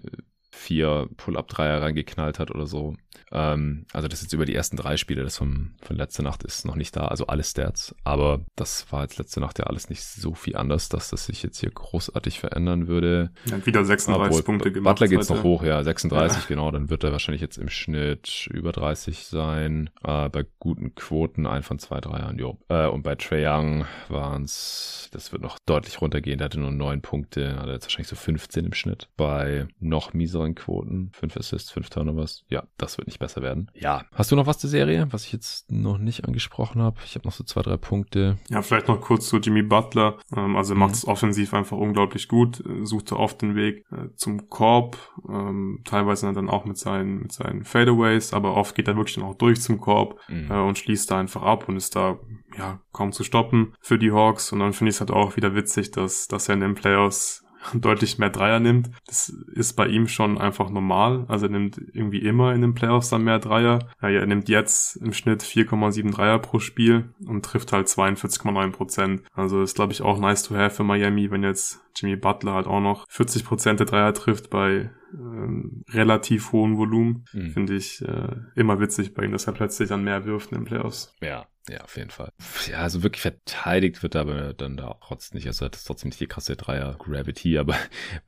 vier 0.54 1.08
Pull-Up-Dreier 1.16 1.82
reingeknallt 1.82 2.38
hat 2.38 2.50
oder 2.50 2.66
so. 2.66 2.94
Ähm, 3.32 3.86
also 3.92 4.08
das 4.08 4.20
ist 4.20 4.26
jetzt 4.26 4.32
über 4.32 4.46
die 4.46 4.54
ersten 4.54 4.76
drei 4.76 4.96
Spiele, 4.96 5.22
das 5.22 5.38
vom, 5.38 5.74
von 5.82 5.96
letzter 5.96 6.22
Nacht 6.22 6.44
ist 6.44 6.64
noch 6.64 6.76
nicht 6.76 6.96
da, 6.96 7.06
also 7.06 7.26
alle 7.26 7.42
Stats. 7.42 7.94
Aber 8.04 8.44
das 8.56 8.90
war 8.92 9.02
jetzt 9.02 9.18
letzte 9.18 9.40
Nacht 9.40 9.58
ja 9.58 9.66
alles 9.66 9.88
nicht 9.90 10.02
so 10.02 10.34
viel 10.34 10.56
anders, 10.56 10.88
dass 10.88 11.10
das 11.10 11.26
sich 11.26 11.42
jetzt 11.42 11.58
hier 11.58 11.70
großartig 11.70 12.40
verändern 12.40 12.86
würde. 12.86 13.30
Ja, 13.46 13.64
wieder 13.66 13.84
36 13.84 14.30
Obwohl, 14.30 14.42
Punkte 14.42 14.72
gemacht. 14.72 14.96
Butler 14.96 15.08
geht's 15.08 15.30
heute. 15.30 15.38
noch 15.38 15.44
hoch, 15.44 15.64
ja, 15.64 15.82
36, 15.82 16.42
ja. 16.42 16.48
genau. 16.48 16.70
Dann 16.70 16.90
wird 16.90 17.04
er 17.04 17.12
wahrscheinlich 17.12 17.42
jetzt 17.42 17.58
im 17.58 17.68
Schnitt 17.68 18.48
über 18.52 18.72
30 18.72 19.26
sein. 19.26 19.90
Äh, 20.04 20.28
bei 20.28 20.44
guten 20.58 20.94
Quoten 20.94 21.46
ein 21.46 21.62
von 21.62 21.78
zwei 21.78 22.00
Dreiern, 22.00 22.38
jo. 22.38 22.58
Äh, 22.68 22.86
und 22.86 23.02
bei 23.02 23.16
Trae 23.16 23.44
Young 23.44 23.84
waren's, 24.08 25.08
das 25.12 25.32
wird 25.32 25.42
noch 25.42 25.58
deutlich 25.66 26.00
runtergehen. 26.00 26.38
Der 26.38 26.46
hatte 26.46 26.60
nur 26.60 26.70
neun 26.70 27.02
Punkte, 27.02 27.56
hat 27.56 27.68
jetzt 27.68 27.84
wahrscheinlich 27.84 28.08
so 28.08 28.16
15 28.16 28.64
im 28.64 28.74
Schnitt. 28.74 29.08
Bei 29.16 29.66
noch 29.80 30.14
mieseren 30.14 30.43
Quoten, 30.52 31.10
fünf 31.14 31.36
Assists, 31.36 31.70
fünf 31.70 31.88
Turnovers. 31.88 32.44
Ja, 32.48 32.64
das 32.76 32.98
wird 32.98 33.08
nicht 33.08 33.18
besser 33.18 33.40
werden. 33.40 33.70
Ja. 33.74 34.04
Hast 34.12 34.30
du 34.30 34.36
noch 34.36 34.46
was 34.46 34.58
zur 34.58 34.70
Serie, 34.70 35.06
was 35.10 35.24
ich 35.24 35.32
jetzt 35.32 35.70
noch 35.70 35.98
nicht 35.98 36.26
angesprochen 36.26 36.82
habe? 36.82 36.98
Ich 37.04 37.14
habe 37.14 37.26
noch 37.26 37.32
so 37.32 37.44
zwei, 37.44 37.62
drei 37.62 37.76
Punkte. 37.76 38.36
Ja, 38.50 38.62
vielleicht 38.62 38.88
noch 38.88 39.00
kurz 39.00 39.28
zu 39.28 39.38
Jimmy 39.38 39.62
Butler. 39.62 40.18
Ähm, 40.36 40.56
also 40.56 40.74
er 40.74 40.78
macht 40.78 40.94
es 40.94 41.06
mhm. 41.06 41.12
offensiv 41.12 41.54
einfach 41.54 41.76
unglaublich 41.76 42.28
gut, 42.28 42.62
suchte 42.82 43.16
oft 43.16 43.40
den 43.40 43.54
Weg 43.54 43.84
äh, 43.90 44.14
zum 44.16 44.48
Korb, 44.50 44.98
ähm, 45.28 45.80
teilweise 45.84 46.32
dann 46.32 46.50
auch 46.50 46.64
mit 46.64 46.76
seinen, 46.76 47.20
mit 47.20 47.32
seinen 47.32 47.64
Fadeaways, 47.64 48.32
aber 48.32 48.56
oft 48.56 48.74
geht 48.74 48.88
er 48.88 48.96
wirklich 48.96 49.16
dann 49.16 49.24
auch 49.24 49.34
durch 49.34 49.60
zum 49.60 49.80
Korb 49.80 50.18
mhm. 50.28 50.50
äh, 50.50 50.60
und 50.60 50.78
schließt 50.78 51.10
da 51.10 51.18
einfach 51.18 51.42
ab 51.42 51.68
und 51.68 51.76
ist 51.76 51.96
da 51.96 52.18
ja 52.56 52.80
kaum 52.92 53.12
zu 53.12 53.24
stoppen 53.24 53.74
für 53.80 53.98
die 53.98 54.12
Hawks. 54.12 54.52
Und 54.52 54.60
dann 54.60 54.72
finde 54.72 54.90
ich 54.90 54.96
es 54.96 55.00
halt 55.00 55.10
auch 55.10 55.36
wieder 55.36 55.54
witzig, 55.54 55.90
dass, 55.90 56.28
dass 56.28 56.48
er 56.48 56.54
in 56.54 56.60
den 56.60 56.74
Playoffs 56.74 57.43
deutlich 57.74 58.18
mehr 58.18 58.30
Dreier 58.30 58.60
nimmt. 58.60 58.90
Das 59.06 59.28
ist 59.28 59.74
bei 59.74 59.86
ihm 59.86 60.08
schon 60.08 60.38
einfach 60.38 60.70
normal. 60.70 61.24
Also 61.28 61.46
er 61.46 61.52
nimmt 61.52 61.80
irgendwie 61.92 62.18
immer 62.18 62.54
in 62.54 62.60
den 62.60 62.74
Playoffs 62.74 63.10
dann 63.10 63.24
mehr 63.24 63.38
Dreier. 63.38 63.80
Ja, 64.02 64.08
er 64.08 64.26
nimmt 64.26 64.48
jetzt 64.48 64.96
im 64.96 65.12
Schnitt 65.12 65.42
4,7 65.42 66.12
Dreier 66.12 66.38
pro 66.38 66.58
Spiel 66.58 67.10
und 67.26 67.44
trifft 67.44 67.72
halt 67.72 67.88
42,9 67.88 68.70
Prozent. 68.72 69.22
Also 69.34 69.62
ist, 69.62 69.76
glaube 69.76 69.92
ich, 69.92 70.02
auch 70.02 70.18
nice 70.18 70.42
to 70.42 70.54
have 70.54 70.76
für 70.76 70.84
Miami, 70.84 71.30
wenn 71.30 71.42
jetzt 71.42 71.83
Jimmy 71.96 72.16
Butler 72.16 72.54
halt 72.54 72.66
auch 72.66 72.80
noch 72.80 73.06
40 73.08 73.44
Prozent 73.44 73.80
der 73.80 73.86
Dreier 73.86 74.14
trifft 74.14 74.50
bei 74.50 74.90
ähm, 75.12 75.84
relativ 75.90 76.52
hohem 76.52 76.76
Volumen. 76.76 77.24
Mhm. 77.32 77.50
Finde 77.52 77.74
ich 77.74 78.02
äh, 78.02 78.36
immer 78.54 78.80
witzig 78.80 79.14
bei 79.14 79.24
ihm, 79.24 79.32
dass 79.32 79.46
er 79.46 79.52
plötzlich 79.52 79.88
dann 79.88 80.04
mehr 80.04 80.24
wirft 80.24 80.52
in 80.52 80.58
den 80.58 80.64
Playoffs. 80.64 81.14
Ja, 81.20 81.46
ja, 81.68 81.80
auf 81.80 81.96
jeden 81.96 82.10
Fall. 82.10 82.30
Ja, 82.70 82.78
also 82.78 83.02
wirklich 83.02 83.22
verteidigt 83.22 84.02
wird 84.02 84.16
er 84.16 84.22
aber 84.22 84.52
dann 84.52 84.76
da 84.76 84.88
auch 84.88 85.00
trotzdem 85.00 85.36
nicht. 85.36 85.46
Also 85.46 85.64
hat 85.64 85.74
das 85.74 85.84
trotzdem 85.84 86.10
nicht 86.10 86.20
die 86.20 86.26
krasse 86.26 86.56
Dreier-Gravity, 86.56 87.58
aber 87.58 87.74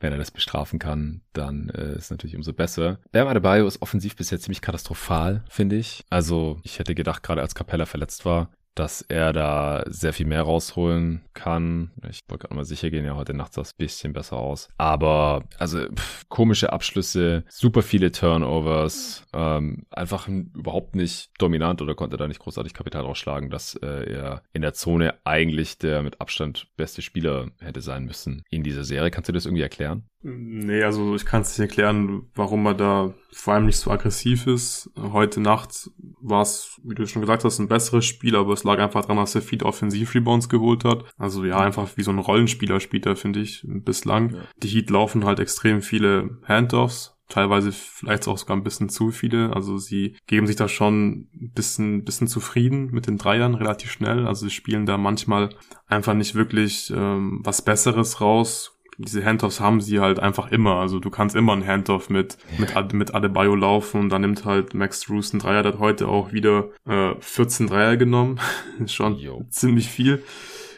wenn 0.01 0.13
er 0.13 0.19
das 0.19 0.31
bestrafen 0.31 0.79
kann, 0.79 1.23
dann 1.33 1.69
äh, 1.71 1.97
ist 1.97 2.11
natürlich 2.11 2.37
umso 2.37 2.55
besser. 2.55 2.99
Bam 3.13 3.29
Adebayo 3.29 3.67
ist 3.67 3.83
offensiv 3.83 4.17
bisher 4.17 4.41
ziemlich 4.41 4.63
katastrophal, 4.63 5.45
finde 5.51 5.77
ich. 5.77 6.05
Also 6.09 6.61
ich 6.63 6.79
hätte 6.79 6.95
gedacht, 6.95 7.23
gerade 7.23 7.43
als 7.43 7.55
Capella 7.55 7.85
verletzt 7.85 8.25
war, 8.25 8.51
dass 8.77 9.03
er 9.03 9.33
da 9.33 9.83
sehr 9.87 10.13
viel 10.13 10.27
mehr 10.27 10.43
rausholen 10.43 11.23
kann. 11.35 11.91
Ich 12.09 12.21
wollte 12.29 12.43
gerade 12.43 12.55
mal 12.55 12.65
sicher 12.65 12.91
gehen, 12.91 13.05
ja, 13.05 13.17
heute 13.17 13.35
Nacht 13.35 13.55
sah 13.55 13.63
es 13.63 13.73
ein 13.73 13.79
bisschen 13.79 14.13
besser 14.13 14.37
aus. 14.37 14.69
Aber, 14.77 15.45
also, 15.59 15.87
pff, 15.87 16.29
komische 16.29 16.73
Abschlüsse, 16.73 17.45
super 17.49 17.83
viele 17.83 18.13
Turnovers, 18.13 19.25
ähm, 19.33 19.87
einfach 19.91 20.29
überhaupt 20.29 20.95
nicht 20.95 21.31
dominant 21.39 21.83
oder 21.83 21.95
konnte 21.95 22.17
da 22.17 22.29
nicht 22.29 22.41
großartig 22.41 22.75
Kapital 22.75 23.03
rausschlagen, 23.03 23.51
dass 23.51 23.75
äh, 23.77 24.13
er 24.13 24.43
in 24.53 24.63
der 24.63 24.75
Zone 24.75 25.15
eigentlich 25.25 25.79
der 25.79 26.03
mit 26.03 26.21
Abstand 26.21 26.69
beste 26.77 27.03
Spieler 27.03 27.51
hätte 27.59 27.81
sein 27.81 28.05
müssen 28.05 28.43
in 28.51 28.63
dieser 28.63 28.85
Serie. 28.85 29.11
Kannst 29.11 29.29
du 29.29 29.33
das 29.33 29.47
irgendwie 29.47 29.63
erklären? 29.63 30.05
Nee, 30.29 30.83
also 30.83 31.15
ich 31.15 31.25
kann 31.25 31.43
es 31.43 31.51
nicht 31.51 31.61
erklären, 31.61 32.25
warum 32.35 32.67
er 32.67 32.75
da 32.75 33.15
vor 33.33 33.55
allem 33.55 33.67
nicht 33.67 33.77
so 33.77 33.93
aggressiv 33.93 34.49
ist. 34.49 34.91
Heute 34.99 35.41
Nacht 35.41 35.89
war 36.21 36.43
es, 36.43 36.81
wie 36.83 36.97
du 36.97 37.07
schon 37.07 37.23
gesagt 37.23 37.45
hast, 37.45 37.61
ein 37.61 37.69
besseres 37.69 38.07
Spiel, 38.07 38.35
aber 38.35 38.53
es 38.53 38.65
lag 38.65 38.81
einfach 38.81 39.03
daran, 39.03 39.19
dass 39.19 39.37
er 39.37 39.43
viele 39.43 39.65
Offensiv-Rebounds 39.65 40.49
geholt 40.49 40.85
hat. 40.85 41.05
Also 41.17 41.45
ja, 41.45 41.61
einfach 41.61 41.97
wie 41.97 42.03
so 42.03 42.11
ein 42.11 42.19
Rollenspieler 42.19 42.81
spielt 42.81 43.07
er, 43.07 43.15
finde 43.15 43.39
ich, 43.39 43.65
bislang. 43.69 44.35
Ja. 44.35 44.41
Die 44.65 44.69
Heat 44.69 44.91
laufen 44.91 45.25
halt 45.25 45.39
extrem 45.39 45.81
viele 45.81 46.41
Handoffs, 46.43 47.17
teilweise 47.29 47.71
vielleicht 47.71 48.27
auch 48.27 48.37
sogar 48.37 48.57
ein 48.57 48.65
bisschen 48.65 48.89
zu 48.89 49.13
viele. 49.13 49.55
Also 49.55 49.79
sie 49.79 50.17
geben 50.27 50.49
sich 50.49 50.57
da 50.57 50.67
schon 50.67 51.29
ein 51.35 51.53
bisschen, 51.55 52.03
bisschen 52.03 52.27
zufrieden 52.27 52.91
mit 52.91 53.07
den 53.07 53.17
Dreiern 53.17 53.55
relativ 53.55 53.93
schnell. 53.93 54.27
Also 54.27 54.47
sie 54.47 54.53
spielen 54.53 54.87
da 54.87 54.99
manchmal 54.99 55.51
einfach 55.87 56.15
nicht 56.15 56.35
wirklich 56.35 56.93
ähm, 56.93 57.43
was 57.45 57.63
Besseres 57.63 58.21
raus, 58.21 58.76
diese 58.99 59.25
Handoffs 59.25 59.61
haben 59.61 59.81
sie 59.81 60.01
halt 60.01 60.19
einfach 60.21 60.51
immer. 60.51 60.77
Also 60.77 60.99
du 60.99 61.11
kannst 61.11 61.37
immer 61.37 61.53
ein 61.53 61.67
Handoff 61.67 62.09
mit, 62.11 62.39
ja. 62.59 62.83
mit, 62.83 62.93
mit 62.93 63.15
Adebayo 63.15 63.55
laufen 63.55 64.01
und 64.01 64.09
dann 64.09 64.23
nimmt 64.23 64.45
halt 64.45 64.75
Max 64.75 65.01
Drews 65.01 65.33
ein 65.33 65.39
Dreier, 65.39 65.63
der 65.63 65.73
hat 65.73 65.79
heute 65.79 66.09
auch 66.09 66.33
wieder 66.33 66.71
äh, 66.87 67.15
14 67.21 67.67
Dreier 67.67 67.97
genommen. 67.97 68.41
ist 68.79 68.93
schon 68.95 69.17
Yo. 69.17 69.45
ziemlich 69.51 69.89
viel. 69.89 70.23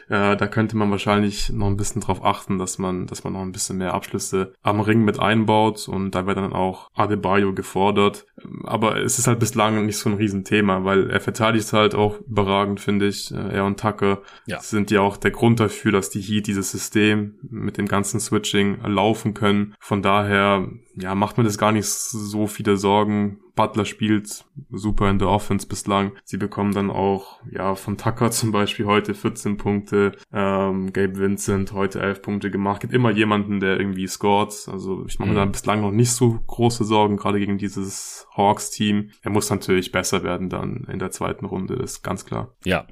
Äh, 0.09 0.35
da 0.35 0.47
könnte 0.47 0.75
man 0.75 0.91
wahrscheinlich 0.91 1.51
noch 1.51 1.67
ein 1.67 1.77
bisschen 1.77 2.01
drauf 2.01 2.25
achten, 2.25 2.57
dass 2.57 2.79
man, 2.79 3.05
dass 3.05 3.23
man 3.23 3.33
noch 3.33 3.41
ein 3.41 3.51
bisschen 3.51 3.77
mehr 3.77 3.93
Abschlüsse 3.93 4.53
am 4.61 4.81
Ring 4.81 5.03
mit 5.05 5.19
einbaut 5.19 5.87
und 5.87 6.15
da 6.15 6.25
wird 6.25 6.37
dann 6.37 6.53
auch 6.53 6.89
Adebayo 6.95 7.53
gefordert. 7.53 8.25
Aber 8.63 8.97
es 8.97 9.19
ist 9.19 9.27
halt 9.27 9.39
bislang 9.39 9.85
nicht 9.85 9.97
so 9.97 10.09
ein 10.09 10.15
Riesenthema, 10.15 10.83
weil 10.83 11.09
er 11.09 11.19
verteidigt 11.19 11.71
halt 11.73 11.93
auch 11.93 12.19
überragend, 12.21 12.79
finde 12.79 13.07
ich. 13.07 13.31
Äh, 13.31 13.57
er 13.59 13.65
und 13.65 13.79
Tucker 13.79 14.21
ja. 14.47 14.59
sind 14.59 14.89
ja 14.91 15.01
auch 15.01 15.17
der 15.17 15.31
Grund 15.31 15.59
dafür, 15.59 15.91
dass 15.91 16.09
die 16.09 16.21
Heat 16.21 16.47
dieses 16.47 16.71
System 16.71 17.35
mit 17.43 17.77
dem 17.77 17.87
ganzen 17.87 18.19
Switching 18.19 18.79
laufen 18.83 19.33
können. 19.35 19.75
Von 19.79 20.01
daher 20.01 20.67
ja, 21.01 21.15
macht 21.15 21.37
mir 21.37 21.43
das 21.43 21.57
gar 21.57 21.71
nicht 21.71 21.87
so 21.87 22.47
viele 22.47 22.77
Sorgen. 22.77 23.39
Butler 23.55 23.85
spielt 23.85 24.45
super 24.69 25.09
in 25.09 25.19
der 25.19 25.29
Offense 25.29 25.67
bislang. 25.67 26.13
Sie 26.23 26.37
bekommen 26.37 26.73
dann 26.73 26.89
auch, 26.89 27.41
ja, 27.51 27.75
von 27.75 27.97
Tucker 27.97 28.31
zum 28.31 28.51
Beispiel 28.51 28.85
heute 28.85 29.13
14 29.13 29.57
Punkte, 29.57 30.13
ähm, 30.33 30.91
Gabe 30.91 31.17
Vincent 31.17 31.71
heute 31.73 32.01
11 32.01 32.21
Punkte 32.21 32.51
gemacht. 32.51 32.81
Gibt 32.81 32.93
immer 32.93 33.11
jemanden, 33.11 33.59
der 33.59 33.79
irgendwie 33.79 34.07
scored. 34.07 34.53
Also 34.71 35.05
ich 35.07 35.19
mache 35.19 35.31
mhm. 35.31 35.35
da 35.35 35.45
bislang 35.45 35.81
noch 35.81 35.91
nicht 35.91 36.11
so 36.11 36.39
große 36.47 36.83
Sorgen, 36.83 37.17
gerade 37.17 37.39
gegen 37.39 37.57
dieses 37.57 38.27
Hawks-Team. 38.35 39.11
Er 39.21 39.31
muss 39.31 39.49
natürlich 39.49 39.91
besser 39.91 40.23
werden 40.23 40.49
dann 40.49 40.87
in 40.91 40.99
der 40.99 41.11
zweiten 41.11 41.45
Runde, 41.45 41.77
das 41.77 41.93
ist 41.93 42.03
ganz 42.03 42.25
klar. 42.25 42.55
Ja. 42.65 42.87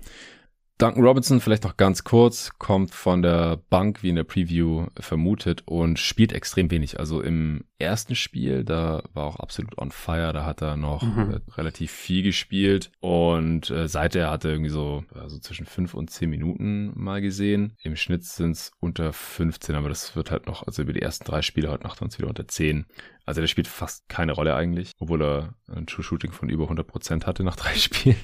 Duncan 0.77 1.03
Robinson, 1.03 1.41
vielleicht 1.41 1.63
noch 1.63 1.75
ganz 1.75 2.03
kurz, 2.03 2.51
kommt 2.59 2.93
von 2.93 3.23
der 3.23 3.59
Bank, 3.71 4.03
wie 4.03 4.09
in 4.09 4.15
der 4.15 4.25
Preview 4.25 4.85
vermutet, 4.99 5.63
und 5.65 5.97
spielt 5.97 6.31
extrem 6.31 6.69
wenig. 6.69 6.99
Also 6.99 7.21
im 7.21 7.63
ersten 7.79 8.15
Spiel, 8.15 8.63
da 8.63 9.03
war 9.13 9.25
auch 9.25 9.37
absolut 9.37 9.77
on 9.77 9.91
fire, 9.91 10.33
da 10.33 10.45
hat 10.45 10.61
er 10.61 10.77
noch 10.77 11.03
mhm. 11.03 11.33
äh, 11.33 11.51
relativ 11.53 11.91
viel 11.91 12.23
gespielt 12.23 12.91
und 12.99 13.69
äh, 13.69 13.87
seither 13.87 14.31
hat 14.31 14.45
er 14.45 14.51
irgendwie 14.51 14.71
so 14.71 15.03
also 15.13 15.37
zwischen 15.39 15.65
fünf 15.65 15.93
und 15.93 16.09
zehn 16.09 16.29
Minuten 16.29 16.91
mal 16.95 17.21
gesehen. 17.21 17.73
Im 17.83 17.95
Schnitt 17.95 18.23
sind 18.23 18.51
es 18.51 18.71
unter 18.79 19.13
15, 19.13 19.75
aber 19.75 19.89
das 19.89 20.15
wird 20.15 20.31
halt 20.31 20.47
noch, 20.47 20.65
also 20.65 20.81
über 20.81 20.93
die 20.93 21.01
ersten 21.01 21.25
drei 21.25 21.41
Spiele 21.41 21.69
heute 21.69 21.83
Nacht 21.83 22.01
waren 22.01 22.09
es 22.09 22.17
wieder 22.17 22.29
unter 22.29 22.47
10. 22.47 22.85
Also 23.27 23.41
der 23.41 23.47
spielt 23.47 23.67
fast 23.67 24.07
keine 24.07 24.31
Rolle 24.31 24.55
eigentlich, 24.55 24.93
obwohl 24.99 25.21
er 25.21 25.53
ein 25.69 25.85
True 25.85 26.01
Shooting 26.03 26.31
von 26.31 26.47
über 26.47 26.63
100 26.63 26.87
Prozent 26.87 27.27
hatte 27.27 27.43
nach 27.43 27.57
drei 27.57 27.73
Spielen. 27.75 28.15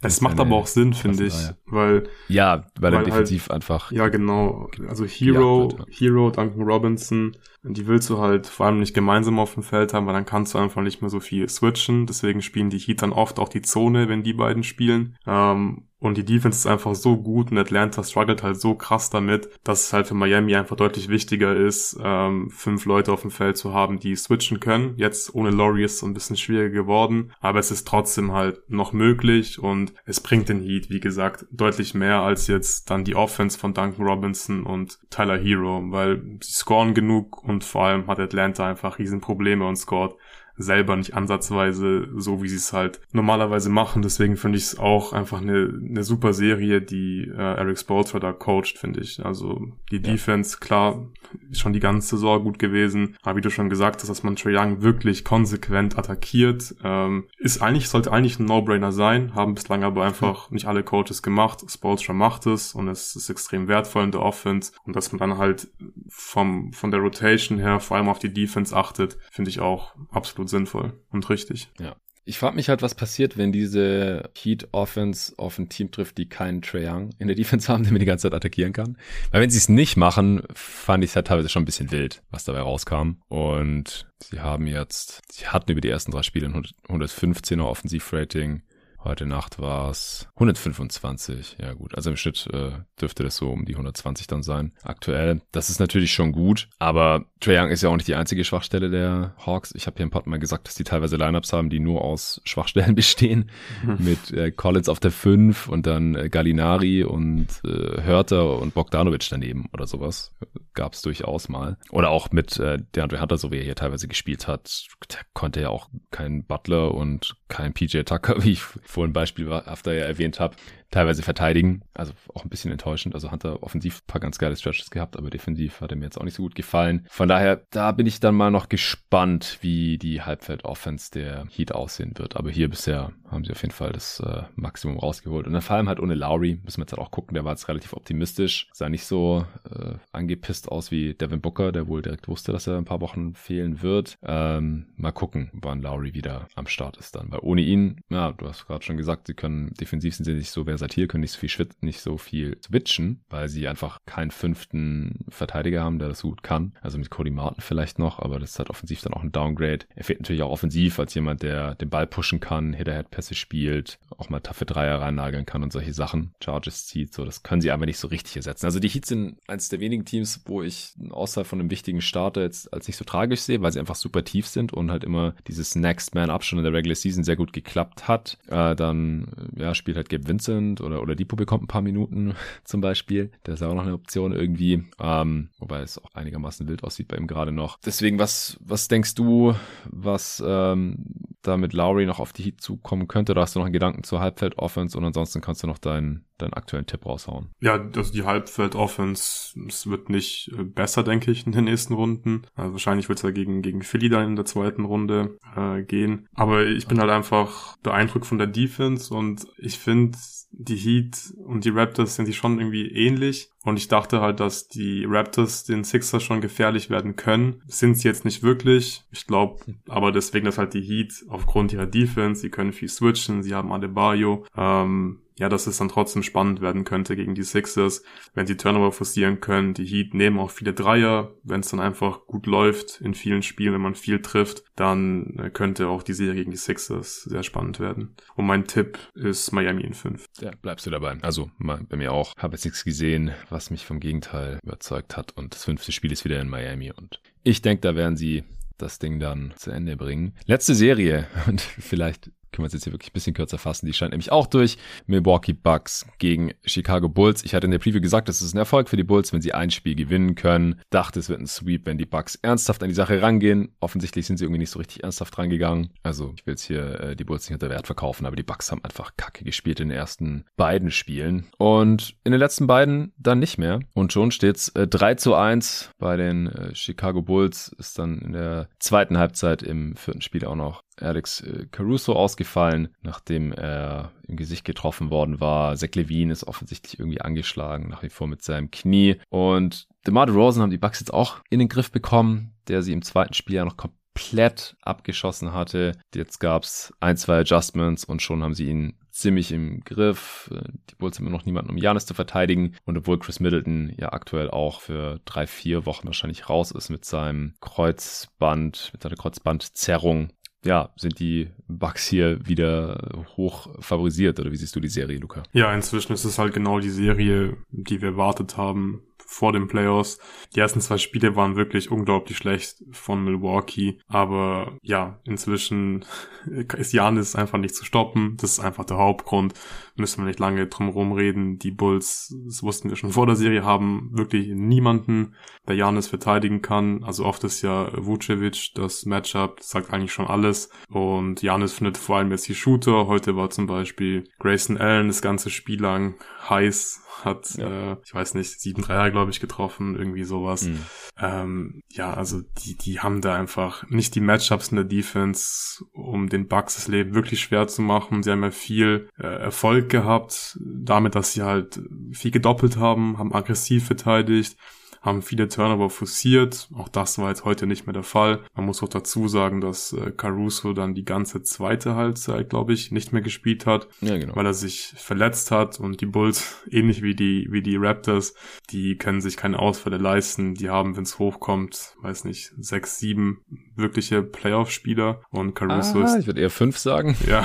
das, 0.00 0.14
das 0.14 0.20
macht 0.22 0.40
aber 0.40 0.56
auch 0.56 0.66
Sinn, 0.66 0.94
finde 0.94 1.26
ich, 1.26 1.34
weil 1.66 2.08
ja, 2.26 2.64
weil, 2.80 2.80
weil 2.80 2.92
er 2.94 2.96
halt 2.98 3.06
defensiv 3.08 3.42
halt, 3.50 3.52
einfach 3.52 3.92
ja 3.92 4.08
genau, 4.08 4.70
also 4.88 5.04
Hero, 5.04 5.72
wird, 5.72 5.78
ja. 5.78 5.84
Hero, 5.90 6.30
Duncan 6.30 6.62
Robinson, 6.62 7.36
die 7.64 7.86
willst 7.86 8.10
du 8.10 8.18
halt 8.18 8.46
vor 8.46 8.66
allem 8.66 8.80
nicht 8.80 8.94
gemeinsam 8.94 9.38
auf 9.38 9.54
dem 9.54 9.62
Feld 9.62 9.94
haben, 9.94 10.06
weil 10.06 10.14
dann 10.14 10.26
kannst 10.26 10.54
du 10.54 10.58
einfach 10.58 10.82
nicht 10.82 11.00
mehr 11.00 11.10
so 11.10 11.20
viel 11.20 11.48
switchen. 11.48 12.06
Deswegen 12.06 12.42
spielen 12.42 12.70
die 12.70 12.78
Heat 12.78 13.02
dann 13.02 13.12
oft 13.12 13.38
auch 13.38 13.48
die 13.48 13.62
Zone, 13.62 14.08
wenn 14.08 14.24
die 14.24 14.32
beiden 14.32 14.64
spielen. 14.64 15.16
Ähm, 15.26 15.88
und 16.02 16.16
die 16.16 16.24
Defense 16.24 16.58
ist 16.58 16.66
einfach 16.66 16.96
so 16.96 17.16
gut 17.16 17.52
und 17.52 17.58
Atlanta 17.58 18.02
struggelt 18.02 18.42
halt 18.42 18.60
so 18.60 18.74
krass 18.74 19.08
damit, 19.08 19.48
dass 19.62 19.86
es 19.86 19.92
halt 19.92 20.08
für 20.08 20.14
Miami 20.14 20.56
einfach 20.56 20.74
deutlich 20.74 21.08
wichtiger 21.08 21.54
ist, 21.54 21.96
ähm, 22.02 22.50
fünf 22.50 22.86
Leute 22.86 23.12
auf 23.12 23.22
dem 23.22 23.30
Feld 23.30 23.56
zu 23.56 23.72
haben, 23.72 24.00
die 24.00 24.16
switchen 24.16 24.58
können. 24.58 24.94
Jetzt 24.96 25.32
ohne 25.32 25.50
Laurie 25.50 25.84
ist 25.84 25.94
es 25.94 26.02
ein 26.02 26.12
bisschen 26.12 26.36
schwieriger 26.36 26.70
geworden, 26.70 27.32
aber 27.40 27.60
es 27.60 27.70
ist 27.70 27.86
trotzdem 27.86 28.32
halt 28.32 28.68
noch 28.68 28.92
möglich 28.92 29.60
und 29.60 29.94
es 30.04 30.18
bringt 30.18 30.48
den 30.48 30.60
Heat, 30.60 30.90
wie 30.90 30.98
gesagt, 30.98 31.46
deutlich 31.52 31.94
mehr 31.94 32.20
als 32.20 32.48
jetzt 32.48 32.90
dann 32.90 33.04
die 33.04 33.14
Offense 33.14 33.56
von 33.56 33.72
Duncan 33.72 34.04
Robinson 34.04 34.66
und 34.66 34.98
Tyler 35.08 35.38
Hero, 35.38 35.84
weil 35.92 36.20
sie 36.40 36.52
scoren 36.52 36.94
genug 36.94 37.44
und 37.44 37.62
vor 37.62 37.84
allem 37.84 38.08
hat 38.08 38.18
Atlanta 38.18 38.66
einfach 38.66 38.98
riesen 38.98 39.20
Probleme 39.20 39.64
und 39.64 39.76
scored 39.76 40.16
selber 40.56 40.96
nicht 40.96 41.14
ansatzweise 41.14 42.08
so, 42.16 42.42
wie 42.42 42.48
sie 42.48 42.56
es 42.56 42.72
halt 42.72 43.00
normalerweise 43.12 43.70
machen. 43.70 44.02
Deswegen 44.02 44.36
finde 44.36 44.58
ich 44.58 44.64
es 44.64 44.78
auch 44.78 45.12
einfach 45.12 45.40
eine, 45.40 45.72
eine 45.88 46.04
super 46.04 46.32
Serie, 46.32 46.80
die 46.80 47.28
äh, 47.28 47.36
Eric 47.36 47.78
Spoelstra 47.78 48.18
da 48.18 48.32
coacht, 48.32 48.78
finde 48.78 49.00
ich. 49.00 49.24
Also 49.24 49.68
die 49.90 49.96
ja. 49.96 50.02
Defense, 50.02 50.58
klar, 50.58 51.06
ist 51.50 51.60
schon 51.60 51.72
die 51.72 51.80
ganze 51.80 52.16
Saison 52.16 52.42
gut 52.42 52.58
gewesen. 52.58 53.16
Aber 53.22 53.36
wie 53.36 53.40
du 53.40 53.50
schon 53.50 53.70
gesagt 53.70 54.00
hast, 54.00 54.08
dass 54.08 54.22
man 54.22 54.36
Trae 54.36 54.56
Young 54.56 54.82
wirklich 54.82 55.24
konsequent 55.24 55.98
attackiert, 55.98 56.74
ähm, 56.84 57.24
ist 57.38 57.62
eigentlich, 57.62 57.88
sollte 57.88 58.12
eigentlich 58.12 58.38
ein 58.38 58.46
No-Brainer 58.46 58.92
sein, 58.92 59.34
haben 59.34 59.54
bislang 59.54 59.82
aber 59.82 60.04
einfach 60.04 60.50
mhm. 60.50 60.54
nicht 60.54 60.66
alle 60.66 60.82
Coaches 60.82 61.22
gemacht. 61.22 61.64
Spoelstra 61.68 62.12
macht 62.12 62.46
es 62.46 62.74
und 62.74 62.88
es 62.88 63.16
ist 63.16 63.30
extrem 63.30 63.68
wertvoll 63.68 64.04
in 64.04 64.12
der 64.12 64.22
Offense. 64.22 64.72
Und 64.84 64.96
dass 64.96 65.12
man 65.12 65.18
dann 65.18 65.38
halt 65.38 65.68
vom, 66.14 66.72
von 66.72 66.90
der 66.90 67.00
Rotation 67.00 67.58
her 67.58 67.80
vor 67.80 67.96
allem 67.96 68.08
auf 68.08 68.18
die 68.18 68.32
Defense 68.32 68.76
achtet, 68.76 69.18
finde 69.30 69.50
ich 69.50 69.60
auch 69.60 69.94
absolut 70.10 70.50
sinnvoll 70.50 70.92
und 71.10 71.28
richtig. 71.30 71.70
Ja. 71.80 71.96
Ich 72.24 72.38
frage 72.38 72.54
mich 72.54 72.68
halt, 72.68 72.82
was 72.82 72.94
passiert, 72.94 73.36
wenn 73.36 73.50
diese 73.50 74.30
Heat 74.40 74.68
Offense 74.70 75.34
auf 75.38 75.58
ein 75.58 75.68
Team 75.68 75.90
trifft, 75.90 76.18
die 76.18 76.28
keinen 76.28 76.62
Trae 76.62 76.88
Young 76.88 77.10
in 77.18 77.26
der 77.26 77.34
Defense 77.34 77.66
haben, 77.72 77.82
der 77.82 77.92
mir 77.92 77.98
die 77.98 78.04
ganze 78.04 78.28
Zeit 78.28 78.34
attackieren 78.34 78.72
kann. 78.72 78.96
Weil 79.32 79.40
wenn 79.40 79.50
sie 79.50 79.58
es 79.58 79.68
nicht 79.68 79.96
machen, 79.96 80.42
fand 80.54 81.02
ich 81.02 81.10
es 81.10 81.16
halt 81.16 81.26
teilweise 81.26 81.48
schon 81.48 81.62
ein 81.62 81.66
bisschen 81.66 81.90
wild, 81.90 82.22
was 82.30 82.44
dabei 82.44 82.60
rauskam. 82.60 83.16
Und 83.26 84.06
sie 84.22 84.38
haben 84.38 84.68
jetzt, 84.68 85.22
sie 85.32 85.48
hatten 85.48 85.72
über 85.72 85.80
die 85.80 85.88
ersten 85.88 86.12
drei 86.12 86.22
Spiele 86.22 86.46
ein 86.46 86.64
115er 86.88 87.64
Offensivrating, 87.64 88.62
Heute 89.04 89.26
Nacht 89.26 89.58
war 89.58 89.90
es 89.90 90.28
125. 90.34 91.56
Ja 91.60 91.72
gut, 91.72 91.96
also 91.96 92.10
im 92.10 92.16
Schnitt 92.16 92.48
äh, 92.52 92.70
dürfte 93.00 93.24
das 93.24 93.36
so 93.36 93.50
um 93.50 93.64
die 93.64 93.72
120 93.72 94.28
dann 94.28 94.44
sein. 94.44 94.72
Aktuell. 94.84 95.40
Das 95.50 95.70
ist 95.70 95.80
natürlich 95.80 96.12
schon 96.12 96.30
gut, 96.30 96.68
aber 96.78 97.24
Trae 97.40 97.58
Young 97.58 97.70
ist 97.70 97.82
ja 97.82 97.88
auch 97.88 97.96
nicht 97.96 98.06
die 98.06 98.14
einzige 98.14 98.44
Schwachstelle 98.44 98.90
der 98.90 99.34
Hawks. 99.44 99.72
Ich 99.74 99.88
habe 99.88 99.96
hier 99.96 100.04
im 100.04 100.10
Pod 100.10 100.28
mal 100.28 100.38
gesagt, 100.38 100.68
dass 100.68 100.76
die 100.76 100.84
teilweise 100.84 101.16
Lineups 101.16 101.52
haben, 101.52 101.68
die 101.68 101.80
nur 101.80 102.02
aus 102.02 102.40
Schwachstellen 102.44 102.94
bestehen. 102.94 103.50
Mit 103.98 104.30
äh, 104.30 104.52
Collins 104.52 104.88
auf 104.88 105.00
der 105.00 105.10
5 105.10 105.68
und 105.68 105.86
dann 105.86 106.14
äh, 106.14 106.28
Gallinari 106.28 107.02
und 107.02 107.48
äh, 107.64 108.02
Hörter 108.02 108.60
und 108.60 108.74
Bogdanovic 108.74 109.28
daneben 109.28 109.68
oder 109.72 109.88
sowas. 109.88 110.32
Gab 110.74 110.92
es 110.92 111.02
durchaus 111.02 111.48
mal. 111.48 111.76
Oder 111.90 112.10
auch 112.10 112.30
mit 112.30 112.58
äh, 112.60 112.78
DeAndre 112.94 113.20
Hunter, 113.20 113.36
so 113.36 113.50
wie 113.50 113.58
er 113.58 113.64
hier 113.64 113.74
teilweise 113.74 114.06
gespielt 114.06 114.46
hat. 114.46 114.86
Der 115.10 115.20
konnte 115.34 115.60
ja 115.60 115.70
auch 115.70 115.88
kein 116.12 116.44
Butler 116.44 116.94
und 116.94 117.34
kein 117.48 117.72
PJ 117.74 118.02
Tucker, 118.02 118.36
wie 118.44 118.52
ich 118.52 118.62
vorhin 118.92 119.12
beispielhaft 119.12 119.86
ja 119.86 119.92
erwähnt 119.92 120.38
habe, 120.38 120.56
teilweise 120.92 121.22
verteidigen. 121.22 121.82
Also 121.94 122.12
auch 122.32 122.44
ein 122.44 122.48
bisschen 122.48 122.70
enttäuschend. 122.70 123.14
Also 123.14 123.32
hat 123.32 123.44
er 123.44 123.62
offensiv 123.62 124.02
ein 124.02 124.06
paar 124.06 124.20
ganz 124.20 124.38
geile 124.38 124.54
Stretches 124.54 124.90
gehabt, 124.90 125.16
aber 125.16 125.30
defensiv 125.30 125.80
hat 125.80 125.90
er 125.90 125.96
mir 125.96 126.04
jetzt 126.04 126.18
auch 126.18 126.24
nicht 126.24 126.34
so 126.34 126.42
gut 126.42 126.54
gefallen. 126.54 127.06
Von 127.10 127.28
daher, 127.28 127.62
da 127.70 127.90
bin 127.92 128.06
ich 128.06 128.20
dann 128.20 128.36
mal 128.36 128.50
noch 128.50 128.68
gespannt, 128.68 129.58
wie 129.62 129.98
die 129.98 130.22
Halbfeld-Offense 130.22 131.10
der 131.10 131.46
Heat 131.50 131.74
aussehen 131.74 132.12
wird. 132.16 132.36
Aber 132.36 132.50
hier 132.50 132.68
bisher 132.68 133.12
haben 133.28 133.44
sie 133.44 133.52
auf 133.52 133.62
jeden 133.62 133.74
Fall 133.74 133.92
das 133.92 134.20
äh, 134.20 134.42
Maximum 134.54 134.98
rausgeholt. 134.98 135.46
Und 135.46 135.54
dann 135.54 135.62
vor 135.62 135.76
allem 135.76 135.88
halt 135.88 135.98
ohne 135.98 136.14
Lowry, 136.14 136.60
müssen 136.62 136.78
wir 136.78 136.84
jetzt 136.84 136.92
halt 136.92 137.00
auch 137.00 137.10
gucken, 137.10 137.34
der 137.34 137.44
war 137.44 137.52
jetzt 137.52 137.68
relativ 137.68 137.94
optimistisch. 137.94 138.68
Sah 138.72 138.88
nicht 138.88 139.06
so 139.06 139.46
äh, 139.70 139.94
angepisst 140.12 140.70
aus 140.70 140.90
wie 140.90 141.14
Devin 141.14 141.40
Booker, 141.40 141.72
der 141.72 141.88
wohl 141.88 142.02
direkt 142.02 142.28
wusste, 142.28 142.52
dass 142.52 142.66
er 142.66 142.76
ein 142.76 142.84
paar 142.84 143.00
Wochen 143.00 143.34
fehlen 143.34 143.80
wird. 143.80 144.18
Ähm, 144.22 144.86
mal 144.96 145.12
gucken, 145.12 145.50
wann 145.54 145.80
Lowry 145.80 146.12
wieder 146.12 146.48
am 146.54 146.66
Start 146.66 146.98
ist 146.98 147.16
dann. 147.16 147.32
Weil 147.32 147.40
ohne 147.42 147.62
ihn, 147.62 148.02
ja, 148.10 148.32
du 148.32 148.46
hast 148.46 148.66
gerade 148.66 148.84
schon 148.84 148.98
gesagt, 148.98 149.26
sie 149.26 149.34
können 149.34 149.72
defensiv 149.80 150.14
sind 150.14 150.24
sie 150.24 150.34
nicht 150.34 150.50
so 150.50 150.64
versiert 150.64 150.81
versatil, 150.82 151.06
können 151.06 151.22
nicht 151.22 151.32
so 151.32 151.38
viel 151.38 151.68
nicht 151.80 152.00
so 152.00 152.18
viel 152.18 152.56
switchen, 152.62 153.20
weil 153.28 153.48
sie 153.48 153.68
einfach 153.68 153.98
keinen 154.06 154.30
fünften 154.30 155.24
Verteidiger 155.28 155.82
haben, 155.82 155.98
der 155.98 156.08
das 156.08 156.22
gut 156.22 156.42
kann. 156.42 156.72
Also 156.80 156.98
mit 156.98 157.10
Cody 157.10 157.30
Martin 157.30 157.62
vielleicht 157.62 157.98
noch, 157.98 158.18
aber 158.18 158.38
das 158.38 158.50
ist 158.50 158.58
halt 158.58 158.70
offensiv 158.70 159.00
dann 159.02 159.14
auch 159.14 159.22
ein 159.22 159.32
Downgrade. 159.32 159.86
Er 159.94 160.04
fehlt 160.04 160.20
natürlich 160.20 160.42
auch 160.42 160.50
offensiv 160.50 160.98
als 160.98 161.14
jemand, 161.14 161.42
der 161.42 161.74
den 161.76 161.90
Ball 161.90 162.06
pushen 162.06 162.40
kann, 162.40 162.72
Hit-Ahead-Pässe 162.72 163.34
spielt, 163.34 163.98
auch 164.16 164.30
mal 164.30 164.40
taffe 164.40 164.64
Dreier 164.64 165.00
reinnageln 165.00 165.46
kann 165.46 165.62
und 165.62 165.72
solche 165.72 165.92
Sachen. 165.92 166.34
Charges 166.42 166.86
zieht, 166.86 167.12
so, 167.12 167.24
das 167.24 167.42
können 167.42 167.60
sie 167.60 167.70
aber 167.70 167.86
nicht 167.86 167.98
so 167.98 168.08
richtig 168.08 168.36
ersetzen. 168.36 168.66
Also 168.66 168.80
die 168.80 168.88
Heats 168.88 169.08
sind 169.08 169.38
eines 169.46 169.68
der 169.68 169.80
wenigen 169.80 170.04
Teams, 170.04 170.42
wo 170.46 170.62
ich 170.62 170.94
außerhalb 171.10 171.46
von 171.46 171.60
einem 171.60 171.70
wichtigen 171.70 172.00
Starter 172.00 172.42
jetzt 172.42 172.72
als 172.72 172.86
nicht 172.86 172.96
so 172.96 173.04
tragisch 173.04 173.40
sehe, 173.40 173.62
weil 173.62 173.72
sie 173.72 173.80
einfach 173.80 173.94
super 173.94 174.24
tief 174.24 174.46
sind 174.46 174.72
und 174.72 174.90
halt 174.90 175.04
immer 175.04 175.34
dieses 175.46 175.74
Next 175.74 176.14
Man 176.14 176.30
Up 176.30 176.44
schon 176.44 176.58
in 176.58 176.64
der 176.64 176.72
Regular 176.72 176.96
Season 176.96 177.24
sehr 177.24 177.36
gut 177.36 177.52
geklappt 177.52 178.08
hat. 178.08 178.38
Äh, 178.48 178.74
dann, 178.74 179.28
ja, 179.56 179.74
spielt 179.74 179.96
halt 179.96 180.08
Gabe 180.08 180.26
Vincent 180.28 180.71
Cleveland 180.76 180.80
oder, 180.80 181.02
oder 181.02 181.14
Depot 181.14 181.36
bekommt 181.36 181.64
ein 181.64 181.68
paar 181.68 181.82
Minuten 181.82 182.34
zum 182.64 182.80
Beispiel. 182.80 183.30
Das 183.44 183.60
ist 183.60 183.62
auch 183.62 183.74
noch 183.74 183.82
eine 183.82 183.94
Option 183.94 184.32
irgendwie. 184.32 184.84
Ähm, 185.00 185.50
wobei 185.58 185.80
es 185.80 185.98
auch 185.98 186.14
einigermaßen 186.14 186.68
wild 186.68 186.84
aussieht 186.84 187.08
bei 187.08 187.16
ihm 187.16 187.26
gerade 187.26 187.52
noch. 187.52 187.78
Deswegen, 187.84 188.18
was, 188.18 188.58
was 188.60 188.88
denkst 188.88 189.14
du, 189.14 189.54
was 189.90 190.42
ähm, 190.44 190.96
da 191.42 191.56
mit 191.56 191.72
Lowry 191.72 192.06
noch 192.06 192.20
auf 192.20 192.32
die 192.32 192.44
Heat 192.44 192.60
zukommen 192.60 193.08
könnte? 193.08 193.32
Oder 193.32 193.42
hast 193.42 193.54
du 193.54 193.58
noch 193.58 193.66
einen 193.66 193.72
Gedanken 193.72 194.04
zur 194.04 194.20
Halbfeld-Offense 194.20 194.96
und 194.96 195.04
ansonsten 195.04 195.40
kannst 195.40 195.62
du 195.62 195.66
noch 195.66 195.78
deinen, 195.78 196.24
deinen 196.38 196.52
aktuellen 196.52 196.86
Tipp 196.86 197.04
raushauen? 197.04 197.50
Ja, 197.60 197.74
also 197.74 198.12
die 198.12 198.22
Halbfeld-Offense, 198.22 199.58
es 199.66 199.86
wird 199.88 200.08
nicht 200.08 200.52
äh, 200.56 200.62
besser, 200.62 201.02
denke 201.02 201.30
ich, 201.30 201.46
in 201.46 201.52
den 201.52 201.64
nächsten 201.64 201.94
Runden. 201.94 202.42
Also 202.54 202.72
wahrscheinlich 202.72 203.08
wird 203.08 203.18
es 203.18 203.22
ja 203.22 203.30
gegen, 203.30 203.62
gegen 203.62 203.82
Philly 203.82 204.08
dann 204.08 204.26
in 204.26 204.36
der 204.36 204.44
zweiten 204.44 204.84
Runde 204.84 205.38
äh, 205.56 205.82
gehen. 205.82 206.28
Aber 206.34 206.64
ich 206.66 206.86
bin 206.86 207.00
halt 207.00 207.10
einfach 207.10 207.76
beeindruckt 207.78 208.26
von 208.26 208.38
der 208.38 208.46
Defense 208.46 209.12
und 209.12 209.46
ich 209.58 209.78
finde, 209.78 210.18
die 210.52 210.76
Heat 210.76 211.32
und 211.44 211.64
die 211.64 211.70
Raptors 211.70 212.16
sind 212.16 212.28
die 212.28 212.34
schon 212.34 212.58
irgendwie 212.58 212.86
ähnlich. 212.88 213.50
Und 213.64 213.76
ich 213.76 213.88
dachte 213.88 214.20
halt, 214.20 214.40
dass 214.40 214.68
die 214.68 215.04
Raptors 215.04 215.64
den 215.64 215.84
Sixers 215.84 216.22
schon 216.22 216.40
gefährlich 216.40 216.90
werden 216.90 217.16
können. 217.16 217.62
Sind 217.66 217.96
sie 217.96 218.08
jetzt 218.08 218.24
nicht 218.24 218.42
wirklich. 218.42 219.04
Ich 219.10 219.26
glaube, 219.26 219.60
aber 219.88 220.12
deswegen, 220.12 220.44
dass 220.44 220.58
halt 220.58 220.74
die 220.74 220.82
Heat 220.82 221.24
aufgrund 221.28 221.72
ihrer 221.72 221.86
Defense, 221.86 222.40
sie 222.42 222.50
können 222.50 222.72
viel 222.72 222.88
switchen, 222.88 223.42
sie 223.42 223.54
haben 223.54 223.72
Adebayo, 223.72 224.44
ähm, 224.56 225.21
ja, 225.38 225.48
dass 225.48 225.66
es 225.66 225.78
dann 225.78 225.88
trotzdem 225.88 226.22
spannend 226.22 226.60
werden 226.60 226.84
könnte 226.84 227.16
gegen 227.16 227.34
die 227.34 227.42
Sixers, 227.42 228.02
wenn 228.34 228.46
sie 228.46 228.56
Turnover 228.56 228.92
forcieren 228.92 229.40
können. 229.40 229.74
Die 229.74 229.84
Heat 229.84 230.14
nehmen 230.14 230.38
auch 230.38 230.50
viele 230.50 230.74
Dreier. 230.74 231.34
Wenn 231.42 231.60
es 231.60 231.70
dann 231.70 231.80
einfach 231.80 232.26
gut 232.26 232.46
läuft 232.46 233.00
in 233.00 233.14
vielen 233.14 233.42
Spielen, 233.42 233.74
wenn 233.74 233.80
man 233.80 233.94
viel 233.94 234.20
trifft, 234.20 234.64
dann 234.76 235.38
äh, 235.38 235.50
könnte 235.50 235.88
auch 235.88 236.02
die 236.02 236.12
Serie 236.12 236.34
gegen 236.34 236.50
die 236.50 236.56
Sixers 236.56 237.22
sehr 237.22 237.42
spannend 237.42 237.80
werden. 237.80 238.14
Und 238.34 238.46
mein 238.46 238.66
Tipp 238.66 238.98
ist 239.14 239.52
Miami 239.52 239.82
in 239.82 239.94
5. 239.94 240.26
Ja, 240.40 240.50
bleibst 240.60 240.86
du 240.86 240.90
dabei. 240.90 241.16
Also 241.22 241.50
bei 241.58 241.96
mir 241.96 242.12
auch. 242.12 242.34
Habe 242.36 242.54
jetzt 242.54 242.64
nichts 242.64 242.84
gesehen, 242.84 243.32
was 243.48 243.70
mich 243.70 243.86
vom 243.86 244.00
Gegenteil 244.00 244.58
überzeugt 244.62 245.16
hat. 245.16 245.32
Und 245.36 245.54
das 245.54 245.64
fünfte 245.64 245.92
Spiel 245.92 246.12
ist 246.12 246.24
wieder 246.24 246.40
in 246.40 246.48
Miami. 246.48 246.92
Und 246.92 247.20
ich 247.42 247.62
denke, 247.62 247.80
da 247.80 247.96
werden 247.96 248.16
sie 248.16 248.44
das 248.78 248.98
Ding 248.98 249.20
dann 249.20 249.54
zu 249.56 249.70
Ende 249.70 249.96
bringen. 249.96 250.34
Letzte 250.46 250.74
Serie 250.74 251.26
und 251.46 251.60
vielleicht 251.60 252.30
können 252.52 252.64
wir 252.64 252.68
es 252.68 252.74
jetzt 252.74 252.84
hier 252.84 252.92
wirklich 252.92 253.10
ein 253.10 253.14
bisschen 253.14 253.34
kürzer 253.34 253.58
fassen. 253.58 253.86
Die 253.86 253.92
scheint 253.92 254.12
nämlich 254.12 254.30
auch 254.30 254.46
durch. 254.46 254.78
Milwaukee 255.06 255.52
Bucks 255.52 256.06
gegen 256.18 256.52
Chicago 256.64 257.08
Bulls. 257.08 257.44
Ich 257.44 257.54
hatte 257.54 257.66
in 257.66 257.70
der 257.70 257.78
Preview 257.78 258.00
gesagt, 258.00 258.28
das 258.28 258.42
ist 258.42 258.54
ein 258.54 258.58
Erfolg 258.58 258.88
für 258.88 258.96
die 258.96 259.04
Bulls, 259.04 259.32
wenn 259.32 259.42
sie 259.42 259.54
ein 259.54 259.70
Spiel 259.70 259.94
gewinnen 259.94 260.34
können. 260.34 260.80
Dachte, 260.90 261.20
es 261.20 261.28
wird 261.28 261.40
ein 261.40 261.46
Sweep, 261.46 261.86
wenn 261.86 261.98
die 261.98 262.06
Bucks 262.06 262.36
ernsthaft 262.36 262.82
an 262.82 262.88
die 262.88 262.94
Sache 262.94 263.20
rangehen. 263.20 263.74
Offensichtlich 263.80 264.26
sind 264.26 264.36
sie 264.36 264.44
irgendwie 264.44 264.60
nicht 264.60 264.70
so 264.70 264.78
richtig 264.78 265.02
ernsthaft 265.02 265.36
rangegangen. 265.38 265.90
Also 266.02 266.32
ich 266.36 266.46
will 266.46 266.52
jetzt 266.52 266.64
hier 266.64 267.00
äh, 267.00 267.16
die 267.16 267.24
Bulls 267.24 267.48
nicht 267.48 267.54
unter 267.54 267.70
Wert 267.70 267.86
verkaufen, 267.86 268.26
aber 268.26 268.36
die 268.36 268.42
Bucks 268.42 268.70
haben 268.70 268.84
einfach 268.84 269.12
kacke 269.16 269.44
gespielt 269.44 269.80
in 269.80 269.88
den 269.88 269.98
ersten 269.98 270.44
beiden 270.56 270.90
Spielen. 270.90 271.46
Und 271.58 272.14
in 272.24 272.32
den 272.32 272.38
letzten 272.38 272.66
beiden 272.66 273.12
dann 273.16 273.38
nicht 273.38 273.58
mehr. 273.58 273.80
Und 273.94 274.12
schon 274.12 274.30
steht's 274.30 274.68
äh, 274.70 274.86
3 274.86 275.14
zu 275.14 275.34
1 275.34 275.90
bei 275.98 276.16
den 276.16 276.48
äh, 276.48 276.74
Chicago 276.74 277.22
Bulls. 277.22 277.74
Ist 277.78 277.98
dann 277.98 278.18
in 278.18 278.32
der 278.32 278.68
zweiten 278.78 279.18
Halbzeit 279.18 279.62
im 279.62 279.96
vierten 279.96 280.20
Spiel 280.20 280.44
auch 280.44 280.56
noch 280.56 280.82
Alex 281.00 281.40
äh, 281.40 281.66
Caruso 281.70 282.14
ausgefallen, 282.14 282.88
nachdem 283.02 283.52
er 283.52 284.12
im 284.26 284.36
Gesicht 284.36 284.64
getroffen 284.64 285.10
worden 285.10 285.40
war. 285.40 285.76
Zach 285.76 285.94
Levine 285.94 286.32
ist 286.32 286.44
offensichtlich 286.44 286.98
irgendwie 286.98 287.20
angeschlagen, 287.20 287.88
nach 287.88 288.02
wie 288.02 288.10
vor 288.10 288.26
mit 288.26 288.42
seinem 288.42 288.70
Knie. 288.70 289.16
Und 289.28 289.86
DeMar 290.06 290.26
DeRozan 290.26 290.62
haben 290.62 290.70
die 290.70 290.78
Bucks 290.78 291.00
jetzt 291.00 291.14
auch 291.14 291.40
in 291.50 291.58
den 291.58 291.68
Griff 291.68 291.90
bekommen, 291.90 292.54
der 292.68 292.82
sie 292.82 292.92
im 292.92 293.02
zweiten 293.02 293.34
Spiel 293.34 293.56
ja 293.56 293.64
noch 293.64 293.76
komplett 293.76 294.76
abgeschossen 294.82 295.52
hatte. 295.52 295.92
Jetzt 296.14 296.38
gab's 296.38 296.92
ein, 297.00 297.16
zwei 297.16 297.40
Adjustments 297.40 298.04
und 298.04 298.20
schon 298.20 298.42
haben 298.42 298.54
sie 298.54 298.68
ihn 298.68 298.94
ziemlich 299.10 299.52
im 299.52 299.80
Griff. 299.84 300.50
Die 300.90 300.94
Bulls 300.96 301.18
haben 301.18 301.30
noch 301.30 301.44
niemanden, 301.44 301.70
um 301.70 301.76
Janis 301.76 302.06
zu 302.06 302.14
verteidigen. 302.14 302.74
Und 302.84 302.96
obwohl 302.96 303.18
Chris 303.18 303.40
Middleton 303.40 303.92
ja 303.98 304.12
aktuell 304.12 304.50
auch 304.50 304.80
für 304.80 305.20
drei, 305.24 305.46
vier 305.46 305.86
Wochen 305.86 306.06
wahrscheinlich 306.06 306.48
raus 306.48 306.70
ist 306.70 306.88
mit 306.88 307.04
seinem 307.04 307.54
Kreuzband, 307.60 308.90
mit 308.92 309.02
seiner 309.02 309.16
Kreuzbandzerrung, 309.16 310.30
ja, 310.64 310.90
sind 310.96 311.18
die 311.18 311.50
Bugs 311.68 312.06
hier 312.06 312.46
wieder 312.46 313.24
hoch 313.36 313.68
favorisiert 313.80 314.38
oder 314.38 314.52
wie 314.52 314.56
siehst 314.56 314.76
du 314.76 314.80
die 314.80 314.88
Serie, 314.88 315.18
Luca? 315.18 315.42
Ja, 315.52 315.74
inzwischen 315.74 316.12
ist 316.12 316.24
es 316.24 316.38
halt 316.38 316.54
genau 316.54 316.78
die 316.78 316.90
Serie, 316.90 317.56
die 317.70 318.00
wir 318.00 318.10
erwartet 318.10 318.56
haben 318.56 319.02
vor 319.32 319.52
den 319.52 319.66
Playoffs. 319.66 320.18
Die 320.54 320.60
ersten 320.60 320.80
zwei 320.80 320.98
Spiele 320.98 321.34
waren 321.36 321.56
wirklich 321.56 321.90
unglaublich 321.90 322.36
schlecht 322.36 322.84
von 322.90 323.24
Milwaukee. 323.24 323.98
Aber 324.06 324.76
ja, 324.82 325.20
inzwischen 325.24 326.04
ist 326.76 326.92
Janis 326.92 327.34
einfach 327.34 327.58
nicht 327.58 327.74
zu 327.74 327.84
stoppen. 327.84 328.36
Das 328.40 328.52
ist 328.52 328.60
einfach 328.60 328.84
der 328.84 328.98
Hauptgrund. 328.98 329.54
Müssen 329.96 330.22
wir 330.22 330.28
nicht 330.28 330.38
lange 330.38 330.66
drum 330.66 330.88
rumreden. 330.88 331.58
Die 331.58 331.70
Bulls, 331.70 332.34
das 332.46 332.62
wussten 332.62 332.88
wir 332.88 332.96
schon 332.96 333.12
vor 333.12 333.26
der 333.26 333.36
Serie, 333.36 333.64
haben 333.64 334.10
wirklich 334.12 334.48
niemanden, 334.48 335.34
der 335.68 335.76
Janis 335.76 336.08
verteidigen 336.08 336.62
kann. 336.62 337.04
Also 337.04 337.24
oft 337.24 337.44
ist 337.44 337.62
ja 337.62 337.90
Vucevic 337.94 338.72
das 338.74 339.04
Matchup, 339.04 339.60
sagt 339.60 339.92
eigentlich 339.92 340.12
schon 340.12 340.26
alles. 340.26 340.70
Und 340.88 341.42
Janis 341.42 341.72
findet 341.72 341.98
vor 341.98 342.16
allem 342.16 342.30
jetzt 342.30 342.48
die 342.48 342.54
Shooter. 342.54 343.06
Heute 343.06 343.36
war 343.36 343.50
zum 343.50 343.66
Beispiel 343.66 344.24
Grayson 344.38 344.78
Allen 344.78 345.08
das 345.08 345.22
ganze 345.22 345.50
Spiel 345.50 345.80
lang 345.80 346.14
heiß 346.48 347.02
hat, 347.24 347.54
ja. 347.56 347.92
äh, 347.92 347.96
ich 348.04 348.14
weiß 348.14 348.34
nicht, 348.34 348.60
sieben 348.60 348.82
Dreier, 348.82 349.10
glaube 349.10 349.30
ich, 349.30 349.40
getroffen, 349.40 349.96
irgendwie 349.96 350.24
sowas. 350.24 350.64
Mhm. 350.64 350.78
Ähm, 351.18 351.82
ja, 351.88 352.14
also 352.14 352.40
die, 352.64 352.76
die 352.76 353.00
haben 353.00 353.20
da 353.20 353.34
einfach 353.34 353.88
nicht 353.88 354.14
die 354.14 354.20
Matchups 354.20 354.68
in 354.68 354.76
der 354.76 354.84
Defense, 354.84 355.84
um 355.92 356.28
den 356.28 356.48
Bucks 356.48 356.76
das 356.76 356.88
Leben 356.88 357.14
wirklich 357.14 357.40
schwer 357.40 357.68
zu 357.68 357.82
machen. 357.82 358.22
Sie 358.22 358.30
haben 358.30 358.42
ja 358.42 358.50
viel 358.50 359.08
äh, 359.18 359.26
Erfolg 359.26 359.81
gehabt, 359.88 360.58
damit, 360.60 361.14
dass 361.14 361.32
sie 361.32 361.42
halt 361.42 361.80
viel 362.12 362.30
gedoppelt 362.30 362.76
haben, 362.76 363.18
haben 363.18 363.34
aggressiv 363.34 363.86
verteidigt 363.86 364.56
haben 365.02 365.20
viele 365.20 365.48
Turnover 365.48 365.90
forciert. 365.90 366.68
Auch 366.74 366.88
das 366.88 367.18
war 367.18 367.28
jetzt 367.28 367.44
heute 367.44 367.66
nicht 367.66 367.86
mehr 367.86 367.92
der 367.92 368.04
Fall. 368.04 368.44
Man 368.54 368.66
muss 368.66 368.82
auch 368.82 368.88
dazu 368.88 369.26
sagen, 369.26 369.60
dass 369.60 369.92
äh, 369.92 370.12
Caruso 370.12 370.72
dann 370.72 370.94
die 370.94 371.04
ganze 371.04 371.42
zweite 371.42 371.96
Halbzeit, 371.96 372.48
glaube 372.48 372.72
ich, 372.72 372.92
nicht 372.92 373.12
mehr 373.12 373.20
gespielt 373.20 373.66
hat, 373.66 373.88
ja, 374.00 374.16
genau. 374.16 374.36
weil 374.36 374.46
er 374.46 374.54
sich 374.54 374.94
verletzt 374.96 375.50
hat 375.50 375.80
und 375.80 376.00
die 376.00 376.06
Bulls, 376.06 376.62
ähnlich 376.70 377.02
wie 377.02 377.14
die, 377.14 377.48
wie 377.50 377.62
die 377.62 377.76
Raptors, 377.76 378.34
die 378.70 378.96
können 378.96 379.20
sich 379.20 379.36
keine 379.36 379.58
Ausfälle 379.58 379.98
leisten. 379.98 380.54
Die 380.54 380.70
haben, 380.70 380.96
wenn 380.96 381.02
es 381.02 381.18
hochkommt, 381.18 381.94
weiß 382.00 382.24
nicht, 382.24 382.52
sechs, 382.58 382.98
sieben 382.98 383.42
wirkliche 383.74 384.22
Playoff-Spieler 384.22 385.22
und 385.30 385.54
Caruso 385.54 386.00
ah, 386.00 386.04
ist. 386.04 386.20
Ich 386.20 386.26
würde 386.26 386.40
eher 386.40 386.50
fünf 386.50 386.78
sagen. 386.78 387.16
Ja, 387.26 387.44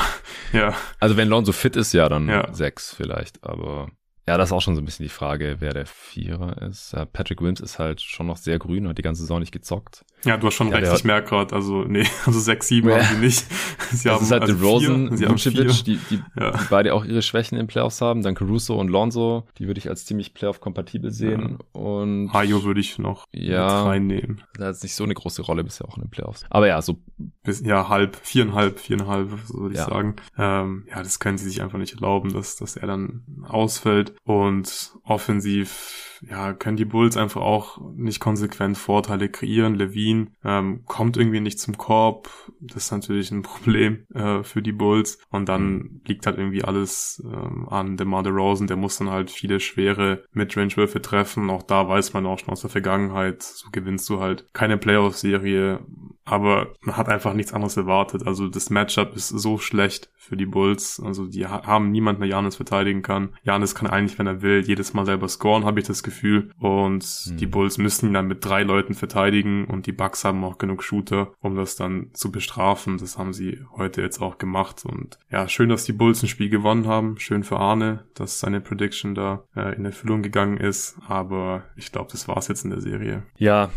ja. 0.54 0.76
Also 1.00 1.18
wenn 1.18 1.28
Lonzo 1.28 1.54
fit 1.54 1.76
ist, 1.76 1.94
ja, 1.94 2.08
dann 2.08 2.30
ja. 2.30 2.54
sechs 2.54 2.94
vielleicht, 2.94 3.44
aber 3.44 3.90
ja, 4.28 4.38
das 4.38 4.50
ist 4.50 4.54
auch 4.54 4.62
schon 4.62 4.76
so 4.76 4.82
ein 4.82 4.86
bisschen 4.86 5.06
die 5.06 5.10
Frage, 5.10 5.58
wer 5.60 5.74
der 5.74 5.86
Vierer 5.86 6.62
ist. 6.64 6.94
Patrick 7.14 7.40
Williams 7.40 7.62
ist 7.62 7.80
halt 7.80 8.02
schon 8.02 8.28
noch 8.28 8.38
sehr 8.38 8.60
grün, 8.60 8.88
hat 8.88 8.98
die 8.98 9.04
ganze 9.04 9.22
Saison 9.22 9.40
nicht 9.40 9.54
gezockt. 9.54 10.04
Ja, 10.26 10.36
du 10.38 10.48
hast 10.48 10.56
schon 10.56 10.70
ja, 10.70 10.78
recht, 10.78 10.92
ich 10.94 11.04
merke 11.04 11.30
gerade, 11.30 11.56
also 11.56 11.84
nee, 11.84 12.06
also 12.26 12.40
6, 12.40 12.68
7 12.68 12.90
ja. 12.90 12.96
haben 12.96 13.06
sie 13.16 13.26
nicht. 13.26 13.46
Sie 13.92 14.04
das 14.04 14.16
haben 14.16 14.24
ist 14.24 14.32
halt 14.32 14.42
also 14.44 14.68
Rosen, 14.68 15.12
Vucevic, 15.12 15.84
die, 15.86 16.00
die, 16.10 16.22
ja. 16.38 16.52
die 16.52 16.66
beide 16.70 16.94
auch 16.94 17.06
ihre 17.06 17.22
Schwächen 17.22 17.58
in 17.58 17.68
Playoffs 17.68 18.02
haben. 18.02 18.24
Dann 18.24 18.36
Caruso 18.36 18.80
und 18.80 18.90
Lonzo, 18.90 19.48
die 19.58 19.68
würde 19.68 19.80
ich 19.80 19.90
als 19.90 20.06
ziemlich 20.06 20.34
Playoff-kompatibel 20.34 21.12
sehen. 21.12 21.60
Ja. 21.60 21.82
Und 21.82 22.34
Hayo 22.34 22.64
würde 22.64 22.80
ich 22.80 22.98
noch 22.98 23.26
ja, 23.32 23.84
mit 23.84 23.88
reinnehmen. 23.88 24.42
Da 24.56 24.68
hat 24.68 24.84
nicht 24.84 24.96
so 24.96 25.04
eine 25.04 25.14
große 25.14 25.44
Rolle 25.44 25.64
bisher 25.64 25.88
auch 25.88 25.98
in 25.98 26.04
den 26.04 26.10
Playoffs. 26.10 26.44
Aber 26.50 26.68
ja, 26.68 26.82
so. 26.82 26.98
Bis, 27.44 27.62
ja, 27.62 27.88
halb, 27.88 28.16
viereinhalb, 28.16 28.80
viereinhalb, 28.80 29.30
so 29.46 29.60
würde 29.60 29.76
ich 29.76 29.82
sagen. 29.82 30.16
Ähm, 30.38 30.86
ja, 30.90 31.02
das 31.04 31.20
können 31.20 31.38
sie 31.38 31.46
sich 31.46 31.62
einfach 31.62 31.78
nicht 31.78 31.94
erlauben, 31.94 32.34
dass, 32.34 32.56
dass 32.58 32.76
er 32.76 32.88
dann 32.88 33.24
ausfällt. 33.48 34.14
Und 34.24 34.94
offensiv 35.04 36.17
ja, 36.22 36.54
können 36.54 36.78
die 36.78 36.86
Bulls 36.86 37.18
einfach 37.18 37.42
auch 37.42 37.80
nicht 37.96 38.20
konsequent 38.20 38.78
Vorteile 38.78 39.30
kreieren. 39.30 39.76
Levine 39.76 40.28
ähm, 40.44 40.84
kommt 40.86 41.18
irgendwie 41.18 41.40
nicht 41.40 41.60
zum 41.60 41.78
Korb. 41.78 42.30
Das 42.60 42.86
ist 42.86 42.92
natürlich 42.92 43.32
ein 43.32 43.42
Problem 43.44 44.06
äh, 44.14 44.44
für 44.44 44.62
die 44.62 44.72
Bulls. 44.72 45.20
Und 45.30 45.50
dann 45.50 46.02
liegt 46.06 46.26
halt 46.26 46.38
irgendwie 46.38 46.64
alles 46.64 47.24
ähm, 47.26 47.68
an 47.70 47.98
DeMar 47.98 48.24
DeRozan. 48.24 48.68
Der 48.68 48.78
muss 48.78 48.98
dann 48.98 49.10
halt 49.10 49.32
viele 49.32 49.60
schwere 49.60 50.24
Midrange-Würfe 50.32 51.02
treffen. 51.02 51.50
Auch 51.50 51.64
da 51.64 51.88
weiß 51.88 52.14
man 52.14 52.26
auch 52.26 52.40
schon 52.40 52.50
aus 52.50 52.62
der 52.62 52.70
Vergangenheit, 52.70 53.44
so 53.44 53.70
gewinnst 53.72 54.10
du 54.10 54.20
halt 54.20 54.54
keine 54.54 54.78
Playoff-Serie. 54.78 55.80
Aber 56.28 56.74
man 56.82 56.98
hat 56.98 57.08
einfach 57.08 57.34
nichts 57.34 57.54
anderes 57.54 57.78
erwartet. 57.78 58.28
Also 58.28 58.50
das 58.50 58.70
Matchup 58.70 59.16
ist 59.16 59.30
so 59.30 59.58
schlecht 59.58 60.10
für 60.18 60.36
die 60.36 60.46
Bulls. 60.46 61.02
Also 61.04 61.26
die 61.26 61.48
haben 61.48 61.92
niemanden, 61.92 62.22
der 62.22 62.30
Janis 62.30 62.58
verteidigen 62.58 63.02
kann. 63.02 63.30
Janis 63.44 63.76
kann 63.76 63.88
eigentlich, 63.88 64.20
wenn 64.20 64.28
er 64.28 64.42
will, 64.42 64.62
jedes 64.66 64.94
Mal 64.94 65.06
selber 65.06 65.30
scoren, 65.30 65.64
habe 65.64 65.80
ich 65.80 65.88
das 65.88 66.04
Gefühl. 66.04 66.52
Und 66.60 67.04
hm. 67.04 67.38
die 67.38 67.46
Bulls 67.46 67.78
müssen 67.78 68.08
ihn 68.08 68.14
dann 68.14 68.28
mit 68.28 68.44
drei 68.44 68.64
Leuten 68.64 68.94
verteidigen 68.94 69.66
und 69.66 69.86
die 69.86 69.94
Bucks 69.94 70.26
haben 70.26 70.44
auch 70.44 70.58
genug 70.58 70.84
Shooter, 70.84 71.32
um 71.40 71.56
das 71.56 71.78
dann 71.78 72.10
zu 72.14 72.30
bestrafen. 72.30 72.98
Das 72.98 73.18
haben 73.18 73.32
sie 73.32 73.62
heute 73.78 74.02
jetzt 74.02 74.22
auch 74.22 74.38
gemacht. 74.38 74.84
Und 74.86 75.18
ja, 75.32 75.48
schön, 75.48 75.70
dass 75.70 75.86
die 75.86 75.94
Bulls 75.94 76.22
ein 76.22 76.28
Spiel 76.28 76.50
gewonnen 76.50 76.88
haben. 76.88 77.18
Schön 77.20 77.46
für 77.46 77.58
Arne, 77.58 78.04
dass 78.16 78.42
seine 78.42 78.60
Prediction 78.60 79.16
da 79.16 79.46
äh, 79.56 79.76
in 79.76 79.86
Erfüllung 79.86 80.24
gegangen 80.24 80.58
ist. 80.58 80.98
Aber 81.08 81.64
ich 81.78 81.94
glaube, 81.94 82.10
das 82.12 82.28
war's 82.28 82.50
jetzt 82.50 82.66
in 82.66 82.72
der 82.72 82.82
Serie. 82.82 83.24
Ja, 83.38 83.70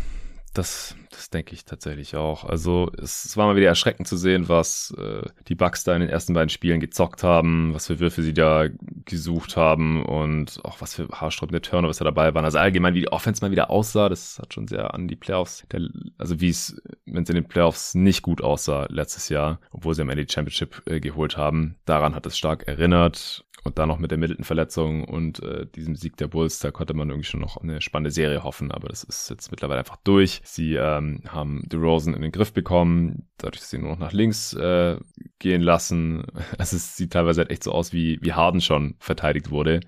das, 0.53 0.97
das 1.11 1.29
denke 1.29 1.53
ich 1.53 1.63
tatsächlich 1.63 2.15
auch. 2.15 2.43
Also 2.43 2.91
es, 3.01 3.23
es, 3.23 3.37
war 3.37 3.47
mal 3.47 3.55
wieder 3.55 3.67
erschreckend 3.67 4.07
zu 4.07 4.17
sehen, 4.17 4.49
was 4.49 4.93
äh, 4.97 5.21
die 5.47 5.55
Bucks 5.55 5.83
da 5.85 5.93
in 5.95 6.01
den 6.01 6.09
ersten 6.09 6.33
beiden 6.33 6.49
Spielen 6.49 6.81
gezockt 6.81 7.23
haben, 7.23 7.73
was 7.73 7.87
für 7.87 7.99
Würfe 7.99 8.21
sie 8.21 8.33
da 8.33 8.67
gesucht 9.05 9.55
haben 9.55 10.03
und 10.03 10.59
auch 10.63 10.81
was 10.81 10.95
für 10.95 11.07
haarsträubende 11.07 11.61
Turnovers 11.61 11.97
da 11.97 12.05
dabei 12.05 12.33
waren. 12.33 12.43
Also 12.43 12.57
allgemein, 12.57 12.93
wie 12.95 13.01
die 13.01 13.11
Offense 13.11 13.43
mal 13.43 13.51
wieder 13.51 13.69
aussah, 13.69 14.09
das 14.09 14.39
hat 14.39 14.53
schon 14.53 14.67
sehr 14.67 14.93
an 14.93 15.07
die 15.07 15.15
Playoffs, 15.15 15.65
der, 15.71 15.87
also 16.17 16.41
wie 16.41 16.49
es, 16.49 16.81
wenn 17.05 17.23
es 17.23 17.29
in 17.29 17.35
den 17.35 17.47
Playoffs 17.47 17.95
nicht 17.95 18.21
gut 18.21 18.41
aussah 18.41 18.87
letztes 18.89 19.29
Jahr, 19.29 19.61
obwohl 19.71 19.95
sie 19.95 20.01
am 20.01 20.09
Ende 20.09 20.25
die 20.25 20.33
Championship 20.33 20.81
äh, 20.85 20.99
geholt 20.99 21.37
haben. 21.37 21.77
Daran 21.85 22.13
hat 22.13 22.25
es 22.25 22.37
stark 22.37 22.67
erinnert. 22.67 23.45
Und 23.63 23.77
dann 23.77 23.89
noch 23.89 23.99
mit 23.99 24.09
der 24.09 24.17
Middleton-Verletzung 24.17 25.03
und 25.03 25.41
äh, 25.43 25.67
diesem 25.67 25.95
Sieg 25.95 26.17
der 26.17 26.27
Bulls, 26.27 26.59
da 26.59 26.71
konnte 26.71 26.95
man 26.95 27.09
irgendwie 27.09 27.27
schon 27.27 27.41
noch 27.41 27.57
eine 27.57 27.79
spannende 27.79 28.09
Serie 28.09 28.43
hoffen, 28.43 28.71
aber 28.71 28.89
das 28.89 29.03
ist 29.03 29.29
jetzt 29.29 29.51
mittlerweile 29.51 29.79
einfach 29.79 29.97
durch. 30.03 30.41
Sie 30.43 30.75
ähm, 30.75 31.21
haben 31.27 31.61
DeRozan 31.69 32.15
in 32.15 32.23
den 32.23 32.31
Griff 32.31 32.53
bekommen, 32.53 33.27
dadurch, 33.37 33.59
dass 33.59 33.69
sie 33.69 33.77
nur 33.77 33.91
noch 33.91 33.99
nach 33.99 34.13
links 34.13 34.53
äh, 34.53 34.97
gehen 35.39 35.61
lassen. 35.61 36.23
Also 36.57 36.75
es 36.75 36.95
sieht 36.95 37.13
teilweise 37.13 37.41
halt 37.41 37.51
echt 37.51 37.63
so 37.63 37.71
aus, 37.71 37.93
wie, 37.93 38.19
wie 38.21 38.33
Harden 38.33 38.61
schon 38.61 38.95
verteidigt 38.99 39.51
wurde 39.51 39.81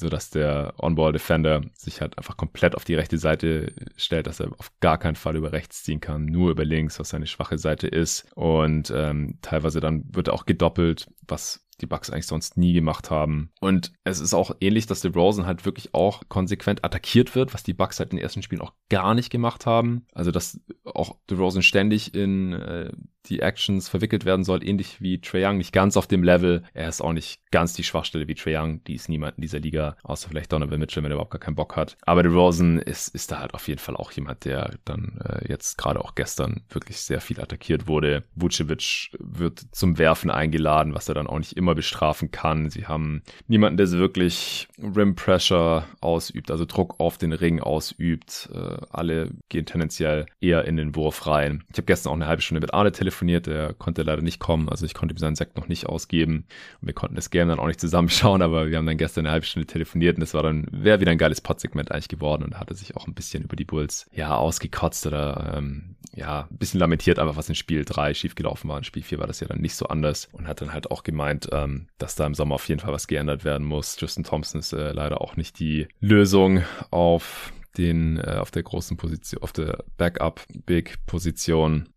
so 0.00 0.08
dass 0.08 0.30
der 0.30 0.74
On-Ball-Defender 0.78 1.62
sich 1.74 2.00
halt 2.00 2.16
einfach 2.16 2.36
komplett 2.36 2.74
auf 2.74 2.84
die 2.84 2.94
rechte 2.94 3.18
Seite 3.18 3.72
stellt, 3.96 4.26
dass 4.26 4.40
er 4.40 4.50
auf 4.58 4.72
gar 4.80 4.98
keinen 4.98 5.16
Fall 5.16 5.36
über 5.36 5.52
rechts 5.52 5.82
ziehen 5.82 6.00
kann, 6.00 6.24
nur 6.24 6.50
über 6.50 6.64
links, 6.64 6.98
was 6.98 7.10
seine 7.10 7.26
schwache 7.26 7.58
Seite 7.58 7.86
ist. 7.86 8.26
Und 8.34 8.92
ähm, 8.94 9.38
teilweise 9.42 9.80
dann 9.80 10.04
wird 10.12 10.28
er 10.28 10.34
auch 10.34 10.46
gedoppelt, 10.46 11.08
was 11.28 11.66
die 11.80 11.86
Bucks 11.86 12.10
eigentlich 12.10 12.26
sonst 12.26 12.56
nie 12.56 12.72
gemacht 12.72 13.10
haben. 13.10 13.50
Und 13.60 13.92
es 14.04 14.20
ist 14.20 14.34
auch 14.34 14.56
ähnlich, 14.60 14.86
dass 14.86 15.00
DeRozan 15.00 15.46
halt 15.46 15.64
wirklich 15.64 15.94
auch 15.94 16.22
konsequent 16.28 16.84
attackiert 16.84 17.34
wird, 17.34 17.54
was 17.54 17.62
die 17.62 17.74
Bucks 17.74 17.98
halt 17.98 18.12
in 18.12 18.16
den 18.16 18.22
ersten 18.22 18.42
Spielen 18.42 18.60
auch 18.60 18.74
gar 18.88 19.14
nicht 19.14 19.30
gemacht 19.30 19.66
haben. 19.66 20.06
Also, 20.12 20.30
dass 20.30 20.60
auch 20.84 21.16
DeRozan 21.28 21.62
ständig 21.62 22.14
in 22.14 22.52
äh, 22.52 22.92
die 23.26 23.40
Actions 23.40 23.88
verwickelt 23.88 24.24
werden 24.24 24.44
soll, 24.44 24.66
ähnlich 24.66 25.00
wie 25.00 25.20
Trae 25.20 25.46
Young, 25.46 25.58
nicht 25.58 25.72
ganz 25.72 25.96
auf 25.96 26.06
dem 26.06 26.22
Level. 26.22 26.62
Er 26.72 26.88
ist 26.88 27.00
auch 27.00 27.12
nicht 27.12 27.40
ganz 27.50 27.74
die 27.74 27.84
Schwachstelle 27.84 28.28
wie 28.28 28.34
Trae 28.34 28.56
Young, 28.56 28.82
die 28.84 28.94
ist 28.94 29.08
niemand 29.08 29.36
in 29.36 29.42
dieser 29.42 29.60
Liga, 29.60 29.96
außer 30.02 30.28
vielleicht 30.28 30.52
Donovan 30.52 30.80
Mitchell, 30.80 31.02
wenn 31.02 31.10
er 31.10 31.16
überhaupt 31.16 31.32
gar 31.32 31.40
keinen 31.40 31.56
Bock 31.56 31.76
hat. 31.76 31.96
Aber 32.02 32.22
DeRozan 32.22 32.78
ist, 32.78 33.08
ist 33.14 33.30
da 33.30 33.40
halt 33.40 33.54
auf 33.54 33.68
jeden 33.68 33.80
Fall 33.80 33.96
auch 33.96 34.12
jemand, 34.12 34.44
der 34.44 34.76
dann 34.84 35.20
äh, 35.24 35.48
jetzt 35.48 35.76
gerade 35.76 36.00
auch 36.00 36.14
gestern 36.14 36.62
wirklich 36.70 36.98
sehr 36.98 37.20
viel 37.20 37.40
attackiert 37.40 37.86
wurde. 37.86 38.24
Vucevic 38.34 39.10
wird 39.18 39.62
zum 39.72 39.98
Werfen 39.98 40.30
eingeladen, 40.30 40.94
was 40.94 41.08
er 41.08 41.14
dann 41.14 41.26
auch 41.26 41.38
nicht 41.38 41.56
immer 41.56 41.74
bestrafen 41.74 42.30
kann. 42.30 42.70
Sie 42.70 42.86
haben 42.86 43.22
niemanden, 43.46 43.76
der 43.76 43.90
wirklich 43.90 44.68
Rim 44.78 45.14
Pressure 45.14 45.84
ausübt, 46.00 46.50
also 46.50 46.64
Druck 46.64 46.98
auf 46.98 47.18
den 47.18 47.32
Ring 47.32 47.60
ausübt. 47.60 48.48
Äh, 48.52 48.76
alle 48.90 49.30
gehen 49.48 49.66
tendenziell 49.66 50.26
eher 50.40 50.64
in 50.64 50.76
den 50.76 50.94
Wurf 50.94 51.26
rein. 51.26 51.64
Ich 51.70 51.78
habe 51.78 51.86
gestern 51.86 52.10
auch 52.10 52.16
eine 52.16 52.26
halbe 52.26 52.42
Stunde 52.42 52.60
mit 52.60 52.74
Arne 52.74 52.92
telefoniert, 52.92 53.09
der 53.10 53.74
konnte 53.74 54.02
leider 54.02 54.22
nicht 54.22 54.40
kommen, 54.40 54.68
also 54.68 54.86
ich 54.86 54.94
konnte 54.94 55.14
ihm 55.14 55.18
seinen 55.18 55.36
Sekt 55.36 55.56
noch 55.56 55.68
nicht 55.68 55.86
ausgeben. 55.86 56.46
Und 56.80 56.86
wir 56.86 56.94
konnten 56.94 57.16
das 57.16 57.30
Game 57.30 57.48
dann 57.48 57.58
auch 57.58 57.66
nicht 57.66 57.80
zusammenschauen, 57.80 58.42
aber 58.42 58.70
wir 58.70 58.78
haben 58.78 58.86
dann 58.86 58.96
gestern 58.96 59.26
eine 59.26 59.32
halbe 59.32 59.46
Stunde 59.46 59.66
telefoniert 59.66 60.16
und 60.16 60.22
es 60.22 60.34
war 60.34 60.42
dann, 60.42 60.66
wäre 60.70 61.00
wieder 61.00 61.12
ein 61.12 61.18
geiles 61.18 61.40
Podsegment 61.40 61.92
eigentlich 61.92 62.08
geworden 62.08 62.42
und 62.42 62.54
da 62.54 62.60
hat 62.60 62.70
er 62.70 62.76
sich 62.76 62.96
auch 62.96 63.06
ein 63.06 63.14
bisschen 63.14 63.44
über 63.44 63.56
die 63.56 63.64
Bulls, 63.64 64.08
ja, 64.12 64.34
ausgekotzt 64.36 65.06
oder, 65.06 65.54
ähm, 65.56 65.96
ja, 66.14 66.48
ein 66.50 66.58
bisschen 66.58 66.80
lamentiert 66.80 67.18
einfach, 67.18 67.36
was 67.36 67.48
in 67.48 67.54
Spiel 67.54 67.84
3 67.84 68.14
schiefgelaufen 68.14 68.68
war. 68.68 68.78
In 68.78 68.84
Spiel 68.84 69.02
4 69.02 69.18
war 69.18 69.26
das 69.26 69.40
ja 69.40 69.46
dann 69.46 69.60
nicht 69.60 69.74
so 69.74 69.86
anders 69.86 70.28
und 70.32 70.48
hat 70.48 70.60
dann 70.60 70.72
halt 70.72 70.90
auch 70.90 71.02
gemeint, 71.02 71.48
ähm, 71.52 71.86
dass 71.98 72.16
da 72.16 72.26
im 72.26 72.34
Sommer 72.34 72.56
auf 72.56 72.68
jeden 72.68 72.80
Fall 72.80 72.92
was 72.92 73.06
geändert 73.06 73.44
werden 73.44 73.66
muss. 73.66 73.96
Justin 74.00 74.24
Thompson 74.24 74.60
ist 74.60 74.72
äh, 74.72 74.92
leider 74.92 75.20
auch 75.20 75.36
nicht 75.36 75.58
die 75.58 75.88
Lösung 76.00 76.62
auf 76.90 77.52
den 77.76 78.18
äh, 78.18 78.38
auf 78.40 78.50
der 78.50 78.62
großen 78.62 78.96
Position, 78.96 79.42
auf 79.42 79.52
der 79.52 79.84
Backup-Big-Position 79.96 81.88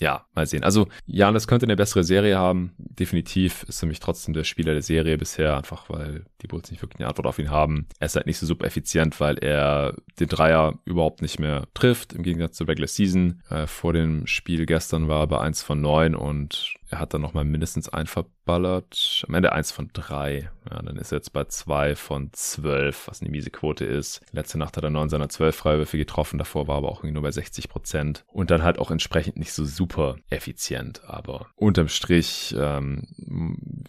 ja, 0.00 0.24
mal 0.34 0.46
sehen. 0.46 0.64
Also 0.64 0.88
Janis 1.06 1.46
könnte 1.46 1.66
eine 1.66 1.76
bessere 1.76 2.04
Serie 2.04 2.38
haben. 2.38 2.72
Definitiv 2.78 3.64
ist 3.64 3.80
für 3.80 3.86
mich 3.86 4.00
trotzdem 4.00 4.32
der 4.32 4.44
Spieler 4.44 4.72
der 4.72 4.82
Serie 4.82 5.18
bisher, 5.18 5.56
einfach 5.56 5.90
weil 5.90 6.24
die 6.40 6.46
Bulls 6.46 6.70
nicht 6.70 6.82
wirklich 6.82 7.00
eine 7.00 7.08
Antwort 7.08 7.26
auf 7.26 7.38
ihn 7.38 7.50
haben. 7.50 7.86
Er 7.98 8.06
ist 8.06 8.16
halt 8.16 8.26
nicht 8.26 8.38
so 8.38 8.46
super 8.46 8.64
effizient, 8.64 9.20
weil 9.20 9.36
er 9.38 9.94
den 10.18 10.28
Dreier 10.28 10.78
überhaupt 10.86 11.20
nicht 11.20 11.38
mehr 11.38 11.68
trifft, 11.74 12.14
im 12.14 12.22
Gegensatz 12.22 12.56
zur 12.56 12.68
Regular 12.68 12.88
Season. 12.88 13.42
Äh, 13.50 13.66
vor 13.66 13.92
dem 13.92 14.26
Spiel 14.26 14.64
gestern 14.64 15.06
war 15.06 15.20
er 15.20 15.26
bei 15.26 15.38
1 15.38 15.62
von 15.62 15.82
9 15.82 16.14
und 16.14 16.74
er 16.90 16.98
hat 16.98 17.14
dann 17.14 17.20
nochmal 17.20 17.44
mindestens 17.44 17.88
ein 17.88 18.06
verballert. 18.06 19.24
Am 19.28 19.34
Ende 19.34 19.52
eins 19.52 19.70
von 19.70 19.90
drei. 19.92 20.50
Ja, 20.68 20.82
dann 20.82 20.96
ist 20.96 21.12
er 21.12 21.18
jetzt 21.18 21.32
bei 21.32 21.44
zwei 21.44 21.94
von 21.94 22.30
zwölf, 22.32 23.06
was 23.06 23.20
eine 23.20 23.30
miese 23.30 23.50
Quote 23.50 23.84
ist. 23.84 24.20
Letzte 24.32 24.58
Nacht 24.58 24.76
hat 24.76 24.82
er 24.82 24.90
neun 24.90 25.08
seiner 25.08 25.28
zwölf 25.28 25.54
Freiwürfe 25.54 25.98
getroffen. 25.98 26.38
Davor 26.38 26.66
war 26.66 26.78
aber 26.78 26.88
auch 26.88 26.98
irgendwie 26.98 27.14
nur 27.14 27.22
bei 27.22 27.30
60 27.30 27.68
Prozent. 27.68 28.24
Und 28.26 28.50
dann 28.50 28.64
halt 28.64 28.78
auch 28.80 28.90
entsprechend 28.90 29.36
nicht 29.36 29.52
so 29.52 29.64
super 29.64 30.16
effizient. 30.30 31.04
Aber 31.04 31.46
unterm 31.54 31.88
Strich, 31.88 32.54
ähm, 32.58 33.06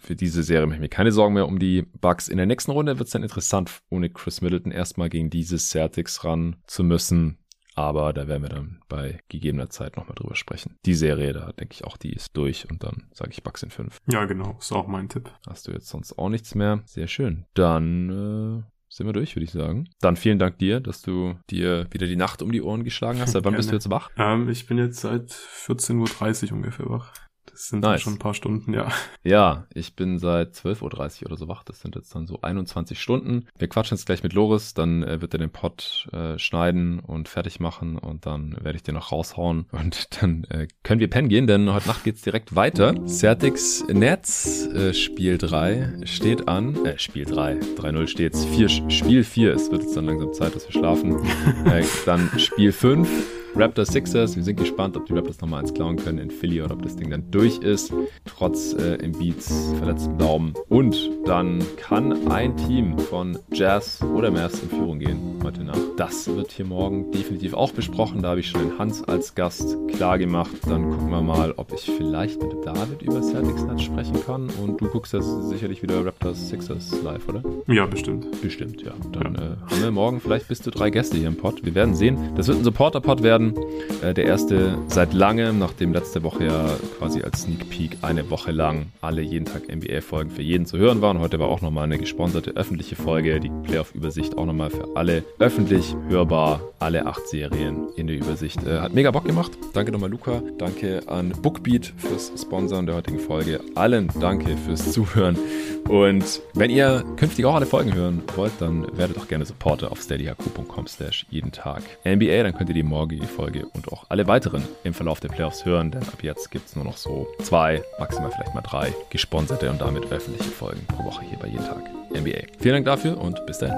für 0.00 0.14
diese 0.14 0.44
Serie 0.44 0.66
mache 0.66 0.76
ich 0.76 0.82
mir 0.82 0.88
keine 0.88 1.12
Sorgen 1.12 1.34
mehr 1.34 1.48
um 1.48 1.58
die 1.58 1.82
Bugs. 1.82 2.28
In 2.28 2.36
der 2.36 2.46
nächsten 2.46 2.70
Runde 2.70 2.98
wird 2.98 3.08
es 3.08 3.12
dann 3.12 3.24
interessant, 3.24 3.82
ohne 3.90 4.10
Chris 4.10 4.42
Middleton 4.42 4.70
erstmal 4.70 5.08
gegen 5.08 5.28
diese 5.28 5.58
Celtics 5.58 6.24
ran 6.24 6.56
zu 6.66 6.84
müssen. 6.84 7.38
Aber 7.74 8.12
da 8.12 8.28
werden 8.28 8.42
wir 8.42 8.50
dann 8.50 8.80
bei 8.88 9.20
gegebener 9.28 9.70
Zeit 9.70 9.96
nochmal 9.96 10.14
drüber 10.14 10.34
sprechen. 10.34 10.76
Die 10.84 10.94
Serie, 10.94 11.32
da 11.32 11.52
denke 11.52 11.74
ich 11.74 11.84
auch, 11.84 11.96
die 11.96 12.12
ist 12.12 12.36
durch 12.36 12.68
und 12.70 12.82
dann 12.82 13.08
sage 13.12 13.30
ich 13.30 13.42
Bugs 13.42 13.62
in 13.62 13.70
5. 13.70 13.98
Ja, 14.06 14.24
genau, 14.24 14.56
ist 14.58 14.72
auch 14.72 14.86
mein 14.86 15.08
Tipp. 15.08 15.30
Hast 15.46 15.68
du 15.68 15.72
jetzt 15.72 15.88
sonst 15.88 16.18
auch 16.18 16.28
nichts 16.28 16.54
mehr? 16.54 16.82
Sehr 16.84 17.08
schön. 17.08 17.46
Dann 17.54 18.10
äh, 18.10 18.62
sind 18.88 19.06
wir 19.06 19.14
durch, 19.14 19.34
würde 19.34 19.44
ich 19.44 19.52
sagen. 19.52 19.88
Dann 20.00 20.16
vielen 20.16 20.38
Dank 20.38 20.58
dir, 20.58 20.80
dass 20.80 21.00
du 21.00 21.36
dir 21.50 21.86
wieder 21.90 22.06
die 22.06 22.16
Nacht 22.16 22.42
um 22.42 22.52
die 22.52 22.60
Ohren 22.60 22.84
geschlagen 22.84 23.20
hast. 23.20 23.32
Seit 23.32 23.44
wann 23.44 23.56
bist 23.56 23.70
du 23.70 23.74
jetzt 23.74 23.88
wach? 23.88 24.10
Ähm, 24.18 24.48
ich 24.50 24.66
bin 24.66 24.76
jetzt 24.76 25.00
seit 25.00 25.30
14.30 25.30 26.50
Uhr 26.50 26.56
ungefähr 26.56 26.88
wach. 26.90 27.12
Das 27.52 27.68
sind 27.68 27.80
nice. 27.80 28.00
schon 28.00 28.14
ein 28.14 28.18
paar 28.18 28.34
Stunden, 28.34 28.72
ja. 28.72 28.88
Ja, 29.22 29.66
ich 29.74 29.94
bin 29.94 30.18
seit 30.18 30.54
12.30 30.54 31.22
Uhr 31.22 31.26
oder 31.26 31.36
so 31.36 31.48
wach. 31.48 31.64
Das 31.64 31.80
sind 31.80 31.94
jetzt 31.94 32.14
dann 32.14 32.26
so 32.26 32.40
21 32.40 33.00
Stunden. 33.00 33.46
Wir 33.58 33.68
quatschen 33.68 33.96
jetzt 33.96 34.06
gleich 34.06 34.22
mit 34.22 34.32
Loris, 34.32 34.72
dann 34.74 35.02
äh, 35.02 35.20
wird 35.20 35.34
er 35.34 35.38
den 35.38 35.50
Pod 35.50 36.08
äh, 36.12 36.38
schneiden 36.38 36.98
und 36.98 37.28
fertig 37.28 37.60
machen 37.60 37.98
und 37.98 38.24
dann 38.24 38.56
werde 38.62 38.76
ich 38.76 38.82
den 38.82 38.94
noch 38.94 39.12
raushauen 39.12 39.66
und 39.70 40.08
dann 40.22 40.44
äh, 40.44 40.66
können 40.82 41.00
wir 41.00 41.10
pennen 41.10 41.28
gehen, 41.28 41.46
denn 41.46 41.70
heute 41.72 41.88
Nacht 41.88 42.04
geht's 42.04 42.22
direkt 42.22 42.56
weiter. 42.56 42.94
Celtics 43.06 43.84
Netz 43.88 44.66
äh, 44.74 44.94
Spiel 44.94 45.36
3 45.36 46.00
steht 46.04 46.48
an. 46.48 46.86
Äh, 46.86 46.98
Spiel 46.98 47.26
3. 47.26 47.58
3-0 47.76 48.06
steht's. 48.06 48.44
Vier, 48.46 48.68
Spiel 48.68 49.24
4. 49.24 49.52
Es 49.52 49.70
wird 49.70 49.82
jetzt 49.82 49.96
dann 49.96 50.06
langsam 50.06 50.32
Zeit, 50.32 50.54
dass 50.54 50.66
wir 50.66 50.72
schlafen. 50.72 51.18
äh, 51.66 51.84
dann 52.06 52.30
Spiel 52.38 52.72
5. 52.72 53.41
Raptors 53.54 53.88
Sixers. 53.88 54.34
Wir 54.34 54.42
sind 54.42 54.56
gespannt, 54.56 54.96
ob 54.96 55.06
die 55.06 55.12
Raptors 55.12 55.40
nochmal 55.40 55.60
eins 55.60 55.74
klauen 55.74 55.96
können 55.96 56.18
in 56.18 56.30
Philly 56.30 56.62
oder 56.62 56.74
ob 56.74 56.82
das 56.82 56.96
Ding 56.96 57.10
dann 57.10 57.30
durch 57.30 57.58
ist. 57.58 57.92
Trotz 58.24 58.72
äh, 58.72 58.94
Embiids 58.94 59.74
verletzten 59.78 60.16
Daumen. 60.16 60.54
Und 60.68 61.10
dann 61.26 61.62
kann 61.76 62.28
ein 62.30 62.56
Team 62.56 62.98
von 62.98 63.38
Jazz 63.52 64.02
oder 64.02 64.30
Mavs 64.30 64.62
in 64.62 64.70
Führung 64.70 64.98
gehen 64.98 65.18
heute 65.42 65.64
Nacht. 65.64 65.80
Das 65.96 66.28
wird 66.34 66.50
hier 66.52 66.64
morgen 66.64 67.10
definitiv 67.10 67.52
auch 67.52 67.72
besprochen. 67.72 68.22
Da 68.22 68.30
habe 68.30 68.40
ich 68.40 68.48
schon 68.48 68.62
den 68.62 68.78
Hans 68.78 69.04
als 69.04 69.34
Gast 69.34 69.76
klar 69.88 70.18
gemacht. 70.18 70.52
Dann 70.66 70.90
gucken 70.90 71.10
wir 71.10 71.20
mal, 71.20 71.52
ob 71.56 71.72
ich 71.74 71.90
vielleicht 71.96 72.42
mit 72.42 72.64
David 72.64 73.02
über 73.02 73.20
Celtics 73.22 73.64
Netz 73.64 73.82
sprechen 73.82 74.16
kann. 74.24 74.48
Und 74.62 74.80
du 74.80 74.86
guckst 74.88 75.12
das 75.12 75.26
sicherlich 75.48 75.82
wieder 75.82 76.04
Raptors 76.04 76.48
Sixers 76.48 77.02
live, 77.02 77.28
oder? 77.28 77.42
Ja, 77.66 77.84
bestimmt. 77.86 78.40
Bestimmt, 78.40 78.82
ja. 78.82 78.92
Dann 79.12 79.34
ja. 79.34 79.40
Äh, 79.42 79.56
haben 79.70 79.82
wir 79.82 79.90
morgen 79.90 80.20
vielleicht 80.20 80.48
bis 80.48 80.62
zu 80.62 80.70
drei 80.70 80.88
Gäste 80.90 81.18
hier 81.18 81.28
im 81.28 81.36
Pod. 81.36 81.64
Wir 81.64 81.74
werden 81.74 81.94
sehen. 81.94 82.16
Das 82.34 82.48
wird 82.48 82.58
ein 82.58 82.64
Supporter-Pod 82.64 83.22
werden 83.22 83.41
werden. 83.42 83.54
Äh, 84.02 84.14
der 84.14 84.24
erste 84.24 84.78
seit 84.88 85.12
langem, 85.12 85.58
nachdem 85.58 85.92
letzte 85.92 86.22
Woche 86.22 86.44
ja 86.46 86.66
quasi 86.98 87.22
als 87.22 87.42
Sneak 87.42 87.68
Peek 87.68 87.98
eine 88.02 88.30
Woche 88.30 88.52
lang 88.52 88.86
alle 89.00 89.22
jeden 89.22 89.44
Tag 89.46 89.62
NBA-Folgen 89.72 90.30
für 90.30 90.42
jeden 90.42 90.66
zu 90.66 90.78
hören 90.78 91.02
waren. 91.02 91.18
Heute 91.18 91.38
war 91.38 91.48
auch 91.48 91.60
nochmal 91.60 91.84
eine 91.84 91.98
gesponserte 91.98 92.52
öffentliche 92.52 92.96
Folge, 92.96 93.40
die 93.40 93.50
Playoff-Übersicht 93.64 94.36
auch 94.38 94.46
nochmal 94.46 94.70
für 94.70 94.96
alle 94.96 95.24
öffentlich 95.38 95.94
hörbar, 96.08 96.60
alle 96.78 97.06
acht 97.06 97.26
Serien 97.28 97.88
in 97.96 98.06
der 98.06 98.16
Übersicht. 98.16 98.64
Äh, 98.66 98.80
hat 98.80 98.94
mega 98.94 99.10
Bock 99.10 99.24
gemacht. 99.24 99.52
Danke 99.72 99.92
nochmal 99.92 100.10
Luca, 100.10 100.42
danke 100.58 101.02
an 101.06 101.32
Bookbeat 101.42 101.92
fürs 101.96 102.32
Sponsoren 102.40 102.86
der 102.86 102.96
heutigen 102.96 103.18
Folge. 103.18 103.60
Allen 103.74 104.08
danke 104.20 104.56
fürs 104.56 104.92
Zuhören. 104.92 105.38
Und 105.88 106.40
wenn 106.54 106.70
ihr 106.70 107.04
künftig 107.16 107.44
auch 107.44 107.54
alle 107.54 107.66
Folgen 107.66 107.94
hören 107.94 108.22
wollt, 108.36 108.52
dann 108.60 108.86
werdet 108.96 109.18
auch 109.18 109.28
gerne 109.28 109.44
Supporter 109.44 109.90
auf 109.90 110.00
steadyhq.com 110.00 110.86
slash 110.86 111.26
jeden 111.30 111.52
Tag 111.52 111.82
NBA. 112.04 112.42
Dann 112.42 112.54
könnt 112.54 112.70
ihr 112.70 112.74
die 112.74 112.82
morgige 112.82 113.26
Folge 113.26 113.66
und 113.74 113.92
auch 113.92 114.04
alle 114.08 114.26
weiteren 114.26 114.62
im 114.84 114.94
Verlauf 114.94 115.20
der 115.20 115.28
Playoffs 115.28 115.64
hören, 115.64 115.90
denn 115.90 116.02
ab 116.02 116.22
jetzt 116.22 116.50
gibt 116.50 116.68
es 116.68 116.76
nur 116.76 116.84
noch 116.84 116.96
so 116.96 117.26
zwei, 117.42 117.82
maximal 117.98 118.30
vielleicht 118.30 118.54
mal 118.54 118.62
drei 118.62 118.94
gesponserte 119.10 119.70
und 119.70 119.80
damit 119.80 120.10
öffentliche 120.10 120.50
Folgen 120.50 120.84
pro 120.86 121.04
Woche 121.04 121.24
hier 121.24 121.38
bei 121.38 121.48
jeden 121.48 121.64
Tag 121.64 121.82
NBA. 122.10 122.46
Vielen 122.58 122.74
Dank 122.74 122.86
dafür 122.86 123.20
und 123.20 123.44
bis 123.46 123.58
dann. 123.58 123.72